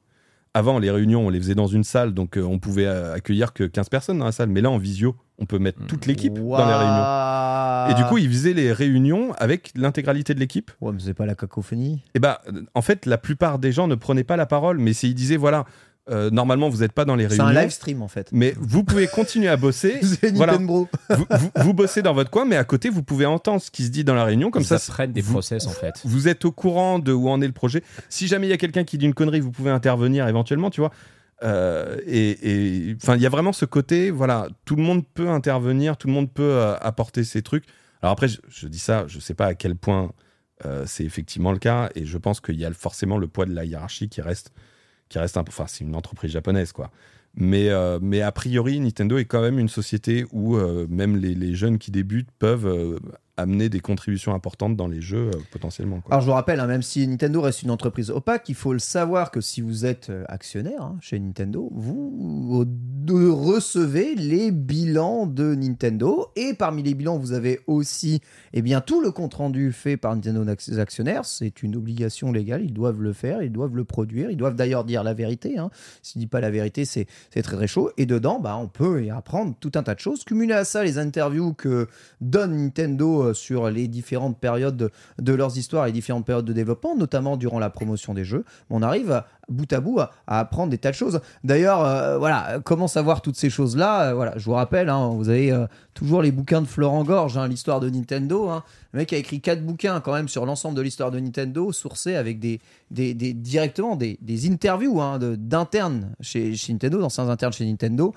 Avant, 0.55 0.78
les 0.78 0.90
réunions, 0.90 1.27
on 1.27 1.31
les 1.31 1.39
faisait 1.39 1.55
dans 1.55 1.66
une 1.66 1.85
salle, 1.85 2.15
donc 2.15 2.36
euh, 2.36 2.43
on 2.43 2.59
pouvait 2.59 2.86
euh, 2.86 3.15
accueillir 3.15 3.53
que 3.53 3.65
15 3.65 3.89
personnes 3.90 4.19
dans 4.19 4.24
la 4.24 4.32
salle. 4.32 4.49
Mais 4.49 4.61
là, 4.61 4.70
en 4.70 4.78
visio, 4.78 5.15
on 5.39 5.45
peut 5.47 5.59
mettre 5.59 5.85
toute 5.86 6.07
l'équipe 6.07 6.35
dans 6.35 6.66
les 6.66 6.74
réunions. 6.74 7.90
Et 7.90 7.95
du 7.95 8.05
coup, 8.09 8.19
ils 8.19 8.28
faisaient 8.28 8.55
les 8.55 8.73
réunions 8.73 9.32
avec 9.39 9.70
l'intégralité 9.77 10.35
de 10.35 10.40
l'équipe. 10.40 10.70
Ouais, 10.81 10.90
mais 10.93 11.01
c'est 11.01 11.15
pas 11.15 11.27
la 11.27 11.35
cacophonie. 11.35 12.03
Et 12.15 12.19
bah, 12.19 12.40
euh, 12.53 12.62
en 12.74 12.82
fait, 12.82 13.07
la 13.07 13.19
plupart 13.19 13.59
des 13.59 13.73
gens 13.73 13.86
ne 13.89 13.95
prenaient 13.95 14.24
pas 14.24 14.36
la 14.36 14.47
parole, 14.47 14.78
mais 14.78 14.93
ils 14.93 15.15
disaient, 15.15 15.36
voilà, 15.36 15.65
euh, 16.10 16.30
normalement, 16.30 16.68
vous 16.68 16.78
n'êtes 16.78 16.93
pas 16.93 17.05
dans 17.05 17.16
les 17.16 17.24
C'est 17.24 17.40
réunions. 17.43 17.47
un 17.47 17.52
live 17.62 17.70
stream 17.70 18.02
en 18.02 18.09
fait. 18.09 18.28
Mais 18.32 18.55
vous 18.59 18.85
pouvez 18.85 19.06
continuer 19.06 19.48
à 19.48 19.56
bosser. 19.56 19.98
C'est 20.02 20.35
voilà. 20.35 20.56
Vous, 20.56 20.89
vous- 21.10 21.26
vous 21.56 21.74
bossez 21.74 22.02
dans 22.02 22.14
votre 22.14 22.30
coin, 22.30 22.44
mais 22.44 22.56
à 22.56 22.64
côté, 22.64 22.89
vous 22.89 23.02
pouvez 23.02 23.26
entendre 23.26 23.60
ce 23.60 23.70
qui 23.70 23.85
se 23.85 23.90
dit 23.90 24.05
dans 24.05 24.14
la 24.14 24.24
réunion. 24.24 24.51
Comme 24.51 24.62
Ils 24.62 24.66
ça, 24.66 24.76
apprennent 24.76 25.12
des 25.12 25.20
vous- 25.20 25.32
process 25.32 25.66
en 25.66 25.70
fait. 25.70 26.01
vous 26.05 26.28
êtes 26.28 26.44
au 26.44 26.52
courant 26.52 26.98
de 26.98 27.12
où 27.12 27.28
en 27.28 27.40
est 27.40 27.47
le 27.47 27.52
projet. 27.52 27.82
Si 28.09 28.26
jamais 28.26 28.47
il 28.47 28.51
y 28.51 28.55
a 28.55 28.59
quelqu'un 28.59 28.85
qui 28.85 28.97
dit 28.98 29.06
une 29.06 29.14
connerie, 29.14 29.40
vous 29.40 29.51
pouvez 29.52 29.70
intervenir 29.70 30.26
éventuellement, 30.28 30.70
tu 30.70 30.80
vois. 30.80 30.93
Euh, 31.44 31.97
et 32.06 32.97
enfin, 33.01 33.14
il 33.14 33.22
y 33.22 33.26
a 33.26 33.28
vraiment 33.28 33.52
ce 33.52 33.64
côté, 33.64 34.10
voilà, 34.10 34.48
tout 34.64 34.74
le 34.76 34.82
monde 34.82 35.05
peut 35.14 35.28
intervenir, 35.28 35.97
tout 35.97 36.09
le 36.09 36.12
monde 36.12 36.32
peut 36.32 36.43
euh, 36.43 36.74
apporter 36.80 37.22
ses 37.22 37.43
trucs. 37.43 37.64
Alors 38.02 38.12
après, 38.12 38.28
je, 38.28 38.39
je 38.48 38.66
dis 38.66 38.78
ça, 38.80 39.05
je 39.06 39.20
sais 39.20 39.35
pas 39.35 39.47
à 39.47 39.55
quel 39.55 39.76
point 39.76 40.10
euh, 40.66 40.82
c'est 40.86 41.05
effectivement 41.05 41.52
le 41.52 41.59
cas, 41.59 41.90
et 41.94 42.05
je 42.06 42.18
pense 42.18 42.40
qu'il 42.40 42.56
y 42.56 42.64
a 42.64 42.72
forcément 42.72 43.18
le 43.18 43.28
poids 43.28 43.47
de 43.47 43.55
la 43.55 43.64
hiérarchie 43.64 44.09
qui 44.09 44.20
reste, 44.20 44.51
qui 45.09 45.18
reste 45.18 45.36
un. 45.36 45.44
Enfin, 45.47 45.66
c'est 45.66 45.85
une 45.85 45.94
entreprise 45.94 46.30
japonaise, 46.30 46.72
quoi. 46.72 46.90
Mais, 47.35 47.68
euh, 47.68 47.98
mais 48.02 48.20
a 48.20 48.32
priori, 48.32 48.80
Nintendo 48.80 49.18
est 49.18 49.24
quand 49.24 49.40
même 49.40 49.59
une 49.59 49.68
société 49.68 50.26
où 50.32 50.56
euh, 50.56 50.86
même 50.89 51.16
les, 51.16 51.35
les 51.35 51.55
jeunes 51.55 51.78
qui 51.78 51.90
débutent 51.90 52.30
peuvent 52.39 52.66
euh, 52.66 52.98
amener 53.39 53.69
des 53.69 53.81
contributions 53.81 54.35
importantes 54.35 54.77
dans 54.77 54.89
les 54.89 55.01
jeux 55.01 55.31
euh, 55.35 55.39
potentiellement. 55.51 56.02
Alors 56.10 56.20
je 56.20 56.27
vous 56.27 56.32
rappelle, 56.32 56.60
hein, 56.60 56.66
même 56.66 56.82
si 56.82 57.06
Nintendo 57.06 57.40
reste 57.40 57.62
une 57.62 57.70
entreprise 57.70 58.10
opaque, 58.10 58.48
il 58.48 58.55
faut 58.55 58.73
le 58.73 58.78
savoir 58.78 59.31
que 59.31 59.40
si 59.40 59.60
vous 59.60 59.86
êtes 59.86 60.10
euh, 60.10 60.24
actionnaire 60.28 60.82
hein, 60.82 60.98
chez 61.01 61.19
Nintendo, 61.19 61.70
vous 61.73 62.65
euh, 63.09 63.32
recevez 63.32 64.15
les 64.15 64.51
bilans 64.51 65.27
de 65.27 65.55
Nintendo 65.55 66.28
et 66.36 66.52
parmi 66.52 66.82
les 66.82 66.94
bilans, 66.94 67.16
vous 67.16 67.32
avez 67.32 67.60
aussi 67.66 68.20
eh 68.52 68.62
bien, 68.62 68.81
tout 68.81 69.01
le 69.01 69.12
compte 69.12 69.35
rendu 69.35 69.73
fait 69.73 69.97
par 69.97 70.15
Nintendo 70.15 70.44
ses 70.59 70.78
actionnaires. 70.78 71.24
C'est 71.24 71.62
une 71.62 71.77
obligation 71.77 72.32
légale, 72.32 72.65
ils 72.65 72.73
doivent 72.73 73.01
le 73.01 73.12
faire, 73.12 73.43
ils 73.43 73.52
doivent 73.52 73.77
le 73.77 73.85
produire, 73.85 74.31
ils 74.31 74.36
doivent 74.36 74.56
d'ailleurs 74.56 74.85
dire 74.85 75.05
la 75.05 75.15
vérité. 75.15 75.59
Hein. 75.59 75.70
S'ils 76.02 76.20
ne 76.20 76.24
disent 76.24 76.31
pas 76.31 76.40
la 76.40 76.51
vérité, 76.51 76.85
c'est 76.85 77.06
c'est 77.31 77.43
très 77.43 77.56
très 77.56 77.66
chaud. 77.66 77.90
Et 77.97 78.06
dedans, 78.06 78.40
bah, 78.40 78.56
on 78.56 78.69
peut 78.69 79.05
y 79.05 79.10
apprendre 79.10 79.55
tout 79.60 79.73
un 79.74 79.82
tas 79.82 79.94
de 79.94 80.01
choses. 80.01 80.24
Cumuler 80.24 80.55
à 80.55 80.65
ça 80.65 80.82
les 80.82 80.98
interviews 80.98 81.52
que 81.52 81.86
donne 82.20 82.56
Nintendo 82.56 83.27
sur 83.34 83.70
les 83.70 83.88
différentes 83.88 84.38
périodes 84.38 84.90
de, 85.18 85.32
leurs 85.32 85.56
histoires 85.59 85.86
et 85.86 85.92
différentes 85.92 86.26
périodes 86.26 86.44
de 86.44 86.52
développement, 86.52 86.96
notamment 86.96 87.36
durant 87.36 87.59
la 87.59 87.70
promotion 87.70 88.14
des 88.14 88.24
jeux, 88.24 88.44
on 88.70 88.82
arrive 88.82 89.22
bout 89.48 89.72
à 89.72 89.80
bout 89.80 90.00
à, 90.00 90.10
apprendre 90.26 90.70
des 90.70 90.78
tas 90.78 90.90
de 90.90 90.94
choses. 90.94 91.20
D'ailleurs, 91.44 91.84
euh, 91.84 92.18
voilà, 92.18 92.60
comment 92.64 92.88
savoir 92.88 93.22
toutes 93.22 93.36
ces 93.36 93.50
choses-là? 93.50 94.10
Euh, 94.10 94.14
Voilà, 94.14 94.34
je 94.36 94.44
vous 94.44 94.52
rappelle, 94.52 94.88
hein, 94.88 95.10
vous 95.14 95.28
avez 95.28 95.50
euh, 95.50 95.66
toujours 95.94 96.22
les 96.22 96.32
bouquins 96.32 96.60
de 96.60 96.66
Florent 96.66 97.05
Gorge, 97.05 97.36
hein, 97.38 97.48
l'histoire 97.48 97.80
de 97.80 97.88
Nintendo. 97.88 98.48
hein. 98.48 98.62
Le 98.92 98.98
mec 98.98 99.12
a 99.12 99.16
écrit 99.16 99.40
quatre 99.40 99.64
bouquins 99.64 100.00
quand 100.00 100.12
même 100.12 100.28
sur 100.28 100.46
l'ensemble 100.46 100.76
de 100.76 100.82
l'histoire 100.82 101.10
de 101.10 101.18
Nintendo, 101.18 101.72
sourcés 101.72 102.16
avec 102.16 102.38
des, 102.38 102.60
des, 102.90 103.14
directement 103.14 103.96
des, 103.96 104.18
interviews 104.50 105.00
hein, 105.00 105.18
d'internes 105.18 106.14
chez, 106.20 106.55
Nintendo, 106.68 106.98
d'anciens 106.98 107.28
internes 107.28 107.52
chez 107.52 107.66
Nintendo, 107.66 108.14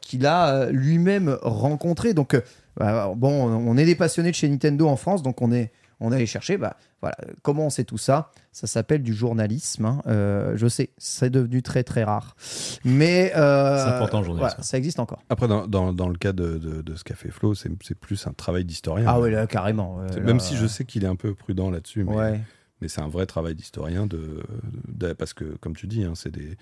qu'il 0.00 0.26
a 0.26 0.66
lui-même 0.70 1.36
rencontré. 1.42 2.14
Donc, 2.14 2.40
euh, 2.80 2.84
bah, 2.84 3.12
bon, 3.16 3.30
on 3.50 3.76
est 3.76 3.84
des 3.84 3.94
passionnés 3.94 4.30
de 4.30 4.34
chez 4.36 4.48
Nintendo 4.48 4.88
en 4.88 4.96
France, 4.96 5.22
donc 5.22 5.40
on 5.42 5.50
est, 5.52 5.72
on 6.00 6.12
est 6.12 6.16
allé 6.16 6.26
chercher. 6.26 6.56
Bah, 6.58 6.76
voilà, 7.00 7.16
comment 7.42 7.66
on 7.66 7.70
sait 7.70 7.84
tout 7.84 7.98
ça? 7.98 8.30
Ça 8.52 8.66
s'appelle 8.66 9.02
du 9.02 9.14
journalisme. 9.14 9.84
hein. 9.84 10.02
Euh, 10.06 10.52
je 10.56 10.66
sais, 10.66 10.90
c'est 10.98 11.30
devenu 11.30 11.62
très 11.62 11.84
très 11.84 12.04
rare, 12.04 12.36
mais 12.84 13.32
euh, 13.36 13.84
C'est 13.84 13.90
important, 13.94 14.20
le 14.20 14.24
journalisme. 14.26 14.50
voilà, 14.56 14.62
ça 14.64 14.78
existe 14.78 14.98
encore. 15.00 15.22
Après, 15.28 15.48
dans, 15.48 15.66
dans, 15.66 15.92
dans 15.92 16.08
le 16.08 16.16
cas 16.16 16.32
de, 16.32 16.58
de, 16.58 16.82
de 16.82 16.94
ce 16.96 17.04
qu'a 17.04 17.14
fait 17.14 17.30
Flo, 17.30 17.54
c'est 17.54 17.70
c'est 17.82 17.98
plus 17.98 18.26
un 18.26 18.32
travail 18.32 18.64
d'historien. 18.64 19.06
Ah 19.08 19.20
ouais, 19.20 19.30
là, 19.30 19.46
carrément. 19.46 20.00
euh, 20.00 20.06
C'est- 20.10 20.20
là, 20.20 20.24
Même 20.26 20.40
si 20.40 20.56
je 20.56 20.66
sais 20.66 20.84
qu'il 20.84 21.04
est 21.04 21.08
un 21.08 21.16
peu 21.16 21.34
prudent 21.34 21.70
là-dessus, 21.70 22.04
mais, 22.04 22.14
Ouais. 22.14 22.40
mais 22.80 22.88
c'est 22.88 23.00
un 23.00 23.08
vrai 23.08 23.26
travail 23.26 23.54
d'historien 23.54 24.06
de, 24.06 24.42
de- 24.88 25.12
parce 25.12 25.34
que, 25.34 25.44
comme 25.60 25.76
tu 25.76 25.86
dis, 25.86 26.04
hein, 26.04 26.12
c'est 26.14 26.30
des, 26.32 26.56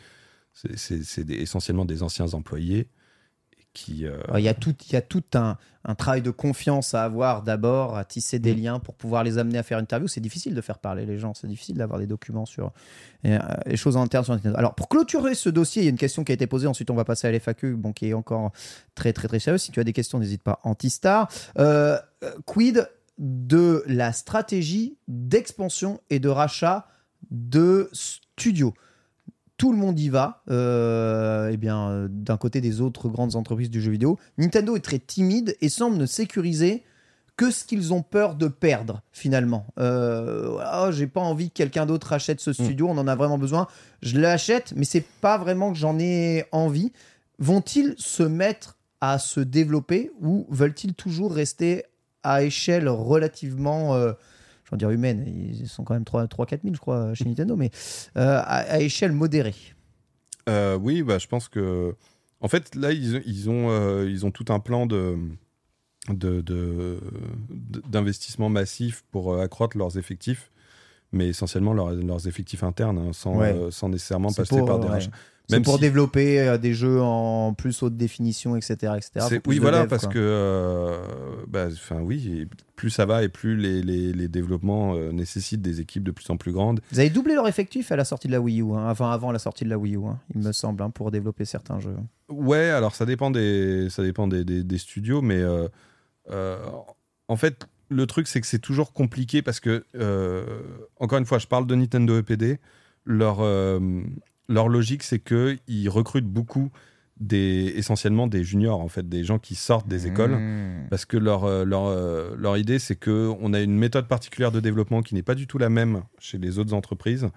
c'est- 0.53 0.77
c'est 0.77 1.03
c'est 1.03 1.25
des- 1.25 1.35
essentiellement 1.37 1.85
des 1.85 2.03
anciens 2.03 2.33
employés 2.35 2.89
qui. 3.75 4.07
euh, 4.07 4.17
Il 4.37 4.41
y 4.41 4.49
a 4.49 4.55
tout, 4.55 4.75
il 4.89 4.93
y 4.93 4.97
a 4.97 5.03
tout 5.03 5.23
un, 5.35 5.59
un 5.85 5.95
travail 5.95 6.23
de 6.23 6.31
confiance 6.31 6.95
à 6.95 7.05
avoir 7.05 7.43
d'abord, 7.43 7.97
à 7.97 8.05
tisser 8.05 8.39
Mm. 8.39 8.43
des 8.43 8.55
liens 8.55 8.79
pour 8.79 8.95
pouvoir 8.95 9.23
les 9.25 9.37
amener 9.37 9.59
à 9.59 9.63
faire 9.63 9.79
une 9.79 9.83
interview. 9.83 10.09
C'est 10.09 10.21
difficile 10.23 10.55
de 10.55 10.61
faire 10.63 10.79
parler 10.79 11.05
les 11.05 11.19
gens, 11.19 11.35
c'est 11.35 11.47
difficile 11.47 11.77
d'avoir 11.77 11.99
des 11.99 12.07
documents 12.07 12.47
sur 12.47 12.73
euh, 13.27 13.39
les 13.67 13.77
choses 13.77 13.97
internes 13.99 14.25
sur 14.25 14.33
Nintendo. 14.33 14.57
Alors 14.57 14.75
pour 14.75 14.89
clôturer 14.89 15.35
ce 15.35 15.51
dossier, 15.51 15.83
il 15.83 15.85
y 15.85 15.89
a 15.89 15.91
une 15.91 15.99
question 15.99 16.25
qui 16.25 16.33
a 16.33 16.35
été 16.35 16.47
posée. 16.47 16.67
Ensuite, 16.67 16.91
on 16.91 16.95
va 16.95 17.05
passer 17.05 17.27
à 17.27 17.33
l'FAQ, 17.33 17.75
bon, 17.77 17.93
qui 17.93 18.09
est 18.09 18.15
encore 18.15 18.53
très 18.95 19.13
très 19.13 19.29
très 19.29 19.41
sérieux. 19.41 19.59
Si 19.59 19.73
tu 19.73 19.81
as 19.81 19.85
des 19.85 19.93
questions, 19.93 20.19
n'hésite 20.19 20.43
pas. 20.43 20.61
Antistar, 20.63 21.29
euh, 21.59 21.99
euh, 22.23 22.33
quid 22.47 22.89
de 23.19 23.85
la 23.87 24.13
stratégie 24.13 24.97
d'expansion 25.09 26.01
et 26.11 26.19
de 26.19 26.29
rachat 26.29 26.87
de 27.31 27.91
studios? 27.93 28.75
Tout 29.65 29.73
le 29.73 29.79
monde 29.79 29.99
y 29.99 30.11
va. 30.11 30.43
Euh, 30.51 31.49
eh 31.51 31.57
bien, 31.57 31.89
euh, 31.89 32.09
d'un 32.11 32.37
côté 32.37 32.61
des 32.61 32.83
autres 32.83 33.09
grandes 33.09 33.35
entreprises 33.35 33.71
du 33.71 33.81
jeu 33.81 33.91
vidéo, 33.91 34.19
Nintendo 34.37 34.77
est 34.77 34.85
très 34.85 34.99
timide 34.99 35.57
et 35.63 35.71
semble 35.71 35.97
ne 35.97 36.05
sécuriser 36.05 36.83
que 37.39 37.51
ce 37.51 37.65
qu'ils 37.65 37.95
ont 37.95 38.03
peur 38.03 38.35
de 38.35 38.49
perdre 38.49 39.01
finalement. 39.11 39.65
Euh, 39.79 40.59
Ah, 40.61 40.91
j'ai 40.93 41.07
pas 41.07 41.23
envie 41.23 41.49
que 41.49 41.55
quelqu'un 41.55 41.87
d'autre 41.87 42.13
achète 42.13 42.41
ce 42.41 42.53
studio, 42.53 42.89
on 42.91 42.99
en 42.99 43.09
a 43.09 43.17
vraiment 43.17 43.39
besoin. 43.39 43.67
Je 44.03 44.21
l'achète, 44.21 44.75
mais 44.77 44.85
c'est 44.85 45.07
pas 45.23 45.39
vraiment 45.39 45.73
que 45.73 45.79
j'en 45.79 45.99
ai 45.99 46.45
envie. 46.53 46.93
Vont-ils 47.39 47.95
se 47.97 48.23
mettre 48.23 48.77
à 49.01 49.19
se 49.19 49.41
développer 49.41 50.11
ou 50.21 50.47
veulent-ils 50.51 50.93
toujours 50.93 51.33
rester 51.33 51.85
à 52.23 52.43
échelle 52.43 52.87
relativement 52.87 53.97
dire 54.77 54.91
humaine, 54.91 55.25
ils 55.27 55.69
sont 55.69 55.85
quand 55.85 55.95
même 55.95 56.05
3-4 56.05 56.63
000 56.63 56.75
je 56.75 56.81
crois 56.81 57.15
chez 57.15 57.25
Nintendo, 57.25 57.57
mais 57.57 57.71
euh, 58.17 58.39
à, 58.39 58.59
à 58.61 58.79
échelle 58.81 59.13
modérée. 59.13 59.55
Euh, 60.49 60.77
oui, 60.77 61.03
bah, 61.03 61.19
je 61.19 61.27
pense 61.27 61.49
que. 61.49 61.95
En 62.41 62.49
fait, 62.49 62.75
là, 62.75 62.93
ils, 62.93 63.23
ils 63.27 63.49
ont, 63.49 63.71
euh, 63.71 64.09
ils 64.11 64.27
ont 64.27 64.31
tout 64.31 64.45
un 64.53 64.59
plan 64.61 64.85
de, 64.85 65.17
de, 66.11 66.43
de- 66.43 67.01
d'investissement 67.89 68.51
massif 68.51 69.05
pour 69.11 69.41
accroître 69.41 69.79
leurs 69.79 69.97
effectifs, 69.97 70.51
mais 71.13 71.29
essentiellement 71.29 71.73
leurs, 71.73 71.93
leurs 71.93 72.29
effectifs 72.29 72.63
internes, 72.63 72.99
hein, 72.99 73.13
sans, 73.15 73.39
Ouais. 73.39 73.55
euh, 73.55 73.71
sans 73.71 73.89
nécessairement 73.89 74.33
passer 74.33 74.59
pour, 74.59 74.67
par 74.67 74.79
des 74.79 74.87
ouais. 74.89 74.93
rachats. 74.93 75.11
C'est 75.49 75.61
pour 75.61 75.75
si- 75.75 75.81
développer 75.83 76.41
euh, 76.41 76.57
des 76.57 76.73
jeux 76.73 77.03
en 77.03 77.53
plus 77.53 77.83
haute 77.83 77.97
définition, 77.97 78.57
etc. 78.57 78.95
etc. 78.97 79.41
Oui, 79.47 79.59
voilà, 79.59 79.83
dev, 79.83 79.89
parce 79.89 80.05
quoi. 80.05 80.15
que, 80.15 80.19
euh, 80.19 80.99
bah, 81.49 81.67
enfin, 81.71 82.01
oui, 82.01 82.49
plus 82.77 82.89
ça 82.91 83.05
va 83.05 83.23
et 83.23 83.29
plus 83.29 83.55
les, 83.57 83.83
les, 83.83 84.13
les 84.15 84.29
développements 84.29 84.95
euh, 84.97 85.13
nécessitent 85.13 85.61
des 85.61 85.81
équipes 85.81 86.03
de 86.05 86.13
plus 86.13 86.29
en 86.31 86.39
plus 86.39 86.53
grandes. 86.53 86.81
Vous 86.93 86.99
avez 86.99 87.11
doublé 87.11 87.35
leur 87.35 87.47
effectif 87.47 87.93
à 87.93 87.97
la 87.97 88.05
sortie 88.07 88.27
de 88.27 88.33
la 88.33 88.41
Wii 88.41 88.63
U, 88.63 88.73
hein, 88.73 88.89
enfin 88.91 89.11
avant 89.11 89.33
la 89.33 89.39
sortie 89.39 89.65
de 89.65 89.69
la 89.71 89.77
Wii 89.79 89.97
U, 89.97 90.07
hein, 90.07 90.19
il 90.35 90.41
me 90.41 90.53
semble, 90.53 90.83
hein, 90.83 90.89
pour 90.91 91.11
développer 91.11 91.45
certains 91.45 91.79
jeux. 91.79 91.97
Ouais, 92.31 92.71
alors 92.71 92.95
ça 92.95 93.05
dépend 93.05 93.31
des, 93.31 93.89
ça 93.91 94.03
dépend 94.03 94.27
des, 94.27 94.45
des- 94.45 94.65
des 94.65 94.79
studios, 94.79 95.21
mais 95.21 95.43
en 96.31 97.37
fait, 97.37 97.67
le 97.91 98.07
truc, 98.07 98.29
c'est 98.29 98.41
que 98.41 98.47
c'est 98.47 98.59
toujours 98.59 98.93
compliqué 98.93 99.43
parce 99.43 99.61
que, 99.61 99.85
encore 101.01 101.19
une 101.19 101.27
fois, 101.27 101.39
je 101.39 101.47
parle 101.47 101.67
de 101.67 101.75
Nintendo 101.75 102.19
EPD. 102.19 102.59
Leur, 103.05 103.41
leur 104.49 104.69
logique, 104.69 105.03
c'est 105.03 105.21
qu'ils 105.21 105.89
recrutent 105.89 106.29
beaucoup 106.29 106.71
des, 107.21 107.73
essentiellement 107.77 108.27
des 108.27 108.43
juniors, 108.43 108.81
en 108.81 108.89
fait, 108.89 109.09
des 109.09 109.25
gens 109.25 109.39
qui 109.39 109.55
sortent 109.55 109.89
des 109.89 110.07
écoles. 110.07 110.33
Mmh. 110.33 110.89
Parce 110.91 111.05
que 111.05 111.17
leur, 111.17 111.45
euh, 111.45 111.65
leur, 111.65 111.87
euh, 111.87 112.35
leur 112.37 112.57
idée, 112.57 112.79
c'est 112.79 112.97
qu'on 112.97 113.53
a 113.53 113.61
une 113.61 113.77
méthode 113.77 114.09
particulière 114.09 114.53
de 114.53 114.61
développement 114.61 115.03
qui 115.03 115.15
n'est 115.15 115.23
pas 115.23 115.35
du 115.35 115.47
tout 115.47 115.59
la 115.59 115.69
même 115.69 116.03
chez 116.19 116.39
les 116.39 116.59
autres 116.59 116.75
entreprises. 116.75 117.29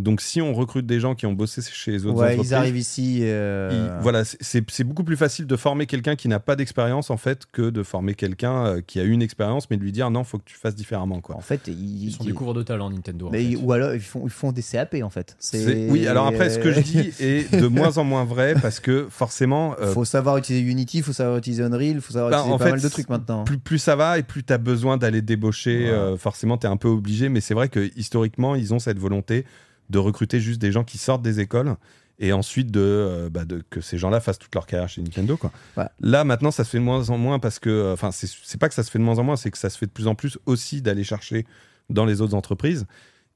Donc, 0.00 0.20
si 0.20 0.42
on 0.42 0.52
recrute 0.52 0.86
des 0.86 0.98
gens 0.98 1.14
qui 1.14 1.24
ont 1.24 1.34
bossé 1.34 1.62
chez 1.62 1.92
les 1.92 2.04
autres 2.04 2.16
Ouais, 2.18 2.30
entreprises, 2.30 2.50
ils 2.50 2.54
arrivent 2.54 2.76
ici. 2.76 3.18
euh, 3.22 3.70
il- 3.96 4.02
voilà, 4.02 4.24
c'est- 4.24 4.82
beaucoup 4.82 5.04
plus 5.04 5.16
facile 5.16 5.46
de 5.46 5.54
former 5.56 5.86
quelqu'un 5.86 6.16
qui 6.16 6.26
n'a 6.26 6.40
pas 6.40 6.56
d'expérience 6.56 7.10
en 7.10 7.16
fait 7.16 7.44
que 7.52 7.70
de 7.70 7.82
former 7.84 8.14
quelqu'un 8.14 8.66
euh, 8.66 8.80
qui 8.84 8.98
a 8.98 9.04
eu 9.04 9.10
une 9.10 9.22
expérience, 9.22 9.70
mais 9.70 9.76
de 9.76 9.82
lui 9.82 9.92
dire 9.92 10.10
non, 10.10 10.24
faut 10.24 10.38
que 10.38 10.44
tu 10.46 10.56
fasses 10.56 10.74
différemment 10.74 11.20
quoi. 11.20 11.36
En 11.36 11.40
fait, 11.40 11.68
ils, 11.68 12.06
Ils 12.08 12.10
sont 12.12 12.24
des 12.24 12.32
couvreurs 12.32 12.54
de 12.56 12.64
talent 12.64 12.90
Nintendo. 12.90 13.28
en 13.28 13.32
ou 13.64 13.72
alors 13.72 13.94
ils 13.94 14.00
font, 14.00 14.22
ils 14.24 14.30
font 14.30 14.50
des 14.50 14.62
CAP 14.62 14.96
en 15.04 15.10
fait. 15.10 15.36
C'est- 15.38 15.88
Oui, 15.88 16.08
alors 16.08 16.26
après, 16.26 16.50
ce 16.50 16.58
que 16.58 16.72
je 16.72 16.80
dis 16.80 17.12
est 17.20 17.54
de 17.54 17.66
moins 17.68 17.96
en 17.96 18.02
moins 18.02 18.24
vrai 18.24 18.56
parce 18.60 18.80
que 18.80 19.06
forcément, 19.08 19.76
Il 19.78 19.84
euh, 19.84 19.92
faut 19.92 20.04
savoir 20.04 20.36
utiliser 20.38 20.64
Unity, 20.68 20.98
il 20.98 21.02
faut 21.04 21.12
savoir 21.12 21.38
utiliser 21.38 21.62
Unreal, 21.62 21.94
il 21.94 22.00
faut 22.00 22.12
savoir 22.14 22.32
Bah, 22.32 22.38
utiliser 22.38 22.54
en 22.54 22.58
pas 22.58 22.64
fait, 22.64 22.70
mal 22.72 22.80
de 22.80 22.88
trucs 22.88 23.08
maintenant. 23.08 23.44
plus, 23.44 23.58
plus 23.58 23.78
ça 23.78 23.94
va 23.94 24.18
et 24.18 24.24
plus 24.24 24.42
tu 24.42 24.52
as 24.52 24.58
besoin 24.58 24.96
d'aller 24.96 25.22
débaucher. 25.22 25.84
Ouais. 25.84 25.90
euh, 25.90 26.16
forcément, 26.16 26.58
tu 26.58 26.66
es 26.66 26.70
un 26.70 26.76
peu 26.76 26.88
obligé, 26.88 27.28
mais 27.28 27.40
c'est 27.40 27.54
vrai 27.54 27.68
que 27.68 27.90
historiquement, 27.96 28.56
ils 28.56 28.74
ont 28.74 28.80
cette 28.80 28.98
volonté 28.98 29.44
de 29.90 29.98
recruter 29.98 30.40
juste 30.40 30.60
des 30.60 30.72
gens 30.72 30.84
qui 30.84 30.98
sortent 30.98 31.22
des 31.22 31.40
écoles 31.40 31.76
et 32.18 32.32
ensuite 32.32 32.70
de, 32.70 32.80
euh, 32.80 33.28
bah, 33.30 33.44
de- 33.44 33.62
que 33.70 33.80
ces 33.80 33.98
gens-là 33.98 34.20
fassent 34.20 34.38
toute 34.38 34.54
leur 34.54 34.66
carrière 34.66 34.88
chez 34.88 35.02
Nintendo. 35.02 35.36
Quoi. 35.36 35.50
Ouais. 35.76 35.86
Là, 36.00 36.24
maintenant, 36.24 36.50
ça 36.50 36.62
se 36.64 36.70
fait 36.70 36.78
de 36.78 36.82
moins 36.84 37.10
en 37.10 37.18
moins 37.18 37.38
parce 37.38 37.58
que, 37.58 37.68
euh, 37.70 37.92
enfin, 37.92 38.10
c'est 38.12 38.28
c'est 38.44 38.58
pas 38.58 38.68
que 38.68 38.74
ça 38.74 38.82
se 38.84 38.90
fait 38.90 38.98
de 38.98 39.04
moins 39.04 39.18
en 39.18 39.24
moins, 39.24 39.36
c'est 39.36 39.50
que 39.50 39.58
ça 39.58 39.68
se 39.70 39.76
fait 39.78 39.86
de 39.86 39.90
plus 39.90 40.06
en 40.06 40.14
plus 40.14 40.38
aussi 40.46 40.80
d'aller 40.80 41.04
chercher 41.04 41.44
dans 41.90 42.04
les 42.04 42.20
autres 42.20 42.34
entreprises. 42.34 42.86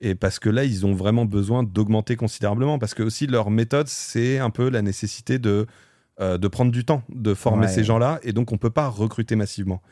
Et 0.01 0.15
parce 0.15 0.39
que 0.39 0.49
là, 0.49 0.63
ils 0.65 0.87
ont 0.87 0.95
vraiment 0.95 1.25
besoin 1.25 1.65
d'augmenter 1.65 2.15
considérablement. 2.15 2.79
Parce 2.79 2.95
que 2.95 3.03
aussi, 3.03 3.27
leur 3.27 3.51
méthode, 3.51 3.89
c'est 3.89 4.39
un 4.39 4.51
peu 4.51 4.71
la 4.71 4.81
nécessité 4.81 5.41
de, 5.41 5.67
euh, 6.21 6.39
de 6.39 6.47
prendre 6.47 6.71
du 6.71 6.85
temps, 6.85 7.03
de 7.09 7.35
former 7.35 7.67
Ouais. 7.67 7.73
ces 7.73 7.83
gens-là. 7.83 8.21
Et 8.23 8.33
donc, 8.33 8.53
on 8.53 8.59
peut 8.59 8.71
pas 8.71 8.87
recruter 8.89 9.35
massivement. 9.35 9.83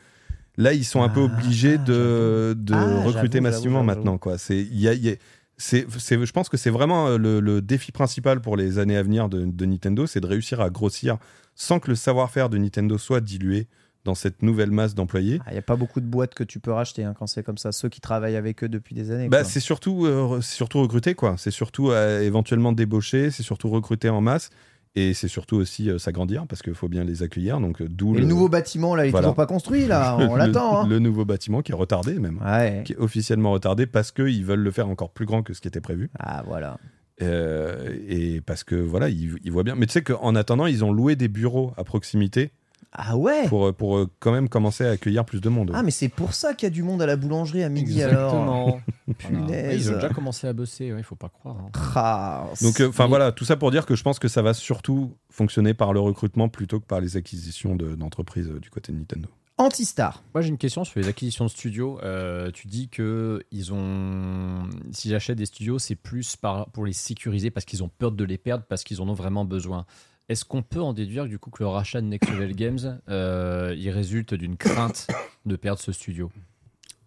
Là, 0.55 0.71
ils 0.73 0.85
sont 0.85 1.03
un 1.03 1.09
peu 1.09 1.19
obligés 1.19 1.75
ah, 1.77 1.83
de, 1.83 2.55
de 2.57 2.73
Ah, 2.73 3.03
recruter 3.03 3.41
massivement 3.41 3.83
maintenant. 3.83 4.17
Quoi. 4.17 4.37
C'est, 4.37 4.57
il 4.59 4.79
y 4.79 4.87
a- 4.87 4.93
il 4.93 5.03
y 5.05 5.09
a- 5.09 5.15
c'est, 5.57 5.87
je 5.89 6.31
pense 6.31 6.49
que 6.49 6.57
c'est 6.57 6.69
vraiment 6.69 7.07
euh, 7.07 7.17
le, 7.17 7.39
le 7.39 7.61
défi 7.61 7.91
principal 7.91 8.41
pour 8.41 8.57
les 8.57 8.77
années 8.77 8.97
à 8.97 9.03
venir 9.03 9.27
de, 9.29 9.43
de 9.45 9.65
Nintendo, 9.65 10.05
c'est 10.05 10.21
de 10.21 10.27
réussir 10.27 10.61
à 10.61 10.69
grossir 10.69 11.17
sans 11.55 11.79
que 11.79 11.89
le 11.89 11.95
savoir-faire 11.95 12.49
de 12.49 12.57
Nintendo 12.57 12.97
soit 12.97 13.21
dilué 13.21 13.67
dans 14.05 14.15
cette 14.15 14.41
nouvelle 14.41 14.71
masse 14.71 14.95
d'employés. 14.95 15.41
Il 15.47 15.53
n'y 15.53 15.59
a 15.59 15.61
pas 15.63 15.75
beaucoup 15.75 15.99
de 15.99 16.05
boîtes 16.05 16.33
que 16.33 16.43
tu 16.43 16.59
peux 16.59 16.71
racheter 16.71 17.03
hein, 17.03 17.13
quand 17.17 17.27
c'est 17.27 17.43
comme 17.43 17.57
ça. 17.57 17.71
Ceux 17.73 17.89
qui 17.89 17.99
travaillent 17.99 18.37
avec 18.37 18.63
eux 18.63 18.69
depuis 18.69 18.95
des 18.95 19.11
années. 19.11 19.27
Bah, 19.27 19.43
c'est 19.43 19.59
surtout, 19.59 20.05
euh, 20.05 20.39
surtout 20.41 20.81
recruter, 20.81 21.13
quoi. 21.13 21.35
C'est 21.37 21.51
surtout 21.51 21.91
euh, 21.91 22.21
éventuellement 22.21 22.71
débaucher, 22.71 23.31
c'est 23.31 23.43
surtout 23.43 23.69
recruter 23.69 24.07
en 24.09 24.21
masse. 24.21 24.49
Et 24.99 25.13
c'est 25.13 25.27
surtout 25.27 25.57
aussi 25.57 25.91
euh, 25.91 25.99
s'agrandir 25.99 26.47
parce 26.47 26.63
qu'il 26.63 26.73
faut 26.73 26.87
bien 26.87 27.03
les 27.03 27.21
accueillir. 27.21 27.59
Donc, 27.59 27.81
euh, 27.81 27.87
d'où 27.87 28.15
le 28.15 28.25
nouveau 28.25 28.49
bâtiment, 28.49 28.95
là, 28.95 29.05
il 29.05 29.09
est 29.09 29.11
Voilà. 29.11 29.25
toujours 29.27 29.35
pas 29.35 29.45
construit, 29.45 29.85
là. 29.85 30.17
On 30.19 30.35
l'attend. 30.35 30.81
hein. 30.83 30.87
Le 30.87 30.97
nouveau 30.97 31.23
bâtiment 31.23 31.61
qui 31.61 31.71
est 31.71 31.75
retardé, 31.75 32.15
même. 32.17 32.39
Ouais. 32.43 32.81
Qui 32.83 32.93
est 32.93 32.97
officiellement 32.97 33.51
retardé 33.51 33.85
parce 33.85 34.11
qu'ils 34.11 34.43
veulent 34.43 34.61
le 34.63 34.71
faire 34.71 34.89
encore 34.89 35.11
plus 35.11 35.25
grand 35.27 35.43
que 35.43 35.53
ce 35.53 35.61
qui 35.61 35.67
était 35.67 35.81
prévu. 35.81 36.09
Ah, 36.17 36.41
voilà. 36.47 36.79
Euh, 37.21 37.95
et 38.07 38.41
parce 38.41 38.63
que 38.63 38.75
voilà, 38.75 39.09
ils, 39.09 39.35
ils 39.43 39.51
voient 39.51 39.63
bien. 39.63 39.75
Mais 39.75 39.85
tu 39.85 39.91
sais 39.93 40.01
qu'en 40.03 40.35
attendant, 40.35 40.65
ils 40.65 40.83
ont 40.83 40.91
loué 40.91 41.15
des 41.15 41.27
bureaux 41.27 41.73
à 41.77 41.83
proximité 41.83 42.51
Ah 42.93 43.17
ouais 43.17 43.47
pour, 43.47 43.73
pour 43.73 43.97
euh, 43.97 44.09
quand 44.19 44.31
même 44.31 44.49
commencer 44.49 44.85
à 44.85 44.91
accueillir 44.91 45.23
plus 45.25 45.41
de 45.41 45.49
monde. 45.49 45.71
Ah, 45.75 45.83
mais 45.83 45.91
c'est 45.91 46.09
pour 46.09 46.33
ça 46.33 46.53
qu'il 46.53 46.65
y 46.67 46.71
a 46.71 46.73
du 46.73 46.83
monde 46.83 47.01
à 47.01 47.05
la 47.05 47.15
boulangerie 47.15 47.63
à 47.63 47.69
midi 47.69 48.01
alors. 48.01 48.33
Exactement. 48.33 48.79
Punaise. 49.17 49.85
Ils 49.87 49.91
ont 49.91 49.95
déjà 49.95 50.09
commencé 50.09 50.47
à 50.47 50.53
bosser, 50.53 50.93
il 50.97 51.03
faut 51.03 51.15
pas 51.15 51.29
croire. 51.29 51.57
hein. 51.57 51.69
Ah, 51.95 52.45
Donc, 52.61 52.79
euh, 52.81 52.89
enfin 52.89 53.07
voilà, 53.07 53.31
tout 53.31 53.45
ça 53.45 53.55
pour 53.57 53.71
dire 53.71 53.85
que 53.85 53.95
je 53.95 54.03
pense 54.03 54.19
que 54.19 54.27
ça 54.27 54.41
va 54.41 54.53
surtout 54.53 55.15
fonctionner 55.29 55.73
par 55.73 55.93
le 55.93 55.99
recrutement 55.99 56.49
plutôt 56.49 56.79
que 56.79 56.85
par 56.85 56.99
les 57.01 57.17
acquisitions 57.17 57.75
de- 57.75 57.95
d'entreprises 57.95 58.49
euh, 58.49 58.59
du 58.59 58.69
côté 58.69 58.91
de 58.91 58.97
Nintendo. 58.97 59.29
Antistar. 59.59 60.21
Moi, 60.35 60.41
j'ai 60.41 60.49
une 60.49 60.57
question 60.59 60.83
sur 60.83 60.99
les 60.99 61.07
acquisitions 61.07 61.45
de 61.45 61.49
studios. 61.49 61.99
Euh, 62.03 62.51
tu 62.51 62.67
dis 62.67 62.89
que 62.89 63.43
ils 63.51 63.73
ont, 63.73 64.69
s'ils 64.91 65.15
achètent 65.15 65.37
des 65.39 65.47
studios, 65.47 65.79
c'est 65.79 65.95
plus 65.95 66.35
par, 66.35 66.69
pour 66.69 66.85
les 66.85 66.93
sécuriser 66.93 67.49
parce 67.49 67.65
qu'ils 67.65 67.83
ont 67.83 67.89
peur 67.89 68.11
de 68.11 68.23
les 68.23 68.37
perdre, 68.37 68.65
parce 68.69 68.83
qu'ils 68.83 69.01
en 69.01 69.09
ont 69.09 69.13
vraiment 69.15 69.45
besoin. 69.45 69.85
Est-ce 70.29 70.43
qu'on 70.45 70.61
peut 70.61 70.81
en 70.81 70.93
déduire 70.93 71.25
du 71.25 71.39
coup 71.39 71.49
que 71.49 71.63
le 71.63 71.67
rachat 71.69 72.01
de 72.01 72.07
Next 72.07 72.29
Level 72.29 72.53
Games, 72.55 72.99
euh, 73.09 73.73
il 73.77 73.89
résulte 73.89 74.33
d'une 74.33 74.57
crainte 74.57 75.07
de 75.45 75.55
perdre 75.55 75.79
ce 75.79 75.91
studio? 75.91 76.31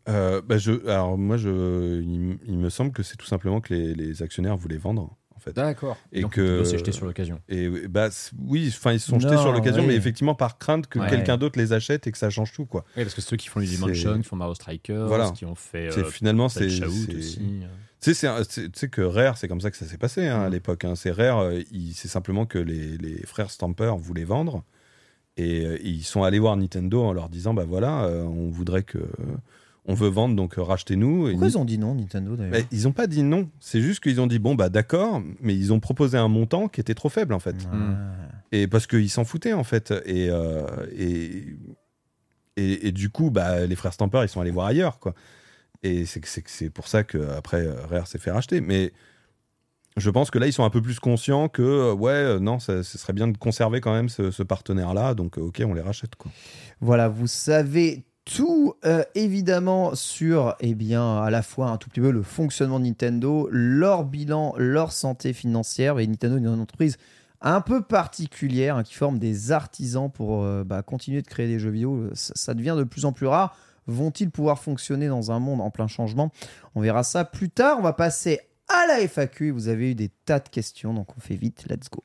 Euh, 0.08 0.40
bah, 0.44 0.56
je, 0.58 0.86
alors 0.88 1.18
moi, 1.18 1.36
je, 1.36 2.00
il, 2.02 2.58
me 2.58 2.70
semble 2.70 2.92
que 2.92 3.02
c'est 3.02 3.16
tout 3.16 3.26
simplement 3.26 3.60
que 3.60 3.74
les, 3.74 3.94
les 3.94 4.22
actionnaires 4.22 4.56
voulaient 4.56 4.78
vendre 4.78 5.14
en 5.36 5.38
fait. 5.38 5.52
D'accord. 5.54 5.96
Et 6.12 6.22
Donc, 6.22 6.32
que- 6.32 6.64
s'est 6.64 6.78
jeté 6.78 6.92
sur 6.92 7.04
l'occasion. 7.06 7.40
Et 7.48 7.66
euh, 7.66 7.86
bah 7.88 8.08
oui, 8.38 8.66
enfin 8.68 8.92
ils 8.92 9.00
se 9.00 9.08
sont 9.08 9.20
jetés 9.20 9.34
Non, 9.36 9.42
sur 9.42 9.52
l'occasion, 9.52 9.82
oui. 9.82 9.88
mais 9.88 9.94
effectivement 9.94 10.34
par 10.34 10.58
crainte 10.58 10.86
que 10.86 10.98
Ouais. 10.98 11.08
quelqu'un 11.08 11.36
d'autre 11.36 11.58
les 11.58 11.72
achète 11.74 12.06
et 12.06 12.12
que 12.12 12.18
ça 12.18 12.28
change 12.30 12.52
tout 12.52 12.64
quoi. 12.66 12.84
Oui, 12.96 13.04
parce 13.04 13.14
que 13.14 13.20
ceux 13.20 13.36
qui 13.36 13.48
font 13.48 13.60
les 13.60 13.66
Dimension, 13.66 14.16
qui 14.18 14.22
font 14.24 14.36
Mario 14.36 14.54
Strikers, 14.54 15.06
Voilà. 15.06 15.30
qui 15.30 15.44
ont 15.44 15.54
fait 15.54 15.90
c'est 15.92 16.00
euh, 16.00 16.04
finalement 16.04 16.48
c'est 16.48 16.68
Tu 18.00 18.14
sais, 18.14 18.28
que 18.90 19.02
Rare, 19.02 19.36
c'est 19.36 19.46
comme 19.48 19.60
ça 19.60 19.70
que 19.70 19.76
ça 19.76 19.84
s'est 19.86 19.98
passé 19.98 20.26
hein, 20.26 20.40
à 20.42 20.48
Mm. 20.48 20.52
l'époque. 20.52 20.84
hein. 20.84 20.94
C'est 20.96 21.10
Rare, 21.10 21.40
euh, 21.40 21.60
c'est 21.94 22.08
simplement 22.08 22.46
que 22.46 22.58
les, 22.58 22.96
les 22.96 23.18
frères 23.26 23.50
Stamper 23.50 23.92
voulaient 23.98 24.24
vendre 24.24 24.64
et 25.36 25.64
euh, 25.66 25.78
ils 25.82 26.02
sont 26.02 26.22
allés 26.22 26.38
voir 26.38 26.56
Nintendo 26.56 27.02
en 27.02 27.12
leur 27.12 27.28
disant 27.28 27.52
bah 27.54 27.64
voilà, 27.66 28.04
euh, 28.04 28.22
on 28.24 28.50
voudrait 28.50 28.82
que 28.82 28.98
on 29.86 29.94
veut 29.94 30.08
vendre 30.08 30.34
donc 30.36 30.54
rachetez-nous. 30.56 31.28
Et 31.28 31.30
Pourquoi 31.32 31.48
ils 31.48 31.58
ont 31.58 31.64
dit 31.64 31.78
non, 31.78 31.94
Nintendo 31.94 32.36
d'ailleurs 32.36 32.52
Mais 32.52 32.64
ils 32.72 32.86
ont 32.88 32.92
pas 32.92 33.06
dit 33.06 33.22
non, 33.22 33.48
c'est 33.60 33.80
juste 33.80 34.02
qu'ils 34.02 34.20
ont 34.20 34.26
dit 34.26 34.38
bon 34.38 34.54
bah 34.54 34.68
d'accord, 34.70 35.22
mais 35.40 35.54
ils 35.54 35.72
ont 35.72 35.80
proposé 35.80 36.16
un 36.18 36.28
montant 36.28 36.68
qui 36.68 36.80
était 36.80 36.94
trop 36.94 37.08
faible 37.10 37.34
en 37.34 37.38
fait. 37.38 37.56
Ah. 37.72 38.12
Et 38.52 38.66
parce 38.66 38.86
qu'ils 38.86 39.10
s'en 39.10 39.24
foutaient 39.24 39.52
en 39.52 39.64
fait. 39.64 39.92
Et, 40.06 40.30
et, 40.96 41.56
et, 42.56 42.88
et 42.88 42.92
du 42.92 43.10
coup, 43.10 43.30
bah, 43.30 43.64
les 43.66 43.76
frères 43.76 43.92
Stamper, 43.92 44.20
ils 44.22 44.28
sont 44.28 44.40
allés 44.40 44.50
voir 44.50 44.66
ailleurs. 44.66 44.98
quoi. 44.98 45.14
Et 45.82 46.04
c'est 46.06 46.70
pour 46.70 46.88
ça 46.88 47.04
qu'après, 47.04 47.66
Rare 47.90 48.06
s'est 48.06 48.18
fait 48.18 48.30
racheter. 48.30 48.60
Mais 48.60 48.92
je 49.96 50.10
pense 50.10 50.30
que 50.30 50.38
là, 50.38 50.46
ils 50.46 50.52
sont 50.52 50.64
un 50.64 50.70
peu 50.70 50.82
plus 50.82 51.00
conscients 51.00 51.48
que, 51.48 51.62
euh, 51.62 51.92
ouais, 51.92 52.12
euh, 52.12 52.38
non, 52.38 52.58
ce 52.58 52.82
serait 52.82 53.12
bien 53.12 53.28
de 53.28 53.36
conserver 53.36 53.80
quand 53.80 53.92
même 53.92 54.08
ce, 54.08 54.42
partenaire-là. 54.42 55.14
Donc, 55.14 55.38
euh, 55.38 55.42
ok, 55.42 55.62
on 55.66 55.74
les 55.74 55.80
rachète. 55.80 56.16
Quoi. 56.16 56.30
Voilà, 56.80 57.08
vous 57.08 57.26
savez 57.26 58.04
tout 58.24 58.74
euh, 58.84 59.02
évidemment 59.14 59.94
sur 59.94 60.54
eh 60.60 60.74
bien 60.74 61.18
à 61.18 61.30
la 61.30 61.42
fois 61.42 61.70
un 61.70 61.78
tout 61.78 61.88
petit 61.88 62.00
peu 62.00 62.10
le 62.10 62.22
fonctionnement 62.22 62.78
de 62.78 62.84
Nintendo, 62.84 63.48
leur 63.50 64.04
bilan, 64.04 64.54
leur 64.56 64.92
santé 64.92 65.32
financière 65.32 65.98
et 65.98 66.06
Nintendo 66.06 66.36
est 66.36 66.40
une 66.40 66.60
entreprise 66.60 66.96
un 67.40 67.60
peu 67.60 67.82
particulière 67.82 68.76
hein, 68.76 68.82
qui 68.82 68.94
forme 68.94 69.18
des 69.18 69.50
artisans 69.52 70.10
pour 70.10 70.44
euh, 70.44 70.62
bah, 70.64 70.82
continuer 70.82 71.22
de 71.22 71.26
créer 71.26 71.48
des 71.48 71.58
jeux 71.58 71.70
vidéo. 71.70 72.10
Ça 72.14 72.54
devient 72.54 72.76
de 72.78 72.84
plus 72.84 73.04
en 73.04 73.12
plus 73.12 73.26
rare. 73.26 73.56
Vont-ils 73.86 74.30
pouvoir 74.30 74.58
fonctionner 74.58 75.08
dans 75.08 75.30
un 75.30 75.38
monde 75.38 75.60
en 75.60 75.70
plein 75.70 75.88
changement? 75.88 76.30
On 76.74 76.80
verra 76.80 77.02
ça 77.02 77.24
plus 77.24 77.50
tard. 77.50 77.78
On 77.78 77.82
va 77.82 77.92
passer 77.92 78.40
à 78.68 78.86
la 78.86 79.06
FAQ. 79.06 79.50
Vous 79.50 79.68
avez 79.68 79.90
eu 79.90 79.94
des 79.94 80.08
tas 80.08 80.40
de 80.40 80.48
questions, 80.48 80.94
donc 80.94 81.16
on 81.16 81.20
fait 81.20 81.36
vite. 81.36 81.66
Let's 81.68 81.88
go. 81.90 82.04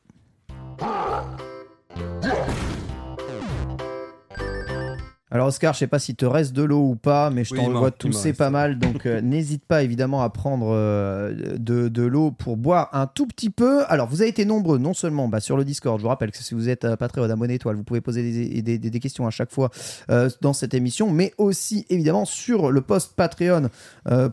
Alors 5.31 5.47
Oscar, 5.47 5.73
je 5.73 5.79
sais 5.79 5.87
pas 5.87 5.97
si 5.97 6.15
te 6.15 6.23
reste 6.25 6.53
de 6.53 6.61
l'eau 6.61 6.83
ou 6.89 6.95
pas, 6.95 7.31
mais 7.31 7.43
je 7.43 7.53
Oui, 7.53 7.59
t'en 7.59 7.65
il 7.65 7.71
m'en- 7.71 7.79
vois 7.79 7.89
il 7.89 8.05
m'en 8.07 8.11
tousser 8.11 8.31
pas 8.33 8.51
mal, 8.51 8.77
donc 8.77 9.07
euh, 9.07 9.21
n'hésite 9.23 9.65
pas 9.65 9.81
évidemment 9.81 10.21
à 10.21 10.29
prendre 10.29 10.67
euh, 10.71 11.57
de, 11.57 11.87
de 11.87 12.03
l'eau 12.03 12.29
pour 12.29 12.57
boire 12.57 12.89
un 12.93 13.07
tout 13.07 13.25
petit 13.25 13.49
peu. 13.49 13.83
Alors 13.87 14.07
vous 14.07 14.21
avez 14.21 14.29
été 14.29 14.45
nombreux, 14.45 14.77
non 14.77 14.93
seulement 14.93 15.27
bah, 15.27 15.39
sur 15.39 15.57
le 15.57 15.65
Discord, 15.65 15.97
je 15.97 16.03
vous 16.03 16.09
rappelle 16.09 16.29
que 16.31 16.37
si 16.37 16.53
vous 16.53 16.69
êtes 16.69 16.85
euh, 16.85 16.95
Patreon 16.95 17.23
abonné 17.29 17.55
étoile, 17.55 17.75
vous 17.75 17.83
pouvez 17.83 18.01
poser 18.01 18.21
des, 18.21 18.61
des- 18.61 18.77
des- 18.77 18.89
des 18.91 18.99
questions 18.99 19.25
à 19.25 19.31
chaque 19.31 19.51
fois 19.51 19.71
euh, 20.11 20.29
dans 20.41 20.53
cette 20.53 20.75
émission, 20.75 21.09
mais 21.09 21.33
aussi 21.39 21.87
évidemment 21.89 22.25
sur 22.25 22.71
le 22.71 22.81
post 22.81 23.13
Patreon 23.15 23.69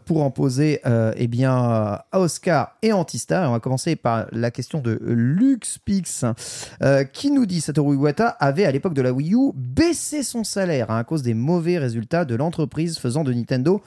pour 0.05 0.23
en 0.23 0.31
poser 0.31 0.81
eh 1.17 1.27
bien, 1.27 1.55
à 1.55 2.05
Oscar 2.13 2.77
et 2.83 2.93
Antistar. 2.93 3.45
Et 3.45 3.47
on 3.49 3.53
va 3.53 3.61
commencer 3.61 3.97
par 3.97 4.27
la 4.33 4.51
question 4.51 4.81
de 4.81 4.99
LuxPix 5.03 6.25
qui 7.13 7.31
nous 7.31 7.47
dit 7.47 7.61
Satoru 7.61 7.95
Iwata 7.97 8.29
avait 8.29 8.65
à 8.67 8.71
l'époque 8.71 8.95
de 8.95 9.03
la 9.03 9.13
Wii 9.13 9.35
U 9.35 9.53
baissé 9.55 10.23
son 10.23 10.45
salaire 10.45 10.82
hein, 10.91 10.99
à 10.99 11.05
cause 11.05 11.23
des 11.23 11.35
mauvais 11.35 11.79
résultats 11.79 12.25
de 12.25 12.35
l'entreprise, 12.35 12.99
faisant 12.99 13.25
de 13.25 13.33
Nintendo 13.33 13.83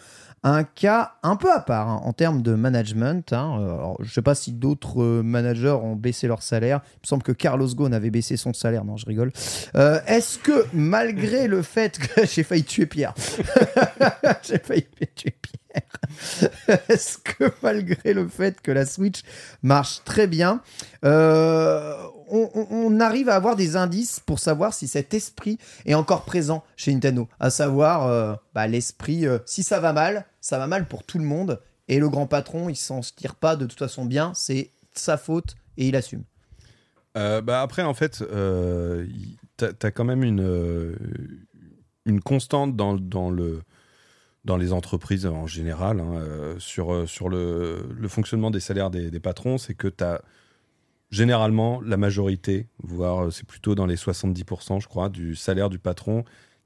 un 0.47 0.63
cas 0.63 1.13
un 1.23 1.37
peu 1.37 1.51
à 1.51 1.59
part 1.59 1.89
hein, 1.89 2.01
en 2.03 2.13
termes 2.13 2.43
de 2.43 2.53
management. 2.53 3.33
hein. 3.33 3.57
Euh, 3.59 3.93
je 4.01 4.03
ne 4.05 4.09
sais 4.11 4.21
pas 4.21 4.35
si 4.35 4.51
d'autres 4.51 5.01
euh, 5.01 5.23
managers 5.23 5.69
ont 5.81 5.95
baissé 5.95 6.27
leur 6.27 6.43
salaire. 6.43 6.81
Il 6.97 6.99
me 7.03 7.07
semble 7.07 7.23
que 7.23 7.31
Carlos 7.31 7.67
Ghosn 7.67 7.95
avait 7.95 8.11
baissé 8.11 8.37
son 8.37 8.53
salaire. 8.53 8.85
Non, 8.85 8.95
je 8.95 9.07
rigole. 9.07 9.31
Euh, 9.75 9.99
Est-ce 10.05 10.37
que 10.37 10.65
malgré 10.71 11.47
le 11.47 11.63
fait 11.63 11.97
que 11.97 12.25
j'ai 12.31 12.43
failli 12.43 12.63
tuer 12.63 12.85
Pierre, 12.85 13.15
j'ai 14.43 14.59
failli 14.59 14.85
tuer 15.15 15.35
Pierre. 15.41 15.64
Est-ce 16.89 17.17
que 17.17 17.51
malgré 17.61 18.13
le 18.13 18.27
fait 18.27 18.61
que 18.61 18.71
la 18.71 18.85
Switch 18.85 19.21
marche 19.63 20.03
très 20.03 20.27
bien, 20.27 20.61
euh, 21.03 21.95
on, 22.27 22.99
arrive 22.99 23.29
à 23.29 23.35
avoir 23.35 23.55
des 23.55 23.75
indices 23.75 24.19
pour 24.19 24.39
savoir 24.39 24.73
si 24.73 24.87
cet 24.87 25.13
esprit 25.13 25.57
est 25.85 25.93
encore 25.93 26.25
présent 26.25 26.63
chez 26.75 26.93
Nintendo? 26.93 27.27
À 27.39 27.49
savoir, 27.49 28.07
euh, 28.07 28.35
bah, 28.53 28.67
l'esprit, 28.67 29.27
euh, 29.27 29.39
si 29.45 29.63
ça 29.63 29.79
va 29.79 29.93
mal, 29.93 30.25
ça 30.41 30.57
va 30.57 30.67
mal 30.67 30.87
pour 30.87 31.03
tout 31.03 31.19
le 31.19 31.25
monde. 31.25 31.61
Et 31.87 31.99
le 31.99 32.09
grand 32.09 32.27
patron, 32.27 32.69
il 32.69 32.75
s'en 32.75 33.01
tire 33.01 33.35
pas 33.35 33.55
de 33.55 33.65
toute 33.65 33.77
façon 33.77 34.05
bien, 34.05 34.31
c'est 34.33 34.71
sa 34.93 35.17
faute 35.17 35.55
et 35.77 35.87
il 35.87 35.95
assume. 35.95 36.23
Bah 37.13 37.61
après, 37.61 37.83
en 37.83 37.93
fait, 37.93 38.21
t'as 39.55 39.69
as 39.81 39.91
quand 39.91 40.03
même 40.03 40.23
une, 40.23 40.97
une 42.05 42.21
constante 42.21 42.75
dans, 42.75 42.95
dans, 42.95 43.29
le, 43.29 43.61
dans 44.45 44.57
les 44.57 44.71
entreprises 44.71 45.25
en 45.25 45.47
général 45.47 45.99
hein, 45.99 46.13
euh, 46.15 46.55
sur, 46.59 46.93
euh, 46.93 47.05
sur 47.07 47.27
le, 47.29 47.85
le 47.97 48.07
fonctionnement 48.07 48.51
des 48.51 48.59
salaires 48.61 48.89
des, 48.91 49.09
des 49.11 49.19
patrons, 49.19 49.57
c'est 49.57 49.73
que 49.73 49.87
tu 49.87 50.03
as 50.03 50.21
généralement 51.11 51.81
la 51.81 51.97
majorité, 51.97 52.67
voire 52.83 53.25
euh, 53.25 53.31
c'est 53.31 53.45
plutôt 53.45 53.75
dans 53.75 53.85
les 53.85 53.95
70%, 53.95 54.81
je 54.81 54.87
crois, 54.87 55.09
du 55.09 55.35
salaire 55.35 55.69
du 55.69 55.79
patron 55.79 56.23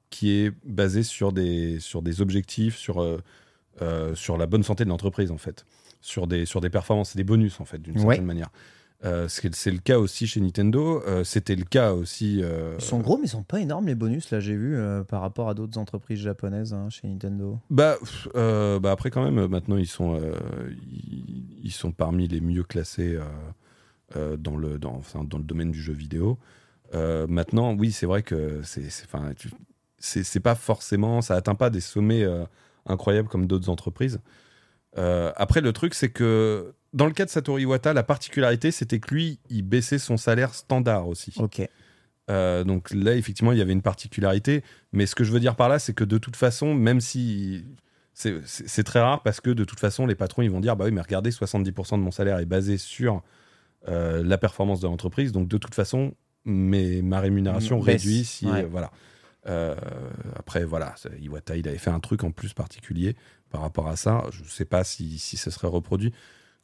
qui 0.09 0.31
est 0.31 0.51
basé 0.65 1.03
sur 1.03 1.31
des, 1.31 1.79
sur 1.79 2.01
des 2.01 2.21
objectifs, 2.21 2.75
sur, 2.77 3.01
euh, 3.01 4.15
sur 4.15 4.37
la 4.37 4.45
bonne 4.47 4.63
santé 4.63 4.83
de 4.83 4.89
l'entreprise, 4.89 5.29
en 5.31 5.37
fait, 5.37 5.65
sur 6.01 6.25
des, 6.27 6.45
sur 6.45 6.61
des 6.61 6.69
performances 6.69 7.15
et 7.15 7.17
des 7.17 7.23
bonus, 7.23 7.59
en 7.59 7.65
fait, 7.65 7.79
d'une 7.81 7.95
Ouais. 7.99 8.01
certaine 8.15 8.25
manière. 8.25 8.49
Euh, 9.05 9.29
c'est 9.29 9.55
c'est 9.55 9.71
le 9.71 9.77
cas 9.77 9.97
aussi 9.97 10.27
chez 10.27 10.41
Nintendo. 10.41 11.01
euh, 11.07 11.23
C'était 11.23 11.55
le 11.55 11.63
cas 11.63 11.93
aussi. 11.93 12.41
euh, 12.43 12.75
Ils 12.79 12.83
sont 12.83 12.99
gros, 12.99 13.17
mais 13.17 13.25
ils 13.27 13.29
sont 13.29 13.43
pas 13.43 13.61
énormes 13.61 13.87
les 13.87 13.95
bonus, 13.95 14.29
là 14.31 14.39
j'ai 14.41 14.55
vu, 14.57 14.75
euh, 14.75 15.03
par 15.05 15.21
rapport 15.21 15.47
à 15.47 15.53
d'autres 15.53 15.77
entreprises 15.77 16.19
japonaises 16.19 16.73
hein, 16.73 16.89
chez 16.89 17.07
Nintendo. 17.07 17.57
Bah, 17.69 17.95
bah 18.35 18.91
après 18.91 19.09
quand 19.09 19.23
même, 19.23 19.47
maintenant 19.47 19.77
ils 19.77 19.87
sont, 19.87 20.19
ils, 20.91 21.45
ils 21.63 21.71
sont 21.71 21.91
parmi 21.93 22.27
les 22.27 22.41
mieux 22.41 22.63
classés 22.63 23.17
dans 24.15 24.57
le 24.57 24.77
dans, 24.77 24.95
enfin, 24.95 25.23
dans 25.23 25.37
le 25.37 25.43
domaine 25.45 25.71
du 25.71 25.81
jeu 25.81 25.93
vidéo. 25.93 26.37
Maintenant, 26.93 27.73
oui, 27.75 27.91
c'est 27.91 28.05
vrai 28.05 28.21
que 28.23 28.61
c'est, 28.63 28.89
c'est- 29.99 30.39
pas 30.39 30.55
forcément, 30.55 31.21
ça 31.21 31.35
atteint 31.35 31.55
pas 31.55 31.69
des 31.69 31.81
sommets 31.81 32.25
incroyables 32.85 33.29
comme 33.29 33.47
d'autres 33.47 33.69
entreprises. 33.69 34.19
Euh, 34.97 35.31
après, 35.35 35.61
le 35.61 35.71
truc, 35.73 35.93
c'est 35.93 36.09
que 36.09 36.73
dans 36.93 37.05
le 37.05 37.11
cas 37.13 37.25
de 37.25 37.29
Satoru 37.29 37.61
Iwata, 37.61 37.93
la 37.93 38.03
particularité, 38.03 38.71
c'était 38.71 38.99
que 38.99 39.13
lui, 39.13 39.39
il 39.49 39.61
baissait 39.61 39.99
son 39.99 40.17
salaire 40.17 40.53
standard 40.53 41.07
aussi. 41.07 41.33
Ok. 41.37 41.61
Euh, 42.29 42.63
donc 42.63 42.91
là, 42.91 43.15
effectivement, 43.15 43.51
il 43.51 43.57
y 43.57 43.61
avait 43.61 43.73
une 43.73 43.81
particularité. 43.81 44.63
Mais 44.91 45.05
ce 45.05 45.15
que 45.15 45.23
je 45.23 45.31
veux 45.31 45.39
dire 45.39 45.55
par 45.55 45.69
là, 45.69 45.79
c'est 45.79 45.93
que 45.93 46.03
de 46.03 46.17
toute 46.17 46.35
façon, 46.35 46.73
même 46.73 47.01
si. 47.01 47.65
C'est 48.13 48.83
très 48.83 48.99
rare 48.99 49.23
parce 49.23 49.39
que 49.39 49.49
de 49.49 49.63
toute 49.63 49.79
façon, 49.79 50.05
les 50.05 50.15
patrons, 50.15 50.41
ils 50.41 50.51
vont 50.51 50.59
dire 50.59 50.75
Bah 50.75 50.83
oui, 50.85 50.91
mais 50.91 50.99
regardez, 50.99 51.29
70% 51.29 51.91
de 51.91 52.01
mon 52.03 52.11
salaire 52.11 52.39
est 52.39 52.45
basé 52.45 52.77
sur 52.77 53.23
euh, 53.87 54.21
la 54.25 54.37
performance 54.37 54.81
de 54.81 54.87
l'entreprise. 54.87 55.31
Donc 55.31 55.47
de 55.47 55.57
toute 55.57 55.73
façon, 55.73 56.13
mes- 56.43 57.01
ma 57.01 57.21
rémunération 57.21 57.79
Baisse, 57.79 58.03
réduit 58.03 58.25
si. 58.25 58.45
ouais. 58.45 58.63
voilà. 58.65 58.91
Euh, 59.47 59.73
après, 60.35 60.65
voilà, 60.65 60.95
Iwata, 61.21 61.55
il 61.55 61.65
avait 61.69 61.77
fait 61.77 61.91
un 61.91 62.01
truc 62.01 62.25
en 62.25 62.31
plus 62.31 62.51
particulier 62.53 63.15
par 63.49 63.61
rapport 63.61 63.87
à 63.87 63.95
ça. 63.95 64.23
Je 64.31 64.41
ne 64.41 64.47
sais 64.47 64.65
pas 64.65 64.83
si, 64.83 65.17
si 65.19 65.37
ce 65.37 65.49
serait 65.51 65.67
reproduit. 65.67 66.13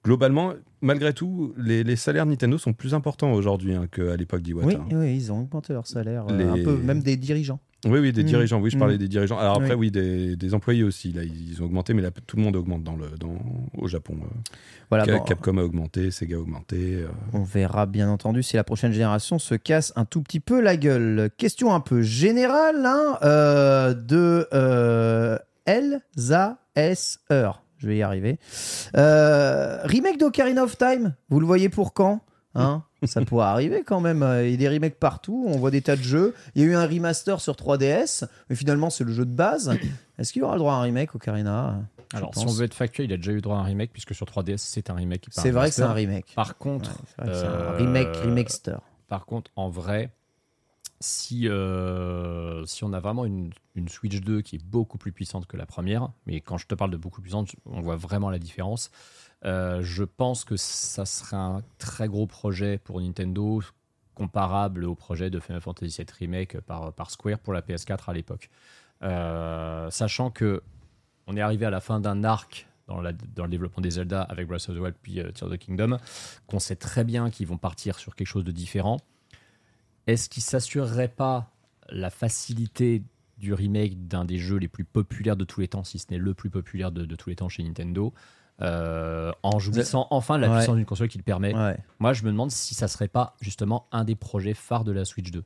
Globalement, 0.04 0.54
malgré 0.82 1.14
tout, 1.14 1.54
les, 1.58 1.84
les 1.84 1.96
salaires 1.96 2.28
Nintendo 2.28 2.60
sont 2.60 2.74
plus 2.74 2.94
importants 2.94 3.34
aujourd'hui 3.34 3.74
hein, 3.74 3.88
qu'à 3.92 4.16
l'époque 4.16 4.42
d'Iwata. 4.44 4.68
Oui, 4.68 4.76
hein. 4.76 4.86
oui, 5.00 5.16
ils 5.16 5.32
ont 5.32 5.40
augmenté 5.42 5.74
leur 5.74 5.88
salaire, 5.88 6.26
euh, 6.30 6.38
Les- 6.38 6.62
un 6.62 6.64
peu, 6.64 6.78
même 6.78 7.02
des 7.02 7.18
dirigeants. 7.18 7.60
Oui, 7.88 8.00
oui, 8.00 8.12
des 8.14 8.22
Mm. 8.24 8.28
dirigeants. 8.28 8.62
Oui, 8.62 8.70
je 8.70 8.78
parlais 8.78 8.96
Mm. 8.96 9.00
des 9.00 9.08
dirigeants. 9.08 9.38
Alors 9.40 9.56
après, 9.58 9.72
Oui. 9.74 9.88
oui, 9.88 9.92
des, 9.92 10.36
des 10.36 10.54
employés 10.54 10.84
aussi. 10.84 11.12
Là, 11.12 11.24
ils 11.24 11.60
ont 11.62 11.66
augmenté, 11.66 11.96
mais 11.96 12.04
là, 12.04 12.12
tout 12.12 12.36
le 12.38 12.44
monde 12.44 12.56
augmente 12.56 12.84
dans 12.84 12.96
le, 12.96 13.10
dans, 13.20 13.36
au 13.78 13.88
Japon. 13.88 14.16
euh. 14.24 14.28
Voilà, 14.92 15.06
bon, 15.08 15.24
Capcom 15.24 15.58
a 15.58 15.64
augmenté, 15.64 16.12
Sega 16.12 16.36
a 16.38 16.40
augmenté. 16.40 16.98
euh. 17.02 17.08
On 17.34 17.42
verra 17.44 17.88
bien 17.88 18.08
entendu 18.10 18.44
si 18.44 18.56
la 18.58 18.64
prochaine 18.64 18.92
génération 18.92 19.40
se 19.40 19.56
casse 19.56 19.92
un 19.96 20.06
tout 20.06 20.22
petit 20.22 20.40
peu 20.40 20.62
la 20.62 20.78
gueule. 20.78 21.32
Question 21.38 21.74
un 21.74 21.80
peu 21.80 22.02
générale 22.04 22.86
hein, 22.86 23.18
euh, 23.24 23.94
de 23.96 24.48
euh, 24.54 25.38
S. 25.66 27.20
Heur. 27.32 27.62
Je 27.78 27.88
vais 27.88 27.98
y 27.98 28.02
arriver. 28.04 28.40
Euh, 28.96 29.80
remake 29.84 30.18
d'Ocarina 30.18 30.64
of 30.64 30.78
Time, 30.78 31.14
vous 31.30 31.40
le 31.40 31.46
voyez 31.46 31.70
pour 31.70 31.94
quand 31.94 32.22
Hein? 32.58 32.84
Ça 33.04 33.20
pourrait 33.26 33.48
arriver 33.48 33.84
quand 33.86 34.00
même. 34.00 34.26
Il 34.44 34.52
y 34.52 34.54
a 34.54 34.58
des 34.58 34.70
remakes 34.70 34.98
partout. 34.98 35.44
On 35.48 35.58
voit 35.58 35.72
des 35.72 35.82
tas 35.82 35.98
de 35.98 36.02
jeux. 36.02 36.34
Il 36.56 36.62
y 36.62 36.66
a 36.66 36.68
eu 36.70 36.76
un 36.76 36.88
remaster 36.88 37.42
sur 37.42 37.54
3DS, 37.56 38.26
mais 38.50 38.56
finalement 38.56 38.90
c'est 38.90 39.04
le 39.04 39.12
jeu 39.12 39.26
de 39.26 39.36
base. 39.36 39.78
Est-ce 40.18 40.32
qu'il 40.32 40.42
aura 40.44 40.54
le 40.54 40.60
droit 40.60 40.74
à 40.74 40.78
un 40.78 40.82
remake 40.84 41.14
Ocarina? 41.16 41.82
Alors, 42.14 42.34
si 42.34 42.46
on 42.46 42.52
veut 42.52 42.64
être 42.64 42.74
factuel, 42.74 43.08
il 43.08 43.14
a 43.14 43.18
déjà 43.18 43.34
eu 43.34 43.42
droit 43.42 43.58
à 43.58 43.60
un 43.60 43.64
remake, 43.64 43.92
puisque 43.92 44.16
sur 44.16 44.26
3DS, 44.26 44.58
c'est 44.60 44.90
un 44.90 44.94
remake. 44.94 45.26
C'est 45.32 45.52
vrai 45.52 45.68
que 45.68 45.76
c'est 45.76 45.82
un 45.82 45.88
remaster. 45.88 46.10
remake. 46.10 46.34
Par 46.36 46.58
contre, 46.58 46.92
Ouais, 46.92 46.96
c'est 47.18 47.22
vrai 47.24 47.32
que 47.34 47.38
c'est 47.40 47.46
un 47.46 47.50
euh, 47.50 47.78
remake, 47.78 48.16
remakester. 48.24 48.76
Par 49.10 49.26
contre, 49.26 49.52
en 49.58 49.70
vrai, 49.70 50.12
si, 51.00 51.48
euh, 51.48 52.66
si 52.66 52.84
on 52.84 52.94
a 52.94 53.00
vraiment 53.00 53.26
une, 53.26 53.52
Switch 53.88 54.22
2 54.22 54.42
qui 54.42 54.56
est 54.56 54.64
beaucoup 54.64 54.98
plus 54.98 55.12
puissante 55.12 55.46
que 55.46 55.58
la 55.58 55.66
première, 55.66 56.10
mais 56.26 56.40
quand 56.42 56.58
je 56.58 56.68
te 56.68 56.76
parle 56.76 56.92
de 56.92 56.98
beaucoup 56.98 57.22
plus 57.22 57.30
puissante, 57.30 57.56
on 57.66 57.82
voit 57.82 57.98
vraiment 57.98 58.30
la 58.30 58.40
différence. 58.40 58.92
euh, 59.46 59.82
je 59.84 60.04
pense 60.04 60.46
que 60.46 60.56
ça 60.58 61.06
serait 61.06 61.36
un 61.38 61.62
très 61.78 62.08
gros 62.08 62.26
projet 62.26 62.78
pour 62.78 63.02
Nintendo, 63.02 63.62
comparable 64.16 64.86
au 64.86 64.96
projet 64.96 65.30
de 65.30 65.40
Final 65.40 65.62
Fantasy 65.62 65.98
VII 65.98 66.08
Remake 66.20 66.62
par, 66.62 67.12
Square 67.12 67.40
pour 67.40 67.54
la 67.54 67.62
PS4 67.62 68.10
à 68.10 68.14
l'époque. 68.14 68.50
Euh, 69.04 69.90
sachant 69.92 70.32
que 70.32 70.64
on 71.28 71.36
est 71.36 71.42
arrivé 71.42 71.66
à 71.66 71.70
la 71.70 71.82
fin 71.82 72.00
d'un 72.00 72.24
arc 72.24 72.68
dans, 72.88 73.02
dans 73.02 73.44
le 73.44 73.50
développement 73.50 73.82
des 73.82 73.92
Zelda 73.92 74.22
avec 74.22 74.48
Breath 74.48 74.70
of 74.70 74.76
the 74.76 74.80
Wild 74.80 74.96
puis 75.02 75.16
Tears 75.16 75.44
of 75.44 75.52
the 75.52 75.58
Kingdom, 75.58 75.98
qu'on 76.48 76.60
sait 76.60 76.76
très 76.76 77.04
bien 77.04 77.30
qu'ils 77.30 77.48
vont 77.48 77.58
partir 77.58 78.00
sur 78.00 78.16
quelque 78.16 78.28
chose 78.28 78.46
de 78.46 78.52
différent. 78.52 79.00
Est-ce 80.08 80.30
qu'ils 80.30 80.44
s'assureraient 80.44 81.08
pas 81.08 81.52
la 81.90 82.10
facilité 82.10 83.04
du 83.38 83.54
remake 83.54 84.08
d'un 84.08 84.26
des 84.26 84.38
jeux 84.38 84.58
les 84.58 84.68
plus 84.68 84.86
populaires 84.86 85.36
de 85.36 85.44
tous 85.46 85.60
les 85.62 85.68
temps, 85.68 85.84
si 85.84 86.00
ce 86.00 86.06
n'est 86.10 86.18
le 86.18 86.34
plus 86.34 86.50
populaire 86.50 86.92
de, 86.92 87.06
de 87.06 87.16
tous 87.16 87.30
les 87.30 87.36
temps 87.36 87.50
chez 87.50 87.64
Nintendo, 87.64 88.14
euh, 88.62 89.32
en 89.44 89.60
jouissant 89.60 90.08
enfin 90.12 90.38
de 90.38 90.42
la 90.44 90.50
Ouais. 90.50 90.58
puissance 90.58 90.76
d'une 90.78 90.86
console 90.86 91.10
qui 91.10 91.18
le 91.18 91.24
permet? 91.24 91.54
Ouais. 91.54 91.78
Moi, 92.00 92.14
je 92.14 92.24
me 92.24 92.32
demande 92.32 92.52
si 92.52 92.74
ça 92.76 92.88
serait 92.88 93.10
pas 93.10 93.36
justement 93.42 93.88
un 93.92 94.04
des 94.06 94.16
projets 94.16 94.54
phares 94.54 94.84
de 94.86 94.92
la 94.94 95.04
Switch 95.06 95.32
2. 95.32 95.44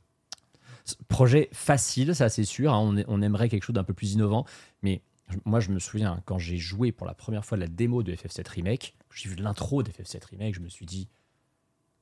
Ce 0.84 0.94
Projet 1.08 1.48
facile, 1.52 2.14
ça 2.14 2.28
c'est 2.28 2.44
sûr. 2.44 2.72
hein, 2.72 2.78
on, 2.78 2.96
est- 2.96 3.04
on 3.08 3.20
aimerait 3.22 3.48
quelque 3.48 3.64
chose 3.64 3.74
d'un 3.74 3.84
peu 3.84 3.92
plus 3.94 4.12
innovant, 4.12 4.44
mais 4.82 5.02
moi 5.44 5.60
je 5.60 5.70
me 5.70 5.78
souviens 5.78 6.22
quand 6.24 6.38
j'ai 6.38 6.56
joué 6.56 6.90
pour 6.92 7.06
la 7.06 7.14
première 7.14 7.44
fois 7.44 7.58
la 7.58 7.66
démo 7.66 8.02
de 8.02 8.12
FF7 8.14 8.48
Remake, 8.48 8.94
j'ai 9.14 9.28
vu 9.28 9.36
l'intro 9.36 9.82
de 9.82 9.90
FF7 9.90 10.24
Remake, 10.30 10.54
je 10.54 10.60
me 10.60 10.68
suis 10.68 10.86
dit 10.86 11.08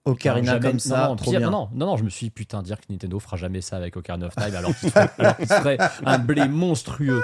Ocarina 0.08 0.52
Jamais- 0.54 0.68
comme 0.70 0.78
ça, 0.80 1.02
non, 1.02 1.08
non, 1.10 1.16
trop 1.16 1.30
pire- 1.30 1.40
bien. 1.40 1.50
Non, 1.50 1.68
non, 1.74 1.86
non, 1.86 1.96
je 1.96 2.04
me 2.04 2.10
suis 2.10 2.26
dit, 2.26 2.30
putain, 2.30 2.62
dire 2.62 2.80
que 2.80 2.86
Nintendo 2.90 3.18
fera 3.20 3.36
jamais 3.36 3.60
ça 3.60 3.76
avec 3.76 3.96
Ocarina 3.96 4.26
of 4.26 4.34
Time 4.36 4.54
alors 4.54 4.74
qu'il 4.76 4.90
alors 4.94 5.36
ferait 5.36 5.78
un 6.04 6.18
blé 6.18 6.48
monstrueux. 6.48 7.22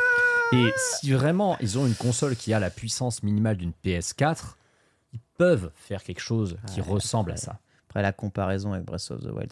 Et 0.53 0.71
si 0.77 1.13
vraiment 1.13 1.57
ils 1.61 1.79
ont 1.79 1.87
une 1.87 1.95
console 1.95 2.37
qui 2.37 2.53
a 2.53 2.61
la 2.61 2.71
puissance 2.71 3.23
minimale 3.23 3.57
d'une 3.57 3.73
PS4, 3.85 4.57
ils 5.13 5.21
peuvent 5.39 5.71
faire 5.75 6.03
quelque 6.03 6.21
chose 6.21 6.57
qui 6.73 6.81
Ouais, 6.81 6.87
ressemble 6.89 7.33
à 7.33 7.37
ça. 7.37 7.59
Après 7.89 8.03
la 8.03 8.13
comparaison 8.13 8.73
avec 8.73 8.85
Breath 8.85 9.11
of 9.11 9.21
the 9.23 9.31
Wild, 9.31 9.51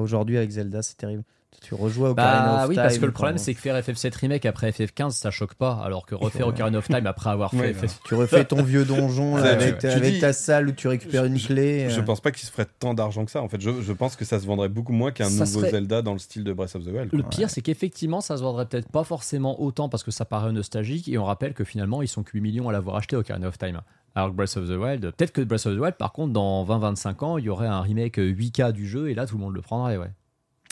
aujourd'hui 0.00 0.36
avec 0.38 0.50
Zelda, 0.50 0.82
c'est 0.82 0.96
terrible. 0.96 1.24
Tu 1.62 1.74
rejoues 1.74 2.06
à 2.06 2.10
Ocarina 2.12 2.42
Bah 2.56 2.62
of 2.62 2.68
oui, 2.70 2.74
Time. 2.74 2.82
parce 2.84 2.98
que 2.98 3.04
le 3.06 3.12
problème, 3.12 3.36
c'est 3.36 3.52
que 3.54 3.60
faire 3.60 3.76
FF7 3.78 4.16
Remake 4.16 4.46
après 4.46 4.70
FF15, 4.70 5.10
ça 5.10 5.30
choque 5.30 5.54
pas, 5.54 5.74
alors 5.84 6.06
que 6.06 6.14
refaire 6.14 6.46
Ouais. 6.46 6.54
Ocarina 6.54 6.78
of 6.78 6.88
Time 6.88 7.06
après 7.06 7.28
avoir 7.30 7.50
fait 7.50 7.58
Ouais, 7.58 7.74
FF... 7.74 8.00
tu 8.04 8.14
refais 8.14 8.44
ton 8.46 8.62
vieux 8.62 8.84
donjon 8.86 9.36
là, 9.36 9.50
avec, 9.52 9.74
tu- 9.74 9.80
tu 9.80 9.86
avec 9.88 10.14
dis- 10.14 10.20
ta 10.20 10.32
salle 10.32 10.68
où 10.68 10.72
tu 10.72 10.88
récupères 10.88 11.26
une 11.26 11.38
clé. 11.38 11.90
Je 11.90 12.00
euh. 12.00 12.02
pense 12.02 12.20
pas 12.20 12.30
qu'il 12.32 12.46
se 12.46 12.50
ferait 12.50 12.66
tant 12.78 12.94
d'argent 12.94 13.26
que 13.26 13.30
ça. 13.30 13.42
En 13.42 13.48
fait, 13.48 13.60
je, 13.60 13.82
je 13.82 13.92
pense 13.92 14.16
que 14.16 14.24
ça 14.24 14.40
se 14.40 14.46
vendrait 14.46 14.70
beaucoup 14.70 14.92
moins 14.94 15.10
qu'un 15.10 15.28
nouveau 15.28 15.44
serait- 15.44 15.70
Zelda 15.70 16.00
dans 16.00 16.14
le 16.14 16.18
style 16.18 16.44
de 16.44 16.52
Breath 16.54 16.76
of 16.76 16.84
the 16.84 16.88
Wild. 16.88 17.10
Le 17.12 17.22
pire, 17.24 17.50
c'est 17.50 17.60
qu'effectivement, 17.60 18.22
ça 18.22 18.38
se 18.38 18.42
vendrait 18.42 18.64
peut-être 18.66 18.88
pas 18.88 19.04
forcément 19.04 19.60
autant 19.60 19.88
parce 19.90 20.02
que 20.02 20.10
ça 20.10 20.24
paraît 20.24 20.52
nostalgique, 20.52 21.08
et 21.08 21.18
on 21.18 21.24
rappelle 21.24 21.52
que 21.52 21.64
finalement, 21.64 22.00
ils 22.00 22.08
sont 22.08 22.22
que 22.22 22.30
8 22.32 22.40
millions 22.40 22.68
à 22.70 22.72
l'avoir 22.72 22.96
acheté 22.96 23.16
Ocarina 23.16 23.48
of 23.48 23.58
Time. 23.58 23.80
Alors 24.14 24.30
que 24.30 24.34
Breath 24.34 24.56
of 24.56 24.66
the 24.66 24.72
Wild, 24.80 25.02
peut-être 25.12 25.30
que 25.32 25.42
Breath 25.42 25.66
of 25.66 25.76
the 25.76 25.78
Wild, 25.80 25.94
par 25.96 26.12
contre, 26.12 26.32
dans 26.32 26.64
20-25 26.64 27.22
ans, 27.24 27.38
il 27.38 27.44
y 27.44 27.48
aurait 27.50 27.66
un 27.68 27.80
remake 27.82 28.16
8K 28.18 28.72
du 28.72 28.88
jeu, 28.88 29.10
et 29.10 29.14
là, 29.14 29.26
tout 29.26 29.36
le 29.36 29.42
monde 29.44 29.54
le 29.54 29.60
prendrait, 29.60 29.98
ouais. 29.98 30.10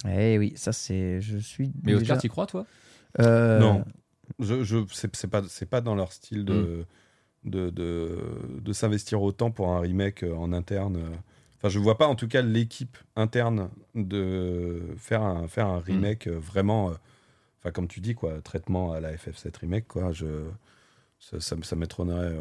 Eh 0.07 0.39
oui, 0.39 0.53
ça 0.57 0.73
c'est. 0.73 1.21
Je 1.21 1.39
suis. 1.39 1.73
Mais 1.83 1.93
déjà- 1.93 2.03
Oscar, 2.15 2.19
t'y 2.19 2.29
crois, 2.29 2.47
toi? 2.47 2.67
Euh, 3.21 3.59
Non. 3.59 3.85
Je, 4.39 4.63
je, 4.63 4.79
c'est 4.93 5.15
c'est 5.17 5.27
pas, 5.29 5.43
c'est 5.49 5.67
pas 5.69 5.81
dans 5.81 5.95
leur 5.95 6.13
style 6.13 6.43
Mm. 6.43 6.45
de, 6.45 6.85
de, 7.45 7.71
de, 7.71 8.19
de 8.61 8.73
s'investir 8.73 9.23
autant 9.23 9.51
pour 9.51 9.71
un 9.73 9.81
remake 9.81 10.23
euh, 10.23 10.35
en 10.35 10.53
interne. 10.53 10.99
Enfin, 11.57 11.69
je 11.71 11.79
vois 11.79 11.97
pas 11.99 12.07
en 12.07 12.15
tout 12.15 12.29
cas 12.29 12.43
l'équipe 12.43 12.97
interne 13.17 13.71
de 13.95 14.81
faire 14.99 15.23
un, 15.23 15.49
faire 15.49 15.67
un 15.67 15.81
remake 15.81 16.29
euh, 16.29 16.39
vraiment, 16.39 16.93
enfin 17.59 17.73
comme 17.73 17.89
tu 17.89 18.01
dis 18.01 18.15
quoi, 18.15 18.41
traitement 18.43 18.93
à 18.93 19.01
la 19.01 19.13
FF7 19.15 19.57
remake 19.61 19.89
quoi, 19.89 20.13
je 20.13 20.27
ça, 21.19 21.41
ça, 21.41 21.57
ça 21.63 21.77
m'étonnerait, 21.77 22.35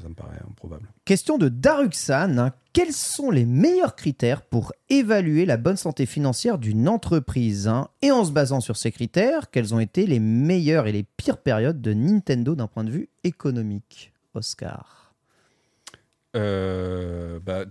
ça, 0.00 0.08
me 0.08 0.14
paraît 0.14 0.40
improbable. 0.48 0.88
Question 1.04 1.38
de 1.38 1.48
Daruxan. 1.48 2.38
hein. 2.38 2.52
Quels 2.72 2.92
sont 2.92 3.30
les 3.30 3.44
meilleurs 3.44 3.96
critères 3.96 4.42
pour 4.42 4.72
évaluer 4.88 5.44
la 5.44 5.56
bonne 5.56 5.76
santé 5.76 6.06
financière 6.06 6.58
d'une 6.58 6.88
entreprise 6.88 7.68
hein? 7.68 7.88
Et 8.02 8.10
en 8.10 8.24
se 8.24 8.32
basant 8.32 8.60
sur 8.60 8.76
ces 8.76 8.92
critères, 8.92 9.50
quelles 9.50 9.74
ont 9.74 9.80
été 9.80 10.06
les 10.06 10.20
meilleures 10.20 10.86
et 10.86 10.92
les 10.92 11.02
pires 11.02 11.38
périodes 11.38 11.80
de 11.80 11.92
Nintendo 11.92 12.54
d'un 12.54 12.66
point 12.66 12.84
de 12.84 12.90
vue 12.90 13.08
économique? 13.22 14.12
Oscar. 14.34 15.14
Euh, 16.36 17.38
bah, 17.40 17.64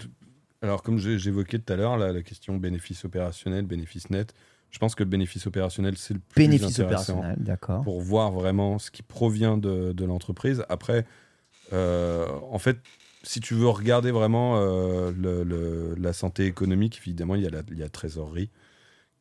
alors, 0.62 0.82
comme 0.84 0.98
j'évoquais 0.98 1.60
tout 1.60 1.74
à 1.74 1.76
l'heure, 1.76 1.98
la 1.98 2.22
question 2.24 2.56
bénéfice 2.58 3.04
opérationnel, 3.04 3.66
bénéfice 3.66 4.10
net, 4.10 4.34
je 4.74 4.80
pense 4.80 4.96
que 4.96 5.04
le 5.04 5.10
bénéfice 5.10 5.46
opérationnel, 5.46 5.96
c'est 5.98 6.16
le 6.16 6.20
plus 6.20 6.44
Bénéfice 6.44 6.80
intéressant 6.80 7.14
opérationnel, 7.20 7.36
d'accord. 7.40 7.84
pour 7.84 8.02
voir 8.02 8.32
vraiment 8.32 8.80
ce 8.80 8.90
qui 8.90 9.04
provient 9.04 9.56
de, 9.58 9.94
de 9.94 10.04
l'entreprise. 10.06 10.66
Après, 10.68 11.06
euh, 11.74 12.28
en 12.52 12.58
fait, 12.58 12.80
si 13.22 13.40
tu 13.40 13.54
veux 13.54 13.70
regarder 13.70 14.10
vraiment 14.12 14.58
euh, 14.58 15.12
le- 15.16 15.44
le- 15.44 15.96
la 15.98 16.12
santé 16.12 16.46
économique, 16.48 17.00
évidemment, 17.06 17.36
il 17.36 17.44
y, 17.44 17.48
a 17.48 17.52
la, 17.52 17.62
il 17.72 17.78
y 17.78 17.82
a 17.82 17.86
la 17.86 17.90
trésorerie 17.90 18.50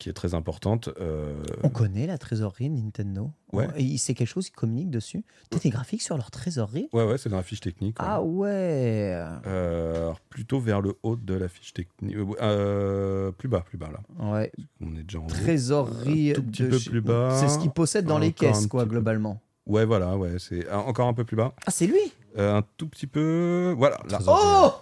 qui 0.03 0.09
est 0.09 0.13
très 0.13 0.35
importante. 0.35 0.89
euh, 1.01 1.43
On 1.63 1.69
connaît 1.69 2.07
la 2.07 2.19
trésorerie 2.19 2.69
Nintendo 2.69 3.31
Ouais. 3.53 3.69
Et 3.77 3.97
c'est 3.99 4.15
quelque 4.15 4.29
chose 4.29 4.47
qui 4.47 4.53
communique 4.53 4.91
dessus 4.91 5.25
T'as 5.51 5.59
des 5.59 5.71
graphiques 5.71 6.03
sur 6.03 6.17
leur 6.17 6.31
trésorerie? 6.31 6.89
Ouais, 6.93 7.05
ouais, 7.05 7.19
c'est 7.19 7.29
dans 7.29 7.37
la 7.37 7.43
fiche 7.43 7.61
technique. 7.61 7.99
ouais. 8.01 8.07
Ah 8.09 8.23
ouais 8.23 9.15
Euh, 9.47 9.97
alors, 10.07 10.21
plutôt 10.21 10.59
vers 10.59 10.81
le 10.81 10.95
haut 11.03 11.17
de 11.17 11.35
la 11.35 11.49
fiche 11.49 11.73
technique. 11.73 12.17
Euh, 12.41 13.31
plus 13.33 13.49
bas, 13.49 13.61
plus 13.61 13.79
bas 13.79 13.91
là. 13.93 14.01
Ouais, 14.33 14.51
On 14.81 14.95
est 14.97 15.03
déjà 15.05 15.21
en 15.21 15.27
trésorerie. 15.27 16.31
Un 16.31 16.35
tout 16.35 16.43
petit 16.43 16.63
de 16.65 16.69
peu 16.69 16.79
plus 16.79 17.01
bas. 17.01 17.37
C'est 17.39 17.49
ce 17.49 17.59
qu'ils 17.59 17.71
possèdent 17.71 18.07
dans 18.07 18.19
les 18.19 18.33
caisses, 18.33 18.67
quoi, 18.67 18.85
peu. 18.85 18.91
globalement. 18.91 19.41
Ouais, 19.67 19.85
voilà, 19.85 20.17
ouais, 20.17 20.39
c'est 20.39 20.69
encore 20.73 21.07
un 21.07 21.15
peu 21.15 21.25
plus 21.25 21.37
bas. 21.37 21.55
Ah, 21.67 21.71
c'est 21.71 21.87
lui? 21.87 22.01
Un 22.37 22.63
tout 22.77 22.89
petit 22.89 23.07
peu. 23.07 23.73
Voilà, 23.79 23.99
là. 24.11 24.19
Oh 24.27 24.73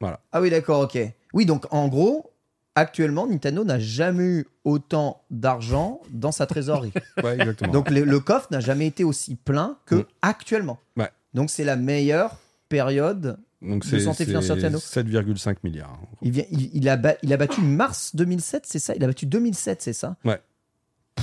Voilà. 0.00 0.20
Ah 0.32 0.40
oui, 0.42 0.50
d'accord, 0.50 0.80
ok. 0.82 0.98
Oui, 1.32 1.46
donc 1.46 1.64
en 1.72 1.88
gros, 1.88 2.30
actuellement, 2.78 3.26
Nintendo 3.26 3.64
n'a 3.64 3.78
jamais 3.78 4.24
eu 4.24 4.46
autant 4.64 5.22
d'argent 5.30 6.00
dans 6.10 6.32
sa 6.32 6.46
trésorerie. 6.46 6.92
Ouais, 7.22 7.34
exactement. 7.34 7.72
donc 7.72 7.90
le, 7.90 8.04
le 8.04 8.20
coffre 8.20 8.48
n'a 8.50 8.60
jamais 8.60 8.86
été 8.86 9.04
aussi 9.04 9.34
plein 9.36 9.76
que 9.86 9.96
Mm. 9.96 10.04
actuellement. 10.22 10.78
Ouais. 10.96 11.10
Donc 11.34 11.50
c'est 11.50 11.64
la 11.64 11.76
meilleure 11.76 12.36
période. 12.68 13.38
Donc 13.60 13.84
de 13.90 13.98
santé 13.98 14.24
financière 14.24 14.54
de 14.56 14.60
c'est 14.78 15.02
Nintendo. 15.02 15.32
7,5 15.34 15.56
milliards. 15.64 15.98
Il, 16.22 16.30
vient, 16.30 16.44
il, 16.50 16.70
il 16.76 16.88
a, 16.88 16.96
ba- 16.96 17.16
il 17.22 17.32
a 17.32 17.36
battu 17.36 17.60
mars 17.60 18.14
2007, 18.14 18.64
c'est 18.66 18.78
ça? 18.78 18.94
Il 18.94 19.02
a 19.02 19.06
battu 19.08 19.26
2007, 19.26 19.82
c'est 19.82 19.92
ça? 19.92 20.16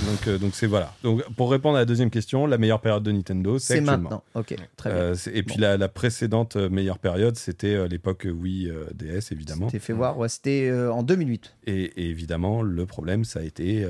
Donc 0.04 0.26
euh, 0.28 0.38
donc 0.38 0.54
c'est 0.54 0.66
voilà. 0.66 0.92
Donc 1.02 1.22
pour 1.36 1.50
répondre 1.50 1.76
à 1.76 1.80
la 1.80 1.84
deuxième 1.84 2.10
question, 2.10 2.46
la 2.46 2.58
meilleure 2.58 2.80
période 2.80 3.02
de 3.02 3.12
Nintendo, 3.12 3.58
c'est 3.58 3.80
maintenant. 3.80 4.22
Ok, 4.34 4.54
très 4.76 4.90
bien. 4.90 4.98
Euh, 4.98 5.14
et 5.32 5.42
puis 5.42 5.56
Bon. 5.56 5.62
la, 5.62 5.76
la 5.76 5.88
précédente 5.88 6.56
euh, 6.56 6.68
meilleure 6.68 6.98
période, 6.98 7.36
c'était 7.36 7.74
euh, 7.74 7.88
l'époque 7.88 8.26
Wii 8.30 8.70
DS 8.94 9.32
évidemment. 9.32 9.66
C'était 9.68 9.78
fait 9.78 9.92
voir, 9.92 10.18
ouais, 10.18 10.28
c'était 10.28 10.70
en 10.72 11.02
2008. 11.02 11.56
Et, 11.66 11.72
et 11.84 12.08
évidemment, 12.10 12.62
le 12.62 12.86
problème, 12.86 13.24
ça 13.24 13.40
a 13.40 13.42
été 13.42 13.86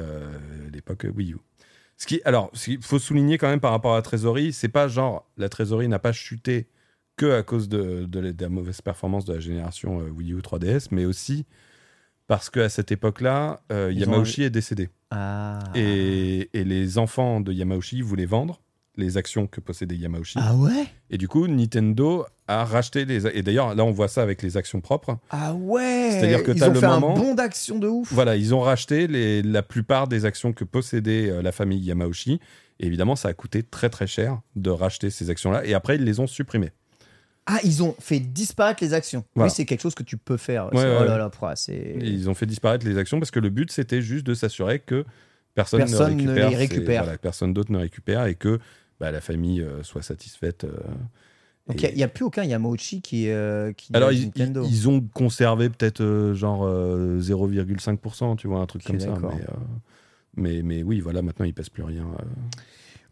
l'époque 0.73 1.07
Wii 1.15 1.33
U. 1.33 1.37
Ce 1.99 2.07
qui, 2.07 2.20
alors, 2.24 2.51
ce 2.53 2.66
qu'il 2.66 2.83
faut 2.83 2.99
souligner 2.99 3.39
quand 3.39 3.49
même 3.49 3.61
par 3.61 3.70
rapport 3.73 3.95
à 3.95 3.97
la 3.97 4.03
trésorerie, 4.03 4.53
c'est 4.53 4.69
pas 4.69 4.87
genre 4.87 5.27
la 5.39 5.49
trésorerie 5.49 5.89
n'a 5.89 5.99
pas 5.99 6.12
chuté 6.12 6.69
que 7.16 7.33
à 7.33 7.43
cause 7.43 7.69
de, 7.70 8.05
de 8.05 8.20
la, 8.20 8.33
de 8.33 8.43
la 8.43 8.51
mauvaise 8.51 8.83
performance 8.83 9.24
de 9.24 9.33
la 9.33 9.41
génération 9.41 9.99
Wii 10.15 10.33
U 10.35 10.39
3DS, 10.41 10.89
mais 10.91 11.07
aussi 11.07 11.47
parce 12.27 12.51
qu'à 12.51 12.69
cette 12.69 12.90
époque-là, 12.93 13.61
euh, 13.73 13.89
ont 13.89 13.90
Yamauchi 13.90 14.43
est 14.43 14.51
décédé. 14.51 14.89
Ah. 15.11 15.59
Et, 15.74 16.51
et 16.53 16.65
les 16.65 16.98
enfants 16.98 17.40
de 17.40 17.53
Yamauchi 17.53 18.03
voulaient 18.03 18.27
vendre 18.27 18.61
les 18.98 19.19
actions 19.19 19.47
que 19.47 19.61
possédait 19.61 19.94
Yamauchi. 19.97 20.39
Ah 20.40 20.55
ouais? 20.57 20.86
Et 21.11 21.19
du 21.19 21.28
coup, 21.28 21.47
Nintendo 21.47 22.24
a 22.48 22.65
racheté 22.65 23.05
les... 23.05 23.27
Et 23.27 23.43
d'ailleurs, 23.43 23.74
là, 23.74 23.85
on 23.85 23.90
voit 23.90 24.09
ça 24.09 24.23
avec 24.23 24.43
les 24.43 24.57
actions 24.57 24.81
propres. 24.81 25.19
Ah 25.31 25.53
ouais 25.55 26.09
C'est-à-dire 26.12 26.43
que 26.43 26.53
Ils 26.53 26.59
t'as 26.61 26.70
ont 26.70 26.73
le 26.73 26.81
fait 26.81 26.86
moment- 26.86 27.15
un 27.15 27.19
bond 27.20 27.35
d'action 27.35 27.78
de 27.78 27.89
ouf. 27.89 28.11
Voilà, 28.12 28.36
ils 28.36 28.55
ont 28.55 28.61
racheté 28.61 29.07
les- 29.07 29.43
la 29.43 29.62
plupart 29.62 30.09
des 30.09 30.24
actions 30.24 30.55
que 30.55 30.65
possédait 30.65 31.28
euh, 31.28 31.43
la 31.43 31.53
famille 31.53 31.81
Yamauchi. 31.81 32.40
Et 32.81 32.86
évidemment, 32.86 33.16
ça 33.16 33.28
a 33.28 33.35
coûté 33.35 33.62
très 33.62 33.90
très 33.90 34.07
cher 34.07 34.40
de 34.55 34.70
racheter 34.70 35.11
ces 35.11 35.28
actions-là. 35.28 35.66
Et 35.66 35.74
après, 35.74 35.97
ils 35.97 36.05
les 36.05 36.19
ont 36.20 36.27
supprimées. 36.27 36.73
Ah, 37.47 37.59
ils 37.62 37.82
ont 37.82 37.94
fait 38.01 38.18
disparaître 38.18 38.82
les 38.82 38.93
actions. 38.93 39.24
Voilà. 39.35 39.48
Oui, 39.51 39.55
c'est 39.56 39.64
quelque 39.64 39.81
chose 39.81 39.94
que 39.94 40.02
tu 40.02 40.16
peux 40.16 40.36
faire. 40.36 40.66
Ouais, 40.66 40.81
C'est- 40.82 40.89
ouais, 40.89 40.97
oh 41.01 41.05
là 41.05 41.16
là, 41.16 42.05
Ils 42.05 42.28
ont 42.28 42.35
fait 42.35 42.47
disparaître 42.47 42.85
les 42.86 42.98
actions 42.98 43.20
parce 43.20 43.31
que 43.31 43.39
le 43.39 43.51
but, 43.51 43.70
c'était 43.70 44.02
juste 44.02 44.27
de 44.27 44.35
s'assurer 44.35 44.81
que 44.81 45.05
personne, 45.55 45.78
Personne 45.81 46.16
ne 46.16 46.23
ne 46.24 46.35
les 46.35 46.43
récupère. 46.44 46.59
récupère. 46.59 47.02
voilà, 47.05 47.18
personne 47.18 47.52
d'autre 47.55 47.70
ne 47.70 47.78
récupère 47.78 48.27
et 48.27 48.35
que 48.35 48.59
bah, 48.98 49.12
la 49.12 49.20
famille 49.20 49.62
euh, 49.62 49.82
soit 49.85 50.02
satisfaite. 50.02 50.64
euh, 50.64 50.70
Donc 51.68 51.82
il 51.82 51.94
n'y 51.94 52.02
a, 52.02 52.09
plus 52.09 52.24
aucun 52.24 52.44
Yamauchi 52.44 53.01
qui, 53.01 53.28
euh, 53.31 53.73
qui 53.73 53.94
Alors, 53.94 54.10
ils, 54.12 54.24
Nintendo. 54.27 54.64
ils- 54.64 54.70
ils 54.74 54.89
ont 54.89 55.01
conservé 55.01 55.68
peut-être 55.68 56.01
euh, 56.02 56.35
genre 56.35 56.64
euh, 56.64 57.18
0,5%, 57.20 58.36
tu 58.36 58.48
vois, 58.48 58.60
un 58.60 58.66
truc 58.66 58.82
comme 58.85 58.98
ça. 59.01 59.14
Mais, 59.23 59.44
mais, 60.36 60.62
mais 60.62 60.82
oui, 60.82 61.01
voilà, 61.01 61.23
maintenant, 61.23 61.44
il 61.44 61.51
ne 61.51 61.55
pèse 61.55 61.68
plus 61.68 61.82
rien. 61.85 62.06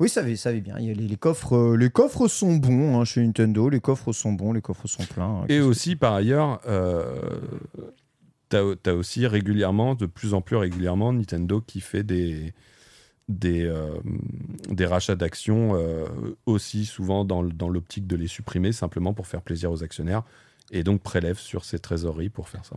Oui, 0.01 0.09
ça 0.09 0.23
va, 0.23 0.35
ça 0.37 0.53
va 0.53 0.61
bien. 0.61 0.77
Il 0.79 0.87
y 0.87 0.91
a 0.91 0.95
les, 0.95 1.07
les 1.07 1.17
coffres, 1.17 1.55
euh, 1.57 1.77
les 1.77 1.91
coffres 1.91 2.29
sont 2.29 2.57
bons 2.57 3.01
hein, 3.01 3.05
chez 3.05 3.25
Nintendo. 3.25 3.69
Les 3.69 3.81
coffres 3.81 4.13
sont 4.13 4.33
bons, 4.33 4.53
les 4.53 4.61
coffres 4.63 4.87
sont 4.89 5.05
pleins. 5.05 5.43
hein. 5.43 5.47
Et 5.49 5.61
aussi, 5.61 5.97
par 5.97 6.15
ailleurs, 6.15 6.61
euh, 6.67 7.41
tu 8.51 8.57
as, 8.57 8.95
aussi 8.95 9.27
régulièrement, 9.27 9.95
de 9.95 10.07
plus 10.07 10.35
en 10.35 10.41
plus 10.41 10.57
régulièrement, 10.57 11.13
Nintendo 11.13 11.61
qui 11.61 11.81
fait 11.81 12.03
des, 12.03 12.53
des, 13.29 13.65
euh, 13.65 13.91
des 14.69 14.87
rachats 14.87 15.17
d'actions 15.17 15.75
euh, 15.75 16.05
aussi 16.47 16.85
souvent 16.85 17.25
dans 17.25 17.43
l'optique 17.43 18.07
de 18.07 18.17
les 18.17 18.27
supprimer 18.29 18.73
simplement 18.73 19.15
pour 19.15 19.27
faire 19.27 19.43
plaisir 19.43 19.71
aux 19.73 19.83
actionnaires 19.83 20.23
et 20.71 20.83
donc 20.83 21.03
prélève 21.03 21.39
sur 21.39 21.65
ses 21.65 21.79
trésoreries 21.79 22.31
pour 22.31 22.49
faire 22.49 22.65
ça. 22.65 22.77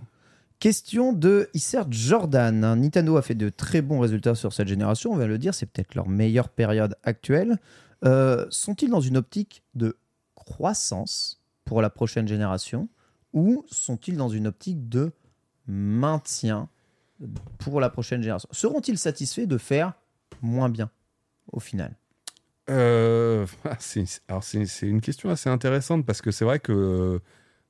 Question 0.59 1.13
de 1.13 1.49
Isser 1.53 1.83
Jordan. 1.89 2.59
Nintendo 2.59 3.17
a 3.17 3.21
fait 3.21 3.35
de 3.35 3.49
très 3.49 3.81
bons 3.81 3.99
résultats 3.99 4.33
sur 4.33 4.53
cette 4.53 4.67
génération, 4.67 5.11
on 5.11 5.15
va 5.15 5.27
le 5.27 5.37
dire, 5.37 5.53
c'est 5.53 5.67
peut-être 5.67 5.93
leur 5.93 6.09
meilleure 6.09 6.49
période 6.49 6.95
actuelle. 7.03 7.59
Euh, 8.05 8.45
Sont-ils 8.49 8.89
dans 8.89 9.01
une 9.01 9.17
optique 9.17 9.63
de 9.75 9.97
croissance 10.35 11.41
pour 11.63 11.81
la 11.81 11.89
prochaine 11.89 12.27
génération 12.27 12.89
ou 13.33 13.65
sont-ils 13.69 14.17
dans 14.17 14.29
une 14.29 14.47
optique 14.47 14.89
de 14.89 15.11
maintien 15.67 16.69
pour 17.59 17.79
la 17.79 17.89
prochaine 17.89 18.21
génération? 18.21 18.49
Seront-ils 18.51 18.97
satisfaits 18.97 19.45
de 19.45 19.57
faire 19.57 19.93
moins 20.41 20.69
bien 20.69 20.89
au 21.51 21.59
final? 21.59 21.95
Euh, 22.69 23.45
c'est, 23.79 24.05
alors 24.27 24.43
c'est 24.43 24.65
une 24.81 25.01
question 25.01 25.29
assez 25.29 25.49
intéressante 25.49 26.05
parce 26.05 26.21
que 26.21 26.31
c'est 26.31 26.45
vrai 26.45 26.59
que 26.59 26.71
euh, 26.71 27.19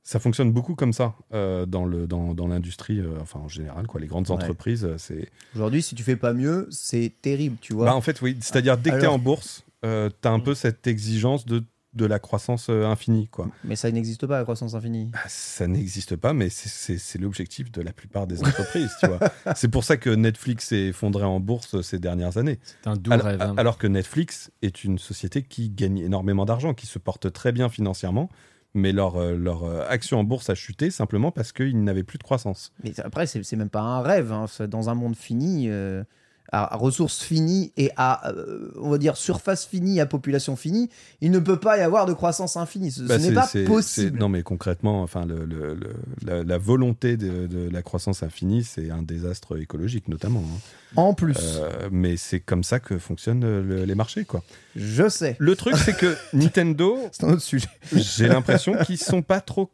ça 0.08 0.20
fonctionne 0.20 0.54
beaucoup 0.54 0.74
comme 0.74 0.94
ça 0.94 1.16
euh, 1.34 1.66
dans, 1.66 1.84
le, 1.84 2.08
dans, 2.08 2.34
dans 2.34 2.48
l'industrie, 2.48 3.00
euh, 3.02 3.18
enfin 3.20 3.42
en 3.42 3.50
général, 3.50 3.88
quoi, 3.88 4.00
les 4.00 4.08
grandes 4.08 4.30
Ouais. 4.30 4.36
entreprises, 4.36 4.86
euh, 4.86 4.96
c'est... 4.98 5.30
Aujourd'hui, 5.54 5.82
si 5.82 5.96
tu 5.96 6.04
fais 6.04 6.16
pas 6.16 6.32
mieux, 6.32 6.66
c'est 6.72 7.12
terrible, 7.22 7.58
tu 7.60 7.74
vois. 7.74 7.88
Bah, 7.88 7.96
en 7.96 8.00
fait, 8.00 8.22
oui, 8.22 8.38
c'est-à-dire 8.40 8.78
dès 8.78 8.92
que 8.92 9.00
tu 9.00 9.04
es 9.04 9.08
en 9.08 9.20
bourse, 9.20 9.66
tu 9.84 9.90
as 9.90 10.32
un 10.32 10.40
peu 10.40 10.56
cette 10.56 10.88
exigence 10.88 11.46
de, 11.46 11.62
de 11.94 12.06
la 12.06 12.20
croissance 12.20 12.68
euh, 12.70 12.86
infinie. 12.86 13.28
Quoi. 13.28 13.50
Mais 13.66 13.76
ça 13.76 13.92
n'existe 13.92 14.26
pas, 14.28 14.38
la 14.38 14.44
croissance 14.44 14.76
infinie. 14.76 15.10
Bah, 15.12 15.20
ça 15.28 15.68
n'existe 15.68 16.16
pas, 16.16 16.32
mais 16.32 16.48
c'est, 16.50 17.18
l'objectif 17.20 17.70
de 17.74 17.82
la 17.82 17.92
plupart 17.92 18.28
des 18.28 18.40
entreprises. 18.42 18.92
tu 19.02 19.08
vois. 19.08 19.20
C'est 19.56 19.68
pour 19.68 19.84
ça 19.84 19.98
que 19.98 20.10
Netflix 20.10 20.68
s'est 20.68 20.86
effondré 20.88 21.26
en 21.26 21.42
bourse 21.42 21.82
ces 21.82 22.00
dernières 22.00 22.38
années. 22.38 22.60
C'est 22.82 22.90
un 22.90 22.96
doux 22.96 23.12
Alors, 23.12 23.26
rêve. 23.26 23.42
hein. 23.42 23.56
alors 23.58 23.78
que 23.78 23.88
Netflix 23.88 24.52
est 24.62 24.86
une 24.86 25.00
société 25.00 25.44
qui 25.44 25.70
gagne 25.70 25.98
énormément 25.98 26.46
d'argent, 26.46 26.74
qui 26.74 26.86
se 26.88 26.98
porte 26.98 27.34
très 27.34 27.52
bien 27.52 27.68
financièrement, 27.68 28.30
mais 28.78 28.92
leur, 28.94 29.18
euh, 29.18 29.36
euh, 29.64 29.86
action 29.90 30.20
en 30.20 30.24
bourse 30.24 30.50
a 30.50 30.56
chuté 30.56 30.90
simplement 30.92 31.32
parce 31.32 31.52
qu'ils 31.52 31.84
n'avaient 31.84 32.04
plus 32.04 32.18
de 32.18 32.24
croissance. 32.24 32.72
Mais 32.84 32.98
après, 33.00 33.26
c'est 33.28 33.56
même 33.56 33.70
pas 33.70 33.82
un 33.82 34.02
rêve. 34.02 34.32
hein. 34.32 34.46
Dans 34.68 34.90
un 34.90 34.96
monde 34.96 35.16
fini, 35.16 35.66
euh, 35.70 36.04
à, 36.52 36.74
à 36.74 36.78
ressources 36.78 37.20
finies 37.22 37.72
et 37.78 37.92
à, 37.98 38.30
euh, 38.32 38.72
on 38.80 38.90
va 38.90 38.98
dire, 38.98 39.18
surface 39.18 39.66
finie, 39.66 40.00
à 40.00 40.06
population 40.06 40.56
finie, 40.56 40.90
il 41.22 41.32
ne 41.32 41.40
peut 41.40 41.60
pas 41.60 41.78
y 41.78 41.82
avoir 41.82 42.06
de 42.06 42.14
croissance 42.14 42.58
infinie. 42.58 42.92
Ce, 42.92 43.04
ce 43.04 43.08
Bah, 43.08 43.18
n'est 43.18 43.34
pas 43.34 43.50
possible. 43.66 44.18
Non, 44.20 44.30
mais 44.30 44.44
concrètement, 44.44 45.02
enfin, 45.04 45.26
le, 45.26 45.46
le- 45.46 45.74
le- 45.76 45.96
la, 46.26 46.44
la 46.44 46.58
volonté 46.58 47.18
de, 47.18 47.48
de 47.48 47.70
la 47.70 47.82
croissance 47.82 48.24
infinie, 48.24 48.64
c'est 48.64 48.90
un 48.92 49.02
désastre 49.04 49.60
écologique 49.60 50.08
notamment. 50.08 50.40
hein. 50.46 50.60
En 50.96 51.14
plus, 51.14 51.36
Euh, 51.38 51.90
mais 51.92 52.16
c'est 52.18 52.40
comme 52.40 52.64
ça 52.64 52.80
que 52.80 52.98
fonctionnent 52.98 53.44
euh, 53.44 53.62
le- 53.62 53.84
les 53.86 53.96
marchés, 53.96 54.24
quoi. 54.24 54.42
je 54.76 55.10
sais. 55.10 55.36
Le 55.40 55.56
truc, 55.56 55.76
c'est 55.76 55.98
que 55.98 56.16
Nintendo, 56.34 56.98
C'est 57.12 57.26
un 57.26 57.32
autre 57.34 57.42
sujet. 57.42 57.68
j'ai 57.94 58.28
l'impression 58.28 58.74
qu'ils 58.86 58.98
sont 58.98 59.22
pas 59.22 59.42
trop. 59.42 59.70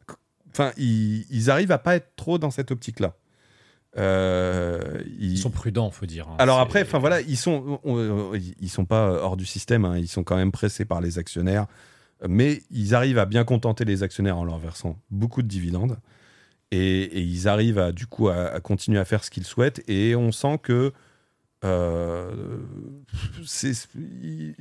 Enfin, 0.52 0.72
ils, 0.78 1.26
ils 1.30 1.50
arrivent 1.50 1.72
à 1.72 1.78
pas 1.78 1.96
être 1.96 2.16
trop 2.16 2.38
dans 2.38 2.52
cette 2.52 2.72
optique-là. 2.72 3.16
Euh, 3.98 5.02
ils- 5.20 5.34
Ils 5.34 5.38
sont 5.38 5.52
prudents, 5.52 5.92
faut 5.92 6.06
dire. 6.06 6.28
hein. 6.30 6.36
Alors 6.40 6.60
après, 6.60 6.82
enfin 6.82 7.00
voilà, 7.00 7.22
ils 7.22 7.38
sont, 7.38 7.80
on- 7.84 7.98
on- 7.98 8.32
ils 8.34 8.70
sont 8.70 8.86
pas 8.86 9.10
hors 9.12 9.38
du 9.38 9.46
système. 9.46 9.86
hein. 9.86 9.98
Ils 9.98 10.08
sont 10.08 10.24
quand 10.24 10.36
même 10.36 10.52
pressés 10.52 10.86
par 10.86 11.00
les 11.02 11.20
actionnaires, 11.20 11.68
mais 12.28 12.62
ils 12.72 12.96
arrivent 12.96 13.20
à 13.20 13.26
bien 13.26 13.44
contenter 13.44 13.86
les 13.86 14.02
actionnaires 14.02 14.38
en 14.38 14.46
leur 14.46 14.58
versant 14.58 14.98
beaucoup 15.12 15.42
de 15.44 15.48
dividendes. 15.48 15.98
Et, 16.72 17.04
et 17.04 17.22
ils 17.22 17.48
arrivent 17.48 17.78
à, 17.78 17.92
du 17.92 18.08
coup 18.08 18.30
à, 18.30 18.46
à 18.48 18.60
continuer 18.60 18.98
à 19.00 19.06
faire 19.06 19.24
ce 19.24 19.30
qu'ils 19.30 19.44
souhaitent. 19.46 19.84
Et 19.88 20.16
on 20.16 20.32
sent 20.32 20.58
que 20.64 20.92
euh, 21.64 22.58
c'est- 23.46 23.88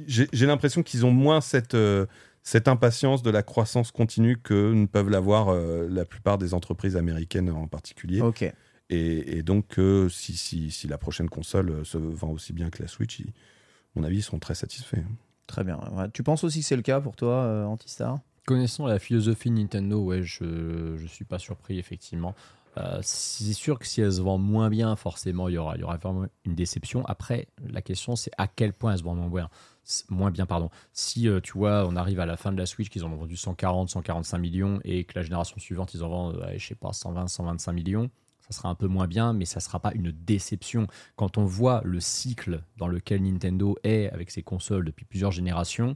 j'ai 0.06 0.28
j'ai 0.32 0.46
l'impression 0.46 0.82
qu'ils 0.82 1.04
ont 1.06 1.10
moins 1.10 1.40
cette, 1.40 1.74
euh, 1.74 2.06
cette 2.42 2.68
impatience 2.68 3.22
de 3.22 3.30
la 3.30 3.42
croissance 3.42 3.90
continue 3.90 4.36
que 4.36 4.72
ne 4.72 4.86
peuvent 4.86 5.08
l'avoir 5.08 5.48
euh, 5.48 5.88
la 5.90 6.04
plupart 6.04 6.38
des 6.38 6.54
entreprises 6.54 6.96
américaines 6.96 7.50
en 7.50 7.66
particulier. 7.66 8.20
Ok. 8.20 8.52
Et, 8.92 9.38
et 9.38 9.42
donc, 9.42 9.78
euh, 9.78 10.08
si, 10.08 10.36
si, 10.36 10.70
si 10.70 10.86
la 10.86 10.98
prochaine 10.98 11.28
console 11.28 11.70
euh, 11.70 11.84
se 11.84 11.96
vend 11.96 12.28
aussi 12.30 12.52
bien 12.52 12.68
que 12.70 12.82
la 12.82 12.88
Switch, 12.88 13.20
ils- 13.20 13.28
à 13.28 14.00
mon 14.00 14.04
avis, 14.04 14.18
ils 14.18 14.22
seront 14.22 14.38
très 14.38 14.54
satisfaits. 14.54 15.02
Très 15.46 15.64
bien. 15.64 15.78
Ouais. 15.92 16.10
Tu 16.12 16.22
penses 16.22 16.44
aussi 16.44 16.60
que 16.60 16.66
c'est 16.66 16.76
le 16.76 16.82
cas 16.82 17.00
pour 17.00 17.16
toi, 17.16 17.44
euh, 17.44 17.64
Antistar? 17.64 18.18
Connaissant 18.46 18.86
la 18.86 18.98
philosophie 18.98 19.50
Nintendo, 19.50 20.00
ouais, 20.02 20.22
je, 20.22 20.96
je 20.96 21.06
suis 21.06 21.24
pas 21.24 21.38
surpris, 21.38 21.78
effectivement. 21.78 22.34
Euh, 22.78 22.98
c'est 23.02 23.52
sûr 23.52 23.78
que 23.78 23.86
si 23.86 24.00
elle 24.00 24.12
se 24.12 24.20
vend 24.22 24.38
moins 24.38 24.70
bien, 24.70 24.96
forcément, 24.96 25.48
il 25.48 25.54
y 25.54 25.58
aura, 25.58 25.76
il 25.76 25.80
y 25.80 25.84
aura 25.84 25.98
vraiment 25.98 26.26
une 26.44 26.54
déception. 26.54 27.04
Après, 27.06 27.48
la 27.66 27.82
question, 27.82 28.16
c'est 28.16 28.30
à 28.38 28.46
quel 28.46 28.72
point 28.72 28.92
elle 28.92 28.98
se 28.98 29.04
vend 29.04 29.14
moins 29.14 29.28
bien. 29.28 29.48
Moins 30.08 30.30
bien, 30.30 30.46
pardon. 30.46 30.70
Si, 30.92 31.28
euh, 31.28 31.40
tu 31.40 31.52
vois, 31.58 31.86
on 31.86 31.96
arrive 31.96 32.18
à 32.20 32.26
la 32.26 32.36
fin 32.36 32.50
de 32.52 32.56
la 32.58 32.66
Switch, 32.66 32.88
qu'ils 32.88 33.04
en 33.04 33.12
ont 33.12 33.16
vendu 33.16 33.36
140, 33.36 33.90
145 33.90 34.38
millions, 34.38 34.80
et 34.84 35.04
que 35.04 35.12
la 35.16 35.22
génération 35.22 35.58
suivante, 35.58 35.92
ils 35.94 36.02
en 36.02 36.08
vendent, 36.08 36.36
euh, 36.42 36.54
je 36.56 36.66
sais 36.66 36.74
pas, 36.74 36.92
120, 36.92 37.26
125 37.28 37.72
millions, 37.72 38.10
ça 38.42 38.52
sera 38.52 38.68
un 38.68 38.74
peu 38.74 38.86
moins 38.86 39.06
bien, 39.06 39.32
mais 39.32 39.44
ça 39.44 39.60
sera 39.60 39.80
pas 39.80 39.92
une 39.94 40.10
déception. 40.10 40.86
Quand 41.16 41.38
on 41.38 41.44
voit 41.44 41.80
le 41.84 42.00
cycle 42.00 42.62
dans 42.76 42.88
lequel 42.88 43.22
Nintendo 43.22 43.76
est 43.84 44.10
avec 44.10 44.30
ses 44.30 44.42
consoles 44.42 44.84
depuis 44.84 45.04
plusieurs 45.04 45.32
générations, 45.32 45.94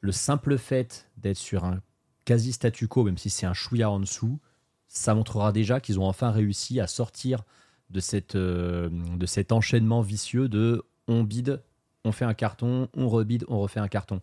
le 0.00 0.12
simple 0.12 0.58
fait 0.58 1.08
d'être 1.16 1.36
sur 1.36 1.64
un 1.64 1.80
quasi 2.24 2.52
statu 2.52 2.88
quo, 2.88 3.04
même 3.04 3.18
si 3.18 3.30
c'est 3.30 3.46
un 3.46 3.54
chouïa 3.54 3.90
en 3.90 4.00
dessous, 4.00 4.40
ça 4.88 5.14
montrera 5.14 5.52
déjà 5.52 5.80
qu'ils 5.80 6.00
ont 6.00 6.06
enfin 6.06 6.30
réussi 6.30 6.80
à 6.80 6.86
sortir 6.86 7.44
de, 7.90 8.00
cette, 8.00 8.36
euh, 8.36 8.88
de 8.90 9.26
cet 9.26 9.52
enchaînement 9.52 10.00
vicieux 10.00 10.48
de 10.48 10.84
on 11.08 11.24
bide, 11.24 11.62
on 12.04 12.12
fait 12.12 12.24
un 12.24 12.34
carton, 12.34 12.88
on 12.94 13.08
rebide, 13.08 13.44
on 13.48 13.60
refait 13.60 13.80
un 13.80 13.88
carton. 13.88 14.20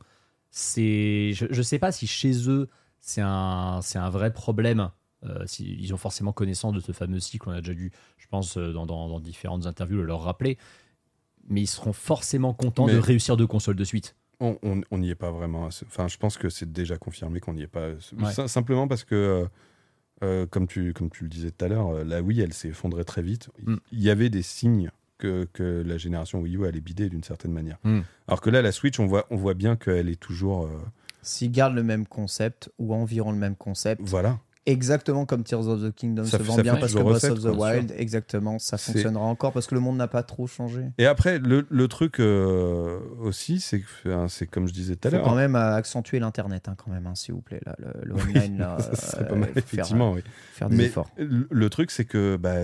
C'est, 0.52 1.32
je 1.34 1.46
ne 1.46 1.62
sais 1.62 1.80
pas 1.80 1.92
si 1.92 2.08
chez 2.08 2.50
eux 2.50 2.68
c'est 3.00 3.22
un, 3.22 3.80
c'est 3.82 4.00
un 4.00 4.10
vrai 4.10 4.34
problème. 4.34 4.90
Euh, 5.26 5.44
si, 5.46 5.76
ils 5.80 5.94
ont 5.94 5.98
forcément 5.98 6.32
connaissance 6.32 6.74
de 6.74 6.80
ce 6.80 6.92
fameux 6.92 7.20
cycle. 7.20 7.50
On 7.50 7.52
a 7.52 7.62
déjà 7.62 7.74
dû, 7.74 7.92
je 8.18 8.28
pense, 8.28 8.58
euh, 8.58 8.72
dans, 8.74 8.86
dans- 8.86 9.08
dans 9.10 9.20
différentes 9.20 9.66
interviews, 9.66 9.98
le 9.98 10.04
leur 10.04 10.22
rappeler. 10.22 10.58
Mais 11.48 11.62
ils 11.62 11.68
seront 11.68 11.94
forcément 11.94 12.54
contents 12.54 12.86
de 12.88 12.98
réussir 12.98 13.36
deux 13.38 13.48
consoles 13.48 13.76
de 13.76 13.84
suite. 13.84 14.16
On 14.40 14.78
n'y 14.98 15.10
est 15.10 15.16
pas 15.16 15.32
vraiment. 15.32 15.66
Enfin, 15.66 16.08
je 16.08 16.18
pense 16.18 16.38
que 16.38 16.50
c'est 16.50 16.72
déjà 16.72 16.98
confirmé 16.98 17.40
qu'on 17.42 17.54
n'y 17.54 17.64
est 17.64 17.68
pas. 17.68 17.90
Ouais. 18.18 18.48
Simplement 18.48 18.88
parce 18.88 19.04
que, 19.04 19.48
euh, 20.24 20.46
comme, 20.46 20.68
tu, 20.68 20.94
comme 20.94 21.10
tu 21.10 21.24
le 21.24 21.30
disais 21.30 21.52
tout 21.52 21.66
à 21.66 21.68
l'heure, 21.68 22.06
la 22.06 22.22
Wii, 22.22 22.40
elle 22.42 22.54
s'est 22.54 22.70
effondrée 22.70 23.04
très 23.04 23.22
vite. 23.22 23.50
Mm. 23.66 23.76
Il 23.92 24.00
y 24.02 24.10
avait 24.10 24.30
des 24.30 24.42
signes 24.44 24.92
que, 25.18 25.46
que 25.52 25.84
la 25.86 25.98
génération 25.98 26.40
Wii 26.40 26.56
U 26.56 26.66
allait 26.66 26.80
bider 26.82 27.10
d'une 27.10 27.24
certaine 27.24 27.52
manière. 27.52 27.80
Mm. 27.84 28.00
Alors 28.28 28.40
que 28.40 28.50
là, 28.50 28.62
la 28.62 28.72
Switch, 28.72 28.98
on 29.00 29.08
voit, 29.08 29.26
on 29.30 29.36
voit 29.36 29.56
bien 29.56 29.76
qu'elle 29.76 30.08
est 30.08 30.20
toujours. 30.20 30.66
euh, 30.68 30.78
S'ils 31.22 31.52
gardent 31.52 31.76
le 31.76 31.84
même 31.84 32.06
concept, 32.08 32.72
ou 32.80 32.94
environ 32.94 33.32
le 33.34 33.38
même 33.38 33.56
concept, 33.58 34.02
voilà. 34.06 34.40
Exactement 34.66 35.26
comme 35.26 35.44
Tears 35.44 35.68
of 35.68 35.82
the 35.82 35.94
Kingdom 35.94 36.26
Ça 36.26 36.38
se 36.38 36.44
vend 36.44 36.58
bien 36.58 36.76
parce 36.76 36.94
que 36.94 37.00
Breath 37.00 37.24
of 37.26 37.42
the. 37.42 37.46
Wild, 37.56 37.94
exactement, 37.98 38.60
ça 38.60 38.78
fonctionnera 38.78 39.26
encore 39.26 39.52
parce 39.52 39.68
que 39.68 39.76
le 39.76 39.82
monde 39.82 39.98
n'a 39.98 40.08
pas 40.08 40.24
trop 40.24 40.48
changé. 40.48 40.86
Et 40.98 41.06
après, 41.06 41.40
le, 41.40 41.66
le 41.70 41.88
truc 41.88 42.20
euh, 42.20 43.00
aussi, 43.22 43.60
c'est 43.60 43.84
hein, 44.06 44.28
c'est 44.30 44.48
comme 44.48 44.68
je 44.68 44.74
disais 44.74 44.96
tout 44.96 45.08
à 45.08 45.12
l'heure. 45.12 45.24
quand 45.24 45.36
même 45.36 45.56
euh, 45.56 45.76
accentuer 45.76 46.20
l'internet, 46.20 46.68
hein, 46.70 46.76
quand 46.78 46.92
même, 46.92 47.08
hein, 47.08 47.16
s'il 47.16 47.34
vous 47.34 47.42
plaît. 47.42 47.62
là, 47.66 47.76
le, 47.80 47.94
le 48.04 48.16
online, 48.22 48.58
là, 48.58 48.78
ça 48.80 48.96
serait 48.96 49.28
pas 49.28 49.34
euh, 49.34 49.38
mal, 49.38 49.50
faire, 49.50 49.58
effectivement. 49.58 50.12
oui. 50.14 50.22
faire 50.54 50.70
des 50.70 50.76
Mais 50.78 50.86
efforts. 50.86 51.10
le, 51.18 51.48
le 51.50 51.70
truc, 51.70 51.92
c'est 51.92 52.06
que, 52.06 52.38
bah, 52.38 52.56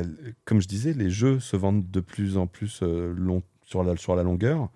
comme 0.46 0.62
je 0.62 0.68
disais, 0.68 0.94
les 0.94 1.10
jeux 1.10 1.40
se 1.40 1.56
vendent 1.56 1.90
de 1.90 2.00
plus 2.00 2.38
en 2.38 2.48
plus 2.48 2.82
euh, 2.84 3.14
long, 3.16 3.42
sur, 3.64 3.84
la, 3.84 3.96
sur 3.98 4.16
la 4.16 4.24
longueur. 4.24 4.70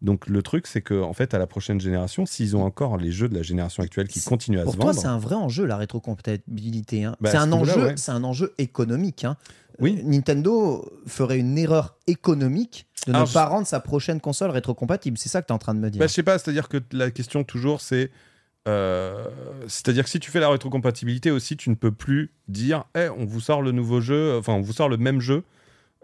Donc 0.00 0.28
le 0.28 0.42
truc, 0.42 0.66
c'est 0.68 0.80
que 0.82 1.00
en 1.02 1.12
fait, 1.12 1.34
à 1.34 1.38
la 1.38 1.46
prochaine 1.48 1.80
génération, 1.80 2.24
s'ils 2.24 2.56
ont 2.56 2.62
encore 2.62 2.96
les 2.98 3.10
jeux 3.10 3.28
de 3.28 3.34
la 3.34 3.42
génération 3.42 3.82
actuelle 3.82 4.06
qui 4.06 4.20
continuent 4.22 4.60
à 4.60 4.62
Pour 4.62 4.74
se 4.74 4.78
toi, 4.78 4.86
vendre, 4.92 5.00
c'est 5.00 5.08
un 5.08 5.18
vrai 5.18 5.34
enjeu, 5.34 5.64
la 5.66 5.76
rétrocompatibilité. 5.76 7.04
hein. 7.04 7.16
Bah, 7.20 7.30
c'est 7.30 7.36
un, 7.36 7.48
ce 7.50 7.54
enjeu, 7.54 7.84
ouais. 7.84 7.94
c'est 7.96 8.12
un 8.12 8.22
enjeu 8.24 8.54
économique. 8.58 9.24
hein. 9.24 9.36
Oui. 9.80 9.98
Euh, 10.00 10.08
Nintendo 10.08 10.88
ferait 11.06 11.38
une 11.38 11.56
erreur 11.58 11.96
économique 12.06 12.86
de 13.06 13.12
Alors, 13.12 13.22
ne 13.22 13.26
je- 13.28 13.32
pas 13.34 13.46
rendre 13.46 13.66
sa 13.66 13.80
prochaine 13.80 14.20
console 14.20 14.50
rétrocompatible. 14.50 15.18
C'est 15.18 15.28
ça 15.28 15.40
que 15.42 15.46
tu 15.46 15.52
es 15.52 15.54
en 15.54 15.58
train 15.58 15.74
de 15.74 15.80
me 15.80 15.90
dire. 15.90 15.98
bah, 16.00 16.06
je 16.06 16.12
sais 16.12 16.22
pas, 16.22 16.38
c'est-à-dire 16.38 16.68
que 16.68 16.78
la 16.92 17.10
question 17.10 17.42
toujours, 17.44 17.80
c'est 17.80 18.10
euh, 18.66 19.24
c'est-à-dire 19.66 20.04
que 20.04 20.10
si 20.10 20.20
tu 20.20 20.30
fais 20.30 20.40
la 20.40 20.50
rétrocompatibilité 20.50 21.30
aussi, 21.30 21.56
tu 21.56 21.70
ne 21.70 21.74
peux 21.74 21.92
plus 21.92 22.32
dire, 22.48 22.84
Eh, 22.96 23.08
on 23.16 23.24
vous 23.24 23.40
sort 23.40 23.62
le 23.62 23.72
nouveau 23.72 24.00
jeu, 24.00 24.36
enfin 24.38 24.52
on 24.52 24.60
vous 24.60 24.72
sort 24.74 24.88
le 24.88 24.96
même 24.98 25.20
jeu. 25.20 25.42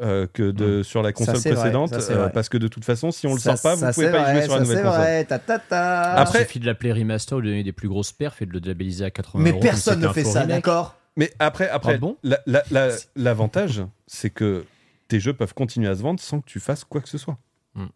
Euh, 0.01 0.27
que 0.33 0.51
de, 0.51 0.83
sur 0.83 1.03
la 1.03 1.13
console 1.13 1.37
vrai, 1.37 1.53
précédente, 1.53 2.01
ça, 2.01 2.13
euh, 2.13 2.29
parce 2.29 2.49
que 2.49 2.59
de 2.59 2.67
toute 2.69 2.85
façon, 2.85 3.11
si 3.13 3.27
on 3.27 3.35
le 3.35 3.39
Ça- 3.41 3.57
sort 3.57 3.71
pas, 3.73 3.77
ça, 3.79 3.89
vous 3.89 3.95
pouvez 3.95 4.11
pas 4.11 4.31
y 4.31 4.35
jouer 4.35 4.43
sur 4.45 4.53
la 4.53 4.59
ça, 4.59 4.63
nouvelle 4.65 4.77
c'est 4.79 4.83
console. 4.83 5.01
vrai, 5.01 5.25
ta, 5.25 5.39
ta, 5.39 5.59
ta. 5.61 6.03
Après- 6.15 6.41
il 6.41 6.47
suffit 6.47 6.61
de 6.61 6.67
l'appeler 6.67 6.93
remaster, 6.93 7.39
de 7.39 7.43
donner 7.43 7.63
des 7.63 7.73
plus 7.73 7.89
grosses 7.89 8.13
perfs 8.13 8.43
et 8.43 8.47
de 8.47 8.53
le 8.53 8.61
labelliser 8.67 9.05
à 9.05 9.11
80 9.11 9.43
Mais 9.45 9.51
euros 9.51 9.61
personne 9.61 10.01
ne 10.01 10.09
fait 10.09 10.25
ça, 10.25 10.47
d'accord 10.47 10.97
Mais 11.17 11.33
après, 11.39 11.69
après 11.69 11.95
Ah 11.95 11.99
bon 11.99 12.17
la- 12.25 12.41
la- 12.47 12.65
la- 12.73 12.89
l'avantage, 13.15 13.83
c'est 14.09 14.31
que 14.31 14.65
tes 15.07 15.21
jeux 15.21 15.33
peuvent 15.35 15.55
continuer 15.55 15.89
à 15.89 15.95
se 15.95 16.03
vendre 16.03 16.19
sans 16.19 16.41
que 16.41 16.47
tu 16.47 16.59
fasses 16.61 16.83
quoi 16.85 17.01
que 17.01 17.09
ce 17.09 17.19
soit. 17.19 17.39
Hmm. 17.75 17.87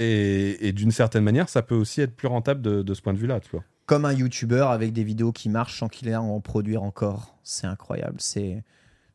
Et, 0.00 0.66
et 0.68 0.72
d'une 0.72 0.90
certaine 0.90 1.22
manière, 1.22 1.48
ça 1.48 1.62
peut 1.62 1.74
aussi 1.76 2.00
être 2.00 2.16
plus 2.16 2.28
rentable 2.28 2.60
de, 2.60 2.82
de 2.82 2.94
ce 2.94 3.00
point 3.02 3.12
de 3.12 3.18
vue-là, 3.18 3.40
tu 3.40 3.50
vois. 3.52 3.62
Comme 3.86 4.04
un 4.04 4.12
YouTuber 4.12 4.66
avec 4.70 4.92
des 4.92 5.04
vidéos 5.04 5.30
qui 5.30 5.48
marchent 5.48 5.78
sans 5.78 5.86
qu'il 5.88 6.08
ait 6.08 6.14
à 6.14 6.20
en 6.20 6.40
produire 6.40 6.82
encore. 6.82 7.36
C'est 7.44 7.68
incroyable. 7.68 8.16
C'est 8.18 8.64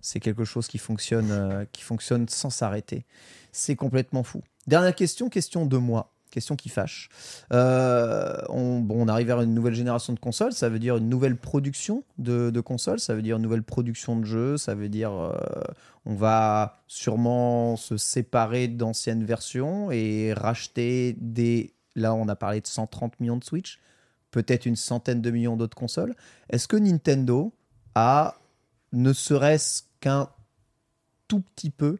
c'est 0.01 0.19
quelque 0.19 0.45
chose 0.45 0.67
qui 0.67 0.77
fonctionne, 0.77 1.31
euh, 1.31 1.65
qui 1.71 1.83
fonctionne 1.83 2.27
sans 2.27 2.49
s'arrêter. 2.49 3.05
C'est 3.51 3.75
complètement 3.75 4.23
fou. 4.23 4.41
Dernière 4.67 4.95
question, 4.95 5.29
question 5.29 5.65
de 5.65 5.77
moi. 5.77 6.13
Question 6.31 6.55
qui 6.55 6.69
fâche. 6.69 7.09
Euh, 7.51 8.37
on, 8.47 8.79
bon, 8.79 9.03
on 9.03 9.07
arrive 9.09 9.27
vers 9.27 9.41
une 9.41 9.53
nouvelle 9.53 9.73
génération 9.73 10.13
de 10.13 10.19
consoles, 10.19 10.53
ça 10.53 10.69
veut 10.69 10.79
dire 10.79 10.95
une 10.95 11.09
nouvelle 11.09 11.35
production 11.35 12.05
de, 12.19 12.49
de 12.51 12.61
consoles, 12.61 13.01
ça 13.01 13.13
veut 13.13 13.21
dire 13.21 13.35
une 13.35 13.41
nouvelle 13.41 13.63
production 13.63 14.15
de 14.15 14.23
jeux, 14.23 14.55
ça 14.55 14.73
veut 14.73 14.87
dire 14.87 15.11
euh, 15.11 15.33
on 16.05 16.15
va 16.15 16.83
sûrement 16.87 17.75
se 17.75 17.97
séparer 17.97 18.69
d'anciennes 18.69 19.25
versions 19.25 19.91
et 19.91 20.33
racheter 20.33 21.17
des... 21.19 21.73
Là, 21.95 22.13
on 22.13 22.29
a 22.29 22.37
parlé 22.37 22.61
de 22.61 22.67
130 22.67 23.19
millions 23.19 23.35
de 23.35 23.43
Switch, 23.43 23.81
peut-être 24.31 24.65
une 24.65 24.77
centaine 24.77 25.21
de 25.21 25.31
millions 25.31 25.57
d'autres 25.57 25.75
consoles. 25.75 26.15
Est-ce 26.49 26.69
que 26.69 26.77
Nintendo 26.77 27.53
a, 27.95 28.35
ne 28.93 29.11
serait-ce 29.11 29.83
qu'un 30.01 30.27
tout 31.27 31.39
petit 31.55 31.69
peu, 31.69 31.97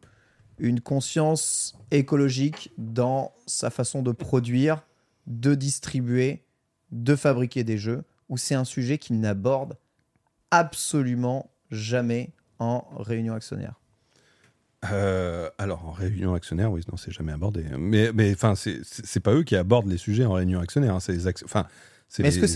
une 0.58 0.80
conscience 0.80 1.74
écologique 1.90 2.72
dans 2.76 3.32
sa 3.46 3.70
façon 3.70 4.02
de 4.02 4.12
produire, 4.12 4.84
de 5.26 5.54
distribuer, 5.54 6.44
de 6.90 7.16
fabriquer 7.16 7.64
des 7.64 7.78
jeux, 7.78 8.04
ou 8.28 8.36
c'est 8.36 8.54
un 8.54 8.64
sujet 8.64 8.98
qu'il 8.98 9.18
n'aborde 9.20 9.78
absolument 10.50 11.50
jamais 11.70 12.30
en 12.58 12.84
réunion 12.98 13.34
actionnaire 13.34 13.74
Euh, 14.90 15.48
alors, 15.58 15.86
en 15.86 15.92
réunion 15.92 16.34
actionnaire, 16.34 16.70
oui, 16.70 16.82
non, 16.90 16.96
c'est 16.96 17.12
jamais 17.12 17.32
abordé. 17.32 17.64
Mais, 17.78 18.12
mais 18.12 18.32
enfin, 18.32 18.54
c'est 18.54 18.80
c'est 18.82 19.20
pas 19.20 19.32
eux 19.32 19.44
qui 19.44 19.56
abordent 19.56 19.88
les 19.88 19.96
sujets 19.96 20.24
en 20.24 20.32
réunion 20.32 20.60
actionnaire. 20.60 20.94
hein, 20.94 21.00
c'est 21.00 21.12
les, 21.12 21.28
enfin, 21.44 21.66
c'est 22.08 22.22
Mais 22.22 22.28
Est-ce 22.28 22.40
que 22.40 22.46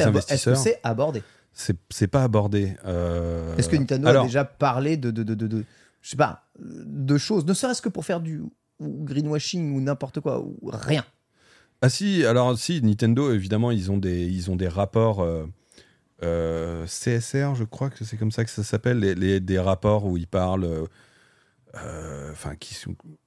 c'est 0.56 0.80
abordé? 0.82 1.22
C'est 1.58 2.06
pas 2.06 2.22
abordé. 2.22 2.76
euh, 2.84 3.56
Est-ce 3.56 3.68
que 3.70 3.76
Nintendo 3.76 4.06
alors, 4.08 4.24
a 4.24 4.26
déjà 4.26 4.44
parlé 4.44 4.96
de, 4.98 5.10
de, 5.10 5.22
de, 5.22 5.34
de, 5.34 5.46
de- 5.46 5.64
je 6.02 6.10
sais 6.10 6.16
pas, 6.16 6.44
de 6.58 7.16
choses, 7.16 7.46
ne 7.46 7.54
serait-ce 7.54 7.80
que 7.82 7.88
pour 7.88 8.04
faire 8.04 8.20
du 8.20 8.42
greenwashing 8.80 9.74
ou 9.74 9.80
n'importe 9.80 10.20
quoi, 10.20 10.40
ou 10.40 10.58
rien? 10.64 11.04
Ah 11.82 11.88
si, 11.88 12.24
alors 12.26 12.58
si, 12.58 12.80
Nintendo, 12.82 13.32
évidemment, 13.32 13.70
ils 13.70 13.90
ont 13.90 13.96
des, 13.98 14.26
ils 14.26 14.50
ont 14.50 14.56
des 14.56 14.68
rapports 14.68 15.20
euh, 15.22 15.46
euh, 16.22 16.86
CSR, 16.86 17.54
je 17.54 17.64
crois 17.64 17.90
que 17.90 18.04
c'est 18.04 18.16
comme 18.16 18.32
ça 18.32 18.44
que 18.44 18.50
ça 18.50 18.62
s'appelle, 18.62 18.98
les, 18.98 19.14
les- 19.14 19.40
des 19.40 19.58
rapports 19.58 20.04
où 20.06 20.16
ils 20.16 20.26
parlent, 20.28 20.64
euh, 21.76 22.26
euh, 22.28 22.32
enfin, 22.32 22.54
qui 22.56 22.76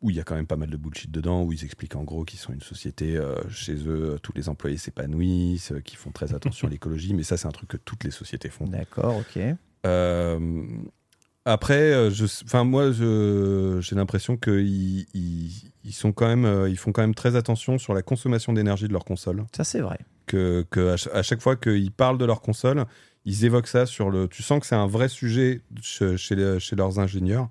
où 0.02 0.10
il 0.10 0.16
y 0.16 0.19
a 0.19 0.24
quand 0.24 0.36
même 0.36 0.48
pas 0.48 0.56
mal 0.56 0.69
de 0.69 0.78
bullshit 0.78 1.10
dedans, 1.11 1.44
où 1.44 1.53
ils 1.53 1.64
expliquent 1.64 1.95
en 1.95 2.03
gros 2.03 2.26
qu'ils 2.26 2.40
sont 2.40 2.53
une 2.53 2.61
société, 2.61 3.18
euh, 3.18 3.36
chez 3.50 3.76
eux, 3.88 4.19
tous 4.22 4.34
les 4.36 4.50
employés 4.50 4.78
s'épanouissent, 4.78 5.72
euh, 5.72 5.80
qu'ils 5.82 5.98
font 5.98 6.11
très 6.11 6.34
attention 6.34 6.68
à 6.68 6.72
l'écologie, 6.76 7.14
mais 7.14 7.24
ça, 7.24 7.38
c'est 7.38 7.48
un 7.48 7.52
truc 7.52 7.69
que 7.69 7.78
toutes 7.78 8.03
les 8.03 8.11
sociétés 8.11 8.50
font. 8.50 8.66
D'accord, 8.66 9.18
ok. 9.18 9.40
Euh, 9.86 10.66
après, 11.45 11.80
euh, 11.94 12.10
je, 12.11 12.26
enfin 12.44 12.64
moi, 12.64 12.92
j'ai 12.92 13.95
l'impression 13.95 14.38
qu'ils 14.38 15.06
ils, 15.14 15.72
ils 15.84 15.94
sont 15.94 16.11
quand 16.11 16.28
même, 16.28 16.45
euh, 16.45 16.69
ils 16.69 16.78
font 16.78 16.92
quand 16.92 17.02
même 17.02 17.16
très 17.16 17.36
attention 17.36 17.78
sur 17.78 17.94
la 17.94 18.02
consommation 18.02 18.53
d'énergie 18.53 18.88
de 18.88 18.94
leur 18.94 19.06
console. 19.06 19.45
Ça 19.56 19.64
c'est 19.64 19.80
vrai. 19.80 20.00
Que, 20.28 20.66
que 20.69 20.90
à, 20.94 20.98
ch- 20.98 21.10
à 21.16 21.24
chaque 21.24 21.42
fois 21.42 21.56
qu'ils 21.56 21.92
parlent 21.92 22.19
de 22.19 22.26
leur 22.26 22.42
console, 22.42 22.86
ils 23.26 23.45
évoquent 23.45 23.68
ça 23.68 23.86
sur 23.88 24.10
le. 24.11 24.28
Tu 24.28 24.44
sens 24.44 24.60
que 24.60 24.66
c'est 24.68 24.76
un 24.76 24.86
vrai 24.86 25.08
sujet 25.10 25.61
chez, 25.82 26.18
chez, 26.18 26.36
les- 26.36 26.60
chez 26.60 26.76
leurs 26.76 27.00
ingénieurs. 27.00 27.50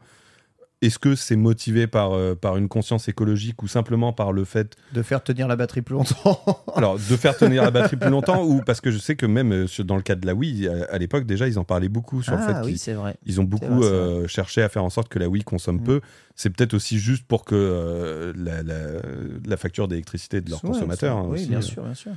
Est-ce 0.80 0.98
que 1.00 1.16
c'est 1.16 1.34
motivé 1.34 1.86
par, 1.88 2.12
euh, 2.12 2.36
par 2.36 2.56
une 2.56 2.68
conscience 2.68 3.08
écologique 3.08 3.62
ou 3.64 3.68
simplement 3.68 4.12
par 4.12 4.32
le 4.32 4.44
fait 4.44 4.76
De 4.92 5.02
faire 5.02 5.24
tenir 5.24 5.48
la 5.48 5.56
batterie 5.56 5.82
plus 5.82 5.94
longtemps. 5.94 6.40
alors 6.76 6.94
de 6.96 7.16
faire 7.16 7.36
tenir 7.36 7.64
la 7.64 7.72
batterie 7.72 7.96
plus 7.96 8.10
longtemps 8.10 8.44
ou 8.44 8.60
parce 8.60 8.80
que 8.80 8.90
je 8.92 8.98
sais 8.98 9.16
que 9.16 9.26
même 9.26 9.52
euh, 9.52 9.66
dans 9.82 9.96
le 9.96 10.02
cas 10.02 10.14
de 10.14 10.24
la 10.24 10.34
Wii 10.34 10.68
à, 10.68 10.84
à 10.90 10.98
l'époque 10.98 11.26
déjà 11.26 11.48
ils 11.48 11.58
en 11.58 11.64
parlaient 11.64 11.88
beaucoup 11.88 12.22
sur 12.22 12.34
le 12.36 12.42
fait 12.42 12.52
ah 12.54 12.62
oui, 12.64 12.70
qu'ils 12.72 12.78
c'est 12.78 12.92
vrai. 12.94 13.16
ils 13.26 13.40
ont 13.40 13.44
beaucoup 13.44 13.80
vrai, 13.80 13.86
euh, 13.88 14.28
cherché 14.28 14.62
à 14.62 14.68
faire 14.68 14.84
en 14.84 14.90
sorte 14.90 15.08
que 15.08 15.18
la 15.18 15.28
Wii 15.28 15.42
consomme 15.42 15.78
Mm. 15.78 15.84
peu. 15.84 16.00
C'est 16.36 16.50
peut-être 16.50 16.74
aussi 16.74 16.98
juste 17.00 17.26
pour 17.26 17.44
que 17.44 18.32
la, 18.36 18.62
la- 18.62 19.02
la 19.44 19.56
facture 19.56 19.88
d'électricité 19.88 20.40
de 20.40 20.48
leurs 20.50 20.62
Ouais, 20.62 20.70
consommateurs. 20.70 21.16
hein, 21.16 21.24
oui, 21.26 21.40
aussi, 21.40 21.48
bien 21.48 21.60
sûr, 21.60 21.82
bien 21.82 21.94
sûr. 21.94 22.12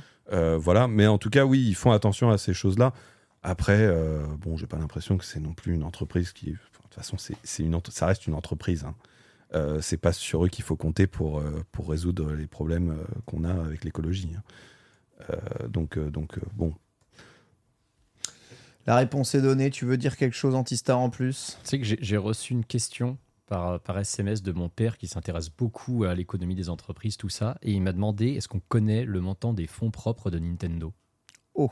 voilà, 0.60 0.86
mais 0.86 1.08
en 1.08 1.18
tout 1.18 1.30
cas, 1.30 1.44
oui, 1.44 1.64
ils 1.66 1.74
font 1.74 1.90
attention 1.90 2.30
à 2.30 2.38
ces 2.38 2.54
choses-là. 2.54 2.92
Après, 3.42 3.88
bon, 4.40 4.56
j'ai 4.56 4.66
pas 4.68 4.78
l'impression 4.78 5.18
que 5.18 5.24
c'est 5.24 5.40
non 5.40 5.52
plus 5.52 5.74
une 5.74 5.82
entreprise 5.82 6.30
qui. 6.32 6.54
De 6.92 6.96
toute 6.96 7.04
façon, 7.04 7.16
c'est, 7.42 7.62
une, 7.62 7.80
ça 7.88 8.04
reste 8.06 8.26
une 8.26 8.34
entreprise. 8.34 8.84
Hein. 8.84 8.94
Euh, 9.54 9.80
c'est 9.80 9.96
pas 9.96 10.12
sur 10.12 10.44
eux 10.44 10.48
qu'il 10.48 10.62
faut 10.64 10.76
compter 10.76 11.06
pour, 11.06 11.38
euh, 11.38 11.64
pour 11.72 11.88
résoudre 11.88 12.32
les 12.34 12.46
problèmes 12.46 12.90
euh, 12.90 13.04
qu'on 13.24 13.44
a 13.44 13.52
avec 13.52 13.84
l'écologie. 13.84 14.30
hein. 14.36 14.42
Euh, 15.30 15.68
donc, 15.68 15.96
euh, 15.96 16.10
donc 16.10 16.36
euh, 16.36 16.42
bon. 16.54 16.74
La 18.86 18.96
réponse 18.96 19.34
est 19.34 19.40
donnée. 19.40 19.70
Tu 19.70 19.86
veux 19.86 19.96
dire 19.96 20.16
quelque 20.18 20.34
chose, 20.34 20.54
Antistar, 20.54 20.98
en 20.98 21.08
plus? 21.08 21.56
Tu 21.62 21.68
sais 21.68 21.78
que 21.78 21.84
j'ai- 21.84 21.98
j'ai 22.00 22.16
reçu 22.18 22.52
une 22.52 22.64
question 22.64 23.16
par, 23.46 23.80
par 23.80 23.98
SMS 23.98 24.42
de 24.42 24.52
mon 24.52 24.68
père 24.68 24.98
qui 24.98 25.06
s'intéresse 25.06 25.48
beaucoup 25.48 26.04
à 26.04 26.14
l'économie 26.14 26.54
des 26.54 26.68
entreprises, 26.68 27.16
tout 27.16 27.28
ça, 27.30 27.56
et 27.62 27.72
il 27.72 27.80
m'a 27.80 27.92
demandé 27.92 28.32
est-ce 28.32 28.48
qu'on 28.48 28.60
connaît 28.60 29.04
le 29.04 29.20
montant 29.20 29.54
des 29.54 29.66
fonds 29.66 29.90
propres 29.90 30.30
de 30.30 30.38
Nintendo? 30.38 30.92
Oh, 31.54 31.70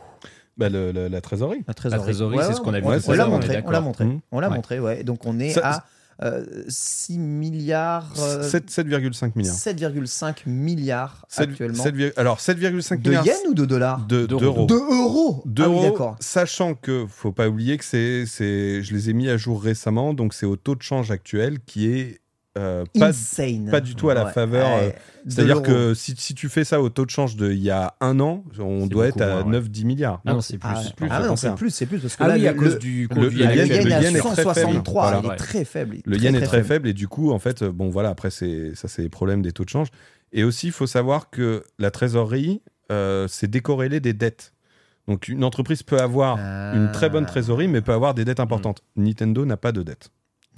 Bah, 0.57 0.69
le- 0.69 0.93
le- 0.93 1.09
la 1.09 1.21
trésorerie. 1.21 1.63
la 1.67 1.75
trésorerie. 1.75 2.03
trésorerie, 2.05 2.39
c'est 2.47 2.55
ce 2.55 2.61
qu'on 2.61 2.75
a 2.75 2.81
vu 2.81 2.87
on- 2.87 2.91
l'a 3.13 3.27
montré, 3.27 3.63
on 3.65 3.71
l'a 3.71 3.81
montré. 3.81 4.07
On 4.33 4.41
l'a 4.41 4.49
Ouais. 4.51 4.55
montré, 4.57 4.81
ouais. 4.81 5.05
Donc 5.05 5.25
on 5.25 5.39
est 5.41 5.51
Ça- 5.51 5.67
à 5.69 5.85
euh, 6.23 6.45
6 6.69 7.19
milliards. 7.19 8.13
euh, 8.19 8.43
7 8.43 8.69
7,5 8.71 9.37
milliards. 9.37 9.55
7,5 9.55 10.45
milliards 10.47 11.25
7 11.31 11.49
actuellement. 11.51 11.83
7, 11.83 11.95
alors, 12.19 12.41
7,5 12.41 13.01
de 13.01 13.09
milliards 13.11 13.25
yens 13.27 13.39
ou 13.49 13.55
de 13.55 13.65
dollars 13.65 14.05
de- 14.07 14.27
D'euros. 14.27 14.67
d'euros. 14.67 15.43
De 15.47 15.63
euros 15.63 15.65
Ah 15.65 15.69
oui, 15.69 15.91
d'accord. 15.91 16.17
sachant 16.21 16.75
que 16.75 17.07
faut 17.09 17.33
pas 17.33 17.49
oublier 17.49 17.79
que 17.79 17.85
c'est, 17.87 18.27
c'est, 18.27 18.83
je 18.83 18.93
les 18.93 19.09
ai 19.09 19.13
mis 19.15 19.31
à 19.31 19.39
jour 19.39 19.63
récemment, 19.63 20.13
donc 20.13 20.35
c'est 20.35 20.47
au 20.47 20.57
taux 20.57 20.75
de 20.75 20.83
change 20.83 21.11
actuel 21.11 21.59
qui 21.65 21.91
est 21.91 22.21
euh, 22.59 22.85
pas, 22.99 23.09
Insane. 23.11 23.69
pas 23.71 23.81
du 23.81 23.95
tout 23.95 24.11
à 24.11 24.15
la 24.15 24.25
Ouais, 24.27 24.33
faveur, 24.33 24.67
ouais, 24.79 24.87
euh, 24.89 24.91
de 25.25 25.31
c'est-à-dire 25.31 25.63
que 25.63 25.95
si, 25.95 26.15
si 26.17 26.35
tu 26.35 26.49
fais 26.49 26.65
ça 26.65 26.81
au 26.81 26.89
taux 26.89 27.05
de 27.07 27.11
change 27.11 27.37
d'il 27.37 27.55
y 27.63 27.71
a 27.71 27.95
un 28.01 28.19
an, 28.19 28.43
on 28.59 28.87
doit 28.89 29.07
être 29.09 29.21
à 29.21 29.43
ouais. 29.43 29.61
9-10 29.61 29.85
milliards. 29.85 30.21
Ah 30.27 30.33
non, 30.35 30.41
c'est 30.41 30.59
plus. 30.59 30.69
Ah, 30.69 30.83
plus, 30.97 31.07
ah 31.11 31.27
non, 31.27 31.37
c'est 31.37 31.55
plus, 31.55 31.71
c'est 31.71 31.87
plus 31.87 32.01
parce 32.01 32.17
que 32.17 32.25
Ah 32.25 32.29
là, 32.29 32.35
oui, 32.35 32.47
à 32.49 32.53
le, 32.53 32.59
cause 32.59 32.75
le- 32.75 32.79
du 32.81 33.03
le- 33.03 33.09
conduit 33.09 33.39
le 33.39 33.45
le 33.47 33.55
yen- 33.55 33.71
est 33.71 33.93
à 33.93 34.01
yen 34.03 34.17
est 34.17 34.19
très 34.19 34.35
faible. 34.35 34.55
163, 34.55 35.03
Voilà, 35.13 35.21
il 35.25 35.31
est 35.33 35.37
très 35.37 35.65
faible. 35.65 35.97
Le 36.05 36.17
très, 36.17 36.25
yen 36.25 36.35
très 36.35 36.43
est 36.43 36.47
très 36.47 36.63
faible. 36.65 36.89
et 36.89 36.93
du 36.93 37.07
coup, 37.07 37.31
en 37.31 37.39
fait, 37.39 37.63
bon 37.63 37.89
voilà, 37.89 38.09
après 38.09 38.31
c'est 38.31 38.73
ça 38.75 38.89
c'est 38.89 39.03
les 39.03 39.09
problèmes 39.09 39.43
des 39.43 39.53
taux 39.53 39.65
de 39.65 39.69
change. 39.71 39.89
Et 40.33 40.43
aussi, 40.43 40.67
il 40.69 40.73
faut 40.73 40.87
savoir 40.89 41.31
que 41.31 41.63
la 41.79 41.91
trésorerie, 41.93 42.63
euh, 42.91 43.27
c'est 43.29 43.49
décorrélé 43.49 44.01
des 44.01 44.13
dettes. 44.13 44.53
Donc 45.09 45.29
une 45.29 45.45
entreprise 45.45 45.83
peut 45.85 45.99
avoir 46.01 46.37
Ah. 46.41 46.73
une 46.75 46.91
très 46.93 47.09
bonne 47.11 47.27
trésorerie, 47.27 47.69
mais 47.69 47.81
peut 47.81 47.93
avoir 47.93 48.15
des 48.15 48.25
dettes 48.25 48.41
importantes. 48.41 48.83
Nintendo 48.97 49.45
n'a 49.47 49.57
pas 49.57 49.71
de 49.73 49.83
dette. 49.83 50.11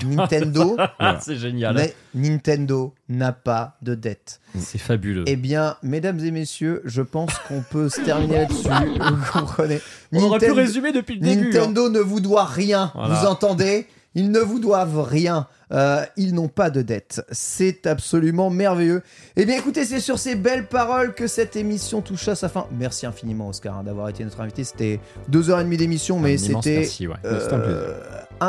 Nintendo, 0.05 0.77
Ah, 0.99 1.19
c'est 1.21 1.37
génial. 1.37 1.75
mais 1.75 1.95
Nintendo 2.15 2.95
n'a 3.09 3.33
pas 3.33 3.77
de 3.83 3.95
dette. 3.95 4.41
C'est 4.59 4.79
fabuleux. 4.79 5.25
Eh 5.27 5.37
bien, 5.37 5.77
mesdames 5.83 6.19
et 6.21 6.31
messieurs, 6.31 6.83
je 6.85 7.03
pense 7.03 7.31
qu'on 7.49 7.63
peut 7.63 7.89
se 7.89 8.01
terminer 8.01 8.39
là-dessus. 8.39 8.69
Vous 8.69 9.39
comprenez 9.41 9.81
On 10.13 10.19
aurait 10.25 10.39
pu 10.39 10.47
Nintendo- 10.47 10.55
résumer 10.61 10.93
depuis 10.93 11.15
le 11.17 11.21
début. 11.21 11.47
hein. 11.49 11.61
Nintendo 11.61 11.89
ne 11.89 12.01
vous 12.01 12.21
doit 12.21 12.45
rien, 12.45 12.91
Voilà. 12.95 13.15
vous 13.15 13.27
entendez 13.27 13.87
Ils 14.15 14.31
ne 14.31 14.41
vous 14.41 14.59
doivent 14.59 15.01
rien. 15.03 15.47
Euh, 15.73 16.05
ils 16.19 16.35
n'ont 16.35 16.49
pas 16.49 16.69
de 16.69 16.83
dette. 16.83 17.25
C'est 17.33 17.87
absolument 17.87 18.51
merveilleux. 18.51 19.01
Eh 19.37 19.47
bien, 19.47 19.57
écoutez, 19.57 19.87
c'est 19.87 20.01
sur 20.01 20.19
ces 20.19 20.35
belles 20.35 20.67
paroles 20.67 21.15
que 21.15 21.27
cette 21.27 21.57
émission 21.57 22.03
touche 22.03 22.29
à 22.29 22.35
sa 22.35 22.51
fin. 22.51 22.67
Merci 22.79 23.07
infiniment, 23.07 23.49
Oscar, 23.49 23.79
hein, 23.79 23.83
d'avoir 23.83 24.11
été 24.11 24.23
notre 24.23 24.39
invité. 24.43 24.65
C'était 24.65 25.01
deux 25.29 25.49
heures 25.49 25.61
et 25.61 25.65
demie 25.65 25.79
d'émission, 25.79 26.19
mais 26.21 26.37
c'était 26.37 26.81
merci, 26.81 27.07
ouais. 27.07 27.15
euh, 27.25 27.41
C'était 27.41 27.55
un 27.55 27.59
plaisir. 27.59 27.87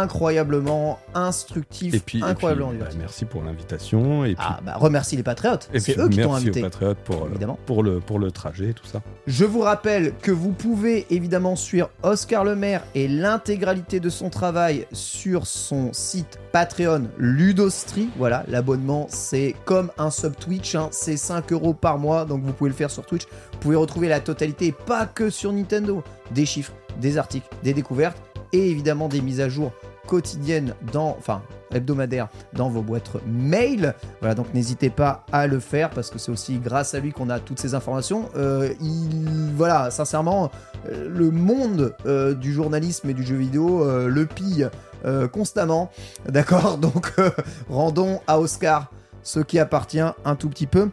Incroyablement 0.01 0.99
instructif, 1.13 1.93
Et 1.93 1.99
puis, 1.99 2.17
et 2.19 2.22
puis, 2.22 2.30
incroyablement 2.31 2.69
bah, 2.69 2.73
divertissant. 2.75 2.99
merci 3.01 3.25
pour 3.25 3.43
l'invitation. 3.43 4.25
Et 4.25 4.35
puis, 4.35 4.45
Ah, 4.47 4.59
bah, 4.65 4.73
remercie 4.77 5.15
les 5.15 5.23
patriotes. 5.23 5.69
et 5.73 5.80
C'est 5.80 5.97
eux 5.99 6.09
qui 6.09 6.17
t'ont 6.19 6.30
merci 6.31 6.47
invité. 6.47 6.59
aux 6.61 6.63
patriotes 6.63 6.97
pour, 6.99 7.23
euh, 7.23 7.30
Évidemment. 7.30 7.57
pour, 7.65 7.83
le, 7.83 7.99
pour 7.99 8.19
le 8.19 8.31
trajet 8.31 8.69
et 8.69 8.73
tout 8.73 8.85
ça. 8.85 9.01
Je 9.27 9.45
vous 9.45 9.59
rappelle 9.61 10.13
que 10.22 10.31
vous 10.31 10.51
pouvez 10.51 11.05
évidemment 11.09 11.55
suivre 11.55 11.89
Oscar 12.03 12.43
Le 12.43 12.55
Maire 12.55 12.83
et 12.95 13.07
l'intégralité 13.07 13.99
de 13.99 14.09
son 14.09 14.30
travail 14.30 14.88
sur 14.91 15.47
son 15.47 15.93
site 15.93 16.39
Patreon 16.51 17.03
Ludostri. 17.17 18.09
Voilà, 18.17 18.43
l'abonnement 18.47 19.07
c'est 19.09 19.55
comme 19.65 19.91
un 19.97 20.11
sub 20.11 20.35
Twitch, 20.35 20.75
hein, 20.75 20.89
c'est 20.91 21.17
5 21.17 21.51
euros 21.51 21.73
par 21.73 21.97
mois, 21.97 22.25
donc 22.25 22.43
vous 22.43 22.53
pouvez 22.53 22.69
le 22.69 22.75
faire 22.75 22.91
sur 22.91 23.05
Twitch. 23.05 23.23
Vous 23.53 23.59
pouvez 23.59 23.75
retrouver 23.75 24.07
la 24.07 24.19
totalité, 24.19 24.67
et 24.67 24.72
pas 24.72 25.05
que 25.05 25.30
sur 25.30 25.51
Nintendo, 25.53 26.03
des 26.31 26.45
chiffres, 26.45 26.73
des 26.99 27.17
articles, 27.17 27.47
des 27.63 27.73
découvertes 27.73 28.17
et 28.53 28.69
évidemment 28.69 29.09
des 29.09 29.22
mises 29.22 29.41
à 29.41 29.49
jour 29.49 29.72
quotidiennes 30.07 30.75
dans, 30.91 31.15
enfin 31.17 31.41
hebdomadaires 31.73 32.27
dans 32.53 32.69
vos 32.69 32.82
boîtes 32.82 33.09
mail. 33.25 33.95
Voilà, 34.19 34.35
donc 34.35 34.53
n'hésitez 34.53 34.90
pas 34.90 35.25
à 35.32 35.48
le 35.48 35.59
faire 35.59 35.90
parce 35.90 36.09
que 36.09 36.19
c'est 36.19 36.32
aussi 36.32 36.57
grâce 36.57 36.93
à 36.93 36.99
lui 36.99 37.11
qu'on 37.11 37.30
a 37.30 37.40
toutes 37.40 37.59
ces 37.59 37.73
informations. 37.75 38.30
Euh, 38.35 38.73
il, 38.82 39.51
voilà, 39.56 39.91
sincèrement, 39.91 40.51
euh, 40.90 41.09
le 41.09 41.32
monde 41.32 41.95
euh, 42.06 42.33
du 42.33 42.53
journalisme 42.53 43.09
et 43.09 43.14
du 43.14 43.23
jeu 43.23 43.35
vidéo 43.35 43.83
euh, 43.83 44.07
le 44.07 44.25
pille 44.25 44.69
euh, 45.06 45.27
constamment. 45.27 45.90
D'accord? 46.30 46.77
Donc 46.77 47.14
euh, 47.19 47.32
rendons 47.69 48.22
à 48.27 48.40
Oscar 48.40 48.91
ce 49.23 49.40
qui 49.40 49.57
appartient 49.57 49.99
un 49.99 50.35
tout 50.35 50.49
petit 50.49 50.67
peu. 50.67 50.90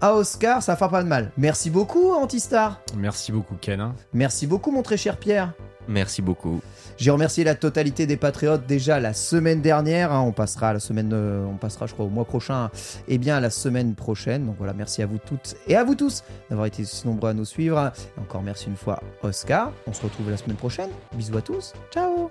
À 0.00 0.14
Oscar, 0.14 0.62
ça 0.62 0.74
fera 0.74 0.90
pas 0.90 1.02
de 1.02 1.08
mal. 1.08 1.30
Merci 1.36 1.70
beaucoup, 1.70 2.12
Antistar. 2.12 2.80
Merci 2.96 3.30
beaucoup, 3.30 3.54
Ken. 3.60 3.92
Merci 4.12 4.48
beaucoup, 4.48 4.72
mon 4.72 4.82
très 4.82 4.96
cher 4.96 5.16
Pierre. 5.16 5.52
Merci 5.86 6.22
beaucoup. 6.22 6.60
J'ai 6.96 7.10
remercié 7.10 7.44
la 7.44 7.54
totalité 7.54 8.06
des 8.06 8.16
patriotes 8.16 8.66
déjà 8.66 9.00
la 9.00 9.12
semaine 9.12 9.60
dernière. 9.60 10.12
hein. 10.12 10.20
on 10.20 10.32
passera 10.32 10.72
la 10.72 10.80
semaine, 10.80 11.10
euh, 11.12 11.44
on 11.46 11.56
passera, 11.56 11.86
je 11.86 11.94
crois, 11.94 12.04
au 12.06 12.10
mois 12.10 12.24
prochain. 12.24 12.70
Et 13.08 13.18
bien 13.18 13.36
à 13.36 13.40
la 13.40 13.50
semaine 13.50 13.94
prochaine. 13.94 14.46
Donc 14.46 14.56
voilà, 14.58 14.72
merci 14.72 15.02
à 15.02 15.06
vous 15.06 15.18
toutes 15.18 15.56
et 15.66 15.76
à 15.76 15.84
vous 15.84 15.94
tous 15.94 16.22
d'avoir 16.50 16.66
été 16.66 16.84
si 16.84 17.06
nombreux 17.06 17.30
à 17.30 17.34
nous 17.34 17.44
suivre. 17.44 17.92
Encore 18.20 18.42
merci 18.42 18.66
une 18.66 18.76
fois, 18.76 19.02
Oscar. 19.22 19.72
On 19.86 19.92
se 19.92 20.02
retrouve 20.02 20.30
la 20.30 20.36
semaine 20.36 20.56
prochaine. 20.56 20.90
Bisous 21.16 21.36
à 21.36 21.42
tous. 21.42 21.72
Ciao. 21.92 22.30